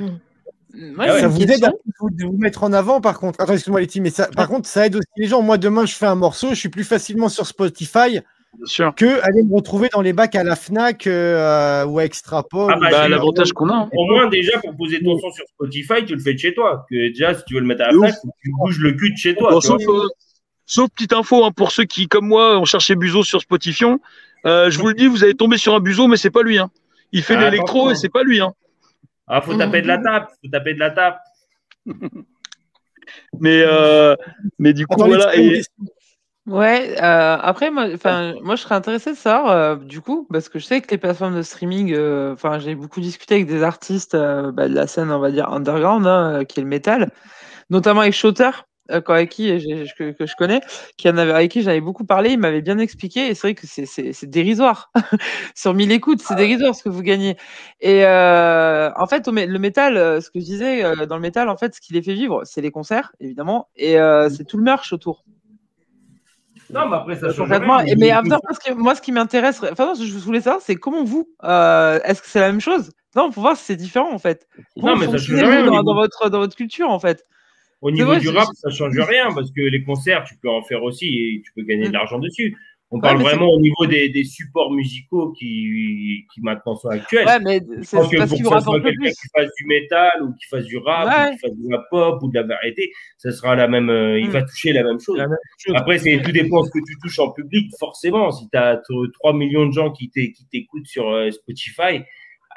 Moi, 0.74 1.06
ouais. 1.06 1.12
j'ai 1.14 1.20
ça 1.20 1.28
vous 1.28 1.42
aide 1.42 1.64
à 1.64 1.70
vous, 2.00 2.10
de 2.10 2.24
vous 2.24 2.36
mettre 2.36 2.64
en 2.64 2.72
avant, 2.72 3.00
par 3.00 3.18
contre. 3.18 3.40
Attends, 3.40 3.52
excuse-moi, 3.54 3.80
Letty, 3.80 4.00
mais 4.00 4.10
ça, 4.10 4.28
par 4.34 4.48
contre, 4.48 4.68
ça 4.68 4.86
aide 4.86 4.96
aussi 4.96 5.06
les 5.16 5.26
gens. 5.26 5.40
Moi, 5.40 5.56
demain, 5.56 5.86
je 5.86 5.94
fais 5.94 6.06
un 6.06 6.16
morceau, 6.16 6.50
je 6.50 6.54
suis 6.56 6.68
plus 6.68 6.84
facilement 6.84 7.28
sur 7.28 7.46
Spotify 7.46 8.20
sûr. 8.64 8.94
que 8.94 9.20
aller 9.22 9.42
me 9.42 9.54
retrouver 9.54 9.88
dans 9.92 10.00
les 10.00 10.12
bacs 10.12 10.34
à 10.34 10.44
la 10.44 10.56
Fnac 10.56 11.06
euh, 11.06 11.84
ou 11.86 11.98
à 11.98 12.04
Extrapol. 12.04 12.72
Ah 12.74 12.78
bah, 12.80 12.88
Bah, 12.90 13.08
l'avantage 13.08 13.52
qu'on 13.52 13.68
a. 13.68 13.74
hein. 13.74 13.90
Au 13.96 14.06
moins, 14.06 14.28
déjà, 14.28 14.58
pour 14.60 14.76
poser 14.76 15.02
ton 15.02 15.18
son 15.18 15.30
sur 15.30 15.44
Spotify, 15.46 16.04
tu 16.06 16.14
le 16.14 16.20
fais 16.20 16.34
de 16.34 16.38
chez 16.38 16.54
toi. 16.54 16.84
Que 16.90 17.08
déjà, 17.08 17.34
si 17.34 17.44
tu 17.46 17.54
veux 17.54 17.60
le 17.60 17.66
mettre 17.66 17.82
à 17.82 17.86
la 17.86 17.92
Fnac, 17.92 18.14
tu 18.42 18.50
bouges 18.58 18.78
le 18.78 18.92
cul 18.92 19.12
de 19.12 19.16
chez 19.16 19.34
toi. 19.34 19.52
Bon, 19.52 19.60
sauf, 19.60 19.82
euh, 19.88 20.08
sauf 20.66 20.90
petite 20.90 21.12
info 21.12 21.44
hein, 21.44 21.52
pour 21.52 21.70
ceux 21.72 21.84
qui, 21.84 22.08
comme 22.08 22.26
moi, 22.26 22.58
ont 22.58 22.64
cherché 22.64 22.94
Buzo 22.94 23.22
sur 23.22 23.40
Spotify. 23.40 23.84
Euh, 24.44 24.70
je 24.70 24.78
vous 24.78 24.88
le 24.88 24.94
dis, 24.94 25.06
vous 25.06 25.24
allez 25.24 25.34
tomber 25.34 25.56
sur 25.56 25.74
un 25.74 25.80
Buzo, 25.80 26.06
mais 26.06 26.16
c'est 26.16 26.30
pas 26.30 26.42
lui. 26.42 26.58
Hein. 26.58 26.70
Il 27.12 27.22
fait 27.22 27.36
Ah, 27.36 27.48
l'électro 27.48 27.90
et 27.90 27.94
c'est 27.94 28.08
pas 28.08 28.22
lui. 28.22 28.40
Hein. 28.40 28.52
Ah, 29.26 29.40
faut 29.40 29.56
taper 29.56 29.82
de 29.82 29.88
la 29.88 29.98
tape. 30.02 30.30
Faut 30.44 30.50
taper 30.50 30.74
de 30.74 30.78
la 30.78 30.90
tape. 30.90 31.20
Mais, 33.38 33.62
euh, 33.64 34.16
mais 34.58 34.72
du 34.72 34.86
coup, 34.86 34.94
Attends, 34.94 35.06
voilà. 35.06 35.36
Et. 35.36 35.62
Ouais, 36.46 36.94
euh, 37.02 37.36
après, 37.40 37.72
moi, 37.72 37.88
enfin, 37.92 38.34
moi, 38.40 38.54
je 38.54 38.62
serais 38.62 38.76
intéressée 38.76 39.10
de 39.12 39.16
savoir, 39.16 39.50
euh, 39.50 39.76
du 39.76 40.00
coup, 40.00 40.28
parce 40.32 40.48
que 40.48 40.60
je 40.60 40.64
sais 40.64 40.80
que 40.80 40.88
les 40.92 40.98
plateformes 40.98 41.34
de 41.34 41.42
streaming, 41.42 41.92
euh, 41.92 42.34
enfin, 42.34 42.60
j'ai 42.60 42.76
beaucoup 42.76 43.00
discuté 43.00 43.34
avec 43.34 43.46
des 43.48 43.64
artistes 43.64 44.14
euh, 44.14 44.52
bah, 44.52 44.68
de 44.68 44.74
la 44.74 44.86
scène, 44.86 45.10
on 45.10 45.18
va 45.18 45.32
dire, 45.32 45.52
underground, 45.52 46.06
hein, 46.06 46.44
qui 46.44 46.60
est 46.60 46.62
le 46.62 46.68
métal, 46.68 47.10
notamment 47.68 48.02
avec 48.02 48.14
Shooter, 48.14 48.50
euh, 48.90 49.26
qui 49.26 49.58
j'ai- 49.60 49.86
que, 49.96 50.12
que 50.12 50.26
je 50.26 50.34
connais, 50.36 50.60
qui 50.96 51.08
en 51.08 51.16
avait, 51.16 51.32
avec 51.32 51.50
qui 51.50 51.62
j'avais 51.62 51.80
beaucoup 51.80 52.04
parlé, 52.04 52.30
il 52.30 52.38
m'avait 52.38 52.62
bien 52.62 52.78
expliqué, 52.78 53.28
et 53.28 53.34
c'est 53.34 53.48
vrai 53.48 53.54
que 53.54 53.66
c'est- 53.66 54.26
dérisoire. 54.26 54.90
Sur 55.54 55.74
1000 55.74 55.92
écoutes, 55.92 56.22
c'est 56.22 56.34
dérisoire 56.36 56.74
ce 56.74 56.82
que 56.82 56.88
vous 56.88 57.02
gagnez. 57.02 57.36
Et 57.80 58.04
euh, 58.04 58.90
en 58.96 59.06
fait, 59.06 59.26
le 59.28 59.58
métal, 59.58 59.96
euh, 59.96 60.20
ce 60.20 60.30
que 60.30 60.40
je 60.40 60.44
disais, 60.44 60.84
euh, 60.84 61.06
dans 61.06 61.16
le 61.16 61.22
métal, 61.22 61.48
en 61.48 61.56
fait, 61.56 61.74
ce 61.74 61.80
qui 61.80 61.92
les 61.92 62.02
fait 62.02 62.14
vivre, 62.14 62.42
c'est 62.44 62.60
les 62.60 62.70
concerts, 62.70 63.12
évidemment, 63.20 63.68
et 63.76 63.98
euh, 63.98 64.28
c'est 64.28 64.44
tout 64.44 64.56
le 64.56 64.64
merch 64.64 64.92
autour. 64.92 65.24
Non, 66.70 66.88
mais 66.88 66.96
après, 66.96 67.16
ça 67.16 67.32
change 67.32 67.50
rien. 67.50 67.60
mais 67.98 68.12
en 68.12 68.22
même 68.22 68.30
temps, 68.30 68.40
parce 68.46 68.58
que 68.58 68.72
moi, 68.72 68.94
ce 68.94 69.00
qui 69.00 69.12
m'intéresse, 69.12 69.62
enfin, 69.70 69.86
non, 69.86 69.94
ce 69.94 70.00
que 70.00 70.06
je 70.06 70.18
voulais 70.18 70.40
savoir, 70.40 70.62
c'est 70.62 70.76
comment 70.76 71.04
vous, 71.04 71.28
euh, 71.44 72.00
est-ce 72.04 72.22
que 72.22 72.28
c'est 72.28 72.40
la 72.40 72.48
même 72.50 72.60
chose? 72.60 72.90
Non, 73.14 73.30
pour 73.30 73.42
voir 73.42 73.56
si 73.56 73.64
c'est 73.64 73.76
différent 73.76 74.12
en 74.12 74.18
fait. 74.18 74.46
Comment 74.74 74.94
Non, 74.94 75.00
mais 75.00 75.06
ça 75.06 75.16
change 75.18 75.42
rien 75.42 75.64
dans, 75.64 75.82
dans 75.82 75.94
votre, 75.94 76.28
dans 76.28 76.38
votre 76.38 76.56
culture 76.56 76.90
en 76.90 76.98
fait? 76.98 77.24
Au 77.86 77.90
niveau 77.92 78.08
vrai, 78.08 78.20
du 78.20 78.28
rap, 78.30 78.48
ça 78.54 78.70
change 78.70 78.98
rien 78.98 79.32
parce 79.34 79.50
que 79.52 79.60
les 79.60 79.82
concerts, 79.84 80.24
tu 80.24 80.34
peux 80.42 80.48
en 80.50 80.62
faire 80.62 80.82
aussi 80.82 81.06
et 81.06 81.42
tu 81.44 81.52
peux 81.54 81.62
gagner 81.62 81.86
de 81.88 81.92
l'argent 81.92 82.18
dessus. 82.18 82.56
On 82.92 82.96
Ouais, 82.98 83.02
parle 83.02 83.20
vraiment 83.20 83.48
au 83.48 83.58
niveau 83.60 83.84
des, 83.86 84.08
des 84.10 84.22
supports 84.22 84.70
musicaux 84.72 85.32
qui, 85.32 86.24
qui 86.32 86.40
maintenant 86.40 86.76
sont 86.76 86.88
actuels. 86.88 87.26
Ouais, 87.26 87.40
mais 87.40 87.60
c'est 87.82 87.96
que 87.96 88.16
parce 88.16 88.30
pour 88.30 88.38
que 88.38 88.44
vous 88.44 88.48
ça 88.50 88.60
soit 88.60 88.72
rapportent 88.74 88.76
le 88.84 88.90
quelqu'un 88.92 89.10
qui 89.10 89.28
fasse 89.36 89.50
du 89.58 89.66
métal 89.66 90.22
ou 90.22 90.32
qui 90.34 90.46
fasse 90.48 90.64
du 90.66 90.76
rap 90.78 91.06
Ouais. 91.08 91.30
ou 91.30 91.34
qui 91.34 91.38
fasse 91.40 91.56
de 91.58 91.70
la 91.70 91.78
pop 91.90 92.22
ou 92.22 92.28
de 92.30 92.34
la 92.38 92.44
variété, 92.44 92.92
ça 93.18 93.32
sera 93.32 93.56
la 93.56 93.66
même, 93.66 93.90
euh, 93.90 94.20
il 94.20 94.28
Mm. 94.28 94.30
va 94.30 94.42
toucher 94.42 94.72
la 94.72 94.84
même 94.84 95.00
chose. 95.00 95.20
Après, 95.74 95.98
c'est 95.98 96.22
tout 96.22 96.30
dépend 96.32 96.60
de 96.62 96.66
ce 96.66 96.70
que 96.70 96.78
tu 96.86 96.96
touches 97.02 97.18
en 97.18 97.30
public, 97.32 97.72
forcément. 97.78 98.30
Si 98.30 98.48
tu 98.50 98.56
as 98.56 98.80
3 99.14 99.32
millions 99.32 99.66
de 99.66 99.72
gens 99.72 99.90
qui 99.90 100.08
t'écoutent 100.08 100.86
sur 100.86 101.08
euh, 101.10 101.30
Spotify, 101.32 102.02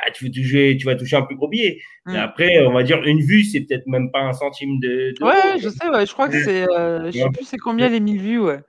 ah, 0.06 0.12
tu, 0.12 0.26
vas 0.26 0.32
toucher, 0.32 0.78
tu 0.80 0.86
vas 0.86 0.96
toucher 0.96 1.16
un 1.18 1.24
plus 1.24 1.36
gros 1.36 1.48
billet. 1.48 1.80
Mm. 2.06 2.14
Mais 2.14 2.20
après, 2.20 2.66
on 2.66 2.74
va 2.74 2.84
dire 2.84 3.04
une 3.04 3.22
vue, 3.22 3.44
c'est 3.44 3.62
peut-être 3.62 3.88
même 3.88 4.12
pas 4.12 4.22
un 4.22 4.34
centime 4.34 4.80
de. 4.80 5.14
Ouais, 5.22 5.60
je 5.60 5.70
sais, 5.70 5.90
ouais, 5.90 6.06
je 6.06 6.14
crois 6.14 6.30
que 6.30 6.42
c'est, 6.44 6.70
euh, 6.70 7.12
je 7.12 7.18
sais 7.20 7.30
plus 7.34 7.46
c'est 7.46 7.58
combien 7.58 7.90
les 7.90 8.00
1000 8.00 8.22
vues, 8.22 8.40
ouais. 8.40 8.60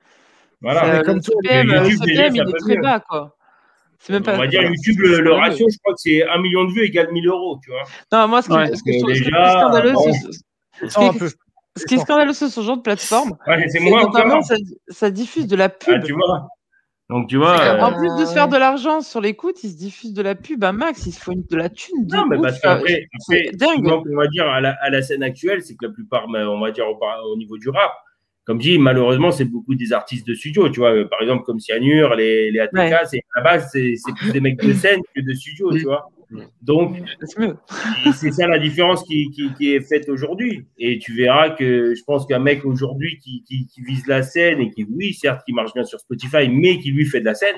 Voilà. 0.61 0.85
Euh, 0.85 0.99
le 0.99 1.05
comme 1.05 1.21
toi, 1.21 1.35
CPM, 1.43 1.67
le 1.69 1.89
YouTube, 1.89 2.07
déjà, 2.07 2.25
CPM, 2.25 2.37
il 2.37 2.41
est 2.51 2.59
très 2.59 2.77
bas 2.77 3.01
quoi. 3.01 3.37
C'est 3.99 4.13
même 4.13 4.23
pas. 4.23 4.35
On 4.35 4.39
va 4.39 4.47
dire 4.47 4.63
YouTube, 4.63 4.99
le, 4.99 5.21
le 5.21 5.33
ratio, 5.33 5.67
je 5.71 5.77
crois 5.79 5.95
que 5.95 6.01
c'est 6.01 6.27
1 6.27 6.39
million 6.41 6.65
de 6.65 6.73
vues 6.73 6.85
égale 6.85 7.13
1000 7.13 7.27
euros, 7.29 7.59
tu 7.63 7.71
vois. 7.71 7.83
Non, 8.13 8.29
moi, 8.29 8.43
ce, 8.43 8.49
qui, 8.49 8.55
Ouais. 8.55 8.67
ce 8.75 8.83
que 8.83 8.93
je 9.15 9.31
trouve 9.31 9.61
scandaleux, 9.61 9.93
bon. 9.93 10.13
c'est- 10.13 10.89
ce 10.89 10.99
qui 10.99 11.05
est- 11.05 11.19
peu. 11.19 11.29
ce 11.77 11.85
qui 11.85 11.95
est 11.95 11.99
scandaleux 11.99 12.33
sur 12.33 12.49
ce 12.49 12.61
genre 12.63 12.79
de 12.79 12.83
plateforme, 12.83 13.37
Ouais, 13.47 13.67
c'est 13.69 13.79
ça, 13.79 14.55
ça 14.89 15.11
diffuse 15.11 15.47
de 15.47 15.57
la 15.57 15.69
pub. 15.69 15.95
Ah, 16.03 16.05
tu 16.05 16.13
vois. 16.15 16.49
Donc, 17.11 17.29
tu 17.29 17.37
vois. 17.37 17.59
Que, 17.59 17.63
euh, 17.65 17.81
En 17.81 17.93
plus 17.99 18.09
de 18.21 18.25
se 18.25 18.33
faire 18.33 18.49
de 18.49 18.57
l'argent 18.57 19.01
sur 19.01 19.21
l'écoute, 19.21 19.63
ils 19.65 19.71
se 19.71 19.77
diffusent 19.77 20.15
de 20.15 20.23
la 20.23 20.35
pub 20.35 20.63
à 20.65 20.73
max, 20.73 21.07
ils 21.07 21.13
se 21.13 21.21
font 21.21 21.33
de 21.35 21.57
la 21.57 21.69
thune 21.69 22.07
de 22.07 22.15
Non, 22.17 22.27
mais 22.27 22.39
parce 22.41 22.57
euh, 22.59 22.61
qu'après, 22.63 23.07
manque, 23.83 24.07
on 24.11 24.17
va 24.17 24.27
dire, 24.29 24.49
à 24.49 24.61
la, 24.61 24.71
à 24.81 24.91
la 24.91 25.03
scène 25.03 25.23
actuelle, 25.23 25.61
c'est 25.63 25.75
que 25.75 25.87
la 25.87 25.93
plupart, 25.93 26.29
mais 26.29 26.39
on 26.43 26.61
va 26.61 26.71
dire, 26.71 26.89
au, 26.89 26.95
par- 26.97 27.21
au 27.27 27.37
niveau 27.37 27.59
du 27.59 27.69
rap, 27.69 27.93
comme 28.45 28.59
dit, 28.59 28.79
malheureusement, 28.79 29.31
c'est 29.33 29.45
beaucoup 29.45 29.75
des 29.75 29.93
artistes 29.93 30.27
de 30.27 30.35
studio, 30.35 30.69
tu 30.71 30.81
vois. 30.81 30.93
Euh, 30.95 31.05
Par 31.09 31.21
exemple, 31.21 31.45
comme 31.45 31.59
Cyanure, 31.61 32.15
les, 32.15 32.51
les 32.51 32.61
ATK, 32.61 32.75
Ouais. 32.75 32.93
à 32.95 33.03
la 33.37 33.43
base, 33.43 33.69
c'est, 33.73 33.95
c'est 33.97 34.15
plus 34.15 34.33
des 34.33 34.41
mecs 34.41 34.61
de 34.63 34.73
scène 34.73 35.01
que 35.15 35.21
de 35.21 35.33
studio, 35.35 35.73
tu 35.73 35.83
vois. 35.85 36.09
Donc, 36.63 36.97
et 38.07 38.13
c'est 38.13 38.31
ça 38.33 38.47
la 38.47 38.59
différence 38.59 39.03
qui, 39.05 39.31
qui, 39.31 39.53
qui 39.55 39.75
est 39.75 39.81
faite 39.81 40.09
aujourd'hui. 40.09 40.67
Et 40.79 40.99
tu 40.99 41.15
verras 41.15 41.51
que 41.51 41.95
je 41.95 42.03
pense 42.05 42.27
qu'un 42.27 42.39
mec 42.39 42.65
aujourd'hui 42.65 43.19
qui, 43.19 43.43
qui, 43.45 43.67
qui 43.67 43.83
vise 43.83 44.07
la 44.07 44.23
scène 44.23 44.61
et 44.61 44.71
qui, 44.71 44.85
oui, 44.85 45.15
certes, 45.15 45.43
qui 45.45 45.53
marche 45.53 45.73
bien 45.75 45.85
sur 45.85 45.99
Spotify, 46.01 46.49
mais 46.49 46.79
qui 46.79 46.91
lui 46.93 47.05
fait 47.07 47.21
de 47.21 47.25
la 47.27 47.35
scène, 47.35 47.57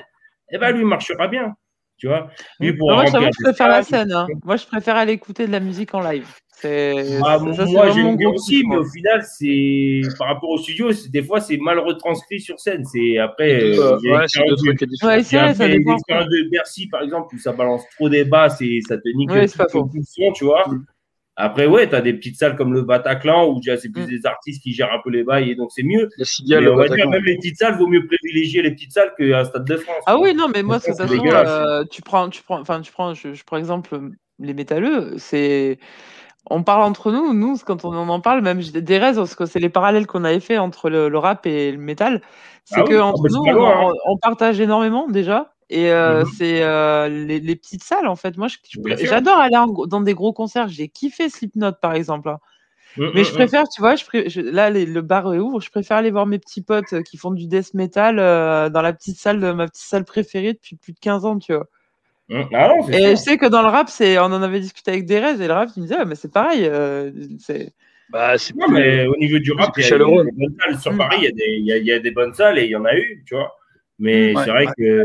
eh 0.51 0.57
ben, 0.57 0.71
lui 0.71 0.85
marchera 0.85 1.27
bien. 1.27 1.53
Tu 1.97 2.07
vois? 2.07 2.29
Lui 2.59 2.73
pourra 2.75 2.95
moi, 2.95 3.05
je 3.05 3.43
préfère 3.43 3.67
la 3.67 3.83
scène. 3.83 4.11
hein. 4.11 4.27
Moi, 4.43 4.57
je 4.57 4.65
préfère 4.65 4.95
aller 4.95 5.13
écouter 5.13 5.45
de 5.47 5.51
la 5.51 5.59
musique 5.59 5.93
en 5.93 6.01
live. 6.01 6.27
C'est, 6.61 7.03
Ah, 7.25 7.39
ça, 7.39 7.65
moi, 7.65 7.89
j'aime 7.89 8.15
bien 8.15 8.29
aussi, 8.29 8.63
mais 8.67 8.77
au 8.77 8.85
final, 8.85 9.23
c'est 9.23 10.01
par 10.17 10.27
rapport 10.29 10.49
au 10.49 10.57
studio, 10.57 10.89
des 11.09 11.21
fois, 11.23 11.41
c'est 11.41 11.57
mal 11.57 11.79
retranscrit 11.79 12.39
sur 12.39 12.59
scène. 12.59 12.85
C'est 12.85 13.17
après, 13.17 13.61
Euh, 13.61 13.97
ouais, 13.99 14.25
c'est 14.27 14.45
deux 14.47 14.55
trucs. 14.55 14.81
Ouais, 15.03 15.23
c'est 15.23 15.37
vrai, 15.37 15.49
un 15.49 15.53
ça 15.53 15.67
peu 15.67 15.73
dépend. 15.77 15.95
de 15.95 16.49
Bercy, 16.49 16.87
par 16.87 17.01
exemple, 17.01 17.35
où 17.35 17.39
ça 17.39 17.51
balance 17.51 17.83
trop 17.97 18.09
des 18.09 18.23
basses 18.23 18.61
et 18.61 18.79
ça 18.87 18.97
te 18.97 19.09
nique 19.09 19.29
Ouais, 19.29 19.47
tout, 19.47 19.57
pas 19.57 19.65
le 19.73 20.03
son, 20.03 20.31
tu 20.33 20.45
vois. 20.45 20.63
Après, 21.35 21.65
ouais, 21.65 21.89
t'as 21.89 22.01
des 22.01 22.13
petites 22.13 22.37
salles 22.37 22.55
comme 22.55 22.73
le 22.73 22.83
Bataclan 22.83 23.47
où 23.49 23.55
déjà 23.55 23.75
c'est 23.75 23.89
Mm. 23.89 23.93
plus 23.93 24.05
des 24.07 24.25
artistes 24.27 24.61
qui 24.61 24.71
gèrent 24.71 24.93
un 24.93 24.99
peu 25.03 25.09
les 25.09 25.23
bails 25.23 25.49
et 25.49 25.55
donc 25.55 25.71
c'est 25.71 25.81
mieux. 25.81 26.07
Cigale, 26.21 26.59
Mais 26.59 26.65
le 26.67 26.73
on 26.73 26.75
va 26.77 26.87
dire, 26.87 27.09
même 27.09 27.23
les 27.23 27.37
petites 27.37 27.57
salles, 27.57 27.75
vaut 27.77 27.87
mieux 27.87 28.05
privilégier 28.05 28.61
les 28.61 28.69
petites 28.71 28.91
salles 28.91 29.13
qu'un 29.17 29.43
stade 29.43 29.65
de 29.65 29.77
France. 29.77 30.03
Ah 30.05 30.19
oui, 30.19 30.35
non, 30.35 30.47
mais 30.53 30.61
moi, 30.61 30.77
de 30.77 30.83
Ça, 30.83 30.89
toute 30.91 30.97
c'est 30.97 31.07
façon, 31.07 31.25
euh, 31.25 31.83
tu 31.89 32.01
prends, 32.03 32.29
tu 32.29 32.43
prends, 32.43 32.59
enfin, 32.61 32.81
tu 32.81 32.91
prends, 32.91 33.15
je, 33.15 33.33
je 33.33 33.43
prends 33.43 33.57
exemple 33.57 33.99
les 34.39 34.53
métalleux, 34.53 35.15
c'est, 35.17 35.79
on 36.49 36.63
parle 36.63 36.83
entre 36.83 37.11
nous, 37.11 37.33
nous, 37.33 37.57
quand 37.65 37.85
on 37.85 37.93
en 37.95 38.19
parle, 38.21 38.41
même 38.41 38.61
des 38.61 38.97
raisons, 38.97 39.21
parce 39.21 39.35
que 39.35 39.45
c'est 39.45 39.59
les 39.59 39.69
parallèles 39.69 40.07
qu'on 40.07 40.23
avait 40.23 40.39
fait 40.41 40.57
entre 40.57 40.89
le, 40.89 41.09
le 41.09 41.17
rap 41.17 41.45
et 41.45 41.71
le 41.71 41.77
métal, 41.77 42.21
c'est 42.65 42.81
Ah 42.81 42.83
que 42.83 42.93
oui, 42.93 42.99
ah 42.99 43.03
entre 43.03 43.23
bah, 43.23 43.29
nous, 43.31 43.43
on, 43.45 43.65
hein. 43.67 43.89
on- 43.89 43.93
on 44.13 44.17
partage 44.17 44.59
énormément 44.59 45.07
déjà. 45.07 45.53
Et 45.69 45.91
euh, 45.91 46.23
Mhm. 46.23 46.31
c'est 46.37 46.61
euh, 46.63 47.07
les, 47.09 47.39
les 47.39 47.55
petites 47.55 47.83
salles, 47.83 48.07
en 48.07 48.15
fait. 48.15 48.37
Moi, 48.37 48.47
j'adore 49.01 49.37
aller 49.39 49.55
en- 49.57 49.87
dans 49.87 50.01
des 50.01 50.13
gros 50.13 50.33
concerts. 50.33 50.67
J'ai 50.67 50.89
kiffé 50.89 51.29
Slipknot, 51.29 51.71
par 51.81 51.93
exemple. 51.93 52.29
hein. 52.29 52.39
Mm, 52.97 53.03
Mais 53.13 53.21
mm, 53.21 53.25
je 53.25 53.31
mm. 53.31 53.35
préfère, 53.35 53.63
tu 53.69 53.81
vois, 53.81 53.95
je 53.95 54.05
pré- 54.05 54.29
je- 54.29 54.41
là, 54.41 54.69
les- 54.69 54.85
le 54.85 55.01
bar 55.01 55.25
ouvre, 55.27 55.61
je 55.61 55.71
préfère 55.71 55.97
aller 55.97 56.11
voir 56.11 56.25
mes 56.27 56.39
petits 56.39 56.61
potes 56.61 56.93
euh, 56.93 57.01
qui 57.03 57.17
font 57.17 57.31
du 57.31 57.47
death 57.47 57.73
metal 57.73 58.19
euh, 58.19 58.69
dans 58.69 58.81
la 58.81 58.93
petite 58.93 59.17
salle, 59.19 59.39
de 59.39 59.51
ma 59.51 59.67
petite 59.67 59.85
salle 59.85 60.05
préférée 60.05 60.53
depuis 60.53 60.75
plus 60.75 60.93
de 60.93 60.99
15 60.99 61.25
ans, 61.25 61.39
tu 61.39 61.53
vois. 61.53 61.67
Mm. 62.29 62.41
Ah 62.53 62.67
non, 62.69 62.89
Et 62.89 63.11
je 63.11 63.15
sais 63.15 63.37
que 63.37 63.45
dans 63.45 63.61
le 63.61 63.67
rap, 63.67 63.89
c'est, 63.89 64.17
on 64.17 64.23
en 64.23 64.41
avait 64.41 64.59
discuté 64.61 64.91
avec 64.91 65.05
Derez, 65.05 65.41
et 65.43 65.47
le 65.47 65.53
rap, 65.53 65.69
il 65.75 65.81
me 65.81 65.87
disait, 65.87 65.97
Ah, 65.99 66.05
mais 66.05 66.15
c'est 66.15 66.31
pareil, 66.31 66.65
euh, 66.65 67.11
c'est... 67.39 67.73
Bah, 68.09 68.37
c'est 68.37 68.55
Non, 68.55 68.67
mais 68.69 69.05
au 69.07 69.15
niveau 69.17 69.39
du 69.39 69.51
rap, 69.53 69.71
il 69.77 69.81
y, 69.81 69.85
a- 69.91 69.97
des 69.97 70.03
bonnes 70.03 70.55
salles. 70.59 70.79
Sur 70.79 70.93
Mm. 70.93 70.97
Paris, 70.97 71.17
il 71.19 71.23
y, 71.23 71.27
a 71.27 71.31
des, 71.31 71.45
il, 71.59 71.65
y 71.65 71.71
a, 71.73 71.77
il 71.77 71.85
y 71.85 71.91
a 71.91 71.99
des 71.99 72.11
bonnes 72.11 72.33
salles 72.33 72.59
et 72.59 72.63
il 72.65 72.69
y 72.69 72.75
en 72.75 72.85
a 72.85 72.95
eu, 72.95 73.23
tu 73.25 73.35
vois. 73.35 73.51
Mais 73.99 74.33
Mm. 74.33 74.37
c'est 74.43 74.49
vrai 74.51 74.65
que 74.77 75.03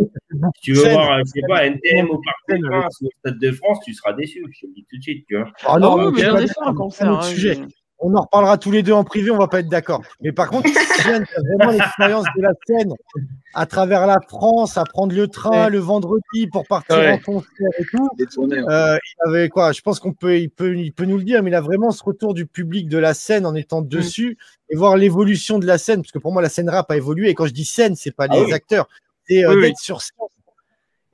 si 0.57 0.61
tu 0.61 0.73
veux 0.73 0.82
Scène. 0.82 0.93
voir, 0.93 1.19
je 1.20 1.24
sais 1.24 1.40
pas, 1.49 1.65
NTM 1.66 2.11
au 2.11 2.19
Parc 2.20 2.36
des 2.49 2.61
Princes 2.61 3.01
ou 3.01 3.07
au 3.07 3.11
Stade 3.20 3.39
de 3.39 3.53
France, 3.53 3.78
tu 3.85 3.95
seras 3.95 4.12
déçu, 4.12 4.45
je 4.51 4.61
te 4.61 4.66
le 4.66 4.73
dis 4.74 4.86
tout 4.90 4.97
de 4.99 5.03
suite, 5.03 5.27
tu 5.28 5.36
vois. 5.36 5.51
Ah 5.65 5.73
Ah 5.74 5.78
non, 5.78 5.97
oui, 5.97 6.05
on 6.07 6.12
mais 6.12 6.23
d'accord, 6.23 6.43
c'est 6.47 6.74
concert. 6.74 7.07
un 7.09 7.12
autre 7.12 7.24
hein, 7.24 7.28
sujet. 7.31 7.59
On 8.00 8.14
en 8.14 8.22
reparlera 8.22 8.58
tous 8.58 8.70
les 8.70 8.82
deux 8.84 8.92
en 8.92 9.02
privé, 9.02 9.30
on 9.32 9.38
va 9.38 9.48
pas 9.48 9.58
être 9.60 9.68
d'accord. 9.68 10.02
Mais 10.20 10.30
par 10.30 10.48
contre, 10.50 10.68
Yann, 11.08 11.24
tu 11.26 11.34
as 11.36 11.42
vraiment 11.42 11.72
l'expérience 11.72 12.26
de 12.36 12.42
la 12.42 12.52
scène 12.66 12.92
à 13.54 13.66
travers 13.66 14.06
la 14.06 14.18
France, 14.28 14.76
à 14.78 14.84
prendre 14.84 15.14
le 15.16 15.26
train 15.26 15.64
Ouais. 15.64 15.70
le 15.70 15.78
vendredi 15.78 16.46
pour 16.52 16.64
partir 16.66 16.96
Ouais. 16.96 17.12
en 17.12 17.18
concert 17.18 17.68
et 17.78 17.84
tout. 17.84 18.08
ouais. 18.46 18.58
Euh, 18.68 18.96
il 18.96 19.28
avait 19.28 19.48
quoi 19.48 19.72
Je 19.72 19.80
pense 19.80 19.98
qu'on 19.98 20.12
peut, 20.12 20.38
il 20.38 20.48
peut, 20.48 20.76
il 20.76 20.92
peut 20.92 21.06
nous 21.06 21.16
le 21.18 21.24
dire, 21.24 21.42
mais 21.42 21.50
il 21.50 21.54
a 21.54 21.60
vraiment 21.60 21.90
ce 21.90 22.04
retour 22.04 22.34
du 22.34 22.46
public 22.46 22.88
de 22.88 22.98
la 22.98 23.14
scène 23.14 23.44
en 23.46 23.54
étant 23.56 23.82
dessus 23.82 24.38
et 24.70 24.76
voir 24.76 24.96
l'évolution 24.96 25.58
de 25.58 25.66
la 25.66 25.78
scène, 25.78 26.02
parce 26.02 26.12
que 26.12 26.18
pour 26.20 26.32
moi 26.32 26.40
la 26.40 26.48
scène 26.50 26.68
rap 26.70 26.88
a 26.92 26.96
évolué. 26.96 27.30
Et 27.30 27.34
quand 27.34 27.46
je 27.46 27.52
dis 27.52 27.64
scène, 27.64 27.96
c'est 27.96 28.14
pas 28.14 28.26
Ah 28.30 28.36
les 28.36 28.44
oui. 28.44 28.52
acteurs, 28.52 28.88
c'est 29.28 29.44
euh, 29.44 29.50
Oui, 29.50 29.56
oui. 29.56 29.62
d'être 29.62 29.78
sur 29.78 30.02
scène. 30.02 30.14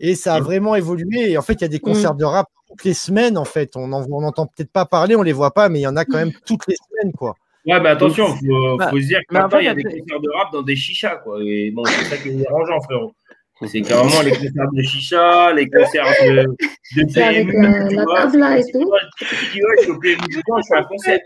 Et 0.01 0.17
ça 0.17 0.35
a 0.35 0.41
vraiment 0.41 0.75
évolué. 0.75 1.31
Et 1.31 1.39
en 1.39 1.43
fait, 1.43 1.55
il 1.55 1.61
y 1.63 1.65
a 1.65 1.69
des 1.69 1.79
concerts 1.79 2.15
de 2.17 2.25
rap 2.25 2.49
toutes 2.75 2.85
les 2.85 2.95
semaines. 2.95 3.39
En 3.39 3.45
fait, 3.45 3.77
on 3.77 3.93
en- 3.93 4.05
on 4.11 4.21
n'entend 4.21 4.47
peut-être 4.47 4.71
pas 4.73 4.85
parler, 4.85 5.15
on 5.17 5.23
les 5.23 5.33
voit 5.33 5.53
pas, 5.53 5.69
mais 5.69 5.79
il 5.81 5.83
y 5.83 5.87
en 5.87 5.97
a 5.97 6.05
quand 6.05 6.19
même 6.19 6.33
toutes 6.47 6.67
les 6.67 6.75
semaines, 6.77 7.13
quoi. 7.13 7.35
Ouais, 7.67 7.81
mais 7.81 7.89
attention, 7.91 8.27
faut, 8.27 8.77
Bah, 8.77 8.89
faut 8.91 9.01
se 9.01 9.07
dire 9.07 9.21
que 9.29 9.33
maintenant, 9.33 9.47
après, 9.47 9.63
il 9.63 9.67
y 9.67 9.69
a 9.69 9.73
il 9.73 9.77
des 9.77 9.85
concerts 9.85 10.21
de 10.21 10.31
rap 10.37 10.53
dans 10.53 10.63
des 10.63 10.77
chichas, 10.77 11.17
quoi. 11.17 11.39
Et 11.43 11.71
bon, 11.71 11.85
c'est 11.85 12.05
ça 12.05 12.17
qui 12.17 12.29
est 12.29 12.33
dérangeant, 12.33 12.81
frérot. 12.81 13.15
C'est 13.67 13.81
carrément 13.83 14.21
les 14.23 14.33
concerts 14.33 14.73
de 14.73 14.83
chicha, 14.83 15.53
les 15.55 15.71
concerts 15.71 16.05
de, 16.25 16.43
de 16.97 17.13
PMU, 17.15 17.53
tu 17.89 17.97
vois. 17.97 18.29
je 18.29 19.83
suis 19.83 19.91
au 19.91 19.99
PMU 19.99 20.17
du 20.29 20.43
coin, 20.43 20.61
je 20.61 21.01
fais 21.05 21.21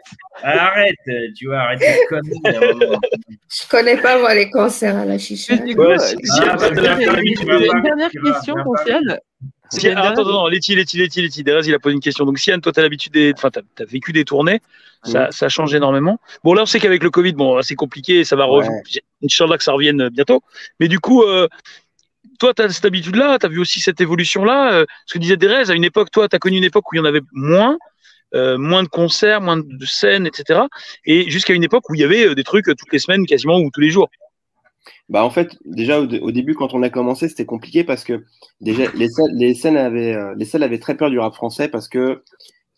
un 0.45 0.51
arrête, 0.51 0.95
tu 1.37 1.47
vois, 1.47 1.59
arrête 1.61 1.81
tes 1.81 2.07
conneries. 2.09 2.41
Je 3.51 3.69
connais 3.69 3.97
pas 3.97 4.21
moi 4.21 4.35
les 4.35 4.51
concerts 4.51 4.97
à 4.97 5.05
la 5.07 5.17
chicha. 5.19 5.57
Bah, 5.57 5.63
j'ai 5.65 6.15
une 6.15 7.83
dernière 7.83 8.11
question 8.11 8.55
tu 8.87 8.93
Si- 9.71 9.87
attends, 9.89 9.95
dernière- 9.95 10.13
attends, 10.13 10.29
attends, 10.29 10.49
Letty, 10.49 10.75
Letty, 10.75 10.97
Letty, 10.99 11.23
Letty, 11.23 11.45
Derez, 11.45 11.67
il 11.67 11.75
a 11.75 11.79
posé 11.79 11.95
une 11.95 12.01
question. 12.01 12.25
Donc, 12.25 12.39
Sian, 12.39 12.59
toi, 12.61 12.73
tu 12.73 12.81
as 12.81 12.83
l'habitude 12.83 13.13
des. 13.13 13.33
Enfin, 13.37 13.51
tu 13.51 13.61
as, 13.83 13.85
vécu 13.85 14.13
des 14.13 14.25
tournées. 14.25 14.61
Ça, 15.05 15.31
ça 15.31 15.49
change 15.49 15.75
énormément. 15.75 16.19
Bon, 16.43 16.55
là, 16.55 16.63
on 16.63 16.67
sait 16.67 16.81
qu'avec 16.81 17.03
le 17.03 17.11
Covid, 17.11 17.33
bon, 17.33 17.61
c'est 17.63 17.75
compliqué. 17.77 18.25
Ça 18.25 18.35
va 18.37 18.45
revenir. 18.47 18.81
Inch'Allah 19.23 19.57
que 19.59 19.63
ça 19.65 19.73
revienne 19.73 20.09
bientôt. 20.09 20.43
Mais 20.81 20.89
du 20.89 20.99
coup, 20.99 21.23
euh, 21.23 21.47
toi, 22.41 22.53
tu 22.55 22.63
as 22.63 22.69
cette 22.71 22.85
habitude-là. 22.85 23.39
Tu 23.39 23.47
as 23.47 23.49
vu 23.49 23.61
aussi 23.61 23.81
cette 23.81 24.01
évolution-là. 24.01 24.73
Euh, 24.73 24.87
ce 25.07 25.15
que 25.15 25.19
disait 25.19 25.37
Derez, 25.37 25.71
à 25.71 25.75
une 25.75 25.85
époque, 25.85 26.11
toi, 26.11 26.29
tu 26.29 26.35
as 26.37 26.39
connu 26.39 26.57
une 26.59 26.65
époque 26.65 26.91
où 26.91 26.97
il 26.97 26.99
y 26.99 27.01
en 27.01 27.05
avait 27.05 27.23
moins. 27.33 27.77
euh, 28.35 28.59
moins 28.59 28.83
de 28.83 28.89
concerts, 28.89 29.41
moins 29.41 29.57
de 29.57 29.87
scènes, 29.87 30.27
etc. 30.27 30.61
Et 31.07 31.31
jusqu'à 31.31 31.55
une 31.55 31.65
époque 31.65 31.89
où 31.89 31.95
il 31.95 32.01
y 32.03 32.05
avait 32.05 32.27
euh, 32.29 32.35
des 32.35 32.45
trucs 32.45 32.69
euh, 32.69 32.75
toutes 32.75 32.93
les 32.93 32.99
semaines 32.99 33.25
quasiment 33.25 33.57
ou 33.59 33.71
tous 33.73 33.81
les 33.81 33.89
jours. 33.89 34.11
Bah 35.09 35.25
en 35.25 35.31
fait, 35.31 35.57
déjà 35.65 36.01
au, 36.01 36.07
au 36.07 36.31
début, 36.31 36.55
quand 36.55 36.75
on 36.75 36.83
a 36.83 36.91
commencé, 36.91 37.29
c'était 37.29 37.47
compliqué 37.47 37.85
parce 37.85 38.05
que 38.05 38.25
déjà 38.61 38.91
les 38.95 39.09
salles, 39.09 39.33
les 39.35 39.55
scènes 39.55 39.77
avaient, 39.77 40.15
euh, 40.15 40.35
les 40.37 40.45
salles 40.45 40.63
avaient 40.63 40.79
très 40.79 40.97
peur 40.97 41.11
du 41.11 41.19
rap 41.19 41.35
français 41.35 41.69
parce 41.69 41.89
que 41.89 42.23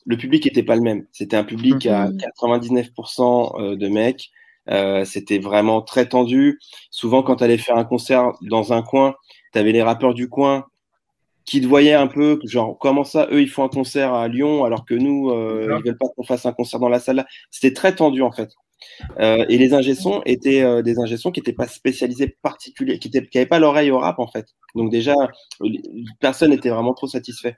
le 0.06 0.16
public 0.16 0.46
était 0.46 0.62
pas 0.62 0.76
le 0.76 0.82
même. 0.82 1.06
C'était 1.12 1.36
un 1.36 1.44
public 1.44 1.86
à 1.86 2.08
99% 2.08 3.60
euh, 3.60 3.76
de 3.76 3.88
mecs. 3.88 4.30
Euh, 4.68 5.04
c'était 5.04 5.38
vraiment 5.38 5.82
très 5.82 6.08
tendu. 6.08 6.58
Souvent, 6.90 7.22
quand 7.22 7.36
tu 7.36 7.44
allais 7.44 7.58
faire 7.58 7.76
un 7.76 7.84
concert 7.84 8.32
dans 8.42 8.72
un 8.72 8.82
coin, 8.82 9.14
tu 9.52 9.58
avais 9.58 9.72
les 9.72 9.82
rappeurs 9.82 10.14
du 10.14 10.28
coin 10.28 10.66
qui 11.44 11.60
te 11.60 11.66
voyaient 11.66 11.94
un 11.94 12.06
peu, 12.06 12.38
genre 12.44 12.78
comment 12.78 13.02
ça, 13.02 13.26
eux 13.32 13.40
ils 13.40 13.48
font 13.48 13.64
un 13.64 13.68
concert 13.68 14.14
à 14.14 14.28
Lyon 14.28 14.64
alors 14.64 14.84
que 14.84 14.94
nous, 14.94 15.30
euh, 15.30 15.78
ils 15.78 15.84
veulent 15.84 15.98
pas 15.98 16.06
qu'on 16.14 16.22
fasse 16.22 16.46
un 16.46 16.52
concert 16.52 16.78
dans 16.78 16.88
la 16.88 17.00
salle. 17.00 17.26
C'était 17.50 17.74
très 17.74 17.94
tendu 17.94 18.22
en 18.22 18.30
fait. 18.30 18.50
Euh, 19.18 19.44
et 19.48 19.58
les 19.58 19.74
ingé-sons 19.74 20.22
étaient 20.26 20.62
euh, 20.62 20.82
des 20.82 20.98
ingé-sons 20.98 21.30
qui 21.32 21.40
n'étaient 21.40 21.52
pas 21.52 21.66
spécialisés 21.68 22.36
particuliers, 22.42 22.98
qui 22.98 23.10
n'avaient 23.10 23.46
pas 23.46 23.58
l'oreille 23.58 23.90
au 23.90 23.98
rap 23.98 24.18
en 24.18 24.26
fait. 24.26 24.46
Donc 24.74 24.90
déjà, 24.90 25.14
euh, 25.62 25.68
personne 26.20 26.50
n'était 26.50 26.70
vraiment 26.70 26.94
trop 26.94 27.06
satisfait. 27.06 27.56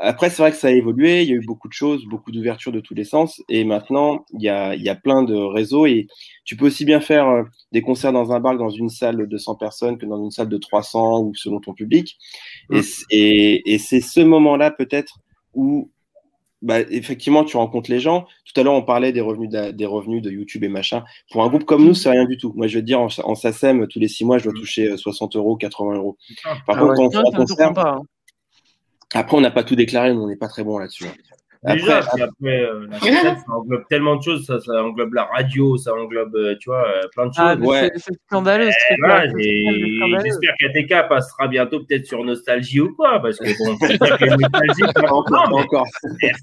Après, 0.00 0.30
c'est 0.30 0.42
vrai 0.42 0.52
que 0.52 0.56
ça 0.56 0.68
a 0.68 0.70
évolué, 0.70 1.22
il 1.22 1.28
y 1.28 1.32
a 1.32 1.34
eu 1.34 1.44
beaucoup 1.44 1.66
de 1.66 1.72
choses, 1.72 2.04
beaucoup 2.06 2.30
d'ouverture 2.30 2.70
de 2.70 2.78
tous 2.78 2.94
les 2.94 3.02
sens, 3.02 3.42
et 3.48 3.64
maintenant, 3.64 4.24
il 4.32 4.42
y 4.42 4.48
a, 4.48 4.76
il 4.76 4.82
y 4.82 4.88
a 4.88 4.94
plein 4.94 5.24
de 5.24 5.34
réseaux, 5.34 5.86
et 5.86 6.06
tu 6.44 6.56
peux 6.56 6.66
aussi 6.66 6.84
bien 6.84 7.00
faire 7.00 7.26
euh, 7.28 7.42
des 7.72 7.82
concerts 7.82 8.12
dans 8.12 8.30
un 8.30 8.38
bar 8.38 8.56
dans 8.56 8.68
une 8.70 8.90
salle 8.90 9.16
de 9.16 9.24
200 9.26 9.56
personnes 9.56 9.98
que 9.98 10.06
dans 10.06 10.22
une 10.22 10.30
salle 10.30 10.48
de 10.48 10.56
300 10.56 11.22
ou 11.22 11.34
selon 11.34 11.58
ton 11.58 11.74
public. 11.74 12.16
Et, 12.70 12.82
c- 12.82 13.04
et, 13.10 13.74
et 13.74 13.78
c'est 13.78 14.00
ce 14.00 14.20
moment-là 14.20 14.70
peut-être 14.70 15.18
où 15.52 15.90
bah, 16.62 16.80
effectivement, 16.80 17.44
tu 17.44 17.56
rencontres 17.56 17.90
les 17.90 18.00
gens. 18.00 18.26
Tout 18.44 18.60
à 18.60 18.64
l'heure, 18.64 18.74
on 18.74 18.82
parlait 18.82 19.12
des 19.12 19.20
revenus 19.20 19.48
de, 19.50 19.70
des 19.70 19.86
revenus 19.86 20.22
de 20.22 20.30
YouTube 20.30 20.64
et 20.64 20.68
machin. 20.68 21.04
Pour 21.30 21.42
un 21.44 21.48
groupe 21.48 21.64
comme 21.64 21.84
nous, 21.84 21.94
c'est 21.94 22.10
rien 22.10 22.24
du 22.24 22.36
tout. 22.36 22.52
Moi, 22.56 22.66
je 22.66 22.76
veux 22.76 22.80
te 22.82 22.86
dire, 22.86 23.00
en, 23.00 23.08
en 23.24 23.34
SACEM, 23.34 23.86
tous 23.88 23.98
les 24.00 24.08
six 24.08 24.24
mois, 24.24 24.38
je 24.38 24.44
dois 24.44 24.52
toucher 24.52 24.90
euh, 24.92 24.96
60 24.96 25.36
euros, 25.36 25.56
80 25.56 25.94
euros. 25.96 26.16
Par 26.66 26.76
Ah 26.76 26.80
contre, 26.80 26.90
ouais. 26.90 26.96
quand 26.96 27.06
on 27.06 27.10
fait 27.10 27.18
un 27.18 27.36
concert, 27.36 27.78
hein. 27.78 28.02
après, 29.14 29.36
on 29.36 29.40
n'a 29.40 29.50
pas 29.50 29.64
tout 29.64 29.76
déclaré, 29.76 30.10
on 30.12 30.26
n'est 30.26 30.36
pas 30.36 30.48
très 30.48 30.64
bon 30.64 30.78
là-dessus. 30.78 31.06
hein. 31.06 31.14
Déjà, 31.66 31.98
Après, 31.98 32.62
euh, 32.62 32.86
la 32.88 32.98
ça 33.00 33.36
englobe 33.52 33.82
tellement 33.90 34.16
de 34.16 34.22
choses, 34.22 34.46
ça, 34.46 34.60
ça 34.60 34.82
englobe 34.84 35.12
la 35.14 35.24
radio, 35.24 35.76
ça 35.76 35.92
englobe, 35.92 36.34
euh, 36.36 36.54
tu 36.60 36.70
vois, 36.70 36.86
euh, 36.88 37.02
plein 37.12 37.26
de 37.26 37.32
choses. 37.34 37.44
Ah, 37.44 37.56
mais 37.56 37.90
c'est- 37.96 38.14
scandaleux. 38.28 38.70
J'espère 40.24 40.54
qu'ATK 40.60 41.08
passera 41.08 41.48
bientôt 41.48 41.80
peut-être 41.80 42.06
sur 42.06 42.22
Nostalgie 42.24 42.80
ou 42.80 42.94
quoi, 42.94 43.20
parce 43.20 43.38
que 43.38 43.44
bon, 43.58 43.76
c'est 43.80 43.96
vrai 43.98 44.18
que 44.18 44.24
les 44.24 44.30
nostalgiques, 44.36 44.94
Pas 44.94 45.12
encore, 45.12 45.48
encore. 45.52 45.86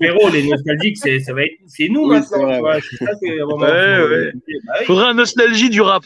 frérot, 0.01 0.29
les 0.31 0.47
nostalgiques, 0.49 0.97
c'est, 0.97 1.19
ça 1.19 1.33
va 1.33 1.43
être, 1.43 1.53
c'est 1.67 1.87
nous 1.89 2.03
Oui, 2.09 2.15
maintenant, 2.17 2.39
tu 2.53 2.59
vois, 2.59 2.73
ouais. 2.75 2.79
c'est 2.81 2.97
ça 3.05 3.11
que, 3.21 3.39
à 3.39 3.43
un 3.43 3.45
moment, 3.45 3.65
Ouais, 3.65 4.07
ouais. 4.07 4.31
Bah 4.33 4.73
oui. 4.79 4.85
Faudrait 4.85 5.07
un 5.07 5.13
nostalgie 5.13 5.69
du 5.69 5.81
rap. 5.81 6.03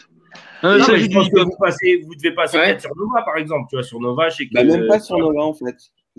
Non, 0.62 0.76
je 0.78 1.12
pense 1.12 1.30
que 1.30 1.40
vous, 1.40 1.56
passez, 1.58 2.02
vous 2.06 2.14
devez 2.14 2.34
passer 2.34 2.58
peut-être 2.58 2.82
sur 2.82 2.94
Nova, 2.96 3.22
par 3.22 3.36
exemple, 3.38 3.66
tu 3.70 3.76
vois, 3.76 3.82
sur 3.82 3.98
Nova, 4.00 4.28
je 4.28 4.36
sais 4.36 4.46
que. 4.46 4.54
Bah, 4.54 4.64
même 4.64 4.86
pas 4.86 5.00
sur 5.00 5.16
Nova 5.18 5.40
en 5.42 5.54
fait. 5.54 5.74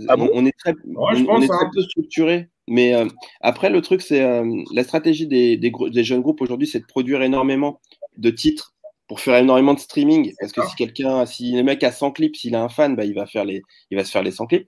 Ah 0.07 0.15
on, 0.17 0.17
bon 0.17 0.29
on 0.33 0.45
est 0.45 0.57
très, 0.57 0.71
Ouais, 0.71 1.15
je 1.15 1.19
on, 1.19 1.23
on 1.23 1.25
pense, 1.25 1.43
est 1.43 1.47
très 1.47 1.57
hein. 1.65 1.69
peu 1.75 1.81
structuré. 1.83 2.49
Mais 2.67 2.93
euh, 2.93 3.07
après, 3.41 3.69
le 3.69 3.81
truc, 3.81 4.01
c'est 4.01 4.21
euh, 4.23 4.45
la 4.73 4.83
stratégie 4.83 5.27
des, 5.27 5.57
des, 5.57 5.71
gros- 5.71 5.89
des 5.89 6.03
jeunes 6.03 6.21
groupes 6.21 6.41
aujourd'hui, 6.41 6.67
c'est 6.67 6.79
de 6.79 6.85
produire 6.85 7.21
énormément 7.21 7.79
de 8.17 8.29
titres 8.29 8.73
pour 9.07 9.19
faire 9.19 9.37
énormément 9.37 9.73
de 9.73 9.79
streaming. 9.79 10.33
Parce 10.39 10.53
que 10.53 10.61
si 10.69 10.75
quelqu'un, 10.75 11.25
si 11.25 11.51
le 11.53 11.63
mec 11.63 11.83
a 11.83 11.91
100 11.91 12.11
clips, 12.11 12.35
s'il 12.35 12.55
a 12.55 12.63
un 12.63 12.69
fan, 12.69 12.95
bah, 12.95 13.03
il 13.05 13.13
va 13.13 13.25
faire 13.25 13.43
les, 13.45 13.61
il 13.89 13.97
va 13.97 14.05
se 14.05 14.11
faire 14.11 14.23
les 14.23 14.31
100 14.31 14.45
clips. 14.47 14.67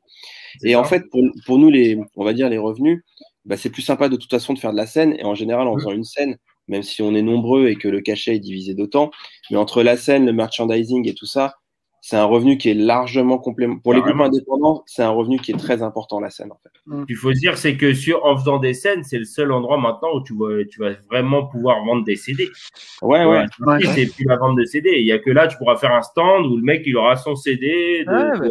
Et 0.64 0.76
en 0.76 0.84
fait, 0.84 1.04
pour, 1.12 1.22
pour 1.46 1.58
nous, 1.58 1.70
les, 1.70 1.98
on 2.16 2.24
va 2.26 2.34
dire 2.34 2.50
les 2.50 2.58
revenus, 2.58 3.04
bah, 3.46 3.58
c'est 3.58 3.70
plus 3.70 3.82
sympa 3.82 4.10
de 4.10 4.16
toute 4.18 4.30
façon 4.30 4.54
de 4.54 4.60
faire 4.60 4.72
de 4.72 4.78
la 4.78 4.88
scène. 4.88 5.16
Et 5.20 5.24
en 5.26 5.36
général, 5.36 5.68
en 5.68 5.76
faisant 5.76 5.92
une 5.92 6.04
scène, 6.04 6.38
même 6.68 6.84
si 6.84 7.02
on 7.02 7.14
est 7.16 7.22
nombreux 7.22 7.68
et 7.68 7.76
que 7.76 7.88
le 7.88 8.02
cachet 8.02 8.36
est 8.36 8.40
divisé 8.40 8.74
d'autant, 8.74 9.12
mais 9.52 9.58
entre 9.58 9.84
la 9.84 9.98
scène, 9.98 10.26
le 10.26 10.34
merchandising 10.34 11.08
et 11.08 11.14
tout 11.14 11.26
ça, 11.26 11.56
c'est 12.06 12.18
un 12.18 12.26
revenu 12.26 12.58
qui 12.58 12.70
est 12.70 12.74
largement 12.74 13.38
complément. 13.38 13.80
Pour 13.80 13.94
les 13.94 14.02
groupes 14.02 14.12
Carrément. 14.12 14.26
indépendants, 14.26 14.84
c'est 14.86 15.04
un 15.04 15.12
revenu 15.12 15.40
qui 15.40 15.54
est 15.54 15.58
très 15.58 15.82
important, 15.82 16.20
la 16.20 16.32
scène, 16.32 16.52
en 16.52 16.60
fait. 16.62 17.06
Il 17.08 17.16
faut 17.16 17.34
se 17.34 17.40
dire, 17.40 17.58
c'est 17.58 17.78
que 17.78 17.94
sur, 17.94 18.26
en 18.26 18.38
faisant 18.38 18.60
des 18.60 18.74
scènes, 18.74 19.06
c'est 19.06 19.18
le 19.18 19.24
seul 19.24 19.54
endroit 19.54 19.78
maintenant 19.78 20.10
où 20.14 20.22
tu 20.22 20.34
vas, 20.38 20.66
tu 20.70 20.82
vas 20.82 20.92
vraiment 21.10 21.46
pouvoir 21.46 21.82
vendre 21.86 22.04
des 22.04 22.18
CD. 22.18 22.50
Ouais, 23.02 23.24
ouais. 23.24 23.46
C'est 23.96 24.14
plus 24.14 24.26
la 24.26 24.36
vente 24.36 24.58
de 24.58 24.66
CD. 24.66 24.96
Il 24.98 25.06
y 25.06 25.14
a 25.14 25.20
que 25.20 25.32
là, 25.32 25.48
tu 25.48 25.58
pourras 25.58 25.78
faire 25.78 25.94
un 25.94 26.02
stand 26.02 26.46
où 26.46 26.58
le 26.58 26.62
mec, 26.62 26.84
il 26.86 26.98
aura 26.98 27.16
son 27.16 27.38
CD. 27.38 28.04
De, 28.06 28.12
Ouais, 28.12 28.50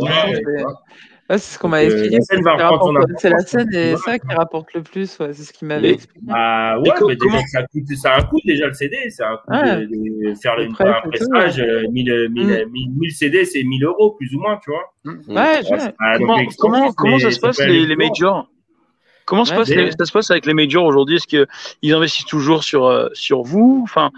bah, 0.62 0.82
ouais, 1.30 1.38
c'est- 1.38 1.38
c'est 1.38 1.54
ce 1.54 1.58
qu'on 1.58 1.68
m'avait 1.68 1.86
euh, 1.90 2.04
expliqué. 2.04 2.16
la 2.16 2.20
scène 2.22 2.42
c'est 2.44 3.06
qui 3.06 3.14
C'est 3.18 3.30
la 3.30 3.38
scène 3.38 3.74
et 3.74 3.96
ça 3.96 4.18
qui 4.18 4.34
rapporte 4.34 4.74
le 4.74 4.82
plus. 4.82 5.18
Ouais, 5.18 5.32
c'est 5.32 5.42
ce 5.44 5.52
qu'il 5.52 5.68
m'avait 5.68 5.90
expliqué. 5.92 6.20
Bah 6.26 6.78
ouais, 6.78 6.90
mais 7.08 7.16
déjà, 7.16 7.38
ça, 7.52 7.62
coûte, 7.66 7.96
ça 7.96 8.12
a 8.14 8.18
un 8.18 8.22
coût 8.22 8.38
déjà 8.44 8.66
le 8.66 8.72
CD. 8.74 8.96
C'est 9.10 9.24
un 9.24 9.36
coût 9.36 9.52
Ouais. 9.52 9.86
de, 9.86 10.30
de 10.30 10.34
faire 10.40 10.56
Le 10.56 10.68
prêt, 10.68 10.88
un 10.88 10.94
c'est 11.14 11.28
pressage. 11.28 11.58
ouais. 11.58 11.68
euh, 11.68 11.88
1000, 11.90 12.28
1000, 12.30 12.66
1000, 12.70 12.90
1000 12.98 13.10
CD, 13.12 13.44
c'est 13.44 13.62
1000 13.62 13.84
euros, 13.84 14.10
plus 14.12 14.34
ou 14.34 14.40
moins, 14.40 14.58
tu 14.62 14.70
vois. 14.70 14.92
Ouais, 15.04 15.14
Ouais, 15.34 15.62
c'est 15.62 15.94
Comment, 16.96 17.18
ça 17.18 17.30
se 17.30 17.40
passe 17.40 17.58
les, 17.60 17.86
loin. 17.86 17.96
majors 17.96 18.48
Comment 19.24 19.44
se 19.44 19.52
Ouais, 19.52 19.58
passe, 19.58 19.68
c'est- 19.68 19.76
les- 19.76 19.92
ça 19.92 20.04
se 20.04 20.12
passe 20.12 20.30
avec 20.32 20.46
les 20.46 20.54
majors 20.54 20.84
aujourd'hui? 20.84 21.16
Est-ce 21.16 21.26
qu'ils 21.28 21.94
investissent 21.94 22.26
toujours 22.26 22.64
sur, 22.64 22.86
euh, 22.86 23.08
sur 23.12 23.42
vous? 23.42 23.80
Enfin, 23.84 24.10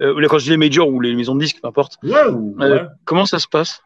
euh, 0.00 0.26
quand 0.28 0.38
je 0.38 0.44
dis 0.44 0.50
les 0.50 0.56
majors 0.56 0.88
ou 0.88 1.00
les 1.00 1.14
maisons 1.14 1.34
de 1.36 1.40
disques, 1.40 1.58
peu 1.62 1.68
importe. 1.68 1.96
Euh. 2.04 2.84
Comment 3.04 3.24
ça 3.24 3.38
se 3.38 3.46
passe? 3.46 3.82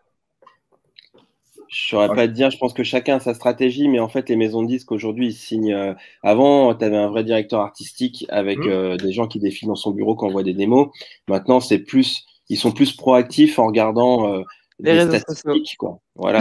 Je 1.72 1.88
saurais 1.88 2.08
pas 2.08 2.28
te 2.28 2.32
dire, 2.32 2.50
je 2.50 2.58
pense 2.58 2.74
que 2.74 2.82
chacun 2.84 3.16
a 3.16 3.20
sa 3.20 3.32
stratégie, 3.34 3.88
mais 3.88 3.98
en 3.98 4.08
fait, 4.08 4.28
les 4.28 4.36
maisons 4.36 4.62
de 4.62 4.68
disques 4.68 4.92
aujourd'hui, 4.92 5.28
ils 5.28 5.32
signent. 5.32 5.72
euh, 5.72 5.94
Avant, 6.22 6.74
tu 6.74 6.84
avais 6.84 6.96
un 6.98 7.08
vrai 7.08 7.24
directeur 7.24 7.60
artistique 7.60 8.26
avec 8.28 8.58
Mhm. 8.58 8.68
euh, 8.68 8.96
des 8.98 9.12
gens 9.12 9.26
qui 9.26 9.38
défilent 9.40 9.68
dans 9.68 9.74
son 9.74 9.90
bureau, 9.92 10.14
qui 10.16 10.24
envoient 10.26 10.42
des 10.42 10.52
démos. 10.52 10.88
Maintenant, 11.28 11.60
c'est 11.60 11.78
plus, 11.78 12.26
ils 12.50 12.58
sont 12.58 12.72
plus 12.72 12.92
proactifs 12.94 13.58
en 13.58 13.66
regardant 13.66 14.34
euh, 14.34 14.42
Les 14.80 15.00
statistiques, 15.00 15.76
quoi. 15.78 15.98
Voilà, 16.16 16.40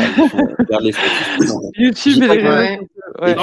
les 0.81 0.91
statistiques. 0.91 1.57
YouTube 1.77 2.23
et 2.23 2.27
les 2.27 2.43
Ouais. 2.43 2.79
Ouais. 3.21 3.31
Et 3.31 3.35
Non, 3.35 3.41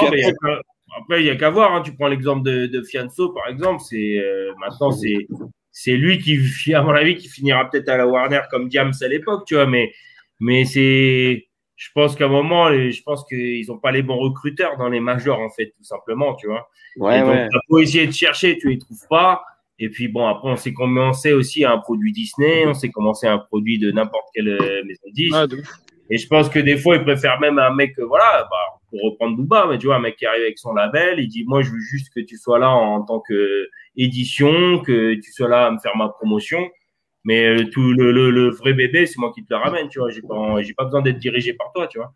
après- 0.98 1.20
il 1.20 1.24
n'y 1.24 1.30
a 1.30 1.36
qu'à 1.36 1.50
voir. 1.50 1.72
hein. 1.74 1.82
Tu 1.84 1.94
prends 1.94 2.08
l'exemple 2.08 2.42
de, 2.42 2.66
de 2.66 2.82
Fianso, 2.82 3.30
par 3.30 3.48
exemple. 3.48 3.80
C'est 3.88 4.18
euh, 4.18 4.52
maintenant, 4.60 4.90
c'est 4.90 5.26
c'est 5.70 5.92
lui 5.96 6.18
qui, 6.18 6.74
à 6.74 6.82
mon 6.82 6.90
avis, 6.90 7.14
qui 7.16 7.28
finira 7.28 7.68
peut-être 7.70 7.88
à 7.88 7.96
la 7.96 8.06
Warner 8.08 8.40
comme 8.50 8.68
Diams 8.68 8.92
à 9.00 9.08
l'époque, 9.08 9.44
tu 9.46 9.54
vois. 9.54 9.66
Mais 9.66 9.92
mais 10.40 10.64
c'est, 10.64 11.47
je 11.78 11.90
pense 11.94 12.16
qu'à 12.16 12.24
un 12.24 12.28
moment, 12.28 12.72
je 12.72 13.02
pense 13.04 13.24
qu'ils 13.24 13.64
n'ont 13.68 13.78
pas 13.78 13.92
les 13.92 14.02
bons 14.02 14.18
recruteurs 14.18 14.76
dans 14.76 14.88
les 14.88 14.98
majors, 14.98 15.38
en 15.38 15.48
fait, 15.48 15.66
tout 15.76 15.84
simplement, 15.84 16.34
tu 16.34 16.48
vois. 16.48 16.68
Ouais, 16.96 17.18
Et 17.18 17.20
donc, 17.20 17.30
ouais. 17.30 17.48
t'as 17.50 17.58
beau 17.70 17.78
essayer 17.78 18.04
de 18.04 18.12
chercher, 18.12 18.58
tu 18.58 18.68
les 18.68 18.78
trouves 18.78 19.06
pas. 19.08 19.44
Et 19.78 19.88
puis 19.88 20.08
bon, 20.08 20.26
après, 20.26 20.50
on 20.50 20.56
s'est 20.56 20.74
commencé 20.74 21.32
aussi 21.32 21.64
à 21.64 21.70
un 21.70 21.78
produit 21.78 22.12
Disney, 22.12 22.66
on 22.66 22.74
s'est 22.74 22.90
commencé 22.90 23.28
à 23.28 23.34
un 23.34 23.38
produit 23.38 23.78
de 23.78 23.92
n'importe 23.92 24.26
quelle 24.34 24.48
euh, 24.48 24.82
maison 24.84 25.02
de 25.06 25.12
disques. 25.12 25.36
Ah. 25.36 25.46
Et 26.10 26.18
je 26.18 26.26
pense 26.26 26.48
que 26.48 26.58
des 26.58 26.76
fois, 26.76 26.96
ils 26.96 27.04
préfèrent 27.04 27.38
même 27.38 27.60
un 27.60 27.72
mec, 27.72 27.96
euh, 28.00 28.04
voilà, 28.06 28.48
bah, 28.50 28.80
pour 28.90 29.00
reprendre 29.02 29.36
Booba, 29.36 29.66
mais 29.70 29.78
tu 29.78 29.86
vois, 29.86 29.96
un 29.96 30.00
mec 30.00 30.16
qui 30.16 30.26
arrive 30.26 30.42
avec 30.42 30.58
son 30.58 30.72
label, 30.72 31.20
il 31.20 31.28
dit, 31.28 31.44
moi, 31.46 31.62
je 31.62 31.70
veux 31.70 31.78
juste 31.78 32.12
que 32.12 32.18
tu 32.18 32.36
sois 32.36 32.58
là 32.58 32.70
en 32.70 33.02
tant 33.02 33.20
que 33.20 33.68
édition, 33.96 34.80
que 34.80 35.14
tu 35.14 35.30
sois 35.30 35.48
là 35.48 35.66
à 35.66 35.70
me 35.70 35.78
faire 35.78 35.96
ma 35.96 36.08
promotion. 36.08 36.68
Mais 37.28 37.40
euh, 37.46 37.64
tout 37.72 37.92
le, 37.92 38.10
le, 38.18 38.30
le 38.30 38.50
vrai 38.50 38.72
bébé, 38.72 39.04
c'est 39.06 39.18
moi 39.18 39.30
qui 39.34 39.44
te 39.44 39.52
le 39.52 39.58
ramène, 39.60 39.88
tu 39.88 39.98
vois. 39.98 40.10
J'ai 40.10 40.22
pas, 40.22 40.62
j'ai 40.62 40.74
pas 40.74 40.84
besoin 40.84 41.02
d'être 41.02 41.18
dirigé 41.18 41.52
par 41.52 41.68
toi, 41.74 41.86
tu 41.86 41.98
vois. 41.98 42.12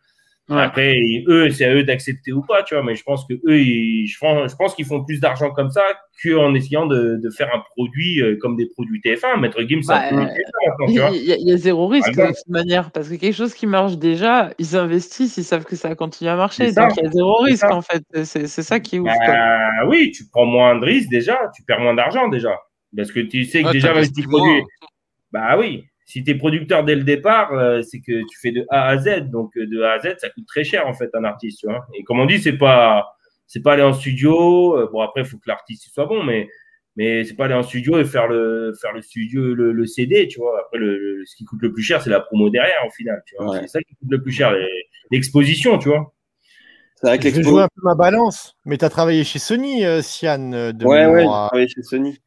Ouais. 0.49 0.61
Après, 0.69 0.97
eux, 1.29 1.51
c'est 1.51 1.65
à 1.67 1.73
eux 1.75 1.85
d'accepter 1.85 2.33
ou 2.33 2.43
pas, 2.43 2.63
tu 2.65 2.75
vois. 2.75 2.83
Mais 2.83 2.97
je 2.97 3.05
pense 3.05 3.25
que 3.29 3.35
eux, 3.49 3.59
ils, 3.61 4.07
je 4.07 4.19
pense, 4.19 4.51
je 4.51 4.57
pense 4.57 4.75
qu'ils 4.75 4.87
font 4.87 5.05
plus 5.05 5.21
d'argent 5.21 5.51
comme 5.53 5.71
ça 5.71 5.83
qu'en 6.23 6.53
essayant 6.55 6.87
de, 6.87 7.17
de 7.23 7.31
faire 7.31 7.49
un 7.55 7.61
produit 7.77 8.21
euh, 8.21 8.37
comme 8.41 8.57
des 8.57 8.67
produits 8.75 9.01
TF1. 9.05 9.39
Maître 9.41 9.63
Gims, 9.69 9.83
Bah, 9.87 10.01
produit 10.09 10.25
euh, 10.27 10.29
TF1 10.29 10.69
maintenant, 10.69 10.87
tu 10.87 11.17
Il 11.17 11.25
y, 11.29 11.33
a- 11.33 11.37
il 11.37 11.49
y 11.49 11.53
a 11.53 11.57
zéro 11.57 11.87
risque 11.87 12.07
de 12.09 12.11
exemple. 12.13 12.35
toute 12.35 12.49
manière, 12.49 12.91
parce 12.91 13.09
que 13.09 13.15
quelque 13.15 13.37
chose 13.43 13.55
qui 13.55 13.67
marche 13.67 13.97
déjà, 13.99 14.51
ils 14.59 14.77
investissent, 14.77 15.37
ils 15.37 15.45
savent 15.45 15.65
que 15.65 15.77
ça 15.77 15.95
continue 15.95 16.31
à 16.31 16.37
marcher, 16.37 16.73
ça. 16.73 16.87
donc 16.89 16.97
il 16.97 17.05
y 17.05 17.07
a 17.07 17.11
zéro 17.11 17.37
risque 17.43 17.71
en 17.71 17.83
fait. 17.83 18.03
C'est 18.25 18.47
c'est 18.49 18.63
ça 18.63 18.81
qui 18.81 18.97
est 18.97 18.99
ouf. 18.99 19.13
Bah, 19.27 19.87
oui, 19.89 20.11
tu 20.11 20.25
prends 20.33 20.47
moins 20.47 20.75
de 20.79 20.85
risques 20.85 21.09
déjà, 21.11 21.39
tu 21.55 21.63
perds 21.63 21.81
moins 21.81 21.95
d'argent 21.95 22.29
déjà. 22.29 22.59
Parce 22.97 23.11
que 23.13 23.21
tu 23.21 23.45
sais 23.45 23.63
que 23.63 23.69
Ouais, 23.69 23.73
déjà, 23.75 23.95
même 23.95 24.05
si 24.05 24.23
produis. 24.23 24.63
Bah 25.33 25.57
oui. 25.59 25.85
Si 26.05 26.23
tu 26.25 26.31
es 26.33 26.35
producteur 26.35 26.85
dès 26.85 26.95
le 26.97 27.05
départ, 27.05 27.53
euh, 27.53 27.81
c'est 27.83 28.01
que 28.01 28.21
tu 28.29 28.39
fais 28.41 28.51
de 28.53 28.67
A 28.71 28.89
à 28.89 28.99
Z. 28.99 29.31
Donc, 29.31 29.57
euh, 29.57 29.67
de 29.67 29.81
A 29.83 29.93
à 29.93 29.99
Z, 30.01 30.17
ça 30.19 30.29
coûte 30.31 30.47
très 30.47 30.65
cher, 30.65 30.87
en 30.87 30.95
fait, 30.95 31.09
un 31.15 31.25
artiste. 31.25 31.61
Tu 31.61 31.67
vois. 31.67 31.87
Et 31.95 32.03
comme 32.05 32.19
on 32.21 32.27
dit, 32.27 32.39
c'est 32.41 32.59
pas, 32.59 33.07
c'est 33.47 33.63
pas 33.63 33.75
aller 33.75 33.83
en 33.83 33.93
studio. 33.93 34.77
Euh, 34.79 34.89
Bon, 34.93 35.01
après, 35.01 35.23
il 35.23 35.27
faut 35.27 35.39
que 35.39 35.49
l'artiste 35.49 35.89
soit 35.95 36.07
bon, 36.07 36.23
mais, 36.25 36.49
mais 36.97 37.25
c'est 37.25 37.35
pas 37.35 37.45
aller 37.47 37.55
en 37.55 37.63
studio 37.63 37.99
et 37.99 38.05
faire 38.05 38.27
le, 38.27 38.75
faire 38.81 38.93
le 38.93 39.01
studio, 39.01 39.55
le, 39.55 39.73
le 39.73 39.87
CD, 39.87 40.27
tu 40.29 40.39
vois. 40.41 40.59
Après, 40.61 40.79
le, 40.79 40.99
le- 40.99 41.25
ce 41.25 41.37
qui 41.37 41.45
coûte 41.45 41.63
le 41.63 41.73
plus 41.73 41.83
cher, 41.85 42.03
c'est 42.03 42.11
la 42.11 42.21
promo 42.21 42.51
derrière, 42.51 42.81
au 42.87 42.91
final. 42.91 43.23
Tu 43.27 43.37
vois. 43.39 43.51
Ouais. 43.53 43.61
C'est 43.63 43.69
ça 43.69 43.81
qui 43.83 43.95
coûte 43.95 44.11
le 44.11 44.21
plus 44.23 44.33
cher, 44.33 44.53
l'exposition, 45.11 45.79
tu 45.79 45.89
vois. 45.89 46.13
C'est 46.97 47.07
vrai 47.09 47.19
que 47.19 47.29
Je 47.31 47.35
vais 47.37 47.43
jouer 47.43 47.63
un 47.63 47.69
peu 47.75 47.81
ma 47.83 47.95
balance. 47.95 48.55
Mais 48.65 48.77
tu 48.77 48.85
as 48.85 48.91
travaillé 48.91 49.25
chez 49.25 49.39
Sony, 49.39 49.85
euh, 49.85 50.03
Sian, 50.03 50.51
de 50.73 50.85
Ouais, 50.85 51.07
ouais, 51.07 51.21
j'ai 51.23 51.27
travaillé 51.27 51.69
chez 51.69 51.83
Sony. 51.83 52.19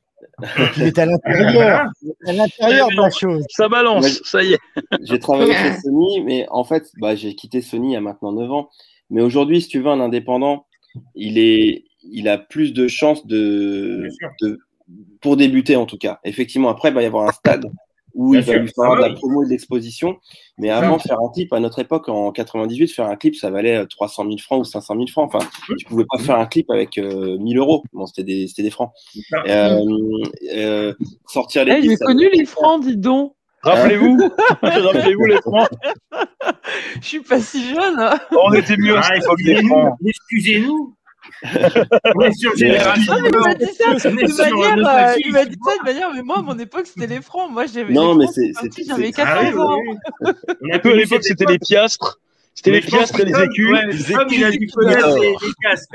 Il 0.77 0.83
est 0.83 0.97
à 0.97 1.05
l'intérieur. 1.05 1.85
à 2.27 2.33
l'intérieur 2.33 2.89
de 2.89 3.01
la 3.01 3.09
chose. 3.09 3.43
Ça 3.49 3.67
balance, 3.67 4.21
ça 4.23 4.43
y 4.43 4.53
est. 4.53 4.59
J'ai 5.03 5.19
travaillé 5.19 5.53
chez 5.53 5.77
Sony, 5.81 6.21
mais 6.23 6.45
en 6.49 6.63
fait, 6.63 6.91
bah, 6.99 7.15
j'ai 7.15 7.35
quitté 7.35 7.61
Sony 7.61 7.89
il 7.89 7.93
y 7.93 7.95
a 7.95 8.01
maintenant 8.01 8.31
9 8.31 8.51
ans. 8.51 8.69
Mais 9.09 9.21
aujourd'hui, 9.21 9.61
si 9.61 9.67
tu 9.67 9.79
veux, 9.79 9.87
un 9.87 9.99
indépendant, 9.99 10.65
il, 11.13 11.37
est, 11.37 11.85
il 12.03 12.27
a 12.27 12.37
plus 12.37 12.73
de 12.73 12.87
chances 12.87 13.25
de, 13.27 14.07
de, 14.41 14.59
pour 15.21 15.37
débuter 15.37 15.75
en 15.75 15.85
tout 15.85 15.97
cas. 15.97 16.19
Effectivement, 16.23 16.69
après, 16.69 16.89
il 16.89 16.95
va 16.95 17.03
y 17.03 17.05
avoir 17.05 17.27
un 17.27 17.31
stade 17.31 17.65
où 18.15 18.31
Bien 18.31 18.39
il 18.39 18.45
va 18.45 18.53
sûr. 18.53 18.61
lui 18.61 18.71
falloir 18.75 18.93
Ah 18.93 19.01
de 19.01 19.03
oui. 19.03 19.09
la 19.09 19.15
promo 19.15 19.43
et 19.43 19.45
de 19.45 19.51
l'exposition. 19.51 20.17
Mais 20.57 20.69
avant, 20.69 20.97
faire 20.99 21.17
un 21.19 21.29
clip, 21.33 21.51
à 21.53 21.59
notre 21.59 21.79
époque, 21.79 22.09
en 22.09 22.31
98, 22.31 22.87
faire 22.87 23.05
un 23.07 23.15
clip, 23.17 23.35
ça 23.35 23.49
valait 23.51 23.77
euh, 23.77 23.85
300 23.85 24.23
000 24.23 24.37
francs 24.37 24.61
ou 24.61 24.63
500 24.63 24.93
000 24.95 25.07
francs. 25.07 25.29
Enfin, 25.35 25.45
tu 25.77 25.85
pouvais 25.85 26.05
pas 26.09 26.17
faire 26.17 26.39
un 26.39 26.45
clip 26.45 26.69
avec 26.71 26.97
euh, 26.97 27.37
1000 27.37 27.57
euros. 27.57 27.83
Bon, 27.93 28.05
c'était 28.05 28.23
des, 28.23 28.47
c'était 28.47 28.63
des 28.63 28.71
francs. 28.71 28.91
Euh, 29.47 29.79
euh, 30.53 30.93
sortir 31.27 31.65
les 31.65 31.73
Eh, 31.73 31.81
j'ai 31.89 31.95
connu 31.97 32.29
les 32.33 32.45
francs, 32.45 32.81
dis 32.83 32.97
donc. 32.97 33.33
Rappelez-vous, 33.63 34.17
rappelez-vous 34.61 35.25
les 35.25 35.41
francs. 35.41 35.67
Je 37.01 37.07
suis 37.07 37.19
pas 37.21 37.39
si 37.39 37.67
jeune. 37.69 37.95
hein. 37.99 38.15
On 38.31 38.53
était 38.53 38.77
mieux 38.77 38.95
à 38.95 39.01
Ah, 39.03 39.15
excusez-nous. 40.05 40.95
On 42.15 42.21
est 42.21 42.33
sur 42.33 42.55
génération. 42.55 43.13
Non, 43.15 43.21
mais 43.23 43.29
il 43.29 43.39
m'a 43.39 43.55
dit 43.55 43.65
ça 43.75 43.93
de 45.77 45.83
manière, 45.83 46.11
mais 46.13 46.21
moi, 46.23 46.39
à 46.39 46.41
mon 46.41 46.57
époque, 46.59 46.85
c'était 46.87 47.07
les 47.07 47.21
francs. 47.21 47.51
Moi, 47.51 47.65
j'avais 47.65 47.93
Non, 47.93 48.15
mais 48.15 48.27
c'est- 48.27 48.51
j'avais 48.87 49.07
c'est- 49.07 49.11
14 49.11 49.37
Ah 49.37 49.49
oui, 49.53 49.59
ans. 49.59 49.77
oui, 49.79 49.97
oui. 50.21 50.31
On 50.61 50.69
a 50.71 50.91
À 50.91 50.95
l'époque, 50.95 51.23
c'était 51.23 51.45
les 51.45 51.59
piastres. 51.59 52.19
C'était 52.53 52.71
les 52.71 52.81
piastres 52.81 53.19
et 53.19 53.25
les 53.25 53.33
écus. 53.43 53.69
ouais, 53.69 53.85
Les 53.87 54.13
Tom, 54.13 54.27
il 54.31 54.43
a 54.45 54.47
écus 54.49 54.59
dû 54.59 54.65
du 54.67 54.71
connaître 54.71 55.07
Nord. 55.09 55.19
les, 55.19 55.29
les 55.29 55.53
casques. 55.61 55.89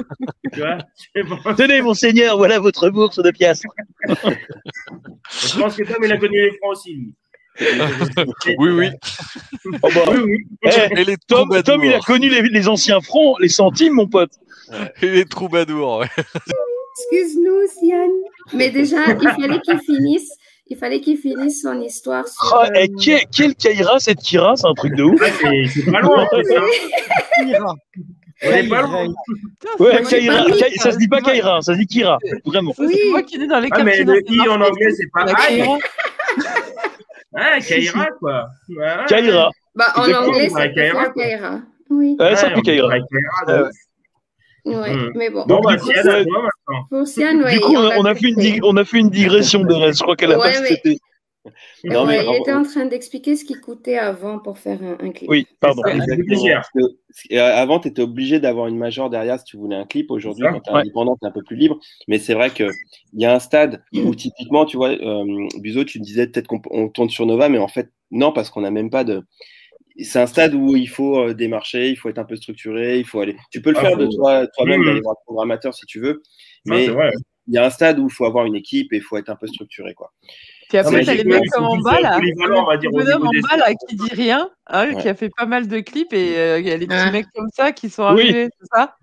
Tu 0.53 0.61
vois 0.61 0.79
Je 1.15 1.23
pense- 1.23 1.57
Tenez, 1.57 1.81
monseigneur, 1.81 2.37
voilà 2.37 2.59
votre 2.59 2.91
bourse 2.91 3.19
de 3.23 3.31
piastres. 3.31 3.67
je 4.07 5.59
pense 5.59 5.77
que 5.77 5.85
Tom, 5.85 5.97
il 6.05 6.13
a 6.13 6.17
connu 6.19 6.39
les 6.41 6.51
francs 6.59 6.73
aussi, 6.73 6.95
lui. 6.95 7.15
Oui, 8.59 8.71
oui. 8.71 8.89
Oh 9.83 9.89
bah, 9.95 10.01
Oui, 10.13 10.19
oui. 10.25 10.37
eh, 10.65 11.01
Et 11.01 11.05
les 11.05 11.17
Tom. 11.17 11.49
Tom, 11.63 11.85
il 11.85 11.93
a 11.95 12.01
connu 12.01 12.29
les, 12.29 12.43
les 12.43 12.69
anciens 12.69 13.01
francs, 13.01 13.37
les 13.41 13.49
centimes, 13.49 13.95
mon 13.95 14.07
pote. 14.07 14.33
Et 15.03 15.07
les 15.09 15.25
troubadours, 15.25 15.99
ouais. 15.99 16.07
Excuse-nous, 17.13 17.67
Sian. 17.79 18.09
Mais 18.55 18.71
déjà, 18.71 18.99
il 19.09 19.29
fallait 19.29 19.61
qu'il 19.61 19.79
finisse. 19.81 20.31
Il 20.67 20.77
fallait 20.77 21.01
qu'il 21.01 21.17
finisse 21.19 21.63
son 21.63 21.81
histoire 21.81 22.29
sur. 22.29 22.55
Ah, 22.55 22.67
euh, 22.67 22.71
eh, 22.77 22.89
quel, 23.03 23.21
quel 23.27 23.55
Kaira, 23.57 23.99
cette 23.99 24.19
Kira, 24.21 24.55
c'est 24.57 24.67
un 24.69 24.75
truc 24.75 24.95
de 24.95 25.03
ouf. 25.03 25.21
C'est 25.75 25.91
pas 25.91 26.01
loin, 26.01 26.23
en 26.23 26.27
plus, 26.27 26.57
hein. 26.57 26.63
Ira. 27.47 27.75
On 28.43 28.51
est 28.51 28.69
pas 28.69 28.83
loin. 28.83 29.07
Putain, 29.59 29.85
Ouais, 29.85 29.91
c'est 29.91 30.01
moi 30.01 30.09
qui 30.09 30.15
ai 30.15 30.21
Kaira, 30.21 30.43
pas 30.45 30.49
mis, 30.51 30.59
Kai- 30.61 30.77
ça 30.77 30.93
se 30.93 30.99
dit 30.99 31.09
pas 31.09 31.21
Kaira, 31.21 31.61
ça 31.63 31.73
se 31.75 31.79
dit 31.79 31.87
Kira, 31.87 32.19
vraiment. 32.45 32.73
C'est 32.77 33.11
moi 33.11 33.23
qui 33.23 33.37
est 33.37 33.47
dans 33.47 33.59
les 33.59 33.69
Ah, 33.73 33.83
mais 33.83 34.03
le 34.05 34.23
i 34.33 34.41
en 34.49 34.61
anglais, 34.61 34.93
c'est 34.97 35.11
pas. 35.13 35.25
Kaira. 35.25 35.79
Ah, 37.35 37.61
Kaira, 37.61 38.07
quoi. 38.21 38.47
Ouais. 38.69 38.87
Kaira. 39.09 39.51
Bah, 39.75 39.93
en 39.97 40.13
anglais, 40.13 40.49
c'est 40.49 40.73
Kaira. 40.73 41.61
Oui. 41.91 42.17
Ouais, 42.19 42.37
ça 42.37 42.47
Ouais, 42.49 42.55
fait 42.55 42.63
Kaira. 42.63 42.89
Ouais, 44.65 44.95
Hmm. 44.95 45.13
mais 45.15 45.31
bon. 45.31 45.45
Bon, 45.47 45.61
bah, 45.61 45.77
du 45.77 45.81
coup, 45.83 45.91
Sian, 45.93 47.05
Sian, 47.07 47.41
ouais, 47.43 47.53
Du 47.53 47.61
coup, 47.61 47.75
on 47.75 47.89
a, 47.89 47.97
on 47.99 48.05
a 48.05 48.15
fait 48.15 48.29
une 48.29 48.35
fait. 48.37 48.41
dig- 48.41 48.61
on 48.65 48.77
a 48.77 48.85
fait 48.85 48.99
une 48.99 49.11
digression 49.11 49.61
de 49.63 49.73
reste. 49.75 49.99
Je 49.99 50.03
crois 50.05 50.17
la 50.21 50.39
Ouais, 50.39 50.53
base, 50.53 50.63
mais-. 50.85 50.97
Non, 51.85 52.05
mais 52.05 52.19
il 52.23 52.37
était 52.37 52.53
en 52.53 52.63
train 52.65 52.85
d'expliquer 52.85 53.35
ce 53.35 53.47
qui 53.47 53.55
coûtait 53.55 53.97
avant 53.97 54.39
pour 54.39 54.59
faire 54.59 54.79
un, 54.83 54.99
un 55.05 55.11
clip. 55.11 55.31
Oui, 55.31 55.47
pardon. 55.59 55.83
Euh, 55.87 57.55
avant, 57.55 57.81
tu 57.81 57.89
étais 57.89 58.03
obligé 58.03 58.41
d'avoir 58.41 58.67
une 58.67 58.77
major 58.77 59.09
derrière 59.09 59.39
si 59.39 59.45
tu 59.47 59.57
voulais 59.57 59.77
un 59.77 59.87
clip. 59.87 60.11
Aujourd'hui, 60.11 60.45
quand 60.45 60.61
tu 60.61 60.71
es 60.71 60.75
Ouais. 60.75 60.81
indépendant, 60.81 61.17
tu 61.17 61.25
es 61.25 61.29
un 61.29 61.33
peu 61.33 61.43
plus 61.43 61.57
libre. 61.57 61.79
Mais 62.09 62.19
c'est 62.19 62.35
vrai 62.35 62.51
qu'il 62.51 62.71
y 63.15 63.25
a 63.25 63.35
un 63.35 63.39
stade 63.39 63.83
où, 63.95 64.15
typiquement, 64.15 64.67
tu 64.67 64.77
vois, 64.77 64.91
euh, 64.91 65.25
Buzo, 65.59 65.85
tu 65.85 65.99
me 65.99 66.05
disais 66.05 66.27
peut-être 66.27 66.47
qu'on 66.47 66.61
on 66.71 66.89
tourne 66.91 67.09
sur 67.09 67.25
Nova, 67.25 67.49
mais 67.49 67.59
en 67.59 67.69
fait, 67.69 67.91
non, 68.11 68.33
parce 68.33 68.51
qu'on 68.51 68.61
n'a 68.61 68.71
même 68.71 68.91
pas 68.91 69.05
de. 69.05 69.23
C'est 70.05 70.21
un 70.21 70.27
stade 70.27 70.55
où 70.55 70.77
il 70.77 70.89
faut 70.89 71.19
euh, 71.19 71.35
démarcher, 71.35 71.91
il 71.91 71.97
faut 71.97 72.09
être 72.09 72.19
un 72.19 72.25
peu 72.25 72.37
structuré, 72.37 72.99
il 72.99 73.05
faut 73.07 73.21
aller. 73.21 73.37
Tu 73.51 73.61
peux 73.61 73.71
le 73.71 73.79
Ah, 73.79 73.83
faire 73.83 73.97
de 73.97 74.07
toi, 74.07 74.47
toi-même, 74.57 74.81
Mmh. 74.81 74.85
d'aller 74.87 75.01
voir 75.01 75.17
un 75.19 75.23
programmateur 75.25 75.75
si 75.75 75.87
tu 75.87 76.01
veux, 76.01 76.23
mais 76.67 76.87
il 76.87 77.55
y 77.55 77.59
a 77.59 77.65
un 77.67 77.71
stade 77.71 77.99
où 77.99 78.07
il 78.07 78.13
faut 78.13 78.25
avoir 78.27 78.47
une 78.47 78.55
équipe 78.55 78.93
et 78.93 78.97
il 78.97 79.03
faut 79.03 79.17
être 79.17 79.29
un 79.29 79.37
peu 79.37 79.47
structuré, 79.47 79.95
quoi. 79.95 80.13
Puis 80.71 80.79
Non, 80.79 80.85
après, 80.87 81.05
t'as 81.05 81.15
les 81.15 81.25
mecs 81.25 81.51
comme 81.51 81.65
en 81.65 81.79
bas, 81.79 81.97
euh, 81.99 82.01
là. 82.01 82.21
bonhomme 82.93 83.27
en 83.27 83.31
bas, 83.49 83.57
là, 83.57 83.75
qui 83.89 83.97
dit 83.97 84.09
rien, 84.13 84.49
hein, 84.69 84.87
Ouais. 84.87 85.03
qui 85.03 85.09
a 85.09 85.15
fait 85.15 85.29
pas 85.37 85.45
mal 85.45 85.67
de 85.67 85.81
clips, 85.81 86.13
et 86.13 86.39
euh, 86.39 86.61
il 86.61 86.69
y 86.69 86.71
a 86.71 86.77
les 86.77 86.87
petits 86.87 86.97
Ah. 87.07 87.11
mecs 87.11 87.27
comme 87.35 87.49
ça 87.53 87.73
qui 87.73 87.91
sont 87.91 88.05
Oui. 88.15 88.23
arrivés, 88.23 88.49
c'est 88.61 88.69
ça? 88.79 88.95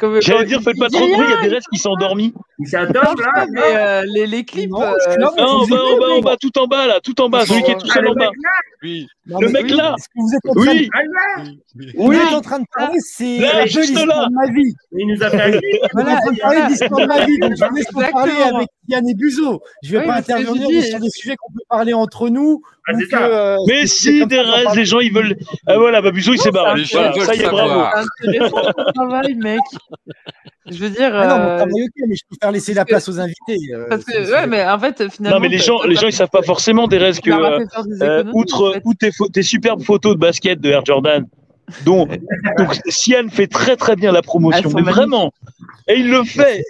Comme- 0.00 0.20
J'allais 0.20 0.46
dire, 0.46 0.60
faites 0.62 0.76
pas 0.80 0.88
trop 0.88 1.06
de 1.06 1.12
bruit, 1.12 1.24
il 1.28 1.30
y 1.30 1.38
a 1.38 1.42
des 1.48 1.54
restes 1.54 1.68
qui 1.72 1.78
sont 1.78 1.90
endormis. 1.90 2.34
C'est 2.64 2.76
un 2.76 2.86
top, 2.86 3.20
là. 3.20 3.46
mais 3.52 3.60
euh, 3.62 4.02
les, 4.12 4.26
les 4.26 4.44
clips. 4.44 4.68
Non, 4.70 4.82
euh, 4.82 4.92
c'est- 5.04 5.16
Non, 5.18 5.28
en 5.28 5.32
bas, 5.66 5.76
en 5.76 5.98
bas, 5.98 6.06
en 6.16 6.20
bas, 6.22 6.36
tout 6.40 6.58
en 6.58 6.66
bas, 6.66 6.86
là, 6.88 6.98
tout 7.00 7.20
en 7.20 7.28
bas, 7.28 7.46
celui 7.46 7.62
qui 7.62 7.70
est 7.70 7.78
tout 7.78 7.86
seul 7.86 8.02
le 8.02 8.10
en 8.10 8.14
bas. 8.14 8.26
mec 8.26 8.34
là. 8.42 8.50
Oui. 8.82 9.06
Non, 9.26 9.38
Le 9.40 9.48
mec 9.50 9.62
oui, 9.66 9.76
là. 9.76 9.94
Ce 9.96 10.04
que 10.06 10.10
vous 10.16 10.34
êtes 10.34 10.50
en 10.50 10.54
train 10.54 10.74
de, 10.74 10.80
Oui, 11.96 12.16
oui. 12.18 12.34
en 12.34 12.40
train 12.40 12.58
de 12.58 12.64
parler, 12.74 12.98
c'est 12.98 13.38
de 13.38 14.34
ma 14.34 14.52
vie. 14.52 14.74
Il 14.98 15.06
nous 15.06 15.22
a 15.22 15.30
fait 15.30 15.40
un 15.40 15.50
clip. 15.52 15.62
Vous 15.92 16.00
êtes 16.00 16.08
en 16.08 16.16
train 16.16 16.32
de 16.32 16.40
parler 16.40 16.60
de 16.62 17.06
ma 17.06 17.24
vie, 17.26 17.38
donc 17.38 17.52
je 17.56 17.64
vous 17.64 17.76
laisse 17.76 18.10
parler 18.12 18.32
avec 18.42 18.68
Yann 18.88 19.08
et 19.08 19.14
Buzo. 19.14 19.60
Je 19.84 19.92
vais 19.92 19.98
Oui, 19.98 20.06
pas 20.06 20.14
intervenir 20.16 20.82
sur 20.82 20.98
des 20.98 21.10
sujets 21.12 21.36
qu'on 21.36 21.52
peut 21.52 21.64
parler 21.68 21.92
entre 21.92 22.28
nous. 22.28 22.62
Ah, 22.86 22.92
que, 22.92 22.98
euh, 23.14 23.56
Mais 23.68 23.82
des 23.82 23.86
si, 23.86 24.26
Thérèse, 24.26 24.64
parle 24.64 24.76
les 24.76 24.84
gens, 24.84 25.00
ils 25.00 25.12
veulent. 25.12 25.36
Ah 25.66 25.78
voilà, 25.78 26.02
bah 26.02 26.10
Buzo, 26.10 26.32
il 26.32 26.40
s'est 26.40 26.50
barré. 26.50 26.82
Voilà, 26.90 27.12
ça 27.12 27.34
y 27.34 27.40
est, 27.40 27.48
bravo. 27.48 27.80
intéressant 28.24 28.72
ton 28.72 28.92
travail, 28.92 29.34
mec. 29.34 29.60
Je 30.70 30.78
veux 30.78 30.90
dire. 30.90 31.10
Ah 31.14 31.26
non, 31.26 31.38
mon 31.38 31.50
euh, 31.50 31.56
travail, 31.56 31.82
ok, 31.82 32.04
mais 32.08 32.14
je 32.14 32.22
préfère 32.28 32.52
laisser 32.52 32.74
la 32.74 32.84
place 32.84 33.08
aux 33.08 33.18
invités. 33.18 33.58
euh, 33.74 33.86
Parce 33.88 34.04
que, 34.04 34.24
des 34.24 34.30
ouais, 34.30 34.46
mais 34.46 34.64
en 34.64 34.78
fait, 34.78 35.10
finalement. 35.10 35.36
Non, 35.36 35.42
mais 35.42 35.48
les 35.48 35.58
gens, 35.58 35.82
les 35.82 35.96
gens, 35.96 36.06
ils 36.06 36.12
savent 36.12 36.30
pas 36.30 36.42
forcément, 36.42 36.86
Thérèse, 36.88 37.20
que 37.20 37.30
euh, 37.30 37.66
faire 37.98 38.24
des 38.24 38.30
outre, 38.32 38.80
tes, 39.32 39.42
superbes 39.42 39.82
photos 39.82 40.14
de 40.14 40.20
basket 40.20 40.60
de 40.60 40.70
Air 40.70 40.84
Jordan, 40.84 41.26
dont 41.84 42.06
donc 42.58 42.78
Sian 42.88 43.28
fait 43.30 43.48
très 43.48 43.76
très 43.76 43.96
bien 43.96 44.12
la 44.12 44.22
promotion, 44.22 44.70
mais 44.74 44.82
vraiment, 44.82 45.32
et 45.88 45.94
il 45.94 46.10
le 46.10 46.22
fait. 46.22 46.64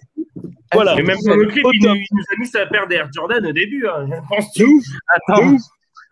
Voilà. 0.72 0.98
Et 0.98 1.02
même 1.02 1.18
dans 1.26 1.36
le 1.36 1.46
clip, 1.46 1.64
il 1.72 1.86
nous, 1.88 1.94
il 1.94 2.06
nous 2.12 2.22
a 2.32 2.36
mis 2.38 2.46
sa 2.46 2.66
paire 2.66 2.86
d'Air 2.86 3.08
Jordan 3.14 3.44
au 3.46 3.52
début. 3.52 3.86
Hein. 3.86 4.06
De 4.06 4.14
Penses-tu? 4.28 4.64
Ouf, 4.64 4.84
Attends. 5.28 5.42
de 5.46 5.52
ouf. 5.54 5.62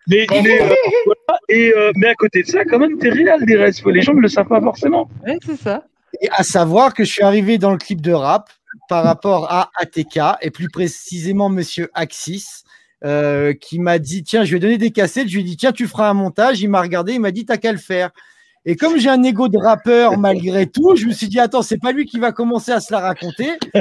Mais, 0.08 0.26
mais, 0.30 0.60
euh, 0.62 0.74
voilà. 1.06 1.40
et, 1.48 1.72
euh, 1.76 1.92
mais 1.96 2.08
à 2.08 2.14
côté 2.14 2.42
de 2.42 2.48
ça, 2.48 2.64
quand 2.64 2.78
même, 2.78 2.98
t'es 2.98 3.10
réel, 3.10 3.44
Thérèse. 3.46 3.82
Les 3.86 4.02
gens 4.02 4.14
ne 4.14 4.20
le 4.20 4.28
savent 4.28 4.48
pas 4.48 4.60
forcément. 4.60 5.08
Ouais, 5.26 5.38
c'est 5.44 5.56
ça. 5.60 5.84
Et 6.20 6.28
à 6.32 6.42
savoir 6.42 6.94
que 6.94 7.04
je 7.04 7.10
suis 7.10 7.22
arrivé 7.22 7.58
dans 7.58 7.70
le 7.70 7.78
clip 7.78 8.00
de 8.00 8.12
rap 8.12 8.50
par 8.88 9.04
rapport 9.04 9.50
à 9.50 9.70
ATK 9.80 10.18
et 10.42 10.50
plus 10.50 10.68
précisément 10.68 11.48
Monsieur 11.48 11.88
Axis. 11.94 12.64
euh, 13.04 13.54
qui 13.54 13.78
m'a 13.78 13.98
dit 13.98 14.22
tiens 14.24 14.44
je 14.44 14.52
vais 14.52 14.58
donner 14.58 14.76
des 14.76 14.90
cassettes 14.90 15.26
je 15.28 15.34
lui 15.36 15.40
ai 15.40 15.44
dit 15.44 15.56
tiens 15.56 15.72
tu 15.72 15.86
feras 15.86 16.10
un 16.10 16.14
montage 16.14 16.60
il 16.60 16.68
m'a 16.68 16.82
regardé 16.82 17.14
il 17.14 17.20
m'a 17.20 17.30
dit 17.30 17.46
t'as 17.46 17.56
qu'à 17.56 17.72
le 17.72 17.78
faire 17.78 18.10
et 18.66 18.76
comme 18.76 18.98
j'ai 18.98 19.08
un 19.08 19.22
ego 19.22 19.48
de 19.48 19.56
rappeur 19.58 20.18
malgré 20.18 20.66
tout 20.66 20.94
je 20.96 21.06
me 21.06 21.12
suis 21.12 21.28
dit 21.28 21.40
attends 21.40 21.62
c'est 21.62 21.78
pas 21.78 21.92
lui 21.92 22.04
qui 22.06 22.18
va 22.18 22.30
commencer 22.32 22.72
à 22.72 22.80
se 22.80 22.92
la 22.92 23.00
raconter 23.00 23.50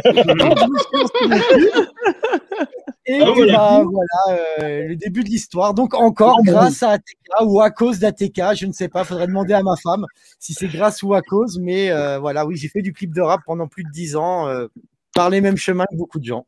et 3.06 3.20
Ah, 3.22 3.32
voilà. 3.36 3.54
bah, 3.54 3.84
voilà 3.84 4.42
euh, 4.62 4.88
le 4.90 4.96
début 4.96 5.24
de 5.24 5.30
l'histoire 5.30 5.74
donc 5.74 5.94
encore 5.94 6.42
grâce 6.44 6.84
à 6.84 6.92
ATK 6.92 7.06
ou 7.44 7.60
à 7.62 7.72
cause 7.72 8.00
d'ATK 8.00 8.42
je 8.56 8.66
ne 8.66 8.72
sais 8.72 8.88
pas 8.88 9.04
faudrait 9.04 9.28
demander 9.28 9.54
à 9.54 9.64
ma 9.64 9.76
femme 9.76 10.06
si 10.40 10.54
c'est 10.54 10.68
grâce 10.68 11.04
ou 11.04 11.14
à 11.14 11.22
cause 11.22 11.60
mais 11.60 11.92
euh, 11.92 12.20
voilà 12.20 12.46
oui 12.46 12.56
j'ai 12.56 12.68
fait 12.70 12.82
du 12.82 12.94
clip 12.94 13.14
de 13.14 13.22
rap 13.22 13.42
pendant 13.46 13.68
plus 13.68 13.84
de 13.84 13.90
dix 13.92 14.16
ans 14.16 14.48
euh, 14.48 14.68
par 15.14 15.30
les 15.30 15.42
mêmes 15.42 15.58
chemins 15.58 15.86
que 15.90 15.96
beaucoup 15.96 16.20
de 16.20 16.26
gens 16.26 16.46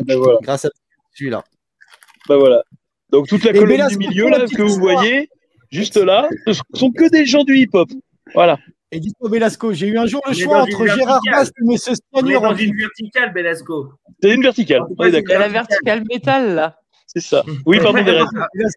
Ben 0.00 0.16
voilà. 0.16 0.38
grâce 0.42 0.64
à 0.64 0.70
celui-là 1.14 1.44
Ben 2.28 2.36
voilà. 2.36 2.62
Donc 3.10 3.28
toute 3.28 3.44
la 3.44 3.52
Et 3.52 3.58
colonne 3.58 3.86
du 3.88 3.98
milieu, 3.98 4.28
là, 4.28 4.40
que 4.40 4.62
vous 4.62 4.68
histoire. 4.70 4.96
voyez, 4.96 5.28
juste 5.74 5.96
là, 5.96 6.28
ce 6.46 6.52
sont 6.74 6.90
que 6.92 7.08
des 7.10 7.26
gens 7.26 7.44
du 7.44 7.56
hip-hop. 7.58 7.88
Voilà. 8.34 8.58
Et 8.92 9.00
dites-moi, 9.00 9.28
Belasco, 9.28 9.72
j'ai 9.72 9.88
eu 9.88 9.98
un 9.98 10.06
jour 10.06 10.20
le 10.28 10.34
choix 10.34 10.62
entre 10.62 10.86
Gérard. 10.86 11.20
Bast 11.30 11.52
et 11.68 11.74
est 11.74 11.94
Stanier 11.94 12.34
dans 12.34 12.44
en 12.44 12.50
une 12.52 12.56
clip. 12.70 12.76
verticale, 12.78 13.32
Belasco. 13.32 13.92
C'est 14.22 14.32
une 14.32 14.42
verticale. 14.42 14.82
D'accord. 14.98 15.38
la 15.38 15.48
verticale 15.48 16.04
métal, 16.08 16.54
là. 16.54 16.78
C'est 17.06 17.20
ça. 17.20 17.44
Oui, 17.66 17.78
pardon, 17.80 17.98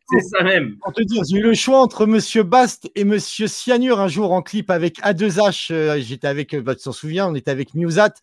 C'est 0.09 0.19
ça 0.21 0.43
même. 0.43 0.75
pour 0.83 0.93
te 0.93 1.01
dire, 1.03 1.23
j'ai 1.29 1.37
eu 1.37 1.41
le 1.41 1.53
choix 1.53 1.79
entre 1.79 2.05
Monsieur 2.05 2.43
Bast 2.43 2.89
et 2.95 3.03
Monsieur 3.03 3.47
Cyanure 3.47 3.99
un 3.99 4.07
jour 4.07 4.31
en 4.31 4.41
clip 4.41 4.69
avec 4.69 4.99
A2H. 4.99 5.71
euh, 5.71 5.99
J'étais 5.99 6.27
avec, 6.27 6.53
euh, 6.53 6.61
bah, 6.61 6.75
tu 6.75 6.83
t'en 6.83 6.91
souviens, 6.91 7.27
on 7.27 7.35
était 7.35 7.49
avec 7.51 7.73
Newsat. 7.73 8.13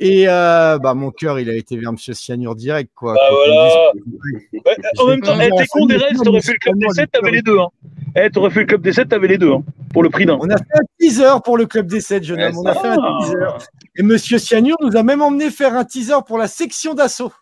Et 0.00 0.28
euh, 0.28 0.78
bah, 0.78 0.94
mon 0.94 1.10
cœur, 1.10 1.40
il 1.40 1.50
a 1.50 1.54
été 1.54 1.76
vers 1.76 1.90
Monsieur 1.92 2.14
Cyanure 2.14 2.54
direct. 2.54 2.92
Quoi, 2.94 3.14
Bah 3.14 3.20
voilà. 3.30 3.92
dit- 3.96 4.58
Ouais, 4.64 4.76
en 4.98 5.06
même 5.08 5.20
temps, 5.20 5.38
eh, 5.40 5.50
t'es 5.50 5.66
con 5.66 5.86
des 5.86 5.96
restes, 5.96 6.22
t'aurais 6.22 6.40
fait 6.40 6.52
le 6.52 6.58
club 6.58 6.78
des 6.78 6.88
7, 6.90 7.10
t'avais 7.10 7.30
les 7.32 7.42
deux. 7.42 7.58
Hein. 7.58 7.66
Eh, 8.14 8.30
t'aurais 8.30 8.50
fait 8.50 8.60
le 8.60 8.66
club 8.66 8.80
des 8.82 8.92
7, 8.92 9.08
t'avais 9.08 9.26
les 9.26 9.38
deux. 9.38 9.50
Hein, 9.52 9.64
pour 9.92 10.04
le 10.04 10.10
prix 10.10 10.24
d'un. 10.24 10.38
On 10.40 10.48
a 10.50 10.56
fait 10.56 10.64
un 10.74 10.84
teaser 11.00 11.40
pour 11.44 11.56
le 11.58 11.66
club 11.66 11.86
des 11.88 12.00
7, 12.00 12.22
jeune 12.22 12.38
Ouais, 12.38 12.46
homme. 12.46 12.58
On 12.58 12.66
a 12.66 12.74
fait 12.74 12.86
un 12.88 13.18
teaser. 13.20 13.66
Et 13.96 14.02
Monsieur 14.04 14.38
Cyanure 14.38 14.76
nous 14.82 14.96
a 14.96 15.02
même 15.02 15.20
emmené 15.20 15.50
faire 15.50 15.74
un 15.74 15.84
teaser 15.84 16.14
pour 16.26 16.38
la 16.38 16.46
section 16.46 16.94
d'assaut. 16.94 17.32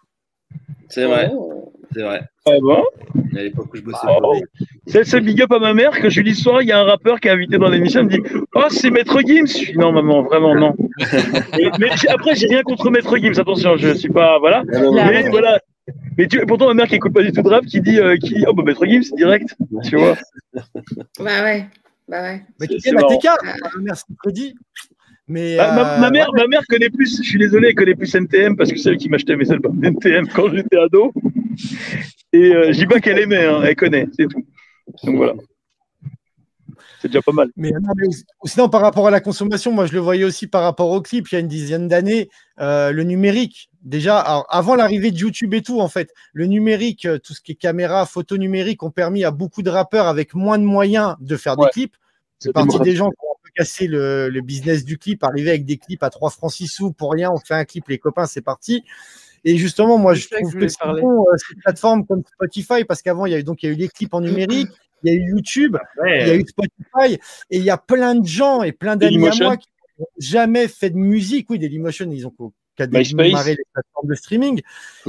C'est 0.88 1.04
vrai, 1.04 1.30
c'est 1.92 2.02
vrai. 2.02 2.22
Ah 2.48 2.52
bon 2.62 2.84
À 3.36 3.42
l'époque 3.42 3.66
où 3.72 3.76
je 3.76 3.82
bossais 3.82 4.06
pour 4.06 4.34
lui. 4.34 4.42
C'est 4.86 5.04
c'est 5.04 5.20
big 5.20 5.42
up 5.42 5.50
à 5.52 5.58
ma 5.58 5.74
mère 5.74 5.98
que 6.00 6.08
je 6.08 6.20
lui 6.20 6.30
dis 6.30 6.36
ce 6.36 6.42
soir, 6.42 6.62
il 6.62 6.68
y 6.68 6.72
a 6.72 6.78
un 6.80 6.84
rappeur 6.84 7.18
qui 7.18 7.26
est 7.28 7.32
invité 7.32 7.58
dans 7.58 7.68
l'émission, 7.68 8.00
elle 8.00 8.06
me 8.06 8.10
dit 8.10 8.20
Oh, 8.54 8.64
c'est 8.70 8.90
Maître 8.90 9.18
Gims 9.20 9.46
Je 9.46 9.72
dis 9.72 9.78
Non, 9.78 9.90
maman, 9.92 10.22
vraiment, 10.22 10.54
non. 10.54 10.74
Et- 11.58 11.68
mais 11.80 11.90
après, 12.08 12.34
j'ai 12.36 12.46
rien 12.46 12.62
contre 12.62 12.90
Maître 12.90 13.16
Gims, 13.18 13.38
attention, 13.38 13.76
je 13.76 13.94
suis 13.94 14.08
pas. 14.10 14.38
Voilà. 14.38 14.62
Ah, 14.72 14.80
Mais 15.10 15.28
voilà. 15.28 15.58
Mais 16.18 16.26
tu, 16.28 16.38
pourtant, 16.46 16.66
ma 16.68 16.74
mère 16.74 16.86
qui 16.88 16.96
écoute 16.96 17.12
pas 17.12 17.22
du 17.22 17.32
tout 17.32 17.42
de 17.42 17.48
rap, 17.48 17.64
qui 17.66 17.80
dit, 17.80 17.98
euh, 17.98 18.16
qui, 18.16 18.44
Oh, 18.46 18.52
bah, 18.52 18.62
Maître 18.64 18.86
Gims, 18.86 19.14
direct. 19.16 19.54
Tu 19.84 19.96
vois 19.96 20.16
Bah 21.18 21.42
ouais. 21.42 21.66
Bah 22.08 22.22
ouais. 22.22 22.42
Est 22.60 22.86
la 22.92 23.00
marrant. 23.00 23.18
TK 23.18 23.26
Merci 23.82 24.04
Freddy. 24.22 24.54
Mais 25.28 25.56
Bah, 25.56 25.72
ma, 25.74 25.96
euh, 25.96 26.00
ma 26.00 26.10
mère, 26.10 26.28
ouais. 26.32 26.40
ma 26.42 26.46
mère 26.46 26.62
connaît 26.68 26.90
plus, 26.90 27.16
je 27.20 27.28
suis 27.28 27.38
désolé, 27.40 27.68
elle 27.70 27.74
connaît 27.74 27.96
plus 27.96 28.14
NTM 28.14 28.56
parce 28.56 28.70
que 28.70 28.78
c'est 28.78 28.90
elle 28.90 28.96
qui 28.96 29.08
m'achetait 29.08 29.34
mes 29.34 29.50
albums 29.50 29.84
NTM 29.84 30.28
quand 30.28 30.48
j'étais 30.54 30.76
ado. 30.78 31.12
Et 32.32 32.52
euh, 32.54 32.72
je 32.72 32.78
dis 32.78 32.86
pas 32.86 33.00
qu'elle 33.00 33.18
aimait, 33.18 33.46
hein, 33.46 33.62
elle 33.64 33.76
connaît, 33.76 34.06
c'est 34.18 34.26
tout. 34.28 34.44
Donc 35.04 35.16
voilà. 35.16 35.34
C'est 37.00 37.08
déjà 37.08 37.22
pas 37.22 37.32
mal. 37.32 37.48
Mais, 37.56 37.70
non, 37.70 37.92
mais 37.96 38.06
sinon, 38.46 38.68
par 38.68 38.80
rapport 38.80 39.06
à 39.06 39.10
la 39.10 39.20
consommation, 39.20 39.70
moi, 39.72 39.86
je 39.86 39.92
le 39.92 39.98
voyais 40.00 40.24
aussi 40.24 40.46
par 40.46 40.62
rapport 40.62 40.90
au 40.90 41.00
clip, 41.02 41.28
il 41.30 41.34
y 41.34 41.36
a 41.36 41.40
une 41.40 41.48
dizaine 41.48 41.88
d'années, 41.88 42.28
euh, 42.58 42.90
le 42.90 43.02
numérique. 43.04 43.70
Déjà, 43.82 44.18
alors, 44.18 44.46
avant 44.48 44.74
l'arrivée 44.74 45.10
de 45.10 45.16
YouTube 45.18 45.52
et 45.54 45.62
tout, 45.62 45.80
en 45.80 45.88
fait, 45.88 46.12
le 46.32 46.46
numérique, 46.46 47.04
euh, 47.04 47.18
tout 47.18 47.34
ce 47.34 47.40
qui 47.42 47.52
est 47.52 47.56
caméra, 47.56 48.06
photo 48.06 48.38
numérique, 48.38 48.82
ont 48.82 48.90
permis 48.90 49.24
à 49.24 49.30
beaucoup 49.30 49.62
de 49.62 49.70
rappeurs 49.70 50.06
avec 50.06 50.34
moins 50.34 50.58
de 50.58 50.64
moyens 50.64 51.16
de 51.20 51.36
faire 51.36 51.58
Ouais. 51.58 51.66
des 51.66 51.70
clips. 51.72 51.96
C'est 52.38 52.48
C'est 52.48 52.52
parti 52.52 52.68
démocratique. 52.68 52.92
des 52.92 52.96
gens 52.96 53.10
qui 53.10 53.16
ont 53.20 53.32
un 53.32 53.40
peu 53.44 53.50
cassé 53.54 53.86
le, 53.86 54.28
le 54.30 54.40
business 54.40 54.84
du 54.84 54.98
clip, 54.98 55.22
arriver 55.22 55.50
avec 55.50 55.64
des 55.66 55.76
clips 55.78 56.02
à 56.02 56.10
3 56.10 56.30
francs 56.30 56.52
6 56.52 56.66
sous 56.66 56.92
pour 56.92 57.12
rien, 57.12 57.30
on 57.30 57.38
fait 57.38 57.54
un 57.54 57.64
clip, 57.64 57.88
les 57.88 57.98
copains, 57.98 58.26
c'est 58.26 58.42
parti. 58.42 58.84
Et 59.44 59.56
justement, 59.56 59.98
moi, 59.98 60.14
je 60.14 60.28
que 60.28 60.36
trouve 60.36 60.54
que 60.54 60.68
c'est 60.68 60.78
parler. 60.78 61.02
bon, 61.02 61.22
euh, 61.22 61.36
ces 61.36 61.54
plateformes 61.56 62.06
comme 62.06 62.22
Spotify, 62.34 62.84
parce 62.84 63.02
qu'avant, 63.02 63.26
il 63.26 63.32
y 63.32 63.34
a 63.34 63.38
eu, 63.38 63.44
donc, 63.44 63.62
il 63.62 63.66
y 63.66 63.68
a 63.68 63.72
eu 63.72 63.76
les 63.78 63.88
clips 63.88 64.14
en 64.14 64.20
numérique, 64.20 64.68
il 65.04 65.12
y 65.12 65.16
a 65.16 65.18
eu 65.18 65.30
YouTube, 65.30 65.76
il 66.04 66.26
y 66.26 66.30
a 66.30 66.36
eu 66.36 66.44
Spotify, 66.46 67.20
et 67.50 67.56
il 67.58 67.62
y 67.64 67.70
a 67.70 67.78
plein 67.78 68.14
de 68.14 68.26
gens 68.26 68.62
et 68.62 68.72
plein 68.72 68.96
d'amis 68.96 69.28
à 69.28 69.34
moi 69.44 69.56
qui 69.56 69.68
n'ont 69.98 70.06
jamais 70.18 70.68
fait 70.68 70.90
de 70.90 70.96
musique. 70.96 71.48
Oui, 71.50 71.58
Dailymotion, 71.58 72.10
ils 72.10 72.26
ont 72.26 72.32
qu'à 72.76 72.86
démarrer 72.86 73.52
les 73.54 73.64
plateformes 73.72 74.08
de 74.08 74.14
streaming, 74.14 74.60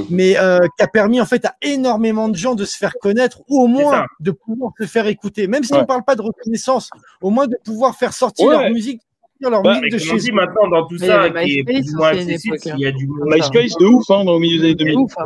mais 0.10 0.38
euh, 0.40 0.60
qui 0.78 0.84
a 0.84 0.88
permis 0.88 1.20
en 1.20 1.26
fait 1.26 1.44
à 1.46 1.56
énormément 1.62 2.30
de 2.30 2.36
gens 2.38 2.56
de 2.56 2.64
se 2.64 2.78
faire 2.78 2.94
connaître 3.02 3.42
ou 3.50 3.62
au 3.62 3.68
moins 3.68 4.06
de 4.22 4.32
pouvoir 4.32 4.72
se 4.80 4.86
faire 4.86 5.08
écouter, 5.08 5.48
même 5.48 5.64
si 5.66 5.74
Ouais. 5.74 5.80
on 5.80 5.82
ne 5.82 5.86
parle 5.88 6.06
pas 6.06 6.16
de 6.16 6.22
reconnaissance, 6.22 6.90
au 7.22 7.30
moins 7.30 7.46
de 7.48 7.58
pouvoir 7.66 7.96
faire 7.98 8.14
sortir 8.14 8.48
Ouais. 8.48 8.54
leur 8.62 8.72
musique, 8.72 9.02
leur 9.42 9.62
Bah, 9.64 9.80
Mais 9.82 9.90
de 9.90 9.98
comme 9.98 10.08
on 10.08 10.12
chez 10.14 10.20
dit 10.20 10.32
maintenant 10.32 10.68
dans 10.70 10.86
tout 10.88 10.96
Mais 11.00 11.06
il 11.06 11.06
y 11.06 11.08
ça, 11.08 11.30
qui 11.30 11.60
est 11.60 11.64
MySpace 11.64 11.86
plus 11.86 11.94
ou 11.94 11.98
moins 11.98 12.08
accessible, 12.10 12.56
hein. 12.56 12.60
s'il 12.60 12.80
y 12.80 12.86
a 12.86 12.92
du 12.92 13.08
MySpace 13.26 13.78
de 13.80 13.86
ouf 13.86 14.10
hein, 14.10 14.24
dans 14.26 14.34
le 14.34 14.40
milieu 14.40 14.60
des 14.60 14.66
années 14.70 14.76
C'est 14.78 14.86
2000. 14.86 14.98
ouf, 14.98 15.14
hein. 15.18 15.24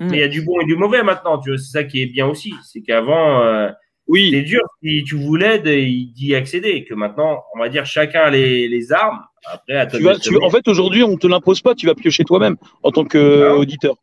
Mais 0.00 0.16
il 0.16 0.20
y 0.20 0.22
a 0.22 0.28
du 0.28 0.42
bon 0.42 0.58
et 0.60 0.64
du 0.64 0.76
mauvais 0.76 1.02
maintenant, 1.02 1.38
tu 1.38 1.50
vois, 1.50 1.58
c'est 1.58 1.70
ça 1.72 1.84
qui 1.84 2.00
est 2.02 2.06
bien 2.06 2.26
aussi. 2.26 2.54
C'est 2.64 2.80
qu'avant, 2.80 3.42
euh, 3.42 3.68
Oui, 4.08 4.30
c'était 4.30 4.42
dur 4.44 4.62
si 4.82 5.04
tu 5.04 5.16
voulais 5.16 5.58
d'y 5.58 6.34
accéder. 6.34 6.84
Que 6.84 6.94
maintenant, 6.94 7.42
on 7.54 7.58
va 7.58 7.68
dire, 7.68 7.84
chacun 7.84 8.22
a 8.22 8.30
les, 8.30 8.66
les 8.66 8.92
armes. 8.92 9.18
Après, 9.52 9.76
à 9.76 9.86
tu 9.86 10.02
vas, 10.02 10.16
tu, 10.18 10.36
en 10.42 10.48
fait, 10.50 10.66
aujourd'hui, 10.68 11.02
on 11.02 11.16
te 11.16 11.26
l'impose 11.26 11.60
pas, 11.60 11.74
tu 11.74 11.86
vas 11.86 11.94
piocher 11.94 12.24
toi-même 12.24 12.56
en 12.82 12.90
tant 12.92 13.02
Ah. 13.04 13.08
qu'auditeur. 13.10 13.96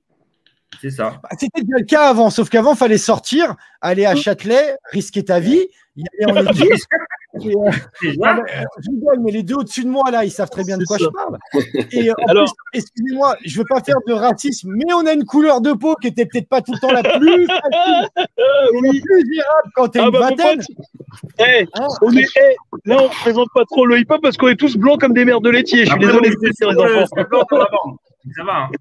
C'est 0.81 0.91
ça. 0.91 1.19
Bah, 1.23 1.29
C'était 1.39 1.61
déjà 1.61 1.77
le 1.79 1.85
cas 1.85 2.09
avant, 2.09 2.29
sauf 2.29 2.49
qu'avant, 2.49 2.73
il 2.73 2.77
fallait 2.77 2.97
sortir, 2.97 3.55
aller 3.81 4.05
à 4.05 4.15
Châtelet, 4.15 4.77
risquer 4.91 5.23
ta 5.23 5.39
vie, 5.39 5.65
y 5.95 6.03
aller 6.23 6.31
en 6.39 6.45
équipe. 6.51 6.71
et, 7.41 7.47
euh, 7.55 7.71
Ah, 8.23 8.37
euh, 8.37 8.43
je 8.83 8.89
rigole, 8.91 9.19
mais 9.23 9.31
les 9.31 9.43
deux 9.43 9.55
au-dessus 9.55 9.85
de 9.85 9.89
moi, 9.89 10.11
là, 10.11 10.25
ils 10.25 10.29
savent 10.31 10.49
très 10.49 10.63
bien 10.65 10.77
de 10.77 10.83
quoi 10.83 10.97
je 10.99 11.05
parle. 11.07 11.37
Et 11.93 12.09
euh, 12.09 12.13
en 12.25 12.29
Alors- 12.29 12.43
plus, 12.71 12.79
excusez-moi, 12.79 13.37
je 13.45 13.57
veux 13.57 13.65
pas 13.67 13.81
faire 13.81 13.95
de 14.05 14.13
racisme, 14.13 14.71
mais 14.75 14.93
on 14.93 15.05
a 15.05 15.13
une 15.13 15.23
couleur 15.25 15.61
de 15.61 15.71
peau 15.73 15.95
qui 16.01 16.07
était 16.09 16.25
peut-être 16.25 16.49
pas 16.49 16.61
tout 16.61 16.73
le 16.73 16.79
temps 16.79 16.91
la 16.91 17.01
plus 17.01 17.47
facile, 17.47 18.09
Ah, 18.17 18.23
et 18.73 18.81
la 18.83 18.89
oui. 18.89 19.01
plus 19.01 19.33
gérable 19.33 19.71
quand 19.73 19.87
t'es 19.87 19.99
Ah 19.99 20.05
une 20.05 20.11
bah 20.11 20.19
vingtaine. 20.19 20.59
eh, 21.39 21.65
Hein 21.75 21.87
on 22.01 22.11
est, 22.11 22.25
eh, 22.35 22.55
là 22.85 22.97
on 22.99 23.07
représente 23.07 23.47
pas 23.53 23.63
trop 23.65 23.85
le 23.85 23.97
hip-hop 23.99 24.21
parce 24.21 24.35
qu'on 24.37 24.49
est 24.49 24.55
tous 24.59 24.75
blancs 24.77 24.99
comme 24.99 25.13
des 25.13 25.23
mères 25.25 25.41
de 25.41 25.49
laitier. 25.49 25.79
Je 25.79 25.85
suis 25.85 25.93
après, 25.93 26.05
désolé 26.07 26.31
c'est 26.53 26.65
les 26.65 26.75
enfants. 26.77 27.23
blanc 27.29 27.43
bande. 27.49 27.95
Ça 28.35 28.43
va. 28.43 28.53
hein. 28.63 28.71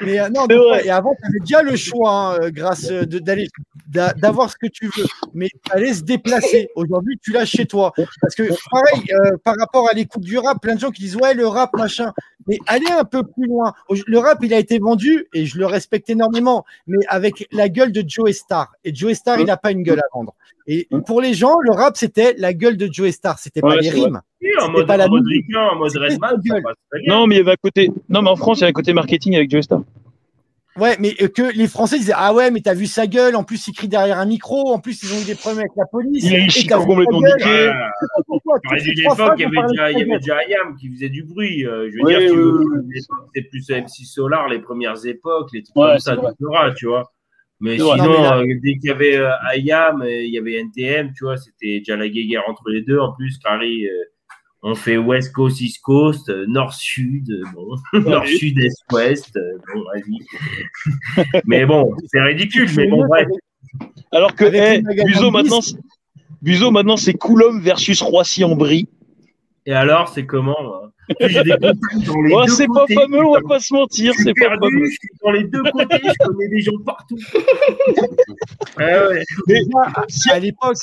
Mais 0.00 0.18
euh, 0.18 0.28
non, 0.28 0.46
donc, 0.46 0.84
et 0.84 0.90
avant, 0.90 1.14
tu 1.14 1.24
avais 1.26 1.38
déjà 1.40 1.62
le 1.62 1.76
choix, 1.76 2.10
hein, 2.10 2.38
euh, 2.42 2.50
grâce 2.50 2.90
euh, 2.90 3.04
d'aller 3.06 3.48
d'a- 3.86 4.12
d'avoir 4.14 4.50
ce 4.50 4.56
que 4.56 4.66
tu 4.66 4.86
veux, 4.86 5.04
mais 5.34 5.48
aller 5.70 5.94
se 5.94 6.02
déplacer. 6.02 6.68
Aujourd'hui, 6.74 7.18
tu 7.22 7.30
l'as 7.32 7.44
chez 7.44 7.66
toi. 7.66 7.92
Parce 8.20 8.34
que 8.34 8.42
pareil, 8.70 9.04
euh, 9.12 9.36
par 9.44 9.54
rapport 9.58 9.88
à 9.88 9.92
l'écoute 9.92 10.22
du 10.24 10.36
rap, 10.38 10.60
plein 10.60 10.74
de 10.74 10.80
gens 10.80 10.90
qui 10.90 11.02
disent 11.02 11.16
ouais 11.16 11.34
le 11.34 11.46
rap 11.46 11.72
machin, 11.76 12.12
mais 12.46 12.58
allez 12.66 12.90
un 12.90 13.04
peu 13.04 13.22
plus 13.22 13.46
loin. 13.46 13.72
Le 14.06 14.18
rap, 14.18 14.38
il 14.42 14.52
a 14.54 14.58
été 14.58 14.78
vendu 14.78 15.26
et 15.32 15.46
je 15.46 15.58
le 15.58 15.66
respecte 15.66 16.10
énormément, 16.10 16.64
mais 16.86 17.04
avec 17.08 17.46
la 17.52 17.68
gueule 17.68 17.92
de 17.92 18.02
Joe 18.06 18.32
Star. 18.32 18.72
Et 18.84 18.94
Joe 18.94 19.12
Star, 19.14 19.40
il 19.40 19.46
n'a 19.46 19.56
pas 19.56 19.70
une 19.72 19.82
gueule 19.82 20.00
à 20.00 20.06
vendre. 20.14 20.34
Et 20.66 20.86
pour 21.06 21.20
les 21.20 21.34
gens, 21.34 21.56
le 21.60 21.72
rap, 21.72 21.96
c'était 21.96 22.34
la 22.38 22.54
gueule 22.54 22.76
de 22.76 22.88
Joe 22.90 23.10
Star. 23.10 23.38
C'était 23.38 23.60
pas 23.60 23.68
Ouais, 23.70 23.76
les 23.78 23.82
c'est 23.84 23.90
vrai. 23.96 24.00
rimes. 24.04 24.20
Oui, 24.40 24.48
en 24.56 24.60
C'était 24.60 24.72
mode, 24.72 24.86
pas 24.86 24.96
la 24.96 25.06
en 25.06 25.10
mode 25.10 25.24
musique. 25.24 25.46
Ricain, 25.48 25.68
en 25.72 25.76
mode 25.76 25.96
Redman. 25.96 26.36
Non, 27.08 27.26
mais 27.26 27.34
il 27.34 27.38
y 27.38 27.40
avait 27.40 27.52
un 27.52 27.56
côté. 27.62 27.90
Non, 28.08 28.22
mais 28.22 28.30
en 28.30 28.36
France, 28.36 28.58
il 28.60 28.62
y 28.62 28.64
a 28.64 28.68
un 28.68 28.72
côté 28.72 28.92
marketing 28.92 29.34
avec 29.36 29.50
Joe 29.50 29.62
Star. 29.64 29.82
Ouais, 30.78 30.96
mais 30.98 31.14
euh, 31.20 31.28
que 31.28 31.54
les 31.54 31.68
Français 31.68 31.98
disaient 31.98 32.14
Ah 32.16 32.32
ouais, 32.32 32.50
mais 32.50 32.60
t'as 32.62 32.72
vu 32.74 32.86
sa 32.86 33.06
gueule, 33.06 33.36
en 33.36 33.44
plus 33.44 33.68
il 33.68 33.74
crie 33.74 33.88
derrière 33.88 34.18
un 34.18 34.24
micro, 34.24 34.72
en 34.72 34.78
plus 34.78 35.02
ils 35.02 35.12
ont 35.12 35.20
eu 35.20 35.24
des 35.24 35.34
problèmes 35.34 35.58
avec 35.60 35.72
la 35.76 35.84
police. 35.86 36.24
Il 36.24 36.34
a 36.34 36.48
chico 36.48 36.80
vu 36.80 36.86
complètement 36.86 37.20
l'époque, 37.20 38.62
phrases, 38.64 39.36
il 39.36 39.42
y 39.42 39.44
avait 39.44 39.68
déjà, 39.68 39.88
de 39.88 39.92
il 39.92 39.92
y 39.92 39.92
sa 39.92 39.98
avait 39.98 40.04
gueule. 40.06 40.20
déjà 40.20 40.44
IAM 40.48 40.76
qui 40.76 40.88
faisait 40.94 41.08
du 41.10 41.24
bruit. 41.24 41.66
Euh, 41.66 41.90
je 41.90 41.96
veux 41.96 42.02
Oui, 42.04 42.12
dire, 42.88 43.02
c'était 43.34 43.48
plus 43.48 43.68
MC 43.70 44.04
Solar, 44.06 44.48
les 44.48 44.60
premières 44.60 45.04
époques, 45.06 45.50
les 45.52 45.62
trucs 45.62 45.76
Ouais, 45.76 45.90
comme 45.90 45.98
ça, 45.98 46.14
vrai. 46.14 46.32
tu 46.76 46.86
vois. 46.86 47.12
Mais 47.60 47.76
sinon, 47.78 47.96
Non, 47.96 48.04
mais 48.10 48.22
là- 48.22 48.38
euh, 48.38 48.44
dès 48.62 48.72
qu'il 48.78 48.86
y 48.86 48.90
avait 48.90 49.20
IAM, 49.56 50.02
euh, 50.02 50.10
il 50.22 50.32
y 50.32 50.38
avait 50.38 50.54
NTM, 50.54 51.12
tu 51.16 51.24
vois, 51.24 51.36
c'était 51.36 51.78
déjà 51.78 51.96
la 51.96 52.08
guéguerre 52.08 52.42
entre 52.48 52.68
les 52.70 52.82
deux. 52.82 52.98
En 52.98 53.12
plus, 53.12 53.38
Carrie, 53.38 53.86
euh, 53.86 53.92
on 54.62 54.74
fait 54.74 54.96
West 54.96 55.32
Coast, 55.32 55.60
East 55.60 55.80
Coast, 55.82 56.28
Nord-Sud, 56.48 57.28
bon, 57.54 57.76
Nord-Sud, 58.00 58.58
Est-Ouest, 58.58 59.38
bon, 59.74 59.82
vas-y. 59.84 61.26
mais 61.46 61.66
bon, 61.66 61.92
c'est 62.06 62.20
ridicule, 62.20 62.68
mais 62.76 62.86
bon, 62.86 63.06
bref. 63.06 63.26
Alors 64.12 64.34
que, 64.34 64.44
eh, 64.44 64.82
Buzo 65.04 65.30
maintenant, 65.30 65.60
Buzo 66.42 66.70
maintenant, 66.70 66.96
c'est 66.96 67.14
Coulomb 67.14 67.60
versus 67.60 68.00
Roissy-en-Brie. 68.02 68.88
Et 69.66 69.72
alors, 69.72 70.08
c'est 70.08 70.26
comment 70.26 70.56
Oh, 71.08 72.44
c'est 72.48 72.66
pas 72.66 72.80
côtés. 72.80 72.94
fameux, 72.94 73.24
on 73.24 73.34
va 73.34 73.40
pas 73.46 73.60
se 73.60 73.74
mentir, 73.74 74.12
Je 74.12 74.18
suis 74.18 74.24
c'est 74.24 74.34
pas 74.34 74.50
perdu, 74.50 74.68
fameux. 74.70 74.84
je 74.84 74.90
suis 74.90 75.08
dans 75.22 75.30
les 75.30 75.44
deux 75.44 75.62
côtés, 75.70 75.98
je 76.02 76.24
connais 76.26 76.48
des 76.48 76.60
gens 76.60 76.78
partout. 76.84 77.16
Ah 78.78 79.08
ouais. 79.08 79.22
Mais 79.48 79.60
À 80.30 80.38
l'époque, 80.38 80.76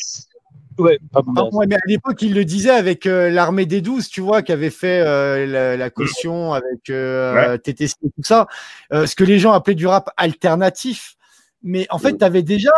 ouais, 0.80 1.00
pardon, 1.12 1.34
Ah, 1.38 1.56
ouais, 1.56 1.68
mais 1.68 1.76
à 1.76 1.86
l'époque, 1.88 2.22
il 2.22 2.34
le 2.34 2.46
disait 2.46 2.72
avec 2.72 3.06
euh, 3.06 3.30
l'armée 3.30 3.66
des 3.66 3.82
douze, 3.82 4.10
tu 4.10 4.22
vois, 4.22 4.42
qui 4.42 4.52
avait 4.52 4.70
fait 4.70 5.02
euh, 5.02 5.46
la, 5.46 5.78
la 5.78 5.90
caution 5.90 6.54
avec 6.54 6.90
euh, 6.90 7.58
TTC 7.58 7.96
et 8.04 8.10
tout 8.10 8.24
ça, 8.24 8.48
ce 8.92 9.16
que 9.16 9.24
les 9.24 9.40
gens 9.40 9.52
appelaient 9.52 9.76
du 9.76 9.88
rap 9.88 10.10
alternatif. 10.18 11.16
Mais 11.62 11.86
en 11.90 12.00
fait, 12.00 12.18
tu 12.18 12.24
avais 12.24 12.44
déjà 12.44 12.72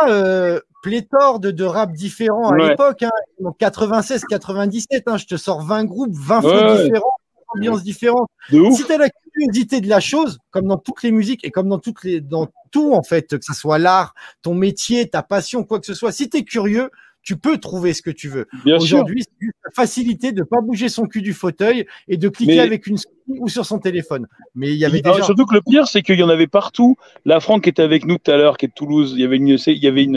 pléthore 0.82 1.38
de, 1.38 1.50
de 1.50 1.64
rap 1.64 1.92
différents 1.92 2.50
à 2.50 2.56
l'époque. 2.56 3.04
Hein. 3.04 3.10
Donc 3.40 3.56
96, 3.58 4.24
97, 4.28 5.04
hein, 5.06 5.16
je 5.16 5.26
te 5.26 5.36
sors 5.36 5.62
20 5.62 5.84
groupes, 5.84 6.14
20 6.14 6.42
Ouais, 6.42 6.58
flots 6.58 6.82
différents, 6.84 7.12
ambiances 7.54 7.82
différentes. 7.84 8.28
Si 8.50 8.84
tu 8.84 8.92
as 8.92 8.98
la 8.98 9.08
curiosité 9.08 9.80
de 9.80 9.88
la 9.88 10.00
chose, 10.00 10.38
comme 10.50 10.66
dans 10.66 10.78
toutes 10.78 11.02
les 11.02 11.12
musiques 11.12 11.44
et 11.44 11.50
comme 11.50 11.68
dans, 11.68 11.78
toutes 11.78 12.02
les, 12.02 12.20
dans 12.20 12.48
tout, 12.70 12.92
en 12.92 13.02
fait, 13.02 13.38
que 13.38 13.44
ce 13.44 13.54
soit 13.54 13.78
l'art, 13.78 14.14
ton 14.42 14.54
métier, 14.54 15.08
ta 15.08 15.22
passion, 15.22 15.64
quoi 15.64 15.78
que 15.78 15.86
ce 15.86 15.94
soit, 15.94 16.12
si 16.12 16.28
tu 16.28 16.38
es 16.38 16.44
curieux, 16.44 16.90
tu 17.22 17.36
peux 17.36 17.58
trouver 17.58 17.92
ce 17.94 18.02
que 18.02 18.10
tu 18.10 18.28
veux. 18.28 18.46
Aujourd'hui, 18.66 19.22
c'est 19.22 19.30
juste 19.46 19.54
la 19.64 19.70
facilité 19.70 20.32
de 20.32 20.40
ne 20.40 20.44
pas 20.44 20.60
bouger 20.60 20.88
son 20.88 21.04
cul 21.06 21.22
du 21.22 21.32
fauteuil 21.32 21.86
et 22.08 22.16
de 22.16 22.28
cliquer 22.28 22.54
Mais- 22.56 22.60
avec 22.60 22.86
une 22.86 22.96
souris 22.98 23.38
ou 23.40 23.48
sur 23.48 23.64
son 23.64 23.78
téléphone. 23.78 24.26
Mais 24.54 24.70
il 24.70 24.76
y 24.76 24.84
avait 24.84 25.00
Ah, 25.04 25.12
déjà. 25.12 25.24
surtout 25.24 25.46
que 25.46 25.54
le 25.54 25.62
pire, 25.62 25.86
c'est 25.86 26.02
qu'il 26.02 26.18
y 26.18 26.22
en 26.22 26.28
avait 26.28 26.46
partout. 26.48 26.96
La 27.24 27.40
Franck 27.40 27.66
était 27.68 27.82
avec 27.82 28.04
nous 28.06 28.18
tout 28.18 28.30
à 28.30 28.36
l'heure, 28.36 28.56
qui 28.56 28.66
est 28.66 28.68
de 28.68 28.74
Toulouse. 28.74 29.12
Il 29.16 29.20
y 29.20 29.24
avait 29.24 29.36
une, 29.36 29.48
il 29.48 29.78
y 29.78 29.86
avait 29.86 30.04
une, 30.04 30.16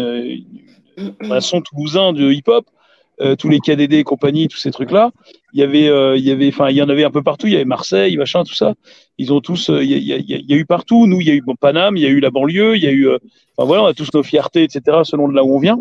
une- 0.98 1.14
un 1.32 1.42
son 1.42 1.62
toulousain 1.62 2.14
de 2.14 2.32
hip-hop. 2.32 2.66
euh, 3.22 3.38
tous 3.38 3.48
les 3.48 3.60
KDD 3.62 3.94
et 3.94 4.04
compagnie, 4.04 4.50
tous 4.50 4.58
ces 4.58 4.72
trucs-là. 4.72 5.12
Il 5.54 5.60
y 5.62 5.64
avait, 5.64 5.88
euh, 5.88 6.18
il 6.18 6.26
y 6.26 6.32
avait, 6.32 6.50
enfin, 6.50 6.70
il 6.70 6.76
y 6.76 6.82
en 6.82 6.90
avait 6.90 7.06
un 7.06 7.12
peu 7.12 7.24
partout. 7.24 7.48
Il 7.48 7.54
y 7.54 7.56
avait 7.56 7.64
Marseille, 7.64 8.18
machin, 8.18 8.44
tout 8.44 8.54
ça. 8.54 8.74
Ils 9.18 9.32
ont 9.32 9.40
tous, 9.40 9.70
euh, 9.70 9.82
il 9.82 9.90
y, 9.90 9.94
a- 9.94 9.98
il 9.98 10.04
y 10.06 10.12
a- 10.12 10.18
il 10.18 10.30
y 10.32 10.46
il 10.50 10.58
eu 10.58 10.66
partout. 10.66 11.08
Nous, 11.08 11.22
il 11.22 11.28
y 11.28 11.32
a 11.32 11.34
eu 11.34 11.42
Paname, 11.62 11.96
il 11.96 12.04
y 12.04 12.06
a 12.06 12.10
eu 12.10 12.20
la 12.20 12.30
banlieue, 12.30 12.76
il 12.76 12.84
y 12.84 12.88
a 12.88 12.92
eu, 12.92 13.08
euh, 13.08 13.18
enfin 13.56 13.66
voilà, 13.68 13.84
on 13.84 13.86
a 13.86 13.94
tous 13.94 14.10
nos 14.14 14.22
fiertés, 14.22 14.64
etc. 14.64 14.98
Selon 15.06 15.30
de 15.30 15.34
là 15.34 15.46
où 15.46 15.56
on 15.56 15.60
vient. 15.60 15.80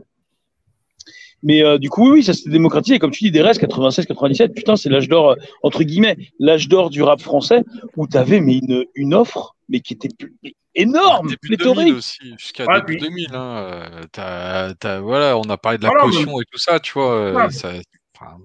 Mais 1.47 1.63
euh, 1.63 1.79
du 1.79 1.91
coup, 1.91 2.07
oui, 2.07 2.11
oui, 2.19 2.25
ça 2.25 2.33
s'est 2.33 2.49
démocratisé. 2.51 2.97
Et 2.97 2.99
comme 2.99 3.11
tu 3.13 3.23
dis, 3.23 3.31
DRS 3.31 3.59
96, 3.59 4.07
97, 4.07 4.55
putain, 4.55 4.77
c'est 4.77 4.89
l'âge 4.89 5.09
d'or, 5.09 5.31
euh, 5.33 5.35
entre 5.63 5.85
guillemets, 5.85 6.17
l'âge 6.41 6.69
d'or 6.69 6.91
du 6.91 7.03
rap 7.03 7.21
français, 7.21 7.63
où 7.97 8.09
tu 8.09 8.17
avais 8.17 8.41
mais 8.41 8.57
une, 8.59 8.85
une 8.95 9.15
offre, 9.15 9.55
mais 9.69 9.81
qui 9.81 9.93
était 9.95 10.09
plus- 10.19 10.35
mais 10.43 10.55
énorme, 10.75 11.29
Début 11.29 11.39
pléthorique. 11.43 11.79
2000 11.87 11.95
aussi, 11.95 12.35
jusqu'à 12.39 12.65
Ouais, 12.67 12.81
début 12.81 12.97
puis- 12.97 13.09
2000. 13.09 13.29
Hein, 13.35 13.83
euh, 14.19 15.01
voilà, 15.01 15.39
on 15.39 15.43
a 15.43 15.57
parlé 15.57 15.79
de 15.79 15.83
la 15.85 15.91
Voilà, 15.91 16.05
caution 16.05 16.41
et 16.41 16.45
tout 16.51 16.59
ça, 16.59 16.81
tu 16.81 16.93
vois. 16.95 17.33
Ouais. 17.33 17.51
ça, 17.51 17.73
enfin, 18.19 18.39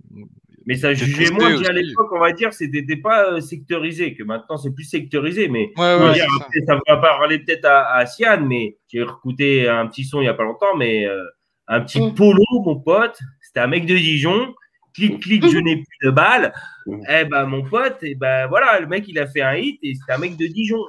Mais 0.66 0.76
ça 0.76 0.94
jugeait 0.94 1.32
moins 1.32 1.58
déjà 1.58 1.70
à 1.70 1.74
l'époque, 1.74 2.10
on 2.12 2.20
va 2.20 2.32
dire, 2.34 2.54
c'était 2.54 2.84
pas 2.98 3.32
euh, 3.32 3.40
sectorisé, 3.42 4.14
que 4.14 4.24
maintenant 4.24 4.58
c'est 4.58 4.72
plus 4.72 4.84
sectorisé. 4.84 5.48
Mais 5.48 5.72
Ouais, 5.78 5.96
ouais, 5.96 6.14
dire, 6.14 6.28
ça. 6.40 6.48
ça 6.68 6.76
va 6.76 6.82
pas 6.86 6.98
parler 6.98 7.40
peut-être 7.40 7.66
à, 7.66 7.96
à 7.96 8.06
Sian, 8.06 8.42
mais 8.46 8.78
j'ai 8.88 9.02
écouté 9.02 9.68
un 9.68 9.88
petit 9.88 10.04
son 10.04 10.22
il 10.22 10.26
y 10.26 10.28
a 10.28 10.34
pas 10.36 10.44
longtemps, 10.44 10.76
mais 10.78 11.08
euh, 11.08 11.24
un 11.70 11.82
petit 11.82 12.02
Mm. 12.02 12.14
polo, 12.16 12.44
mon 12.66 12.80
pote, 12.80 13.18
c'était 13.42 13.62
un 13.62 13.68
mec 13.68 13.86
de 13.86 13.96
Dijon. 13.96 14.54
Clic, 14.96 15.20
clic, 15.22 15.48
je 15.48 15.58
n'ai 15.60 15.76
plus 15.78 15.98
de 16.04 16.10
balles. 16.10 16.52
Mm. 16.88 17.02
Eh 17.10 17.26
ben, 17.26 17.46
mon 17.46 17.64
pote, 17.64 17.98
et 18.02 18.16
ben 18.16 18.48
voilà, 18.48 18.80
le 18.80 18.88
mec, 18.88 19.06
il 19.08 19.18
a 19.20 19.28
fait 19.28 19.42
un 19.42 19.56
hit 19.56 19.80
et 19.84 19.94
c'était 19.94 20.14
un 20.14 20.18
mec 20.18 20.36
de 20.36 20.48
Dijon. 20.48 20.80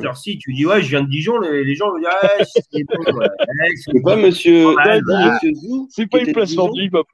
Alors, 0.00 0.16
si 0.16 0.38
tu 0.38 0.54
dis, 0.54 0.64
ouais, 0.64 0.80
je 0.80 0.88
viens 0.88 1.02
de 1.02 1.08
Dijon, 1.10 1.38
les, 1.40 1.64
les 1.64 1.74
gens 1.74 1.90
vont 1.90 1.98
dire, 1.98 2.08
ouais, 2.22 2.44
c'est 2.44 2.84
bon, 2.84 3.18
ouais. 3.18 3.26
C'est 3.76 3.92
C'est 3.92 4.00
pas 4.02 4.16
bon. 4.16 4.22
monsieur, 4.22 4.64
bah, 4.76 4.98
C'est 5.90 6.08
pas 6.08 6.18
une 6.20 6.26
de 6.28 6.32
place 6.32 6.48
Dijon 6.50 6.66
vendue, 6.68 6.82
hip-hop. 6.84 7.06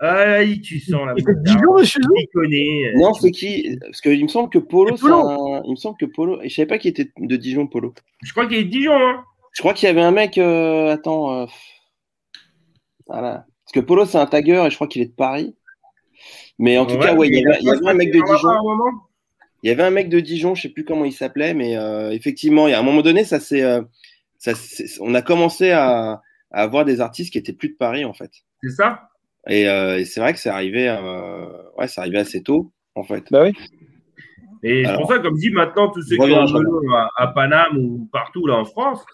Ah, 0.00 0.36
tu 0.62 0.78
sens 0.78 1.00
la 1.06 1.14
Dijon, 1.42 1.74
monsieur 1.76 2.00
connaît. 2.32 2.92
Non, 2.94 3.12
c'est 3.14 3.32
qui? 3.32 3.76
Parce 3.80 4.00
qu'il 4.00 4.22
me 4.22 4.28
semble 4.28 4.48
que 4.48 4.58
Polo, 4.58 4.96
C'est 4.96 5.02
c'est 5.02 5.10
Polo. 5.10 5.28
un... 5.28 5.62
Il 5.64 5.70
me 5.72 5.76
semble 5.76 5.96
que 5.98 6.06
Polo. 6.06 6.40
Et 6.40 6.48
je 6.48 6.54
savais 6.54 6.66
pas 6.66 6.78
qu'il 6.78 6.90
était 6.90 7.10
de 7.18 7.36
Dijon, 7.36 7.66
Polo. 7.66 7.92
Je 8.22 8.30
crois 8.30 8.46
qu'il 8.46 8.58
est 8.58 8.64
de 8.64 8.70
Dijon, 8.70 8.94
hein. 8.94 9.24
Je 9.54 9.60
crois 9.60 9.74
qu'il 9.74 9.88
y 9.88 9.90
avait 9.90 10.02
un 10.02 10.12
mec. 10.12 10.38
euh, 10.38 10.92
Attends. 10.92 11.32
euh, 11.42 11.46
Voilà. 13.08 13.46
Parce 13.64 13.72
que 13.74 13.80
Polo, 13.80 14.04
c'est 14.04 14.18
un 14.18 14.26
tagger 14.26 14.64
et 14.66 14.70
je 14.70 14.74
crois 14.76 14.86
qu'il 14.86 15.02
est 15.02 15.06
de 15.06 15.12
Paris. 15.12 15.56
Mais 16.58 16.78
en 16.78 16.86
tout 16.86 16.98
cas, 16.98 17.14
ouais, 17.14 17.28
il 17.28 17.34
y 17.34 17.46
avait, 17.46 17.58
il 17.60 17.66
y 17.66 17.70
avait 17.70 17.88
un 17.88 17.94
mec 17.94 18.12
de 18.12 18.20
Dijon. 18.20 18.48
Il 19.62 19.68
y 19.68 19.72
avait 19.72 19.82
un 19.82 19.90
mec 19.90 20.08
de 20.08 20.20
Dijon, 20.20 20.54
je 20.54 20.62
sais 20.62 20.68
plus 20.68 20.84
comment 20.84 21.04
il 21.04 21.12
s'appelait, 21.12 21.52
mais 21.52 21.76
euh, 21.76 22.10
effectivement, 22.12 22.68
il 22.68 22.70
y 22.70 22.74
a 22.74 22.78
un 22.78 22.84
moment 22.84 23.02
donné, 23.02 23.24
ça 23.24 23.40
c'est, 23.40 23.62
euh, 23.62 23.82
on 25.00 25.14
a 25.14 25.22
commencé 25.22 25.72
à, 25.72 26.22
à 26.52 26.62
avoir 26.62 26.84
des 26.84 27.00
artistes 27.00 27.32
qui 27.32 27.38
étaient 27.38 27.52
plus 27.52 27.70
de 27.70 27.76
Paris 27.76 28.04
en 28.04 28.14
fait. 28.14 28.30
C'est 28.62 28.70
ça? 28.70 29.10
Et, 29.48 29.68
euh, 29.68 29.98
et 29.98 30.04
c'est 30.04 30.20
vrai 30.20 30.32
que 30.32 30.38
c'est 30.38 30.48
arrivé, 30.48 30.88
euh, 30.88 31.46
ouais, 31.76 31.88
c'est 31.88 32.00
arrivé 32.00 32.18
assez 32.18 32.42
tôt 32.42 32.72
en 32.94 33.02
fait. 33.02 33.24
Bah 33.32 33.44
oui. 33.44 33.52
Et 34.62 34.84
c'est 34.84 34.94
pour 34.94 35.08
ça, 35.08 35.18
comme 35.18 35.36
dit 35.36 35.50
maintenant, 35.50 35.90
tous 35.90 36.02
ceux 36.02 36.16
qui 36.16 36.22
reviens, 36.22 36.42
ont 36.42 36.46
je 36.46 36.56
un 36.56 36.60
melon 36.60 36.94
à, 36.94 37.10
à 37.16 37.26
Paname 37.28 37.78
ou 37.78 38.08
partout 38.12 38.46
là 38.46 38.56
en 38.56 38.64
France, 38.64 39.04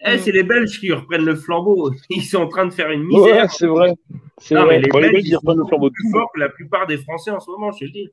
eh, 0.00 0.14
Mm. 0.16 0.18
c'est 0.18 0.32
les 0.32 0.42
Belges 0.42 0.78
qui 0.80 0.92
reprennent 0.92 1.24
le 1.24 1.34
flambeau. 1.36 1.92
Ils 2.10 2.22
sont 2.22 2.38
en 2.42 2.48
train 2.48 2.66
de 2.66 2.72
faire 2.72 2.90
une 2.90 3.02
Ouais, 3.06 3.18
misère. 3.20 3.50
c'est 3.50 3.66
vrai. 3.66 3.92
C'est 4.38 4.54
Non, 4.54 4.64
vrai. 4.64 4.76
mais 4.76 4.82
les 4.82 4.88
Bon, 4.88 4.98
les 4.98 5.04
Belges, 5.08 5.14
Belges, 5.22 5.28
ils 5.28 5.36
reprennent 5.36 5.56
le 5.58 5.62
sont 5.64 5.68
flambeau 5.68 5.90
plus 5.90 6.10
forts 6.10 6.30
que 6.34 6.40
la 6.40 6.48
plupart 6.48 6.86
des 6.86 6.96
Français 6.98 7.30
en 7.30 7.40
ce 7.40 7.50
moment, 7.50 7.70
je 7.72 7.78
te 7.80 7.84
le 7.84 7.90
dis. 7.90 8.10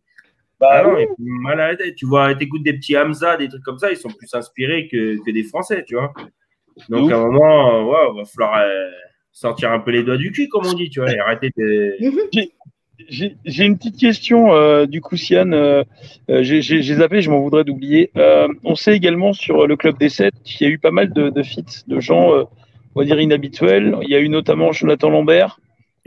Bah 0.60 0.68
Ah 0.72 0.84
non, 0.84 0.94
oui. 0.96 1.04
ils 1.04 1.08
sont 1.08 1.42
mal 1.42 1.60
à 1.60 1.68
la 1.70 1.76
tête. 1.76 1.96
Tu 1.96 2.06
vois, 2.06 2.36
t'écoutes 2.36 2.64
des 2.64 2.74
petits 2.74 2.96
Hamza, 2.98 3.36
des 3.38 3.48
trucs 3.48 3.64
comme 3.64 3.80
ça, 3.80 3.90
ils 3.92 3.98
sont 3.98 4.10
plus 4.10 4.32
inspirés 4.34 4.88
que, 4.92 5.18
que 5.26 5.32
des 5.32 5.44
Français, 5.44 5.84
tu 5.88 5.96
vois. 5.96 6.14
Donc 6.90 7.08
Ouf. 7.08 7.12
à 7.12 7.16
un 7.18 7.26
moment, 7.26 7.90
ouais, 7.90 8.16
va 8.22 8.26
falloir 8.26 8.60
euh, 8.62 8.90
sortir 9.32 9.72
un 9.72 9.80
peu 9.80 9.92
les 9.92 10.04
doigts 10.04 10.18
du 10.18 10.32
cul, 10.32 10.48
comme 10.50 10.66
on 10.66 10.74
dit, 10.74 10.90
tu 10.90 11.00
vois, 11.02 11.12
et 11.12 11.18
arrêter 11.20 11.52
de. 11.58 11.96
J'ai 13.10 13.66
une 13.66 13.78
petite 13.78 13.98
question 13.98 14.54
euh, 14.54 14.86
du 14.86 15.02
coup, 15.02 15.18
Sian. 15.18 15.52
Euh, 15.52 15.84
euh, 16.30 16.44
J'ai 16.44 16.82
zappé, 16.82 17.22
je 17.22 17.30
m'en 17.30 17.40
voudrais 17.40 17.64
d'oublier. 17.64 18.12
Euh, 18.18 18.48
on 18.64 18.76
sait 18.76 18.96
également 18.96 19.34
sur 19.34 19.68
le 19.68 19.76
club 19.76 19.98
des 19.98 20.10
7 20.10 20.34
qu'il 20.44 20.68
y 20.68 20.70
a 20.70 20.74
eu 20.74 20.80
pas 20.80 20.92
mal 20.92 21.12
de, 21.14 21.30
de 21.30 21.44
feats 21.44 21.84
de 21.88 22.00
gens, 22.00 22.34
euh, 22.34 22.44
on 22.96 23.00
va 23.02 23.06
dire 23.06 23.20
inhabituels. 23.20 23.96
Il 24.04 24.10
y 24.10 24.16
a 24.16 24.20
eu 24.20 24.30
notamment 24.30 24.72
Jonathan 24.72 25.10
Lambert 25.10 25.60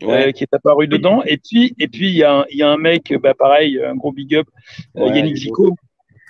euh, 0.03 0.07
Ouais. 0.07 0.33
qui 0.33 0.43
est 0.45 0.53
apparu 0.55 0.89
dedans. 0.89 1.23
Et 1.25 1.37
puis, 1.39 1.75
et 1.79 1.89
puis 1.89 2.09
il 2.09 2.17
y 2.17 2.25
a 2.25 2.41
un, 2.41 2.45
il 2.51 2.59
y 2.59 2.63
a 2.63 2.71
un 2.71 2.77
mec, 2.79 3.15
bah, 3.23 3.35
pareil, 3.35 3.81
un 3.83 3.95
gros 3.95 4.13
big 4.13 4.35
up, 4.35 4.47
Ouais, 4.95 5.17
Yannick 5.17 5.37
Zico. 5.37 5.77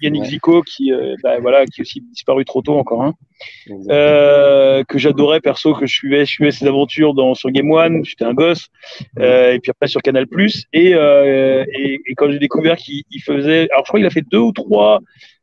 Yannick 0.04 0.22
Ouais. 0.22 0.28
Zico 0.28 0.62
qui, 0.62 0.92
euh, 0.92 1.14
bah, 1.22 1.38
voilà, 1.40 1.66
qui 1.66 1.80
est 1.80 1.82
aussi 1.82 2.00
disparu 2.02 2.44
trop 2.44 2.62
tôt 2.62 2.76
encore. 2.78 3.02
Hein 3.02 3.14
euh, 3.90 4.84
que 4.84 4.98
j'adorais 4.98 5.40
perso, 5.40 5.74
que 5.74 5.86
je 5.86 5.92
suivais, 5.92 6.20
je 6.24 6.30
suivais 6.30 6.50
ses 6.50 6.66
aventures 6.66 7.14
dans, 7.14 7.34
sur 7.34 7.50
Game 7.50 7.70
One, 7.70 8.04
j'étais 8.04 8.24
un 8.24 8.34
gosse, 8.34 8.68
euh, 9.18 9.52
et 9.52 9.58
puis 9.60 9.70
après 9.70 9.86
sur 9.88 10.00
Canal 10.02 10.26
Plus, 10.26 10.64
et, 10.72 10.94
euh, 10.94 11.64
et, 11.76 12.00
et 12.06 12.14
quand 12.14 12.30
j'ai 12.30 12.38
découvert 12.38 12.76
qu'il 12.76 13.02
il 13.10 13.20
faisait, 13.20 13.68
alors 13.72 13.84
je 13.84 13.90
crois 13.90 14.00
qu'il 14.00 14.06
a 14.06 14.10
fait 14.10 14.24
deux 14.30 14.38
ou 14.38 14.52
trois 14.52 15.00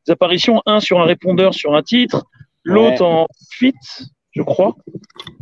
apparitions, 0.07 0.61
un 0.65 0.79
sur 0.79 0.99
un 0.99 1.05
répondeur 1.05 1.53
sur 1.53 1.75
un 1.75 1.83
titre, 1.83 2.23
l'autre 2.63 3.01
Ouais. 3.01 3.07
en 3.07 3.27
fit, 3.51 3.73
je 4.31 4.41
crois, 4.41 4.75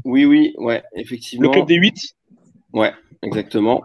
Oui, 0.05 0.25
oui, 0.25 0.53
ouais, 0.57 0.83
effectivement. 0.95 1.43
le 1.43 1.49
club 1.53 1.67
des 1.67 1.75
8. 1.75 1.95
Ouais, 2.73 2.91
exactement. 3.23 3.81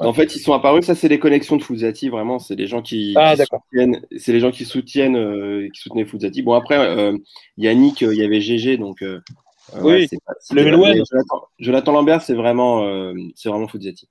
En 0.00 0.12
fait, 0.12 0.36
ils 0.36 0.40
sont 0.40 0.52
apparus. 0.52 0.84
Ça, 0.86 0.94
c'est 0.94 1.08
les 1.08 1.18
connexions 1.18 1.56
de 1.56 1.62
Fouzati. 1.62 2.08
Vraiment, 2.08 2.38
c'est 2.38 2.54
les 2.54 2.66
gens 2.66 2.82
qui, 2.82 3.14
Ah, 3.16 3.34
qui 3.36 3.42
soutiennent. 3.42 4.00
C'est 4.16 4.32
les 4.32 4.40
gens 4.40 4.50
qui 4.50 4.64
soutiennent, 4.64 5.16
euh, 5.16 5.68
qui 5.72 5.80
soutenaient 5.80 6.04
Fouzati. 6.04 6.42
Bon, 6.42 6.52
après, 6.54 6.78
euh, 6.78 7.16
Yannick, 7.56 8.02
euh, 8.02 8.14
il 8.14 8.20
y 8.20 8.24
avait 8.24 8.40
GG, 8.40 8.76
donc. 8.76 8.98
Oui, 9.02 9.82
ouais, 9.82 10.06
c'est 10.08 10.18
pas- 10.24 10.32
c'était 10.40 10.60
Level 10.62 10.74
pas- 10.74 10.80
One. 10.80 10.98
mais 10.98 11.02
Jonathan, 11.10 11.42
Jonathan 11.58 11.92
Lambert, 11.92 12.22
c'est 12.22 12.34
vraiment, 12.34 12.84
euh, 12.84 13.12
c'est 13.34 13.48
vraiment 13.48 13.66
Fouzati. 13.68 14.08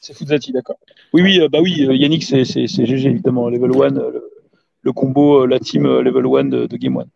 C'est 0.00 0.16
Fuzati, 0.16 0.52
d'accord. 0.52 0.76
Oui, 1.12 1.22
oui, 1.22 1.40
euh, 1.40 1.48
bah 1.48 1.58
oui, 1.60 1.84
euh, 1.86 1.94
Yannick, 1.94 2.22
c'est 2.22 2.44
c'est- 2.44 2.66
c'est 2.68 2.86
GG, 2.86 3.08
évidemment, 3.08 3.48
Level 3.48 3.70
1, 3.74 3.88
le, 3.90 4.30
le 4.82 4.92
combo, 4.92 5.46
la 5.46 5.58
team 5.58 5.84
Level 5.86 6.26
1 6.26 6.44
de, 6.48 6.66
de 6.66 6.76
Game 6.76 6.96
One. 6.96 7.08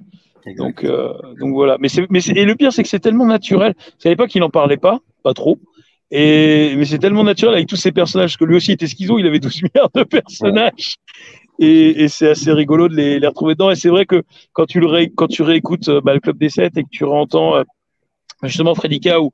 Donc, 0.58 0.84
euh, 0.84 1.14
donc 1.40 1.52
voilà. 1.54 1.78
Mais, 1.80 1.88
c'est- 1.88 2.06
mais 2.10 2.20
c'est- 2.20 2.32
et 2.36 2.44
le 2.44 2.54
pire, 2.56 2.72
c'est 2.72 2.82
que 2.82 2.88
c'est 2.88 2.98
tellement 3.00 3.24
naturel. 3.26 3.74
À 4.04 4.08
l'époque, 4.08 4.34
il 4.34 4.40
n'en 4.40 4.50
parlait 4.50 4.76
pas, 4.76 5.00
pas 5.22 5.32
trop. 5.32 5.58
Et, 6.10 6.74
mais 6.76 6.84
c'est 6.84 6.98
tellement 6.98 7.24
naturel 7.24 7.54
avec 7.54 7.66
tous 7.66 7.76
ces 7.76 7.90
personnages, 7.92 8.30
parce 8.32 8.36
que 8.36 8.44
lui 8.44 8.56
aussi 8.56 8.72
était 8.72 8.86
schizo, 8.86 9.18
il 9.18 9.26
avait 9.26 9.40
12 9.40 9.62
milliards 9.62 9.90
de 9.94 10.04
personnages. 10.04 10.96
Et, 11.60 12.02
et 12.04 12.08
c'est 12.08 12.28
assez 12.30 12.52
rigolo 12.52 12.88
de 12.88 12.94
les, 12.96 13.20
les 13.20 13.26
retrouver 13.26 13.54
dedans. 13.54 13.70
Et 13.70 13.76
c'est 13.76 13.88
vrai 13.88 14.06
que 14.06 14.22
quand 14.52 14.66
tu, 14.66 14.80
le 14.80 14.86
ré- 14.86 15.12
quand 15.14 15.28
tu 15.28 15.42
réécoutes 15.42 15.88
euh, 15.88 16.00
bah, 16.00 16.14
le 16.14 16.20
Club 16.20 16.36
des 16.38 16.48
7 16.48 16.76
et 16.76 16.82
que 16.82 16.88
tu 16.90 17.04
réentends 17.04 17.56
euh, 17.56 17.62
justement 18.42 18.74
Fredika 18.74 19.20
ou, 19.20 19.30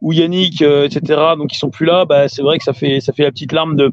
ou 0.00 0.12
Yannick, 0.12 0.62
euh, 0.62 0.86
etc., 0.86 1.20
donc 1.36 1.52
ils 1.54 1.58
sont 1.58 1.70
plus 1.70 1.86
là, 1.86 2.04
bah, 2.04 2.28
c'est 2.28 2.42
vrai 2.42 2.58
que 2.58 2.64
ça 2.64 2.72
fait, 2.72 3.00
ça 3.00 3.12
fait 3.12 3.22
la 3.22 3.30
petite 3.30 3.52
larme 3.52 3.76
de, 3.76 3.90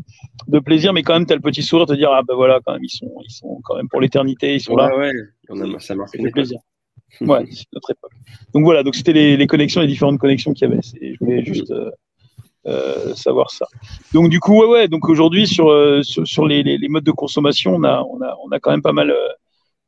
de 0.47 0.59
plaisir, 0.59 0.93
mais 0.93 1.03
quand 1.03 1.13
même, 1.13 1.25
tu 1.25 1.33
as 1.33 1.35
le 1.35 1.41
petit 1.41 1.61
sourire 1.63 1.85
de 1.85 1.93
te 1.93 1.97
dire, 1.97 2.11
ah 2.11 2.21
ben 2.27 2.33
voilà, 2.35 2.59
quand 2.65 2.73
même, 2.73 2.83
ils 2.83 2.89
sont, 2.89 3.11
ils 3.25 3.31
sont 3.31 3.59
quand 3.63 3.75
même 3.75 3.89
pour 3.89 4.01
l'éternité, 4.01 4.55
ils 4.55 4.61
sont 4.61 4.73
Ouais, 4.73 4.87
là. 4.89 4.97
ouais, 4.97 5.11
on 5.49 5.75
a, 5.75 5.79
ça 5.79 5.93
une 5.93 6.07
fait 6.07 6.31
plaisir. 6.31 6.59
Ouais, 7.21 7.45
c'est 7.51 7.65
notre 7.73 7.91
époque. 7.91 8.11
Donc 8.53 8.63
voilà, 8.63 8.83
donc 8.83 8.95
c'était 8.95 9.13
les, 9.13 9.37
les 9.37 9.47
connexions, 9.47 9.81
les 9.81 9.87
différentes 9.87 10.19
connexions 10.19 10.53
qu'il 10.53 10.67
y 10.67 10.71
avait. 10.71 10.81
Je 10.83 11.17
voulais 11.19 11.43
juste 11.43 11.71
euh, 11.71 11.89
euh, 12.65 13.13
savoir 13.15 13.51
ça. 13.51 13.65
Donc 14.13 14.29
du 14.29 14.39
coup, 14.39 14.59
ouais, 14.61 14.67
ouais. 14.67 14.87
Donc 14.87 15.07
aujourd'hui, 15.09 15.47
sur, 15.47 15.69
euh, 15.69 16.01
sur, 16.03 16.27
sur 16.27 16.45
les, 16.47 16.63
les, 16.63 16.77
les 16.77 16.87
modes 16.89 17.03
de 17.03 17.11
consommation, 17.11 17.75
on 17.75 17.83
a, 17.83 18.03
on 18.09 18.21
a, 18.21 18.35
on 18.45 18.49
a 18.51 18.59
quand 18.59 18.71
même 18.71 18.81
pas 18.81 18.91
mal, 18.93 19.11
euh, 19.11 19.27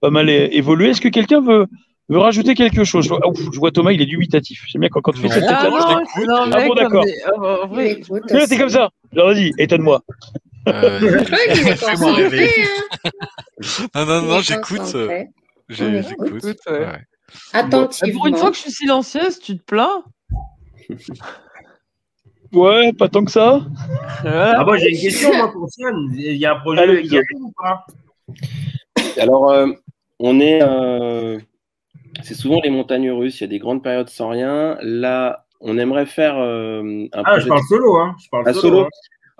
pas 0.01 0.09
mal 0.09 0.29
évolué. 0.29 0.89
Est-ce 0.89 1.01
que 1.01 1.09
quelqu'un 1.09 1.41
veut, 1.41 1.65
veut 2.07 2.17
rajouter 2.19 2.55
quelque 2.55 2.83
chose? 2.85 3.03
Je 3.05 3.09
vois, 3.09 3.27
ouf, 3.27 3.37
je 3.51 3.59
vois 3.59 3.71
Thomas, 3.71 3.91
il 3.91 4.01
est 4.01 4.05
dubitatif. 4.05 4.63
J'aime 4.67 4.81
bien 4.81 4.89
quand, 4.89 5.01
quand 5.01 5.11
tu 5.11 5.21
fais 5.21 5.29
cette 5.29 5.43
Ah 5.47 5.63
tête-là, 5.63 6.01
je 6.15 6.21
non, 6.21 6.51
Ah 6.53 6.67
bon, 6.67 6.73
d'accord. 6.73 7.05
Tu 7.05 8.37
vois, 8.37 8.47
T'es 8.47 8.57
comme 8.57 8.69
ça. 8.69 8.89
Alors 9.13 9.27
vas-y, 9.27 9.51
étonne-moi. 9.57 10.01
Euh, 10.67 11.23
fais-moi 11.75 12.13
rêver. 12.13 12.49
hein. 13.03 13.09
Non, 13.95 14.05
non, 14.05 14.21
non, 14.21 14.41
j'écoute. 14.41 14.95
J'écoute. 15.67 16.43
ouais. 16.67 16.87
Attentivement. 17.53 18.13
Pour 18.19 18.27
une 18.27 18.35
fois 18.37 18.49
que 18.51 18.55
je 18.55 18.61
suis 18.61 18.71
silencieuse, 18.71 19.39
tu 19.39 19.57
te 19.57 19.63
plains? 19.63 20.03
Ouais, 22.53 22.93
pas 22.93 23.09
tant 23.09 23.23
que 23.23 23.31
ça. 23.31 23.61
Ah, 24.25 24.63
moi, 24.65 24.77
j'ai 24.77 24.89
une 24.89 24.99
question, 24.99 25.33
moi, 25.35 25.51
pour 25.51 25.69
Sian. 25.69 25.93
Il 26.15 26.35
y 26.37 26.45
a 26.45 26.53
un 26.55 26.59
projet 26.59 26.81
arrive 26.81 27.13
ou 27.41 27.53
pas? 27.61 27.85
Alors, 29.19 29.51
euh, 29.51 29.67
on 30.19 30.39
est. 30.39 30.61
euh, 30.63 31.39
c'est 32.23 32.33
souvent 32.33 32.59
les 32.63 32.69
montagnes 32.69 33.11
russes. 33.11 33.39
Il 33.39 33.43
y 33.43 33.45
a 33.45 33.47
des 33.47 33.59
grandes 33.59 33.83
périodes 33.83 34.09
sans 34.09 34.29
rien. 34.29 34.77
Là, 34.81 35.45
on 35.61 35.77
aimerait 35.77 36.05
faire 36.05 36.37
euh, 36.37 37.07
un 37.13 37.23
Ah, 37.25 37.39
je 37.39 37.47
parle 37.47 37.61
solo, 37.69 37.97
hein. 37.97 38.15
Je 38.23 38.29
parle 38.29 38.43
Ah, 38.47 38.53
solo. 38.53 38.61
solo 38.69 38.79
hein. 38.85 38.89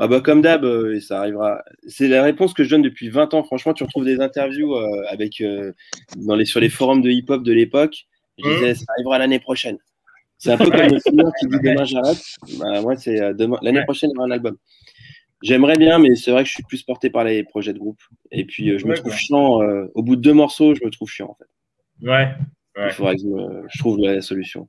Ah 0.02 0.07
bah 0.07 0.22
comme 0.22 0.41
d'hab, 0.41 0.64
euh, 0.64 0.98
ça 1.02 1.19
arrivera. 1.19 1.61
C'est 1.88 2.07
la 2.07 2.23
réponse 2.23 2.53
que 2.53 2.64
je 2.64 2.69
donne 2.69 2.81
depuis 2.81 3.10
20 3.10 3.34
ans. 3.34 3.44
Franchement, 3.44 3.73
tu 3.73 3.84
retrouves 3.84 4.06
des 4.06 4.22
interviews 4.22 4.73
euh, 4.77 4.88
avec 5.10 5.41
euh, 5.41 5.73
dans 6.15 6.36
les 6.36 6.45
sur 6.45 6.61
les 6.61 6.69
forums 6.69 7.02
de 7.02 7.10
hip-hop 7.10 7.44
de 7.44 7.52
l'époque. 7.52 8.06
Je 8.38 8.48
Mmh. 8.48 8.53
disais, 8.53 8.76
ça 8.76 8.86
arrivera 8.95 9.18
l'année 9.18 9.40
prochaine. 9.40 9.77
C'est 10.40 10.53
un 10.53 10.57
peu 10.57 10.72
comme 10.72 10.88
le 10.88 10.99
film 10.99 11.32
qui 11.40 11.48
dit 11.48 11.60
demain 11.61 11.84
j'arrête. 11.84 12.18
Bah, 12.60 12.82
moi, 12.82 12.95
c'est 12.95 13.22
euh, 13.22 13.34
demain 13.34 13.57
l'année 13.61 13.84
prochaine 13.84 14.10
il 14.11 14.16
y 14.16 14.18
aura 14.18 14.28
un 14.28 14.32
album. 14.32 14.57
J'aimerais 15.41 15.78
bien, 15.78 15.99
mais 15.99 16.16
c'est 16.16 16.32
vrai 16.32 16.44
que 16.44 16.49
je 16.49 16.53
suis 16.53 16.64
plus 16.64 16.84
porté 16.84 17.10
par 17.10 17.24
les 17.24 17.44
projets 17.44 17.74
de 17.74 17.80
groupe. 17.80 18.02
Et 18.32 18.45
puis, 18.45 18.72
euh, 18.72 18.78
je 18.78 18.86
me 18.88 18.95
trouve 18.95 19.14
chiant. 19.14 19.61
euh, 19.61 19.86
au 19.95 20.03
bout 20.03 20.16
de 20.16 20.22
deux 20.22 20.34
morceaux, 20.34 20.76
je 20.76 20.84
me 20.84 20.90
trouve 20.90 21.10
chiant 21.10 21.30
en 21.30 21.36
fait. 21.36 22.07
Ouais. 22.07 22.30
ouais. 22.78 22.88
Il 22.88 22.91
faudrait 22.91 23.16
que 23.16 23.22
je, 23.22 23.80
trouve 23.80 23.99
la 23.99 24.22
solution. 24.22 24.68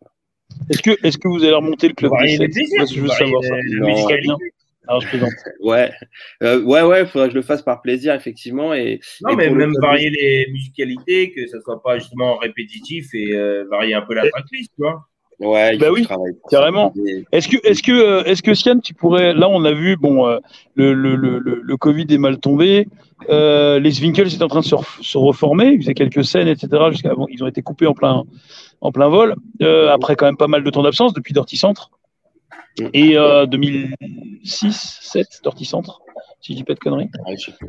Est-ce 0.69 0.83
que, 0.83 1.07
est-ce 1.07 1.19
que 1.19 1.29
vous 1.29 1.43
allez 1.45 1.55
remonter 1.55 1.89
le 1.89 1.95
club 1.95 2.11
Varier 2.11 2.39
des 2.39 2.49
plaisirs, 2.49 2.87
je 2.87 3.01
veux 3.01 3.09
savoir 3.09 3.43
ça. 3.45 3.55
Non. 3.79 4.39
Alors, 4.89 5.03
je 5.03 5.09
plaisante. 5.09 5.31
Ouais, 5.61 5.93
euh, 6.43 6.63
ouais, 6.63 6.83
ouais. 6.83 7.07
Faudrait 7.07 7.29
que 7.29 7.35
je 7.35 7.39
le 7.39 7.45
fasse 7.45 7.63
par 7.63 7.81
plaisir 7.83 8.15
effectivement. 8.15 8.75
Et 8.75 9.01
Non, 9.23 9.35
et 9.35 9.37
mais 9.37 9.49
le 9.49 9.55
même 9.55 9.73
varier 9.81 10.11
les 10.11 10.49
musicalités, 10.51 11.33
que 11.33 11.47
ça 11.47 11.61
soit 11.61 11.81
pas 11.83 11.99
justement 11.99 12.39
répétitif 12.39 13.15
et 13.15 13.33
euh, 13.35 13.65
varier 13.71 13.95
un 13.95 14.03
peu 14.03 14.15
la 14.15 14.29
tracklist, 14.29 14.73
tu 14.75 14.83
vois. 14.83 15.09
Ouais, 15.41 15.79
Bah 15.79 15.87
oui, 15.91 16.07
carrément. 16.51 16.93
Est-ce 17.33 17.49
que, 17.49 17.57
est-ce 17.67 17.83
que, 17.83 17.93
euh, 17.93 18.25
est-ce 18.25 18.43
que 18.43 18.53
Sian, 18.55 18.79
tu 18.79 18.93
pourrais, 18.95 19.33
là, 19.33 19.49
on 19.49 19.65
a 19.65 19.73
vu, 19.73 19.97
bon, 19.97 20.27
euh, 20.29 20.39
le, 20.75 20.93
le, 20.93 21.17
le, 21.17 21.39
le 21.63 21.77
Covid 21.79 22.07
est 22.11 22.19
mal 22.19 22.39
tombé, 22.39 22.87
euh, 23.31 23.79
les 23.79 23.91
Swinkles 23.93 24.27
étaient 24.29 24.43
en 24.43 24.49
train 24.49 24.61
de 24.61 24.65
se, 24.67 24.75
ref- 24.75 25.03
se 25.03 25.17
reformer, 25.17 25.73
ils 25.73 25.81
faisaient 25.81 25.95
quelques 25.95 26.25
scènes, 26.25 26.47
etc. 26.49 26.69
Jusqu'à, 26.91 27.15
bon, 27.15 27.27
ils 27.31 27.43
ont 27.43 27.47
été 27.47 27.63
coupés 27.63 27.87
en 27.87 27.95
plein, 27.95 28.25
en 28.83 28.93
plein 28.93 29.09
vol, 29.09 29.35
euh, 29.63 29.89
après 29.91 30.15
quand 30.15 30.27
même 30.27 30.37
pas 30.37 30.47
mal 30.49 30.63
de 30.63 30.71
temps 30.71 30.83
d'absence 30.83 31.15
depuis 31.15 31.33
Dirty 31.33 31.57
Centre. 31.57 31.91
Et 32.93 33.17
euh, 33.17 33.47
2006, 33.47 34.99
7, 35.03 35.27
Dirty 35.43 35.65
Centre, 35.65 36.01
si 36.41 36.53
je 36.53 36.59
dis 36.59 36.65
pas 36.65 36.75
de 36.75 36.79
conneries. 36.79 37.09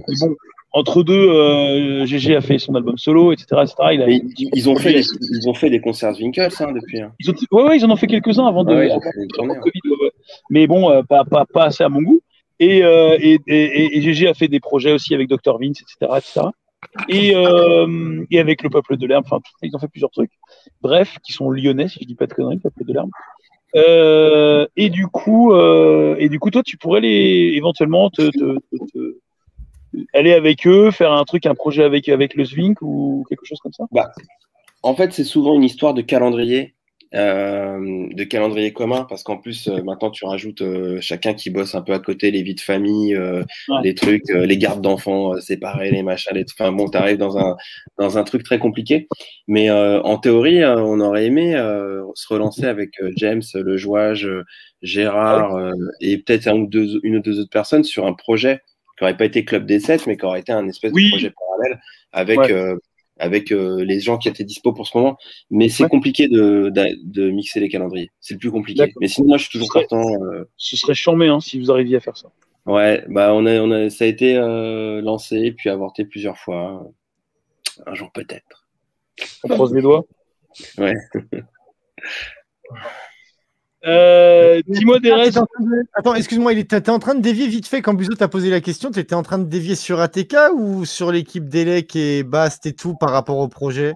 Ouais, 0.07 0.15
bon, 0.21 0.35
entre 0.73 1.03
deux, 1.03 1.13
euh, 1.29 2.05
GG 2.05 2.35
a 2.35 2.41
fait 2.41 2.57
son 2.57 2.75
album 2.75 2.97
solo, 2.97 3.31
etc. 3.33 3.47
etc. 3.63 3.73
Il 3.93 4.01
a, 4.01 4.09
ils, 4.09 4.23
ils 4.53 4.69
ont 4.69 4.75
fait 4.75 4.93
des, 4.93 5.03
ils 5.31 5.49
ont 5.49 5.53
fait 5.53 5.69
des 5.69 5.81
concerts 5.81 6.13
Winkles 6.19 6.47
hein, 6.59 6.71
depuis. 6.71 7.01
hein. 7.01 7.11
ils 7.19 7.29
ont, 7.29 7.33
ouais, 7.51 7.63
ouais, 7.63 7.77
ils 7.77 7.85
en 7.85 7.89
ont 7.89 7.95
fait 7.97 8.07
quelques-uns 8.07 8.45
avant 8.47 8.63
de. 8.63 8.73
Ah 8.73 8.77
ouais, 8.77 8.89
avant- 8.91 8.99
Covid, 9.59 9.81
ouais. 10.01 10.11
Mais 10.49 10.67
bon, 10.67 10.89
euh, 10.89 11.01
pas, 11.03 11.25
pas, 11.25 11.45
pas 11.45 11.65
assez 11.65 11.83
à 11.83 11.89
mon 11.89 12.01
goût. 12.01 12.21
Et, 12.59 12.83
euh, 12.83 13.17
et, 13.19 13.39
et, 13.47 13.97
et- 13.97 14.01
GG 14.01 14.27
a 14.27 14.33
fait 14.33 14.47
des 14.47 14.59
projets 14.59 14.91
aussi 14.93 15.13
avec 15.15 15.27
Dr. 15.27 15.57
Vince, 15.59 15.81
etc. 15.81 16.13
etc. 16.17 16.41
Et, 17.09 17.35
euh, 17.35 18.23
et 18.31 18.39
avec 18.39 18.63
le 18.63 18.69
peuple 18.69 18.97
de 18.97 19.05
l'herbe, 19.07 19.23
enfin, 19.25 19.39
ils 19.63 19.75
ont 19.75 19.79
fait 19.79 19.87
plusieurs 19.87 20.11
trucs. 20.11 20.31
Bref, 20.81 21.17
qui 21.23 21.33
sont 21.33 21.49
lyonnais, 21.51 21.87
si 21.87 21.99
je 22.01 22.05
dis 22.07 22.15
pas 22.15 22.27
de 22.27 22.33
conneries, 22.33 22.55
le 22.55 22.61
peuple 22.61 22.85
de 22.85 22.93
l'herbe. 22.93 23.09
Euh, 23.75 24.67
et 24.75 24.89
du 24.89 25.07
coup, 25.07 25.53
euh, 25.53 26.15
et 26.19 26.29
du 26.29 26.39
coup, 26.39 26.49
toi, 26.51 26.61
tu 26.63 26.77
pourrais 26.77 26.99
les 27.01 27.53
éventuellement 27.55 28.09
te, 28.09 28.29
te- 28.29 28.57
te- 28.93 29.17
aller 30.13 30.33
avec 30.33 30.65
eux, 30.67 30.91
faire 30.91 31.11
un 31.11 31.23
truc, 31.23 31.45
un 31.45 31.55
projet 31.55 31.83
avec 31.83 32.09
avec 32.09 32.35
le 32.35 32.45
Zwink 32.45 32.81
ou 32.81 33.25
quelque 33.29 33.45
chose 33.45 33.59
comme 33.59 33.73
ça? 33.73 33.85
Bah, 33.91 34.11
en 34.83 34.95
fait, 34.95 35.13
c'est 35.13 35.23
souvent 35.23 35.53
une 35.53 35.63
histoire 35.63 35.93
de 35.93 36.01
calendrier, 36.01 36.75
euh, 37.13 38.07
de 38.13 38.23
calendrier 38.23 38.73
commun, 38.73 39.05
parce 39.07 39.21
qu'en 39.21 39.37
plus, 39.37 39.67
euh, 39.67 39.83
maintenant, 39.83 40.09
tu 40.09 40.25
rajoutes 40.25 40.61
euh, 40.61 40.99
chacun 41.01 41.33
qui 41.33 41.49
bosse 41.49 41.75
un 41.75 41.81
peu 41.81 41.93
à 41.93 41.99
côté, 41.99 42.31
les 42.31 42.41
vies 42.41 42.55
de 42.55 42.61
famille, 42.61 43.15
Ouais. 43.15 43.81
les 43.83 43.93
trucs, 43.95 44.29
les 44.29 44.57
gardes 44.57 44.81
d'enfants 44.81 45.39
séparés, 45.39 45.91
les 45.91 46.03
machins, 46.03 46.33
les... 46.33 46.45
enfin 46.57 46.71
bon, 46.71 46.87
t'arrives 46.87 47.17
dans 47.17 47.37
un 47.37 47.57
dans 47.97 48.17
un 48.17 48.23
truc 48.23 48.43
très 48.43 48.59
compliqué. 48.59 49.07
Mais 49.47 49.69
en 49.69 50.17
théorie, 50.17 50.63
on 50.65 50.99
aurait 50.99 51.25
aimé 51.25 51.51
se 52.15 52.33
relancer 52.33 52.65
avec 52.65 52.91
James, 53.17 53.41
le 53.53 53.77
jouage, 53.77 54.27
Gérard 54.81 55.73
et 55.99 56.17
peut-être 56.17 56.47
un 56.47 56.55
ou 56.55 56.67
deux, 56.67 56.99
une 57.03 57.17
ou 57.17 57.19
deux 57.21 57.39
autres 57.39 57.51
personnes 57.51 57.83
sur 57.83 58.07
un 58.07 58.13
projet 58.13 58.61
qui 59.01 59.05
aurait 59.05 59.17
pas 59.17 59.25
été 59.25 59.43
Club 59.43 59.65
des 59.65 59.79
7, 59.79 60.05
mais 60.05 60.15
qui 60.15 60.25
aurait 60.25 60.41
été 60.41 60.51
un 60.51 60.67
espèce 60.67 60.91
Oui. 60.93 61.05
de 61.05 61.09
projet 61.09 61.31
parallèle 61.31 61.81
avec 62.11 62.37
Ouais. 62.39 62.51
euh, 62.51 62.77
avec 63.17 63.51
euh, 63.51 63.83
les 63.83 63.99
gens 63.99 64.17
qui 64.19 64.29
étaient 64.29 64.43
dispo 64.43 64.73
pour 64.73 64.85
ce 64.87 64.95
moment. 64.97 65.17
Mais 65.49 65.69
c'est 65.69 65.83
Ouais. 65.83 65.89
compliqué 65.89 66.27
de, 66.27 66.69
de, 66.69 66.85
de 67.03 67.29
mixer 67.31 67.59
les 67.59 67.67
calendriers. 67.69 68.09
C'est 68.19 68.35
le 68.35 68.39
plus 68.39 68.51
compliqué. 68.51 68.93
Mais 69.01 69.07
sinon, 69.07 69.27
moi, 69.29 69.37
je 69.37 69.43
suis 69.43 69.51
toujours 69.51 69.67
Ce 69.67 69.73
serait- 69.73 69.87
partant. 69.89 70.23
euh, 70.25 70.47
Ce 70.57 70.75
serait 70.77 70.93
charmé 70.93 71.27
hein, 71.29 71.39
si 71.39 71.59
vous 71.59 71.71
arriviez 71.71 71.97
à 71.97 71.99
faire 71.99 72.15
ça. 72.17 72.29
ouais, 72.67 73.03
bah 73.09 73.33
on 73.33 73.45
a, 73.47 73.59
on 73.59 73.71
a, 73.71 73.89
ça 73.89 74.05
a 74.05 74.07
été 74.07 74.35
euh, 74.37 75.01
lancé 75.01 75.51
puis 75.51 75.69
avorté 75.69 76.05
plusieurs 76.05 76.37
fois. 76.37 76.87
Un 77.87 77.93
jour 77.95 78.11
peut-être. 78.11 78.67
On 79.43 79.47
croise 79.49 79.73
les 79.73 79.81
doigts. 79.81 80.05
Ouais. 80.77 80.93
Euh, 83.85 84.61
Dis-moi 84.67 84.99
des 84.99 85.11
Ah, 85.11 85.15
restes. 85.17 85.39
Attends, 85.93 86.13
excuse-moi, 86.13 86.53
il 86.53 86.59
est- 86.59 86.69
t'étais 86.69 86.91
en 86.91 86.99
train 86.99 87.15
de 87.15 87.21
dévier 87.21 87.47
vite 87.47 87.67
fait 87.67 87.81
quand 87.81 87.93
Buzo 87.93 88.13
t'a 88.13 88.27
posé 88.27 88.49
la 88.49 88.61
question. 88.61 88.91
T'étais 88.91 89.15
en 89.15 89.23
train 89.23 89.39
de 89.39 89.45
dévier 89.45 89.75
sur 89.75 89.99
ATK 89.99 90.35
ou 90.55 90.85
sur 90.85 91.11
l'équipe 91.11 91.49
d'Elec 91.49 91.95
et 91.95 92.23
Bast 92.23 92.65
et 92.65 92.73
tout 92.73 92.95
par 92.95 93.09
rapport 93.11 93.37
au 93.37 93.47
projet? 93.47 93.93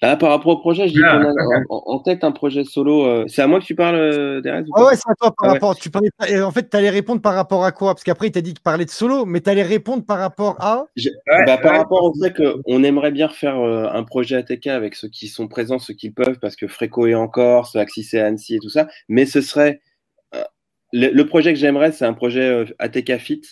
Ah, 0.00 0.16
par 0.16 0.30
rapport 0.30 0.52
au 0.52 0.58
projet, 0.58 0.86
je 0.86 0.92
dis 0.92 1.00
Ah, 1.04 1.18
qu'on 1.18 1.24
a 1.24 1.58
en, 1.70 1.82
en 1.86 1.98
tête 1.98 2.22
un 2.22 2.30
projet 2.30 2.62
solo. 2.62 3.04
euh, 3.04 3.24
C'est 3.26 3.42
à 3.42 3.48
moi 3.48 3.58
que 3.58 3.64
tu 3.64 3.74
parles, 3.74 3.96
euh, 3.96 4.40
Derez, 4.40 4.60
ou 4.68 4.72
Ah 4.76 4.84
ouais, 4.86 4.94
c'est 4.94 5.10
à 5.10 5.14
toi 5.16 5.32
par 5.32 5.36
Ah 5.38 5.46
ouais. 5.48 5.52
rapport. 5.54 5.74
Tu 5.76 5.90
parlais, 5.90 6.10
et 6.28 6.40
en 6.40 6.52
fait, 6.52 6.64
t'allais 6.64 6.90
répondre 6.90 7.20
par 7.20 7.34
rapport 7.34 7.64
à 7.64 7.72
quoi? 7.72 7.94
Parce 7.94 8.04
qu'après, 8.04 8.28
il 8.28 8.30
t'a 8.32 8.40
dit 8.40 8.52
qu'il 8.54 8.62
parlait 8.62 8.84
de 8.84 8.90
solo, 8.90 9.24
mais 9.24 9.40
t'allais 9.40 9.64
répondre 9.64 10.04
par 10.06 10.18
rapport 10.18 10.56
à? 10.60 10.84
Je- 10.94 11.08
Ouais, 11.10 11.44
bah, 11.46 11.58
par 11.58 11.72
ouais. 11.72 11.78
rapport 11.78 12.04
au 12.04 12.14
fait 12.14 12.32
qu'on 12.32 12.82
aimerait 12.84 13.10
bien 13.10 13.26
refaire 13.26 13.56
euh, 13.58 13.88
un 13.92 14.04
projet 14.04 14.36
ATK 14.36 14.68
avec 14.68 14.94
ceux 14.94 15.08
qui 15.08 15.26
sont 15.26 15.48
présents, 15.48 15.80
ceux 15.80 15.94
qui 15.94 16.10
peuvent, 16.10 16.38
parce 16.40 16.54
que 16.54 16.68
Fréco 16.68 17.06
est 17.08 17.14
en 17.14 17.26
Corse, 17.26 17.74
Axis 17.74 18.08
et 18.12 18.20
Annecy 18.20 18.54
et 18.56 18.58
tout 18.60 18.68
ça, 18.70 18.86
mais 19.08 19.26
ce 19.26 19.40
serait. 19.40 19.80
euh, 20.36 20.44
le, 20.92 21.08
le 21.10 21.26
projet 21.26 21.52
que 21.52 21.58
j'aimerais, 21.58 21.90
c'est 21.92 22.04
un 22.06 22.14
projet 22.14 22.42
euh, 22.48 22.64
ATK 22.78 23.18
Fit, 23.18 23.42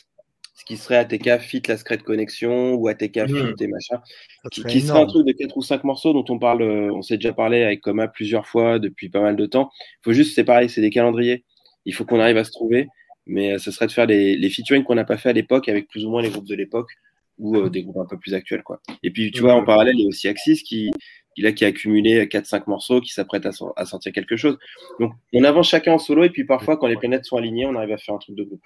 ce 0.56 0.64
qui 0.64 0.76
serait 0.76 0.96
ATK 0.96 1.38
Fit 1.38 1.62
la 1.68 1.76
Secret 1.76 1.98
Connexion 1.98 2.74
ou 2.74 2.88
ATK 2.88 3.16
Mm. 3.18 3.28
Fit 3.56 3.64
et 3.64 3.66
machin, 3.68 4.00
qui, 4.50 4.60
serait 4.62 4.72
qui 4.72 4.80
serait 4.80 5.00
un 5.00 5.06
truc 5.06 5.26
de 5.26 5.32
quatre 5.32 5.56
ou 5.56 5.62
cinq 5.62 5.84
morceaux 5.84 6.12
dont 6.12 6.24
on 6.28 6.38
parle, 6.38 6.62
euh, 6.62 6.90
on 6.92 7.02
s'est 7.02 7.16
déjà 7.18 7.32
parlé 7.32 7.62
avec 7.62 7.82
Coma 7.82 8.08
plusieurs 8.08 8.46
fois 8.46 8.78
depuis 8.78 9.08
pas 9.08 9.20
mal 9.20 9.36
de 9.36 9.46
temps. 9.46 9.70
Il 10.00 10.04
faut 10.04 10.12
juste, 10.12 10.34
c'est 10.34 10.44
pareil, 10.44 10.68
c'est 10.68 10.80
des 10.80 10.90
calendriers. 10.90 11.44
Il 11.84 11.94
faut 11.94 12.04
qu'on 12.04 12.18
arrive 12.20 12.38
à 12.38 12.44
se 12.44 12.50
trouver, 12.50 12.88
mais 13.26 13.52
euh, 13.52 13.58
ce 13.58 13.70
serait 13.70 13.86
de 13.86 13.92
faire 13.92 14.06
les, 14.06 14.36
les 14.36 14.50
featuring 14.50 14.82
qu'on 14.82 14.94
n'a 14.96 15.04
pas 15.04 15.16
fait 15.18 15.28
à 15.28 15.32
l'époque 15.34 15.68
avec 15.68 15.88
plus 15.88 16.04
ou 16.04 16.10
moins 16.10 16.22
les 16.22 16.30
groupes 16.30 16.48
de 16.48 16.54
l'époque 16.56 16.88
ou 17.38 17.56
euh, 17.56 17.68
des 17.68 17.82
groupes 17.82 17.98
un 17.98 18.06
peu 18.06 18.18
plus 18.18 18.32
actuels. 18.34 18.62
Quoi. 18.62 18.80
Et 19.02 19.10
puis, 19.10 19.30
tu 19.30 19.42
vois, 19.42 19.52
en 19.54 19.62
parallèle, 19.64 19.94
il 19.98 20.02
y 20.02 20.04
a 20.06 20.08
aussi 20.08 20.26
Axis 20.26 20.62
qui, 20.62 20.90
qui, 21.34 21.42
là, 21.42 21.52
qui 21.52 21.66
a 21.66 21.68
accumulé 21.68 22.24
4-5 22.28 22.62
morceaux, 22.66 23.02
qui 23.02 23.12
s'apprête 23.12 23.44
à, 23.44 23.52
sor- 23.52 23.74
à 23.76 23.84
sortir 23.84 24.10
quelque 24.12 24.36
chose. 24.36 24.56
Donc, 25.00 25.12
on 25.34 25.44
avance 25.44 25.68
chacun 25.68 25.92
en 25.92 25.98
solo, 25.98 26.24
et 26.24 26.30
puis 26.30 26.44
parfois, 26.44 26.78
quand 26.78 26.86
les 26.86 26.96
planètes 26.96 27.26
sont 27.26 27.36
alignées, 27.36 27.66
on 27.66 27.74
arrive 27.74 27.92
à 27.92 27.98
faire 27.98 28.14
un 28.14 28.18
truc 28.18 28.36
de 28.36 28.42
groupe. 28.44 28.64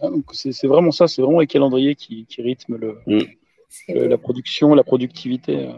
Ah, 0.00 0.08
donc 0.10 0.24
c'est 0.32 0.52
c'est 0.52 0.66
vraiment 0.66 0.90
ça, 0.90 1.06
c'est 1.08 1.22
vraiment 1.22 1.40
les 1.40 1.46
calendriers 1.46 1.94
qui, 1.94 2.26
qui 2.26 2.42
rythment 2.42 2.76
le, 2.78 2.98
Mm. 3.06 3.20
Le- 3.88 4.06
la 4.06 4.18
production, 4.18 4.72
la 4.74 4.84
productivité. 4.84 5.56
euh. 5.66 5.72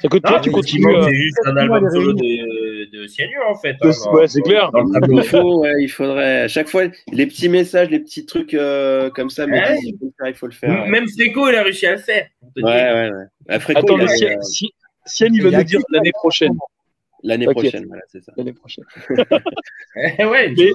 C'est 0.00 0.08
que 0.08 0.18
toi, 0.18 0.36
Non, 0.36 0.40
tu 0.40 0.50
continues. 0.52 0.86
euh, 0.94 1.02
C'est 1.02 1.14
juste 1.14 1.40
un 1.46 1.56
album 1.56 1.90
solo 1.90 2.12
de, 2.14 2.90
de 2.90 3.06
Cyanure, 3.08 3.42
en 3.50 3.54
fait. 3.56 3.76
Hein, 3.82 3.90
ouais, 4.12 4.28
c'est 4.28 4.40
clair. 4.40 4.70
Dans 4.72 4.82
le 4.84 4.92
tableau. 4.92 5.18
Il 5.20 5.24
faut, 5.26 5.60
ouais, 5.60 5.74
il 5.80 5.88
faudrait, 5.88 6.42
à 6.42 6.48
chaque 6.48 6.68
fois, 6.68 6.84
les 7.12 7.26
petits 7.26 7.48
messages, 7.50 7.90
les 7.90 7.98
petits 8.00 8.24
trucs 8.24 8.54
euh, 8.54 9.10
comme 9.10 9.28
ça, 9.30 9.46
mais 9.46 9.58
Ouais. 9.60 9.76
il 9.82 9.96
faut 9.98 10.06
le 10.06 10.12
faire, 10.16 10.28
il 10.28 10.34
faut 10.34 10.46
le 10.46 10.52
faire. 10.52 10.86
Même 10.86 11.06
Fréco, 11.08 11.48
il 11.48 11.54
a 11.56 11.62
réussi 11.64 11.86
à 11.86 11.92
le 11.92 11.98
faire. 11.98 12.26
Ouais, 12.56 12.62
ouais, 12.62 13.10
ouais. 13.10 13.26
Attends, 13.74 13.96
mais 13.96 14.04
euh, 14.04 14.40
Si- 14.42 14.72
Sian, 15.06 15.28
il 15.32 15.42
va 15.42 15.50
nous 15.58 15.64
dire 15.64 15.80
l'année 15.90 16.12
prochaine. 16.12 16.54
l'année 17.24 17.46
prochaine, 17.46 17.84
voilà, 17.86 18.02
c'est 18.08 18.22
ça. 18.22 18.32
L'année 18.36 18.52
prochaine. 18.54 18.84
ouais, 19.96 20.54
Mais 20.56 20.72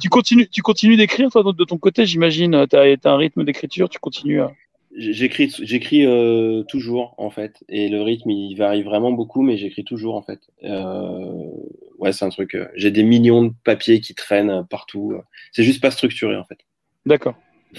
tu 0.00 0.08
continues, 0.08 0.48
tu 0.48 0.62
continues 0.62 0.96
d'écrire 0.96 1.30
toi 1.30 1.42
de 1.42 1.64
ton 1.64 1.78
côté, 1.78 2.06
j'imagine. 2.06 2.66
Tu 2.68 2.76
as, 2.76 2.96
un 3.04 3.16
rythme 3.16 3.44
d'écriture, 3.44 3.88
tu 3.88 3.98
continues. 3.98 4.40
À... 4.40 4.52
J'écris, 4.96 5.52
j'écris 5.62 6.06
euh, 6.06 6.62
toujours 6.62 7.14
en 7.18 7.30
fait, 7.30 7.64
et 7.68 7.88
le 7.88 8.00
rythme 8.02 8.30
il 8.30 8.54
varie 8.54 8.82
vraiment 8.82 9.10
beaucoup, 9.10 9.42
mais 9.42 9.56
j'écris 9.56 9.84
toujours 9.84 10.14
en 10.14 10.22
fait. 10.22 10.38
Euh, 10.62 11.50
ouais, 11.98 12.12
c'est 12.12 12.24
un 12.24 12.28
truc. 12.28 12.54
euh, 12.54 12.66
J'ai 12.76 12.92
des 12.92 13.02
millions 13.02 13.42
de 13.42 13.52
papiers 13.64 14.00
qui 14.00 14.14
traînent 14.14 14.64
partout. 14.70 15.12
euh, 15.12 15.22
C'est 15.52 15.64
juste 15.64 15.82
pas 15.82 15.90
structuré 15.90 16.36
en 16.36 16.44
fait. 16.44 16.58
D'accord. 17.06 17.34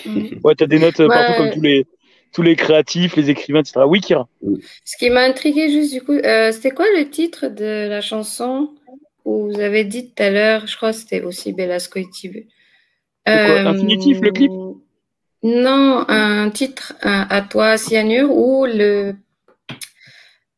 Mhm. 0.05 0.41
Ouais, 0.43 0.55
tu 0.55 0.63
as 0.65 0.67
des 0.67 0.79
notes 0.79 0.99
euh, 0.99 1.07
partout 1.07 1.33
comme 1.37 1.51
tous 1.51 1.61
les, 1.61 1.85
tous 2.33 2.41
les 2.41 2.57
créatifs, 2.57 3.15
les 3.15 3.29
écrivains, 3.29 3.61
etc. 3.61 3.85
Oui, 3.87 4.01
Kira. 4.01 4.27
Ce 4.83 4.97
qui 4.97 5.09
m'a 5.09 5.21
intrigué 5.21 5.69
juste 5.71 5.93
du 5.93 6.01
coup, 6.01 6.11
euh, 6.11 6.51
c'était 6.51 6.71
quoi 6.71 6.85
le 6.97 7.09
titre 7.09 7.47
de 7.47 7.87
la 7.87 8.01
chanson? 8.01 8.71
Où 9.26 9.49
vous 9.52 9.60
avez 9.60 9.84
dit 9.84 10.07
tout 10.14 10.23
à 10.23 10.30
l'heure, 10.30 10.68
je 10.68 10.77
crois 10.77 10.91
que 10.91 10.97
c'était 10.97 11.22
aussi 11.23 11.52
Belasco 11.53 11.99
et 11.99 12.10
Tibu. 12.10 12.47
C'est 13.27 13.34
quoi, 13.34 13.60
Infinitif, 13.72 14.19
le 14.22 14.31
clip? 14.31 14.52
Non, 15.43 16.06
un 16.07 16.49
titre 16.52 16.93
à, 17.02 17.35
à 17.35 17.41
toi, 17.41 17.77
Cyanure, 17.77 18.31
où 18.35 18.65
le, 18.65 19.14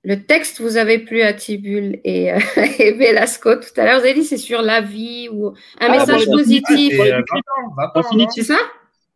le 0.04 0.24
texte 0.26 0.62
vous 0.62 0.78
avez 0.78 1.00
plu 1.00 1.22
à 1.22 1.34
Tibul 1.34 2.00
et, 2.04 2.32
euh, 2.32 2.40
et 2.80 2.94
Belasco 2.94 3.56
tout 3.56 3.70
à 3.82 3.86
l'heure. 3.86 4.00
Vous 4.00 4.06
avez 4.06 4.14
dit 4.14 4.24
c'est 4.24 4.38
sur 4.38 4.62
la 4.62 4.82
vie 4.82 5.28
ou 5.32 5.48
un 5.48 5.54
Ah, 5.80 5.90
message 5.90 6.26
bon, 6.28 6.34
positif. 6.38 6.94
C'est, 6.96 7.12
euh, 7.14 7.18
20 7.18 7.38
ans, 7.40 7.74
20 7.78 7.84
ans, 7.84 7.92
non 7.96 8.00
Infinitif. 8.02 8.46
C'est 8.46 8.54
ça? 8.54 8.60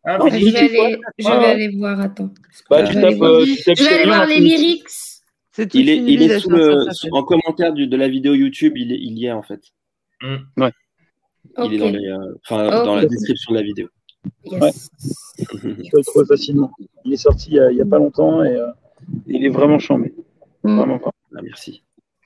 Ah, 0.04 0.18
Non, 0.18 0.28
Je 0.28 0.34
vais 0.50 0.58
aller, 0.58 0.68
je 1.18 1.24
ouais. 1.28 1.32
vais 1.32 1.38
Ouais. 1.38 1.44
aller 1.46 1.68
voir, 1.76 2.00
attends. 2.00 2.30
Bah, 2.68 2.84
Je 2.84 2.92
tu 2.92 2.98
vais 2.98 3.06
aller 3.06 3.16
voir, 3.16 3.30
euh, 3.32 3.44
tu 3.44 3.62
tapes 3.62 3.76
je 3.76 3.82
vais 3.84 3.88
aller 3.88 3.98
Cyanure 4.02 4.14
voir 4.16 4.26
les 4.26 4.40
lyrics. 4.40 4.88
Il 5.74 5.88
est, 5.90 5.96
il 5.98 6.40
sous 6.40 6.48
le, 6.50 6.86
en 7.12 7.22
commentaire 7.24 7.72
du- 7.74 7.86
de 7.86 7.96
la 7.96 8.08
vidéo 8.08 8.34
YouTube, 8.34 8.72
il, 8.76 8.92
est- 8.92 8.98
il 9.00 9.18
y 9.18 9.26
est 9.26 9.32
en 9.32 9.42
fait. 9.42 9.60
Mm. 10.22 10.36
Il 11.64 11.74
est 11.74 11.78
dans 11.78 11.90
les, 11.90 12.08
euh, 12.08 12.84
dans 12.84 12.94
la 12.96 13.04
description 13.06 13.52
de 13.52 13.58
la 13.58 13.62
vidéo. 13.64 13.88
Yes. 14.44 14.88
Tu 15.38 15.44
peux 15.58 15.68
le 15.98 16.02
trouver 16.06 16.26
facilement. 16.26 16.70
Il 17.04 17.12
est 17.12 17.16
sorti 17.16 17.50
il 17.50 17.56
y 17.56 17.60
a, 17.60 17.70
il 17.70 17.84
pas 17.84 17.98
longtemps 17.98 18.42
et 18.42 18.54
euh, 18.56 18.66
il 19.26 19.44
est 19.44 19.48
vraiment 19.50 19.78
chambé. 19.78 20.14
Mm. 20.64 20.76
Vraiment 20.76 20.98
pas. 20.98 21.10
Ah, 21.36 21.40
merci. 21.42 21.82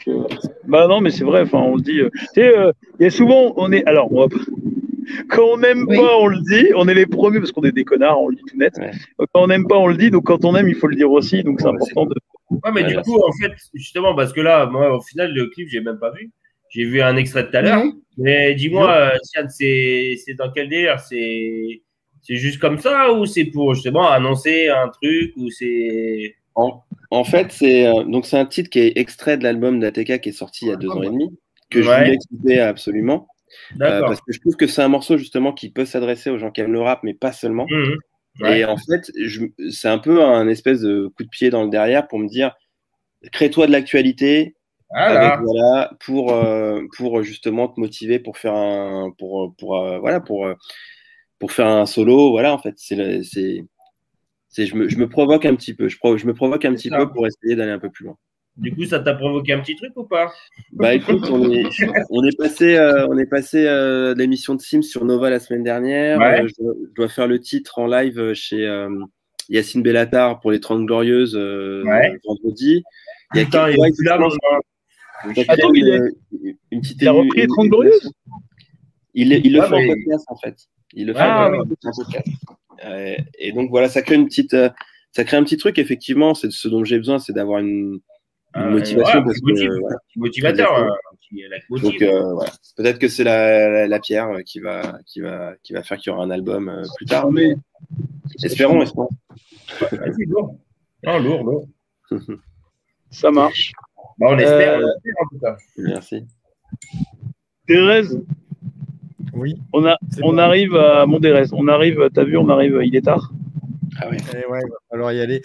Euh, 0.09 0.23
Bah 0.69 0.87
non, 0.87 1.01
mais 1.01 1.11
c'est 1.11 1.25
vrai, 1.25 1.41
enfin, 1.43 1.59
on 1.59 1.75
le 1.77 1.83
dit. 1.83 1.99
euh, 2.01 2.11
Tu 2.13 2.27
sais, 2.35 2.57
euh, 2.57 2.71
il 3.01 3.05
y 3.05 3.07
a 3.07 3.11
souvent, 3.11 3.55
on 3.57 3.73
est. 3.73 3.85
Alors, 3.87 4.13
on 4.13 4.21
va 4.21 4.29
pas- 4.29 4.37
Quand 5.31 5.43
on 5.55 5.57
n'aime 5.59 5.85
Oui. 5.89 5.97
pas, 5.97 6.17
on 6.19 6.27
le 6.29 6.39
dit. 6.43 6.69
On 6.77 6.87
est 6.87 6.95
les 6.95 7.07
premiers 7.07 7.39
parce 7.41 7.51
qu'on 7.53 7.63
est 7.63 7.73
des 7.73 7.85
connards, 7.85 8.21
on 8.21 8.29
le 8.29 8.37
dit 8.37 8.43
tout 8.47 8.57
net. 8.57 8.75
Ouais. 8.79 8.91
Quand 9.19 9.43
on 9.43 9.47
n'aime 9.49 9.67
pas, 9.67 9.79
on 9.79 9.87
le 9.89 9.97
dit. 9.97 10.11
Donc 10.11 10.25
quand 10.25 10.45
on 10.45 10.55
aime, 10.55 10.69
il 10.69 10.75
faut 10.77 10.87
le 10.89 10.97
dire 10.97 11.11
aussi. 11.11 11.43
Donc 11.43 11.61
c'est 11.61 11.67
Ouais, 11.69 11.75
important 11.75 12.07
de. 12.07 12.15
Ouais, 12.51 12.59
mais 12.73 12.83
Ouais, 12.83 12.89
du 12.89 12.95
là, 12.95 13.03
coup, 13.03 13.17
en 13.17 13.33
fait, 13.41 13.53
justement, 13.75 14.15
parce 14.15 14.33
que 14.33 14.41
là, 14.41 14.67
moi, 14.67 14.95
au 14.95 15.01
final, 15.01 15.33
le 15.33 15.47
clip, 15.49 15.69
j'ai 15.69 15.81
même 15.81 15.99
pas 15.99 16.11
vu. 16.13 16.31
J'ai 16.71 16.85
vu 16.85 17.01
un 17.01 17.17
extrait 17.17 17.45
de 17.45 17.49
tout 17.49 17.57
à 17.57 17.63
l'heure. 17.63 17.83
Ouais. 17.85 17.91
Mais 18.19 18.55
dis-moi, 18.55 18.91
euh, 18.91 19.17
Sian, 19.23 19.47
c'est 19.49 20.17
c'est 20.25 20.35
dans 20.35 20.51
quel 20.51 20.69
délire? 20.69 21.01
C'est 21.01 21.83
c'est 22.23 22.37
juste 22.37 22.59
comme 22.59 22.79
ça 22.79 23.13
ou 23.13 23.25
c'est 23.27 23.45
pour 23.45 23.75
justement 23.75 24.11
annoncer 24.11 24.69
un 24.69 24.89
truc 24.89 25.33
ou 25.37 25.51
c'est. 25.51 26.35
En, 26.55 26.83
en 27.11 27.25
fait, 27.25 27.53
c'est 27.53 27.87
euh, 27.87 28.05
donc 28.05 28.27
c'est 28.27 28.39
un 28.39 28.47
titre 28.47 28.71
qui 28.71 28.81
est 28.81 28.97
extrait 28.97 29.37
de 29.37 29.45
l'album 29.45 29.79
d'ATK 29.79 30.21
qui 30.21 30.31
est 30.31 30.33
sorti 30.33 30.67
il 30.67 30.69
y 30.69 30.73
a 30.73 30.77
deux 30.77 30.89
ans 30.89 31.03
et 31.03 31.11
demi, 31.11 31.39
que 31.71 31.83
je 31.83 31.89
voulais 31.89 32.15
écouter 32.15 32.61
absolument. 32.61 33.29
Euh, 33.81 34.01
parce 34.01 34.21
que 34.21 34.33
je 34.33 34.41
trouve 34.41 34.57
que 34.57 34.67
c'est 34.67 34.83
un 34.83 34.89
morceau 34.89 35.17
justement 35.19 35.53
qui 35.53 35.71
peut 35.71 35.85
s'adresser 35.85 36.31
aux 36.31 36.39
gens 36.39 36.51
qui 36.51 36.63
aiment 36.63 36.73
le 36.73 36.81
rap, 36.81 37.01
mais 37.03 37.15
pas 37.15 37.33
seulement. 37.33 37.67
Mhm. 37.69 37.97
Ouais. 38.41 38.61
Et 38.61 38.65
en 38.65 38.77
fait, 38.77 39.11
c'est 39.71 39.89
un 39.89 39.99
peu 39.99 40.23
un 40.25 40.49
espèce 40.49 40.81
de 40.83 41.09
coup 41.17 41.25
de 41.25 41.29
pied 41.29 41.51
dans 41.51 41.65
le 41.65 41.71
derrière 41.71 42.09
pour 42.09 42.19
me 42.19 42.29
dire 42.29 42.55
crée-toi 43.33 43.67
de 43.67 43.73
l'actualité 43.73 44.57
Voilà. 44.91 45.35
avec, 45.35 45.41
voilà, 45.47 45.93
pour, 46.01 46.33
euh, 46.35 46.83
pour 46.97 47.23
justement 47.23 47.69
te 47.69 47.81
motiver 47.81 48.19
pour 48.21 48.39
faire 48.39 48.55
un 48.55 49.13
pour, 49.19 49.55
pour, 49.57 49.79
euh, 49.79 49.99
voilà, 50.01 50.21
pour, 50.21 50.47
euh, 50.47 50.55
pour 51.39 51.53
faire 51.53 51.67
un 51.69 51.87
solo. 51.87 52.31
Voilà, 52.33 52.55
en 52.55 52.59
fait, 52.59 52.75
c'est 52.79 53.23
c'est 53.25 53.65
c'est- 54.49 54.67
je 54.67 54.77
me, 54.77 54.89
je 54.89 54.99
me 54.99 55.09
provoque 55.09 55.45
un 55.47 55.55
petit 55.57 55.75
peu. 55.75 55.89
Je, 55.89 55.99
pro- 55.99 56.17
je 56.19 56.27
me 56.27 56.35
provoque 56.35 56.65
un 56.65 56.75
petit 56.75 56.89
ça. 56.91 56.99
peu 56.99 57.11
pour 57.13 57.27
essayer 57.27 57.57
d'aller 57.57 57.73
un 57.73 57.79
peu 57.79 57.91
plus 57.91 58.07
loin. 58.07 58.17
Du 58.57 58.75
coup, 58.75 58.85
ça 58.85 59.01
t'a 59.01 59.13
provoqué 59.15 59.53
un 59.53 59.61
petit 59.61 59.77
truc 59.77 59.93
ou 59.97 60.05
pas? 60.05 60.33
Bah 60.73 60.95
écoute, 60.95 61.29
on 61.31 61.51
est, 61.53 61.65
on 62.11 62.25
est 62.25 62.37
passé, 62.39 62.77
euh, 62.77 63.07
on 63.09 63.19
est 63.19 63.27
passé 63.27 63.67
euh, 63.67 64.15
de 64.15 64.19
l'émission 64.21 64.55
de 64.55 64.63
Sims 64.63 64.83
sur 64.83 65.05
Nova 65.05 65.29
la 65.29 65.41
semaine 65.41 65.63
dernière. 65.63 66.19
Ouais. 66.19 66.41
Euh, 66.43 66.49
je, 66.49 66.63
dois, 66.63 66.75
je 66.89 66.95
dois 66.95 67.09
faire 67.09 67.27
le 67.27 67.39
titre 67.39 67.79
en 67.79 67.87
live 67.87 68.19
euh, 68.19 68.33
chez 68.35 68.67
euh, 68.67 68.89
Yacine 69.51 69.83
Bellatar 69.83 70.41
pour 70.41 70.53
les 70.53 70.61
30 70.61 70.87
Glorieuses 70.87 71.37
euh, 71.37 71.83
Ouais. 71.85 72.19
vendredi. 72.27 72.83
Il 73.35 73.39
y 73.39 73.41
a 73.41 73.71
il 73.71 73.75
est 73.75 74.05
là, 74.05 74.15
Attends, 75.49 75.73
il 75.75 76.13
une, 76.43 76.55
une 76.71 76.81
petite 76.81 77.03
Il 77.03 77.09
a 77.09 77.13
repris 77.13 77.39
les 77.41 77.45
une- 77.45 77.49
30 77.51 77.65
une- 77.65 77.71
Glorieuses 77.71 78.13
Il, 79.15 79.33
il 79.33 79.53
le 79.53 79.63
fait 79.63 79.75
en 79.75 79.87
podcast 79.87 80.25
en 80.29 80.37
fait. 80.37 80.57
Il 80.95 81.07
le 81.09 81.13
fait 81.13 81.19
Ah, 81.23 81.51
en 81.53 81.67
podcast. 81.67 82.01
Euh, 82.85 83.17
et 83.39 83.53
donc 83.53 83.69
voilà, 83.71 83.89
ça 83.89 84.03
crée 84.03 84.15
une 84.15 84.27
petite, 84.27 84.55
euh, 84.55 84.69
ça 85.13 85.25
crée 85.25 85.37
un 85.37 85.45
petit 85.45 85.57
truc. 85.57 85.79
Effectivement, 85.79 86.35
c'est 86.35 86.51
ce 86.53 86.69
dont 86.69 86.85
j'ai 86.85 86.97
besoin, 86.99 87.19
c'est 87.19 87.33
d'avoir 87.33 87.59
une, 87.61 87.99
une 88.57 88.63
Euh, 88.63 88.71
motivation 88.71 89.23
parce 89.25 89.41
motive- 89.43 89.69
que 89.69 89.81
voilà. 89.81 89.97
motivateur. 90.17 90.79
Euh. 90.79 90.89
Donc 91.83 92.01
euh, 92.03 92.33
voilà, 92.35 92.51
peut-être 92.77 92.99
que 93.01 93.09
c'est 93.09 93.25
la, 93.25 93.69
la, 93.69 93.87
la 93.89 93.99
pierre 94.01 94.29
qui 94.45 94.61
va, 94.61 94.99
qui 95.07 95.21
va, 95.21 95.55
qui 95.63 95.73
va 95.73 95.83
faire 95.83 95.99
qu'il 95.99 96.13
y 96.13 96.15
aura 96.15 96.25
un 96.25 96.31
album 96.31 96.69
euh, 96.69 96.83
plus 96.97 97.07
tard. 97.07 97.31
mais- 97.33 97.55
espérons, 98.45 98.81
espérons. 98.83 99.09
Vas-y, 99.93 100.25
lourd. 100.27 100.57
Non, 101.05 101.19
lourd, 101.19 101.43
lourd. 101.45 101.69
Ça 103.11 103.31
marche. 103.31 103.73
Bah, 104.19 104.29
on 104.31 104.39
espère, 104.39 104.79
Euh, 104.79 104.83
on 104.85 104.89
espère 104.97 105.15
en 105.21 105.27
tout 105.29 105.39
cas. 105.41 105.57
Merci. 105.79 106.25
Thérèse, 107.67 108.23
Oui. 109.35 109.57
on, 109.73 109.85
a, 109.85 109.97
C'est 110.11 110.23
on 110.23 110.31
bon. 110.33 110.39
arrive 110.39 110.75
à 110.77 111.05
Montdérès. 111.07 111.51
On 111.53 111.67
arrive, 111.69 112.09
t'as 112.15 112.25
vu, 112.25 112.37
on 112.37 112.49
arrive, 112.49 112.81
il 112.85 112.95
est 112.95 113.03
tard. 113.03 113.33
Ah. 114.01 114.07
Eh 114.11 114.47
ouais, 114.47 114.61
il 114.63 114.71
va 114.71 114.77
falloir 114.91 115.13
y 115.13 115.21
aller. 115.21 115.43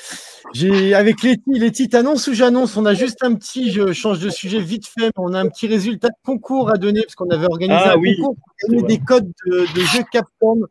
J'ai 0.54 0.94
avec 0.94 1.24
Letty, 1.24 1.42
Letty, 1.60 1.90
t'annonces 1.90 2.28
ou 2.28 2.34
j'annonce? 2.34 2.76
On 2.78 2.86
a 2.86 2.94
juste 2.94 3.24
un 3.24 3.34
petit, 3.36 3.72
je 3.72 3.94
change 3.94 4.20
de 4.20 4.30
sujet 4.30 4.60
vite 4.60 4.88
fait, 4.88 5.06
mais 5.08 5.12
on 5.18 5.34
a 5.34 5.40
un 5.40 5.48
petit 5.48 5.68
résultat 5.68 6.10
de 6.10 6.16
concours 6.26 6.70
à 6.70 6.78
donner 6.78 7.02
parce 7.02 7.16
qu'on 7.16 7.30
avait 7.30 7.46
organisé 7.46 7.80
Ah 7.84 7.94
un 7.94 7.98
oui, 7.98 8.18
concours 8.18 8.36
pour 8.36 8.70
gagner 8.70 8.84
des 8.84 9.00
codes 9.00 9.32
de, 9.46 9.52
de 9.62 9.82
jeux 9.82 10.04
Capcom. 10.12 10.62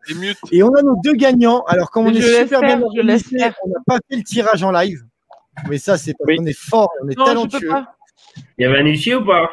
Et 0.53 0.63
on 0.63 0.75
a 0.75 0.83
nos 0.83 0.97
deux 1.03 1.15
gagnants. 1.15 1.63
Alors 1.69 1.91
comme 1.91 2.07
on 2.07 2.13
Je 2.13 2.19
est 2.19 2.43
super 2.43 2.61
bien 2.61 2.81
organisé, 2.83 3.37
on 3.65 3.69
n'a 3.69 3.81
pas 3.87 3.99
fait 4.09 4.17
le 4.17 4.23
tirage 4.25 4.63
en 4.63 4.73
live. 4.73 5.03
Mais 5.69 5.79
ça, 5.79 5.97
c'est 5.97 6.15
parce 6.15 6.29
Oui. 6.29 6.37
qu'on 6.37 6.47
est 6.47 6.59
fort, 6.59 6.91
on 7.03 7.09
est 7.09 7.17
Non, 7.19 7.25
talentueux. 7.25 7.71
Il 8.59 8.63
y 8.63 8.65
avait 8.65 8.79
un 8.79 8.85
huissier 8.87 9.15
ou 9.15 9.25
pas? 9.25 9.51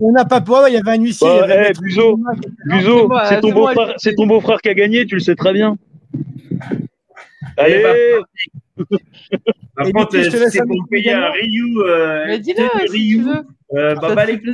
On 0.00 0.12
n'a 0.12 0.26
pas 0.26 0.42
il 0.68 0.74
y 0.74 0.76
avait 0.76 0.90
un 0.90 1.00
huissier. 1.00 1.26
Bah, 1.26 1.68
eh, 1.68 1.72
Buzo, 1.80 2.20
ton 3.40 3.52
beau-frère 3.52 3.94
c'est 3.96 4.14
ton 4.14 4.26
beau-frère 4.26 4.60
qui 4.60 4.68
a 4.68 4.74
gagné, 4.74 5.06
tu 5.06 5.14
le 5.14 5.20
sais 5.20 5.34
très 5.34 5.52
bien. 5.52 5.76
Allez, 7.56 7.82
Par 9.76 9.86
contre, 9.92 10.10
coup, 10.10 10.16
je 10.22 10.28
te 10.30 10.36
euh, 10.36 10.40
laisse 10.40 10.52
c'est 10.52 10.66
pour 10.66 10.86
payer 10.90 11.12
un. 11.12 11.30
Ryu. 11.30 11.78
Euh, 11.78 12.24
Mais 12.26 12.38
dis-le 12.38 12.90
Ryu, 12.90 13.26
euh, 13.74 13.94
bah, 13.94 14.14
bah, 14.14 14.26
fait 14.26 14.40
les. 14.42 14.52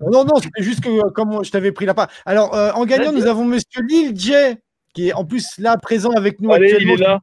Non, 0.00 0.24
non, 0.24 0.36
c'était 0.42 0.62
juste 0.62 0.82
que 0.82 1.10
comme 1.10 1.44
je 1.44 1.50
t'avais 1.50 1.72
pris 1.72 1.86
la 1.86 1.94
part. 1.94 2.08
Alors, 2.26 2.54
euh, 2.54 2.72
en 2.72 2.84
gagnant, 2.84 3.12
nous 3.12 3.26
avons 3.26 3.44
Monsieur 3.44 3.82
Lil 3.88 4.16
J, 4.18 4.32
qui 4.92 5.08
est 5.08 5.12
en 5.12 5.24
plus 5.24 5.58
là 5.58 5.76
présent 5.76 6.10
avec 6.10 6.40
nous 6.40 6.52
allez, 6.52 6.76
il 6.80 6.90
est 6.90 6.96
là. 6.96 7.20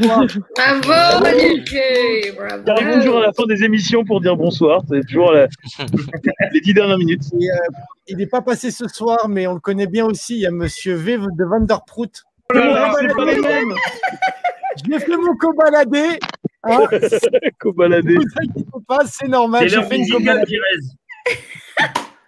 Bravo, 0.00 0.26
bravo. 0.82 1.26
Il 1.26 2.70
arrive 2.70 2.94
toujours 3.00 3.18
à 3.18 3.22
la 3.22 3.32
fin 3.32 3.46
des 3.46 3.64
émissions 3.64 4.04
pour 4.04 4.20
dire 4.20 4.36
bonsoir. 4.36 4.82
C'est 4.88 5.00
toujours 5.06 5.32
la- 5.32 5.48
les 6.52 6.60
dix 6.60 6.74
dernières 6.74 6.98
minutes. 6.98 7.22
Et, 7.40 7.50
euh, 7.50 7.54
il 8.08 8.18
n'est 8.18 8.26
pas 8.26 8.42
passé 8.42 8.70
ce 8.70 8.86
soir, 8.86 9.28
mais 9.28 9.46
on 9.46 9.54
le 9.54 9.60
connaît 9.60 9.86
bien 9.86 10.04
aussi. 10.04 10.34
Il 10.34 10.40
y 10.40 10.46
a 10.46 10.50
Monsieur 10.50 10.94
V 10.94 11.18
de 11.18 11.44
Vanderprout. 11.44 12.22
Oh 12.52 12.58
là 12.58 12.66
là, 12.66 12.94
c'est 13.00 13.14
pas 13.14 13.24
les 13.24 13.40
mêmes. 13.40 13.74
Je 14.84 14.90
l'ai 14.90 14.98
fait 15.00 15.16
mon 15.16 15.36
cobaladé. 15.36 16.18
Hein, 16.64 16.86
Cobaladé. 17.58 18.16
c'est 19.06 19.28
normal. 19.28 19.68
C'est 19.68 19.76
J'ai 19.76 19.82
fait 19.82 19.96
une 19.96 20.08
cobaladé. 20.08 20.58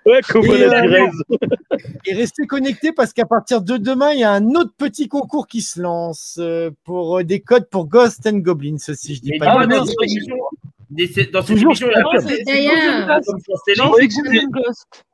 Ouais, 0.06 0.20
Cobaladé. 0.26 0.96
Et, 0.96 1.00
euh, 1.02 1.76
Et 2.06 2.14
restez 2.14 2.46
connectés 2.46 2.92
parce 2.92 3.12
qu'à 3.12 3.26
partir 3.26 3.60
de 3.60 3.76
demain, 3.76 4.12
il 4.12 4.20
y 4.20 4.24
a 4.24 4.32
un 4.32 4.54
autre 4.54 4.72
petit 4.78 5.06
concours 5.06 5.46
qui 5.46 5.60
se 5.60 5.82
lance 5.82 6.38
euh, 6.40 6.70
pour 6.84 7.18
euh, 7.18 7.24
des 7.24 7.40
codes 7.40 7.68
pour 7.68 7.86
Ghost 7.86 8.26
and 8.26 8.38
Goblins, 8.38 8.78
si 8.78 9.16
je 9.16 9.20
dis 9.20 9.32
Mais 9.32 9.38
pas 9.38 9.66
de 9.66 9.70
dans 9.70 9.82
bêtises. 9.82 9.94
cette 10.00 10.10
émission, 10.10 10.36
dans 11.32 11.42
cette 11.42 11.56
Toujours 11.56 11.72
émission, 11.72 11.88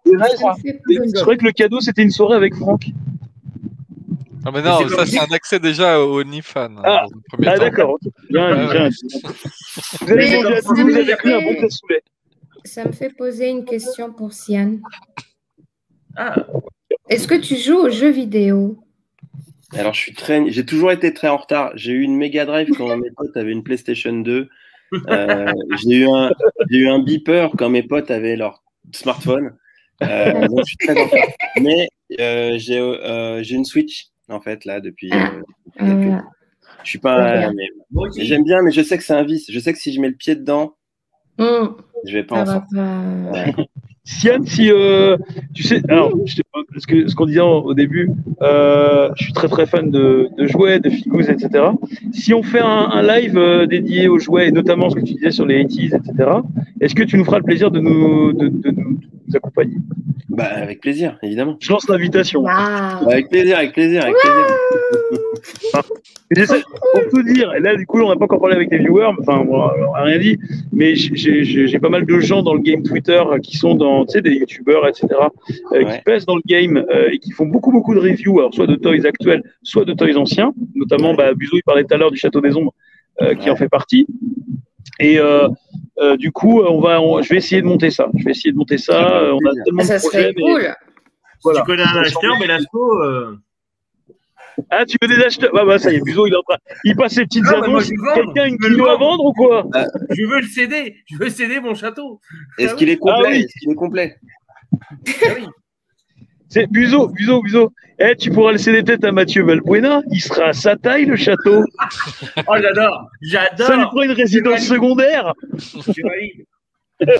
je 0.07 1.21
croyais 1.23 1.39
que 1.39 1.45
le 1.45 1.53
cadeau 1.53 1.81
c'était 1.81 2.03
une 2.03 2.13
soirée 2.13 2.37
avec 2.37 2.55
Franck. 2.55 2.87
Ah, 4.47 4.51
mais 4.53 4.63
non, 4.63 4.79
Mais 4.83 4.89
ça, 4.91 5.07
c'est 5.07 5.19
un 5.19 5.33
accès 5.35 5.59
déjà 5.59 6.01
au 6.01 6.21
OnlyFans. 6.21 6.77
hein, 6.79 6.83
Ah. 6.85 7.07
Ah 7.47 7.59
d'accord, 7.59 7.91
ok. 7.91 8.01
Bien, 8.31 8.49
Ouais, 8.69 8.73
bien. 8.73 8.85
ouais. 8.85 8.91
Vous 10.01 10.47
à 10.53 10.63
Toulouse, 10.63 10.97
avez 10.97 11.17
pris 11.17 11.33
un 11.33 11.41
bon 11.43 11.55
cassoulet. 11.55 12.03
Ça 12.65 12.85
me 12.85 12.93
fait 12.93 13.11
poser 13.11 13.49
une 13.49 13.65
question 13.65 14.13
pour 14.13 14.33
Sian. 14.33 14.77
Ah, 16.17 16.47
Est-ce 17.09 17.27
que 17.29 17.35
tu 17.35 17.57
joues 17.57 17.79
aux 17.79 17.91
jeux 17.91 18.11
vidéo? 18.11 18.79
Alors, 19.73 19.93
je 19.95 20.01
suis 20.01 20.15
très, 20.15 20.49
j'ai 20.51 20.65
toujours 20.65 20.93
été 20.93 21.13
très 21.13 21.29
en 21.29 21.37
retard. 21.37 21.73
J'ai 21.75 21.93
eu 21.93 22.03
une 22.03 22.17
Mega 22.17 22.45
Drive 22.45 22.69
quand 22.77 22.97
mes 22.97 23.11
potes 23.11 23.37
avaient 23.37 23.51
une 23.53 23.65
PlayStation 23.65 24.13
2. 24.13 24.49
Euh, 25.09 25.53
j'ai 25.83 25.97
eu 25.97 26.09
un, 26.09 26.31
j'ai 26.71 26.79
eu 26.79 26.89
un 26.89 27.01
beeper 27.01 27.51
quand 27.59 27.69
mes 27.71 27.83
potes 27.83 28.11
avaient 28.11 28.37
leur 28.37 28.63
smartphone. 28.93 29.57
Euh, 30.03 30.47
donc, 30.49 30.61
je 30.61 30.65
suis 30.65 30.77
très 30.77 31.01
en 31.01 31.05
retard. 31.07 31.29
Mais 31.61 31.89
euh, 32.21 32.57
j'ai, 32.59 32.79
euh, 32.79 33.43
j'ai 33.43 33.57
une 33.57 33.65
Switch 33.65 34.07
en 34.29 34.41
fait 34.41 34.65
là 34.65 34.81
depuis. 34.81 35.11
euh, 35.13 35.17
depuis 35.67 35.79
Ah, 35.79 35.85
quelques- 35.87 36.05
voilà. 36.07 36.25
Je 36.83 36.89
suis 36.91 36.99
pas. 36.99 37.51
J'aime 38.19 38.45
bien, 38.45 38.63
mais 38.63 38.71
je 38.71 38.83
sais 38.83 38.97
que 38.99 39.05
c'est 39.05 39.15
un 39.15 39.23
vice. 39.25 39.51
Je 39.51 39.59
sais 39.59 39.73
que 39.73 39.79
si 39.79 39.93
je 39.93 40.01
mets 40.01 40.09
le 40.09 40.15
pied 40.15 40.35
dedans, 40.35 40.75
Hum, 41.39 41.77
je 42.07 42.13
vais 42.13 42.25
pas 42.25 42.37
ça 42.37 42.43
en 42.43 42.45
va 42.45 42.53
sortir. 42.55 42.79
pas. 43.57 43.63
Sian, 44.07 44.45
si 44.45 44.71
euh, 44.71 45.17
tu 45.55 45.63
sais, 45.63 45.81
alors 45.89 46.13
je 46.27 46.35
sais 46.35 46.43
pas, 46.53 46.61
parce 46.71 46.85
que 46.85 47.09
ce 47.09 47.15
qu'on 47.15 47.25
disait 47.25 47.41
au 47.41 47.63
au 47.63 47.73
début, 47.75 48.11
euh, 48.43 49.09
je 49.17 49.25
suis 49.25 49.33
très 49.33 49.49
très 49.49 49.65
fan 49.65 49.91
de, 49.91 50.29
de 50.37 50.47
jouets, 50.47 50.79
de 50.79 50.91
figous, 50.91 51.23
etc. 51.23 51.65
Si 52.13 52.35
on 52.35 52.43
fait 52.43 52.61
un, 52.61 52.67
un 52.93 53.03
live 53.03 53.39
euh, 53.39 53.65
dédié 53.67 54.09
aux 54.09 54.19
jouets, 54.19 54.49
et 54.49 54.53
notamment 54.53 54.91
ce 54.91 54.97
que 54.97 55.01
tu 55.01 55.15
disais 55.15 55.31
sur 55.31 55.47
les 55.47 55.65
80s, 55.65 55.95
etc., 55.97 56.31
est-ce 56.83 56.95
que 56.95 57.03
tu 57.03 57.17
nous 57.17 57.25
feras 57.25 57.39
le 57.39 57.45
plaisir 57.45 57.71
de 57.71 57.81
nous, 57.81 58.35
de, 58.35 58.49
de 58.49 58.71
nous, 58.73 58.99
de 58.99 59.07
nous 59.27 59.37
accompagner? 59.37 59.77
Bah, 60.37 60.45
avec 60.57 60.81
plaisir, 60.81 61.17
évidemment. 61.23 61.57
Je 61.61 61.71
lance 61.71 61.89
l'invitation. 61.89 62.41
Waouh. 62.43 63.09
Avec 63.11 63.29
plaisir, 63.31 63.57
avec 63.59 63.73
plaisir, 63.73 64.03
avec 64.03 64.15
plaisir. 64.17 65.83
J'essaie- 66.31 66.63
Pour 66.93 67.03
tout 67.11 67.23
dire, 67.23 67.53
et 67.55 67.61
là 67.61 67.77
du 67.77 67.87
coup 67.87 68.01
on 68.01 68.09
n'a 68.09 68.17
pas 68.17 68.25
encore 68.25 68.41
parlé 68.41 68.57
avec 68.57 68.71
les 68.71 68.79
viewers, 68.79 69.11
enfin 69.21 69.45
on 69.47 69.59
n'a 69.93 70.03
rien 70.03 70.19
dit, 70.19 70.39
mais 70.73 70.95
j'ai- 70.97 71.45
j'ai 71.45 71.67
j'ai 71.69 71.79
pas 71.79 71.91
mal 71.91 72.07
de 72.07 72.19
gens 72.21 72.43
dans 72.43 72.55
le 72.55 72.61
game 72.61 72.83
Twitter 72.83 73.21
euh, 73.31 73.39
qui 73.39 73.57
sont 73.59 73.75
dans, 73.75 74.07
tu 74.07 74.13
sais, 74.13 74.23
des 74.23 74.33
youtubeurs, 74.35 74.87
etc., 74.89 75.07
euh, 75.73 75.85
qui 75.85 76.01
pèsent 76.03 76.25
dans 76.25 76.37
le 76.37 76.43
game 76.47 76.79
euh, 76.91 77.11
et 77.13 77.19
qui 77.19 77.31
font 77.33 77.47
beaucoup 77.47 77.71
beaucoup 77.73 77.95
de 77.95 78.01
reviews, 78.01 78.39
alors 78.39 78.55
soit 78.55 78.67
de 78.67 78.75
toys 78.77 79.05
actuels, 79.07 79.43
soit 79.63 79.85
de 79.85 79.93
toys 79.93 80.17
anciens, 80.17 80.53
notamment 80.75 81.15
bah, 81.15 81.35
Buzo 81.35 81.57
il 81.57 81.63
parlait 81.63 81.85
tout 81.85 81.95
à 81.95 81.99
l'heure 81.99 82.11
du 82.11 82.17
Château 82.19 82.41
des 82.41 82.57
Ombres, 82.57 82.73
euh, 83.21 83.35
qui 83.35 83.47
Ouais. 83.47 83.51
en 83.51 83.57
fait 83.57 83.69
partie. 83.69 84.07
Et 85.01 85.19
euh, 85.19 85.49
euh, 85.99 86.17
du 86.17 86.31
coup, 86.33 86.61
on 86.63 86.81
va, 86.81 87.01
on- 87.01 87.21
je 87.23 87.29
vais 87.31 87.37
essayer 87.37 87.61
de 87.63 87.67
monter 87.67 87.91
ça. 87.91 88.09
Je 88.17 88.25
vais 88.25 88.31
essayer 88.31 88.53
de 88.53 88.57
monter 88.57 88.79
ça. 88.79 89.21
euh, 89.23 89.33
on 89.33 89.39
a 89.51 89.65
tellement 89.65 89.83
Ah, 89.83 89.85
ça 89.85 89.97
de 89.97 90.01
projets. 90.03 90.19
serait 90.23 90.33
mais- 90.37 90.43
cool. 90.43 91.55
Tu 91.57 91.63
connais 91.65 91.83
un 91.83 91.97
acheteur, 92.01 92.39
Belasco 92.39 93.03
euh... 93.03 93.37
Ah, 94.71 94.85
tu 94.87 94.97
veux 95.03 95.09
des 95.09 95.21
acheteurs? 95.23 95.51
Bah, 95.53 95.65
bah 95.65 95.79
ça 95.81 95.93
y 95.93 95.97
est, 95.97 96.01
Buzo, 96.01 96.27
il 96.29 96.33
est 96.33 96.37
en 96.37 96.43
train. 96.43 96.57
Il 96.85 96.95
passe 96.95 97.15
ses 97.15 97.25
petites 97.25 97.43
Ah, 97.49 97.59
mais 97.61 97.67
annonces. 97.67 97.91
vendre. 97.91 98.15
Quelqu'un 98.15 98.43
a 98.43 98.47
une 98.47 98.59
kilo 98.59 98.87
à 98.87 98.97
vendre. 98.97 99.25
ou 99.25 99.33
quoi? 99.33 99.67
Je 100.11 100.25
veux 100.27 100.41
le 100.41 100.47
céder. 100.47 100.95
Je 101.11 101.17
veux 101.19 101.29
céder 101.29 101.59
mon 101.61 101.75
château. 101.75 102.21
Est-ce 102.57 102.73
Ah 102.73 102.77
qu'il 102.77 102.87
oui. 102.87 102.93
est 102.95 102.97
complet? 102.97 103.25
Ah 103.27 103.31
oui. 103.31 103.39
Est-ce 103.41 103.59
qu'il 103.61 103.73
est 103.73 103.75
complet? 103.75 104.17
Ah 104.73 105.29
oui. 105.37 105.47
C'est 106.55 106.69
Buzo, 106.69 107.09
Buzo, 107.09 107.43
Buzo. 107.43 107.73
Eh, 107.99 108.15
tu 108.15 108.31
pourras 108.31 108.53
le 108.53 108.59
céder 108.59 108.85
peut-être 108.85 109.03
à 109.05 109.11
Mathieu 109.11 109.43
Valbuena. 109.45 110.03
Il 110.13 110.21
sera 110.21 110.47
à 110.51 110.53
sa 110.53 110.77
taille, 110.77 111.05
le 111.05 111.17
château. 111.17 111.65
Oh, 112.47 112.55
j'adore. 112.61 113.09
Ça 113.11 113.19
lui 113.21 113.29
J'adore. 113.59 113.91
fera 113.91 114.05
une 114.05 114.13
résidence 114.13 114.61
secondaire. 114.61 115.33
Je 115.53 116.03
valide. 116.03 116.47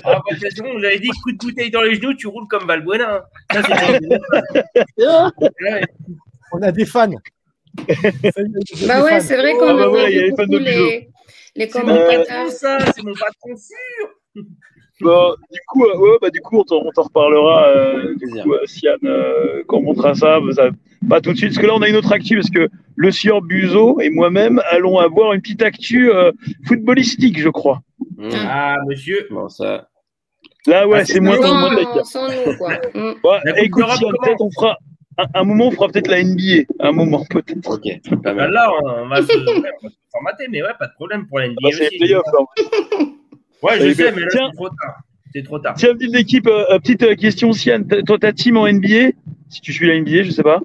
Ah, 0.05 0.21
bah, 0.25 0.87
avez 0.87 0.99
dit 0.99 1.09
coup 1.21 1.33
de 1.33 1.37
bouteille 1.37 1.69
dans 1.69 1.81
les 1.81 1.95
genoux, 1.95 2.13
tu 2.13 2.27
roules 2.27 2.47
comme 2.47 2.65
Valbuena. 2.65 3.15
hein. 3.17 3.21
Ça, 3.51 3.61
c'est 3.63 4.07
Ouais. 4.97 5.81
On 6.53 6.61
a 6.61 6.71
des 6.71 6.85
fans. 6.85 7.09
Bah 7.09 7.83
des 7.85 9.01
ouais, 9.03 9.19
c'est 9.19 9.35
vrai 9.35 9.51
Oh, 9.55 9.59
qu'on 9.59 9.75
bah 9.91 10.03
a 10.05 10.09
les 10.09 10.29
fans 10.29 10.35
beaucoup 10.45 10.51
de 10.51 10.57
les, 10.59 11.09
les 11.57 11.69
C'est 11.69 11.79
mon 11.83 11.87
commentateurs. 11.87 12.25
patron, 12.25 12.49
ça. 12.51 12.77
C'est 12.95 13.03
mon 13.03 13.13
patron 13.13 13.57
sûr. 13.57 14.45
Bon, 15.01 15.35
du 15.51 15.59
coup, 15.67 15.83
euh, 15.85 15.97
ouais, 15.97 16.17
bah, 16.21 16.29
du 16.29 16.39
coup, 16.41 16.57
on 16.59 16.63
t'en 16.63 16.77
on 16.77 16.91
t'en 16.91 17.03
reparlera, 17.03 17.67
euh, 17.67 18.15
du 18.15 18.27
coup, 18.41 18.53
euh, 18.53 18.59
Sian, 18.65 18.91
euh, 19.03 19.63
quand 19.67 19.77
on 19.77 19.81
montrera 19.83 20.15
ça, 20.15 20.39
bah, 20.39 20.51
ça- 20.53 20.69
Pas 21.09 21.21
tout 21.21 21.33
de 21.33 21.37
suite, 21.37 21.49
parce 21.49 21.59
que 21.61 21.67
là, 21.67 21.73
on 21.75 21.81
a 21.83 21.89
une 21.89 21.97
autre 21.97 22.11
actu, 22.13 22.35
parce 22.35 22.49
que 22.49 22.67
le 22.95 23.11
sieur 23.11 23.41
Buzo 23.43 23.99
et 23.99 24.09
moi-même 24.09 24.59
allons 24.71 24.97
avoir 24.97 25.33
une 25.33 25.41
petite 25.41 25.61
actu 25.61 26.09
euh, 26.11 26.31
footballistique, 26.65 27.39
je 27.39 27.49
crois. 27.49 27.81
Ah, 28.33 28.77
monsieur. 28.87 29.27
Bon, 29.29 29.47
ça. 29.49 29.89
Là, 30.65 30.87
ouais, 30.87 30.99
Ah, 31.01 31.05
c'est 31.05 31.13
c'est 31.13 31.19
moins 31.19 31.35
bon, 31.37 31.53
moins 31.53 31.71
on- 31.73 31.75
d'accord. 31.75 32.05
Sans 32.07 32.27
nous, 32.27 32.57
quoi. 32.57 32.69
Ouais, 32.69 33.39
La 33.43 33.51
Coupe 33.53 33.63
écoute, 33.65 33.85
Sian, 33.97 34.09
peut-être 34.23 34.41
on 34.41 34.49
fera. 34.51 34.77
Un, 35.17 35.25
un 35.35 35.43
moment, 35.43 35.67
on 35.67 35.71
fera 35.71 35.87
peut-être 35.89 36.07
la 36.07 36.23
NBA. 36.23 36.63
Un 36.79 36.91
moment, 36.91 37.23
peut-être. 37.29 37.69
Ok, 37.69 37.83
pas 38.09 38.15
Bah, 38.15 38.33
mal. 38.33 38.51
là, 38.51 38.71
on 38.83 39.07
va 39.07 39.21
se 39.21 39.31
formater, 40.11 40.47
mais 40.49 40.63
ouais, 40.63 40.69
pas 40.79 40.87
de 40.87 40.93
problème 40.93 41.27
pour 41.27 41.37
la 41.39 41.49
NBA 41.49 41.55
Ah, 41.65 41.69
c'est 41.71 41.89
les 41.91 41.97
playoffs. 41.99 42.23
Ouais, 43.61 43.79
je 43.79 43.85
Eh 43.87 43.93
sais, 43.93 44.11
mais 44.11 44.21
là, 44.21 44.27
tiens. 44.31 44.49
c'est 44.51 44.55
trop 44.55 44.69
tard. 44.69 44.95
C'est 45.33 45.43
trop 45.43 45.59
tard. 45.59 45.75
Tiens, 45.75 45.93
petite 45.95 46.15
équipe, 46.15 46.47
euh, 46.47 46.65
euh, 46.71 46.79
petite 46.79 47.03
euh, 47.03 47.15
question, 47.15 47.51
Sian. 47.53 47.83
Toi, 48.05 48.17
ta 48.19 48.31
team 48.33 48.57
en 48.57 48.67
NBA, 48.67 49.11
si 49.49 49.61
tu 49.61 49.73
suis 49.73 49.87
la 49.87 49.95
NBA, 49.99 50.23
je 50.23 50.31
sais 50.31 50.43
pas. 50.43 50.61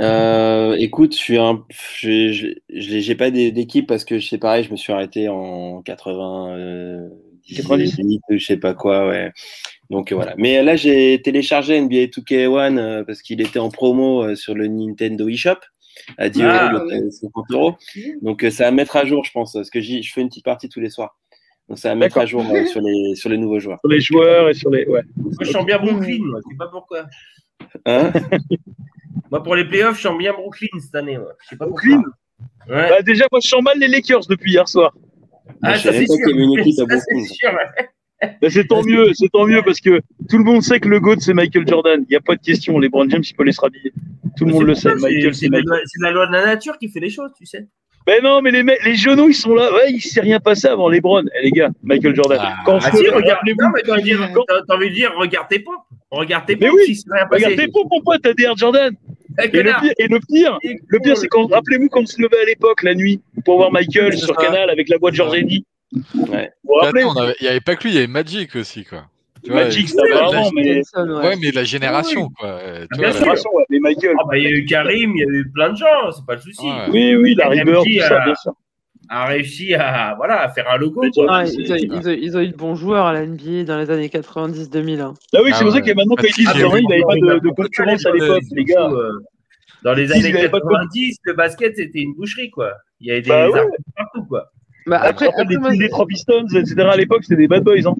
Euh, 0.00 0.74
écoute, 0.78 1.12
je 1.14 1.18
suis 1.18 1.38
un, 1.38 1.64
je, 1.98 2.32
je, 2.32 2.46
je 2.74 2.90
l'ai- 2.90 3.00
j'ai 3.02 3.14
pas 3.14 3.30
d'é- 3.30 3.52
d'équipe 3.52 3.86
parce 3.86 4.04
que 4.04 4.20
c'est 4.20 4.38
pareil, 4.38 4.64
je 4.64 4.70
me 4.70 4.76
suis 4.76 4.92
arrêté 4.92 5.28
en 5.28 5.82
80, 5.82 6.56
euh, 6.56 7.08
98, 7.54 8.20
je 8.30 8.44
sais 8.44 8.56
pas 8.56 8.72
quoi, 8.74 9.08
ouais. 9.08 9.32
Donc 9.90 10.12
voilà. 10.12 10.34
Mais 10.38 10.62
là, 10.62 10.76
j'ai 10.76 11.20
téléchargé 11.22 11.76
NBA 11.76 12.06
2K1 12.06 12.78
euh, 12.78 13.04
parce 13.04 13.20
qu'il 13.20 13.40
était 13.42 13.58
en 13.58 13.68
promo 13.70 14.34
sur 14.34 14.54
le 14.54 14.66
Nintendo 14.68 15.28
eShop 15.28 15.56
à 16.16 16.30
10 16.30 16.40
Ah, 16.42 16.72
euros, 16.72 16.84
oui. 16.88 17.00
le 17.00 17.10
50 17.10 17.44
euros. 17.50 17.74
Donc 18.22 18.46
ça 18.50 18.64
va 18.64 18.70
mettre 18.70 18.96
à 18.96 19.04
jour, 19.04 19.24
je 19.24 19.32
pense, 19.32 19.52
parce 19.52 19.68
que 19.68 19.80
j'y- 19.80 20.02
je 20.02 20.12
fais 20.12 20.22
une 20.22 20.28
petite 20.28 20.44
partie 20.44 20.68
tous 20.70 20.80
les 20.80 20.88
soirs. 20.90 21.18
Donc 21.72 21.78
ça 21.78 21.88
va 21.88 21.94
mettre 21.94 22.18
à 22.18 22.26
jour 22.26 22.44
euh, 22.50 22.66
sur 22.66 22.82
les 22.82 23.14
sur 23.14 23.30
les 23.30 23.38
nouveaux 23.38 23.58
joueurs. 23.58 23.78
Sur 23.80 23.88
les 23.88 24.00
joueurs 24.02 24.50
et 24.50 24.52
sur 24.52 24.68
les. 24.68 24.84
Ouais. 24.84 25.00
Moi, 25.16 25.32
je 25.40 25.50
sens 25.52 25.64
bien 25.64 25.78
Brooklyn, 25.78 26.18
moi. 26.22 26.38
Je 26.44 26.50
sais 26.50 26.58
pas 26.58 26.68
pourquoi. 26.68 27.06
Hein 27.86 28.12
Moi, 29.30 29.42
pour 29.42 29.56
les 29.56 29.64
playoffs, 29.64 29.96
je 29.96 30.02
sens 30.02 30.18
bien 30.18 30.34
Brooklyn 30.34 30.68
cette 30.78 30.94
année. 30.94 31.16
Moi. 31.16 31.32
Je 31.42 31.48
sais 31.48 31.56
pas 31.56 31.64
pourquoi. 31.66 31.88
Brooklyn 31.88 32.12
Ouais. 32.68 32.90
Bah, 32.90 33.00
déjà, 33.00 33.24
moi, 33.32 33.40
je 33.42 33.48
sens 33.48 33.62
mal 33.62 33.78
les 33.78 33.88
Lakers 33.88 34.26
depuis 34.28 34.52
hier 34.52 34.68
soir. 34.68 34.94
Ah, 35.62 35.72
je 35.72 35.84
ça, 35.84 35.92
c'est 35.92 36.02
à 36.02 36.06
sûr. 36.06 36.16
Ça, 36.88 36.98
c'est 38.42 38.50
c'est 38.50 38.64
tant 38.66 38.82
mieux, 38.82 39.06
c'est 39.14 39.30
tant 39.30 39.46
mieux 39.46 39.62
parce 39.64 39.80
que 39.80 40.02
tout 40.28 40.36
le 40.36 40.44
monde 40.44 40.62
sait 40.62 40.78
que 40.78 40.88
le 40.90 41.00
GOAT 41.00 41.20
c'est 41.20 41.32
Michael 41.32 41.66
Jordan. 41.66 42.04
Il 42.06 42.10
n'y 42.10 42.16
a 42.16 42.20
pas 42.20 42.36
de 42.36 42.42
question. 42.42 42.78
Les 42.78 42.90
Brand 42.90 43.08
James, 43.10 43.22
il 43.26 43.34
peut 43.34 43.44
les 43.44 43.52
se 43.52 43.60
rhabiller. 43.62 43.94
Tout 44.36 44.44
le 44.44 44.52
monde 44.52 44.66
le 44.66 44.74
sait. 44.74 44.90
C'est- 44.90 44.94
Michael, 44.96 45.34
C'est 45.34 45.46
c'est 45.46 45.50
la, 45.50 45.76
c'est 45.86 46.02
la 46.02 46.10
loi 46.10 46.26
de 46.26 46.32
la 46.32 46.44
nature 46.44 46.76
qui 46.76 46.88
fait 46.88 47.00
les 47.00 47.08
choses, 47.08 47.30
tu 47.36 47.46
sais. 47.46 47.66
Mais 48.06 48.20
non, 48.20 48.40
mais 48.42 48.50
les, 48.50 48.62
mecs- 48.62 48.84
les 48.84 48.94
genoux, 48.96 49.28
ils 49.28 49.34
sont 49.34 49.54
là. 49.54 49.72
Ouais, 49.72 49.90
il 49.92 50.00
s'est 50.00 50.20
rien 50.20 50.40
passé 50.40 50.66
avant 50.66 50.88
les 50.88 51.00
Browns. 51.00 51.28
Eh, 51.38 51.44
les 51.44 51.50
gars, 51.52 51.70
Michael 51.82 52.14
Jordan. 52.16 52.40
Quand 52.64 52.78
Ah 52.82 52.90
si, 52.90 52.96
regarde, 53.08 53.24
rappelez-vous- 53.38 53.62
non, 53.62 53.68
mais 53.74 53.82
t'as 53.82 53.92
envie 53.92 54.02
de 54.02 54.06
dire, 54.16 54.30
t'as- 54.48 54.60
t'as 54.66 54.74
envie 54.74 54.88
de 54.90 54.94
dire, 54.94 55.12
regarde 55.16 55.48
tes 55.48 55.58
pompes. 55.60 55.74
Regarde 56.10 56.46
tes 56.46 56.56
Mais 56.56 56.66
pompes, 56.68 56.76
oui, 56.86 56.94
si 56.94 56.96
c'est 56.96 57.12
rien 57.14 57.26
passé. 57.26 57.44
Regarde 57.44 57.60
tes 57.60 57.68
pompes, 57.72 57.88
mon 57.90 58.00
pote, 58.02 58.20
t'as 58.22 58.34
des 58.34 58.42
Air 58.44 58.56
Jordan. 58.56 58.92
Eh, 59.42 59.44
Et 59.56 59.62
le 59.62 59.72
pire, 59.80 59.92
et 59.98 60.08
le 60.08 60.18
pire, 60.20 60.58
le 60.88 60.98
pire, 61.00 61.16
c'est 61.16 61.28
quand, 61.28 61.46
rappelez-vous 61.46 61.88
quand 61.88 62.02
on 62.02 62.06
se 62.06 62.20
levait 62.20 62.40
à 62.42 62.44
l'époque, 62.44 62.82
la 62.82 62.94
nuit, 62.94 63.22
pour 63.44 63.56
voir 63.56 63.72
Michael 63.72 64.16
sur 64.18 64.34
ça. 64.34 64.42
Canal 64.42 64.68
avec 64.68 64.88
la 64.90 64.98
voix 64.98 65.10
de 65.10 65.16
Georgeni. 65.16 65.64
Ouais. 66.14 66.50
Vous 66.64 66.72
vous 66.72 66.74
rappelez 66.74 67.04
Il 67.40 67.44
n'y 67.44 67.48
avait 67.48 67.60
pas 67.60 67.76
que 67.76 67.84
lui, 67.84 67.90
il 67.90 67.94
y 67.94 67.98
avait 67.98 68.06
Magic 68.08 68.56
aussi, 68.56 68.84
quoi. 68.84 69.04
Tu 69.44 69.50
Magic, 69.52 69.88
c'était 69.88 70.08
la- 70.08 70.18
avant, 70.26 70.32
la- 70.32 70.50
mais- 70.54 70.82
Ouais, 71.28 71.36
mais 71.40 71.50
la 71.50 71.64
génération, 71.64 72.28
quoi. 72.38 72.48
Euh, 72.48 72.86
tu 72.92 73.00
Bien 73.00 73.10
vois, 73.10 73.34
sûr. 73.36 73.50
la- 73.58 73.64
mais 73.70 73.78
Michael. 73.80 74.14
Ah 74.20 74.24
bah, 74.28 74.38
il 74.38 74.44
y 74.44 74.46
a 74.46 74.50
eu 74.50 74.64
Karim, 74.64 75.12
il 75.16 75.18
y 75.20 75.22
a 75.22 75.26
eu 75.40 75.50
plein 75.52 75.70
de 75.72 75.76
gens, 75.76 75.86
c'est 76.14 76.24
pas 76.26 76.34
le 76.36 76.40
souci. 76.40 76.64
Ouais. 76.64 76.86
Oui, 76.90 77.16
oui, 77.16 77.34
Bird, 77.34 77.52
MJ 77.52 77.74
tout 77.74 78.00
ça, 78.06 78.20
a- 78.22 78.24
bien 78.24 78.34
sûr. 78.36 78.52
a 79.08 79.26
réussi 79.26 79.74
à, 79.74 80.14
voilà, 80.16 80.42
à 80.42 80.48
faire 80.50 80.70
un 80.70 80.76
logo. 80.76 81.02
quoi. 81.12 81.26
Ah, 81.28 81.44
ils, 81.44 81.72
ont, 81.72 81.76
ils 81.76 82.08
ont- 82.08 82.16
ils 82.18 82.36
ont 82.36 82.40
eu 82.40 82.48
de 82.48 82.56
bons 82.56 82.76
joueurs 82.76 83.06
à 83.06 83.12
la 83.12 83.26
NBA 83.26 83.64
dans 83.64 83.78
les 83.78 83.90
années 83.90 84.08
90-2000. 84.08 85.00
hein. 85.00 85.14
Ah 85.34 85.38
oui, 85.42 85.50
c'est 85.50 85.56
Ah 85.56 85.62
pour 85.64 85.72
ça 85.72 85.78
ouais. 85.78 85.82
que 85.82 85.92
maintenant, 85.96 86.14
quand 86.16 86.26
ils 86.28 86.34
disent 86.34 86.48
Ah, 86.54 86.58
Jordan, 86.58 86.80
il 86.82 86.88
n'avait 86.88 87.02
pas 87.02 87.14
de, 87.40 87.50
concurrence 87.50 88.06
à 88.06 88.10
l'époque, 88.12 88.42
les 88.52 88.64
gars. 88.64 88.88
euh, 88.90 89.10
Dans 89.82 89.94
les 89.94 90.12
années 90.12 90.28
avaient 90.38 90.48
pas 90.48 90.60
de- 90.60 90.64
90, 90.64 91.16
le 91.24 91.32
basket, 91.32 91.76
c'était 91.76 91.98
une 92.00 92.14
boucherie, 92.14 92.50
quoi. 92.50 92.72
Il 93.00 93.08
y 93.08 93.10
avait 93.10 93.22
des 93.22 93.28
Bah 93.28 93.50
ouais. 93.50 93.60
partout, 93.96 94.24
quoi. 94.28 94.44
Bah, 94.86 94.98
Après, 94.98 95.26
après, 95.26 95.26
après, 95.42 95.44
les 95.54 95.58
moi, 95.58 95.70
etc. 95.74 96.88
à 96.88 96.96
l'époque, 96.96 97.24
c'était 97.24 97.36
des 97.36 97.48
bad 97.48 97.64
boys. 97.64 97.74
Hein. 97.86 97.94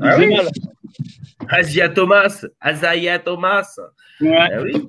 Ah 0.00 0.16
oui. 0.18 0.36
Asia 1.48 1.88
Thomas, 1.88 2.44
Azaya 2.60 3.18
Thomas. 3.18 3.78
Ouais. 4.20 4.36
Ah 4.38 4.62
oui. 4.62 4.88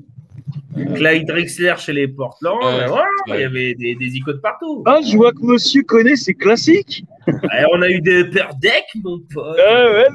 Clyde 0.96 1.26
Drexler 1.28 1.74
chez 1.78 1.94
les 1.94 2.08
Portland. 2.08 2.58
Ouais. 2.62 2.80
ben 2.80 2.88
voilà, 2.88 3.06
Ouais. 3.28 3.38
Il 3.38 3.42
y 3.42 3.44
avait 3.44 3.74
des, 3.76 3.96
des 3.96 4.16
icônes 4.18 4.42
partout. 4.42 4.84
Ah, 4.86 5.00
je 5.06 5.16
vois 5.16 5.32
que 5.32 5.42
monsieur 5.42 5.84
connaît 5.84 6.16
ses 6.18 6.34
classiques. 6.34 7.04
Et 7.28 7.64
on 7.74 7.82
a 7.82 7.90
eu 7.90 8.02
des 8.02 8.24
Deck, 8.26 8.84
mon 9.04 9.20
pote. 9.34 9.58
Ah 9.66 9.92
ouais. 9.92 10.08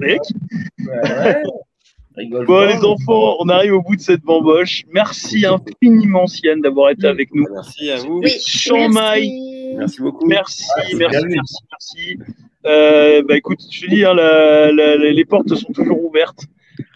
Ouais, 0.00 0.18
ouais. 0.88 1.42
Rigole 2.16 2.46
Bon, 2.46 2.66
pas. 2.66 2.66
les 2.66 2.84
enfants, 2.84 3.36
on 3.38 3.48
arrive 3.48 3.74
au 3.74 3.82
bout 3.82 3.94
de 3.94 4.00
cette 4.00 4.22
bamboche. 4.22 4.82
Merci 4.92 5.46
infiniment, 5.46 6.26
Sian, 6.26 6.56
d'avoir 6.58 6.90
été 6.90 7.06
avec 7.06 7.32
nous. 7.32 7.46
Merci 7.54 7.90
à 7.90 7.96
vous. 7.98 8.14
Oui, 8.18 8.22
merci. 8.22 8.40
Merci 9.78 10.00
beaucoup. 10.02 10.26
Merci, 10.26 10.64
c'est 10.90 10.96
merci, 10.96 11.24
merci, 11.26 11.56
merci. 11.70 12.18
Euh, 12.66 13.22
bah 13.26 13.36
écoute, 13.36 13.60
je 13.70 13.80
te 13.86 13.90
dis, 13.90 14.04
hein, 14.04 14.12
la- 14.14 14.72
la- 14.72 14.96
la- 14.96 15.12
les 15.12 15.24
portes 15.24 15.54
sont 15.54 15.72
toujours 15.72 16.04
ouvertes. 16.04 16.44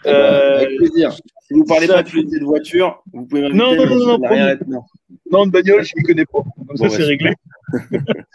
Euh, 0.05 0.57
Avec 0.57 0.77
plaisir. 0.77 1.11
Si 1.13 1.53
vous 1.53 1.63
parlez 1.65 1.87
ça- 1.87 1.95
pas 1.95 2.03
d'utilité 2.03 2.39
de 2.39 2.45
voiture, 2.45 3.01
vous 3.13 3.25
pouvez 3.25 3.41
m'inviter. 3.43 3.57
Non, 3.57 3.75
non, 3.75 3.85
non, 3.85 4.17
non, 4.17 4.57
non. 4.67 4.83
non, 5.31 5.45
de 5.45 5.51
bagnole, 5.51 5.83
je 5.83 5.93
ne 5.97 6.03
connais 6.05 6.25
pas. 6.25 6.39
Comme 6.67 6.77
ça, 6.77 6.87
Bon, 6.87 6.89
c'est 6.89 7.03
réglé. 7.03 7.33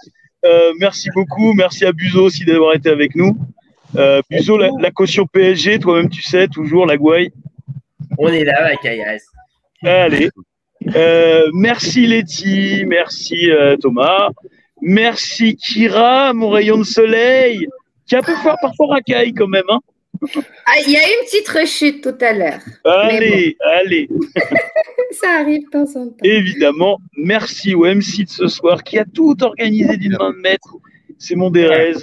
Euh, 0.45 0.73
merci 0.79 1.11
beaucoup. 1.17 1.53
Merci 1.53 1.85
à 1.85 1.91
Buzo 1.93 2.25
aussi 2.27 2.45
d'avoir 2.45 2.73
été 2.75 2.89
avec 2.89 3.17
nous. 3.17 3.37
Euh, 3.97 4.23
Buzo, 4.31 4.57
la, 4.57 4.71
la 4.79 4.93
caution 4.93 5.27
PSG, 5.27 5.81
toi-même, 5.81 6.09
tu 6.09 6.23
sais, 6.23 6.47
toujours 6.47 6.87
la 6.87 6.97
gouaille. 6.97 7.33
On 8.19 8.29
est 8.29 8.45
là, 8.45 8.63
la 8.71 8.77
caillasse. 8.77 9.27
Allez. 9.83 10.31
Euh, 10.95 11.51
merci 11.55 12.07
Letty, 12.07 12.85
merci 12.87 13.51
euh, 13.51 13.77
Thomas, 13.77 14.31
merci 14.81 15.57
Kira, 15.57 16.33
mon 16.33 16.51
rayon 16.51 16.79
de 16.79 16.85
soleil, 16.85 17.67
qui 18.07 18.15
a 18.15 18.19
un 18.19 18.23
peu 18.23 18.35
fort 18.37 18.57
parfois 18.61 18.95
racaille 18.95 19.35
quand 19.35 19.49
même. 19.49 19.65
Hein. 19.69 19.81
Ah, 20.67 20.73
Il 20.87 20.93
y 20.93 20.97
a 20.97 21.01
eu 21.01 21.13
une 21.21 21.27
petite 21.27 21.49
rechute 21.49 22.03
tout 22.03 22.25
à 22.25 22.33
l'heure. 22.33 22.61
Allez, 22.85 23.57
allez. 23.61 24.09
Ça 25.13 25.41
arrive 25.41 25.65
de 25.65 25.71
temps 25.71 26.01
en 26.01 26.07
temps. 26.07 26.17
Évidemment, 26.23 26.99
merci 27.17 27.75
au 27.75 27.85
MC 27.85 28.25
de 28.25 28.29
ce 28.29 28.47
soir 28.47 28.83
qui 28.83 28.99
a 28.99 29.05
tout 29.05 29.37
organisé 29.43 29.97
d'une 29.97 30.17
main 30.19 30.33
de 30.33 30.39
maître. 30.39 30.77
C'est 31.19 31.35
mon 31.35 31.51
Derez. 31.51 31.95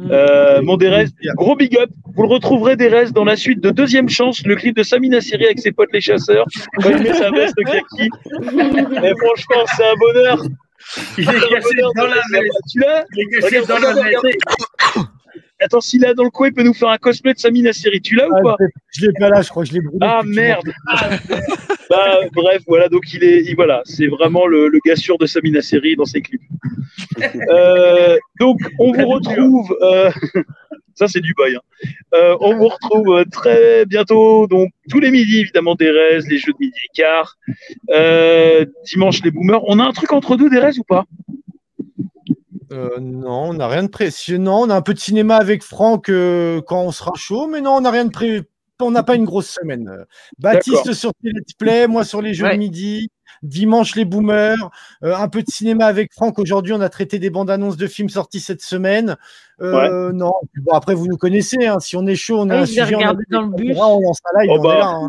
Euh, 0.00 0.62
mon 0.62 0.76
Derez, 0.76 1.06
gros 1.36 1.56
big 1.56 1.76
up. 1.78 1.90
Vous 2.14 2.22
le 2.22 2.28
retrouverez 2.28 2.76
Derez 2.76 3.10
dans 3.12 3.24
la 3.24 3.36
suite 3.36 3.60
de 3.60 3.70
Deuxième 3.70 4.08
Chance, 4.08 4.42
le 4.44 4.56
clip 4.56 4.76
de 4.76 4.82
Samina 4.82 5.20
Siri 5.20 5.44
avec 5.44 5.58
ses 5.58 5.72
potes 5.72 5.92
les 5.92 6.00
chasseurs. 6.00 6.46
Quand 6.80 6.90
il 6.90 7.02
met 7.02 7.14
sa 7.14 7.30
veste 7.30 7.54
kaki. 7.64 8.04
Et 8.04 8.08
franchement, 9.22 9.64
c'est 9.76 9.84
un 9.84 9.94
bonheur. 9.98 10.42
Il 11.18 11.28
est 11.28 11.48
caché 11.48 11.82
dans 11.96 12.06
la 12.06 12.22
veste. 12.32 12.58
Tu 12.70 12.80
l'as 12.80 13.04
Il 13.14 13.20
est 13.20 13.44
Regarde, 13.44 13.68
dans 13.68 13.78
la 13.78 13.92
veste. 13.92 14.38
Attends, 15.60 15.80
s'il 15.80 16.04
est 16.04 16.14
dans 16.14 16.24
le 16.24 16.30
coin, 16.30 16.48
il 16.48 16.54
peut 16.54 16.62
nous 16.62 16.74
faire 16.74 16.88
un 16.88 16.98
cosplay 16.98 17.34
de 17.34 17.38
Samina 17.38 17.72
Siri. 17.72 18.00
Tu 18.00 18.14
l'as 18.14 18.28
ou 18.28 18.32
Ah, 18.36 18.42
pas 18.42 18.56
je 18.92 19.06
l'ai- 19.06 19.12
pas 19.18 19.28
là, 19.28 19.42
je 19.42 19.48
crois 19.48 19.64
que 19.64 19.68
je 19.70 19.74
l'ai 19.74 19.80
brûlé. 19.80 19.98
Ah 20.00 20.20
effectivement. 20.22 20.42
merde 20.42 20.72
bah, 21.90 22.18
Bref, 22.32 22.62
voilà, 22.66 22.88
donc 22.88 23.12
il 23.12 23.24
est, 23.24 23.42
il- 23.44 23.54
voilà, 23.56 23.82
c'est 23.84 24.06
vraiment 24.06 24.46
le, 24.46 24.68
le 24.68 24.78
gars 24.84 24.94
sûr 24.96 25.18
de 25.18 25.26
Samina 25.26 25.60
Seri 25.62 25.96
dans 25.96 26.04
ses 26.04 26.20
clips. 26.22 26.40
Euh, 27.50 28.16
donc, 28.38 28.58
on 28.78 28.92
vous 28.92 29.06
retrouve. 29.08 29.76
euh, 29.82 30.10
ça, 30.94 31.08
c'est 31.08 31.20
du 31.20 31.34
bail. 31.34 31.56
hein. 31.56 31.60
Euh, 32.14 32.36
on 32.40 32.56
vous 32.56 32.68
retrouve 32.68 33.24
très 33.30 33.86
bientôt, 33.86 34.46
donc 34.46 34.70
tous 34.88 35.00
les 35.00 35.10
midis, 35.10 35.40
évidemment, 35.40 35.74
Derez, 35.74 36.20
les 36.28 36.38
jeux 36.38 36.52
de 36.52 36.58
midi 36.60 36.74
et 36.84 36.96
quart. 36.96 37.36
Euh, 37.90 38.64
dimanche, 38.84 39.22
les 39.24 39.30
boomers. 39.30 39.62
On 39.66 39.78
a 39.80 39.84
un 39.84 39.92
truc 39.92 40.12
entre 40.12 40.36
deux, 40.36 40.48
Derez, 40.50 40.78
ou 40.78 40.84
pas? 40.84 41.04
Euh, 42.72 42.98
non, 43.00 43.50
on 43.50 43.54
n'a 43.54 43.68
rien 43.68 43.82
de 43.82 43.88
précis. 43.88 44.38
Non, 44.38 44.62
on 44.62 44.70
a 44.70 44.74
un 44.76 44.82
peu 44.82 44.94
de 44.94 44.98
cinéma 44.98 45.36
avec 45.36 45.62
Franck 45.62 46.08
euh, 46.08 46.60
quand 46.66 46.82
on 46.82 46.90
sera 46.92 47.12
chaud, 47.16 47.46
mais 47.46 47.60
non, 47.60 47.72
on 47.76 47.80
n'a 47.80 47.90
rien 47.90 48.04
de 48.04 48.10
pré. 48.10 48.42
On 48.80 48.90
n'a 48.92 49.02
pas 49.02 49.16
une 49.16 49.24
grosse 49.24 49.48
semaine. 49.48 49.88
Euh, 49.88 50.04
Baptiste 50.38 50.92
sur 50.92 51.10
let's 51.24 51.52
play, 51.58 51.88
moi 51.88 52.04
sur 52.04 52.22
les 52.22 52.32
jeux 52.34 52.44
Ouais. 52.46 52.54
de 52.54 52.58
midi. 52.58 53.08
Dimanche 53.42 53.94
les 53.96 54.04
boomers, 54.04 54.70
euh, 55.04 55.14
un 55.16 55.28
peu 55.28 55.42
de 55.42 55.48
cinéma 55.50 55.86
avec 55.86 56.12
Franck. 56.12 56.38
Aujourd'hui, 56.38 56.72
on 56.72 56.80
a 56.80 56.88
traité 56.88 57.18
des 57.18 57.30
bandes 57.30 57.50
annonces 57.50 57.76
de 57.76 57.86
films 57.86 58.08
sortis 58.08 58.40
cette 58.40 58.62
semaine. 58.62 59.16
Euh, 59.60 60.12
Non, 60.12 60.32
bon, 60.56 60.72
après 60.72 60.94
vous 60.94 61.06
nous 61.06 61.16
connaissez. 61.16 61.66
hein, 61.66 61.78
si 61.80 61.96
on 61.96 62.06
est 62.06 62.16
chaud, 62.16 62.38
on 62.40 62.50
a 62.50 62.54
Ah, 62.56 62.60
un 62.60 62.64
je 62.64 62.72
l'ai 62.74 62.80
sujet, 62.82 62.94
on 62.94 62.98
a 62.98 63.00
regardé 63.00 63.24
dans 63.30 63.42
le 63.42 63.48
bus. 63.54 63.76
on 63.78 64.00
lance 64.00 64.18
un 64.34 64.40
live, 64.42 64.50
Oh 64.52 64.56
on 64.58 64.62
bah, 64.62 64.74
est 64.74 64.78
là. 64.78 64.86
hein. 64.88 65.08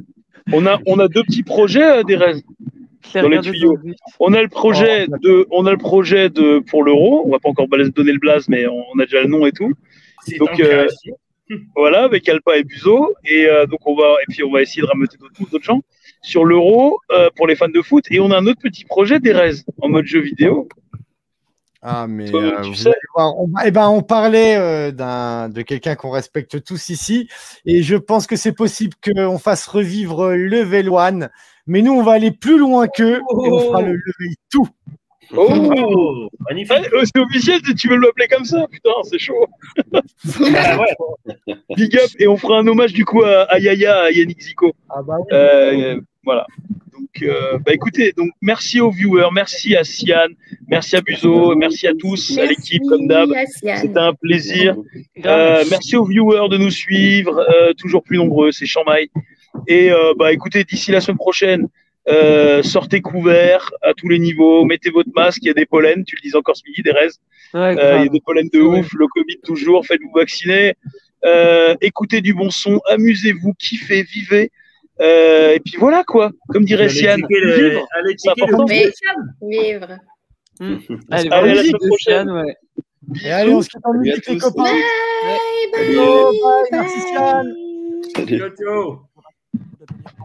on 0.53 0.65
a, 0.65 0.79
on 0.87 0.99
a 0.99 1.07
deux 1.07 1.23
petits 1.23 1.43
projets, 1.43 1.99
euh, 1.99 2.03
Derez. 2.03 2.43
Dans 3.13 3.29
les 3.29 3.39
tuyaux. 3.39 3.77
On 4.19 4.33
a 4.33 4.41
le 4.41 4.49
projet 4.49 5.07
Oh, 5.09 5.15
de, 5.21 5.47
on 5.51 5.65
a 5.65 5.71
le 5.71 5.77
projet 5.77 6.29
de 6.29 6.59
pour 6.59 6.83
l'euro. 6.83 7.23
On 7.25 7.31
va 7.31 7.39
pas 7.39 7.49
encore 7.49 7.67
donner 7.67 8.11
le 8.11 8.19
blaze, 8.19 8.47
mais 8.49 8.67
on 8.67 8.99
a 8.99 9.05
déjà 9.05 9.21
le 9.21 9.27
nom 9.27 9.45
et 9.45 9.51
tout. 9.51 9.73
C'est 10.25 10.37
Donc, 10.37 10.59
euh. 10.59 10.87
Voilà, 11.75 12.03
avec 12.03 12.29
Alpa 12.29 12.57
et 12.57 12.63
Buzo. 12.63 13.15
Et 13.25 13.47
euh, 13.47 13.65
donc 13.65 13.79
on 13.87 13.95
va 13.95 14.15
et 14.21 14.25
puis 14.29 14.43
on 14.43 14.51
va 14.51 14.61
essayer 14.61 14.83
de 14.83 14.87
rameuter 14.87 15.17
d'autres 15.17 15.63
gens 15.63 15.81
sur 16.21 16.45
l'euro 16.45 16.99
euh, 17.11 17.29
pour 17.35 17.47
les 17.47 17.55
fans 17.55 17.69
de 17.69 17.81
foot. 17.81 18.05
Et 18.11 18.19
on 18.19 18.31
a 18.31 18.37
un 18.37 18.45
autre 18.45 18.61
petit 18.61 18.85
projet 18.85 19.19
d'Erez 19.19 19.53
en 19.81 19.89
mode 19.89 20.05
jeu 20.05 20.19
vidéo. 20.19 20.67
Ah, 21.81 22.07
mais 22.09 22.29
Toi, 22.29 22.41
euh, 22.41 22.61
tu 22.61 22.75
sais. 22.75 22.93
voir, 23.15 23.39
on, 23.39 23.49
eh 23.65 23.71
ben, 23.71 23.87
on 23.87 24.01
parlait 24.01 24.57
euh, 24.57 24.91
d'un, 24.91 25.47
de 25.47 25.61
quelqu'un 25.61 25.95
qu'on 25.95 26.09
respecte 26.09 26.61
tous 26.61 26.89
ici, 26.89 27.29
et 27.65 27.83
je 27.83 27.95
pense 27.95 28.27
que 28.27 28.35
c'est 28.35 28.51
possible 28.51 28.95
qu'on 29.01 29.37
fasse 29.37 29.65
revivre 29.65 30.31
level 30.31 30.89
1, 30.89 31.29
mais 31.69 31.81
nous, 31.81 31.93
on 31.93 32.03
va 32.03 32.13
aller 32.13 32.31
plus 32.31 32.57
loin 32.57 32.87
qu'eux, 32.87 33.17
et 33.17 33.21
on 33.51 33.59
fera 33.61 33.81
le 33.81 33.93
level 33.93 34.33
2. 34.53 34.59
Oh, 35.37 36.27
magnifique. 36.49 36.91
euh, 36.91 37.03
c'est 37.05 37.21
officiel, 37.21 37.61
tu 37.77 37.87
veux 37.87 37.97
m'appeler 37.99 38.27
comme 38.27 38.45
ça, 38.45 38.65
putain, 38.71 38.89
c'est 39.03 39.19
chaud. 39.19 39.45
Big 41.77 41.95
up, 41.97 42.09
et 42.19 42.27
on 42.27 42.35
fera 42.37 42.57
un 42.59 42.67
hommage 42.67 42.93
du 42.93 43.05
coup 43.05 43.23
à, 43.23 43.43
à 43.43 43.59
Yaya, 43.59 44.01
à 44.05 44.11
Yannick 44.11 44.41
Zico. 44.41 44.73
Ah 44.89 45.01
bah 45.05 45.17
Euh, 45.31 45.99
voilà. 46.23 46.45
Donc, 46.93 47.23
euh, 47.29 47.57
bah 47.59 47.73
écoutez, 47.73 48.11
donc 48.17 48.29
merci 48.41 48.81
aux 48.81 48.89
viewers, 48.91 49.29
merci 49.33 49.75
à 49.75 49.83
Sian, 49.83 50.27
merci 50.67 50.95
à 50.95 51.01
Buzo, 51.01 51.55
merci 51.55 51.87
à 51.87 51.93
tous, 51.93 52.37
à 52.37 52.45
l'équipe 52.45 52.83
comme 52.89 53.07
d'hab. 53.07 53.31
à 53.31 53.45
Sian. 53.45 53.75
C'était 53.81 53.99
un 53.99 54.13
plaisir. 54.13 54.75
Euh, 55.25 55.63
merci 55.69 55.95
aux 55.95 56.05
viewers 56.05 56.49
de 56.49 56.57
nous 56.57 56.71
suivre, 56.71 57.39
euh, 57.39 57.73
toujours 57.73 58.03
plus 58.03 58.17
nombreux, 58.17 58.51
c'est 58.51 58.65
Chamaille. 58.65 59.09
Et 59.67 59.91
euh, 59.91 60.13
bah 60.17 60.31
écoutez, 60.31 60.63
d'ici 60.63 60.91
la 60.91 61.01
semaine 61.01 61.17
prochaine, 61.17 61.67
euh, 62.07 62.63
sortez 62.63 63.01
couverts 63.01 63.69
à 63.81 63.93
tous 63.93 64.07
les 64.09 64.19
niveaux, 64.19 64.65
mettez 64.65 64.89
votre 64.89 65.09
masque, 65.15 65.39
il 65.43 65.47
y 65.47 65.51
a 65.51 65.53
des 65.53 65.65
pollens, 65.65 66.03
tu 66.05 66.15
le 66.15 66.21
dis 66.29 66.35
encore 66.35 66.55
ce 66.55 66.63
midi, 66.65 66.81
des 66.81 66.91
raises. 66.91 67.19
Ouais, 67.53 67.75
Euh, 67.79 67.97
il 67.99 68.03
y 68.03 68.07
a 68.07 68.09
des 68.09 68.21
pollens 68.21 68.49
de 68.51 68.59
ouf, 68.59 68.93
le 68.93 69.07
Covid 69.07 69.39
toujours, 69.43 69.85
faites-vous 69.85 70.11
vacciner. 70.15 70.75
Euh, 71.25 71.75
écoutez 71.81 72.21
du 72.21 72.33
bon 72.33 72.49
son, 72.49 72.79
amusez-vous, 72.89 73.53
kiffez, 73.55 74.03
vivez. 74.03 74.51
Euh, 75.01 75.53
et 75.53 75.59
puis 75.59 75.75
voilà 75.77 76.03
quoi, 76.03 76.31
comme 76.49 76.65
dirait 76.65 76.85
Allez 76.85 76.93
Sian, 76.93 77.15
le- 77.29 77.69
vivre, 77.69 77.87
allez 77.95 78.15
c'est 78.17 78.29
important. 78.31 78.65
vivre. 79.41 79.97
Allez, 81.11 81.29
Allez, 81.29 81.29
voir 81.29 81.43
à 81.43 81.45
la 81.47 81.63
semaine 81.63 81.87
prochaine. 81.87 82.31
Ouais. 82.31 82.55
Et 83.23 83.31
allez, 83.31 83.53
on 83.53 83.61
se 83.61 83.69
quitte 83.69 83.81
en 83.85 83.93
musique, 83.93 84.27
les 84.27 84.37
copains. 84.37 84.63
Bye, 84.63 84.73
Ciao, 85.73 86.31
bye, 86.31 86.39
bye, 86.43 86.69
merci, 86.71 86.99
Sian. 86.99 87.43
Ciao, 88.37 88.49
ciao. 88.49 89.08
Yeah. 89.91 90.18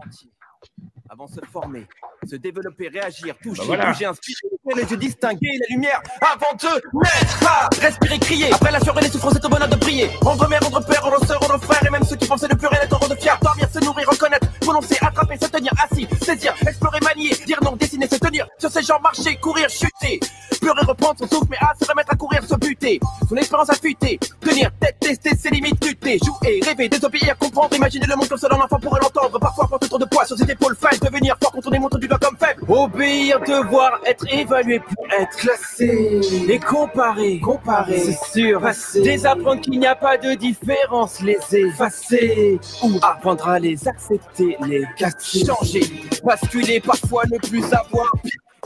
Avant 1.15 1.27
de 1.27 1.31
se 1.31 1.39
former, 1.49 1.87
se 2.29 2.35
développer, 2.35 2.89
réagir, 2.89 3.35
toucher, 3.41 3.61
Bah 3.61 3.67
voilà. 3.67 3.85
bouger, 3.93 4.05
inspirer, 4.05 4.49
les 4.75 4.83
yeux 4.83 4.97
distinguer 4.97 5.47
la 5.61 5.73
lumière 5.73 6.01
avant 6.19 6.53
de 6.59 6.75
naître. 6.75 7.47
à 7.47 7.69
Respirer, 7.81 8.19
crier, 8.19 8.51
après 8.53 8.69
la 8.69 8.79
les 8.79 9.07
souffrances, 9.09 9.33
c'est 9.35 9.45
au 9.45 9.47
bonheur 9.47 9.69
de 9.69 9.77
prier. 9.77 10.09
Rendre 10.21 10.49
mère, 10.49 10.59
rendre 10.61 10.85
père, 10.85 11.01
rendre 11.01 11.25
sœur, 11.25 11.39
rendre 11.39 11.63
frère, 11.63 11.85
et 11.87 11.89
même 11.89 12.03
ceux 12.03 12.17
qui 12.17 12.27
pensaient 12.27 12.49
ne 12.49 12.55
plus 12.55 12.67
rien 12.67 12.81
être, 12.81 12.97
rendre 12.97 13.15
fier. 13.15 13.37
Dormir, 13.41 13.69
se 13.71 13.79
nourrir, 13.79 14.09
reconnaître, 14.09 14.45
prononcer, 14.59 14.97
attraper, 14.99 15.37
se 15.37 15.47
tenir 15.47 15.71
assis, 15.89 16.05
saisir, 16.21 16.53
explorer, 16.67 16.99
manier, 16.99 17.29
dire 17.45 17.59
non, 17.63 17.77
dessiner, 17.77 18.09
se 18.09 18.17
tenir. 18.17 18.45
Sur 18.59 18.69
ces 18.69 18.83
jambes, 18.83 19.03
marcher, 19.03 19.37
courir, 19.37 19.69
chuter. 19.69 20.19
Pleurer, 20.59 20.81
reprendre 20.85 21.19
son 21.19 21.27
souffle, 21.27 21.47
mais 21.49 21.57
à 21.61 21.73
se 21.79 21.89
remettre 21.89 22.11
à 22.11 22.15
courir, 22.17 22.43
se 22.43 22.55
buter. 22.55 22.99
Son 23.29 23.35
espérance 23.37 23.69
affûtée, 23.69 24.19
tenir 24.41 24.69
tête, 24.81 24.97
tester 24.99 25.35
ses 25.35 25.49
limites, 25.49 25.83
lutter, 25.85 26.17
jouer, 26.17 26.59
rêver, 26.65 26.89
désobéir, 26.89 27.37
comprendre, 27.37 27.73
imaginer 27.75 28.05
le 28.07 28.15
monde 28.15 28.27
comme 28.27 28.37
seul 28.37 28.51
un 28.53 28.57
enfant 28.61 28.79
pourrait 28.79 28.99
l'entendre. 29.01 29.39
Parfois, 29.39 29.67
porter 29.67 29.87
trop 29.87 29.99
de 29.99 30.05
poids 30.05 30.25
sur 30.25 30.37
ses 30.37 30.49
épaules, 30.49 30.75
faille 30.75 30.97
devenir 31.05 31.37
fort 31.41 31.51
contre 31.51 31.71
des 31.71 31.79
montres 31.79 31.99
du 31.99 32.07
doigt 32.07 32.19
comme 32.19 32.37
faible. 32.37 32.63
Obéir, 32.67 33.39
devoir, 33.41 33.99
être 34.05 34.25
évalué 34.31 34.79
pour 34.79 35.05
être 35.19 35.37
classé. 35.37 36.21
Et 36.49 36.59
comparer, 36.59 37.39
comparer, 37.39 37.99
c'est 37.99 38.39
sûr, 38.39 38.61
passer. 38.61 39.01
Désapprendre 39.01 39.61
qu'il 39.61 39.79
n'y 39.79 39.87
a 39.87 39.95
pas 39.95 40.17
de 40.17 40.33
différence, 40.33 41.21
les 41.21 41.37
effacer. 41.51 42.59
Ou 42.83 42.99
apprendre 43.01 43.47
à 43.47 43.59
les 43.59 43.87
accepter, 43.87 44.57
les 44.67 44.85
casser. 44.97 45.45
Changer, 45.45 45.81
basculer, 46.23 46.79
parfois 46.79 47.23
ne 47.31 47.37
plus 47.37 47.65
avoir 47.73 48.11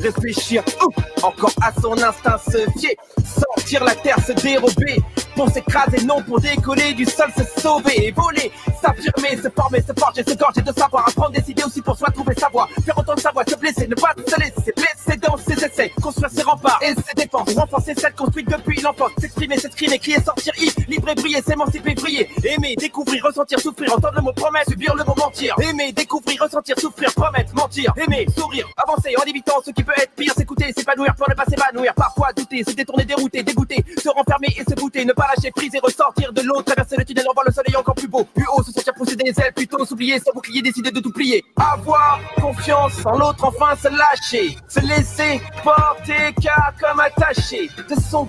réfléchir, 0.02 0.64
ouh, 0.82 1.26
encore 1.26 1.54
à 1.62 1.72
son 1.82 1.94
instinct 1.94 2.38
se 2.38 2.58
fier, 2.80 2.96
sortir 3.24 3.84
la 3.84 3.96
terre, 3.96 4.18
se 4.26 4.32
dérober, 4.32 4.98
pour 5.40 5.50
s'écraser, 5.50 6.06
non 6.06 6.22
pour 6.22 6.42
décoller, 6.42 6.94
du 6.94 7.06
sol 7.06 7.32
se 7.38 7.62
sauver 7.62 8.08
et 8.08 8.12
voler, 8.12 8.52
s'affirmer, 8.82 9.42
se 9.42 9.48
former, 9.50 9.80
se 9.80 9.94
forger, 9.98 10.22
se 10.28 10.36
gorger 10.36 10.62
de 10.62 10.74
savoir, 10.78 11.08
apprendre, 11.08 11.32
décider 11.32 11.64
aussi 11.64 11.82
pour 11.82 11.98
soi, 11.98 12.10
trouver 12.12 12.36
sa 12.38 12.50
voie, 12.50 12.68
faire 12.86 13.00
entendre 13.00 13.22
sa 13.22 13.32
voix, 13.32 13.46
se 13.48 13.56
blesser, 13.56 13.88
ne 13.88 13.96
pas 13.96 14.14
se 14.18 14.38
laisser. 14.38 14.74
Blesser 14.76 15.18
dans 15.22 15.38
ses 15.38 15.64
essais, 15.64 15.94
construire 16.02 16.30
ses 16.30 16.42
remparts 16.42 16.82
et 16.82 16.94
ses 16.94 17.14
défenses, 17.16 17.56
renforcer 17.56 17.94
celles 17.96 18.16
construites 18.16 18.50
depuis 18.50 18.82
l'enfance, 18.82 19.12
s'exprimer, 19.18 19.58
s'exprimer, 19.58 19.98
crier, 19.98 20.20
sortir, 20.20 20.52
libre 20.90 21.08
et 21.08 21.16
briller, 21.16 21.42
s'émanciper, 21.42 21.96
briller, 21.96 22.30
aimer, 22.44 22.76
découvrir, 22.76 23.24
ressentir, 23.24 23.62
souffrir, 23.62 23.94
entendre 23.94 24.16
le 24.18 24.22
mot 24.22 24.34
promettre, 24.34 24.72
subir 24.72 24.94
le 24.94 25.06
mot 25.06 25.16
mentir, 25.16 25.56
aimer, 25.62 25.94
découvrir, 25.94 26.44
ressentir, 26.44 26.78
souffrir, 26.78 27.14
promettre, 27.14 27.56
mentir, 27.56 27.94
aimer, 27.96 28.26
sourire, 28.38 28.68
avancer 28.76 29.14
en 29.18 29.24
évitant 29.24 29.62
ce 29.66 29.72
qui 29.72 29.86
peut 29.86 29.94
être 29.96 30.12
pire, 30.18 30.34
s'écouter, 30.36 30.74
s'épanouir 30.76 31.16
pour 31.16 31.30
ne 31.30 31.34
pas 31.34 31.46
s'évanouir, 31.46 31.94
parfois 31.94 32.34
douter, 32.34 32.62
se 32.66 32.72
détourner, 32.72 33.06
dérouter, 33.06 33.42
dégoûter, 33.42 33.86
se 33.98 34.10
renfermer 34.10 34.50
et 34.58 34.64
se 34.70 34.76
bouter, 34.76 35.06
ne 35.06 35.14
pas 35.14 35.29
lâcher 35.36 35.52
prise 35.52 35.74
et 35.76 35.80
ressortir 35.80 36.34
de 36.34 36.42
l'eau, 36.42 36.62
traverser 36.62 36.96
le 36.98 37.06
tunnel, 37.06 37.26
en 37.30 37.34
voir 37.34 37.46
le 37.46 37.54
soleil 37.54 37.76
encore 37.76 37.96
plus 37.96 38.08
beau, 38.08 38.24
plus 38.24 38.46
haut, 38.56 38.64
se 38.64 38.72
sentir 38.72 38.94
pousser 38.94 39.16
des 39.16 39.30
ailes, 39.30 39.54
plutôt 39.56 39.86
s'oublier, 39.86 40.20
sans 40.20 40.32
bouclier, 40.34 40.62
décider 40.62 40.92
de 40.92 41.00
tout 41.00 41.12
plier, 41.12 41.44
avoir 41.58 42.20
confiance 42.40 43.06
en 43.06 43.18
l'autre, 43.18 43.44
enfin 43.44 43.76
se 43.76 43.88
lâcher, 43.90 44.58
se 44.68 44.80
laisser 44.82 45.42
porter 45.64 46.34
car 46.42 46.74
comme 46.80 47.00
attaché, 47.00 47.70
de 47.90 47.96
son 47.96 48.28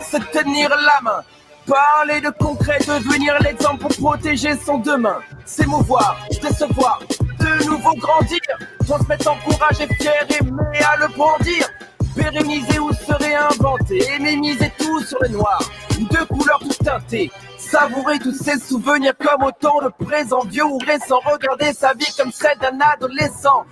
se 0.00 0.16
tenir 0.32 0.68
la 0.70 1.00
main, 1.02 1.22
Parler 1.66 2.20
de 2.20 2.30
concret, 2.30 2.78
devenir 2.80 3.38
l'exemple 3.40 3.82
pour 3.82 3.96
protéger 3.96 4.56
son 4.56 4.78
demain. 4.78 5.18
S'émouvoir, 5.44 6.18
décevoir, 6.42 7.00
de 7.38 7.64
nouveau 7.64 7.94
grandir. 7.94 8.40
Transmettre 8.84 9.30
en 9.30 9.36
courage 9.36 9.80
et 9.80 9.94
fier, 9.94 10.26
aimer 10.40 10.82
à 10.84 10.96
le 10.96 11.06
brandir. 11.14 11.68
Pérenniser 12.14 12.78
ou 12.78 12.92
se 12.92 13.12
réinventer. 13.12 14.02
Aimer 14.14 14.38
tout 14.78 15.00
sur 15.04 15.18
le 15.22 15.28
noir. 15.28 15.62
Deux 16.10 16.24
couleurs 16.26 16.60
tout 16.60 16.84
teintées. 16.84 17.30
Savourer 17.58 18.18
tous 18.18 18.34
ces 18.34 18.58
souvenirs 18.58 19.14
comme 19.18 19.44
autant 19.44 19.80
de 19.82 20.04
présents 20.04 20.44
vieux 20.44 20.64
ou 20.64 20.78
récents. 20.78 21.20
Regarder 21.24 21.72
sa 21.72 21.94
vie 21.94 22.12
comme 22.16 22.32
celle 22.32 22.58
d'un 22.58 22.78
adolescent. 22.80 23.64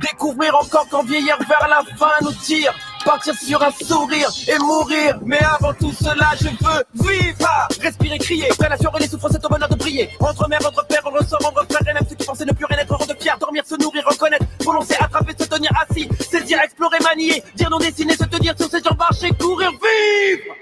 Découvrir 0.00 0.54
encore 0.56 0.88
qu'en 0.88 1.02
vieillir 1.02 1.36
vers 1.48 1.68
la 1.68 1.82
fin 1.96 2.12
nous 2.22 2.32
tire. 2.32 2.72
Partir 3.04 3.34
sur 3.34 3.62
un 3.62 3.70
sourire 3.70 4.30
et 4.48 4.58
mourir. 4.58 5.18
Mais 5.24 5.40
avant 5.40 5.72
tout 5.74 5.92
cela, 5.92 6.30
je 6.40 6.48
veux 6.48 6.84
vivre. 7.08 7.68
Respirer, 7.80 8.18
crier. 8.18 8.46
Et 8.46 9.00
les 9.00 9.08
souffrances, 9.08 9.32
c'est 9.32 9.44
au 9.44 9.48
bonheur 9.48 9.68
de 9.68 9.74
prier. 9.74 10.08
Entre 10.20 10.48
mère, 10.48 10.60
entre 10.64 10.86
père, 10.86 11.02
entre 11.04 11.28
sort, 11.28 11.40
entre 11.44 11.66
frère. 11.70 11.88
Et 11.88 11.94
même 11.94 12.04
ceux 12.08 12.14
qui 12.14 12.24
pensaient 12.24 12.44
ne 12.44 12.52
plus 12.52 12.64
rien 12.64 12.78
être, 12.78 12.94
rendre 12.94 13.14
fier. 13.18 13.36
Dormir, 13.38 13.64
se 13.66 13.74
nourrir, 13.74 14.04
reconnaître. 14.06 14.46
Prononcer, 14.58 14.94
attraper, 15.00 15.32
se 15.38 15.44
tenir 15.44 15.70
assis. 15.88 16.08
Saisir, 16.30 16.58
explorer, 16.64 16.98
manier. 17.02 17.42
Dire 17.56 17.70
non 17.70 17.78
dessiner, 17.78 18.14
se 18.14 18.24
tenir 18.24 18.54
sur 18.56 18.70
ses 18.70 18.82
jambes, 18.82 18.98
marcher, 18.98 19.30
courir, 19.38 19.70
vivre. 19.70 20.54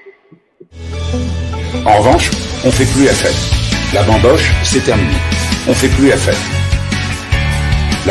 En 1.87 1.99
revanche, 1.99 2.31
on 2.65 2.71
fait 2.71 2.87
plus 2.87 3.05
la 3.05 3.13
fête. 3.13 3.37
La 3.93 4.03
bamboche, 4.03 4.53
c'est 4.65 4.85
terminé. 4.85 5.15
On 5.69 5.75
fait 5.75 5.89
plus 5.89 6.09
la 6.09 6.17
fête. 6.17 6.39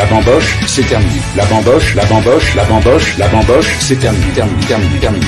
La 0.00 0.06
bamboche, 0.06 0.56
c'est 0.66 0.86
terminé. 0.88 1.20
La 1.36 1.44
bamboche, 1.44 1.94
la 1.94 2.06
bamboche, 2.06 2.54
la 2.54 2.64
bamboche, 2.64 3.18
la 3.18 3.28
bamboche, 3.28 3.76
c'est 3.80 3.96
terminé, 3.96 4.24
terminé, 4.34 4.64
terminé, 4.66 4.98
terminé. 4.98 5.26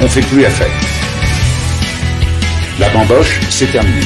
On 0.00 0.08
fait 0.08 0.22
plus 0.22 0.40
la 0.40 0.48
fête. 0.48 0.70
La 2.78 2.88
bamboche, 2.88 3.38
c'est 3.50 3.70
terminé. 3.70 4.00